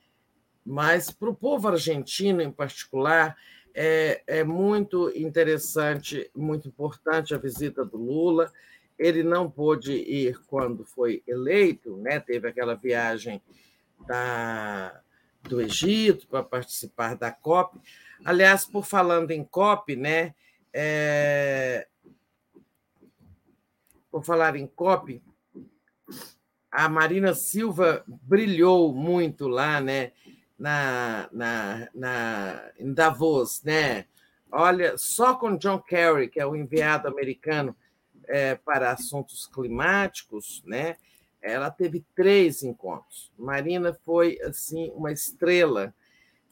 mas 0.65 1.11
para 1.11 1.29
o 1.29 1.35
povo 1.35 1.69
argentino 1.69 2.41
em 2.41 2.51
particular, 2.51 3.37
é, 3.75 4.23
é 4.27 4.45
muito 4.45 5.11
interessante, 5.17 6.31
muito 6.35 6.69
importante 6.69 7.35
a 7.35 7.39
visita 7.39 7.85
do 7.85 7.97
Lula. 7.97 8.51
Ele 8.99 9.23
não 9.23 9.51
pôde 9.51 9.93
ir 9.93 10.39
quando 10.47 10.85
foi 10.85 11.23
eleito, 11.27 11.97
né? 11.97 12.21
teve 12.21 12.49
aquela 12.49 12.75
viagem 12.75 13.43
da, 14.07 15.02
do 15.45 15.61
Egito 15.61 16.27
para 16.27 16.43
participar 16.43 17.17
da 17.17 17.31
COP. 17.31 17.79
Aliás, 18.25 18.65
por 18.65 18.85
falando 18.85 19.31
em 19.31 19.45
COP, 19.45 19.97
né? 19.97 20.35
É... 20.73 21.87
Por 24.11 24.25
falar 24.25 24.57
em 24.57 24.67
COP, 24.67 25.23
a 26.71 26.89
Marina 26.89 27.35
Silva 27.35 28.05
brilhou 28.07 28.95
muito 28.95 29.49
lá, 29.49 29.81
né? 29.81 30.13
na, 30.63 31.29
na, 31.33 31.89
na, 31.93 32.71
em 32.79 32.95
Davos, 32.95 33.65
né? 33.65 34.05
Olha, 34.49 34.97
só 34.97 35.35
com 35.35 35.57
John 35.57 35.81
Kerry, 35.81 36.29
que 36.29 36.39
é 36.39 36.47
o 36.47 36.55
enviado 36.55 37.09
americano 37.09 37.75
é, 38.29 38.55
para 38.55 38.93
assuntos 38.93 39.45
climáticos, 39.49 40.63
né? 40.65 40.97
Ela 41.43 41.71
teve 41.71 42.05
três 42.15 42.63
encontros. 42.63 43.33
Marina 43.37 43.93
foi 44.05 44.39
assim 44.43 44.93
uma 44.95 45.11
estrela 45.11 45.93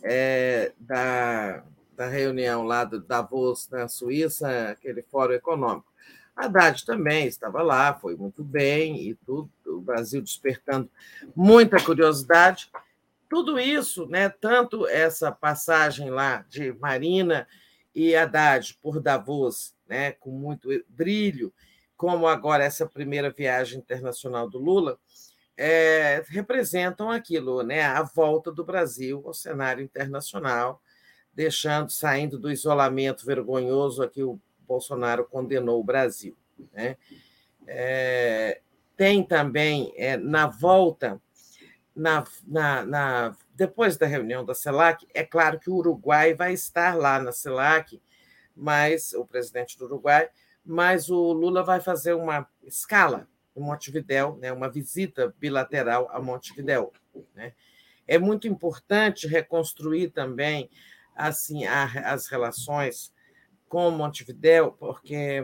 é, 0.02 0.73
da, 0.78 1.62
da 1.97 2.09
reunião 2.09 2.65
lá 2.65 2.85
do 2.85 2.99
Davos 2.99 3.69
na 3.70 3.86
Suíça, 3.86 4.70
aquele 4.70 5.02
fórum 5.02 5.35
econômico. 5.35 5.91
Haddad 6.35 6.85
também 6.85 7.27
estava 7.27 7.62
lá, 7.62 7.94
foi 7.94 8.17
muito 8.17 8.43
bem 8.43 9.09
e 9.09 9.15
tudo. 9.15 9.51
O 9.67 9.81
Brasil 9.81 10.23
despertando 10.23 10.91
muita 11.36 11.83
curiosidade. 11.83 12.70
Tudo 13.28 13.60
isso, 13.60 14.07
né, 14.07 14.28
tanto 14.28 14.86
essa 14.89 15.31
passagem 15.31 16.10
lá 16.10 16.44
de 16.49 16.73
Marina 16.73 17.47
e 17.94 18.17
Haddad 18.17 18.77
por 18.83 19.01
Davos, 19.01 19.75
né, 19.89 20.12
com 20.12 20.31
muito 20.31 20.69
brilho, 20.89 21.52
como 22.01 22.27
agora 22.27 22.65
essa 22.65 22.87
primeira 22.87 23.29
viagem 23.29 23.79
internacional 23.79 24.49
do 24.49 24.59
Lula, 24.59 24.99
é, 25.55 26.25
representam 26.29 27.11
aquilo, 27.11 27.62
né, 27.62 27.83
a 27.83 28.03
volta 28.03 28.51
do 28.51 28.65
Brasil 28.65 29.23
ao 29.27 29.35
cenário 29.35 29.85
internacional, 29.85 30.81
deixando, 31.35 31.91
saindo 31.91 32.39
do 32.39 32.51
isolamento 32.51 33.27
vergonhoso 33.27 34.03
a 34.03 34.09
que 34.09 34.23
o 34.23 34.41
Bolsonaro 34.61 35.27
condenou 35.27 35.79
o 35.79 35.85
Brasil. 35.85 36.35
Né? 36.73 36.97
É, 37.67 38.62
tem 38.97 39.23
também, 39.23 39.93
é, 39.95 40.17
na 40.17 40.47
volta 40.47 41.20
na, 41.95 42.25
na, 42.47 42.87
na, 42.87 43.37
depois 43.55 43.99
da 43.99 44.07
reunião 44.07 44.43
da 44.43 44.55
CELAC, 44.55 45.07
é 45.12 45.23
claro 45.23 45.61
que 45.61 45.69
o 45.69 45.75
Uruguai 45.75 46.33
vai 46.33 46.55
estar 46.55 46.97
lá 46.97 47.19
na 47.19 47.31
CELAC, 47.31 48.01
mas 48.57 49.12
o 49.12 49.27
presidente 49.27 49.77
do 49.77 49.85
Uruguai, 49.85 50.31
mas 50.64 51.10
o 51.10 51.32
Lula 51.32 51.62
vai 51.62 51.80
fazer 51.80 52.14
uma 52.14 52.47
escala 52.62 53.28
em 53.56 53.60
Montevidéu, 53.60 54.36
né, 54.36 54.52
uma 54.52 54.68
visita 54.68 55.34
bilateral 55.39 56.08
a 56.12 56.20
Montevidéu. 56.20 56.92
Né. 57.34 57.52
É 58.06 58.18
muito 58.18 58.47
importante 58.47 59.26
reconstruir 59.26 60.10
também 60.10 60.70
assim 61.14 61.66
as 61.66 62.28
relações 62.28 63.12
com 63.68 63.90
Montevidéu, 63.90 64.72
porque 64.72 65.42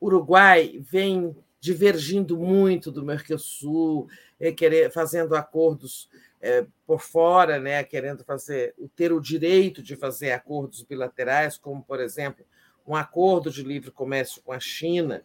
Uruguai 0.00 0.78
vem 0.80 1.34
divergindo 1.58 2.36
muito 2.36 2.92
do 2.92 3.04
Mercosul, 3.04 4.08
é, 4.38 4.52
querer, 4.52 4.90
fazendo 4.92 5.34
acordos 5.34 6.08
é, 6.40 6.66
por 6.86 7.00
fora, 7.00 7.58
né, 7.58 7.82
querendo 7.82 8.24
fazer, 8.24 8.74
ter 8.94 9.12
o 9.12 9.20
direito 9.20 9.82
de 9.82 9.96
fazer 9.96 10.32
acordos 10.32 10.82
bilaterais, 10.82 11.56
como, 11.56 11.82
por 11.82 11.98
exemplo, 11.98 12.44
um 12.86 12.94
acordo 12.94 13.50
de 13.50 13.62
livre 13.62 13.90
comércio 13.90 14.42
com 14.42 14.52
a 14.52 14.60
China, 14.60 15.24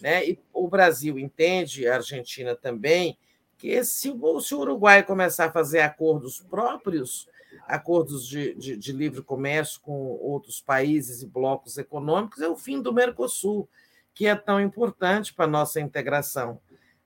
né? 0.00 0.26
E 0.26 0.38
o 0.52 0.68
Brasil 0.68 1.18
entende, 1.18 1.86
a 1.86 1.96
Argentina 1.96 2.54
também, 2.54 3.18
que 3.58 3.84
se, 3.84 4.12
se 4.40 4.54
o 4.54 4.58
Uruguai 4.58 5.02
começar 5.02 5.46
a 5.46 5.52
fazer 5.52 5.80
acordos 5.80 6.40
próprios, 6.40 7.28
acordos 7.66 8.26
de, 8.26 8.54
de, 8.54 8.76
de, 8.76 8.92
livre 8.92 9.22
comércio 9.22 9.80
com 9.80 9.92
outros 10.20 10.60
países 10.60 11.22
e 11.22 11.26
blocos 11.26 11.78
econômicos, 11.78 12.40
é 12.40 12.48
o 12.48 12.56
fim 12.56 12.80
do 12.80 12.92
Mercosul, 12.92 13.68
que 14.14 14.26
é 14.26 14.34
tão 14.34 14.60
importante 14.60 15.34
para 15.34 15.44
a 15.44 15.48
nossa 15.48 15.80
integração. 15.80 16.60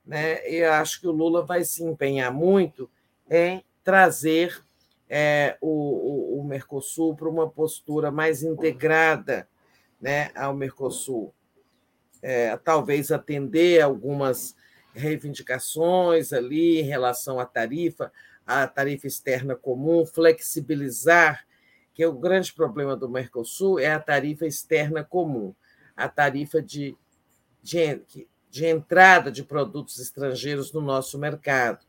Né? 0.04 0.48
E 0.48 0.64
acho 0.64 1.00
que 1.00 1.08
o 1.08 1.12
Lula 1.12 1.44
vai 1.44 1.64
se 1.64 1.82
empenhar 1.82 2.32
muito 2.32 2.88
em 3.28 3.64
trazer 3.82 4.62
é, 5.08 5.56
o, 5.60 5.68
o, 5.68 6.40
o 6.40 6.44
Mercosul 6.44 7.14
para 7.14 7.28
uma 7.28 7.48
postura 7.48 8.10
mais 8.10 8.42
integrada 8.42 9.48
né, 10.00 10.30
ao 10.34 10.54
Mercosul. 10.54 11.34
É, 12.22 12.56
talvez 12.56 13.12
atender 13.12 13.80
algumas 13.80 14.56
reivindicações 14.94 16.32
ali 16.32 16.80
em 16.80 16.84
relação 16.84 17.38
à 17.38 17.44
tarifa, 17.44 18.10
à 18.46 18.66
tarifa 18.66 19.06
externa 19.06 19.54
comum, 19.54 20.06
flexibilizar, 20.06 21.46
que 21.92 22.02
é 22.02 22.08
o 22.08 22.12
grande 22.12 22.52
problema 22.52 22.96
do 22.96 23.08
Mercosul 23.08 23.78
é 23.78 23.90
a 23.90 24.00
tarifa 24.00 24.46
externa 24.46 25.02
comum, 25.02 25.54
a 25.96 26.08
tarifa 26.08 26.62
de, 26.62 26.96
de, 27.62 28.02
de 28.50 28.66
entrada 28.66 29.30
de 29.30 29.42
produtos 29.42 29.98
estrangeiros 29.98 30.72
no 30.72 30.80
nosso 30.80 31.18
mercado. 31.18 31.86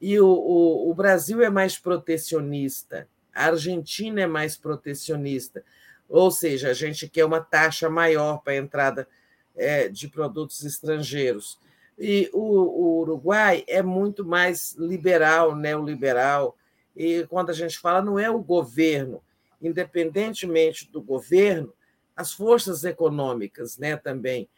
E 0.00 0.18
o, 0.18 0.26
o, 0.26 0.90
o 0.90 0.94
Brasil 0.94 1.42
é 1.42 1.48
mais 1.48 1.78
protecionista, 1.78 3.08
a 3.32 3.46
Argentina 3.46 4.20
é 4.20 4.26
mais 4.26 4.56
protecionista, 4.56 5.64
ou 6.08 6.30
seja, 6.30 6.70
a 6.70 6.74
gente 6.74 7.08
quer 7.08 7.24
uma 7.24 7.40
taxa 7.40 7.90
maior 7.90 8.38
para 8.38 8.52
a 8.52 8.56
entrada 8.56 9.08
é, 9.54 9.88
de 9.88 10.08
produtos 10.08 10.64
estrangeiros. 10.64 11.58
E 11.98 12.30
o, 12.32 12.40
o, 12.40 13.00
Uruguai 13.00 13.64
é 13.66 13.82
muito 13.82 14.24
mais 14.24 14.74
liberal, 14.74 15.56
neoliberal. 15.56 16.56
E 16.94 17.26
quando 17.28 17.50
a 17.50 17.54
gente 17.54 17.78
fala, 17.78 18.02
não 18.02 18.18
é 18.18 18.30
o 18.30 18.38
governo, 18.38 19.22
independentemente 19.60 20.90
do 20.90 21.00
governo, 21.00 21.72
as 22.14 22.32
forças 22.32 22.84
econômicas 22.84 23.78
né, 23.78 23.96
também, 23.96 24.48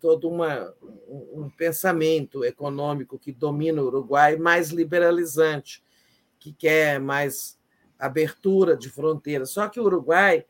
todo 0.00 0.28
uma, 0.28 0.72
um 1.06 1.50
pensamento 1.50 2.44
econômico 2.44 3.18
que 3.18 3.30
domina 3.30 3.82
o 3.82 3.86
Uruguai 3.86 4.36
mais 4.36 4.70
liberalizante, 4.70 5.84
que 6.38 6.52
quer 6.52 6.98
mais 6.98 7.58
abertura 7.98 8.76
de 8.76 8.88
fronteiras. 8.88 9.50
Só 9.50 9.68
que 9.68 9.78
o 9.78 9.84
Uruguai 9.84 10.44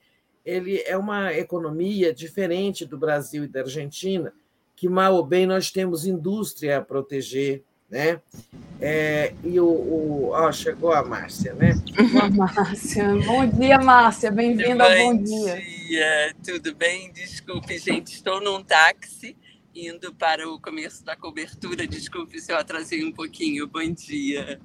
ele 0.47 0.81
é 0.87 0.97
uma 0.97 1.35
economia 1.35 2.15
diferente 2.15 2.87
do 2.87 2.97
Brasil 2.97 3.43
e 3.43 3.49
da 3.49 3.61
Argentina, 3.61 4.33
que 4.77 4.89
mal 4.89 5.17
ou 5.17 5.27
bem 5.27 5.45
nós 5.45 5.73
temos 5.73 6.07
indústria 6.07 6.79
a 6.79 6.83
proteger, 6.83 7.65
né? 7.91 8.21
É, 8.81 9.35
e 9.43 9.59
o, 9.59 9.67
o 9.67 10.31
ó, 10.31 10.53
chegou 10.53 10.93
a 10.93 11.05
Márcia, 11.05 11.53
né? 11.55 11.75
Márcia, 12.33 13.17
bom 13.27 13.45
dia, 13.45 13.79
Márcia, 13.79 14.31
bem-vinda 14.31 14.85
ao 14.85 14.91
Bom 14.97 15.17
Dia. 15.21 15.57
dia. 15.57 16.37
Tudo 16.45 16.75
bem? 16.77 17.13
Desculpe, 17.13 17.77
gente, 17.79 18.13
estou 18.13 18.41
num 18.41 18.63
táxi 18.63 19.37
indo 19.75 20.15
para 20.15 20.49
o 20.49 20.61
começo 20.61 21.05
da 21.05 21.17
cobertura. 21.17 21.89
Desculpe 21.89 22.41
se 22.41 22.53
eu 22.53 22.57
atrasei 22.57 23.05
um 23.05 23.13
pouquinho. 23.13 23.67
Bom 23.67 23.91
dia. 23.93 24.61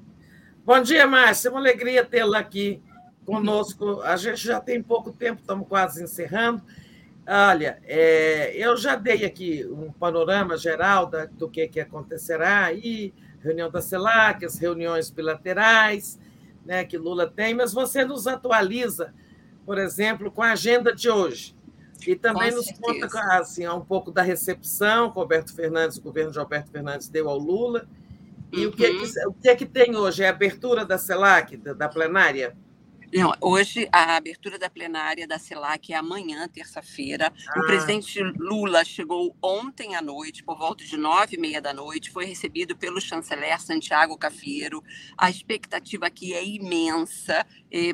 Bom 0.64 0.80
dia, 0.80 1.08
Márcia. 1.08 1.48
É 1.48 1.52
uma 1.52 1.60
alegria 1.60 2.06
tê-la 2.06 2.40
aqui 2.40 2.82
conosco. 3.26 4.02
A 4.02 4.16
gente 4.18 4.44
já 4.44 4.60
tem 4.60 4.82
pouco 4.82 5.12
tempo, 5.12 5.42
estamos 5.42 5.68
quase 5.68 6.04
encerrando. 6.04 6.62
Olha, 7.28 7.80
é, 7.84 8.56
eu 8.56 8.76
já 8.76 8.96
dei 8.96 9.26
aqui 9.26 9.66
um 9.66 9.92
panorama 9.92 10.58
geral 10.58 11.06
da, 11.06 11.26
do 11.26 11.48
que, 11.48 11.68
que 11.68 11.80
acontecerá 11.80 12.66
aí, 12.66 13.14
reunião 13.42 13.70
da 13.70 13.82
CELAC, 13.82 14.46
as 14.46 14.58
reuniões 14.58 15.10
bilaterais 15.10 16.20
né, 16.66 16.84
que 16.84 16.98
Lula 16.98 17.28
tem, 17.28 17.54
mas 17.54 17.74
você 17.74 18.06
nos 18.06 18.28
atualiza, 18.28 19.14
por 19.66 19.78
exemplo, 19.78 20.32
com 20.32 20.42
a 20.42 20.52
agenda 20.52 20.94
de 20.94 21.10
hoje. 21.10 21.56
E 22.08 22.16
também 22.16 22.50
com 22.50 22.58
nos 22.58 22.66
certeza. 22.66 23.08
conta 23.08 23.38
assim, 23.38 23.68
um 23.68 23.82
pouco 23.82 24.12
da 24.12 24.22
recepção 24.22 25.12
que 25.12 25.18
o 25.18 25.22
Alberto 25.22 25.54
Fernandes, 25.54 25.98
o 25.98 26.02
governo 26.02 26.32
de 26.32 26.40
Alberto 26.40 26.72
Fernandes 26.72 27.08
deu 27.10 27.30
ao 27.30 27.38
Lula. 27.38 27.88
E 28.52 28.66
uhum. 28.66 28.72
o, 28.72 28.76
que, 28.76 28.86
é 28.86 28.90
que, 28.90 29.28
o 29.28 29.34
que 29.34 29.50
é 29.50 29.56
que 29.56 29.66
tem 29.66 29.96
hoje? 29.96 30.24
É 30.24 30.28
a 30.28 30.32
abertura 30.32 30.84
da 30.84 30.98
CELAC, 30.98 31.58
da, 31.58 31.74
da 31.74 31.88
plenária? 31.88 32.56
Não, 33.14 33.34
hoje 33.42 33.90
a 33.92 34.16
abertura 34.16 34.58
da 34.58 34.70
plenária 34.70 35.28
da 35.28 35.38
CELAC 35.38 35.92
é 35.92 35.98
amanhã, 35.98 36.48
terça-feira. 36.48 37.34
Ah. 37.50 37.60
O 37.60 37.66
presidente 37.66 38.24
Lula 38.24 38.86
chegou 38.86 39.36
ontem 39.44 39.96
à 39.96 40.02
noite, 40.02 40.42
por 40.42 40.58
volta 40.58 40.86
de 40.86 40.96
nove 40.96 41.36
e 41.36 41.40
meia 41.40 41.62
da 41.62 41.74
noite, 41.74 42.10
foi 42.10 42.24
recebido 42.24 42.74
pelo 42.74 43.02
chanceler 43.02 43.60
Santiago 43.60 44.18
Cafiero. 44.18 44.82
A 45.18 45.30
expectativa 45.30 46.08
aqui 46.08 46.34
é 46.34 46.46
imensa, 46.46 47.46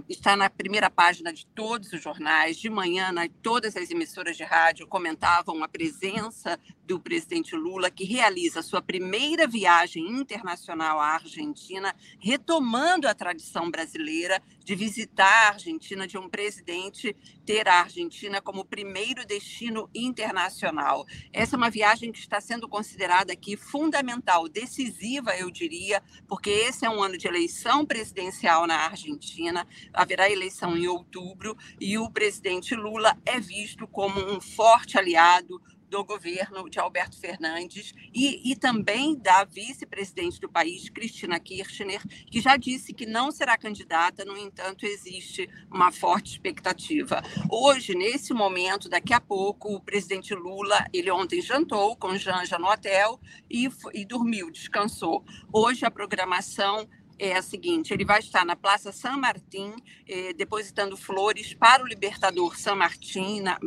está 0.08 0.36
na 0.36 0.52
primeira 0.52 0.88
página 0.88 1.34
de 1.34 1.48
todos 1.48 1.92
os 1.92 2.02
jornais. 2.02 2.58
De 2.58 2.70
manhã, 2.70 3.12
na, 3.12 3.28
todas 3.42 3.76
as 3.76 3.90
emissoras 3.90 4.38
de 4.38 4.44
rádio 4.44 4.86
comentavam 4.86 5.64
a 5.64 5.68
presença 5.68 6.60
do 6.86 7.00
presidente 7.00 7.56
Lula, 7.56 7.90
que 7.90 8.06
realiza 8.06 8.62
sua 8.62 8.84
primeira 8.84 9.48
viagem 9.48 10.08
internacional 10.10 11.00
à 11.00 11.16
Argentina, 11.16 11.94
retomando 12.20 13.08
a 13.08 13.16
tradição 13.16 13.70
brasileira 13.70 14.42
de 14.68 14.76
visitar 14.76 15.46
a 15.46 15.54
Argentina, 15.54 16.06
de 16.06 16.18
um 16.18 16.28
presidente 16.28 17.16
ter 17.46 17.70
a 17.70 17.84
Argentina 17.84 18.42
como 18.42 18.66
primeiro 18.66 19.26
destino 19.26 19.90
internacional. 19.96 21.06
Essa 21.32 21.56
é 21.56 21.58
uma 21.58 21.70
viagem 21.70 22.12
que 22.12 22.20
está 22.20 22.42
sendo 22.42 22.68
considerada 22.68 23.32
aqui 23.32 23.56
fundamental, 23.56 24.50
decisiva, 24.50 25.34
eu 25.38 25.50
diria, 25.50 26.04
porque 26.28 26.50
esse 26.50 26.86
é 26.86 26.90
um 26.90 27.02
ano 27.02 27.18
de 27.18 27.30
eleição 27.30 27.86
presidencial 27.86 28.68
na 28.68 28.76
Argentina, 28.76 29.66
haverá 29.94 30.30
eleição 30.30 30.76
em 30.76 30.86
outubro 30.86 31.56
e 31.80 31.98
o 31.98 32.12
presidente 32.12 32.76
Lula 32.76 33.18
é 33.26 33.40
visto 33.40 33.88
como 33.88 34.20
um 34.20 34.42
forte 34.42 34.98
aliado 34.98 35.62
do 35.90 36.04
governo 36.04 36.70
de 36.70 36.80
Alberto 36.80 37.18
Fernandes 37.18 37.94
e, 38.14 38.52
e 38.52 38.56
também 38.56 39.16
da 39.16 39.44
vice-presidente 39.44 40.40
do 40.40 40.50
país, 40.50 40.90
Cristina 40.90 41.40
Kirchner, 41.40 42.02
que 42.30 42.42
já 42.42 42.58
disse 42.58 42.94
que 42.94 43.06
não 43.06 43.32
será 43.32 43.58
candidata, 43.58 44.26
no 44.26 44.38
entanto, 44.38 44.86
existe 44.86 45.50
uma 45.72 45.92
forte 45.92 46.32
expectativa. 46.32 47.22
Hoje, 47.50 47.96
nesse 47.96 48.34
momento, 48.34 48.90
daqui 48.90 49.14
a 49.14 49.22
pouco, 49.22 49.74
o 49.76 49.82
presidente 49.82 50.34
Lula, 50.34 50.86
ele 50.94 51.12
ontem 51.12 51.42
jantou 51.42 51.96
com 51.96 52.18
Janja 52.18 52.58
no 52.60 52.68
hotel 52.68 53.20
e, 53.50 53.70
e 53.94 54.06
dormiu, 54.06 54.52
descansou. 54.52 55.24
Hoje 55.52 55.86
a 55.86 55.92
programação 55.92 56.88
é 57.20 57.36
a 57.36 57.42
seguinte: 57.42 57.94
ele 57.94 58.06
vai 58.06 58.20
estar 58.20 58.46
na 58.46 58.56
Praça 58.56 58.92
San 58.92 59.18
Martín, 59.18 59.74
eh, 60.08 60.34
depositando 60.34 60.96
flores 60.96 61.54
para 61.54 61.84
o 61.84 61.88
Libertador 61.88 62.58
San 62.58 62.76
Martín, 62.76 63.42
na, 63.42 63.60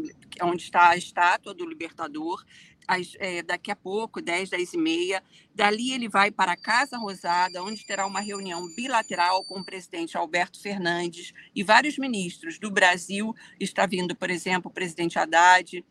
onde 0.42 0.62
está 0.62 0.90
a 0.90 0.96
estátua 0.96 1.54
do 1.54 1.66
Libertador. 1.66 2.44
As, 2.88 3.14
é, 3.20 3.40
daqui 3.42 3.70
a 3.70 3.76
pouco, 3.76 4.20
10, 4.20 4.50
10 4.50 4.72
e 4.72 4.76
meia. 4.76 5.22
Dali 5.54 5.92
ele 5.92 6.08
vai 6.08 6.30
para 6.32 6.52
a 6.52 6.56
Casa 6.56 6.98
Rosada, 6.98 7.62
onde 7.62 7.86
terá 7.86 8.04
uma 8.04 8.20
reunião 8.20 8.66
bilateral 8.74 9.44
com 9.44 9.60
o 9.60 9.64
presidente 9.64 10.16
Alberto 10.16 10.60
Fernandes 10.60 11.32
e 11.54 11.62
vários 11.62 11.98
ministros 11.98 12.58
do 12.58 12.68
Brasil. 12.68 13.32
Está 13.60 13.86
vindo, 13.86 14.16
por 14.16 14.28
exemplo, 14.28 14.70
o 14.70 14.74
presidente 14.74 15.20
Haddad, 15.20 15.84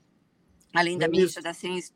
além 0.73 0.97
da 0.97 1.07
ministra 1.07 1.41
da 1.41 1.53
Ciência 1.53 1.93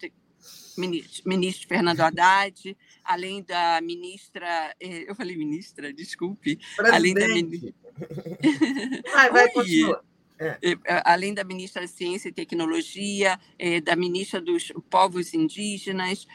ministro, 0.77 1.23
ministro 1.25 1.67
Fernando 1.67 2.01
Haddad, 2.01 2.77
além 3.03 3.43
da 3.43 3.79
ministra, 3.81 4.75
eh, 4.79 5.05
eu 5.07 5.15
falei 5.15 5.35
ministra, 5.35 5.93
desculpe, 5.93 6.57
Presidente. 6.75 6.95
além 6.95 7.13
da 7.13 7.27
ministra. 7.27 7.73
vai, 9.13 9.31
vai, 9.31 9.49
continua. 9.51 10.03
É. 10.39 10.57
Eh, 10.61 10.77
além 11.05 11.33
da 11.33 11.43
ministra 11.43 11.81
da 11.81 11.87
Ciência 11.87 12.29
e 12.29 12.31
Tecnologia, 12.31 13.39
eh, 13.59 13.79
da 13.81 13.95
ministra 13.95 14.41
dos 14.41 14.71
Povos 14.89 15.33
Indígenas, 15.33 16.27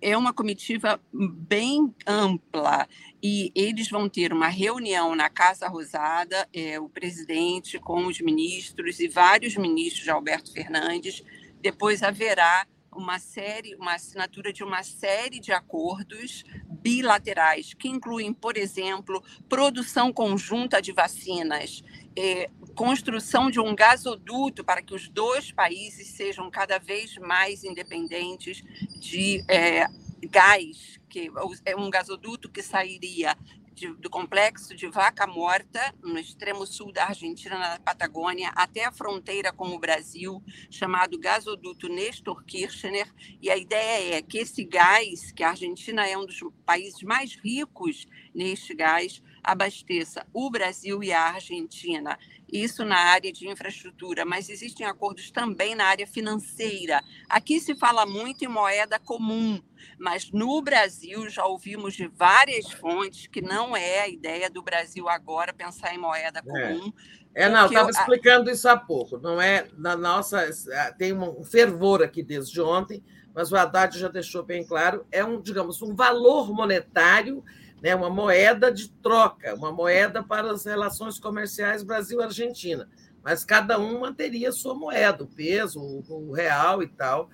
é 0.00 0.16
uma 0.16 0.32
comitiva 0.32 1.00
bem 1.12 1.92
ampla 2.06 2.86
e 3.22 3.50
eles 3.54 3.88
vão 3.88 4.08
ter 4.08 4.32
uma 4.32 4.48
reunião 4.48 5.16
na 5.16 5.28
Casa 5.28 5.66
Rosada, 5.66 6.48
o 6.80 6.88
presidente 6.88 7.78
com 7.78 8.06
os 8.06 8.20
ministros 8.20 9.00
e 9.00 9.08
vários 9.08 9.56
ministros 9.56 10.04
de 10.04 10.10
Alberto 10.10 10.52
Fernandes. 10.52 11.24
Depois 11.60 12.02
haverá 12.02 12.66
uma 12.94 13.18
série, 13.18 13.74
uma 13.76 13.94
assinatura 13.94 14.52
de 14.52 14.64
uma 14.64 14.82
série 14.82 15.38
de 15.38 15.52
acordos 15.52 16.44
bilaterais 16.68 17.74
que 17.74 17.88
incluem, 17.88 18.32
por 18.32 18.56
exemplo, 18.56 19.22
produção 19.48 20.12
conjunta 20.12 20.80
de 20.80 20.92
vacinas, 20.92 21.82
eh, 22.16 22.50
construção 22.74 23.50
de 23.50 23.60
um 23.60 23.74
gasoduto 23.74 24.64
para 24.64 24.82
que 24.82 24.94
os 24.94 25.08
dois 25.08 25.52
países 25.52 26.08
sejam 26.08 26.50
cada 26.50 26.78
vez 26.78 27.16
mais 27.18 27.64
independentes 27.64 28.62
de 28.98 29.44
eh, 29.48 29.86
gás, 30.22 30.98
que 31.08 31.30
é 31.64 31.76
um 31.76 31.90
gasoduto 31.90 32.48
que 32.48 32.62
sairia 32.62 33.36
de, 33.78 33.94
do 33.94 34.10
complexo 34.10 34.74
de 34.74 34.88
Vaca 34.88 35.26
Morta, 35.26 35.94
no 36.02 36.18
extremo 36.18 36.66
sul 36.66 36.92
da 36.92 37.06
Argentina, 37.06 37.58
na 37.58 37.78
Patagônia, 37.78 38.50
até 38.54 38.84
a 38.84 38.92
fronteira 38.92 39.52
com 39.52 39.68
o 39.68 39.78
Brasil, 39.78 40.42
chamado 40.70 41.18
gasoduto 41.18 41.88
Nestor 41.88 42.44
Kirchner. 42.44 43.12
E 43.40 43.50
a 43.50 43.56
ideia 43.56 44.16
é 44.16 44.22
que 44.22 44.38
esse 44.38 44.64
gás, 44.64 45.30
que 45.32 45.42
a 45.42 45.50
Argentina 45.50 46.06
é 46.06 46.18
um 46.18 46.26
dos 46.26 46.40
países 46.66 47.02
mais 47.02 47.34
ricos 47.36 48.06
neste 48.34 48.74
gás, 48.74 49.22
abasteça 49.42 50.26
o 50.32 50.50
Brasil 50.50 51.02
e 51.02 51.12
a 51.12 51.22
Argentina 51.22 52.18
isso 52.52 52.84
na 52.84 52.96
área 52.96 53.32
de 53.32 53.48
infraestrutura, 53.48 54.24
mas 54.24 54.48
existem 54.48 54.86
acordos 54.86 55.30
também 55.30 55.74
na 55.74 55.84
área 55.84 56.06
financeira. 56.06 57.02
Aqui 57.28 57.60
se 57.60 57.74
fala 57.76 58.06
muito 58.06 58.44
em 58.44 58.48
moeda 58.48 58.98
comum, 58.98 59.62
mas 59.98 60.30
no 60.30 60.60
Brasil 60.62 61.28
já 61.28 61.44
ouvimos 61.44 61.94
de 61.94 62.08
várias 62.08 62.70
fontes 62.72 63.26
que 63.26 63.42
não 63.42 63.76
é 63.76 64.00
a 64.00 64.08
ideia 64.08 64.48
do 64.48 64.62
Brasil 64.62 65.08
agora 65.08 65.52
pensar 65.52 65.94
em 65.94 65.98
moeda 65.98 66.40
é. 66.40 66.42
comum. 66.42 66.92
É, 67.34 67.44
é 67.44 67.48
não, 67.48 67.66
estava 67.66 67.90
explicando 67.90 68.50
isso 68.50 68.68
há 68.68 68.76
pouco. 68.76 69.18
Não 69.18 69.40
é 69.40 69.66
na 69.76 69.96
nossa. 69.96 70.48
É, 70.70 70.92
tem 70.92 71.12
um 71.12 71.44
fervor 71.44 72.02
aqui 72.02 72.22
desde 72.22 72.60
ontem, 72.60 73.02
mas 73.34 73.52
o 73.52 73.56
Haddad 73.56 73.98
já 73.98 74.08
deixou 74.08 74.42
bem 74.42 74.66
claro, 74.66 75.06
é 75.12 75.24
um, 75.24 75.40
digamos, 75.40 75.80
um 75.82 75.94
valor 75.94 76.52
monetário 76.52 77.44
né, 77.82 77.94
uma 77.94 78.10
moeda 78.10 78.72
de 78.72 78.88
troca, 78.88 79.54
uma 79.54 79.72
moeda 79.72 80.22
para 80.22 80.52
as 80.52 80.64
relações 80.64 81.18
comerciais 81.18 81.82
Brasil-Argentina. 81.82 82.88
Mas 83.22 83.44
cada 83.44 83.78
um 83.78 84.00
manteria 84.00 84.52
sua 84.52 84.74
moeda, 84.74 85.24
o 85.24 85.26
peso, 85.26 85.80
o 85.80 86.32
real 86.32 86.82
e 86.82 86.88
tal. 86.88 87.28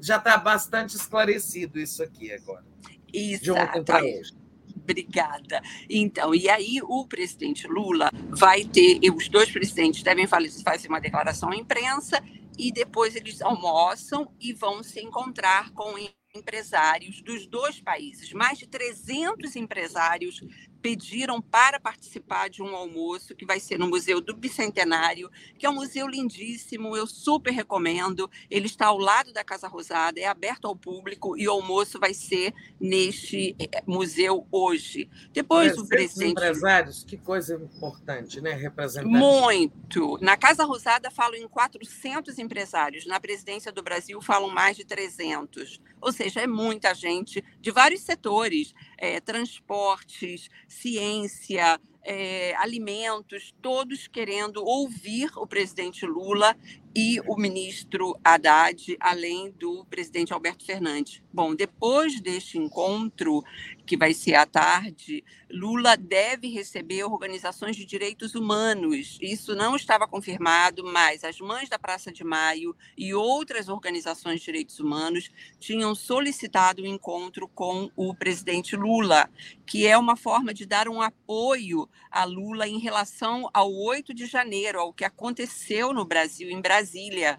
Já 0.00 0.16
está 0.16 0.36
bastante 0.36 0.96
esclarecido 0.96 1.78
isso 1.78 2.02
aqui 2.02 2.32
agora. 2.32 2.64
Exato. 3.12 3.44
De 3.44 3.50
ontem 3.50 3.84
para 3.84 4.04
hoje. 4.04 4.32
Obrigada. 4.76 5.60
Então, 5.88 6.34
e 6.34 6.48
aí 6.48 6.80
o 6.82 7.06
presidente 7.06 7.66
Lula 7.66 8.10
vai 8.30 8.64
ter, 8.64 9.00
os 9.14 9.28
dois 9.28 9.50
presidentes 9.50 10.02
devem 10.02 10.26
fazer 10.26 10.88
uma 10.88 11.00
declaração 11.00 11.50
à 11.50 11.56
imprensa 11.56 12.22
e 12.56 12.72
depois 12.72 13.14
eles 13.14 13.42
almoçam 13.42 14.30
e 14.40 14.52
vão 14.52 14.82
se 14.82 15.00
encontrar 15.00 15.70
com 15.72 15.94
empresários 16.38 17.20
dos 17.20 17.46
dois 17.46 17.80
países. 17.80 18.32
Mais 18.32 18.58
de 18.58 18.66
300 18.66 19.56
empresários 19.56 20.42
pediram 20.80 21.40
para 21.40 21.80
participar 21.80 22.48
de 22.48 22.62
um 22.62 22.74
almoço 22.74 23.34
que 23.34 23.44
vai 23.44 23.60
ser 23.60 23.78
no 23.78 23.88
Museu 23.88 24.20
do 24.20 24.34
Bicentenário, 24.34 25.30
que 25.58 25.66
é 25.66 25.70
um 25.70 25.74
museu 25.74 26.06
lindíssimo, 26.06 26.96
eu 26.96 27.06
super 27.06 27.52
recomendo. 27.52 28.30
Ele 28.50 28.66
está 28.66 28.86
ao 28.86 28.98
lado 28.98 29.32
da 29.32 29.44
Casa 29.44 29.68
Rosada, 29.68 30.20
é 30.20 30.26
aberto 30.26 30.66
ao 30.66 30.76
público 30.76 31.36
e 31.36 31.48
o 31.48 31.52
almoço 31.52 31.98
vai 31.98 32.14
ser 32.14 32.54
neste 32.80 33.56
eh, 33.58 33.82
museu 33.86 34.46
hoje. 34.50 35.08
Depois 35.32 35.76
o 35.76 35.86
presidente 35.86 36.32
empresários, 36.32 37.04
que 37.04 37.16
coisa 37.16 37.54
importante, 37.54 38.40
né, 38.40 38.52
representante. 38.52 39.12
Muito. 39.12 40.18
Na 40.20 40.36
Casa 40.36 40.64
Rosada 40.64 41.10
falam 41.10 41.36
em 41.36 41.48
400 41.48 42.38
empresários, 42.38 43.06
na 43.06 43.18
presidência 43.18 43.72
do 43.72 43.82
Brasil 43.82 44.20
falam 44.20 44.50
mais 44.50 44.76
de 44.76 44.84
300. 44.84 45.80
Ou 46.00 46.12
seja, 46.12 46.40
é 46.40 46.46
muita 46.46 46.94
gente 46.94 47.42
de 47.60 47.70
vários 47.70 48.02
setores, 48.02 48.74
é, 48.96 49.20
transportes, 49.20 50.48
ciência, 50.66 51.80
é, 52.04 52.54
alimentos, 52.56 53.54
todos 53.60 54.08
querendo 54.08 54.64
ouvir 54.64 55.30
o 55.36 55.46
presidente 55.46 56.06
Lula 56.06 56.56
e 57.00 57.20
o 57.28 57.36
ministro 57.36 58.18
Haddad, 58.24 58.96
além 58.98 59.52
do 59.52 59.84
presidente 59.84 60.32
Alberto 60.32 60.64
Fernandes. 60.64 61.22
Bom, 61.32 61.54
depois 61.54 62.20
deste 62.20 62.58
encontro, 62.58 63.44
que 63.86 63.96
vai 63.96 64.12
ser 64.12 64.34
à 64.34 64.44
tarde, 64.44 65.22
Lula 65.48 65.96
deve 65.96 66.48
receber 66.48 67.04
organizações 67.04 67.76
de 67.76 67.86
direitos 67.86 68.34
humanos. 68.34 69.16
Isso 69.22 69.54
não 69.54 69.76
estava 69.76 70.08
confirmado, 70.08 70.84
mas 70.84 71.22
as 71.22 71.38
Mães 71.38 71.68
da 71.68 71.78
Praça 71.78 72.10
de 72.10 72.24
Maio 72.24 72.74
e 72.96 73.14
outras 73.14 73.68
organizações 73.68 74.40
de 74.40 74.46
direitos 74.46 74.80
humanos 74.80 75.30
tinham 75.60 75.94
solicitado 75.94 76.82
o 76.82 76.84
um 76.84 76.88
encontro 76.88 77.46
com 77.46 77.90
o 77.94 78.12
presidente 78.12 78.74
Lula, 78.74 79.30
que 79.64 79.86
é 79.86 79.96
uma 79.96 80.16
forma 80.16 80.52
de 80.52 80.66
dar 80.66 80.88
um 80.88 81.00
apoio 81.00 81.88
a 82.10 82.24
Lula 82.24 82.66
em 82.66 82.78
relação 82.78 83.48
ao 83.54 83.72
8 83.72 84.12
de 84.12 84.26
janeiro, 84.26 84.80
ao 84.80 84.92
que 84.92 85.04
aconteceu 85.04 85.92
no 85.92 86.04
Brasil, 86.04 86.50
em 86.50 86.60
Brasília, 86.60 86.87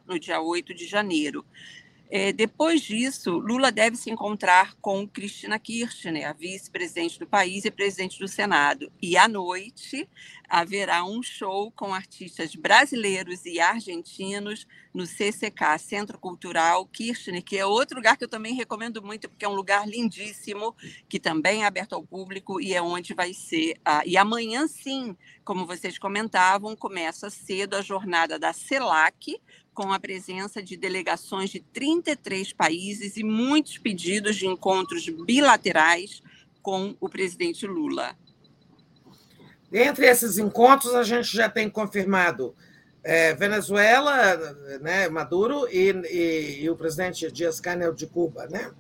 no 0.06 0.20
dia 0.20 0.42
8 0.42 0.74
de 0.74 0.86
janeiro. 0.86 1.46
É, 2.12 2.34
depois 2.34 2.82
disso, 2.82 3.38
Lula 3.38 3.72
deve 3.72 3.96
se 3.96 4.10
encontrar 4.10 4.74
com 4.82 5.08
Cristina 5.08 5.60
Kirchner, 5.60 6.28
a 6.28 6.34
vice-presidente 6.34 7.20
do 7.20 7.28
país 7.28 7.66
e 7.66 7.72
presidente 7.72 8.18
do 8.18 8.28
Senado. 8.28 8.92
E 9.00 9.16
à 9.16 9.28
noite 9.28 10.10
haverá 10.50 11.04
um 11.04 11.22
show 11.22 11.72
com 11.72 11.94
artistas 11.94 12.56
brasileiros 12.56 13.46
e 13.46 13.60
argentinos 13.60 14.66
no 14.92 15.06
CCK, 15.06 15.78
Centro 15.78 16.18
Cultural 16.18 16.88
Kirchner, 16.88 17.44
que 17.44 17.56
é 17.56 17.64
outro 17.64 17.98
lugar 17.98 18.18
que 18.18 18.24
eu 18.24 18.28
também 18.28 18.56
recomendo 18.56 19.04
muito, 19.04 19.30
porque 19.30 19.46
é 19.46 19.50
um 19.50 19.54
lugar 19.54 19.88
lindíssimo, 19.88 20.76
que 21.08 21.20
também 21.20 21.62
é 21.62 21.68
aberto 21.68 21.94
ao 21.94 22.04
público 22.04 22.60
e 22.60 22.74
é 22.74 22.82
onde 22.82 23.14
vai 23.14 23.36
ser. 23.36 23.80
Ah, 23.86 24.02
e 24.04 24.18
amanhã, 24.18 24.68
sim, 24.68 25.16
como 25.46 25.68
vocês 25.68 26.00
comentavam, 26.00 26.76
começa 26.76 27.30
cedo 27.30 27.76
a 27.76 27.82
jornada 27.82 28.40
da 28.40 28.52
CELAC, 28.52 29.40
com 29.74 29.94
a 29.94 30.00
presença 30.00 30.62
de 30.62 30.76
delegações 30.76 31.50
de 31.50 31.60
33 31.60 32.54
países 32.54 33.18
e 33.18 33.24
muitos 33.24 33.78
pedidos 33.78 34.36
de 34.36 34.48
encontros 34.48 35.08
bilaterais 35.08 36.22
com 36.62 36.96
o 37.00 37.10
presidente 37.10 37.66
Lula. 37.66 38.16
Entre 39.72 40.08
esses 40.08 40.38
encontros, 40.38 40.94
a 40.96 41.04
gente 41.04 41.36
já 41.36 41.48
tem 41.48 41.70
confirmado 41.70 42.56
é, 43.04 43.34
Venezuela, 43.34 44.36
né, 44.82 45.08
Maduro 45.10 45.68
e, 45.70 45.92
e, 46.12 46.64
e, 46.64 46.70
o 46.70 46.76
presidente 46.76 47.32
Dias-Canel 47.32 47.94
de 47.94 48.08
Cuba, 48.08 48.48
né? 48.48 48.72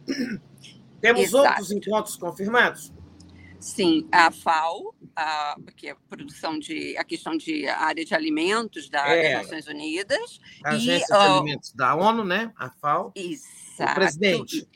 Temos 1.00 1.22
Exato. 1.22 1.48
outros 1.48 1.72
encontros 1.72 2.16
confirmados? 2.18 2.92
Sim, 3.60 4.08
a 4.12 4.32
FAO, 4.32 4.96
a, 5.16 5.56
que 5.76 5.88
é 5.88 5.92
a 5.92 5.96
produção 6.10 6.58
de 6.58 6.96
a 6.98 7.04
questão 7.04 7.36
de 7.36 7.68
área 7.68 8.06
de 8.06 8.16
alimentos 8.16 8.90
da, 8.90 9.06
é, 9.10 9.34
das 9.34 9.44
Nações 9.44 9.68
Unidas. 9.68 10.40
A 10.64 10.72
Agência 10.72 11.04
e, 11.04 11.08
de 11.08 11.14
uh, 11.14 11.38
Alimentos 11.38 11.74
da 11.74 11.96
ONU, 11.96 12.24
né? 12.24 12.54
A 12.58 12.70
FAO. 12.70 13.12
Exato. 13.16 13.92
O 13.92 13.96
presidente. 13.96 14.68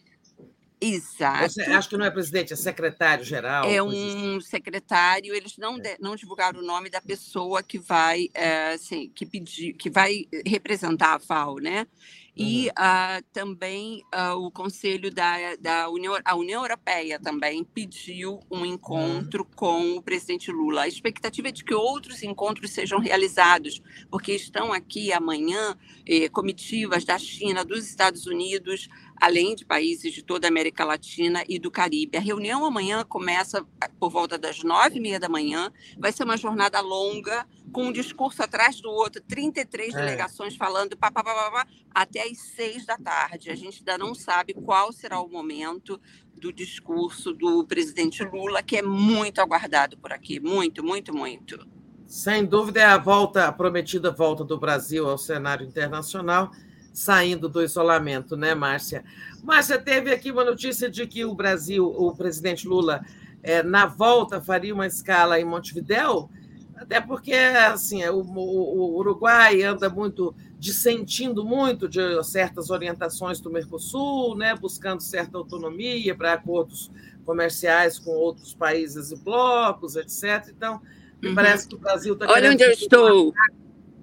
Exato. 0.82 1.62
Acho 1.72 1.88
que 1.88 1.96
não 1.96 2.06
é 2.06 2.12
presidente, 2.12 2.52
é 2.52 2.58
secretário-geral. 2.58 3.70
É 3.70 3.82
um 3.82 3.88
assim. 3.88 4.42
secretário, 4.42 5.34
eles 5.34 5.58
não, 5.58 5.78
é. 5.78 5.96
não 5.98 6.14
divulgaram 6.14 6.60
o 6.60 6.64
nome 6.64 6.90
da 6.90 7.00
pessoa 7.00 7.64
que 7.64 7.80
vai, 7.80 8.28
é, 8.34 8.74
assim, 8.74 9.10
que 9.16 9.26
pedir, 9.26 9.74
que 9.74 9.90
vai 9.90 10.26
representar 10.46 11.14
a 11.14 11.20
FAO, 11.20 11.60
né? 11.60 11.88
E 12.36 12.70
uh, 12.70 13.24
também 13.32 14.04
uh, 14.14 14.36
o 14.44 14.50
Conselho 14.50 15.12
da, 15.12 15.56
da 15.58 15.90
União, 15.90 16.18
a 16.26 16.36
União 16.36 16.64
Europeia 16.64 17.20
também 17.20 17.64
pediu 17.64 18.40
um 18.50 18.66
encontro 18.66 19.46
com 19.56 19.98
o 19.98 20.02
presidente 20.02 20.52
Lula. 20.52 20.82
A 20.82 20.88
expectativa 20.88 21.50
é 21.50 21.52
de 21.52 21.64
que 21.64 21.76
outros 21.76 22.24
encontros 22.24 22.72
sejam 22.72 23.00
realizados, 23.00 23.82
porque 24.10 24.32
estão 24.34 24.74
aqui 24.74 25.14
amanhã 25.14 25.78
eh, 26.08 26.28
comitivas 26.30 27.06
da 27.06 27.20
China, 27.20 27.64
dos 27.64 27.86
Estados 27.88 28.26
Unidos, 28.26 28.90
além 29.24 29.56
de 29.56 29.64
países 29.64 30.12
de 30.12 30.22
toda 30.22 30.48
a 30.48 30.50
América 30.50 30.84
Latina 30.84 31.46
e 31.48 31.58
do 31.58 31.72
Caribe. 31.72 32.18
A 32.18 32.20
reunião 32.20 32.66
amanhã 32.66 33.06
começa 33.06 33.66
ah, 33.80 33.90
por 33.98 34.10
volta 34.10 34.38
das 34.38 34.64
nove 34.64 34.98
e 34.98 35.00
meia 35.00 35.18
da 35.18 35.30
manhã. 35.30 35.72
Vai 35.98 36.12
ser 36.12 36.26
uma 36.26 36.36
jornada 36.36 36.82
longa, 36.82 37.48
com 37.72 37.86
um 37.86 37.94
discurso 37.94 38.44
atrás 38.44 38.82
do 38.82 38.90
outro, 38.90 39.22
33 39.22 39.96
é. 39.96 39.98
delegações 39.98 40.58
falando 40.58 40.98
pá, 40.98 41.10
pá, 41.10 41.24
pá, 41.24 41.34
pá, 41.34 41.66
até 41.96 42.24
às 42.24 42.38
seis 42.38 42.86
da 42.86 42.98
tarde. 42.98 43.50
A 43.50 43.56
gente 43.56 43.78
ainda 43.80 43.98
não 43.98 44.14
sabe 44.14 44.54
qual 44.54 44.92
será 44.92 45.22
o 45.22 45.30
momento 45.30 45.98
do 46.36 46.52
discurso 46.52 47.32
do 47.32 47.66
presidente 47.66 48.26
Lula, 48.26 48.62
que 48.62 48.76
é 48.76 48.82
muito 48.82 49.40
aguardado 49.40 49.98
por 49.98 50.12
aqui. 50.12 50.38
Muito, 50.42 50.84
muito, 50.84 51.16
muito. 51.16 51.66
Sem 52.06 52.44
dúvida, 52.44 52.82
é 52.82 52.86
a 52.86 52.98
volta, 52.98 53.48
a 53.48 53.54
prometida 53.54 54.12
volta 54.12 54.44
do 54.44 54.60
Brasil 54.60 55.10
ao 55.10 55.18
cenário 55.18 55.66
internacional 55.66 56.52
saindo 56.94 57.50
do 57.50 57.62
isolamento, 57.62 58.38
né, 58.38 58.54
Márcia? 58.54 59.04
Márcia, 59.44 59.78
teve 59.78 60.14
aqui 60.14 60.32
uma 60.32 60.46
notícia 60.46 60.90
de 60.90 61.06
que 61.08 61.26
o 61.26 61.34
Brasil, 61.34 61.86
o 61.86 62.16
presidente 62.16 62.68
Lula, 62.68 63.04
é, 63.42 63.62
na 63.62 63.86
volta, 63.86 64.40
faria 64.40 64.74
uma 64.74 64.88
escala 64.88 65.40
em 65.40 65.44
Montevidéu. 65.44 66.30
Até 66.76 67.02
porque 67.02 67.34
assim, 67.34 68.06
o, 68.06 68.22
o, 68.22 68.96
o 68.96 68.98
Uruguai 68.98 69.64
anda 69.64 69.90
muito 69.90 70.36
dissentindo 70.60 71.44
muito 71.44 71.90
de 71.90 72.00
certas 72.24 72.70
orientações 72.70 73.42
do 73.42 73.50
Mercosul, 73.50 74.38
né, 74.38 74.56
buscando 74.56 75.02
certa 75.02 75.38
autonomia 75.38 76.16
para 76.16 76.34
acordos 76.34 76.90
comerciais 77.26 78.00
com 78.00 78.12
outros 78.12 78.54
países 78.54 79.12
e 79.12 79.16
blocos, 79.18 79.98
etc. 79.98 80.54
Então, 80.56 80.82
me 81.22 81.30
uhum. 81.30 81.36
parece 81.36 81.68
que 81.68 81.76
o 81.76 81.78
Brasil 81.78 82.14
está. 82.14 82.32
Olha 82.32 82.52
onde 82.52 82.64
eu 82.64 82.72
estou. 82.72 83.34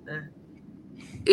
É. 0.06 0.39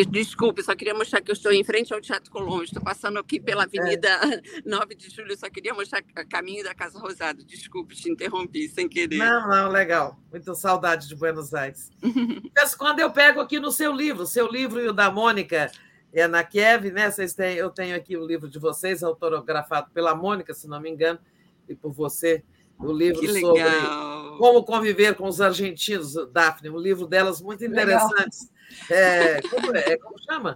Desculpe, 0.10 0.62
só 0.62 0.76
queria 0.76 0.94
mostrar 0.94 1.22
que 1.22 1.32
eu 1.32 1.34
estou 1.34 1.52
em 1.52 1.64
frente 1.64 1.94
ao 1.94 2.02
Teatro 2.02 2.30
Colombo. 2.30 2.64
Estou 2.64 2.82
passando 2.82 3.20
aqui 3.20 3.40
pela 3.40 3.64
é. 3.64 3.66
Avenida 3.66 4.10
é. 4.34 4.42
9 4.66 4.96
de 4.96 5.10
Julho, 5.10 5.38
só 5.38 5.50
queria 5.50 5.74
mostrar 5.74 6.02
o 6.02 6.28
caminho 6.28 6.64
da 6.64 6.76
Casa 6.76 7.00
Rosada. 7.00 7.44
Desculpe, 7.44 7.96
te 7.96 8.10
interrompi 8.10 8.68
sem 8.68 8.90
querer. 8.90 9.18
Não, 9.18 9.48
não, 9.48 9.70
legal. 9.70 10.20
Muita 10.30 10.54
saudade 10.56 11.08
de 11.08 11.16
Buenos 11.16 11.54
Aires. 11.54 11.90
Mas 12.56 12.76
quando 12.76 13.00
eu 13.00 13.12
pego 13.12 13.40
aqui 13.40 13.60
no 13.60 13.72
seu 13.72 13.94
livro, 13.94 14.26
seu 14.26 14.48
livro 14.48 14.82
e 14.82 14.88
o 14.90 14.94
da 14.94 15.10
Mônica 15.10 15.72
é 16.12 16.28
na 16.28 16.44
Kiev, 16.44 16.92
né? 16.92 17.10
Vocês 17.10 17.34
têm, 17.34 17.56
eu 17.56 17.70
tenho 17.70 17.96
aqui 17.96 18.18
o 18.18 18.26
livro 18.26 18.50
de 18.50 18.60
vocês, 18.60 19.04
autografado 19.04 19.90
pela 19.92 20.14
Mônica, 20.14 20.54
se 20.54 20.68
não 20.68 20.82
me 20.82 20.90
engano, 20.90 21.20
e 21.68 21.76
por 21.76 21.92
você 21.92 22.44
o 22.80 22.92
livro 22.92 23.28
sobre 23.40 23.64
como 24.38 24.64
conviver 24.64 25.16
com 25.16 25.28
os 25.28 25.42
argentinos, 25.42 26.14
Daphne, 26.32 26.70
um 26.70 26.78
livro 26.78 27.08
delas 27.08 27.42
muito 27.42 27.66
interessantes. 27.66 28.50
É, 28.90 29.42
como, 29.42 29.76
é, 29.76 29.98
como 29.98 30.16
chama? 30.22 30.56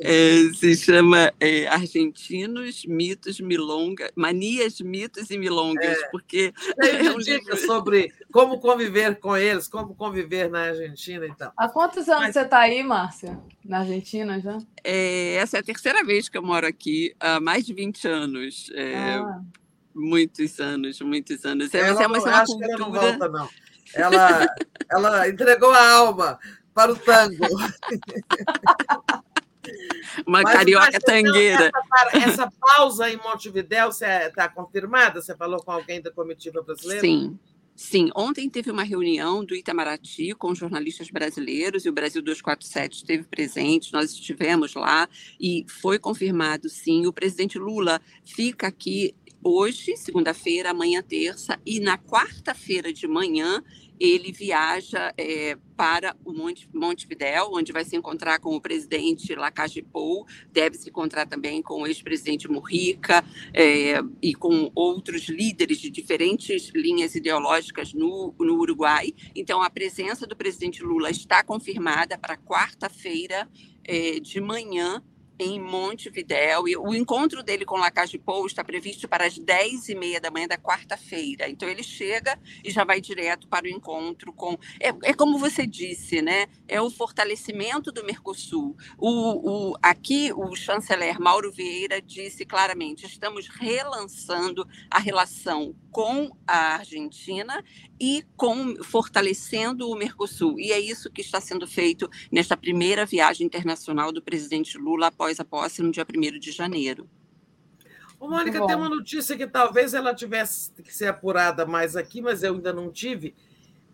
É, 0.00 0.52
se 0.54 0.76
chama 0.76 1.32
é, 1.40 1.66
Argentinos, 1.68 2.84
Mitos, 2.84 3.40
Milongas, 3.40 4.10
Manias, 4.14 4.82
Mitos 4.82 5.30
e 5.30 5.38
Milongas, 5.38 5.96
é. 5.96 6.08
porque. 6.10 6.52
Tem 6.78 6.90
é 7.06 7.10
um 7.10 7.18
livro 7.18 7.56
sobre 7.56 8.12
como 8.30 8.60
conviver 8.60 9.18
com 9.18 9.34
eles, 9.34 9.66
como 9.66 9.94
conviver 9.94 10.50
na 10.50 10.64
Argentina 10.64 11.24
e 11.24 11.28
então. 11.28 11.50
tal. 11.50 11.52
Há 11.56 11.68
quantos 11.70 12.06
anos 12.06 12.24
Mas... 12.24 12.34
você 12.34 12.40
está 12.42 12.58
aí, 12.58 12.82
Márcia? 12.82 13.40
Na 13.64 13.78
Argentina 13.78 14.38
já? 14.40 14.58
É, 14.84 15.36
essa 15.36 15.56
é 15.56 15.60
a 15.60 15.64
terceira 15.64 16.04
vez 16.04 16.28
que 16.28 16.36
eu 16.36 16.42
moro 16.42 16.66
aqui, 16.66 17.14
há 17.18 17.40
mais 17.40 17.64
de 17.64 17.72
20 17.72 18.06
anos. 18.08 18.70
É, 18.74 18.94
ah. 18.94 19.40
Muitos 19.96 20.60
anos, 20.60 21.00
muitos 21.00 21.42
anos. 21.46 21.72
É, 21.72 21.78
ela, 21.78 22.02
é 22.02 22.06
uma, 22.06 22.18
uma 22.18 22.44
cultura... 22.44 22.72
ela 22.72 22.78
não 22.78 22.92
volta, 22.92 23.28
não. 23.28 23.48
Ela, 23.94 24.46
ela 24.90 25.28
entregou 25.28 25.70
a 25.70 25.90
alma 25.90 26.38
para 26.74 26.92
o 26.92 26.96
tango. 26.96 27.46
Uma 30.24 30.42
mas, 30.42 30.52
carioca 30.54 30.90
mas, 30.92 31.02
tangueira. 31.02 31.72
Essa, 32.12 32.28
essa, 32.28 32.52
pausa 32.60 33.10
em 33.10 33.16
Montevidéu 33.16 33.88
está 33.88 34.48
confirmada? 34.48 35.20
Você 35.20 35.34
falou 35.34 35.60
com 35.60 35.72
alguém 35.72 36.00
da 36.00 36.10
comitiva 36.10 36.62
brasileira? 36.62 37.00
Sim. 37.00 37.36
Sim, 37.74 38.10
ontem 38.16 38.48
teve 38.48 38.70
uma 38.70 38.82
reunião 38.82 39.44
do 39.44 39.54
Itamaraty 39.54 40.34
com 40.34 40.54
jornalistas 40.54 41.10
brasileiros 41.10 41.84
e 41.84 41.90
o 41.90 41.92
Brasil 41.92 42.22
247 42.22 42.96
esteve 42.96 43.24
presente, 43.24 43.92
nós 43.92 44.12
estivemos 44.12 44.72
lá 44.74 45.06
e 45.38 45.66
foi 45.68 45.98
confirmado 45.98 46.70
sim. 46.70 47.06
O 47.06 47.12
presidente 47.12 47.58
Lula 47.58 48.00
fica 48.24 48.66
aqui 48.66 49.14
hoje, 49.46 49.96
segunda-feira, 49.96 50.70
amanhã, 50.70 51.00
terça, 51.00 51.56
e 51.64 51.78
na 51.78 51.96
quarta-feira 51.96 52.92
de 52.92 53.06
manhã 53.06 53.62
ele 53.98 54.32
viaja 54.32 55.14
é, 55.16 55.56
para 55.76 56.14
o 56.24 56.32
Monte, 56.32 56.68
Montevidéu, 56.74 57.50
onde 57.52 57.72
vai 57.72 57.84
se 57.84 57.96
encontrar 57.96 58.40
com 58.40 58.54
o 58.54 58.60
presidente 58.60 59.34
Lacage 59.34 59.82
Pou, 59.82 60.26
deve 60.52 60.76
se 60.76 60.90
encontrar 60.90 61.26
também 61.26 61.62
com 61.62 61.80
o 61.80 61.86
ex-presidente 61.86 62.48
Mujica 62.48 63.24
é, 63.54 64.00
e 64.20 64.34
com 64.34 64.70
outros 64.74 65.28
líderes 65.28 65.78
de 65.78 65.90
diferentes 65.90 66.70
linhas 66.74 67.14
ideológicas 67.14 67.94
no, 67.94 68.34
no 68.38 68.58
Uruguai. 68.58 69.14
Então, 69.34 69.62
a 69.62 69.70
presença 69.70 70.26
do 70.26 70.36
presidente 70.36 70.82
Lula 70.82 71.10
está 71.10 71.42
confirmada 71.42 72.18
para 72.18 72.36
quarta-feira 72.36 73.48
é, 73.84 74.18
de 74.20 74.40
manhã 74.40 75.02
em 75.38 75.60
Montevidéu. 75.60 76.68
E 76.68 76.76
o 76.76 76.94
encontro 76.94 77.42
dele 77.42 77.64
com 77.64 77.76
Lacage 77.76 78.18
Pou 78.18 78.46
está 78.46 78.64
previsto 78.64 79.08
para 79.08 79.26
as 79.26 79.38
10h30 79.38 80.20
da 80.20 80.30
manhã 80.30 80.46
da 80.46 80.58
quarta-feira. 80.58 81.48
Então, 81.48 81.68
ele 81.68 81.82
chega 81.82 82.38
e 82.64 82.70
já 82.70 82.84
vai 82.84 83.00
direto 83.00 83.48
para 83.48 83.66
o 83.66 83.68
encontro 83.68 84.32
com. 84.32 84.58
É, 84.80 84.88
é 85.02 85.14
como 85.14 85.38
você 85.38 85.66
disse, 85.66 86.22
né? 86.22 86.46
É 86.68 86.80
o 86.80 86.90
fortalecimento 86.90 87.92
do 87.92 88.04
Mercosul. 88.04 88.76
O, 88.98 89.70
o, 89.70 89.76
aqui, 89.82 90.32
o 90.34 90.54
chanceler 90.54 91.20
Mauro 91.20 91.52
Vieira 91.52 92.00
disse 92.00 92.44
claramente: 92.44 93.06
estamos 93.06 93.48
relançando 93.48 94.66
a 94.90 94.98
relação 94.98 95.74
com 95.96 96.30
a 96.46 96.74
Argentina 96.74 97.64
e 97.98 98.22
com 98.36 98.84
fortalecendo 98.84 99.88
o 99.88 99.96
Mercosul. 99.96 100.60
E 100.60 100.70
é 100.70 100.78
isso 100.78 101.10
que 101.10 101.22
está 101.22 101.40
sendo 101.40 101.66
feito 101.66 102.06
nesta 102.30 102.54
primeira 102.54 103.06
viagem 103.06 103.46
internacional 103.46 104.12
do 104.12 104.20
presidente 104.20 104.76
Lula 104.76 105.06
após 105.06 105.40
a 105.40 105.44
posse 105.44 105.80
no 105.80 105.90
dia 105.90 106.04
1 106.04 106.38
de 106.38 106.52
janeiro. 106.52 107.08
Ô, 108.20 108.28
Mônica, 108.28 108.66
tem 108.66 108.76
uma 108.76 108.90
notícia 108.90 109.38
que 109.38 109.46
talvez 109.46 109.94
ela 109.94 110.14
tivesse 110.14 110.70
que 110.82 110.94
ser 110.94 111.06
apurada 111.06 111.64
mais 111.64 111.96
aqui, 111.96 112.20
mas 112.20 112.42
eu 112.42 112.52
ainda 112.52 112.74
não 112.74 112.92
tive. 112.92 113.34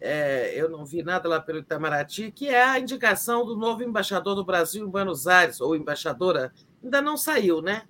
É, 0.01 0.61
eu 0.61 0.69
não 0.69 0.85
vi 0.85 1.05
nada 1.05 1.29
lá 1.29 1.39
pelo 1.39 1.61
Itamaraty, 1.61 2.33
que 2.33 2.49
é 2.49 2.65
a 2.65 2.81
indicação 2.81 3.47
do 3.47 3.55
novo 3.55 3.85
embaixador 3.85 4.35
do 4.35 4.45
Brasil 4.45 4.85
em 4.85 4.91
Buenos 4.91 5.29
Aires, 5.29 5.61
ou 5.61 5.77
embaixadora, 5.77 6.53
ainda 6.83 7.01
não 7.01 7.17
saiu, 7.17 7.63
né? 7.63 7.85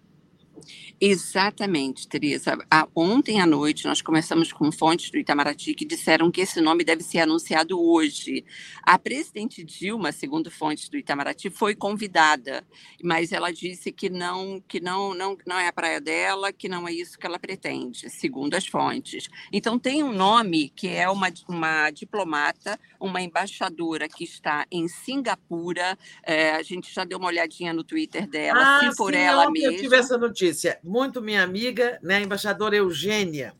Exatamente, 1.05 2.07
Teresa. 2.07 2.57
Ontem 2.94 3.41
à 3.41 3.47
noite 3.47 3.86
nós 3.86 4.00
começamos 4.00 4.52
com 4.52 4.70
fontes 4.70 5.10
do 5.10 5.18
Itamaraty 5.18 5.74
que 5.74 5.84
disseram 5.84 6.31
que 6.31 6.41
esse 6.41 6.60
nome 6.60 6.84
deve 6.84 7.02
ser 7.02 7.18
anunciado 7.18 7.81
hoje. 7.81 8.44
A 8.84 8.97
presidente 8.97 9.65
Dilma, 9.65 10.12
segundo 10.12 10.49
fontes 10.49 10.89
do 10.89 10.97
Itamaraty, 10.97 11.50
foi 11.50 11.74
convidada, 11.74 12.65
mas 13.02 13.32
ela 13.32 13.52
disse 13.52 13.91
que 13.91 14.08
não, 14.08 14.62
que 14.68 14.78
não, 14.78 15.12
não, 15.12 15.36
não 15.44 15.58
é 15.58 15.66
a 15.66 15.73
praia 15.73 16.00
dela, 16.00 16.52
que 16.52 16.68
não 16.68 16.86
é 16.86 16.92
isso 16.92 17.18
que 17.18 17.26
ela 17.26 17.36
pretende, 17.36 18.08
segundo 18.08 18.55
as 18.55 18.66
fontes. 18.66 19.28
Então 19.52 19.81
tem 19.81 20.05
um 20.05 20.12
nome 20.12 20.68
que 20.68 20.86
é 20.86 21.10
uma, 21.10 21.32
uma 21.49 21.91
diplomata, 21.91 22.78
uma 23.00 23.20
embaixadora 23.20 24.08
que 24.08 24.23
está 24.23 24.66
em 24.70 24.86
Singapura. 24.86 25.99
É, 26.23 26.52
a 26.52 26.62
gente 26.62 26.94
já 26.94 27.02
deu 27.02 27.18
uma 27.18 27.26
olhadinha 27.26 27.73
no 27.73 27.82
Twitter 27.82 28.28
dela, 28.28 28.78
ah, 28.78 28.89
se 28.89 28.97
por 28.97 29.12
sim, 29.12 29.18
ela 29.18 29.50
mesma. 29.50 29.73
Eu 29.73 29.76
tive 29.78 29.97
essa 29.97 30.16
notícia 30.16 30.51
muito 30.82 31.22
minha 31.22 31.42
amiga, 31.42 31.98
né, 32.02 32.16
a 32.16 32.20
embaixadora 32.20 32.76
Eugênia. 32.76 33.55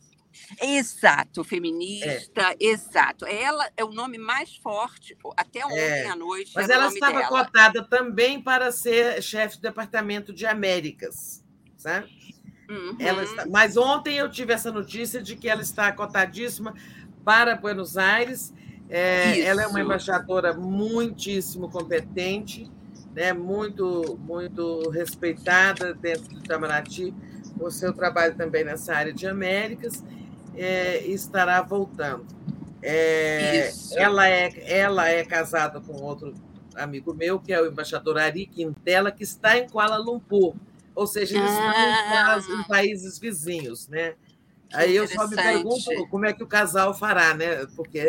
Exato, 0.61 1.43
feminista, 1.43 2.41
é. 2.41 2.55
exato. 2.59 3.25
Ela 3.25 3.69
é 3.77 3.83
o 3.83 3.91
nome 3.91 4.17
mais 4.17 4.55
forte, 4.55 5.15
até 5.37 5.59
é. 5.59 5.65
ontem 5.65 5.77
é. 5.77 6.09
à 6.09 6.15
noite. 6.15 6.51
Mas 6.55 6.69
ela 6.69 6.87
estava 6.87 7.19
dela. 7.19 7.27
cotada 7.27 7.83
também 7.83 8.41
para 8.41 8.71
ser 8.71 9.21
chefe 9.21 9.57
do 9.57 9.61
Departamento 9.61 10.33
de 10.33 10.45
Américas, 10.45 11.43
sabe? 11.77 12.09
Uhum. 12.69 12.95
Ela 12.99 13.23
está... 13.23 13.45
Mas 13.45 13.77
ontem 13.77 14.15
eu 14.15 14.29
tive 14.29 14.53
essa 14.53 14.71
notícia 14.71 15.21
de 15.21 15.35
que 15.35 15.47
ela 15.47 15.61
está 15.61 15.91
cotadíssima 15.91 16.73
para 17.23 17.55
Buenos 17.55 17.97
Aires. 17.97 18.53
É, 18.89 19.39
ela 19.41 19.63
é 19.63 19.67
uma 19.67 19.81
embaixadora 19.81 20.53
muitíssimo 20.53 21.69
competente 21.69 22.71
né, 23.15 23.33
muito, 23.33 24.19
muito 24.21 24.89
respeitada 24.89 25.93
dentro 25.93 26.29
do 26.29 26.39
Itamaraty, 26.39 27.13
o 27.59 27.69
seu 27.69 27.93
trabalho 27.93 28.35
também 28.35 28.63
nessa 28.63 28.93
área 28.95 29.13
de 29.13 29.27
Américas, 29.27 30.03
é, 30.55 31.05
estará 31.05 31.61
voltando. 31.61 32.25
É, 32.81 33.71
ela, 33.95 34.27
é, 34.27 34.51
ela 34.65 35.07
é 35.07 35.23
casada 35.23 35.79
com 35.79 35.93
outro 36.01 36.33
amigo 36.75 37.13
meu, 37.13 37.39
que 37.39 37.53
é 37.53 37.61
o 37.61 37.67
embaixador 37.67 38.17
Ari 38.17 38.47
Quintela, 38.47 39.11
que 39.11 39.23
está 39.23 39.57
em 39.57 39.69
Kuala 39.69 39.97
Lumpur, 39.97 40.55
ou 40.95 41.07
seja, 41.07 41.37
eles 41.37 41.49
ah. 41.49 42.37
estão 42.39 42.59
em 42.59 42.63
países 42.63 43.17
vizinhos, 43.19 43.87
né? 43.87 44.15
Aí 44.73 44.95
eu 44.95 45.07
só 45.07 45.27
me 45.27 45.35
pergunto 45.35 46.07
como 46.09 46.25
é 46.25 46.33
que 46.33 46.43
o 46.43 46.47
casal 46.47 46.93
fará, 46.95 47.35
né? 47.35 47.65
Porque 47.75 48.01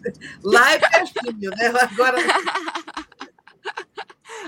lá 0.42 0.72
é 0.72 0.78
pertinho, 0.78 1.50
né? 1.50 1.66
Agora 1.66 2.16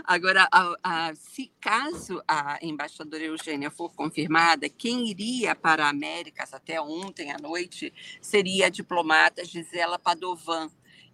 Agora, 0.09 0.49
a, 0.51 0.75
a, 0.83 1.15
se 1.15 1.53
caso 1.61 2.23
a 2.27 2.59
embaixadora 2.63 3.25
Eugênia 3.25 3.71
for 3.71 3.93
confirmada, 3.95 4.67
quem 4.67 5.07
iria 5.11 5.55
para 5.55 5.87
Américas 5.87 6.55
até 6.55 6.81
ontem 6.81 7.31
à 7.31 7.37
noite 7.37 7.93
seria 8.19 8.69
a 8.69 8.71
diplomata 8.71 9.45
Gisela 9.45 9.99
Padovan, 9.99 10.71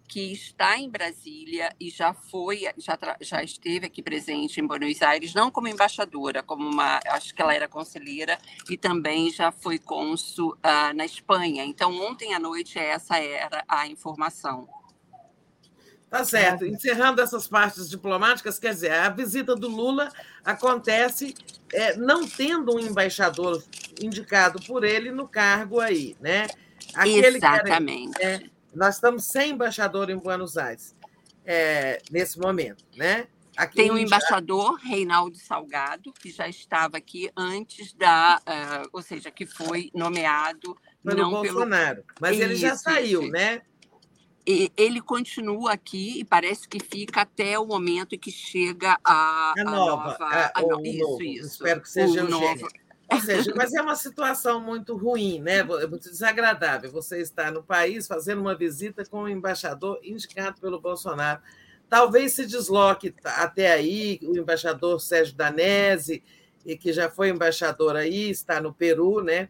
que 0.07 0.31
está 0.31 0.79
em 0.79 0.89
Brasília 0.89 1.75
e 1.77 1.89
já 1.89 2.13
foi, 2.13 2.61
já, 2.77 2.97
já 3.19 3.43
esteve 3.43 3.87
aqui 3.87 4.01
presente 4.01 4.61
em 4.61 4.65
Buenos 4.65 5.01
Aires, 5.01 5.33
não 5.33 5.51
como 5.51 5.67
embaixadora, 5.67 6.41
como 6.41 6.65
uma, 6.65 7.01
acho 7.07 7.35
que 7.35 7.41
ela 7.41 7.53
era 7.53 7.67
conselheira 7.67 8.37
e 8.69 8.77
também 8.77 9.29
já 9.29 9.51
foi 9.51 9.77
cônsul 9.77 10.53
uh, 10.53 10.95
na 10.95 11.03
Espanha. 11.03 11.65
Então, 11.65 11.93
ontem 12.01 12.33
à 12.33 12.39
noite 12.39 12.79
essa 12.79 13.19
era 13.19 13.61
a 13.67 13.87
informação. 13.87 14.69
Tá 16.09 16.23
certo. 16.23 16.65
Encerrando 16.65 17.21
essas 17.21 17.47
partes 17.47 17.89
diplomáticas, 17.89 18.59
quer 18.59 18.73
dizer, 18.73 18.91
a 18.91 19.09
visita 19.09 19.55
do 19.55 19.67
Lula 19.67 20.11
acontece 20.43 21.35
é, 21.73 21.95
não 21.97 22.27
tendo 22.27 22.75
um 22.75 22.79
embaixador 22.79 23.63
indicado 24.01 24.59
por 24.65 24.83
ele 24.83 25.11
no 25.11 25.27
cargo 25.27 25.79
aí, 25.79 26.15
né? 26.21 26.47
Aquele 26.93 27.37
Exatamente. 27.37 28.21
Era, 28.21 28.43
é, 28.43 28.49
nós 28.73 28.95
estamos 28.95 29.25
sem 29.25 29.51
embaixador 29.51 30.09
em 30.09 30.17
Buenos 30.17 30.57
Aires 30.57 30.95
é, 31.45 32.01
nesse 32.11 32.39
momento, 32.39 32.85
né? 32.95 33.27
Aqui 33.55 33.77
Tem 33.77 33.91
o 33.91 33.97
embaixador 33.97 34.75
Reinaldo 34.75 35.37
Salgado, 35.37 36.11
que 36.11 36.29
já 36.29 36.47
estava 36.47 36.97
aqui 36.97 37.31
antes 37.37 37.93
da, 37.93 38.41
uh, 38.41 38.89
ou 38.91 39.01
seja, 39.01 39.31
que 39.31 39.45
foi 39.45 39.89
nomeado 39.93 40.77
pelo 41.01 41.21
não 41.21 41.31
Bolsonaro, 41.31 42.03
pelo... 42.03 42.17
mas 42.19 42.37
ele 42.37 42.55
já 42.55 42.75
saiu, 42.75 43.29
né? 43.29 43.61
E 44.47 44.71
ele 44.77 45.01
continua 45.01 45.73
aqui 45.73 46.19
e 46.19 46.23
parece 46.23 46.67
que 46.67 46.79
fica 46.79 47.21
até 47.21 47.57
o 47.57 47.65
momento 47.65 48.13
em 48.13 48.19
que 48.19 48.31
chega 48.31 48.95
a, 49.03 49.53
a, 49.53 49.53
a 49.57 49.63
nova. 49.63 50.03
nova 50.03 50.17
a, 50.23 50.59
a 50.59 50.61
no... 50.61 50.85
Isso, 50.85 50.99
novo. 50.99 51.23
isso. 51.23 51.47
Espero 51.47 51.81
que 51.81 51.89
seja 51.89 52.23
o, 52.23 52.29
novo. 52.29 52.67
Ou 53.11 53.19
seja, 53.19 53.53
mas 53.55 53.73
é 53.73 53.81
uma 53.81 53.95
situação 53.95 54.59
muito 54.59 54.95
ruim, 54.95 55.39
né? 55.39 55.59
É 55.59 55.87
muito 55.87 56.09
desagradável. 56.09 56.91
Você 56.91 57.21
está 57.21 57.49
no 57.49 57.63
país 57.63 58.07
fazendo 58.07 58.41
uma 58.41 58.55
visita 58.55 59.03
com 59.03 59.23
o 59.23 59.29
embaixador 59.29 59.99
indicado 60.03 60.59
pelo 60.61 60.79
Bolsonaro. 60.79 61.41
Talvez 61.89 62.35
se 62.35 62.45
desloque 62.45 63.13
até 63.23 63.71
aí 63.71 64.19
o 64.23 64.37
embaixador 64.37 64.99
Sérgio 64.99 65.35
Danese, 65.35 66.23
que 66.79 66.91
já 66.91 67.09
foi 67.09 67.29
embaixador 67.29 67.95
aí, 67.95 68.29
está 68.29 68.59
no 68.59 68.73
Peru, 68.73 69.23
né? 69.23 69.49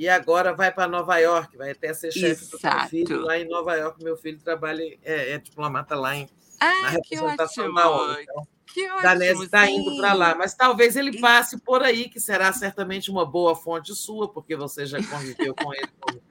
E 0.00 0.08
agora 0.08 0.54
vai 0.54 0.72
para 0.72 0.88
Nova 0.88 1.18
York, 1.18 1.58
vai 1.58 1.72
até 1.72 1.92
ser 1.92 2.10
chefe 2.10 2.46
do 2.46 2.58
meu 2.58 2.88
filho 2.88 3.20
lá 3.20 3.38
em 3.38 3.46
Nova 3.46 3.74
York. 3.74 4.02
Meu 4.02 4.16
filho 4.16 4.40
trabalha, 4.40 4.82
é, 5.02 5.32
é 5.32 5.38
diplomata 5.38 5.94
lá 5.94 6.16
em, 6.16 6.26
ah, 6.58 6.72
na 6.84 6.88
representação 6.88 7.70
da 7.74 7.90
ONU. 7.90 8.16
Então, 8.18 8.48
que 8.64 8.86
ótimo, 8.86 9.02
Danese 9.02 9.44
está 9.44 9.68
indo 9.68 9.98
para 9.98 10.14
lá, 10.14 10.34
mas 10.34 10.54
talvez 10.54 10.96
ele 10.96 11.20
passe 11.20 11.60
por 11.60 11.82
aí, 11.82 12.08
que 12.08 12.18
será 12.18 12.50
certamente 12.50 13.10
uma 13.10 13.26
boa 13.26 13.54
fonte 13.54 13.94
sua, 13.94 14.26
porque 14.32 14.56
você 14.56 14.86
já 14.86 14.96
conviveu 15.06 15.54
com 15.54 15.74
ele 15.74 15.90
como 16.00 16.22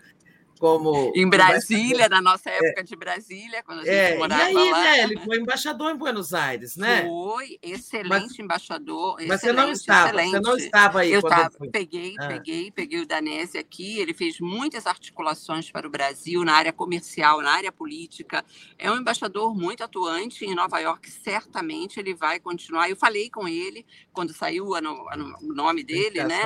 como. 0.60 1.12
Em 1.16 1.28
Brasília, 1.28 2.10
na 2.10 2.22
nossa 2.22 2.50
é. 2.50 2.58
época 2.58 2.82
é. 2.82 2.84
de 2.84 2.96
Brasília, 2.96 3.64
quando 3.64 3.80
a 3.80 3.86
gente 3.86 3.96
é. 3.96 4.18
morava 4.18 4.52
e 4.52 4.58
aí, 4.58 4.72
lá. 4.72 4.82
Né, 4.82 5.04
ele 5.04 5.20
foi 5.22 5.38
embaixador 5.38 5.92
em 5.92 5.96
Buenos 5.96 6.34
Aires, 6.34 6.76
né? 6.76 7.04
Foi, 7.04 7.58
excelente 7.64 8.10
mas, 8.10 8.40
embaixador. 8.40 9.18
Mas 9.26 9.42
você 9.42 9.54
não 9.54 9.72
estava, 9.72 10.10
excelente. 10.10 10.32
você 10.32 10.40
não 10.42 10.58
estava 10.58 11.00
aí. 11.00 11.12
Eu 11.12 11.22
estava, 11.22 11.52
peguei, 11.72 12.16
ah. 12.20 12.28
peguei, 12.28 12.72
peguei 12.72 13.00
o 13.00 13.08
Danese 13.08 13.58
aqui, 13.58 14.00
ele 14.00 14.14
fez 14.14 14.40
muitas 14.40 14.86
articulações 14.86 15.72
para 15.72 15.88
o 15.88 15.90
Brasil 15.90 16.44
na 16.44 16.54
área 16.54 16.74
comercial, 16.74 17.42
na 17.42 17.52
área 17.52 17.72
política. 17.72 18.44
É 18.78 18.92
um 18.92 18.98
embaixador 18.98 19.56
muito 19.56 19.82
atuante 19.84 20.44
em 20.44 20.54
Nova 20.54 20.80
York, 20.80 21.10
certamente 21.10 22.00
ele 22.00 22.14
vai 22.14 22.40
continuar. 22.40 22.90
Eu 22.90 22.98
falei 22.98 23.30
com 23.30 23.48
ele 23.48 23.86
quando 24.12 24.34
saiu 24.34 24.76
a 24.76 24.82
no, 24.82 25.08
a 25.10 25.16
no, 25.16 25.38
o 25.42 25.54
nome 25.54 25.84
dele, 25.84 26.22
né? 26.26 26.44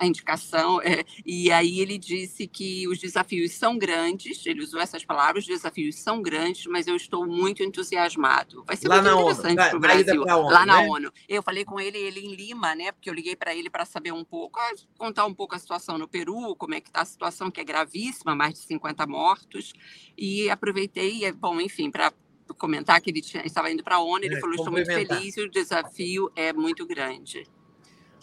a 0.00 0.06
indicação, 0.06 0.80
é, 0.80 1.04
e 1.26 1.50
aí 1.50 1.80
ele 1.80 1.98
disse 1.98 2.46
que 2.46 2.86
os 2.88 2.98
desafios 2.98 3.17
são 3.52 3.78
grandes, 3.78 4.44
ele 4.46 4.62
usou 4.62 4.80
essas 4.80 5.04
palavras, 5.04 5.44
os 5.44 5.48
desafios 5.48 5.96
são 5.96 6.20
grandes, 6.20 6.66
mas 6.66 6.86
eu 6.86 6.96
estou 6.96 7.26
muito 7.26 7.62
entusiasmado. 7.62 8.64
Vai 8.64 8.76
ser 8.76 8.88
lá 8.88 9.02
muito 9.02 9.14
interessante 9.14 9.56
para 9.56 9.76
o 9.76 9.80
Brasil, 9.80 10.22
ONU, 10.22 10.50
lá 10.50 10.66
na 10.66 10.82
né? 10.82 10.88
ONU. 10.88 11.12
Eu 11.28 11.42
falei 11.42 11.64
com 11.64 11.80
ele, 11.80 11.98
ele 11.98 12.20
em 12.20 12.34
Lima, 12.34 12.74
né? 12.74 12.92
Porque 12.92 13.08
eu 13.08 13.14
liguei 13.14 13.36
para 13.36 13.54
ele 13.54 13.70
para 13.70 13.84
saber 13.84 14.12
um 14.12 14.24
pouco, 14.24 14.58
ah, 14.58 14.72
contar 14.96 15.24
um 15.26 15.34
pouco 15.34 15.54
a 15.54 15.58
situação 15.58 15.98
no 15.98 16.08
Peru, 16.08 16.54
como 16.56 16.74
é 16.74 16.80
que 16.80 16.88
está 16.88 17.02
a 17.02 17.04
situação, 17.04 17.50
que 17.50 17.60
é 17.60 17.64
gravíssima, 17.64 18.34
mais 18.34 18.54
de 18.54 18.60
50 18.60 19.06
mortos, 19.06 19.72
e 20.16 20.48
aproveitei, 20.50 21.30
bom, 21.32 21.60
enfim, 21.60 21.90
para 21.90 22.12
comentar 22.56 23.00
que 23.00 23.10
ele 23.10 23.20
tinha, 23.20 23.44
estava 23.44 23.70
indo 23.70 23.84
para 23.84 23.96
a 23.96 24.00
ONU, 24.00 24.24
ele 24.24 24.36
é, 24.36 24.40
falou, 24.40 24.54
estou 24.54 24.72
muito 24.72 24.86
feliz 24.86 25.36
e 25.36 25.42
o 25.42 25.50
desafio 25.50 26.30
é 26.34 26.52
muito 26.52 26.86
grande. 26.86 27.46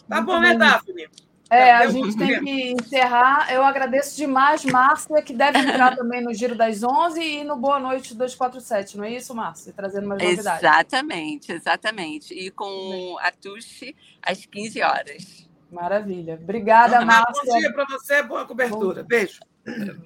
Tá 0.08 0.20
bom, 0.20 0.38
né, 0.40 0.54
Daphne? 0.54 1.08
É, 1.48 1.72
a 1.72 1.86
gente 1.88 2.16
tem 2.16 2.40
que 2.42 2.72
encerrar. 2.72 3.52
Eu 3.52 3.64
agradeço 3.64 4.16
demais, 4.16 4.64
Márcia, 4.64 5.22
que 5.22 5.32
deve 5.32 5.58
entrar 5.58 5.94
também 5.96 6.22
no 6.22 6.34
Giro 6.34 6.56
das 6.56 6.82
11 6.82 7.20
e 7.20 7.44
no 7.44 7.56
Boa 7.56 7.78
Noite 7.78 8.14
247, 8.14 8.96
não 8.96 9.04
é 9.04 9.12
isso, 9.12 9.34
Márcia? 9.34 9.72
Trazendo 9.72 10.08
mais 10.08 10.22
novidades. 10.22 10.62
Exatamente, 10.62 11.52
exatamente. 11.52 12.34
E 12.34 12.50
com 12.50 13.16
a 13.20 13.30
Tuxi 13.30 13.94
às 14.22 14.44
15 14.44 14.82
horas. 14.82 15.48
Maravilha. 15.70 16.38
Obrigada, 16.40 17.04
Márcia. 17.04 17.42
Bom 17.44 17.58
dia 17.58 17.72
para 17.72 17.84
você, 17.86 18.22
boa 18.22 18.44
cobertura. 18.44 19.02
Bom... 19.02 19.08
Beijo. 19.08 19.40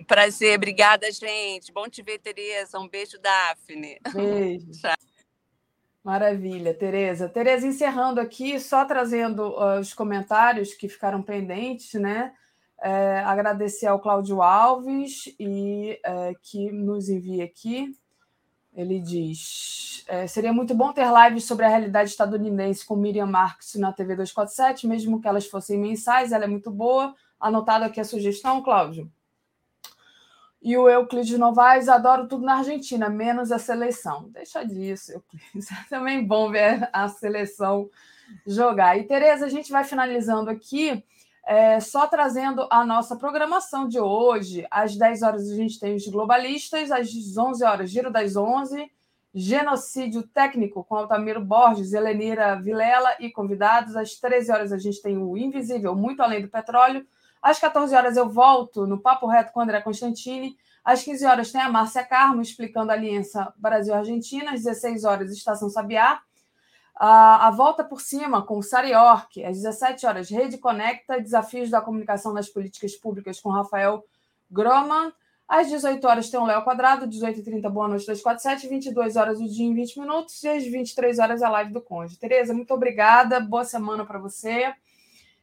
Prazer, 0.07 0.57
obrigada, 0.57 1.11
gente. 1.13 1.73
Bom 1.73 1.89
te 1.89 2.03
ver, 2.03 2.19
Tereza. 2.19 2.79
Um 2.79 2.89
beijo, 2.89 3.19
Daphne. 3.19 3.99
Beijo. 4.13 4.71
Tchau. 4.73 5.10
Maravilha, 6.03 6.73
Tereza. 6.73 7.29
Tereza, 7.29 7.67
encerrando 7.67 8.21
aqui, 8.21 8.59
só 8.59 8.85
trazendo 8.85 9.51
uh, 9.51 9.81
os 9.81 9.93
comentários 9.93 10.73
que 10.73 10.89
ficaram 10.89 11.23
pendentes, 11.23 11.95
né? 11.95 12.33
É, 12.83 13.19
agradecer 13.19 13.87
ao 13.87 14.01
Cláudio 14.01 14.41
Alves 14.41 15.25
e 15.39 16.01
é, 16.03 16.35
que 16.41 16.73
nos 16.73 17.11
envia 17.11 17.45
aqui. 17.45 17.95
Ele 18.75 18.99
diz: 18.99 20.03
é, 20.09 20.27
seria 20.27 20.53
muito 20.53 20.75
bom 20.75 20.91
ter 20.91 21.07
lives 21.07 21.45
sobre 21.45 21.67
a 21.67 21.69
realidade 21.69 22.09
estadunidense 22.09 22.87
com 22.87 22.97
Miriam 22.97 23.27
Marques 23.27 23.75
na 23.75 23.93
TV 23.93 24.17
247, 24.17 24.87
mesmo 24.87 25.21
que 25.21 25.29
elas 25.29 25.47
fossem 25.47 25.79
mensais, 25.79 26.33
ela 26.33 26.45
é 26.45 26.49
muito 26.49 26.71
boa. 26.71 27.15
Anotado 27.39 27.85
aqui 27.85 28.01
a 28.01 28.05
sugestão, 28.05 28.63
Cláudio. 28.63 29.11
E 30.63 30.77
o 30.77 30.89
Euclides 30.89 31.39
Novaes, 31.39 31.89
adoro 31.89 32.29
tudo 32.29 32.45
na 32.45 32.59
Argentina, 32.59 33.09
menos 33.09 33.51
a 33.51 33.59
seleção. 33.59 34.29
Deixa 34.31 34.63
disso, 34.63 35.13
Euclides. 35.13 35.71
É 35.73 35.89
também 35.89 36.25
bom 36.25 36.51
ver 36.51 36.89
a 36.93 37.09
seleção 37.09 37.89
jogar. 38.47 38.99
E, 38.99 39.05
Tereza, 39.05 39.47
a 39.47 39.49
gente 39.49 39.73
vai 39.73 39.85
finalizando 39.85 40.51
aqui, 40.51 41.03
é, 41.47 41.81
só 41.81 42.07
trazendo 42.07 42.67
a 42.71 42.85
nossa 42.85 43.17
programação 43.17 43.89
de 43.89 43.99
hoje. 43.99 44.67
Às 44.71 44.97
10 44.97 45.23
horas 45.23 45.51
a 45.51 45.57
gente 45.57 45.81
tem 45.81 45.95
os 45.95 46.07
globalistas, 46.07 46.91
às 46.91 47.09
11 47.37 47.65
horas, 47.65 47.91
Giro 47.91 48.11
das 48.11 48.37
11, 48.37 48.91
Genocídio 49.35 50.23
Técnico 50.25 50.85
com 50.85 50.97
Altamiro 50.97 51.41
Borges, 51.41 51.93
Helenira 51.93 52.61
Vilela 52.61 53.17
e 53.19 53.31
convidados. 53.31 53.97
Às 53.97 54.15
13 54.17 54.53
horas 54.53 54.73
a 54.73 54.79
gente 54.79 55.01
tem 55.01 55.17
o 55.17 55.37
Invisível, 55.37 55.95
Muito 55.95 56.23
Além 56.23 56.43
do 56.43 56.49
Petróleo. 56.49 57.07
Às 57.43 57.59
14 57.59 57.95
horas 57.95 58.17
eu 58.17 58.29
volto 58.29 58.87
no 58.87 59.01
Papo 59.01 59.27
Reto 59.27 59.53
com 59.53 59.61
André 59.61 59.81
Constantini. 59.81 60.57
Às 60.85 61.03
15 61.03 61.27
horas 61.27 61.53
tem 61.53 61.61
a 61.61 61.69
Márcia 61.69 62.05
Carmo 62.05 62.43
explicando 62.43 62.91
a 62.91 62.95
aliança 62.95 63.53
Brasil-Argentina. 63.57 64.53
Às 64.53 64.63
16 64.63 65.05
horas, 65.05 65.33
Estação 65.33 65.69
Sabiá. 65.69 66.21
A 66.95 67.51
volta 67.51 67.83
por 67.83 68.01
cima 68.01 68.43
com 68.43 68.59
o 68.59 68.63
Sari 68.63 68.91
York. 68.91 69.43
Às 69.45 69.57
17 69.57 70.07
horas, 70.07 70.29
Rede 70.29 70.59
Conecta, 70.59 71.21
Desafios 71.21 71.71
da 71.71 71.81
Comunicação 71.81 72.33
nas 72.33 72.49
Políticas 72.49 72.95
Públicas 72.95 73.41
com 73.41 73.51
Rafael 73.51 74.05
Groman. 74.51 75.13
Às 75.49 75.69
18 75.69 76.07
horas 76.07 76.31
tem 76.31 76.39
o 76.39 76.45
Léo 76.45 76.63
Quadrado, 76.63 77.09
18h30, 77.09 77.69
Boa 77.71 77.89
Noite 77.89 78.07
247, 78.07 78.69
22 78.69 79.17
horas 79.17 79.41
o 79.41 79.49
dia 79.49 79.67
em 79.67 79.75
20 79.75 79.99
minutos, 79.99 80.41
e 80.45 80.49
às 80.49 80.65
23 80.65 81.19
horas 81.19 81.43
a 81.43 81.49
live 81.49 81.73
do 81.73 81.81
Conde. 81.81 82.17
Tereza, 82.17 82.55
muito 82.55 82.73
obrigada, 82.73 83.41
boa 83.41 83.65
semana 83.65 84.07
para 84.07 84.21
você. 84.21 84.73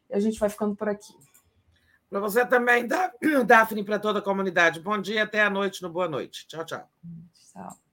E 0.09 0.13
a 0.13 0.19
gente 0.19 0.39
vai 0.39 0.47
ficando 0.47 0.77
por 0.77 0.87
aqui. 0.87 1.13
Para 2.09 2.19
você 2.19 2.45
também, 2.45 2.87
Daphne, 3.45 3.83
para 3.83 3.99
toda 3.99 4.19
a 4.19 4.21
comunidade. 4.21 4.79
Bom 4.79 4.99
dia, 4.99 5.23
até 5.23 5.41
a 5.41 5.49
noite 5.49 5.81
no 5.81 5.89
Boa 5.89 6.07
Noite. 6.07 6.47
Tchau, 6.47 6.65
tchau. 6.65 6.89
Tchau. 7.53 7.86